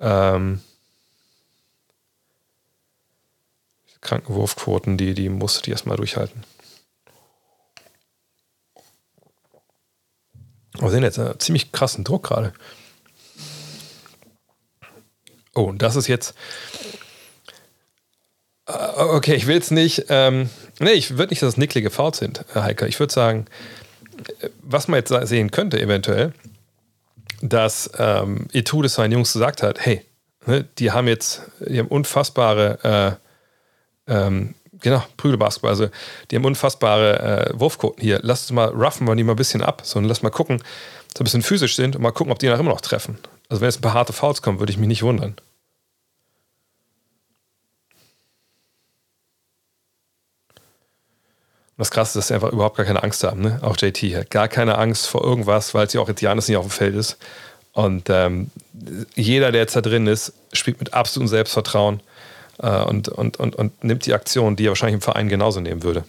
ähm, 0.00 0.60
kranken 4.04 4.34
Wurfquoten, 4.34 4.96
die, 4.96 5.14
die 5.14 5.28
musste 5.28 5.62
die 5.62 5.72
erstmal 5.72 5.96
durchhalten. 5.96 6.44
Wir 10.78 10.90
sehen 10.90 11.02
jetzt 11.02 11.18
einen 11.18 11.38
ziemlich 11.40 11.72
krassen 11.72 12.04
Druck 12.04 12.24
gerade. 12.24 12.52
Oh, 15.54 15.64
und 15.64 15.82
das 15.82 15.96
ist 15.96 16.08
jetzt. 16.08 16.34
Äh, 18.66 18.72
okay, 18.96 19.34
ich 19.34 19.46
will 19.46 19.58
es 19.58 19.70
nicht. 19.70 20.06
Ähm, 20.08 20.50
nee, 20.80 20.92
ich 20.92 21.16
würde 21.16 21.30
nicht, 21.30 21.42
dass 21.42 21.50
es 21.50 21.56
nicklige 21.56 21.90
Fouls 21.90 22.18
sind, 22.18 22.44
Heike. 22.54 22.88
Ich 22.88 22.98
würde 22.98 23.12
sagen, 23.12 23.46
was 24.62 24.88
man 24.88 24.98
jetzt 24.98 25.28
sehen 25.28 25.50
könnte, 25.50 25.80
eventuell, 25.80 26.32
dass 27.40 27.90
ähm, 27.98 28.48
Etude 28.52 28.88
seinen 28.88 29.12
Jungs 29.12 29.32
gesagt 29.32 29.62
hat: 29.62 29.78
hey, 29.84 30.04
ne, 30.46 30.64
die 30.78 30.90
haben 30.90 31.06
jetzt, 31.06 31.42
die 31.60 31.78
haben 31.78 31.88
unfassbare, 31.88 33.18
äh, 33.20 33.23
ähm, 34.06 34.54
genau, 34.80 35.02
Prügelbasketball, 35.16 35.70
also 35.70 35.88
die 36.30 36.36
haben 36.36 36.44
unfassbare 36.44 37.50
äh, 37.50 37.58
Wurfquoten 37.58 38.02
hier. 38.02 38.20
Lass 38.22 38.42
uns 38.42 38.52
mal 38.52 38.68
ruffen 38.68 39.06
wir 39.06 39.16
die 39.16 39.24
mal 39.24 39.32
ein 39.32 39.36
bisschen 39.36 39.62
ab, 39.62 39.82
sondern 39.84 40.08
lass 40.08 40.22
mal 40.22 40.30
gucken, 40.30 40.62
so 41.16 41.22
ein 41.22 41.24
bisschen 41.24 41.42
physisch 41.42 41.76
sind 41.76 41.96
und 41.96 42.02
mal 42.02 42.12
gucken, 42.12 42.32
ob 42.32 42.38
die 42.38 42.48
nach 42.48 42.58
immer 42.58 42.70
noch 42.70 42.80
treffen. 42.80 43.18
Also 43.48 43.60
wenn 43.60 43.68
jetzt 43.68 43.78
ein 43.78 43.82
paar 43.82 43.94
harte 43.94 44.12
Fouls 44.12 44.42
kommen, 44.42 44.58
würde 44.58 44.72
ich 44.72 44.78
mich 44.78 44.88
nicht 44.88 45.02
wundern. 45.02 45.36
Und 51.76 51.80
das 51.80 51.90
Krasse 51.90 52.10
ist, 52.10 52.16
dass 52.16 52.28
sie 52.28 52.34
einfach 52.34 52.52
überhaupt 52.52 52.76
gar 52.76 52.86
keine 52.86 53.02
Angst 53.02 53.24
haben. 53.24 53.40
Ne? 53.40 53.58
Auch 53.62 53.76
JT 53.76 53.96
hat 54.14 54.30
gar 54.30 54.46
keine 54.46 54.78
Angst 54.78 55.08
vor 55.08 55.24
irgendwas, 55.24 55.74
weil 55.74 55.90
sie 55.90 55.98
auch 55.98 56.08
jetzt 56.08 56.20
Janis 56.20 56.46
nicht 56.46 56.56
auf 56.56 56.66
dem 56.66 56.70
Feld 56.70 56.94
ist. 56.94 57.16
Und 57.72 58.08
ähm, 58.10 58.52
jeder, 59.16 59.50
der 59.50 59.62
jetzt 59.62 59.74
da 59.74 59.80
drin 59.80 60.06
ist, 60.06 60.32
spielt 60.52 60.78
mit 60.78 60.94
absolutem 60.94 61.26
Selbstvertrauen 61.26 62.00
äh, 62.58 62.82
und, 62.84 63.08
und, 63.08 63.38
und, 63.38 63.56
und 63.56 63.84
nimmt 63.84 64.06
die 64.06 64.14
Aktion, 64.14 64.56
die 64.56 64.66
er 64.66 64.70
wahrscheinlich 64.70 64.94
im 64.94 65.00
Verein 65.00 65.28
genauso 65.28 65.60
nehmen 65.60 65.82
würde. 65.82 66.04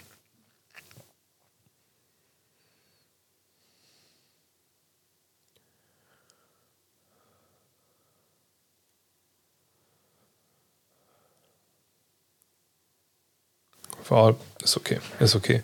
Foul 14.06 14.36
ist 14.64 14.78
okay, 14.78 15.00
ist 15.20 15.36
okay. 15.36 15.64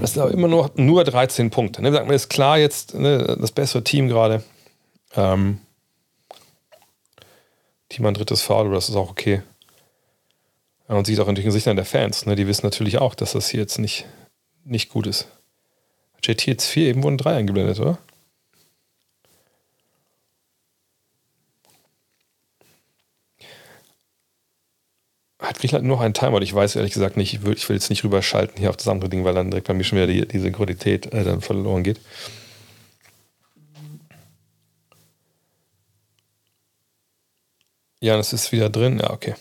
Das 0.00 0.14
sind 0.14 0.22
aber 0.22 0.32
immer 0.32 0.48
nur, 0.48 0.70
nur 0.76 1.04
13 1.04 1.50
Punkte. 1.50 1.82
Ne? 1.82 1.92
Sagt 1.92 2.06
man, 2.06 2.16
ist 2.16 2.30
klar 2.30 2.56
jetzt 2.56 2.94
ne, 2.94 3.36
das 3.38 3.52
bessere 3.52 3.84
Team 3.84 4.08
gerade. 4.08 4.42
Ähm, 5.14 5.58
Team 7.90 8.06
ein 8.06 8.14
drittes 8.14 8.40
Foul, 8.40 8.70
das 8.70 8.88
ist 8.88 8.96
auch 8.96 9.10
okay. 9.10 9.42
Und 10.96 11.06
sieht 11.06 11.20
auch 11.20 11.28
in 11.28 11.36
den 11.36 11.44
Gesichtern 11.44 11.76
der 11.76 11.84
Fans. 11.84 12.26
Ne? 12.26 12.34
Die 12.34 12.48
wissen 12.48 12.66
natürlich 12.66 12.98
auch, 12.98 13.14
dass 13.14 13.32
das 13.32 13.48
hier 13.48 13.60
jetzt 13.60 13.78
nicht, 13.78 14.06
nicht 14.64 14.88
gut 14.88 15.06
ist. 15.06 15.28
JT 16.24 16.46
jetzt 16.46 16.66
4, 16.66 16.88
eben 16.88 17.04
wurden 17.04 17.16
3 17.16 17.36
eingeblendet, 17.36 17.78
oder? 17.78 17.98
Hat 25.38 25.60
Griechenland 25.60 25.86
noch 25.86 26.00
einen 26.00 26.12
Timer? 26.12 26.42
Ich 26.42 26.52
weiß 26.52 26.74
ehrlich 26.74 26.92
gesagt 26.92 27.16
nicht. 27.16 27.34
Ich 27.34 27.44
will, 27.44 27.54
ich 27.54 27.68
will 27.68 27.76
jetzt 27.76 27.88
nicht 27.88 28.02
rüberschalten 28.02 28.58
hier 28.58 28.70
auf 28.70 28.76
das 28.76 28.88
andere 28.88 29.08
Ding, 29.08 29.24
weil 29.24 29.34
dann 29.34 29.52
direkt 29.52 29.68
bei 29.68 29.74
mir 29.74 29.84
schon 29.84 29.96
wieder 29.96 30.08
die, 30.08 30.26
die 30.26 30.40
Synchronität 30.40 31.06
äh, 31.12 31.22
dann 31.22 31.40
verloren 31.40 31.84
geht. 31.84 32.00
Ja, 38.00 38.16
das 38.16 38.32
ist 38.32 38.50
wieder 38.50 38.70
drin. 38.70 38.98
Ja, 38.98 39.10
okay. 39.10 39.36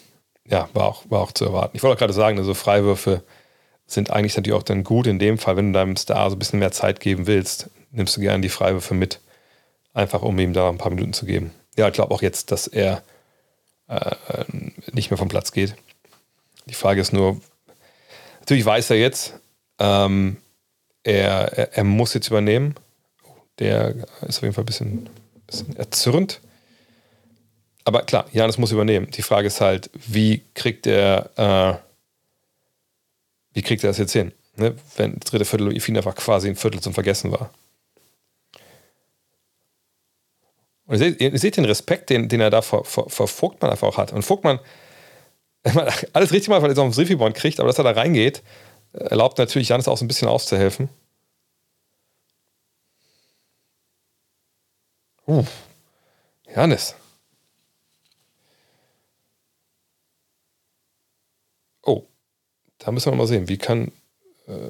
Ja, 0.50 0.68
war 0.74 0.86
auch, 0.86 1.04
war 1.10 1.22
auch 1.22 1.32
zu 1.32 1.46
erwarten. 1.46 1.78
Ich 1.78 1.84
wollte 1.84 1.96
auch 1.96 2.00
gerade 2.00 2.14
sagen, 2.14 2.38
also 2.38 2.54
Freiwürfe 2.54 3.24
sind 3.86 4.12
eigentlich 4.12 4.36
natürlich 4.36 4.58
auch 4.58 4.64
dann 4.64 4.84
gut 4.84 5.08
in 5.08 5.20
dem 5.20 5.38
Fall, 5.38 5.58
wenn 5.58 5.74
du 5.74 5.80
deinem 5.80 5.96
Star 5.96 6.30
so 6.30 6.36
ein 6.36 6.40
bisschen 6.40 6.60
mehr 6.60 6.72
Zeit 6.72 7.00
geben 7.00 7.28
willst, 7.28 7.70
nimmst 7.92 8.18
du 8.18 8.22
gerne 8.22 8.42
die 8.42 8.50
Freiwürfe 8.50 8.94
mit. 8.94 9.20
Einfach 9.94 10.22
um 10.22 10.38
ihm 10.40 10.54
da 10.54 10.70
ein 10.70 10.78
paar 10.78 10.92
Minuten 10.92 11.14
zu 11.14 11.26
geben. 11.26 11.52
Ja, 11.78 11.88
ich 11.88 11.94
glaube 11.94 12.14
auch 12.14 12.22
jetzt, 12.22 12.52
dass 12.52 12.68
er 12.68 13.04
äh, 13.88 14.16
nicht 14.92 15.10
mehr 15.10 15.18
vom 15.18 15.28
Platz 15.28 15.52
geht. 15.52 15.76
Die 16.68 16.76
Frage 16.76 17.02
ist 17.02 17.14
nur, 17.14 17.42
natürlich 18.40 18.66
weiß 18.66 18.92
er 18.92 18.98
jetzt, 18.98 19.40
ähm, 19.80 20.38
er, 21.04 21.58
er, 21.58 21.74
er, 21.78 21.84
muss 21.84 22.14
jetzt 22.14 22.28
übernehmen. 22.28 22.76
Der 23.58 23.96
ist 24.22 24.38
auf 24.38 24.44
jeden 24.44 24.54
Fall 24.54 24.64
ein 24.64 24.68
bisschen, 24.68 25.10
bisschen 25.48 25.76
erzürnt. 25.76 26.42
Aber 27.90 28.04
klar, 28.04 28.28
Janis 28.32 28.60
muss 28.60 28.72
übernehmen. 28.72 29.10
Die 29.10 29.24
Frage 29.24 29.48
ist 29.48 29.62
halt, 29.62 29.90
wie 29.94 30.44
kriegt 30.54 30.86
er, 30.86 31.32
äh, 31.36 31.80
wie 33.56 33.64
kriegt 33.64 33.84
er 33.84 33.90
das 33.90 33.98
jetzt 33.98 34.14
hin? 34.14 34.32
Ne? 34.58 34.76
Wenn 34.96 35.16
das 35.20 35.32
dritte 35.32 35.44
Viertel 35.44 35.80
für 35.80 35.90
ihn 35.90 35.98
einfach 35.98 36.14
quasi 36.14 36.50
ein 36.50 36.56
Viertel 36.56 36.82
zum 36.82 36.94
Vergessen 36.94 37.32
war. 37.32 37.50
Und 40.86 40.94
ihr 40.94 41.00
seht, 41.00 41.20
ihr 41.20 41.40
seht 41.40 41.58
den 41.58 41.66
Respekt, 41.66 42.12
den, 42.12 42.30
den 42.30 42.42
er 42.42 42.52
da 42.52 42.62
vor, 42.62 42.86
vor, 42.86 43.10
vor 43.10 43.28
Vogtmann 43.28 43.72
einfach 43.72 43.88
auch 43.88 43.98
hat. 43.98 44.14
Und 44.14 44.22
Vogtmann, 44.22 44.60
alles 46.14 46.32
richtig 46.32 46.50
mal, 46.50 46.62
weil 46.62 46.70
er 46.70 46.76
so 46.76 46.84
auf 46.84 46.96
den 46.96 47.08
Rebound 47.08 47.36
kriegt, 47.36 47.60
aber 47.60 47.70
dass 47.70 47.80
er 47.80 47.86
da 47.86 47.92
reingeht, 47.94 48.44
erlaubt 48.94 49.40
natürlich 49.40 49.70
Janis 49.70 49.88
auch 49.88 49.98
so 49.98 50.06
ein 50.06 50.08
bisschen 50.08 50.28
auszuhelfen. 50.28 50.90
Uh, 55.28 55.44
Janis. 56.56 56.94
Oh, 61.90 62.08
da 62.80 62.92
müssen 62.92 63.12
wir 63.12 63.16
mal 63.16 63.28
sehen, 63.28 63.48
wie 63.48 63.58
kann, 63.58 63.92
äh, 64.48 64.70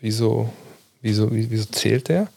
wieso, 0.00 0.52
wieso, 1.00 1.28
wieso 1.30 1.64
zählt 1.66 2.08
der? 2.08 2.28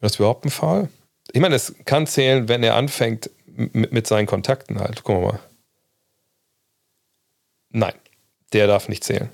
Das 0.00 0.12
ist 0.12 0.18
überhaupt 0.18 0.44
ein 0.44 0.50
Fall? 0.50 0.88
Ich 1.32 1.40
meine, 1.40 1.54
es 1.54 1.74
kann 1.84 2.06
zählen, 2.06 2.48
wenn 2.48 2.62
er 2.62 2.74
anfängt 2.74 3.30
mit, 3.46 3.92
mit 3.92 4.06
seinen 4.06 4.26
Kontakten 4.26 4.80
halt. 4.80 5.02
Gucken 5.02 5.22
wir 5.22 5.32
mal. 5.32 5.40
Nein, 7.70 7.94
der 8.52 8.66
darf 8.66 8.88
nicht 8.88 9.04
zählen. 9.04 9.28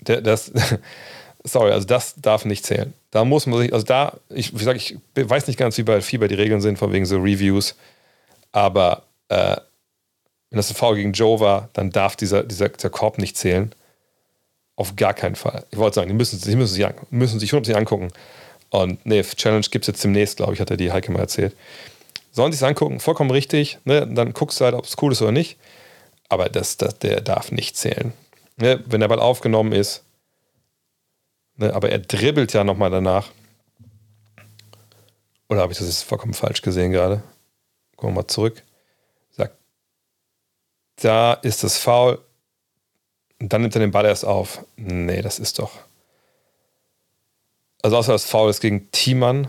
Der, 0.00 0.20
das, 0.20 0.52
sorry, 1.44 1.72
also 1.72 1.86
das 1.86 2.14
darf 2.16 2.44
nicht 2.44 2.66
zählen. 2.66 2.92
Da 3.10 3.24
muss 3.24 3.46
man 3.46 3.60
sich, 3.60 3.72
also 3.72 3.86
da, 3.86 4.18
ich, 4.28 4.52
ich 4.52 4.62
sage, 4.62 4.78
ich 4.78 4.96
weiß 5.14 5.46
nicht 5.46 5.58
ganz, 5.58 5.78
wie 5.78 5.82
bei 5.82 6.00
FIBA 6.00 6.28
die 6.28 6.34
Regeln 6.34 6.60
sind, 6.60 6.78
von 6.78 6.92
wegen 6.92 7.06
so 7.06 7.16
Reviews, 7.16 7.74
aber 8.52 9.04
äh, 9.28 9.56
wenn 10.50 10.56
das 10.56 10.70
ein 10.70 10.76
Foul 10.76 10.96
gegen 10.96 11.12
Joe 11.12 11.40
war, 11.40 11.68
dann 11.74 11.90
darf 11.90 12.16
dieser, 12.16 12.42
dieser, 12.42 12.68
dieser 12.70 12.90
Korb 12.90 13.18
nicht 13.18 13.36
zählen. 13.36 13.74
Auf 14.76 14.96
gar 14.96 15.12
keinen 15.12 15.34
Fall. 15.34 15.64
Ich 15.70 15.78
wollte 15.78 15.96
sagen, 15.96 16.08
die 16.08 16.14
müssen, 16.14 16.40
die 16.40 16.56
müssen 16.56 16.74
sich, 16.74 16.86
müssen 17.10 17.40
sich 17.40 17.52
100% 17.52 17.74
angucken. 17.74 18.10
Und 18.70 19.04
nee, 19.04 19.22
Challenge 19.22 19.66
gibt 19.70 19.84
es 19.84 19.88
jetzt 19.88 20.04
demnächst, 20.04 20.36
glaube 20.36 20.54
ich, 20.54 20.60
hat 20.60 20.70
er 20.70 20.76
die 20.76 20.92
Heike 20.92 21.10
mal 21.10 21.20
erzählt. 21.20 21.54
Sollen 22.30 22.52
sich 22.52 22.64
angucken, 22.64 23.00
vollkommen 23.00 23.30
richtig. 23.30 23.78
Ne? 23.84 24.06
Dann 24.06 24.32
guckst 24.32 24.60
du 24.60 24.64
halt, 24.64 24.74
ob 24.74 24.84
es 24.84 24.96
cool 25.02 25.12
ist 25.12 25.22
oder 25.22 25.32
nicht. 25.32 25.58
Aber 26.28 26.48
das, 26.48 26.76
das, 26.76 26.98
der 26.98 27.20
darf 27.20 27.50
nicht 27.50 27.76
zählen. 27.76 28.12
Ne? 28.56 28.82
Wenn 28.86 29.00
der 29.00 29.08
Ball 29.08 29.20
aufgenommen 29.20 29.72
ist, 29.72 30.04
ne? 31.56 31.74
aber 31.74 31.90
er 31.90 31.98
dribbelt 31.98 32.52
ja 32.52 32.64
nochmal 32.64 32.90
danach. 32.90 33.30
Oder 35.48 35.62
habe 35.62 35.72
ich 35.72 35.78
das 35.78 35.88
jetzt 35.88 36.02
vollkommen 36.02 36.34
falsch 36.34 36.62
gesehen 36.62 36.92
gerade? 36.92 37.22
Gucken 37.96 38.14
wir 38.14 38.22
mal 38.22 38.28
zurück. 38.28 38.62
Da 41.00 41.34
ist 41.34 41.64
das 41.64 41.78
Foul. 41.78 42.18
Und 43.40 43.52
dann 43.52 43.62
nimmt 43.62 43.74
er 43.76 43.80
den 43.80 43.92
Ball 43.92 44.04
erst 44.04 44.24
auf. 44.24 44.64
Nee, 44.76 45.22
das 45.22 45.38
ist 45.38 45.58
doch. 45.58 45.72
Also 47.82 47.96
außer 47.96 48.12
das 48.12 48.24
Foul 48.24 48.50
ist 48.50 48.60
gegen 48.60 48.90
Thiemann. 48.90 49.48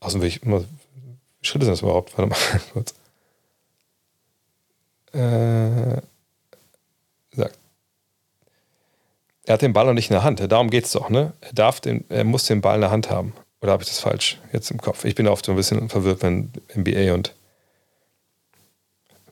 Außerdem 0.00 0.22
will 0.22 0.28
ich 0.28 0.42
immer. 0.42 0.60
Wie 0.60 1.46
Schritte 1.46 1.64
sind 1.64 1.72
das 1.72 1.82
überhaupt? 1.82 2.16
Warte 2.16 2.30
mal 2.30 2.60
kurz. 2.72 2.94
Äh, 5.12 6.00
sagt. 7.32 7.58
Er 9.44 9.54
hat 9.54 9.62
den 9.62 9.72
Ball 9.72 9.86
noch 9.86 9.94
nicht 9.94 10.10
in 10.10 10.14
der 10.14 10.22
Hand. 10.22 10.40
Darum 10.52 10.70
geht 10.70 10.84
es 10.84 10.92
doch, 10.92 11.08
ne? 11.08 11.32
Er, 11.40 11.52
darf 11.54 11.80
den, 11.80 12.04
er 12.08 12.24
muss 12.24 12.44
den 12.44 12.60
Ball 12.60 12.76
in 12.76 12.82
der 12.82 12.90
Hand 12.90 13.10
haben. 13.10 13.32
Oder 13.60 13.72
habe 13.72 13.82
ich 13.82 13.88
das 13.88 13.98
falsch 13.98 14.38
jetzt 14.52 14.70
im 14.70 14.80
Kopf? 14.80 15.04
Ich 15.04 15.14
bin 15.14 15.26
oft 15.26 15.44
so 15.44 15.52
ein 15.52 15.56
bisschen 15.56 15.88
verwirrt, 15.88 16.22
wenn 16.22 16.52
NBA 16.76 17.14
und 17.14 17.34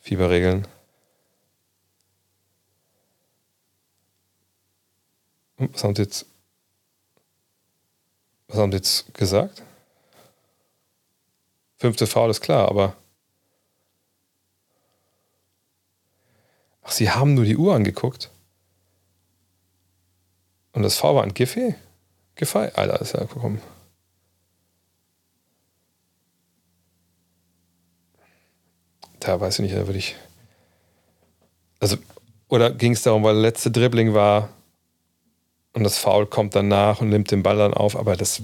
Fieberregeln. 0.07 0.69
Was 5.57 5.83
haben 5.83 5.97
Sie 5.97 6.03
jetzt? 6.03 6.27
Was 8.47 8.59
haben 8.59 8.71
Sie 8.71 8.77
jetzt 8.77 9.13
gesagt? 9.15 9.65
Fünfte 11.79 12.07
Foul 12.07 12.31
ist 12.31 12.41
klar, 12.41 12.69
aber. 12.69 12.95
Ach, 16.85 16.93
Sie 16.93 17.11
haben 17.11 17.35
nur 17.35 17.45
die 17.45 17.57
Uhr 17.57 17.75
angeguckt. 17.75 18.31
Und 20.71 20.85
das 20.85 20.99
V 20.99 21.17
war 21.17 21.25
ein 21.25 21.35
Giffey? 21.35 21.75
Giffey? 22.37 22.71
Alter, 22.75 23.01
ist 23.01 23.15
ja 23.15 23.25
gekommen. 23.25 23.61
Da 29.27 29.41
weiß 29.41 29.59
ich 29.59 29.63
nicht, 29.65 29.75
da 29.75 29.89
würde 29.89 29.99
ich. 29.99 30.15
Also, 31.81 31.97
oder 32.49 32.71
ging 32.71 32.93
es 32.93 33.03
darum, 33.03 33.25
weil 33.25 33.35
der 33.35 33.43
letzte 33.43 33.73
Dribbling 33.73 34.15
war 34.15 34.51
und 35.73 35.83
das 35.83 35.99
Foul 35.99 36.27
kommt 36.27 36.55
danach 36.55 37.01
und 37.01 37.09
nimmt 37.09 37.33
den 37.33 37.43
Ball 37.43 37.57
dann 37.57 37.75
auf, 37.75 37.97
aber 37.97 38.17
das. 38.17 38.41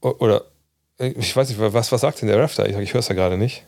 Oder 0.00 0.44
ich 0.98 1.36
weiß 1.36 1.48
nicht, 1.50 1.60
was, 1.60 1.92
was 1.92 2.00
sagt 2.00 2.22
denn 2.22 2.28
der 2.28 2.40
Ref 2.40 2.56
da? 2.56 2.66
Ich, 2.66 2.76
ich 2.76 2.92
höre 2.92 3.00
es 3.00 3.08
ja 3.08 3.14
gerade 3.14 3.38
nicht. 3.38 3.64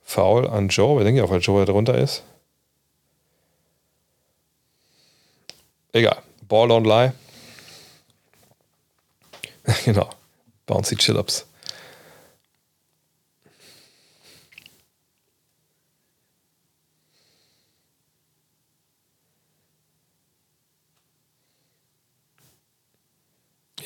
Foul 0.00 0.48
an 0.48 0.68
Joe, 0.68 0.96
wir 0.96 1.04
denken 1.04 1.18
ja 1.18 1.24
auch, 1.24 1.30
weil 1.30 1.40
Joe 1.40 1.66
da 1.66 1.70
drunter 1.70 1.98
ist. 1.98 2.24
Egal. 5.92 6.22
Ball 6.50 6.66
don't 6.66 6.84
lie. 6.84 7.12
genau. 9.84 10.10
Bouncy 10.66 10.96
Chill-Ups. 10.96 11.46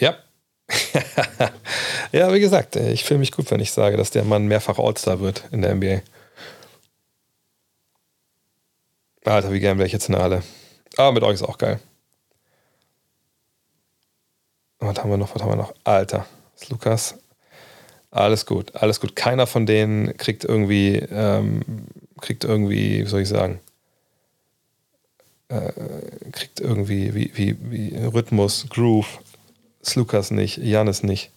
Ja. 0.00 0.16
ja, 2.12 2.32
wie 2.32 2.40
gesagt, 2.40 2.76
ich 2.76 3.04
fühle 3.04 3.20
mich 3.20 3.30
gut, 3.30 3.50
wenn 3.50 3.60
ich 3.60 3.72
sage, 3.72 3.98
dass 3.98 4.10
der 4.10 4.24
Mann 4.24 4.46
mehrfach 4.46 4.78
All-Star 4.78 5.20
wird 5.20 5.44
in 5.52 5.60
der 5.60 5.74
NBA. 5.74 6.00
Alter, 9.26 9.52
wie 9.52 9.60
gern 9.60 9.76
wäre 9.76 9.86
ich 9.86 9.92
jetzt 9.92 10.08
in 10.08 10.14
der 10.14 10.22
Halle. 10.22 10.42
Aber 10.96 11.12
mit 11.12 11.22
euch 11.22 11.34
ist 11.34 11.42
auch 11.42 11.58
geil. 11.58 11.78
Was 14.80 14.98
haben 14.98 15.10
wir 15.10 15.16
noch? 15.16 15.34
Was 15.34 15.42
haben 15.42 15.50
wir 15.50 15.56
noch? 15.56 15.74
Alter, 15.84 16.26
ist 16.56 16.70
Lukas. 16.70 17.14
Alles 18.10 18.46
gut, 18.46 18.74
alles 18.76 19.00
gut. 19.00 19.16
Keiner 19.16 19.46
von 19.46 19.66
denen 19.66 20.16
kriegt 20.16 20.44
irgendwie, 20.44 20.96
ähm, 21.10 21.62
kriegt 22.20 22.44
irgendwie, 22.44 23.04
wie 23.04 23.08
soll 23.08 23.22
ich 23.22 23.28
sagen, 23.28 23.60
äh, 25.48 25.72
kriegt 26.30 26.60
irgendwie 26.60 27.14
wie, 27.14 27.32
wie, 27.34 27.56
wie 27.60 27.96
Rhythmus, 27.96 28.66
Groove. 28.70 29.20
Slukas 29.84 30.30
nicht, 30.30 30.58
Janis 30.58 31.02
nicht. 31.02 31.30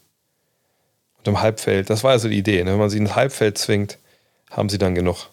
Und 1.17 1.27
im 1.27 1.41
Halbfeld, 1.41 1.89
das 1.89 2.03
war 2.03 2.11
also 2.11 2.29
die 2.29 2.37
Idee. 2.37 2.63
Ne? 2.63 2.71
Wenn 2.71 2.79
man 2.79 2.89
sie 2.89 2.97
ins 2.97 3.15
Halbfeld 3.15 3.57
zwingt, 3.57 3.97
haben 4.49 4.69
sie 4.69 4.77
dann 4.77 4.95
genug. 4.95 5.29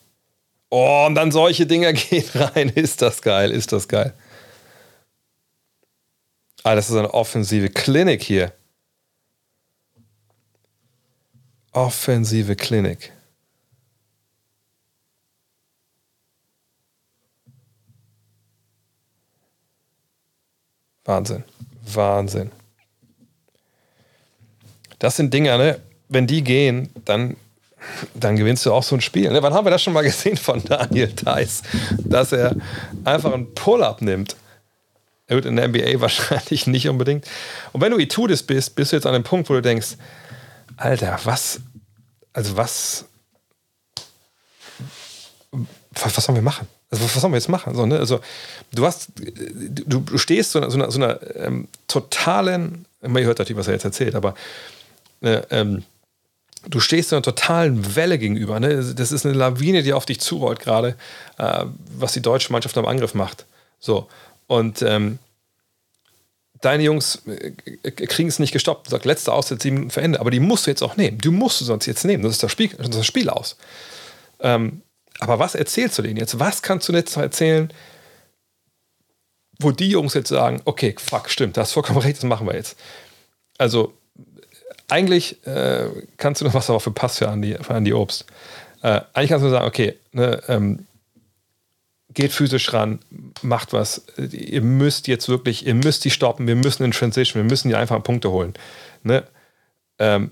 Oh, 0.70 1.04
und 1.06 1.14
dann 1.14 1.30
solche 1.30 1.66
Dinger 1.66 1.92
gehen 1.92 2.24
rein. 2.34 2.70
Ist 2.70 3.02
das 3.02 3.22
geil, 3.22 3.50
ist 3.50 3.72
das 3.72 3.86
geil. 3.86 4.14
Ah, 6.64 6.74
das 6.74 6.88
ist 6.88 6.96
eine 6.96 7.12
offensive 7.12 7.68
Klinik 7.68 8.22
hier. 8.22 8.52
Offensive 11.72 12.56
Klinik. 12.56 13.12
Wahnsinn. 21.04 21.44
Wahnsinn. 21.82 22.50
Das 24.98 25.16
sind 25.16 25.34
Dinge, 25.34 25.58
ne? 25.58 25.80
wenn 26.08 26.26
die 26.26 26.42
gehen, 26.42 26.88
dann, 27.04 27.36
dann 28.14 28.36
gewinnst 28.36 28.64
du 28.64 28.72
auch 28.72 28.82
so 28.82 28.94
ein 28.94 29.02
Spiel. 29.02 29.30
Ne? 29.30 29.42
Wann 29.42 29.52
haben 29.52 29.66
wir 29.66 29.70
das 29.70 29.82
schon 29.82 29.92
mal 29.92 30.02
gesehen 30.02 30.38
von 30.38 30.64
Daniel 30.64 31.14
Theiss, 31.14 31.62
dass 31.98 32.32
er 32.32 32.56
einfach 33.04 33.34
einen 33.34 33.54
Pull-up 33.54 34.00
nimmt? 34.00 34.34
Er 35.26 35.36
wird 35.36 35.46
in 35.46 35.56
der 35.56 35.68
NBA 35.68 35.92
wahrscheinlich 36.00 36.66
nicht 36.66 36.88
unbedingt. 36.88 37.26
Und 37.72 37.80
wenn 37.80 37.92
du 37.92 37.98
Itudis 37.98 38.42
bist, 38.42 38.76
bist 38.76 38.92
du 38.92 38.96
jetzt 38.96 39.06
an 39.06 39.14
dem 39.14 39.22
Punkt, 39.22 39.48
wo 39.48 39.54
du 39.54 39.62
denkst, 39.62 39.96
Alter, 40.76 41.18
was, 41.24 41.60
also 42.32 42.56
was, 42.56 43.04
was, 45.52 46.16
was 46.16 46.24
sollen 46.24 46.36
wir 46.36 46.42
machen? 46.42 46.66
Also 46.90 47.04
was 47.04 47.14
sollen 47.14 47.32
wir 47.32 47.38
jetzt 47.38 47.48
machen? 47.48 47.74
So, 47.74 47.86
ne? 47.86 47.98
Also 47.98 48.20
du 48.72 48.84
hast, 48.84 49.10
du, 49.16 50.00
du 50.00 50.18
stehst 50.18 50.52
so, 50.52 50.68
so 50.68 50.76
einer, 50.76 50.90
so 50.90 51.02
einer 51.02 51.36
ähm, 51.36 51.68
totalen, 51.88 52.86
ihr 53.02 53.24
hört 53.24 53.38
natürlich, 53.38 53.58
was 53.58 53.68
er 53.68 53.74
jetzt 53.74 53.84
erzählt, 53.84 54.14
aber 54.14 54.34
äh, 55.20 55.42
ähm, 55.50 55.84
du 56.68 56.80
stehst 56.80 57.12
einer 57.12 57.22
totalen 57.22 57.96
Welle 57.96 58.18
gegenüber. 58.18 58.60
Ne? 58.60 58.94
Das 58.94 59.12
ist 59.12 59.26
eine 59.26 59.34
Lawine, 59.34 59.82
die 59.82 59.92
auf 59.92 60.06
dich 60.06 60.20
zurollt 60.20 60.60
gerade, 60.60 60.96
äh, 61.38 61.64
was 61.98 62.12
die 62.12 62.22
deutsche 62.22 62.52
Mannschaft 62.52 62.76
am 62.78 62.86
Angriff 62.86 63.14
macht. 63.14 63.46
So. 63.78 64.08
Und 64.46 64.82
ähm, 64.82 65.18
deine 66.60 66.82
Jungs 66.82 67.22
äh, 67.26 67.90
kriegen 67.90 68.28
es 68.28 68.38
nicht 68.38 68.52
gestoppt. 68.52 68.90
Sagt, 68.90 69.04
letzte 69.04 69.32
Auszeit, 69.32 69.62
sieben 69.62 69.76
Minuten 69.76 69.90
für 69.90 70.02
Ende. 70.02 70.20
Aber 70.20 70.30
die 70.30 70.40
musst 70.40 70.66
du 70.66 70.70
jetzt 70.70 70.82
auch 70.82 70.96
nehmen. 70.96 71.18
Du 71.18 71.32
musst 71.32 71.60
du 71.60 71.64
sonst 71.64 71.86
jetzt 71.86 72.04
nehmen. 72.04 72.22
Das 72.22 72.32
ist 72.32 72.42
das 72.42 72.52
Spiel, 72.52 72.68
das, 72.68 72.88
ist 72.88 72.98
das 72.98 73.06
Spiel 73.06 73.28
aus. 73.28 73.56
Ähm, 74.40 74.82
aber 75.20 75.38
was 75.38 75.54
erzählst 75.54 75.98
du 75.98 76.02
denen 76.02 76.16
jetzt? 76.16 76.38
Was 76.38 76.62
kannst 76.62 76.88
du 76.88 76.92
jetzt 76.92 77.16
erzählen, 77.16 77.72
wo 79.60 79.70
die 79.70 79.88
Jungs 79.88 80.14
jetzt 80.14 80.28
sagen, 80.28 80.60
okay, 80.64 80.94
fuck, 80.98 81.30
stimmt, 81.30 81.56
das 81.56 81.68
hast 81.68 81.72
vollkommen 81.72 82.00
recht, 82.00 82.16
das 82.16 82.24
machen 82.24 82.46
wir 82.46 82.54
jetzt. 82.54 82.76
Also, 83.58 83.94
eigentlich 84.88 85.44
äh, 85.46 85.88
kannst 86.16 86.40
du 86.40 86.44
noch 86.44 86.54
was 86.54 86.68
aber 86.68 86.80
für 86.80 86.90
Pass 86.90 87.18
für 87.18 87.28
Andi, 87.28 87.56
für 87.60 87.74
Andi 87.74 87.92
Obst. 87.92 88.26
Äh, 88.82 89.00
eigentlich 89.12 89.30
kannst 89.30 89.44
du 89.44 89.50
sagen, 89.50 89.66
okay, 89.66 89.96
ne, 90.12 90.42
ähm, 90.48 90.86
geht 92.14 92.32
physisch 92.32 92.72
ran, 92.72 93.00
macht 93.42 93.72
was. 93.72 94.06
Ihr 94.16 94.62
müsst 94.62 95.08
jetzt 95.08 95.28
wirklich, 95.28 95.66
ihr 95.66 95.74
müsst 95.74 96.04
die 96.04 96.10
stoppen, 96.10 96.46
wir 96.46 96.56
müssen 96.56 96.84
in 96.84 96.92
Transition, 96.92 97.42
wir 97.42 97.48
müssen 97.48 97.68
die 97.68 97.74
einfach 97.74 98.02
Punkte 98.02 98.30
holen. 98.30 98.54
Ne? 99.02 99.24
Ähm, 99.98 100.30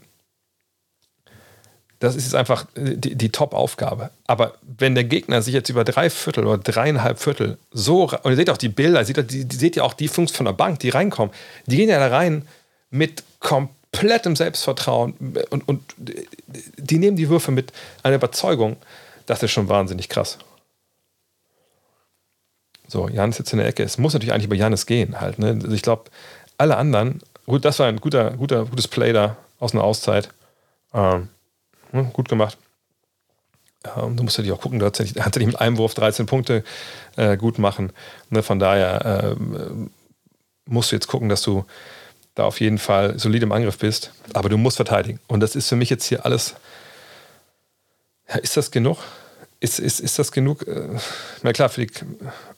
das 1.99 2.17
ist 2.17 2.25
jetzt 2.25 2.35
einfach 2.35 2.67
die, 2.75 3.15
die 3.15 3.31
Top-Aufgabe. 3.31 4.11
Aber 4.27 4.55
wenn 4.63 4.97
der 4.97 5.05
Gegner 5.05 5.41
sich 5.41 5.55
jetzt 5.55 5.69
über 5.69 5.85
drei 5.85 6.11
Viertel 6.11 6.47
oder 6.47 6.59
dreieinhalb 6.59 7.21
Viertel 7.21 7.59
so, 7.71 8.11
und 8.11 8.31
ihr 8.31 8.37
seht 8.37 8.51
auch 8.51 8.57
die 8.57 8.69
Bilder, 8.69 9.05
seht, 9.05 9.31
die, 9.31 9.47
seht 9.57 9.77
ihr 9.77 9.85
auch 9.85 9.95
die 9.95 10.09
Funks 10.09 10.33
von 10.33 10.47
der 10.47 10.53
Bank, 10.53 10.81
die 10.81 10.89
reinkommen, 10.89 11.33
die 11.67 11.77
gehen 11.77 11.89
ja 11.89 12.01
da 12.01 12.09
rein 12.09 12.49
mit 12.91 13.23
komplettem 13.39 14.35
Selbstvertrauen 14.35 15.15
und, 15.51 15.69
und 15.69 15.83
die 15.97 16.99
nehmen 16.99 17.17
die 17.17 17.29
Würfe 17.29 17.53
mit 17.53 17.73
einer 18.03 18.17
Überzeugung. 18.17 18.79
Das 19.27 19.41
ist 19.45 19.53
schon 19.53 19.69
wahnsinnig 19.69 20.09
krass. 20.09 20.39
So, 22.93 23.09
Janis 23.09 23.39
jetzt 23.39 23.51
in 23.55 23.59
der 23.59 23.66
Ecke. 23.66 23.82
Es 23.82 23.97
muss 23.97 24.12
natürlich 24.12 24.35
eigentlich 24.35 24.44
über 24.44 24.55
Janis 24.55 24.85
gehen 24.85 25.19
halt. 25.19 25.39
Ne? 25.39 25.59
Also 25.62 25.70
ich 25.70 25.81
glaube, 25.81 26.10
alle 26.59 26.77
anderen, 26.77 27.23
gut, 27.47 27.64
das 27.64 27.78
war 27.78 27.86
ein 27.86 27.98
guter, 27.98 28.32
guter, 28.32 28.66
gutes 28.66 28.86
Play 28.86 29.14
da 29.14 29.39
aus 29.59 29.73
einer 29.73 29.82
Auszeit. 29.82 30.28
Ähm, 30.93 31.31
ne, 31.93 32.10
gut 32.12 32.28
gemacht. 32.28 32.59
Ähm, 33.97 34.14
du 34.19 34.24
musst 34.24 34.36
natürlich 34.36 34.52
auch 34.52 34.60
gucken, 34.60 34.78
du 34.78 34.85
hast 34.85 34.98
ja 34.98 35.06
nicht, 35.06 35.16
mit 35.47 35.59
einem 35.59 35.78
Wurf 35.78 35.94
13 35.94 36.27
Punkte 36.27 36.64
äh, 37.16 37.39
gut 37.39 37.59
machen. 37.59 37.94
Ne? 38.28 38.43
Von 38.43 38.59
daher 38.59 39.36
äh, 39.36 39.36
musst 40.66 40.93
du 40.93 40.97
jetzt 40.97 41.09
gucken, 41.09 41.31
dass 41.31 41.40
du 41.40 41.64
da 42.35 42.44
auf 42.44 42.60
jeden 42.60 42.77
Fall 42.77 43.19
solid 43.19 43.43
im 43.43 43.52
Angriff 43.52 43.78
bist. 43.78 44.12
Aber 44.35 44.51
du 44.51 44.59
musst 44.59 44.77
verteidigen. 44.77 45.19
Und 45.28 45.40
das 45.40 45.56
ist 45.56 45.70
für 45.70 45.77
mich 45.77 45.89
jetzt 45.89 46.05
hier 46.05 46.27
alles. 46.27 46.56
Ja, 48.28 48.35
ist 48.35 48.59
das 48.59 48.70
genug? 48.70 48.98
Ist, 49.60 49.78
ist, 49.78 49.98
ist 49.98 50.19
das 50.19 50.31
genug? 50.31 50.69
Äh, 50.69 50.98
na 51.43 51.55
klar, 51.55 51.70
für 51.70 51.86
die, 51.86 51.93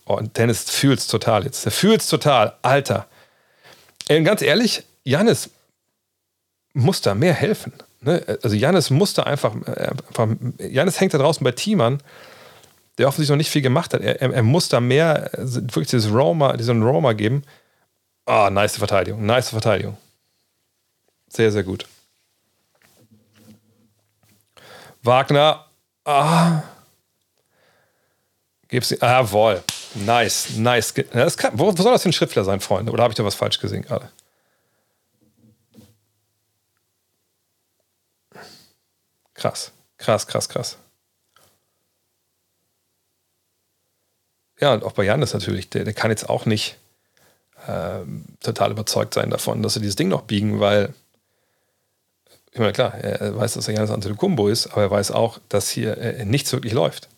oh, 0.06 0.20
Dennis 0.20 0.64
fühlt 0.70 0.98
es 0.98 1.06
total 1.06 1.44
jetzt. 1.44 1.64
Er 1.64 1.72
fühlt 1.72 2.01
es 2.01 2.09
total. 2.09 2.56
Alter. 2.62 3.06
Ey, 4.09 4.22
ganz 4.22 4.43
ehrlich, 4.43 4.85
Janis 5.05 5.51
muss 6.74 7.01
da 7.01 7.14
mehr 7.14 7.35
helfen. 7.35 7.72
Ne? 8.01 8.39
Also 8.43 8.56
Janis 8.56 8.90
muss 8.90 9.14
da 9.14 9.22
einfach, 9.22 9.55
äh, 9.66 9.89
einfach 9.89 10.28
Janis 10.59 11.01
hängt 11.01 11.14
da 11.14 11.18
draußen 11.18 11.43
bei 11.43 11.52
Teamern, 11.52 12.02
der 12.98 13.09
offensichtlich 13.09 13.31
noch 13.31 13.39
nicht 13.39 13.51
viel 13.51 13.62
gemacht 13.62 13.94
hat. 13.94 14.02
Er, 14.02 14.20
er, 14.20 14.32
er 14.32 14.43
muss 14.43 14.68
da 14.68 14.81
mehr, 14.81 15.32
äh, 15.35 15.43
wirklich 15.43 15.89
dieses 15.89 16.12
Roma, 16.12 16.56
diesen 16.56 16.82
Roma 16.82 17.12
geben. 17.12 17.43
Ah, 18.26 18.47
oh, 18.47 18.51
nice 18.51 18.76
Verteidigung, 18.76 19.24
nice 19.24 19.51
Verteidigung. 19.51 19.97
Sehr, 21.28 21.51
sehr 21.51 21.62
gut. 21.62 21.86
Wagner, 25.02 25.66
ah, 26.05 26.62
Gib's, 28.68 28.90
jawohl. 28.90 29.62
Nice, 29.95 30.57
nice. 30.57 30.93
Das 31.12 31.37
kann, 31.37 31.59
wo, 31.59 31.66
wo 31.66 31.83
soll 31.83 31.93
das 31.93 32.03
denn 32.03 32.12
Schriftler 32.12 32.45
sein, 32.45 32.61
Freunde? 32.61 32.93
Oder 32.93 33.05
habe 33.05 33.12
ich 33.12 33.16
da 33.16 33.25
was 33.25 33.35
falsch 33.35 33.61
gesehen 33.61 33.83
gerade? 33.83 34.11
Krass, 39.35 39.73
krass, 39.99 40.27
krass, 40.27 40.49
krass. 40.49 40.79
Ja, 44.61 44.73
und 44.73 44.85
auch 44.85 44.93
bei 44.93 45.05
Janis 45.05 45.33
natürlich. 45.33 45.69
Der, 45.71 45.85
der 45.85 45.95
kann 45.95 46.11
jetzt 46.11 46.29
auch 46.29 46.47
nicht 46.47 46.77
ähm, 47.69 48.25
total 48.41 48.71
überzeugt 48.71 49.15
sein 49.15 49.31
davon, 49.31 49.62
dass 49.62 49.75
sie 49.75 49.81
dieses 49.81 49.97
Ding 49.97 50.09
noch 50.09 50.23
biegen, 50.23 50.61
weil 50.61 50.95
ich 52.53 52.61
meine, 52.61 52.73
klar, 52.73 52.95
er 52.95 53.37
weiß, 53.37 53.55
dass 53.55 53.66
er 53.66 53.75
Janis 53.75 53.91
Antetokounmpo 53.91 54.47
ist, 54.47 54.69
aber 54.69 54.83
er 54.83 54.91
weiß 54.91 55.11
auch, 55.11 55.41
dass 55.49 55.69
hier 55.71 55.99
äh, 55.99 56.25
nichts 56.25 56.53
wirklich 56.53 56.73
läuft. 56.73 57.09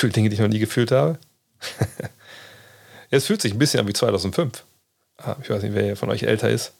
Ich 0.00 0.02
fühle 0.02 0.14
Dinge, 0.14 0.30
die 0.30 0.34
ich 0.36 0.40
noch 0.40 0.48
nie 0.48 0.58
gefühlt 0.58 0.92
habe. 0.92 1.18
es 3.10 3.26
fühlt 3.26 3.42
sich 3.42 3.52
ein 3.52 3.58
bisschen 3.58 3.80
an 3.80 3.86
wie 3.86 3.92
2005. 3.92 4.64
Ah, 5.18 5.36
ich 5.42 5.50
weiß 5.50 5.62
nicht, 5.62 5.74
wer 5.74 5.94
von 5.94 6.08
euch 6.08 6.22
älter 6.22 6.48
ist. 6.48 6.72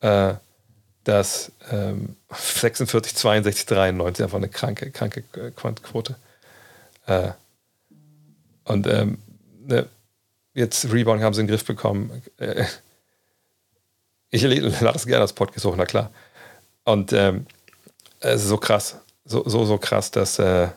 Äh, 0.00 0.34
ähm, 1.06 2.16
46, 2.36 3.14
62, 3.14 3.66
93 3.66 4.24
einfach 4.24 4.38
eine 4.38 4.48
kranke, 4.48 4.90
kranke 4.90 5.22
Quote. 5.54 6.16
Äh, 7.06 7.28
und 8.64 8.88
ähm, 8.88 9.18
ne, 9.64 9.88
jetzt 10.54 10.92
Rebound 10.92 11.22
haben 11.22 11.34
sie 11.34 11.40
in 11.40 11.46
den 11.46 11.54
Griff 11.54 11.64
bekommen. 11.64 12.20
Äh, 12.38 12.64
ich 14.30 14.42
lade 14.42 14.72
das 14.92 15.06
gerne 15.06 15.22
als 15.22 15.34
Podcast 15.34 15.64
hoch, 15.66 15.76
na 15.76 15.86
klar. 15.86 16.10
Und 16.82 17.12
ähm, 17.12 17.46
es 18.18 18.42
ist 18.42 18.48
so 18.48 18.56
krass, 18.56 18.96
so, 19.24 19.48
so, 19.48 19.64
so 19.64 19.78
krass, 19.78 20.10
dass, 20.10 20.40
äh, 20.40 20.70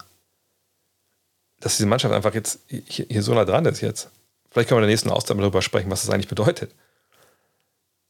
dass 1.59 1.77
diese 1.77 1.87
Mannschaft 1.87 2.13
einfach 2.13 2.33
jetzt 2.33 2.59
hier, 2.67 3.05
hier, 3.09 3.23
so 3.23 3.33
nah 3.33 3.45
dran 3.45 3.65
ist 3.65 3.81
jetzt. 3.81 4.09
Vielleicht 4.51 4.69
können 4.69 4.79
wir 4.79 4.83
in 4.83 4.89
der 4.89 4.93
nächsten 4.93 5.09
Ausgabe 5.09 5.41
darüber 5.41 5.61
sprechen, 5.61 5.89
was 5.89 6.01
das 6.01 6.13
eigentlich 6.13 6.27
bedeutet. 6.27 6.73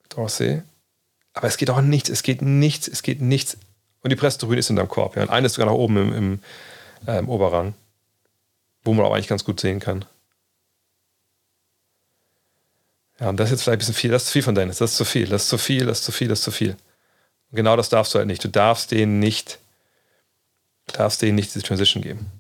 Dorsey. 0.10 0.64
Aber 1.34 1.48
es 1.48 1.58
geht 1.58 1.70
auch 1.70 1.82
nichts, 1.82 2.10
es 2.10 2.24
geht 2.24 2.42
nichts, 2.42 2.88
es 2.88 3.04
geht 3.04 3.22
nichts. 3.22 3.58
Und 4.02 4.12
die 4.12 4.16
Pressetribüne 4.16 4.60
ist 4.60 4.70
in 4.70 4.76
deinem 4.76 4.88
Korb. 4.88 5.16
Ja. 5.16 5.24
Und 5.24 5.30
eine 5.30 5.48
ist 5.48 5.54
sogar 5.54 5.68
nach 5.68 5.78
oben 5.78 5.98
im, 5.98 6.14
im, 6.14 6.40
äh, 7.06 7.20
im 7.20 7.30
Oberrang, 7.30 7.74
wo 8.84 8.94
man 8.94 9.06
auch 9.06 9.14
eigentlich 9.14 9.28
ganz 9.28 9.44
gut 9.44 9.60
sehen 9.60 9.80
kann. 9.80 10.06
Ja, 13.20 13.30
und 13.30 13.38
das 13.38 13.48
ist 13.48 13.52
jetzt 13.52 13.64
vielleicht 13.64 13.78
ein 13.78 13.80
bisschen 13.80 13.94
viel. 13.96 14.12
Das 14.12 14.24
ist 14.24 14.28
zu 14.28 14.34
viel 14.34 14.44
von 14.44 14.56
Dennis. 14.56 14.78
Das 14.78 14.92
ist 14.92 14.98
zu 14.98 15.06
viel. 15.06 15.28
Das 15.28 15.44
ist 15.44 15.50
zu 15.50 15.58
viel. 15.58 15.86
Das 15.86 16.00
ist 16.00 16.06
zu 16.06 16.12
viel. 16.12 16.28
Das 16.28 16.40
ist 16.40 16.46
zu 16.46 16.52
viel. 16.52 16.72
Und 17.52 17.56
genau 17.56 17.76
das 17.76 17.90
darfst 17.90 18.14
du 18.14 18.20
halt 18.20 18.28
nicht. 18.28 18.44
Du 18.44 18.50
darfst 18.50 18.92
denen 18.92 19.20
nicht, 19.20 19.60
darfst 20.88 21.22
denen 21.22 21.36
nicht 21.36 21.54
diese 21.54 21.66
Transition 21.66 22.04
geben. 22.04 22.32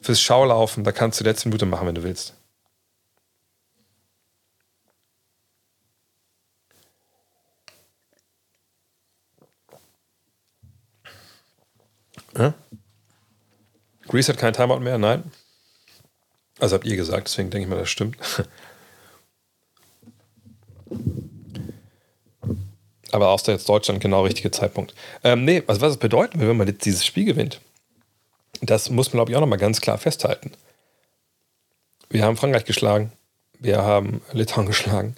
Fürs 0.00 0.20
Schaulaufen, 0.20 0.84
da 0.84 0.92
kannst 0.92 1.18
du 1.18 1.24
die 1.24 1.30
letzte 1.30 1.48
Minute 1.48 1.66
machen, 1.66 1.86
wenn 1.86 1.94
du 1.94 2.02
willst. 2.02 2.34
Ja? 12.36 12.54
Grease 14.06 14.32
hat 14.32 14.38
kein 14.38 14.52
Timeout 14.52 14.80
mehr, 14.80 14.98
nein. 14.98 15.30
Also 16.60 16.76
habt 16.76 16.86
ihr 16.86 16.96
gesagt, 16.96 17.28
deswegen 17.28 17.50
denke 17.50 17.64
ich 17.64 17.70
mal, 17.70 17.78
das 17.78 17.90
stimmt. 17.90 18.16
Aber 23.10 23.30
aus 23.30 23.42
der 23.42 23.54
jetzt 23.54 23.68
Deutschland 23.68 24.00
genau 24.00 24.22
richtige 24.24 24.50
Zeitpunkt. 24.50 24.94
Ähm, 25.24 25.44
nee, 25.44 25.62
also 25.66 25.80
was 25.80 25.92
es 25.92 25.98
bedeuten 25.98 26.40
wenn 26.40 26.56
man 26.56 26.66
jetzt 26.68 26.84
dieses 26.84 27.06
Spiel 27.06 27.24
gewinnt, 27.24 27.60
das 28.60 28.90
muss 28.90 29.08
man, 29.08 29.18
glaube 29.18 29.30
ich, 29.30 29.36
auch 29.36 29.40
nochmal 29.40 29.58
ganz 29.58 29.80
klar 29.80 29.98
festhalten. 29.98 30.52
Wir 32.10 32.24
haben 32.24 32.36
Frankreich 32.36 32.64
geschlagen, 32.64 33.12
wir 33.58 33.82
haben 33.82 34.22
Litauen 34.32 34.66
geschlagen, 34.66 35.16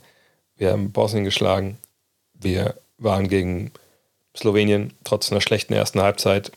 wir 0.57 0.73
haben 0.73 0.93
Bosnien 0.93 1.25
geschlagen, 1.25 1.79
wir 2.35 2.75
waren 2.99 3.29
gegen 3.29 3.73
Slowenien 4.37 4.93
trotz 5.05 5.31
einer 5.31 5.41
schlechten 5.41 5.73
ersten 5.73 6.01
Halbzeit 6.01 6.53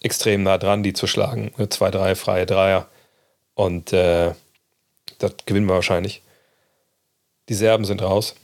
extrem 0.00 0.42
nah 0.42 0.58
dran, 0.58 0.82
die 0.82 0.92
zu 0.92 1.06
schlagen. 1.06 1.52
Zwei, 1.70 1.90
drei 1.90 2.14
freie 2.14 2.46
Dreier. 2.46 2.88
Und 3.54 3.92
äh, 3.92 4.34
das 5.18 5.34
gewinnen 5.46 5.66
wir 5.66 5.74
wahrscheinlich. 5.74 6.22
Die 7.48 7.54
Serben 7.54 7.84
sind 7.84 8.02
raus. 8.02 8.34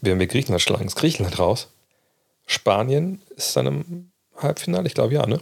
Wenn 0.00 0.18
wir 0.18 0.26
Griechenland 0.26 0.62
schlagen, 0.62 0.86
ist 0.86 0.96
Griechenland 0.96 1.38
raus. 1.38 1.68
Spanien 2.46 3.22
ist 3.36 3.56
dann 3.56 3.66
im 3.66 4.12
Halbfinale, 4.36 4.86
ich 4.86 4.94
glaube 4.94 5.14
ja, 5.14 5.26
ne? 5.26 5.40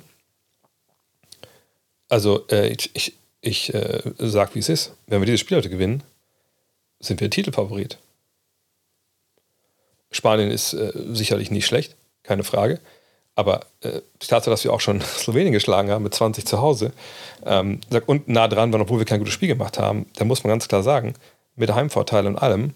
Also 2.11 2.47
äh, 2.51 2.69
ich, 2.69 2.91
ich, 2.95 3.15
ich 3.41 3.73
äh, 3.73 4.03
sag, 4.19 4.55
wie 4.55 4.59
es 4.59 4.69
ist. 4.69 4.93
Wenn 5.07 5.21
wir 5.23 5.27
dieses 5.27 5.41
Spiel 5.41 5.57
heute 5.57 5.71
gewinnen, 5.71 6.03
sind 6.99 7.21
wir 7.21 7.31
Titelfavorit. 7.31 7.99
Spanien 10.11 10.51
ist 10.51 10.75
äh, 10.75 10.93
sicherlich 11.13 11.51
nicht 11.51 11.67
schlecht, 11.67 11.97
keine 12.25 12.45
Frage. 12.45 12.81
Aber 13.37 13.61
äh, 13.81 14.01
die 14.21 14.27
Tatsache, 14.27 14.51
dass 14.51 14.65
wir 14.65 14.73
auch 14.73 14.81
schon 14.81 15.01
Slowenien 15.19 15.53
geschlagen 15.53 15.91
haben 15.91 16.03
mit 16.03 16.15
20 16.15 16.45
zu 16.45 16.61
Hause 16.61 16.93
ähm, 17.47 17.81
und 18.07 18.29
nah 18.29 18.49
dran 18.49 18.73
waren, 18.73 18.83
obwohl 18.83 18.99
wir 18.99 19.07
kein 19.07 19.21
gutes 19.21 19.35
Spiel 19.35 19.49
gemacht 19.49 19.79
haben, 19.79 20.07
da 20.17 20.25
muss 20.25 20.43
man 20.43 20.51
ganz 20.51 20.69
klar 20.69 20.83
sagen, 20.83 21.15
mit 21.57 21.73
Heimvorteil 21.73 22.27
und 22.27 22.37
allem, 22.37 22.75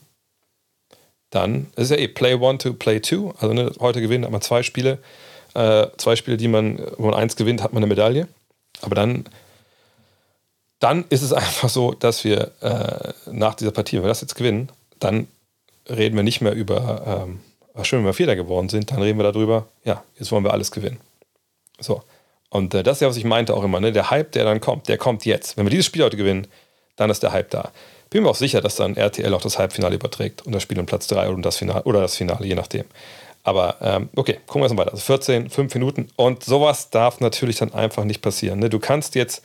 dann 1.30 1.66
ist 1.74 1.90
ja 1.90 1.96
eh 1.96 2.06
Play 2.06 2.34
One 2.34 2.58
to 2.58 2.74
Play 2.74 3.00
Two. 3.00 3.34
Also 3.40 3.52
ne, 3.52 3.72
heute 3.80 4.00
gewinnen 4.00 4.24
hat 4.24 4.30
man 4.30 4.40
zwei 4.40 4.62
Spiele. 4.62 4.98
Äh, 5.54 5.88
zwei 5.96 6.14
Spiele, 6.14 6.36
die 6.36 6.46
man, 6.46 6.80
wo 6.96 7.06
man 7.06 7.14
eins 7.14 7.34
gewinnt, 7.34 7.62
hat 7.62 7.72
man 7.72 7.82
eine 7.82 7.88
Medaille. 7.88 8.28
Aber 8.84 8.94
dann, 8.94 9.24
dann 10.80 11.04
ist 11.08 11.22
es 11.22 11.32
einfach 11.32 11.68
so, 11.68 11.92
dass 11.92 12.24
wir 12.24 12.50
äh, 12.60 13.12
nach 13.30 13.54
dieser 13.54 13.72
Partie, 13.72 13.96
wenn 13.96 14.04
wir 14.04 14.08
das 14.08 14.20
jetzt 14.20 14.34
gewinnen, 14.34 14.70
dann 15.00 15.26
reden 15.88 16.16
wir 16.16 16.22
nicht 16.22 16.40
mehr 16.40 16.52
über 16.52 17.24
ähm, 17.26 17.40
schön, 17.82 18.00
wenn 18.00 18.06
wir 18.06 18.14
Vierter 18.14 18.36
geworden 18.36 18.68
sind, 18.68 18.90
dann 18.90 19.02
reden 19.02 19.18
wir 19.18 19.30
darüber, 19.30 19.66
ja, 19.84 20.02
jetzt 20.18 20.30
wollen 20.32 20.44
wir 20.44 20.52
alles 20.52 20.70
gewinnen. 20.70 21.00
So. 21.80 22.02
Und 22.50 22.72
äh, 22.72 22.82
das 22.82 22.98
ist 22.98 23.00
ja, 23.00 23.08
was 23.08 23.16
ich 23.16 23.24
meinte 23.24 23.54
auch 23.54 23.64
immer, 23.64 23.80
ne? 23.80 23.92
der 23.92 24.10
Hype, 24.10 24.32
der 24.32 24.44
dann 24.44 24.60
kommt, 24.60 24.88
der 24.88 24.96
kommt 24.96 25.24
jetzt. 25.24 25.56
Wenn 25.56 25.66
wir 25.66 25.70
dieses 25.70 25.86
Spiel 25.86 26.04
heute 26.04 26.16
gewinnen, 26.16 26.46
dann 26.96 27.10
ist 27.10 27.22
der 27.22 27.32
Hype 27.32 27.50
da. 27.50 27.72
Bin 28.10 28.22
mir 28.22 28.30
auch 28.30 28.36
sicher, 28.36 28.60
dass 28.60 28.76
dann 28.76 28.96
RTL 28.96 29.34
auch 29.34 29.42
das 29.42 29.58
Halbfinale 29.58 29.96
überträgt 29.96 30.46
und 30.46 30.52
das 30.52 30.62
Spiel 30.62 30.78
um 30.78 30.86
Platz 30.86 31.08
3 31.08 31.30
oder 31.30 31.42
das 31.42 31.56
Finale, 31.56 31.82
oder 31.82 32.00
das 32.00 32.14
Finale, 32.14 32.46
je 32.46 32.54
nachdem. 32.54 32.84
Aber 33.44 33.76
ähm, 33.80 34.08
okay, 34.16 34.40
gucken 34.46 34.62
wir 34.62 34.64
erstmal 34.64 34.86
weiter. 34.86 34.94
Also 34.94 35.04
14, 35.04 35.50
5 35.50 35.74
Minuten 35.74 36.08
und 36.16 36.42
sowas 36.42 36.90
darf 36.90 37.20
natürlich 37.20 37.56
dann 37.56 37.72
einfach 37.72 38.04
nicht 38.04 38.22
passieren. 38.22 38.58
Ne? 38.58 38.70
Du 38.70 38.80
kannst 38.80 39.14
jetzt, 39.14 39.44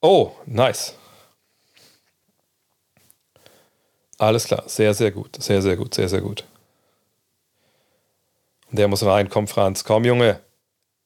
oh, 0.00 0.32
nice. 0.46 0.94
Alles 4.18 4.44
klar, 4.44 4.64
sehr, 4.66 4.94
sehr 4.94 5.12
gut, 5.12 5.42
sehr, 5.42 5.62
sehr 5.62 5.76
gut, 5.76 5.94
sehr, 5.94 6.08
sehr 6.08 6.20
gut. 6.20 6.44
Der 8.70 8.88
muss 8.88 9.04
rein. 9.04 9.28
Komm, 9.28 9.46
Franz. 9.46 9.84
Komm, 9.84 10.04
Junge. 10.04 10.40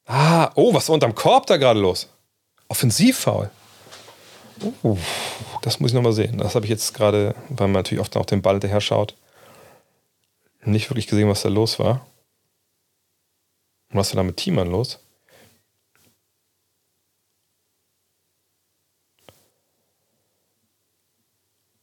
Ah, 0.07 0.49
oh, 0.55 0.73
was 0.73 0.83
ist 0.83 0.89
unterm 0.89 1.13
Korb 1.13 1.45
da 1.45 1.57
gerade 1.57 1.79
los? 1.79 2.07
Offensivfoul. 2.67 3.51
Uh, 4.83 4.97
das 5.61 5.79
muss 5.79 5.91
ich 5.91 5.95
nochmal 5.95 6.13
sehen. 6.13 6.39
Das 6.39 6.55
habe 6.55 6.65
ich 6.65 6.71
jetzt 6.71 6.95
gerade, 6.95 7.35
weil 7.49 7.67
man 7.67 7.73
natürlich 7.73 8.01
oft 8.01 8.17
auf 8.17 8.25
den 8.25 8.41
Ball 8.41 8.55
hinterher 8.55 8.81
schaut, 8.81 9.15
nicht 10.63 10.89
wirklich 10.89 11.07
gesehen, 11.07 11.29
was 11.29 11.41
da 11.41 11.49
los 11.49 11.79
war. 11.79 12.05
Und 13.91 13.97
was 13.97 14.13
war 14.13 14.17
da 14.17 14.23
mit 14.23 14.37
Teamern 14.37 14.69
los? 14.69 14.99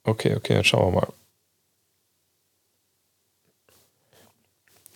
Okay, 0.04 0.36
okay, 0.36 0.54
jetzt 0.54 0.68
schauen 0.68 0.94
wir 0.94 1.00
mal. 1.00 1.12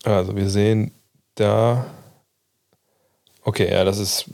Also 0.04 0.36
wir 0.36 0.48
sehen 0.48 0.92
da. 1.34 1.86
Okay, 3.42 3.70
ja, 3.70 3.84
das 3.84 3.98
ist. 3.98 4.30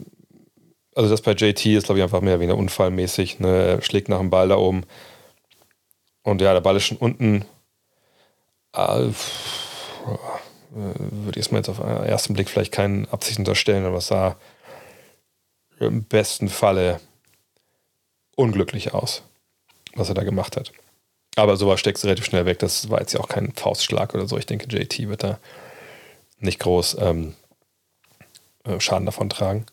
Also 0.95 1.09
das 1.09 1.21
bei 1.21 1.33
JT 1.33 1.65
ist, 1.65 1.85
glaube 1.85 1.99
ich, 1.99 2.03
einfach 2.03 2.21
mehr 2.21 2.39
wie 2.39 2.45
eine 2.45 2.55
unfallmäßig. 2.55 3.39
Ne? 3.39 3.47
Er 3.47 3.81
schlägt 3.81 4.09
nach 4.09 4.19
dem 4.19 4.29
Ball 4.29 4.47
da 4.49 4.57
oben. 4.57 4.83
Und 6.23 6.41
ja, 6.41 6.53
der 6.53 6.61
Ball 6.61 6.75
ist 6.75 6.85
schon 6.85 6.97
unten. 6.97 7.45
Äh, 8.77 9.11
würde 10.69 11.39
ich 11.39 11.45
es 11.45 11.51
mal 11.51 11.57
jetzt 11.57 11.69
auf 11.69 11.79
den 11.79 11.87
ersten 11.87 12.33
Blick 12.33 12.49
vielleicht 12.49 12.71
keinen 12.71 13.07
Absicht 13.07 13.39
unterstellen, 13.39 13.85
aber 13.85 13.97
es 13.97 14.07
sah 14.07 14.35
im 15.79 16.03
besten 16.03 16.49
Falle 16.49 16.99
unglücklich 18.35 18.93
aus, 18.93 19.23
was 19.95 20.09
er 20.09 20.15
da 20.15 20.23
gemacht 20.23 20.57
hat. 20.57 20.71
Aber 21.35 21.55
sowas 21.55 21.79
steckst 21.79 22.03
du 22.03 22.07
relativ 22.07 22.25
schnell 22.25 22.45
weg. 22.45 22.59
Das 22.59 22.89
war 22.89 22.99
jetzt 22.99 23.13
ja 23.13 23.19
auch 23.19 23.27
kein 23.27 23.53
Faustschlag 23.53 24.13
oder 24.15 24.27
so. 24.27 24.37
Ich 24.37 24.45
denke, 24.45 24.67
JT 24.67 25.07
wird 25.07 25.23
da 25.23 25.39
nicht 26.39 26.59
groß 26.59 26.97
ähm, 26.99 27.35
äh, 28.63 28.79
Schaden 28.79 29.05
davon 29.05 29.29
tragen. 29.29 29.65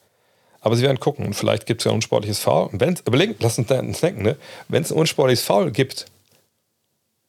Aber 0.61 0.77
sie 0.77 0.83
werden 0.83 1.01
gucken. 1.01 1.27
Und 1.27 1.35
vielleicht 1.35 1.67
gibt 1.67 1.81
es 1.81 1.85
ja 1.87 1.91
ein 1.91 1.97
unsportliches 1.97 2.39
Foul. 2.39 2.69
Und 2.69 2.83
überlegen, 3.07 3.35
lass 3.41 3.59
uns 3.59 3.69
denken, 3.69 4.23
ne? 4.23 4.37
wenn 4.69 4.83
es 4.83 4.93
ein 4.93 4.99
unsportliches 4.99 5.45
Foul 5.45 5.71
gibt, 5.71 6.07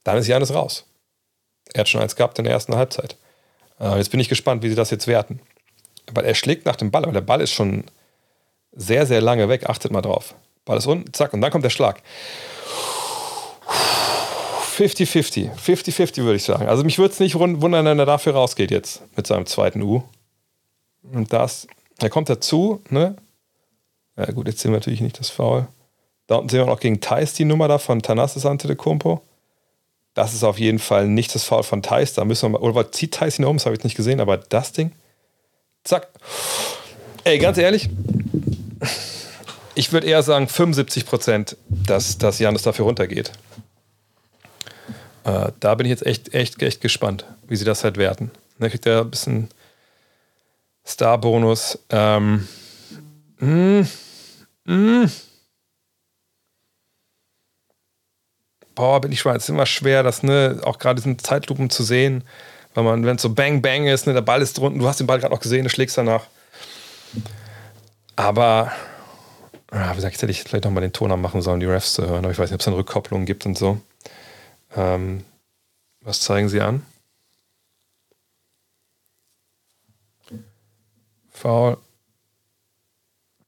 dann 0.04 0.18
ist 0.18 0.28
Janis 0.28 0.54
raus. 0.54 0.86
Er 1.76 1.82
hat 1.82 1.90
schon 1.90 2.02
eins 2.02 2.16
gehabt 2.16 2.40
in 2.40 2.46
der 2.46 2.54
ersten 2.54 2.74
Halbzeit. 2.76 3.18
Äh, 3.82 3.98
jetzt 3.98 4.10
bin 4.10 4.22
ich 4.22 4.30
gespannt, 4.30 4.64
wie 4.64 4.70
sie 4.70 4.76
das 4.76 4.92
jetzt 4.92 5.08
werten. 5.08 5.42
Weil 6.14 6.24
er 6.24 6.34
schlägt 6.34 6.66
nach 6.66 6.78
dem 6.78 6.90
Ball, 6.90 7.04
aber 7.04 7.12
der 7.12 7.20
Ball 7.20 7.42
ist 7.42 7.52
schon 7.52 7.84
sehr, 8.72 9.06
sehr 9.06 9.20
lange 9.20 9.50
weg. 9.50 9.70
Achtet 9.70 9.92
mal 9.92 10.02
drauf. 10.02 10.36
Ball 10.64 10.78
ist 10.78 10.88
unten, 10.88 11.12
zack, 11.12 11.34
und 11.34 11.42
dann 11.42 11.52
kommt 11.52 11.66
der 11.66 11.70
Schlag. 11.70 12.02
50-50. 14.78 15.52
50-50 15.54 16.24
würde 16.24 16.38
ich 16.38 16.44
sagen. 16.44 16.70
Also 16.70 16.86
mich 16.86 16.98
würde 16.98 17.14
es 17.14 17.20
nicht 17.20 17.38
wundern, 17.38 17.86
wenn 17.86 18.00
er 18.00 18.06
dafür 18.06 18.36
rausgeht 18.36 18.72
jetzt 18.72 19.02
mit 19.18 19.28
seinem 19.28 19.46
zweiten 19.46 19.82
U. 19.82 20.04
Und 21.12 21.34
das, 21.34 21.68
er 22.00 22.10
kommt 22.10 22.30
dazu, 22.30 22.82
ne? 22.90 23.18
Ja 24.16 24.32
gut, 24.32 24.48
jetzt 24.48 24.62
sehen 24.62 24.72
wir 24.72 24.80
natürlich 24.80 25.02
nicht 25.02 25.20
das 25.20 25.30
Foul. 25.30 25.68
Da 26.28 26.36
unten 26.36 26.48
sehen 26.48 26.62
wir 26.62 26.68
noch 26.68 26.80
gegen 26.80 27.02
Thais 27.02 27.34
die 27.34 27.44
Nummer 27.44 27.68
da 27.68 27.80
von 27.80 28.02
Thanasis 28.02 28.46
Antetokounmpo. 28.46 29.22
Das 30.16 30.34
ist 30.34 30.44
auf 30.44 30.58
jeden 30.58 30.80
Fall 30.80 31.08
nicht 31.08 31.36
das 31.36 31.44
Foul 31.44 31.64
von 31.64 31.84
Thais. 31.84 32.14
Da 32.14 32.26
müssen 32.26 32.44
wir 32.44 32.58
mal, 32.58 32.62
oder 32.62 32.92
zieht 32.92 33.14
Thais 33.14 33.38
ihn 33.38 33.46
um? 33.46 33.58
Das 33.58 33.66
habe 33.66 33.76
ich 33.76 33.84
nicht 33.84 33.96
gesehen, 33.96 34.20
aber 34.20 34.38
das 34.38 34.72
Ding. 34.72 34.94
Zack. 35.84 36.08
Ey, 37.26 37.38
ganz 37.38 37.58
ehrlich, 37.58 37.90
ich 39.76 39.92
würde 39.92 40.08
eher 40.08 40.24
sagen 40.24 40.48
75 40.48 41.06
Prozent, 41.06 41.58
dass, 41.70 42.18
dass 42.18 42.40
Janis 42.40 42.64
dafür 42.64 42.86
runtergeht. 42.86 43.34
Äh, 45.26 45.52
da 45.60 45.76
bin 45.76 45.86
ich 45.86 45.90
jetzt 45.90 46.06
echt, 46.06 46.34
echt, 46.34 46.62
echt 46.62 46.82
gespannt, 46.82 47.26
wie 47.48 47.56
sie 47.58 47.66
das 47.66 47.84
halt 47.84 47.98
werten. 47.98 48.32
Da 48.58 48.70
kriegt 48.70 48.86
er 48.86 49.02
ein 49.02 49.10
bisschen 49.10 49.50
Star-Bonus. 50.86 51.80
Ähm, 51.90 52.48
mm, 53.40 53.82
mm. 54.66 55.06
Boah, 58.76 59.00
bin 59.02 59.12
ich 59.12 59.22
schwer. 59.22 59.36
Es 59.36 59.44
ist 59.44 59.50
immer 59.50 59.66
schwer, 59.66 60.04
das, 60.04 60.22
ne, 60.22 60.62
auch 60.64 60.78
gerade 60.78 60.96
diesen 60.96 61.18
Zeitlupen 61.18 61.70
zu 61.70 61.82
sehen, 61.84 62.24
weil 62.74 62.84
man, 62.84 63.06
wenn 63.06 63.16
es 63.16 63.22
so 63.22 63.34
Bang 63.34 63.62
Bang 63.62 63.88
ist, 63.88 64.06
ne, 64.06 64.14
der 64.14 64.22
Ball 64.22 64.42
ist 64.42 64.58
drunten, 64.58 64.80
du 64.80 64.88
hast 64.88 65.00
den 65.00 65.08
Ball 65.08 65.20
gerade 65.20 65.34
auch 65.34 65.40
gesehen, 65.40 65.64
du 65.64 65.70
schlägst 65.70 65.98
danach. 65.98 66.26
Aber, 68.18 68.72
ja, 69.72 69.92
wie 69.92 69.96
gesagt, 69.96 70.22
hätte 70.22 70.32
ich 70.32 70.44
vielleicht 70.44 70.66
nochmal 70.66 70.82
den 70.82 70.94
Ton 70.94 71.12
anmachen 71.12 71.42
sollen, 71.42 71.62
die 71.62 71.66
Refs 71.66 71.94
zu 71.94 72.06
hören, 72.06 72.26
aber 72.26 72.32
ich 72.32 72.38
weiß 72.38 72.50
nicht, 72.50 72.56
ob 72.56 72.62
es 72.62 72.68
eine 72.68 72.78
Rückkopplung 72.78 73.26
gibt 73.26 73.46
und 73.46 73.58
so. 73.58 73.80
Ähm, 74.76 75.24
was 76.02 76.20
zeigen 76.20 76.50
sie 76.50 76.62
an? 76.62 76.86
Foul. 81.32 81.78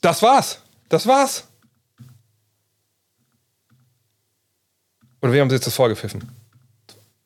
Das 0.01 0.21
war's. 0.21 0.61
Das 0.89 1.05
war's. 1.07 1.47
Oder 5.21 5.33
wir 5.33 5.41
haben 5.41 5.49
sie 5.49 5.55
jetzt 5.55 5.67
das 5.67 5.75
vorgepfiffen? 5.75 6.29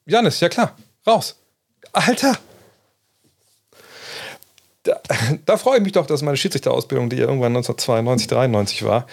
Janis, 0.06 0.40
ja 0.40 0.50
klar. 0.50 0.76
Raus. 1.06 1.36
Alter. 1.94 2.38
Da, 4.84 5.00
da, 5.46 5.58
freue 5.58 5.78
ich 5.78 5.84
mich 5.84 5.92
doch, 5.94 6.06
dass 6.06 6.22
meine 6.22 6.38
Schiedsrichterausbildung, 6.38 7.10
die 7.10 7.18
ja 7.18 7.24
irgendwann 7.24 7.56
1992, 7.56 8.28
93 8.28 8.84
war, 8.84 9.08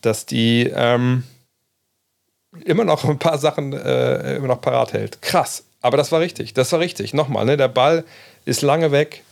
dass 0.00 0.26
die 0.26 0.72
ähm, 0.74 1.24
immer 2.64 2.84
noch 2.84 3.04
ein 3.04 3.18
paar 3.18 3.38
Sachen 3.38 3.72
äh, 3.72 4.36
immer 4.36 4.48
noch 4.48 4.60
parat 4.60 4.92
hält. 4.92 5.22
Krass. 5.22 5.64
Aber 5.80 5.96
das 5.96 6.12
war 6.12 6.20
richtig. 6.20 6.54
Das 6.54 6.72
war 6.72 6.80
richtig. 6.80 7.12
Nochmal, 7.14 7.44
ne? 7.44 7.56
der 7.56 7.68
Ball 7.68 8.04
ist 8.44 8.62
lange 8.62 8.92
weg. 8.92 9.22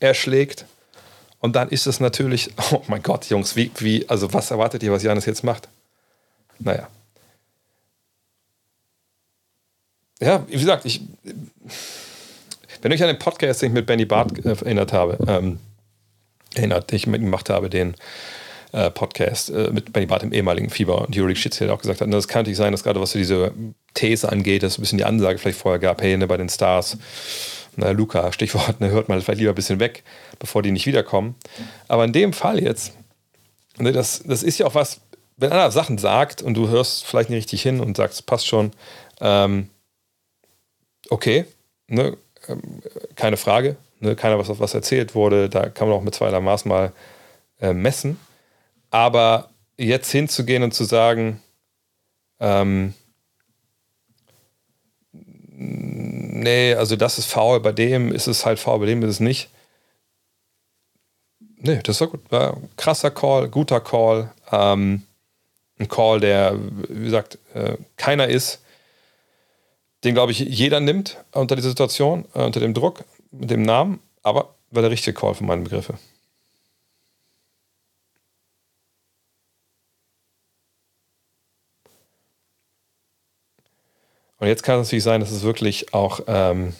Er 0.00 0.14
schlägt. 0.14 0.66
Und 1.40 1.54
dann 1.56 1.68
ist 1.68 1.86
es 1.86 2.00
natürlich, 2.00 2.50
oh 2.72 2.82
mein 2.88 3.02
Gott, 3.02 3.26
Jungs, 3.26 3.56
wie, 3.56 3.70
wie, 3.78 4.08
also 4.08 4.32
was 4.32 4.50
erwartet 4.50 4.82
ihr, 4.82 4.92
was 4.92 5.02
Janis 5.02 5.26
jetzt 5.26 5.44
macht? 5.44 5.68
Naja. 6.58 6.88
Ja, 10.20 10.44
wie 10.48 10.58
gesagt, 10.58 10.84
ich, 10.84 11.00
wenn 12.82 12.92
ich 12.92 13.02
an 13.02 13.08
den 13.08 13.18
Podcast, 13.18 13.62
den 13.62 13.68
ich 13.68 13.74
mit 13.74 13.86
Benny 13.86 14.04
Barth 14.04 14.44
äh, 14.44 14.48
erinnert 14.48 14.92
habe, 14.92 15.18
ähm, 15.28 15.60
erinnert, 16.54 16.90
den 16.90 16.96
ich 16.96 17.06
mit 17.06 17.20
ihm 17.20 17.26
gemacht 17.26 17.50
habe, 17.50 17.70
den 17.70 17.94
äh, 18.72 18.90
Podcast 18.90 19.50
äh, 19.50 19.70
mit 19.70 19.92
Benny 19.92 20.06
Barth 20.06 20.24
im 20.24 20.32
ehemaligen 20.32 20.70
Fieber 20.70 21.06
und 21.06 21.14
Juri 21.14 21.36
Schitz 21.36 21.62
auch 21.62 21.80
gesagt 21.80 22.00
hat, 22.00 22.12
das 22.12 22.26
kann 22.26 22.40
natürlich 22.40 22.58
sein, 22.58 22.72
dass 22.72 22.82
gerade 22.82 23.00
was 23.00 23.12
diese 23.12 23.52
These 23.94 24.30
angeht, 24.30 24.64
dass 24.64 24.72
es 24.72 24.78
ein 24.78 24.82
bisschen 24.82 24.98
die 24.98 25.04
Ansage 25.04 25.38
vielleicht 25.38 25.58
vorher 25.58 25.78
gab, 25.78 26.02
hey, 26.02 26.16
ne, 26.16 26.26
bei 26.26 26.36
den 26.36 26.48
Stars, 26.48 26.98
na, 27.76 27.90
Luca, 27.90 28.32
Stichwort, 28.32 28.80
ne, 28.80 28.90
hört 28.90 29.08
mal 29.08 29.20
vielleicht 29.20 29.38
lieber 29.38 29.52
ein 29.52 29.56
bisschen 29.56 29.78
weg, 29.78 30.02
bevor 30.40 30.62
die 30.62 30.72
nicht 30.72 30.86
wiederkommen. 30.86 31.36
Aber 31.86 32.04
in 32.04 32.12
dem 32.12 32.32
Fall 32.32 32.60
jetzt, 32.60 32.92
ne, 33.78 33.92
das, 33.92 34.24
das 34.24 34.42
ist 34.42 34.58
ja 34.58 34.66
auch 34.66 34.74
was, 34.74 35.00
wenn 35.36 35.52
einer 35.52 35.70
Sachen 35.70 35.96
sagt 35.96 36.42
und 36.42 36.54
du 36.54 36.68
hörst 36.68 37.06
vielleicht 37.06 37.30
nicht 37.30 37.38
richtig 37.38 37.62
hin 37.62 37.78
und 37.78 37.96
sagst, 37.96 38.26
passt 38.26 38.48
schon, 38.48 38.72
ähm, 39.20 39.68
okay, 41.10 41.44
ne, 41.88 42.16
ähm, 42.48 42.82
keine 43.14 43.36
Frage, 43.36 43.76
ne, 44.00 44.16
keiner 44.16 44.38
was, 44.38 44.48
was 44.58 44.74
erzählt 44.74 45.14
wurde, 45.14 45.48
da 45.48 45.68
kann 45.68 45.88
man 45.88 45.96
auch 45.96 46.02
mit 46.02 46.14
zweierlei 46.14 46.40
Maß 46.40 46.64
mal 46.64 46.92
äh, 47.60 47.72
messen. 47.72 48.18
Aber 48.90 49.50
jetzt 49.76 50.10
hinzugehen 50.10 50.62
und 50.62 50.72
zu 50.72 50.84
sagen, 50.84 51.42
ähm, 52.40 52.94
nee, 55.58 56.74
also 56.74 56.96
das 56.96 57.18
ist 57.18 57.26
faul, 57.26 57.60
bei 57.60 57.72
dem 57.72 58.12
ist 58.12 58.26
es 58.26 58.46
halt 58.46 58.58
faul, 58.58 58.80
bei 58.80 58.86
dem 58.86 59.02
ist 59.02 59.10
es 59.10 59.20
nicht. 59.20 59.50
Nee, 61.60 61.80
das 61.82 62.00
war 62.00 62.08
gut. 62.08 62.20
War 62.30 62.54
ein 62.54 62.68
krasser 62.76 63.10
Call, 63.10 63.48
guter 63.48 63.80
Call. 63.80 64.32
Ähm, 64.52 65.02
ein 65.78 65.88
Call, 65.88 66.20
der, 66.20 66.56
wie 66.88 67.04
gesagt, 67.04 67.38
äh, 67.54 67.76
keiner 67.96 68.28
ist, 68.28 68.62
den, 70.04 70.14
glaube 70.14 70.32
ich, 70.32 70.38
jeder 70.38 70.80
nimmt 70.80 71.16
unter 71.32 71.56
dieser 71.56 71.70
Situation, 71.70 72.24
äh, 72.34 72.44
unter 72.44 72.60
dem 72.60 72.74
Druck, 72.74 73.04
mit 73.30 73.50
dem 73.50 73.62
Namen, 73.62 74.00
aber 74.22 74.54
war 74.70 74.82
der 74.82 74.90
richtige 74.90 75.18
Call 75.18 75.34
für 75.34 75.44
meine 75.44 75.62
Begriffe. 75.62 75.94
Und 84.38 84.46
jetzt 84.46 84.62
kann 84.62 84.78
es 84.78 84.86
natürlich 84.86 85.04
sein, 85.04 85.20
dass 85.20 85.32
es 85.32 85.42
wirklich 85.42 85.92
auch 85.92 86.20
ähm, 86.28 86.74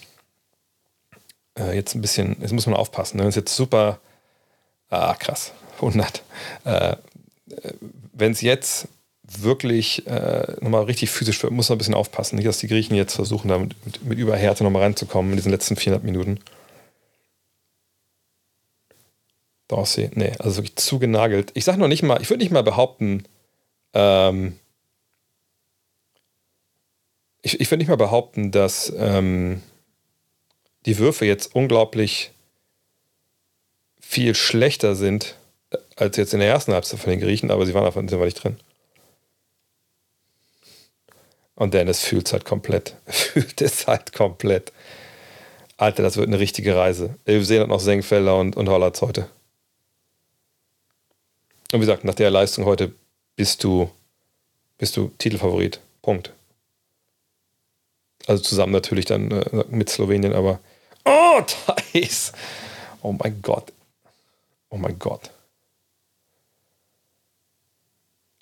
äh, 1.59 1.74
jetzt 1.74 1.95
ein 1.95 2.01
bisschen, 2.01 2.36
jetzt 2.40 2.53
muss 2.53 2.66
man 2.66 2.77
aufpassen. 2.77 3.16
Ne? 3.16 3.24
Wenn 3.24 3.31
es 3.31 3.35
jetzt 3.35 3.55
super, 3.55 3.99
ah 4.90 5.15
krass, 5.15 5.53
100. 5.77 6.23
Äh, 6.65 6.97
Wenn 8.12 8.32
es 8.32 8.40
jetzt 8.43 8.89
wirklich 9.30 10.06
äh, 10.06 10.56
nochmal 10.60 10.84
richtig 10.84 11.10
physisch 11.10 11.42
muss 11.44 11.68
man 11.68 11.76
ein 11.76 11.78
bisschen 11.78 11.94
aufpassen. 11.94 12.36
Nicht, 12.36 12.48
dass 12.48 12.59
die 12.59 12.68
Griechen 12.68 12.96
jetzt 12.96 13.14
versuchen, 13.14 13.48
da 13.48 13.59
mit, 13.59 14.05
mit, 14.05 14.18
Überhärte 14.18 14.64
nochmal 14.64 14.82
reinzukommen 14.82 15.32
in 15.32 15.36
diesen 15.36 15.52
letzten 15.52 15.76
400 15.76 16.05
Minuten. 16.05 16.40
Dorsey, 19.68 20.10
nee, 20.14 20.32
also 20.38 20.56
wirklich 20.56 20.76
zugenagelt. 20.76 21.50
Ich 21.55 21.64
sage 21.64 21.78
noch 21.78 21.88
nicht 21.88 22.02
mal, 22.02 22.22
ich 22.22 22.30
würde 22.30 22.42
nicht 22.42 22.52
mal 22.52 22.62
behaupten, 22.62 23.24
ähm, 23.92 24.59
ich, 27.42 27.60
ich 27.60 27.70
würde 27.70 27.78
nicht 27.78 27.88
mal 27.88 27.96
behaupten, 27.96 28.50
dass 28.50 28.92
ähm, 28.96 29.62
die 30.86 30.98
Würfe 30.98 31.26
jetzt 31.26 31.55
unglaublich 31.55 32.30
viel 34.00 34.34
schlechter 34.34 34.94
sind 34.94 35.36
äh, 35.70 35.76
als 35.96 36.16
jetzt 36.16 36.32
in 36.32 36.40
der 36.40 36.48
ersten 36.48 36.72
Halbzeit 36.72 36.98
von 36.98 37.10
den 37.10 37.20
Griechen, 37.20 37.50
aber 37.50 37.66
sie 37.66 37.74
waren 37.74 37.84
einfach 37.84 38.00
nicht 38.00 38.42
drin. 38.42 38.59
Und 41.59 41.74
Dennis 41.74 42.05
fühlt 42.05 42.28
es 42.28 42.32
halt 42.32 42.44
komplett. 42.44 42.94
Fühlt 43.06 43.60
es 43.60 43.89
halt 43.89 44.12
komplett. 44.12 44.72
Alter, 45.76 46.05
das 46.05 46.16
wird 46.16 46.28
eine 46.28 46.39
richtige 46.39 46.76
Reise. 46.76 47.16
Wir 47.24 47.44
sehen 47.44 47.59
halt 47.59 47.68
noch 47.68 47.80
Senkfelder 47.80 48.39
und, 48.39 48.56
und 48.56 48.68
Hollatz 48.68 49.02
heute. 49.02 49.22
Und 51.72 51.80
wie 51.80 51.86
gesagt, 51.86 52.05
nach 52.05 52.14
der 52.14 52.30
Leistung 52.30 52.64
heute 52.64 52.93
bist 53.35 53.64
du, 53.64 53.90
bist 54.78 54.97
du 54.97 55.10
Titelfavorit. 55.18 55.80
Punkt. 56.01 56.32
Also 58.28 58.40
zusammen 58.40 58.72
natürlich 58.72 59.06
dann 59.06 59.32
äh, 59.32 59.64
mit 59.68 59.90
Slowenien, 59.90 60.35
aber. 60.35 60.60
Oh, 61.05 61.43
Thais! 61.66 62.32
Oh 63.02 63.12
mein 63.12 63.40
Gott. 63.43 63.72
Oh 64.68 64.76
mein 64.76 64.98
Gott. 64.98 65.30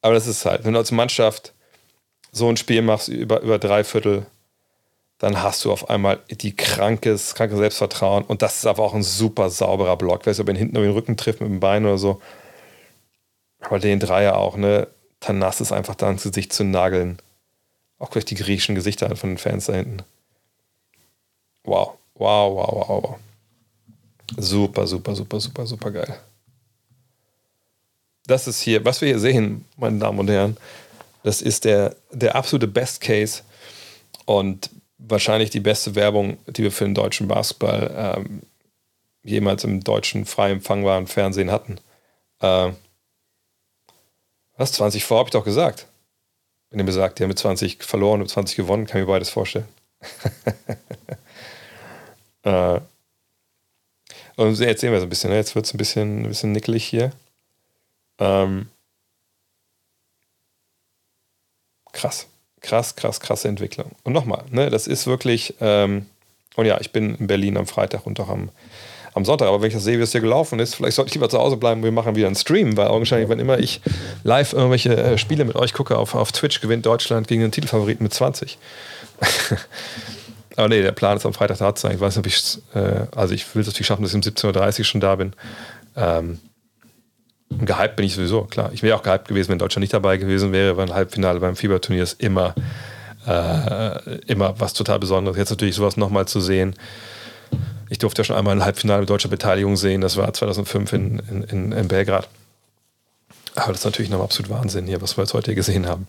Aber 0.02 0.14
das 0.14 0.26
ist 0.26 0.44
halt, 0.44 0.64
wenn 0.64 0.72
du 0.72 0.80
als 0.80 0.90
Mannschaft 0.90 1.54
so 2.32 2.48
ein 2.48 2.56
Spiel 2.56 2.82
machst 2.82 3.08
über, 3.08 3.40
über 3.40 3.58
drei 3.58 3.84
Viertel, 3.84 4.26
dann 5.18 5.42
hast 5.42 5.64
du 5.64 5.72
auf 5.72 5.88
einmal 5.88 6.20
die 6.30 6.54
krankes, 6.54 7.34
kranke 7.34 7.56
Selbstvertrauen. 7.56 8.24
Und 8.24 8.42
das 8.42 8.58
ist 8.58 8.66
aber 8.66 8.82
auch 8.82 8.94
ein 8.94 9.02
super 9.02 9.48
sauberer 9.48 9.96
Block. 9.96 10.26
Weißt 10.26 10.38
du, 10.38 10.42
ob 10.42 10.48
er 10.48 10.56
hinten 10.56 10.76
über 10.76 10.84
den 10.84 10.92
Rücken 10.92 11.16
trifft 11.16 11.40
mit 11.40 11.48
dem 11.48 11.60
Bein 11.60 11.86
oder 11.86 11.98
so. 11.98 12.20
Aber 13.60 13.78
den 13.78 13.98
Dreier 13.98 14.36
auch, 14.36 14.56
ne? 14.56 14.88
Tanas 15.20 15.60
ist 15.60 15.72
einfach 15.72 15.94
da 15.94 16.10
ins 16.10 16.24
Gesicht 16.24 16.52
zu 16.52 16.64
nageln. 16.64 17.18
Auch 17.98 18.10
gleich 18.10 18.26
die 18.26 18.34
griechischen 18.34 18.74
Gesichter 18.74 19.14
von 19.16 19.30
den 19.30 19.38
Fans 19.38 19.66
da 19.66 19.72
hinten. 19.72 20.02
Wow, 21.64 21.94
wow, 22.14 22.54
wow, 22.54 22.88
wow, 22.88 23.02
wow. 23.02 23.16
Super, 24.36 24.86
super, 24.86 25.16
super, 25.16 25.40
super, 25.40 25.66
super 25.66 25.90
geil. 25.90 26.20
Das 28.26 28.46
ist 28.46 28.60
hier, 28.60 28.84
was 28.84 29.00
wir 29.00 29.08
hier 29.08 29.18
sehen, 29.18 29.64
meine 29.76 29.98
Damen 29.98 30.18
und 30.18 30.28
Herren, 30.28 30.56
das 31.26 31.42
ist 31.42 31.64
der, 31.64 31.96
der 32.12 32.36
absolute 32.36 32.68
Best 32.68 33.00
Case. 33.00 33.42
Und 34.26 34.70
wahrscheinlich 34.96 35.50
die 35.50 35.58
beste 35.58 35.96
Werbung, 35.96 36.38
die 36.46 36.62
wir 36.62 36.70
für 36.70 36.84
den 36.84 36.94
deutschen 36.94 37.26
Basketball 37.26 37.92
ähm, 37.96 38.42
jemals 39.24 39.64
im 39.64 39.82
deutschen 39.82 40.24
frei 40.24 40.52
empfangbaren 40.52 41.08
Fernsehen 41.08 41.50
hatten. 41.50 41.78
Äh, 42.40 42.70
was? 44.56 44.70
20 44.70 45.04
vor, 45.04 45.18
habe 45.18 45.26
ich 45.26 45.32
doch 45.32 45.44
gesagt. 45.44 45.88
Wenn 46.70 46.78
ihr 46.78 46.84
mir 46.84 46.92
sagt, 46.92 47.18
die 47.18 47.24
haben 47.24 47.30
mit 47.30 47.40
20 47.40 47.82
verloren 47.82 48.20
und 48.20 48.28
20 48.28 48.54
gewonnen, 48.54 48.86
kann 48.86 49.00
ich 49.00 49.06
mir 49.08 49.12
beides 49.12 49.30
vorstellen. 49.30 49.66
äh, 52.44 52.78
und 54.36 54.58
jetzt 54.60 54.80
sehen 54.80 54.92
wir 54.92 54.98
es 54.98 55.02
ein 55.02 55.08
bisschen. 55.08 55.30
Ne? 55.30 55.36
Jetzt 55.36 55.56
wird 55.56 55.66
es 55.66 55.74
ein 55.74 55.78
bisschen, 55.78 56.22
ein 56.22 56.28
bisschen 56.28 56.52
nickelig 56.52 56.84
hier. 56.84 57.10
Ähm, 58.20 58.68
krass. 61.96 62.26
Krass, 62.60 62.96
krass, 62.96 63.20
krasse 63.20 63.48
Entwicklung. 63.48 63.92
Und 64.02 64.12
nochmal, 64.12 64.44
ne, 64.50 64.70
das 64.70 64.86
ist 64.86 65.06
wirklich, 65.06 65.54
ähm, 65.60 66.06
und 66.56 66.66
ja, 66.66 66.80
ich 66.80 66.90
bin 66.90 67.14
in 67.16 67.26
Berlin 67.26 67.56
am 67.56 67.66
Freitag 67.66 68.06
und 68.06 68.18
auch 68.20 68.28
am, 68.28 68.50
am 69.14 69.24
Sonntag, 69.24 69.48
aber 69.48 69.60
wenn 69.60 69.68
ich 69.68 69.74
das 69.74 69.84
sehe, 69.84 69.98
wie 69.98 70.02
es 70.02 70.12
hier 70.12 70.20
gelaufen 70.20 70.58
ist, 70.58 70.74
vielleicht 70.74 70.96
sollte 70.96 71.08
ich 71.08 71.14
lieber 71.14 71.28
zu 71.28 71.38
Hause 71.38 71.56
bleiben 71.56 71.82
wir 71.82 71.92
machen 71.92 72.16
wieder 72.16 72.26
einen 72.26 72.36
Stream, 72.36 72.76
weil 72.76 72.88
augenscheinlich, 72.88 73.28
wenn 73.28 73.38
immer 73.38 73.58
ich 73.58 73.80
live 74.24 74.52
irgendwelche 74.52 74.96
äh, 74.96 75.18
Spiele 75.18 75.44
mit 75.44 75.56
euch 75.56 75.72
gucke 75.72 75.96
auf, 75.96 76.14
auf 76.14 76.32
Twitch, 76.32 76.60
gewinnt 76.60 76.84
Deutschland 76.84 77.28
gegen 77.28 77.40
den 77.40 77.52
Titelfavoriten 77.52 78.02
mit 78.02 78.12
20. 78.12 78.58
aber 80.56 80.68
nee, 80.68 80.82
der 80.82 80.92
Plan 80.92 81.16
ist 81.16 81.24
am 81.24 81.32
Freitag 81.32 81.58
da 81.58 81.74
zu 81.74 81.82
sein. 81.82 81.94
Ich 81.94 82.00
weiß 82.00 82.16
nicht, 82.16 82.26
ob 82.26 82.26
ich 82.26 82.58
äh, 82.74 83.06
also 83.14 83.34
ich 83.34 83.54
will 83.54 83.62
es 83.62 83.68
natürlich 83.68 83.86
schaffen, 83.86 84.02
dass 84.02 84.12
ich 84.12 84.16
um 84.16 84.22
17.30 84.22 84.78
Uhr 84.80 84.84
schon 84.84 85.00
da 85.00 85.16
bin. 85.16 85.32
Ähm, 85.96 86.40
gehypt 87.50 87.96
bin 87.96 88.06
ich 88.06 88.14
sowieso, 88.14 88.44
klar. 88.44 88.70
Ich 88.72 88.82
wäre 88.82 88.96
auch 88.96 89.02
gehypt 89.02 89.28
gewesen, 89.28 89.50
wenn 89.50 89.58
Deutschland 89.58 89.82
nicht 89.82 89.94
dabei 89.94 90.16
gewesen 90.16 90.52
wäre, 90.52 90.76
weil 90.76 90.88
ein 90.88 90.94
Halbfinale 90.94 91.40
beim 91.40 91.56
Fieberturnier 91.56 92.02
ist 92.02 92.20
immer, 92.20 92.54
äh, 93.26 94.18
immer 94.26 94.58
was 94.58 94.72
total 94.72 94.98
Besonderes. 94.98 95.38
Jetzt 95.38 95.50
natürlich 95.50 95.74
sowas 95.74 95.96
nochmal 95.96 96.26
zu 96.26 96.40
sehen. 96.40 96.74
Ich 97.88 97.98
durfte 97.98 98.22
ja 98.22 98.24
schon 98.24 98.36
einmal 98.36 98.56
ein 98.56 98.64
Halbfinale 98.64 99.00
mit 99.00 99.10
deutscher 99.10 99.28
Beteiligung 99.28 99.76
sehen, 99.76 100.00
das 100.00 100.16
war 100.16 100.32
2005 100.32 100.92
in, 100.92 101.18
in, 101.48 101.72
in 101.72 101.88
Belgrad. 101.88 102.28
Aber 103.54 103.68
das 103.68 103.80
ist 103.80 103.84
natürlich 103.84 104.10
noch 104.10 104.22
absolut 104.22 104.50
Wahnsinn 104.50 104.86
hier, 104.86 105.00
was 105.00 105.16
wir 105.16 105.22
jetzt 105.22 105.34
heute 105.34 105.54
gesehen 105.54 105.86
haben. 105.86 106.06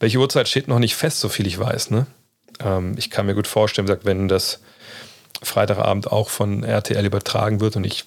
Welche 0.00 0.18
Uhrzeit 0.18 0.48
steht 0.48 0.68
noch 0.68 0.78
nicht 0.78 0.94
fest, 0.94 1.20
so 1.20 1.28
viel 1.28 1.46
ich 1.46 1.58
weiß. 1.58 1.90
Ne? 1.90 2.06
Ähm, 2.60 2.94
ich 2.96 3.10
kann 3.10 3.26
mir 3.26 3.34
gut 3.34 3.46
vorstellen, 3.46 3.88
wenn 4.04 4.28
das 4.28 4.60
Freitagabend 5.42 6.10
auch 6.10 6.30
von 6.30 6.64
RTL 6.64 7.04
übertragen 7.04 7.60
wird 7.60 7.76
und 7.76 7.84
ich 7.84 8.04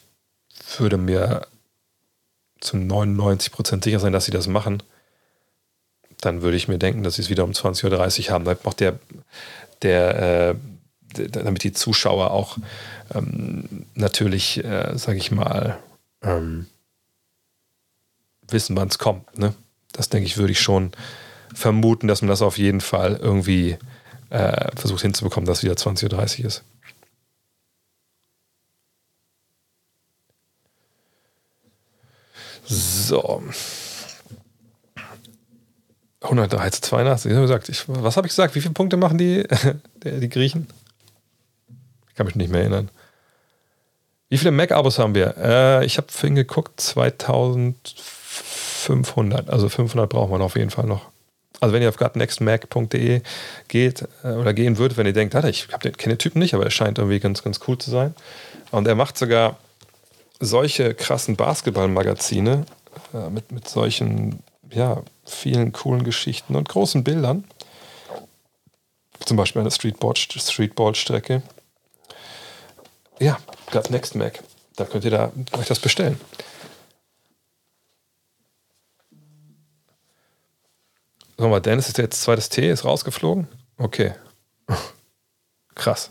würde 0.77 0.97
mir 0.97 1.45
zu 2.59 2.77
99 2.77 3.51
Prozent 3.51 3.83
sicher 3.83 3.99
sein, 3.99 4.13
dass 4.13 4.25
sie 4.25 4.31
das 4.31 4.47
machen, 4.47 4.83
dann 6.21 6.41
würde 6.41 6.57
ich 6.57 6.67
mir 6.67 6.77
denken, 6.77 7.03
dass 7.03 7.15
sie 7.15 7.21
es 7.21 7.29
wieder 7.29 7.43
um 7.43 7.51
20.30 7.51 8.27
Uhr 8.27 8.33
haben. 8.33 8.45
Damit 8.45 8.65
macht 8.65 8.79
der, 8.79 8.99
der, 9.81 10.55
äh, 11.15 11.29
damit 11.29 11.63
die 11.63 11.73
Zuschauer 11.73 12.31
auch 12.31 12.57
ähm, 13.13 13.85
natürlich, 13.95 14.63
äh, 14.63 14.97
sage 14.97 15.17
ich 15.17 15.31
mal, 15.31 15.77
ähm, 16.23 16.67
wissen, 18.47 18.75
wann 18.75 18.87
es 18.87 18.97
kommt. 18.97 19.37
Ne? 19.37 19.53
Das 19.93 20.09
denke 20.09 20.25
ich, 20.25 20.37
würde 20.37 20.51
ich 20.51 20.59
schon 20.59 20.91
vermuten, 21.53 22.07
dass 22.07 22.21
man 22.21 22.29
das 22.29 22.41
auf 22.41 22.57
jeden 22.57 22.81
Fall 22.81 23.17
irgendwie 23.21 23.77
äh, 24.29 24.75
versucht 24.75 25.01
hinzubekommen, 25.01 25.47
dass 25.47 25.59
es 25.59 25.63
wieder 25.63 25.75
20.30 25.75 26.39
Uhr 26.39 26.45
ist. 26.45 26.63
So. 32.67 33.43
113, 36.21 36.83
82. 36.83 37.31
Ich 37.31 37.37
gesagt, 37.37 37.69
ich, 37.69 37.83
was 37.87 38.17
habe 38.17 38.27
ich 38.27 38.31
gesagt? 38.31 38.55
Wie 38.55 38.61
viele 38.61 38.73
Punkte 38.73 38.97
machen 38.97 39.17
die, 39.17 39.47
die 40.03 40.29
Griechen? 40.29 40.67
Ich 42.09 42.15
kann 42.15 42.25
mich 42.25 42.35
nicht 42.35 42.51
mehr 42.51 42.59
erinnern. 42.61 42.89
Wie 44.29 44.37
viele 44.37 44.51
Mac-Abos 44.51 44.99
haben 44.99 45.15
wir? 45.15 45.37
Äh, 45.37 45.85
ich 45.85 45.95
habe 45.97 46.07
vorhin 46.09 46.35
geguckt, 46.35 46.81
2500. 46.81 49.49
Also 49.49 49.69
500 49.69 50.09
brauchen 50.09 50.31
wir 50.31 50.41
auf 50.43 50.57
jeden 50.57 50.71
Fall 50.71 50.85
noch. 50.85 51.05
Also 51.59 51.73
wenn 51.73 51.81
ihr 51.81 51.89
auf 51.89 51.97
gutnextmac.de 51.97 53.21
geht 53.67 54.07
äh, 54.23 54.33
oder 54.33 54.53
gehen 54.53 54.77
würdet, 54.77 54.95
wenn 54.97 55.07
ihr 55.07 55.13
denkt, 55.13 55.33
ich 55.45 55.67
kenne 55.69 55.95
den 55.95 56.17
Typen 56.17 56.39
nicht, 56.39 56.53
aber 56.53 56.65
er 56.65 56.71
scheint 56.71 56.97
irgendwie 56.97 57.19
ganz, 57.19 57.43
ganz 57.43 57.61
cool 57.67 57.77
zu 57.77 57.89
sein. 57.89 58.13
Und 58.71 58.87
er 58.87 58.95
macht 58.95 59.17
sogar 59.17 59.57
solche 60.39 60.93
krassen 60.93 61.35
Basketballmagazine 61.35 62.65
äh, 63.13 63.29
mit, 63.29 63.51
mit 63.51 63.67
solchen, 63.67 64.43
ja, 64.69 65.01
vielen 65.25 65.71
coolen 65.73 66.03
Geschichten 66.03 66.55
und 66.55 66.69
großen 66.69 67.03
Bildern. 67.03 67.45
Zum 69.25 69.37
Beispiel 69.37 69.61
eine 69.61 69.71
Streetball-Strecke. 69.71 71.41
Ja, 73.19 73.39
Got 73.71 73.89
Next 73.89 74.15
Mac. 74.15 74.43
Da 74.75 74.85
könnt 74.85 75.05
ihr 75.05 75.11
da 75.11 75.31
euch 75.53 75.67
das 75.67 75.79
bestellen. 75.79 76.19
Sag 81.37 81.49
mal, 81.49 81.59
Dennis 81.59 81.87
ist 81.87 81.97
jetzt 81.97 82.21
zweites 82.21 82.49
T, 82.49 82.69
ist 82.69 82.85
rausgeflogen? 82.85 83.47
Okay. 83.77 84.13
Krass. 85.75 86.09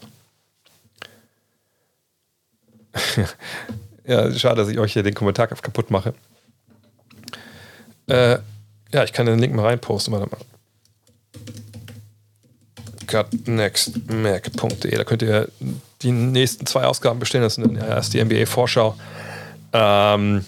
Ja, 4.06 4.30
schade, 4.32 4.62
dass 4.62 4.68
ich 4.70 4.78
euch 4.78 4.92
hier 4.92 5.02
den 5.02 5.14
Kommentar 5.14 5.48
kaputt 5.48 5.90
mache. 5.90 6.14
Äh, 8.06 8.38
ja, 8.92 9.02
ich 9.04 9.12
kann 9.12 9.26
den 9.26 9.38
Link 9.38 9.54
mal 9.54 9.66
reinposten. 9.66 10.14
Warte 10.14 10.28
mal. 10.30 10.38
Gutnextmac.de. 13.06 14.96
Da 14.96 15.04
könnt 15.04 15.22
ihr 15.22 15.48
die 16.02 16.12
nächsten 16.12 16.66
zwei 16.66 16.84
Ausgaben 16.84 17.18
bestellen. 17.18 17.42
Das 17.42 17.54
sind 17.54 17.76
erst 17.76 18.14
die 18.14 18.24
NBA-Vorschau. 18.24 18.96
Ähm, 19.72 20.44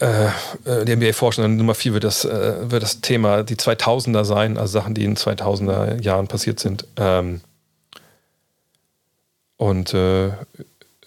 äh, 0.00 0.26
äh 0.26 0.84
die 0.84 0.96
NBA-Vorschau, 0.96 1.48
Nummer 1.48 1.74
4 1.74 1.94
wird 1.94 2.04
das, 2.04 2.26
äh, 2.26 2.70
wird 2.70 2.82
das 2.82 3.00
Thema 3.00 3.42
die 3.42 3.56
2000er 3.56 4.24
sein, 4.24 4.58
also 4.58 4.72
Sachen, 4.80 4.94
die 4.94 5.04
in 5.04 5.16
2000er 5.16 6.02
Jahren 6.02 6.28
passiert 6.28 6.60
sind. 6.60 6.86
Ähm, 6.96 7.40
und 9.56 9.94
äh, 9.94 10.32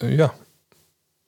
äh, 0.01 0.15
ja, 0.15 0.33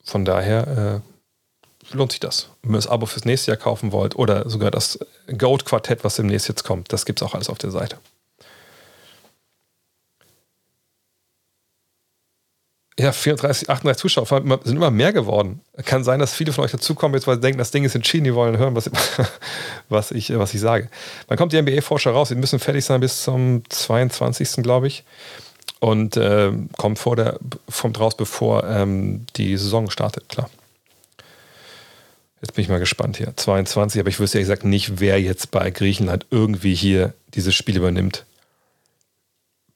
von 0.04 0.26
daher 0.26 1.02
äh, 1.04 1.96
lohnt 1.96 2.12
sich 2.12 2.20
das. 2.20 2.50
Wenn 2.64 2.74
ihr 2.74 2.78
das 2.78 2.88
Abo 2.88 3.06
fürs 3.06 3.26
nächste 3.26 3.52
Jahr 3.52 3.58
kaufen 3.58 3.92
wollt 3.92 4.16
oder 4.16 4.50
sogar 4.50 4.72
das 4.72 5.00
Goat-Quartett, 5.38 6.04
was 6.04 6.16
demnächst 6.16 6.48
jetzt 6.48 6.64
kommt, 6.64 6.92
das 6.94 7.06
gibt 7.06 7.22
es 7.22 7.28
auch 7.28 7.34
alles 7.34 7.50
auf 7.50 7.58
der 7.58 7.72
Seite. 7.72 7.98
Ja, 13.00 13.12
34, 13.12 13.70
38 13.70 14.02
Zuschauer 14.02 14.26
sind 14.26 14.76
immer 14.76 14.90
mehr 14.90 15.14
geworden. 15.14 15.62
Kann 15.86 16.04
sein, 16.04 16.20
dass 16.20 16.34
viele 16.34 16.52
von 16.52 16.64
euch 16.64 16.72
dazukommen, 16.72 17.14
jetzt 17.14 17.28
weil 17.28 17.36
sie 17.36 17.42
denken, 17.42 17.60
das 17.60 17.70
Ding 17.70 17.84
ist 17.84 17.94
entschieden, 17.94 18.24
die 18.24 18.34
wollen 18.34 18.58
hören, 18.58 18.76
was, 18.76 18.90
was, 19.90 20.10
ich, 20.10 20.36
was 20.36 20.56
ich 20.56 20.62
sage. 20.62 20.90
Wann 21.28 21.38
kommt 21.38 21.54
die 21.54 21.62
NBA-Forscher 21.62 22.10
raus? 22.10 22.30
Sie 22.30 22.36
müssen 22.36 22.58
fertig 22.58 22.86
sein 22.86 23.00
bis 23.00 23.22
zum 23.22 23.62
22. 23.70 24.64
glaube 24.64 24.88
ich 24.88 25.04
und 25.80 26.18
äh, 26.18 26.52
kommt, 26.78 27.00
vor 27.00 27.16
der, 27.16 27.40
kommt 27.80 28.00
raus, 28.00 28.16
bevor 28.18 28.64
ähm, 28.64 29.26
die 29.36 29.56
Saison 29.58 29.90
startet, 29.90 30.30
klar. 30.30 30.50
Jetzt 32.42 32.54
bin 32.54 32.64
ich 32.64 32.70
mal 32.70 32.80
gespannt 32.80 33.18
hier. 33.18 33.36
22, 33.36 34.00
aber 34.00 34.10
ich 34.10 34.20
wüsste 34.20 34.38
ehrlich 34.38 34.48
gesagt 34.48 34.64
nicht, 34.64 35.00
wer 35.00 35.20
jetzt 35.20 35.52
bei 35.52 35.72
Griechenland 35.72 36.26
irgendwie 36.30 36.76
hier 36.76 37.14
dieses 37.34 37.56
Spiel 37.56 37.78
übernimmt. 37.78 38.26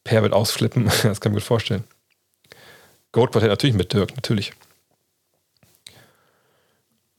Per 0.04 0.22
wird 0.22 0.34
ausflippen, 0.34 0.86
das 1.04 1.22
kann 1.22 1.32
ich 1.32 1.36
mir 1.36 1.42
vorstellen. 1.42 1.84
Quartett 3.12 3.44
natürlich 3.44 3.76
mit 3.76 3.94
Dirk, 3.94 4.16
natürlich. 4.16 4.54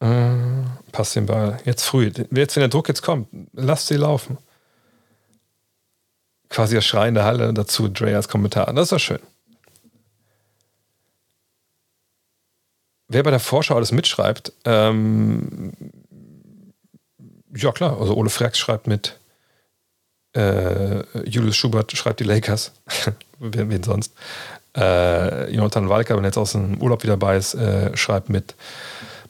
Äh, 0.00 0.34
passt 0.90 1.14
den 1.16 1.26
Ball. 1.26 1.58
Jetzt 1.64 1.84
früh. 1.84 2.10
Jetzt, 2.30 2.56
wenn 2.56 2.60
der 2.60 2.68
Druck 2.68 2.88
jetzt 2.88 3.02
kommt, 3.02 3.28
lasst 3.52 3.88
sie 3.88 3.96
laufen 3.96 4.38
quasi 6.52 6.74
das 6.74 6.84
Schreien 6.84 7.14
der 7.14 7.24
Halle 7.24 7.52
dazu, 7.52 7.88
Dre 7.88 8.14
als 8.14 8.28
Kommentar. 8.28 8.72
Das 8.72 8.84
ist 8.84 8.92
doch 8.92 8.98
schön. 8.98 9.18
Wer 13.08 13.22
bei 13.22 13.30
der 13.30 13.40
Vorschau 13.40 13.76
alles 13.76 13.92
mitschreibt, 13.92 14.52
ähm, 14.64 15.72
ja 17.54 17.72
klar, 17.72 18.00
also 18.00 18.14
Ole 18.14 18.30
Frex 18.30 18.58
schreibt 18.58 18.86
mit, 18.86 19.18
äh, 20.34 21.02
Julius 21.28 21.56
Schubert 21.56 21.92
schreibt 21.92 22.20
die 22.20 22.24
Lakers, 22.24 22.72
wen, 23.38 23.70
wen, 23.70 23.82
sonst. 23.82 24.14
Äh, 24.74 25.54
Jonathan 25.54 25.90
Walker, 25.90 26.16
wenn 26.16 26.24
er 26.24 26.28
jetzt 26.28 26.38
aus 26.38 26.52
dem 26.52 26.80
Urlaub 26.80 27.02
wieder 27.02 27.18
dabei 27.18 27.36
ist, 27.36 27.54
äh, 27.54 27.94
schreibt 27.96 28.30
mit. 28.30 28.54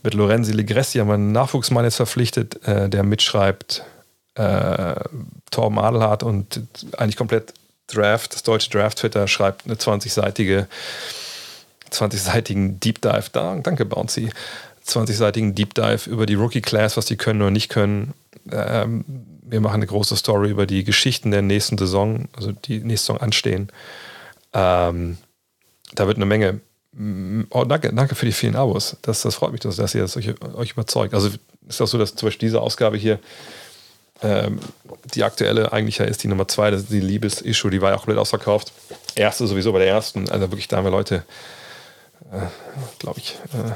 Mit 0.05 0.15
Lorenzi 0.15 0.52
Legressi 0.52 0.99
haben 0.99 1.09
wir 1.09 1.15
einen 1.15 1.33
Nachwuchsmann 1.33 1.84
jetzt 1.84 1.97
verpflichtet, 1.97 2.67
äh, 2.67 2.89
der 2.89 3.05
mitschreibt 3.05 3.84
äh, 4.35 4.94
Torben 5.51 5.78
Adelhardt 5.78 6.23
und 6.23 6.62
eigentlich 6.97 7.17
komplett 7.17 7.52
Draft, 7.89 8.33
das 8.33 8.43
deutsche 8.43 8.70
Draft-Twitter 8.70 9.28
schreibt 9.28 9.67
eine 9.67 9.75
20-seitige 9.75 10.67
20-seitigen 11.93 12.81
Deep 12.81 13.01
Dive. 13.01 13.25
Da, 13.33 13.55
danke, 13.57 13.85
Bouncy. 13.85 14.31
20-seitigen 14.86 15.55
Deep 15.55 15.75
Dive 15.75 16.11
über 16.11 16.27
die 16.27 16.35
Rookie 16.35 16.61
Class, 16.61 16.97
was 16.97 17.07
die 17.07 17.17
können 17.17 17.41
oder 17.41 17.51
nicht 17.51 17.69
können. 17.69 18.15
Ähm, 18.51 19.05
wir 19.43 19.61
machen 19.61 19.77
eine 19.77 19.86
große 19.86 20.17
Story 20.17 20.51
über 20.51 20.67
die 20.67 20.83
Geschichten 20.83 21.31
der 21.31 21.43
nächsten 21.43 21.78
Saison, 21.78 22.28
also 22.35 22.52
die 22.52 22.81
nächste 22.81 23.07
Saison 23.07 23.20
anstehen. 23.20 23.69
Ähm, 24.52 25.19
da 25.94 26.07
wird 26.07 26.17
eine 26.17 26.27
Menge. 26.27 26.61
Oh, 27.51 27.65
danke, 27.65 27.93
danke 27.94 28.15
für 28.15 28.27
die 28.27 28.33
vielen 28.33 28.57
Abos. 28.57 28.97
Das, 29.02 29.23
das 29.23 29.35
freut 29.35 29.52
mich, 29.52 29.61
dass, 29.61 29.77
dass 29.77 29.94
ihr 29.94 30.02
das 30.02 30.17
euch, 30.17 30.35
euch 30.55 30.73
überzeugt. 30.73 31.15
Also 31.15 31.31
ist 31.69 31.81
auch 31.81 31.86
so, 31.86 31.97
dass 31.97 32.15
zum 32.15 32.27
Beispiel 32.27 32.49
diese 32.49 32.61
Ausgabe 32.61 32.97
hier 32.97 33.19
ähm, 34.23 34.60
die 35.15 35.25
aktuelle 35.25 35.73
eigentlich 35.73 36.01
ist 36.01 36.23
die 36.23 36.28
Nummer 36.28 36.47
zwei, 36.49 36.70
das 36.70 36.83
ist 36.83 36.92
die 36.92 37.01
Liebes-Issue, 37.01 37.70
die 37.70 37.81
war 37.81 37.91
ja 37.91 37.97
auch 37.97 38.01
komplett 38.01 38.18
ausverkauft. 38.18 38.73
Erste 39.15 39.47
sowieso 39.47 39.73
bei 39.73 39.81
der 39.81 39.89
ersten, 39.89 40.28
also 40.31 40.51
wirklich, 40.51 40.68
da 40.68 40.76
haben 40.76 40.84
wir 40.84 40.91
Leute, 40.91 41.25
äh, 42.33 42.47
glaube 42.99 43.18
ich, 43.18 43.36
äh, 43.52 43.73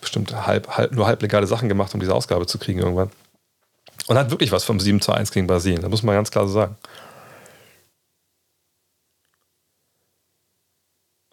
bestimmt 0.00 0.34
halb, 0.46 0.68
halb, 0.76 0.92
nur 0.92 1.06
halblegale 1.06 1.46
Sachen 1.46 1.68
gemacht, 1.68 1.92
um 1.94 2.00
diese 2.00 2.14
Ausgabe 2.14 2.46
zu 2.46 2.58
kriegen 2.58 2.78
irgendwann. 2.78 3.10
Und 4.06 4.16
hat 4.16 4.30
wirklich 4.30 4.52
was 4.52 4.64
vom 4.64 4.80
7 4.80 5.00
zu 5.00 5.12
1 5.12 5.32
gegen 5.32 5.46
Brasilien, 5.46 5.82
das 5.82 5.90
muss 5.90 6.02
man 6.02 6.14
ganz 6.14 6.30
klar 6.30 6.46
so 6.46 6.52
sagen. 6.52 6.76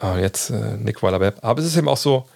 Oh, 0.01 0.15
jetzt 0.17 0.49
äh, 0.49 0.75
Nick 0.77 1.01
Weiler-Webb. 1.01 1.39
Aber 1.41 1.61
es 1.61 1.67
ist 1.67 1.77
eben 1.77 1.87
auch 1.87 1.97
so, 1.97 2.27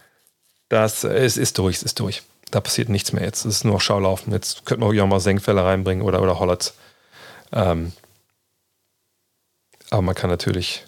dass 0.70 1.04
äh, 1.04 1.10
es 1.10 1.38
ist 1.38 1.58
durch, 1.58 1.78
es 1.78 1.84
ist 1.84 2.00
durch. 2.00 2.24
Da 2.52 2.62
passiert 2.62 2.90
nichts 2.90 3.14
mehr 3.14 3.24
jetzt. 3.24 3.46
Es 3.46 3.58
ist 3.58 3.64
nur 3.66 3.80
Schaulaufen. 3.80 4.34
Jetzt 4.34 4.66
könnte 4.66 4.86
man 4.86 5.00
auch 5.00 5.08
mal 5.08 5.20
Senkfälle 5.20 5.64
reinbringen 5.64 6.04
oder, 6.04 6.22
oder 6.22 6.40
Hollatz. 6.40 6.74
Ähm, 7.52 7.94
aber 9.90 10.02
man 10.02 10.16
kann 10.16 10.30
natürlich. 10.30 10.86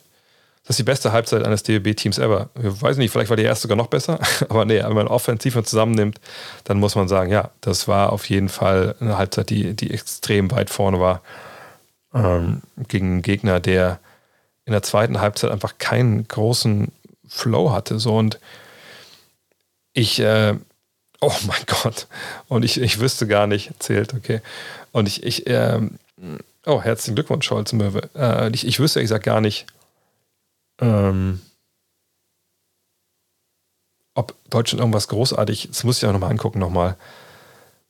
Das 0.64 0.76
ist 0.76 0.80
die 0.80 0.84
beste 0.84 1.12
Halbzeit 1.12 1.44
eines 1.44 1.64
DBB-Teams 1.64 2.20
ever. 2.20 2.50
Ich 2.56 2.82
weiß 2.82 2.98
nicht, 2.98 3.12
vielleicht 3.12 3.30
war 3.30 3.38
die 3.38 3.44
erste 3.44 3.64
sogar 3.64 3.78
noch 3.78 3.88
besser. 3.88 4.20
Aber 4.50 4.64
nee, 4.64 4.82
wenn 4.82 4.94
man 4.94 5.08
offensiv 5.08 5.56
zusammennimmt, 5.64 6.22
dann 6.66 6.80
muss 6.80 6.96
man 6.96 7.08
sagen, 7.08 7.32
ja, 7.32 7.50
das 7.62 7.88
war 7.88 8.14
auf 8.14 8.30
jeden 8.30 8.48
Fall 8.48 8.96
eine 9.00 9.18
Halbzeit, 9.18 9.50
die, 9.50 9.74
die 9.76 9.92
extrem 9.92 10.52
weit 10.52 10.70
vorne 10.70 11.00
war. 11.00 11.24
Ähm, 12.14 12.62
gegen 12.88 13.08
einen 13.08 13.22
Gegner, 13.24 13.60
der 13.60 14.00
in 14.66 14.72
der 14.72 14.84
zweiten 14.84 15.20
Halbzeit 15.20 15.50
einfach 15.50 15.80
keinen 15.80 16.28
großen 16.28 16.92
Flow 17.28 17.72
hatte. 17.72 17.98
So 17.98 18.16
und 18.16 18.40
ich, 19.94 20.20
äh, 20.20 20.56
oh 21.22 21.34
mein 21.48 21.64
Gott, 21.68 22.08
und 22.48 22.66
ich, 22.66 22.82
ich 22.82 23.00
wüsste 23.00 23.28
gar 23.28 23.48
nicht, 23.48 23.72
zählt, 23.82 24.14
okay. 24.14 24.42
Und 24.92 25.08
ich, 25.08 25.24
ich, 25.24 25.48
äh, 25.48 25.80
oh, 26.66 26.82
herzlichen 26.82 27.16
Glückwunsch, 27.16 27.46
Scholz 27.46 27.74
Möwe. 27.74 28.10
Äh, 28.16 28.50
ich, 28.52 28.68
ich 28.68 28.80
wüsste, 28.80 29.02
ich 29.02 29.10
sag 29.10 29.24
gar 29.24 29.40
nicht, 29.40 29.68
ähm, 30.80 31.40
ob 34.14 34.36
Deutschland 34.50 34.82
irgendwas 34.82 35.08
großartig, 35.08 35.70
das 35.70 35.84
muss 35.84 35.98
ich 35.98 36.06
auch 36.08 36.12
nochmal 36.12 36.32
angucken, 36.32 36.60
nochmal, 36.60 36.98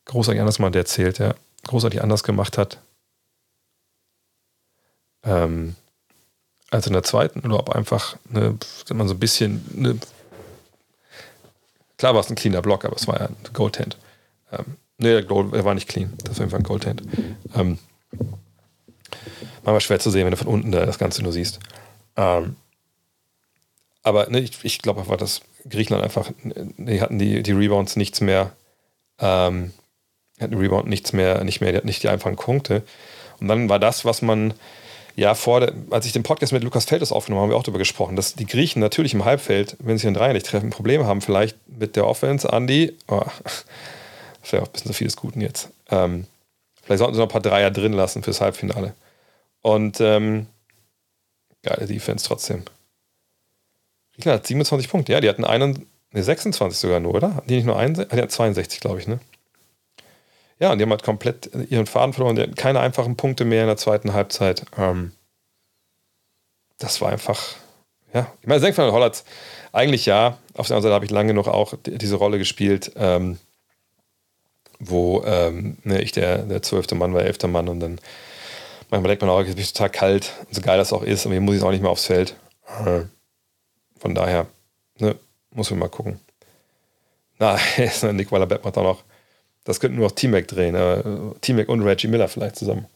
großartig 0.06 0.42
anders 0.42 0.60
mal 0.60 0.70
der 0.70 0.86
zählt, 0.86 1.20
ja, 1.20 1.34
großartig 1.64 2.02
anders 2.02 2.24
gemacht 2.24 2.58
hat. 2.58 2.80
Ähm, 5.24 5.76
als 6.70 6.88
in 6.88 6.94
der 6.94 7.04
zweiten 7.04 7.42
oder 7.42 7.60
ob 7.60 7.70
einfach 7.70 8.18
eine, 8.30 8.58
man 8.94 9.08
so 9.08 9.14
ein 9.14 9.20
bisschen 9.20 9.64
eine, 9.76 10.00
klar 12.02 12.16
war 12.16 12.22
es 12.22 12.32
ein 12.32 12.36
cleaner 12.36 12.64
Block, 12.64 12.84
aber 12.84 12.96
es 12.96 13.08
war 13.08 13.20
ja 13.20 13.28
ein 13.28 13.36
Goaltend. 13.54 13.96
Ähm, 14.52 14.66
nee, 14.98 15.12
der, 15.12 15.22
Goal, 15.22 15.52
der 15.52 15.64
war 15.64 15.76
nicht 15.76 15.88
clean, 15.88 16.12
das 16.24 16.40
war 16.40 16.46
einfach 16.46 16.58
ein 16.58 16.64
Goaltend. 16.64 17.04
Ähm, 17.54 17.78
manchmal 19.58 19.82
schwer 19.82 20.00
zu 20.00 20.10
sehen, 20.10 20.26
wenn 20.26 20.32
du 20.32 20.38
von 20.38 20.48
unten 20.48 20.72
da 20.72 20.84
das 20.84 20.98
Ganze 20.98 21.22
nur 21.22 21.32
siehst. 21.32 21.60
Ähm, 22.18 22.56
aber 24.02 24.28
ne, 24.32 24.40
ich, 24.40 24.66
ich 24.66 24.82
glaube 24.82 25.02
einfach, 25.02 25.18
dass 25.18 25.42
Griechenland 25.70 26.04
einfach, 26.04 26.32
die 26.44 27.02
hatten 27.02 27.20
die, 27.20 27.44
die 27.44 27.52
Rebounds 27.52 27.96
nichts 27.98 28.20
mehr, 28.20 28.52
ähm, 29.20 29.72
hatten 30.40 30.58
Rebound 30.58 30.88
nichts 30.88 31.14
mehr, 31.14 31.44
nicht 31.44 31.62
mehr, 31.62 31.86
nicht 31.86 32.02
die 32.02 32.10
einfachen 32.10 32.36
Punkte. 32.36 32.82
Und 33.40 33.48
dann 33.48 33.70
war 33.70 33.78
das, 33.78 34.06
was 34.06 34.24
man 34.24 34.56
ja, 35.16 35.36
vor 35.36 35.60
der, 35.60 35.74
als 35.90 36.06
ich 36.06 36.14
den 36.14 36.24
Podcast 36.24 36.54
mit 36.54 36.64
Lukas 36.64 36.86
Feldes 36.86 37.12
aufgenommen 37.12 37.42
habe, 37.42 37.48
haben 37.48 37.56
wir 37.56 37.60
auch 37.60 37.64
darüber 37.64 37.80
gesprochen, 37.80 38.16
dass 38.16 38.36
die 38.36 38.46
Griechen 38.46 38.80
natürlich 38.80 39.14
im 39.14 39.26
Halbfeld, 39.26 39.76
wenn 39.80 39.98
sie 39.98 40.08
den 40.08 40.14
Dreier 40.14 40.34
nicht 40.34 40.46
treffen, 40.46 40.70
Probleme 40.70 41.06
haben, 41.06 41.22
vielleicht 41.22 41.58
mit 41.68 41.96
der 41.96 42.08
Offense. 42.08 42.52
Andi, 42.52 42.98
oh, 43.08 43.24
das 44.42 44.52
wäre 44.52 44.64
auch 44.64 44.68
ein 44.68 44.72
bisschen 44.72 44.90
so 44.90 44.94
vieles 44.94 45.16
Guten 45.16 45.42
jetzt. 45.42 45.70
Ähm, 45.90 46.26
vielleicht 46.82 47.00
sollten 47.00 47.14
sie 47.14 47.20
noch 47.20 47.28
ein 47.28 47.32
paar 47.32 47.42
Dreier 47.42 47.72
drin 47.72 47.94
lassen 47.94 48.24
fürs 48.24 48.42
Halbfinale. 48.42 48.94
Und 49.62 50.02
ähm, 50.02 50.48
geile 51.64 51.86
Defense 51.86 52.26
trotzdem. 52.26 52.64
Griechenland 54.14 54.42
hat 54.42 54.48
27 54.48 54.90
Punkte. 54.90 55.14
Ja, 55.14 55.22
die 55.22 55.30
hatten 55.30 55.46
einen, 55.46 55.88
ne, 56.12 56.24
26 56.24 56.80
sogar 56.80 57.00
nur, 57.00 57.14
oder? 57.16 57.36
Hatten 57.36 57.48
die 57.48 57.56
nicht 57.56 57.66
nur 57.66 57.78
einen? 57.78 57.94
Die 57.94 58.02
hatten 58.02 58.30
62, 58.30 58.80
glaube 58.80 59.00
ich, 59.00 59.08
ne? 59.08 59.20
Ja, 60.62 60.72
und 60.72 60.78
die 60.78 60.84
haben 60.84 60.92
halt 60.92 61.02
komplett 61.02 61.50
ihren 61.70 61.88
Faden 61.88 62.14
verloren. 62.14 62.36
Die 62.36 62.48
keine 62.52 62.80
einfachen 62.80 63.18
Punkte 63.18 63.46
mehr 63.46 63.62
in 63.62 63.68
der 63.68 63.78
zweiten 63.78 64.14
Halbzeit. 64.14 64.64
Ähm, 64.78 65.12
das 66.78 67.02
war 67.02 67.10
einfach, 67.10 67.56
ja. 68.14 68.32
Ich 68.42 68.48
meine, 68.48 68.60
Senkfeld 68.60 68.92
Hollatz, 68.92 69.26
eigentlich 69.72 70.06
ja. 70.06 70.38
Auf 70.54 70.68
der 70.68 70.76
anderen 70.76 70.84
Seite 70.84 70.94
habe 70.94 71.06
ich 71.06 71.12
lange 71.12 71.30
genug 71.30 71.48
auch 71.48 71.74
diese 71.84 72.16
Rolle 72.16 72.38
gespielt, 72.38 72.92
ähm, 72.96 73.40
wo 74.80 75.24
ähm, 75.26 75.78
ne, 75.84 76.00
ich 76.00 76.12
der, 76.12 76.62
zwölfte 76.62 76.94
Mann 76.94 77.16
war, 77.16 77.24
elfter 77.24 77.48
Mann 77.48 77.68
und 77.68 77.80
dann 77.80 78.00
manchmal 78.92 79.10
denkt 79.10 79.22
man 79.24 79.32
auch, 79.32 79.40
jetzt 79.40 79.56
bin 79.56 79.64
ich 79.64 79.74
total 79.74 79.90
kalt, 79.90 80.32
so 80.52 80.62
geil 80.62 80.78
das 80.78 80.94
auch 80.94 81.02
ist, 81.02 81.26
aber 81.26 81.34
hier 81.34 81.42
muss 81.42 81.56
ich 81.56 81.64
auch 81.64 81.72
nicht 81.72 81.82
mehr 81.82 81.90
aufs 81.90 82.06
Feld. 82.06 82.36
Äh, 82.86 83.02
von 83.98 84.14
daher, 84.14 84.46
ne, 85.00 85.16
muss 85.50 85.72
man 85.72 85.80
mal 85.80 85.90
gucken. 85.90 86.20
Na, 87.40 87.58
Nick 88.12 88.32
Waller-Bepp 88.32 88.64
macht 88.64 88.78
auch 88.78 88.84
noch 88.84 89.04
das 89.64 89.80
könnten 89.80 89.98
nur 89.98 90.08
auch 90.08 90.12
T-Mac 90.12 90.48
drehen. 90.48 90.76
Äh, 90.76 91.40
T-Mac 91.42 91.70
und 91.70 91.82
Reggie 91.82 92.08
Miller 92.08 92.28
vielleicht 92.28 92.56
zusammen. 92.56 92.88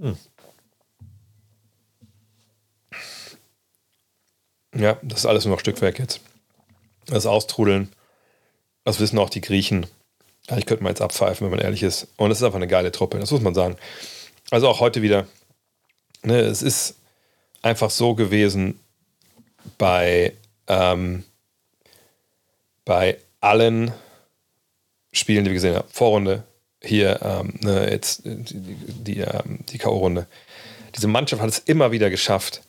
Hm. 0.00 0.16
Ja, 4.74 4.98
das 5.02 5.20
ist 5.20 5.26
alles 5.26 5.44
nur 5.44 5.54
noch 5.54 5.60
Stückwerk 5.60 5.98
jetzt. 5.98 6.20
Das 7.06 7.26
Austrudeln, 7.26 7.90
das 8.84 9.00
wissen 9.00 9.18
auch 9.18 9.30
die 9.30 9.40
Griechen. 9.40 9.86
Ich 10.56 10.66
könnte 10.66 10.82
mal 10.82 10.90
jetzt 10.90 11.02
abpfeifen, 11.02 11.44
wenn 11.44 11.50
man 11.50 11.64
ehrlich 11.64 11.82
ist. 11.82 12.08
Und 12.16 12.30
es 12.30 12.38
ist 12.38 12.44
einfach 12.44 12.56
eine 12.56 12.68
geile 12.68 12.92
Truppe, 12.92 13.18
das 13.18 13.30
muss 13.30 13.40
man 13.40 13.54
sagen. 13.54 13.76
Also 14.50 14.68
auch 14.68 14.80
heute 14.80 15.02
wieder. 15.02 15.26
Ne, 16.22 16.40
es 16.40 16.62
ist 16.62 16.96
einfach 17.62 17.90
so 17.90 18.14
gewesen 18.14 18.80
bei, 19.76 20.32
ähm, 20.66 21.24
bei 22.84 23.18
allen 23.40 23.92
Spielen, 25.12 25.44
die 25.44 25.50
wir 25.50 25.54
gesehen 25.54 25.76
haben, 25.76 25.88
Vorrunde, 25.90 26.44
hier 26.82 27.20
ähm, 27.22 27.54
ne, 27.60 27.90
jetzt 27.90 28.24
die, 28.24 28.44
die, 28.54 29.20
ähm, 29.20 29.60
die 29.68 29.78
K.O.-Runde, 29.78 30.26
diese 30.94 31.08
Mannschaft 31.08 31.42
hat 31.42 31.50
es 31.50 31.58
immer 31.58 31.92
wieder 31.92 32.10
geschafft, 32.10 32.62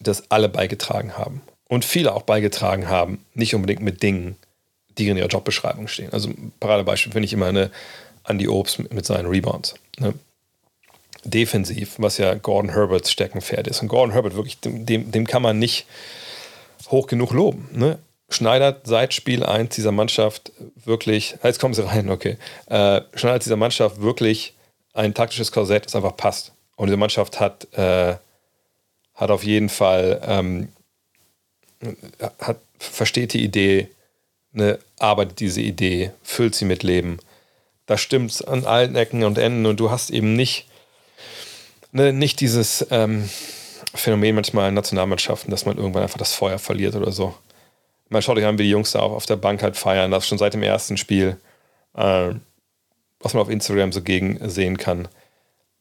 dass 0.00 0.30
alle 0.30 0.48
beigetragen 0.48 1.16
haben. 1.16 1.42
Und 1.68 1.84
viele 1.84 2.14
auch 2.14 2.22
beigetragen 2.22 2.88
haben, 2.88 3.24
nicht 3.34 3.54
unbedingt 3.54 3.82
mit 3.82 4.02
Dingen, 4.02 4.36
die 4.98 5.08
in 5.08 5.16
ihrer 5.16 5.28
Jobbeschreibung 5.28 5.88
stehen. 5.88 6.12
Also 6.12 6.30
Paradebeispiel 6.58 7.12
finde 7.12 7.26
ich 7.26 7.32
immer 7.32 7.46
eine 7.46 7.70
Andy 8.26 8.48
Obst 8.48 8.78
mit, 8.92 9.06
seinen 9.06 9.26
Rebounds. 9.26 9.74
Ne? 9.98 10.14
Defensiv, 11.24 11.94
was 11.98 12.18
ja 12.18 12.34
Gordon 12.34 12.72
Herberts 12.72 13.10
Steckenpferd 13.10 13.68
ist. 13.68 13.82
Und 13.82 13.88
Gordon 13.88 14.12
Herbert 14.12 14.34
wirklich, 14.34 14.58
dem, 14.60 15.10
dem 15.10 15.26
kann 15.26 15.42
man 15.42 15.58
nicht 15.58 15.86
hoch 16.88 17.06
genug 17.06 17.32
loben. 17.32 17.68
Ne? 17.72 17.98
Schneidert 18.30 18.86
seit 18.86 19.12
Spiel 19.12 19.44
1 19.44 19.74
dieser 19.74 19.92
Mannschaft 19.92 20.52
wirklich, 20.84 21.36
jetzt 21.42 21.58
kommen 21.58 21.74
sie 21.74 21.84
rein, 21.84 22.08
okay, 22.08 22.38
äh, 22.66 23.02
schneidert 23.14 23.44
dieser 23.44 23.56
Mannschaft 23.56 24.00
wirklich 24.00 24.54
ein 24.94 25.14
taktisches 25.14 25.52
Korsett, 25.52 25.86
das 25.86 25.96
einfach 25.96 26.16
passt. 26.16 26.52
Und 26.76 26.86
diese 26.86 26.96
Mannschaft 26.96 27.40
hat, 27.40 27.72
äh, 27.74 28.16
hat 29.14 29.30
auf 29.30 29.44
jeden 29.44 29.68
Fall, 29.68 30.20
ähm, 30.24 30.68
hat, 32.38 32.58
versteht 32.78 33.32
die 33.32 33.44
Idee, 33.44 33.88
ne, 34.52 34.78
arbeitet 34.98 35.40
diese 35.40 35.60
Idee, 35.60 36.12
füllt 36.22 36.54
sie 36.54 36.64
mit 36.64 36.82
Leben. 36.82 37.18
Da 37.86 37.98
stimmt 37.98 38.30
es 38.30 38.42
an 38.42 38.64
allen 38.64 38.94
Ecken 38.94 39.24
und 39.24 39.38
Enden 39.38 39.66
und 39.66 39.80
du 39.80 39.90
hast 39.90 40.10
eben 40.10 40.34
nicht, 40.34 40.66
ne, 41.90 42.12
nicht 42.12 42.40
dieses 42.40 42.86
ähm, 42.90 43.28
Phänomen 43.94 44.36
manchmal 44.36 44.68
in 44.68 44.74
Nationalmannschaften, 44.74 45.50
dass 45.50 45.66
man 45.66 45.76
irgendwann 45.76 46.04
einfach 46.04 46.18
das 46.18 46.32
Feuer 46.32 46.58
verliert 46.58 46.94
oder 46.94 47.10
so 47.10 47.34
man 48.10 48.22
schaut 48.22 48.36
euch 48.36 48.44
an, 48.44 48.58
wie 48.58 48.64
die 48.64 48.70
Jungs 48.70 48.92
da 48.92 49.00
auf, 49.00 49.12
auf 49.12 49.26
der 49.26 49.36
Bank 49.36 49.62
halt 49.62 49.76
feiern, 49.76 50.10
das 50.10 50.28
schon 50.28 50.38
seit 50.38 50.52
dem 50.52 50.62
ersten 50.62 50.96
Spiel, 50.96 51.38
äh, 51.94 52.34
was 53.20 53.34
man 53.34 53.42
auf 53.42 53.48
Instagram 53.48 53.92
so 53.92 54.02
gegen 54.02 54.38
sehen 54.48 54.76
kann. 54.76 55.08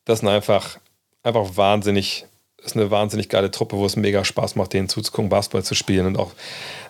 Das 0.06 0.20
sind 0.20 0.30
einfach, 0.30 0.80
einfach 1.24 1.58
wahnsinnig, 1.58 2.26
ist 2.64 2.76
eine 2.76 2.92
wahnsinnig 2.92 3.30
geile 3.30 3.52
Truppe, 3.52 3.78
wo 3.78 3.86
es 3.86 3.96
mega 3.96 4.24
Spaß 4.24 4.56
macht, 4.56 4.74
denen 4.74 4.90
zuzugucken, 4.90 5.30
Basketball 5.30 5.64
zu 5.64 5.76
spielen 5.76 6.06
und 6.06 6.18
auch 6.18 6.32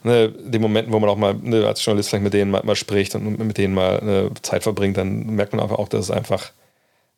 ne, 0.04 0.30
den 0.30 0.62
Momenten, 0.62 0.92
wo 0.92 1.00
man 1.00 1.10
auch 1.10 1.18
mal 1.18 1.34
ne, 1.36 1.66
als 1.66 1.84
Journalist 1.84 2.10
vielleicht 2.10 2.24
mit 2.24 2.34
denen 2.34 2.52
mal, 2.52 2.64
mal, 2.64 2.76
spricht 2.76 3.16
und 3.16 3.40
mit 3.40 3.58
denen 3.58 3.74
mal 3.74 4.00
eine 4.00 4.32
Zeit 4.42 4.64
verbringt, 4.64 4.98
dann 4.98 5.26
merkt 5.36 5.54
man 5.54 5.62
einfach 5.62 5.78
auch, 5.78 5.88
dass 5.88 6.06
es 6.06 6.12
einfach, 6.12 6.52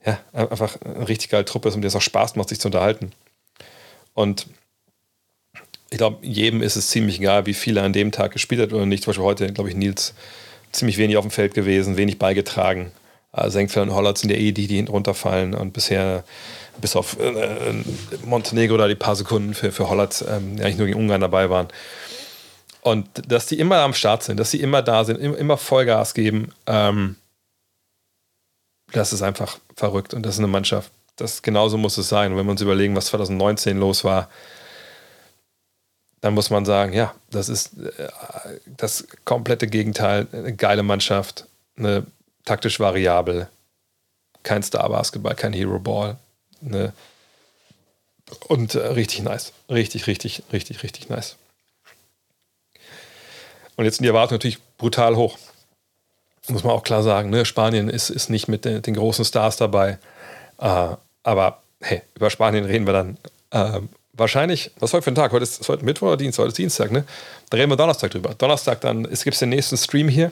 ja, 0.06 0.20
einfach 0.34 0.78
eine 0.82 1.08
richtig 1.08 1.30
geile 1.30 1.46
Truppe 1.46 1.70
ist 1.70 1.76
und 1.76 1.82
dir 1.82 1.88
es 1.88 1.96
auch 1.96 2.02
Spaß 2.02 2.36
macht, 2.36 2.50
sich 2.50 2.60
zu 2.60 2.68
unterhalten. 2.68 3.14
Und 4.14 4.48
ich 5.92 5.98
glaube, 5.98 6.26
jedem 6.26 6.62
ist 6.64 6.78
es 6.78 6.90
ziemlich 6.90 7.20
egal, 7.20 7.46
wie 7.46 7.54
viel 7.54 7.78
er 7.78 7.84
an 7.84 7.94
dem 7.94 8.12
Tag 8.12 8.32
gespielt 8.32 8.62
hat 8.62 8.74
oder 8.74 8.86
nicht. 8.86 9.04
Zum 9.04 9.12
Beispiel 9.12 9.26
heute, 9.26 9.54
glaube 9.54 9.70
ich, 9.70 9.76
Nils 9.76 10.14
ziemlich 10.72 10.98
wenig 10.98 11.18
auf 11.18 11.26
dem 11.26 11.32
Feld 11.32 11.54
gewesen, 11.54 11.98
wenig 11.98 12.18
beigetragen. 12.18 12.94
Äh, 13.34 13.50
Senkfeld 13.50 13.90
und 13.90 13.94
Holland 13.94 14.18
sind 14.18 14.30
ja 14.30 14.38
eh 14.38 14.54
die, 14.54 14.68
die 14.68 14.78
hinten 14.78 14.92
runterfallen 14.92 15.54
und 15.54 15.74
bisher 15.74 16.24
bis 16.80 16.96
auf 16.96 17.20
äh, 17.20 17.74
Montenegro 18.26 18.78
da 18.78 18.88
die 18.88 18.96
paar 18.96 19.18
Sekunden 19.18 19.54
für, 19.54 19.74
für 19.74 19.90
Holland 19.90 20.24
ähm, 20.30 20.56
eigentlich 20.60 20.78
nur 20.78 20.88
gegen 20.88 21.00
Ungarn 21.00 21.20
dabei 21.20 21.50
waren. 21.50 21.68
Und 22.80 23.08
dass 23.28 23.46
die 23.48 23.60
immer 23.60 23.80
am 23.80 23.94
Start 23.94 24.24
sind, 24.24 24.40
dass 24.40 24.50
sie 24.50 24.62
immer 24.62 24.82
da 24.82 25.04
sind, 25.04 25.18
immer 25.18 25.58
Vollgas 25.58 26.14
geben, 26.14 26.54
ähm, 26.68 27.18
das 28.94 29.12
ist 29.12 29.22
einfach 29.22 29.60
verrückt 29.76 30.14
und 30.14 30.26
das 30.26 30.36
ist 30.36 30.40
eine 30.40 30.48
Mannschaft. 30.48 30.90
Das 31.18 31.42
genauso 31.42 31.78
muss 31.78 31.98
es 31.98 32.08
sein. 32.08 32.32
Und 32.32 32.38
wenn 32.38 32.46
wir 32.46 32.52
uns 32.52 32.62
überlegen, 32.62 32.96
was 32.96 33.08
2019 33.08 33.78
los 33.78 34.06
war, 34.06 34.30
dann 36.22 36.36
muss 36.36 36.52
man 36.52 36.66
sagen, 36.66 36.94
ja, 36.94 37.14
das 37.32 37.50
ist 37.50 37.78
äh, 37.80 38.10
das 38.78 39.08
komplette 39.26 39.68
Gegenteil. 39.68 40.28
Eine 40.32 40.56
geile 40.56 40.84
Mannschaft, 40.84 41.46
eine 41.78 42.06
taktisch 42.46 42.80
variabel, 42.80 43.48
kein 44.44 44.64
Star-Basketball, 44.64 45.36
kein 45.36 45.54
Hero-Ball. 45.54 46.18
Ne? 46.62 46.94
Und 48.48 48.76
äh, 48.76 48.80
richtig 48.80 49.24
nice. 49.24 49.52
Richtig, 49.70 50.08
richtig, 50.08 50.44
richtig, 50.54 50.84
richtig 50.84 51.10
nice. 51.10 51.38
Und 53.76 53.86
jetzt 53.86 53.98
sind 53.98 54.04
die 54.04 54.10
Erwartungen 54.10 54.38
natürlich 54.38 54.62
brutal 54.78 55.16
hoch. 55.16 55.40
Muss 56.48 56.64
man 56.64 56.74
auch 56.74 56.84
klar 56.84 57.02
sagen. 57.02 57.32
Ne? 57.32 57.46
Spanien 57.46 57.90
ist, 57.90 58.10
ist 58.10 58.30
nicht 58.30 58.48
mit 58.48 58.66
den, 58.66 58.82
den 58.82 58.94
großen 58.94 59.26
Stars 59.26 59.58
dabei. 59.58 59.98
Äh, 60.60 60.96
aber 61.24 61.62
hey, 61.80 62.04
über 62.16 62.30
Spanien 62.30 62.66
reden 62.66 62.86
wir 62.86 62.94
dann 62.94 63.18
äh, 63.52 63.82
wahrscheinlich, 64.14 64.72
was 64.80 64.90
ist 64.90 64.94
heute 64.94 65.04
für 65.04 65.12
ein 65.12 65.16
Tag? 65.16 65.32
Heute 65.32 65.44
ist, 65.44 65.62
ist 65.62 65.70
heute 65.70 65.86
Mittwoch 65.86 66.08
oder 66.08 66.18
Dienstag? 66.18 66.44
Heute 66.44 66.50
ist 66.50 66.58
Dienstag, 66.58 66.92
ne? 66.92 67.06
Da 67.50 67.58
reden 67.58 67.72
wir 67.72 67.78
Donnerstag 67.78 68.12
drüber. 68.12 68.34
Donnerstag 68.36 68.82
dann 68.82 69.04
gibt 69.04 69.28
es 69.28 69.40
den 69.40 69.50
nächsten 69.50 69.78
Stream 69.78 70.08
hier. 70.08 70.32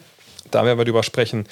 Da 0.52 0.66
werden 0.66 0.78
wir 0.78 0.86
drüber 0.86 1.04
sprechen. 1.04 1.48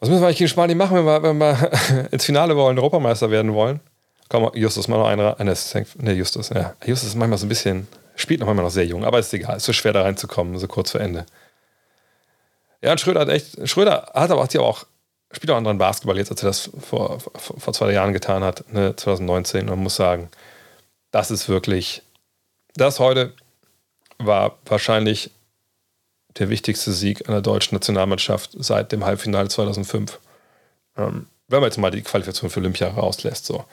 Was 0.00 0.08
müssen 0.08 0.22
wir 0.22 0.26
eigentlich 0.26 0.38
gegen 0.38 0.48
Spanien 0.48 0.78
machen, 0.78 0.96
wenn 0.96 1.04
wir, 1.04 1.22
wenn 1.22 1.38
wir 1.38 2.08
ins 2.10 2.24
Finale 2.24 2.56
wollen, 2.56 2.78
Europameister 2.78 3.30
werden 3.30 3.54
wollen? 3.54 3.80
Komm, 4.28 4.50
Justus, 4.54 4.88
mal 4.88 4.98
noch 4.98 5.06
einer. 5.06 5.36
Ne, 5.38 6.12
Justus, 6.12 6.48
ja. 6.48 6.74
Justus 6.84 7.10
ist 7.10 7.14
manchmal 7.14 7.38
so 7.38 7.46
ein 7.46 7.48
bisschen, 7.48 7.86
spielt 8.16 8.40
noch 8.40 8.46
manchmal 8.46 8.64
noch 8.64 8.72
sehr 8.72 8.86
jung, 8.86 9.04
aber 9.04 9.18
ist 9.18 9.32
egal. 9.32 9.56
Ist 9.56 9.64
so 9.64 9.72
schwer 9.72 9.92
da 9.92 10.02
reinzukommen, 10.02 10.58
so 10.58 10.66
kurz 10.66 10.90
vor 10.90 11.00
Ende. 11.00 11.26
Ja, 12.82 12.92
und 12.92 13.00
Schröder 13.00 13.20
hat 13.20 13.28
echt, 13.28 13.68
Schröder 13.68 14.10
hat 14.12 14.30
aber, 14.30 14.42
hat 14.42 14.52
ja 14.54 14.60
auch, 14.60 14.84
spielt 15.30 15.50
auch 15.50 15.56
anderen 15.56 15.78
Basketball 15.78 16.18
jetzt, 16.18 16.30
als 16.30 16.42
er 16.42 16.48
das 16.48 16.70
vor, 16.80 17.18
vor, 17.20 17.58
vor 17.58 17.72
zwei 17.72 17.92
Jahren 17.92 18.12
getan 18.12 18.44
hat, 18.44 18.64
ne, 18.72 18.94
2019. 18.94 19.62
Und 19.62 19.70
man 19.70 19.78
muss 19.78 19.96
sagen, 19.96 20.28
das 21.14 21.30
ist 21.30 21.48
wirklich, 21.48 22.02
das 22.74 22.98
heute 22.98 23.32
war 24.18 24.58
wahrscheinlich 24.64 25.30
der 26.38 26.48
wichtigste 26.48 26.90
Sieg 26.90 27.28
einer 27.28 27.40
deutschen 27.40 27.76
Nationalmannschaft 27.76 28.50
seit 28.58 28.90
dem 28.90 29.04
Halbfinale 29.04 29.48
2005. 29.48 30.18
Ähm, 30.96 31.26
wenn 31.46 31.60
man 31.60 31.68
jetzt 31.68 31.78
mal 31.78 31.92
die 31.92 32.02
Qualifikation 32.02 32.50
für 32.50 32.58
Olympia 32.58 32.88
rauslässt. 32.88 33.46
So. 33.46 33.64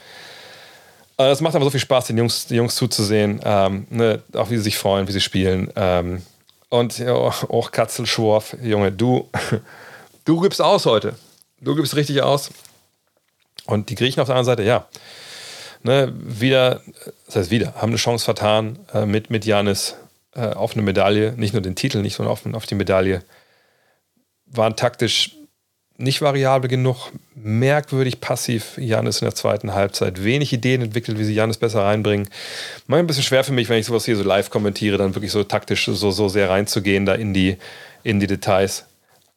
Also 1.17 1.31
das 1.31 1.41
macht 1.41 1.55
aber 1.55 1.65
so 1.65 1.71
viel 1.71 1.79
Spaß, 1.79 2.07
den 2.07 2.19
Jungs, 2.19 2.45
die 2.45 2.57
Jungs 2.57 2.75
zuzusehen, 2.75 3.41
ähm, 3.43 3.87
ne, 3.89 4.21
auch 4.33 4.51
wie 4.51 4.57
sie 4.57 4.63
sich 4.63 4.77
freuen, 4.77 5.07
wie 5.07 5.11
sie 5.11 5.19
spielen. 5.21 5.73
Ähm, 5.75 6.21
und 6.69 6.99
ja, 6.99 7.13
auch 7.13 7.71
Katzel 7.71 8.05
Schworf, 8.05 8.55
Junge, 8.61 8.91
du, 8.91 9.27
du 10.25 10.41
gibst 10.41 10.61
aus 10.61 10.85
heute. 10.85 11.15
Du 11.59 11.73
gibst 11.73 11.95
richtig 11.95 12.21
aus. 12.21 12.51
Und 13.65 13.89
die 13.89 13.95
Griechen 13.95 14.21
auf 14.21 14.27
der 14.27 14.35
anderen 14.35 14.57
Seite, 14.57 14.63
ja, 14.63 14.87
ne, 15.83 16.13
wieder, 16.15 16.81
das 17.25 17.35
heißt 17.35 17.51
wieder, 17.51 17.75
haben 17.75 17.89
eine 17.89 17.97
Chance 17.97 18.25
vertan 18.25 18.79
äh, 18.93 19.05
mit, 19.05 19.29
mit 19.29 19.45
Janis 19.45 19.95
äh, 20.35 20.47
auf 20.47 20.73
eine 20.73 20.81
Medaille, 20.81 21.33
nicht 21.33 21.53
nur 21.53 21.61
den 21.61 21.75
Titel, 21.75 22.01
nicht 22.01 22.19
nur 22.19 22.29
auf, 22.29 22.45
auf 22.53 22.65
die 22.65 22.75
Medaille, 22.75 23.23
waren 24.45 24.75
taktisch 24.75 25.35
nicht 25.97 26.21
variabel 26.21 26.67
genug, 26.67 27.11
merkwürdig 27.35 28.19
passiv 28.19 28.77
Janis 28.77 29.21
in 29.21 29.25
der 29.25 29.35
zweiten 29.35 29.73
Halbzeit, 29.73 30.23
wenig 30.23 30.51
Ideen 30.51 30.81
entwickelt, 30.81 31.19
wie 31.19 31.23
sie 31.23 31.35
Janis 31.35 31.57
besser 31.57 31.83
reinbringen. 31.83 32.27
Mal 32.87 32.99
ein 32.99 33.07
bisschen 33.07 33.23
schwer 33.23 33.43
für 33.43 33.53
mich, 33.53 33.69
wenn 33.69 33.77
ich 33.77 33.85
sowas 33.85 34.05
hier 34.05 34.17
so 34.17 34.23
live 34.23 34.49
kommentiere, 34.49 34.97
dann 34.97 35.15
wirklich 35.15 35.31
so 35.31 35.43
taktisch 35.43 35.85
so, 35.85 36.11
so 36.11 36.27
sehr 36.27 36.49
reinzugehen 36.49 37.05
da 37.05 37.13
in 37.13 37.33
die, 37.33 37.57
in 38.03 38.19
die 38.19 38.27
Details. 38.27 38.85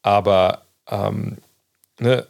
Aber 0.02 0.62
ähm, 0.90 1.36
ne, 1.98 2.26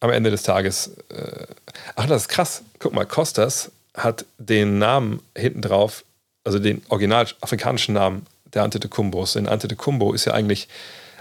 am 0.00 0.10
Ende 0.10 0.30
des 0.30 0.42
Tages, 0.42 0.96
äh, 1.08 1.46
ach, 1.94 2.06
das 2.06 2.22
ist 2.22 2.28
krass. 2.28 2.62
Guck 2.78 2.92
mal, 2.92 3.06
Costas 3.06 3.70
hat 3.94 4.26
den 4.38 4.78
Namen 4.78 5.22
hinten 5.36 5.62
drauf, 5.62 6.04
also 6.44 6.58
den 6.58 6.82
original 6.88 7.26
afrikanischen 7.40 7.94
Namen 7.94 8.26
der 8.52 8.62
Antetokounmbos. 8.62 9.34
Denn 9.34 9.48
Antetokounmpo 9.48 10.12
ist 10.12 10.26
ja 10.26 10.34
eigentlich, 10.34 10.68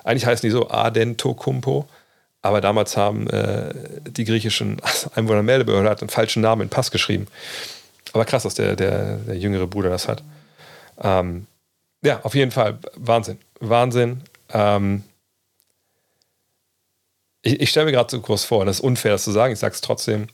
eigentlich 0.04 0.26
heißen 0.26 0.48
die 0.48 0.52
so 0.52 0.70
Adentokumpo, 0.70 1.88
aber 2.42 2.62
damals 2.62 2.98
haben 2.98 3.30
äh, 3.30 3.74
die 4.08 4.26
griechischen 4.26 4.78
Einwohnermeldebehörde 5.16 6.02
einen 6.02 6.10
falschen 6.10 6.42
Namen 6.42 6.64
in 6.64 6.70
Pass 6.70 6.92
geschrieben. 6.92 7.28
Aber 8.14 8.26
krass, 8.26 8.44
dass 8.44 8.56
der, 8.56 8.76
der, 8.76 9.18
der 9.18 9.38
jüngere 9.38 9.68
Bruder 9.68 9.90
das 9.90 10.08
hat. 10.08 10.24
Ähm, 11.02 11.48
ja, 12.02 12.22
auf 12.24 12.36
jeden 12.36 12.52
Fall 12.52 12.78
Wahnsinn. 12.96 13.40
Wahnsinn. 13.60 14.22
Ähm, 14.54 15.04
ich, 17.42 17.60
ich 17.62 17.70
stelle 17.70 17.88
mir 17.88 17.92
gerade 17.94 18.12
so 18.12 18.22
groß 18.22 18.46
vor, 18.46 18.60
und 18.60 18.68
das 18.68 18.78
ist 18.78 18.84
unfair, 18.84 19.14
das 19.14 19.24
zu 19.24 19.32
sagen, 19.32 19.54
ich 19.54 19.60
sage 19.60 19.74
es 19.74 19.82
trotzdem, 19.82 20.28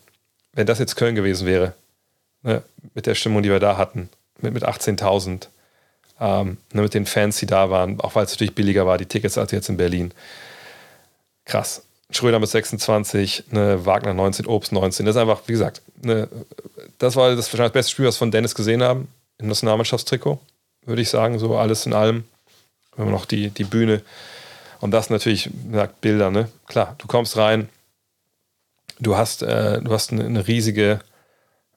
wenn 0.53 0.67
das 0.67 0.79
jetzt 0.79 0.95
Köln 0.95 1.15
gewesen 1.15 1.47
wäre, 1.47 1.73
ne, 2.43 2.61
mit 2.93 3.05
der 3.05 3.15
Stimmung, 3.15 3.43
die 3.43 3.49
wir 3.49 3.59
da 3.59 3.77
hatten, 3.77 4.09
mit, 4.39 4.53
mit 4.53 4.67
18.000, 4.67 5.47
ähm, 6.19 6.57
ne, 6.73 6.81
mit 6.81 6.93
den 6.93 7.05
Fans, 7.05 7.37
die 7.37 7.45
da 7.45 7.69
waren, 7.69 7.99
auch 7.99 8.15
weil 8.15 8.25
es 8.25 8.31
natürlich 8.31 8.55
billiger 8.55 8.85
war, 8.85 8.97
die 8.97 9.05
Tickets 9.05 9.37
als 9.37 9.51
jetzt 9.51 9.69
in 9.69 9.77
Berlin. 9.77 10.13
Krass. 11.45 11.83
Schröder 12.11 12.39
mit 12.39 12.49
26, 12.49 13.45
ne, 13.51 13.85
Wagner 13.85 14.13
19, 14.13 14.45
Obst 14.45 14.73
19. 14.73 15.05
Das 15.05 15.15
ist 15.15 15.21
einfach, 15.21 15.41
wie 15.47 15.53
gesagt, 15.53 15.81
ne, 16.01 16.27
das 16.97 17.15
war 17.15 17.33
das 17.35 17.45
wahrscheinlich 17.45 17.71
das 17.71 17.73
beste 17.73 17.91
Spiel, 17.91 18.05
was 18.05 18.15
wir 18.15 18.19
von 18.19 18.31
Dennis 18.31 18.53
gesehen 18.53 18.83
haben, 18.83 19.07
im 19.37 19.47
Nationalmannschaftstrikot, 19.47 20.39
würde 20.85 21.01
ich 21.01 21.09
sagen, 21.09 21.39
so 21.39 21.57
alles 21.57 21.85
in 21.85 21.93
allem. 21.93 22.25
Wenn 22.97 23.05
wir 23.05 23.11
noch 23.11 23.25
die, 23.25 23.49
die 23.49 23.63
Bühne 23.63 24.01
und 24.81 24.91
das 24.91 25.09
natürlich, 25.09 25.49
sagt 25.71 26.01
Bilder, 26.01 26.29
ne? 26.29 26.49
Klar, 26.67 26.95
du 26.97 27.07
kommst 27.07 27.37
rein, 27.37 27.69
du 29.01 29.17
hast, 29.17 29.41
äh, 29.41 29.81
du 29.81 29.91
hast 29.91 30.11
eine, 30.11 30.47
riesige, 30.47 30.99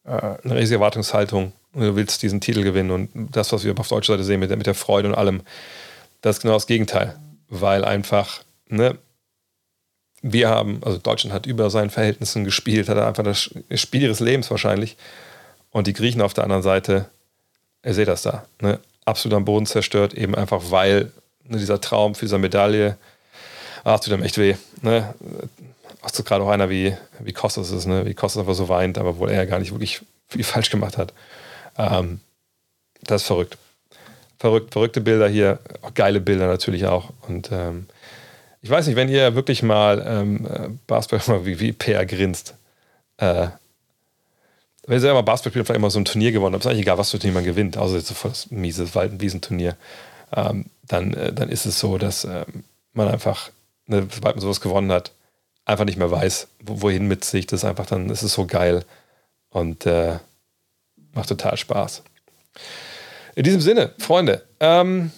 äh, 0.05 0.11
eine 0.11 0.57
riesige 0.57 0.77
Erwartungshaltung 0.77 1.53
und 1.73 1.83
du 1.83 1.97
willst 1.97 2.23
diesen 2.23 2.41
Titel 2.41 2.62
gewinnen. 2.62 2.91
Und 2.91 3.11
das, 3.35 3.53
was 3.53 3.65
wir 3.65 3.77
auf 3.78 3.89
deutscher 3.89 4.12
Seite 4.15 4.25
sehen, 4.25 4.41
mit 4.41 4.51
der, 4.51 4.57
mit 4.57 4.67
der 4.67 4.75
Freude 4.75 5.09
und 5.09 5.15
allem, 5.15 5.43
das 6.20 6.36
ist 6.36 6.43
genau 6.43 6.55
das 6.55 6.67
Gegenteil. 6.67 7.19
Weil 7.49 7.85
einfach, 7.85 8.43
ne, 8.69 8.97
wir 10.23 10.49
haben, 10.49 10.81
also 10.85 10.99
Deutschland 10.99 11.35
hat 11.35 11.47
über 11.47 11.70
seinen 11.70 11.91
Verhältnissen 11.91 12.44
gespielt, 12.44 12.89
hat 12.89 12.99
einfach 12.99 13.25
das 13.25 13.51
Spiel 13.75 14.03
ihres 14.03 14.20
Lebens 14.20 14.51
wahrscheinlich. 14.51 14.97
Und 15.70 15.86
die 15.86 15.93
Griechen 15.93 16.23
auf 16.23 16.35
der 16.35 16.44
anderen 16.44 16.62
Seite, 16.62 17.07
ihr 17.85 17.94
seht 17.94 18.09
das 18.09 18.23
da, 18.23 18.44
ne, 18.61 18.78
absolut 19.05 19.36
am 19.36 19.44
Boden 19.44 19.67
zerstört, 19.67 20.15
eben 20.15 20.35
einfach 20.35 20.70
weil 20.70 21.11
ne, 21.44 21.59
dieser 21.59 21.81
Traum 21.81 22.15
für 22.15 22.27
diese 22.27 22.39
Medaille, 22.39 22.97
ach, 23.83 24.01
tut 24.01 24.12
einem 24.12 24.23
echt 24.23 24.39
weh. 24.39 24.57
Ne? 24.83 25.15
Auch 26.05 26.10
so 26.10 26.23
gerade 26.23 26.44
auch 26.44 26.50
einer 26.50 26.68
wie, 26.68 26.94
wie 27.20 27.33
Kostas 27.33 27.70
ist, 27.70 27.86
ne? 27.86 28.05
wie 28.05 28.12
Kostas 28.12 28.41
einfach 28.41 28.55
so 28.55 28.68
weint, 28.68 28.99
aber 28.99 29.16
wohl 29.16 29.31
er 29.31 29.47
gar 29.47 29.58
nicht 29.58 29.73
wirklich 29.73 30.02
viel 30.28 30.44
falsch 30.44 30.68
gemacht 30.68 30.99
hat. 30.99 31.15
Ähm, 31.78 32.20
das 33.02 33.23
ist 33.23 33.26
verrückt. 33.26 33.57
Verrückt, 34.39 34.73
verrückte 34.73 35.00
Bilder 35.00 35.28
hier, 35.28 35.60
auch 35.81 35.94
geile 35.94 36.20
Bilder 36.20 36.47
natürlich 36.47 36.86
auch. 36.86 37.10
Und 37.26 37.50
ähm, 37.50 37.86
ich 38.60 38.68
weiß 38.68 38.86
nicht, 38.86 38.97
wenn 38.97 39.08
ihr 39.08 39.34
wirklich 39.34 39.62
mal 39.62 40.05
ähm, 40.07 40.47
äh, 40.47 40.68
Basketball 40.86 41.47
wie, 41.47 41.58
wie 41.58 41.73
Per 41.73 42.05
grinst, 42.05 42.55
äh, 43.16 43.49
wenn 44.86 44.97
ihr 44.99 45.00
selber 45.00 45.23
Basketball 45.23 45.52
spielt, 45.52 45.66
vielleicht 45.66 45.78
immer 45.78 45.91
so 45.91 45.99
ein 45.99 46.05
Turnier 46.05 46.33
gewonnen 46.33 46.55
habt, 46.55 46.65
ist 46.65 46.70
eigentlich 46.70 46.83
egal, 46.83 46.99
was 46.99 47.10
für 47.10 47.16
ein 47.16 47.20
Turnier 47.20 47.34
man 47.34 47.44
gewinnt, 47.44 47.78
außer 47.78 47.97
jetzt 47.97 48.08
so 48.08 48.15
voll 48.15 48.33
das 48.33 48.50
miese 48.50 48.86
Wiesenturnier. 48.94 49.76
Ähm, 50.36 50.66
dann, 50.83 51.15
äh, 51.15 51.33
dann 51.33 51.49
ist 51.49 51.65
es 51.65 51.81
so, 51.81 51.97
dass 51.97 52.24
äh, 52.24 52.44
man 52.92 53.08
einfach, 53.08 53.50
ne, 53.86 54.07
sobald 54.12 54.36
man 54.36 54.42
sowas 54.42 54.60
gewonnen 54.60 54.92
hat, 54.92 55.12
einfach 55.65 55.84
nicht 55.84 55.99
mehr 55.99 56.10
weiß, 56.10 56.49
wohin 56.60 57.07
mit 57.07 57.25
sich. 57.25 57.47
Das 57.47 57.60
ist 57.60 57.65
einfach 57.65 57.86
dann, 57.86 58.10
ist 58.10 58.23
es 58.23 58.34
so 58.34 58.47
geil 58.47 58.84
und 59.51 59.86
äh, 59.86 60.18
macht 61.12 61.28
total 61.28 61.57
Spaß. 61.57 62.02
In 63.34 63.44
diesem 63.44 63.60
Sinne, 63.60 63.93
Freunde, 63.99 64.43
ähm, 64.60 65.10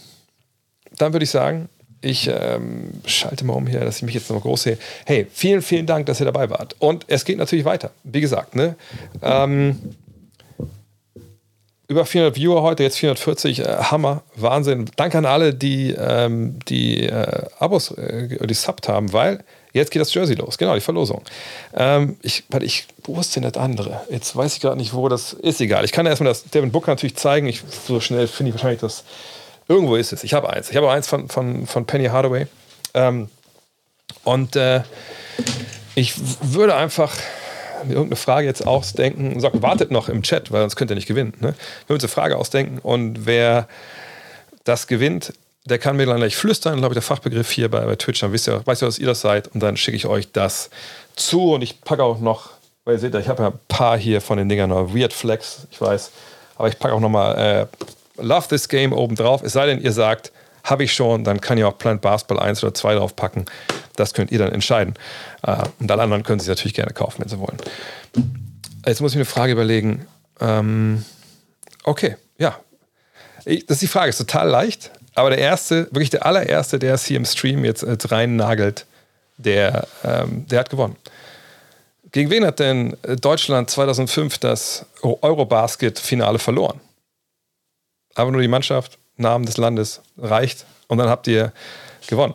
dann 0.97 1.13
würde 1.13 1.25
ich 1.25 1.31
sagen, 1.31 1.69
ich 2.01 2.29
ähm, 2.29 2.91
schalte 3.05 3.45
mal 3.45 3.55
um 3.55 3.67
hier, 3.67 3.81
dass 3.81 3.97
ich 3.97 4.03
mich 4.03 4.15
jetzt 4.15 4.31
noch 4.31 4.41
groß 4.41 4.63
sehe. 4.63 4.79
Hey, 5.05 5.27
vielen, 5.33 5.63
vielen 5.63 5.87
Dank, 5.87 6.07
dass 6.07 6.21
ihr 6.21 6.27
dabei 6.27 6.49
wart. 6.51 6.77
Und 6.79 7.05
es 7.09 7.25
geht 7.25 7.39
natürlich 7.39 7.65
weiter. 7.65 7.91
Wie 8.05 8.21
gesagt, 8.21 8.55
ne? 8.55 8.77
Ähm, 9.23 9.97
über 11.89 12.05
400 12.05 12.37
Viewer 12.37 12.63
heute, 12.63 12.83
jetzt 12.83 12.99
440. 12.99 13.61
Äh, 13.61 13.65
Hammer, 13.65 14.23
Wahnsinn. 14.35 14.91
Danke 14.97 15.19
an 15.19 15.25
alle, 15.25 15.55
die 15.55 15.93
ähm, 15.93 16.59
die 16.69 17.05
äh, 17.05 17.47
Abos, 17.59 17.91
äh, 17.93 18.47
die 18.47 18.55
Subt 18.55 18.89
haben, 18.89 19.13
weil 19.13 19.45
jetzt 19.77 19.91
geht 19.91 20.01
das 20.01 20.13
Jersey 20.13 20.35
los. 20.35 20.59
Genau, 20.59 20.75
die 20.75 20.81
Verlosung. 20.81 21.23
Ähm, 21.75 22.17
ich, 22.23 22.45
warte, 22.49 22.67
ich, 22.67 22.87
wo 23.05 23.21
ist 23.21 23.37
denn 23.37 23.45
das 23.45 23.55
andere? 23.55 24.01
Jetzt 24.11 24.35
weiß 24.35 24.55
ich 24.55 24.61
gerade 24.61 24.77
nicht, 24.77 24.93
wo 24.95 25.09
das 25.09 25.33
ist. 25.33 25.61
Egal. 25.61 25.85
Ich 25.85 25.93
kann 25.93 26.07
erstmal 26.07 26.29
das 26.29 26.45
Devin 26.45 26.73
Booker 26.73 26.91
natürlich 26.91 27.17
zeigen. 27.17 27.47
Ich, 27.47 27.63
so 27.87 28.01
schnell 28.01 28.27
finde 28.27 28.51
ich 28.51 28.55
wahrscheinlich 28.55 28.81
das. 28.81 29.05
Irgendwo 29.69 29.97
ist 29.97 30.13
es. 30.13 30.25
Ich 30.25 30.35
habe 30.35 30.51
eins. 30.51 30.71
Ich 30.71 30.77
habe 30.77 30.91
eins 30.91 31.07
von, 31.07 31.29
von, 31.29 31.67
von 31.67 31.87
Penny 31.87 32.07
Hardaway. 32.07 32.47
Ähm, 32.95 33.29
Und 34.25 34.57
äh, 34.57 34.83
ich 35.95 36.15
würde 36.43 36.75
einfach 36.75 37.17
mir 37.85 37.95
irgendeine 37.95 38.17
Frage 38.17 38.47
jetzt 38.47 38.67
ausdenken. 38.67 39.39
Sagt, 39.41 39.63
wartet 39.63 39.91
noch 39.91 40.09
im 40.09 40.23
Chat, 40.23 40.51
weil 40.51 40.63
sonst 40.63 40.77
könnt 40.77 40.91
ihr 40.91 40.97
nicht 40.97 41.07
gewinnen. 41.07 41.35
Ne? 41.41 41.55
Wir 41.87 41.95
uns 41.95 42.03
eine 42.03 42.09
Frage 42.09 42.37
ausdenken 42.37 42.79
und 42.79 43.27
wer 43.27 43.69
das 44.65 44.87
gewinnt, 44.89 45.33
der 45.67 45.79
kann 45.79 45.97
mir 45.97 46.07
dann 46.07 46.17
gleich 46.17 46.37
flüstern, 46.37 46.79
glaube 46.79 46.93
ich, 46.93 46.97
der 46.97 47.03
Fachbegriff 47.03 47.51
hier 47.51 47.71
bei, 47.71 47.81
bei 47.81 47.97
Twitch, 47.97 48.21
dann 48.21 48.33
wisst 48.33 48.49
ihr, 48.49 48.65
weißt 48.65 48.83
ihr, 48.83 48.87
dass 48.87 48.99
ihr 48.99 49.07
das 49.07 49.21
seid 49.21 49.49
und 49.49 49.63
dann 49.63 49.77
schicke 49.77 49.97
ich 49.97 50.07
euch 50.07 50.33
das 50.33 50.71
zu 51.17 51.53
und 51.55 51.63
ich 51.63 51.81
packe 51.81 52.03
auch 52.03 52.21
noch, 52.21 52.51
weil 52.85 52.95
ihr 52.95 53.01
seht, 53.01 53.15
ich 53.15 53.29
habe 53.29 53.43
ja 53.43 53.49
ein 53.51 53.59
paar 53.69 53.99
hier 53.99 54.21
von 54.21 54.39
den 54.39 54.49
Dingern 54.49 54.71
Weird 54.71 55.13
Flex, 55.13 55.67
ich 55.71 55.81
weiß, 55.81 56.11
aber 56.57 56.69
ich 56.69 56.79
packe 56.79 56.95
auch 56.95 57.01
nochmal 57.01 57.69
äh, 58.19 58.23
Love 58.23 58.49
This 58.49 58.69
Game 58.69 58.93
oben 58.93 59.17
drauf, 59.17 59.43
es 59.43 59.53
sei 59.53 59.67
denn, 59.67 59.81
ihr 59.81 59.93
sagt, 59.93 60.33
habe 60.67 60.83
ich 60.83 60.93
schon, 60.93 61.23
dann 61.23 61.41
kann 61.41 61.59
ich 61.59 61.65
auch 61.65 61.79
Plant 61.79 62.03
Basketball 62.03 62.41
1 62.41 62.63
oder 62.65 62.75
2 62.75 62.97
drauf 62.97 63.15
packen. 63.15 63.45
Das 63.95 64.15
könnt 64.15 64.33
ihr 64.33 64.39
dann 64.39 64.53
entscheiden. 64.53 64.95
Äh, 65.43 65.63
und 65.79 65.91
alle 65.91 66.03
anderen 66.03 66.25
können 66.25 66.41
sich 66.41 66.49
natürlich 66.49 66.75
gerne 66.75 66.93
kaufen, 66.93 67.23
wenn 67.23 67.29
sie 67.29 67.39
wollen. 67.39 67.57
Jetzt 68.85 69.01
muss 69.01 69.13
ich 69.13 69.17
mir 69.17 69.21
eine 69.21 69.27
Frage 69.27 69.53
überlegen. 69.53 70.07
Ähm, 70.41 71.05
okay, 71.85 72.17
ja. 72.39 72.59
Ich, 73.45 73.65
das 73.67 73.77
ist 73.77 73.83
die 73.83 73.87
Frage, 73.87 74.11
ist 74.11 74.19
total 74.19 74.49
leicht. 74.49 74.91
Aber 75.17 75.31
der 75.31 75.39
erste, 75.39 75.87
wirklich 75.87 76.11
der 76.11 76.27
allererste, 76.27 76.79
der 76.79 76.95
es 76.95 77.07
hier 77.07 77.17
im 77.17 77.25
Stream 77.25 77.65
jetzt, 77.65 77.83
jetzt 77.83 78.13
rein 78.13 78.37
nagelt, 78.37 78.85
der, 79.39 79.89
ähm, 80.05 80.47
der 80.47 80.61
hat 80.61 80.71
gewonnen. 80.71 80.97
Gegen 82.13 82.31
wen 82.31 82.45
hat 82.45 82.61
denn 82.61 82.97
Deutschland 83.21 83.71
2005 83.71 84.39
das 84.39 84.85
Eurobasket-Finale 85.03 86.39
verloren? 86.39 86.81
Aber 88.15 88.31
nur 88.31 88.43
die 88.43 88.49
Mannschaft, 88.49 88.99
Namen 89.17 89.47
des 89.47 89.57
Landes 89.57 90.03
reicht 90.19 90.67
und 90.87 90.99
dann 90.99 91.09
habt 91.09 91.27
ihr 91.29 91.53
gewonnen. 92.07 92.35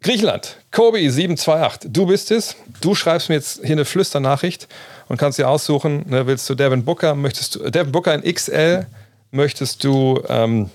Griechenland, 0.00 0.56
Kobi 0.72 1.08
728, 1.08 1.92
du 1.92 2.06
bist 2.06 2.32
es. 2.32 2.56
Du 2.80 2.96
schreibst 2.96 3.28
mir 3.28 3.36
jetzt 3.36 3.60
hier 3.64 3.72
eine 3.72 3.84
Flüsternachricht 3.84 4.68
und 5.08 5.16
kannst 5.16 5.38
dir 5.38 5.48
aussuchen, 5.48 6.04
ne, 6.08 6.26
willst 6.26 6.48
du 6.50 6.56
Devin 6.56 6.84
Booker, 6.84 7.14
möchtest 7.14 7.54
du 7.54 7.70
Devin 7.70 7.92
Booker 7.92 8.14
in 8.14 8.34
XL, 8.34 8.86
möchtest 9.30 9.82
du 9.84 10.22
ähm, 10.28 10.70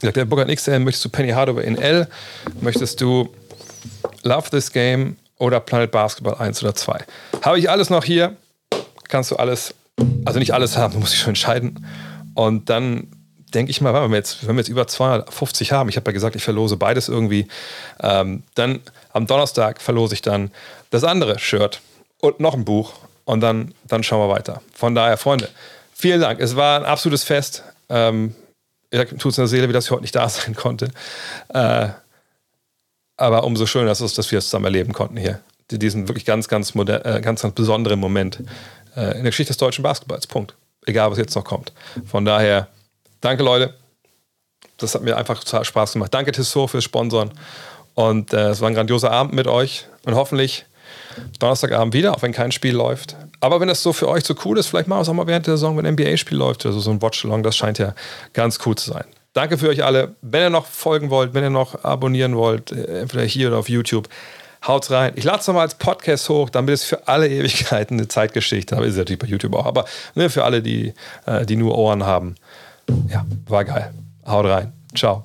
gesagt, 0.00 0.16
der 0.16 0.48
in 0.48 0.54
XL, 0.54 0.78
möchtest 0.80 1.04
du 1.04 1.08
Penny 1.08 1.30
Hardaway 1.30 1.66
in 1.66 1.76
L, 1.76 2.08
möchtest 2.60 3.00
du 3.00 3.28
Love 4.22 4.50
This 4.50 4.72
Game 4.72 5.16
oder 5.38 5.60
Planet 5.60 5.90
Basketball 5.90 6.34
1 6.34 6.62
oder 6.62 6.74
2. 6.74 7.04
Habe 7.42 7.58
ich 7.58 7.70
alles 7.70 7.90
noch 7.90 8.04
hier, 8.04 8.36
kannst 9.08 9.30
du 9.30 9.36
alles, 9.36 9.74
also 10.24 10.38
nicht 10.38 10.52
alles 10.52 10.76
haben, 10.76 10.92
du 10.94 11.00
musst 11.00 11.12
dich 11.12 11.20
schon 11.20 11.30
entscheiden. 11.30 11.86
Und 12.34 12.70
dann 12.70 13.08
denke 13.54 13.70
ich 13.70 13.80
mal, 13.80 13.92
wenn 13.94 14.10
wir, 14.10 14.16
jetzt, 14.16 14.46
wenn 14.46 14.54
wir 14.54 14.60
jetzt 14.60 14.68
über 14.68 14.86
250 14.86 15.72
haben, 15.72 15.88
ich 15.88 15.96
habe 15.96 16.10
ja 16.10 16.12
gesagt, 16.12 16.36
ich 16.36 16.44
verlose 16.44 16.76
beides 16.76 17.08
irgendwie, 17.08 17.48
ähm, 18.00 18.44
dann 18.54 18.80
am 19.12 19.26
Donnerstag 19.26 19.80
verlose 19.80 20.14
ich 20.14 20.22
dann 20.22 20.50
das 20.90 21.04
andere 21.04 21.38
Shirt 21.38 21.80
und 22.20 22.38
noch 22.38 22.54
ein 22.54 22.64
Buch 22.64 22.92
und 23.24 23.40
dann, 23.40 23.74
dann 23.88 24.02
schauen 24.02 24.28
wir 24.28 24.32
weiter. 24.32 24.62
Von 24.72 24.94
daher, 24.94 25.16
Freunde, 25.16 25.48
vielen 25.92 26.20
Dank. 26.20 26.40
Es 26.40 26.54
war 26.54 26.78
ein 26.78 26.84
absolutes 26.84 27.24
Fest. 27.24 27.64
Ähm, 27.88 28.34
tut 28.90 29.26
es 29.32 29.38
in 29.38 29.42
der 29.42 29.48
Seele, 29.48 29.68
wie 29.68 29.72
das 29.72 29.86
ich 29.86 29.90
heute 29.90 30.02
nicht 30.02 30.14
da 30.14 30.28
sein 30.28 30.54
konnte. 30.54 30.90
Äh, 31.48 31.88
aber 33.16 33.44
umso 33.44 33.66
schöner 33.66 33.92
ist 33.92 34.00
es, 34.00 34.14
dass 34.14 34.30
wir 34.30 34.38
es 34.38 34.46
zusammen 34.46 34.66
erleben 34.66 34.92
konnten 34.92 35.16
hier. 35.16 35.40
Diesen 35.70 36.08
wirklich 36.08 36.24
ganz, 36.24 36.48
ganz, 36.48 36.74
moder 36.74 37.04
äh, 37.04 37.20
ganz, 37.20 37.42
ganz 37.42 37.54
besonderen 37.54 38.00
Moment 38.00 38.42
äh, 38.96 39.16
in 39.16 39.22
der 39.22 39.30
Geschichte 39.30 39.50
des 39.50 39.58
deutschen 39.58 39.82
Basketballs. 39.82 40.26
Punkt. 40.26 40.54
Egal, 40.86 41.10
was 41.10 41.18
jetzt 41.18 41.36
noch 41.36 41.44
kommt. 41.44 41.72
Von 42.06 42.24
daher, 42.24 42.68
danke, 43.20 43.42
Leute. 43.42 43.74
Das 44.78 44.94
hat 44.94 45.02
mir 45.02 45.16
einfach 45.16 45.44
total 45.44 45.64
Spaß 45.64 45.92
gemacht. 45.92 46.12
Danke, 46.12 46.32
Tissot, 46.32 46.70
fürs 46.70 46.84
Sponsoren. 46.84 47.30
Und 47.94 48.32
äh, 48.32 48.48
es 48.48 48.60
war 48.60 48.68
ein 48.68 48.74
grandioser 48.74 49.12
Abend 49.12 49.34
mit 49.34 49.46
euch. 49.46 49.86
Und 50.06 50.14
hoffentlich 50.14 50.64
Donnerstagabend 51.38 51.94
wieder, 51.94 52.14
auch 52.14 52.22
wenn 52.22 52.32
kein 52.32 52.52
Spiel 52.52 52.74
läuft. 52.74 53.16
Aber 53.40 53.60
wenn 53.60 53.68
das 53.68 53.82
so 53.82 53.92
für 53.92 54.08
euch 54.08 54.24
so 54.24 54.34
cool 54.44 54.58
ist, 54.58 54.68
vielleicht 54.68 54.86
machen 54.86 54.98
wir 54.98 55.02
es 55.02 55.08
auch 55.08 55.14
mal 55.14 55.26
während 55.26 55.46
der 55.46 55.54
Saison, 55.54 55.76
wenn 55.76 55.86
ein 55.86 55.94
NBA-Spiel 55.94 56.36
läuft 56.36 56.64
oder 56.64 56.74
so, 56.74 56.80
so 56.80 56.90
ein 56.90 57.00
Watch-Along. 57.00 57.42
Das 57.42 57.56
scheint 57.56 57.78
ja 57.78 57.94
ganz 58.32 58.58
cool 58.66 58.76
zu 58.76 58.90
sein. 58.90 59.04
Danke 59.32 59.58
für 59.58 59.68
euch 59.68 59.84
alle. 59.84 60.14
Wenn 60.22 60.42
ihr 60.42 60.50
noch 60.50 60.66
folgen 60.66 61.10
wollt, 61.10 61.34
wenn 61.34 61.44
ihr 61.44 61.50
noch 61.50 61.84
abonnieren 61.84 62.36
wollt, 62.36 62.72
äh, 62.72 63.00
entweder 63.00 63.24
hier 63.24 63.48
oder 63.48 63.58
auf 63.58 63.68
YouTube, 63.68 64.08
haut's 64.66 64.90
rein. 64.90 65.12
Ich 65.16 65.24
lade 65.24 65.40
es 65.40 65.46
nochmal 65.46 65.62
als 65.62 65.74
Podcast 65.74 66.28
hoch, 66.28 66.50
damit 66.50 66.74
es 66.74 66.84
für 66.84 67.08
alle 67.08 67.28
Ewigkeiten 67.28 67.98
eine 67.98 68.08
Zeitgeschichte. 68.08 68.76
Aber 68.76 68.86
ist 68.86 68.96
natürlich 68.96 69.20
bei 69.20 69.26
YouTube 69.26 69.54
auch. 69.54 69.66
Aber 69.66 69.84
ne, 70.14 70.28
für 70.28 70.44
alle, 70.44 70.62
die, 70.62 70.92
äh, 71.26 71.46
die 71.46 71.56
nur 71.56 71.78
Ohren 71.78 72.04
haben. 72.04 72.34
Ja, 73.08 73.24
war 73.46 73.64
geil. 73.64 73.92
Haut 74.26 74.46
rein. 74.46 74.72
Ciao. 74.94 75.24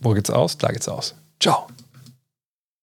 Wo 0.00 0.12
geht's 0.12 0.30
aus? 0.30 0.58
Da 0.58 0.68
geht's 0.68 0.88
aus. 0.88 1.14
Ciao. 1.40 1.66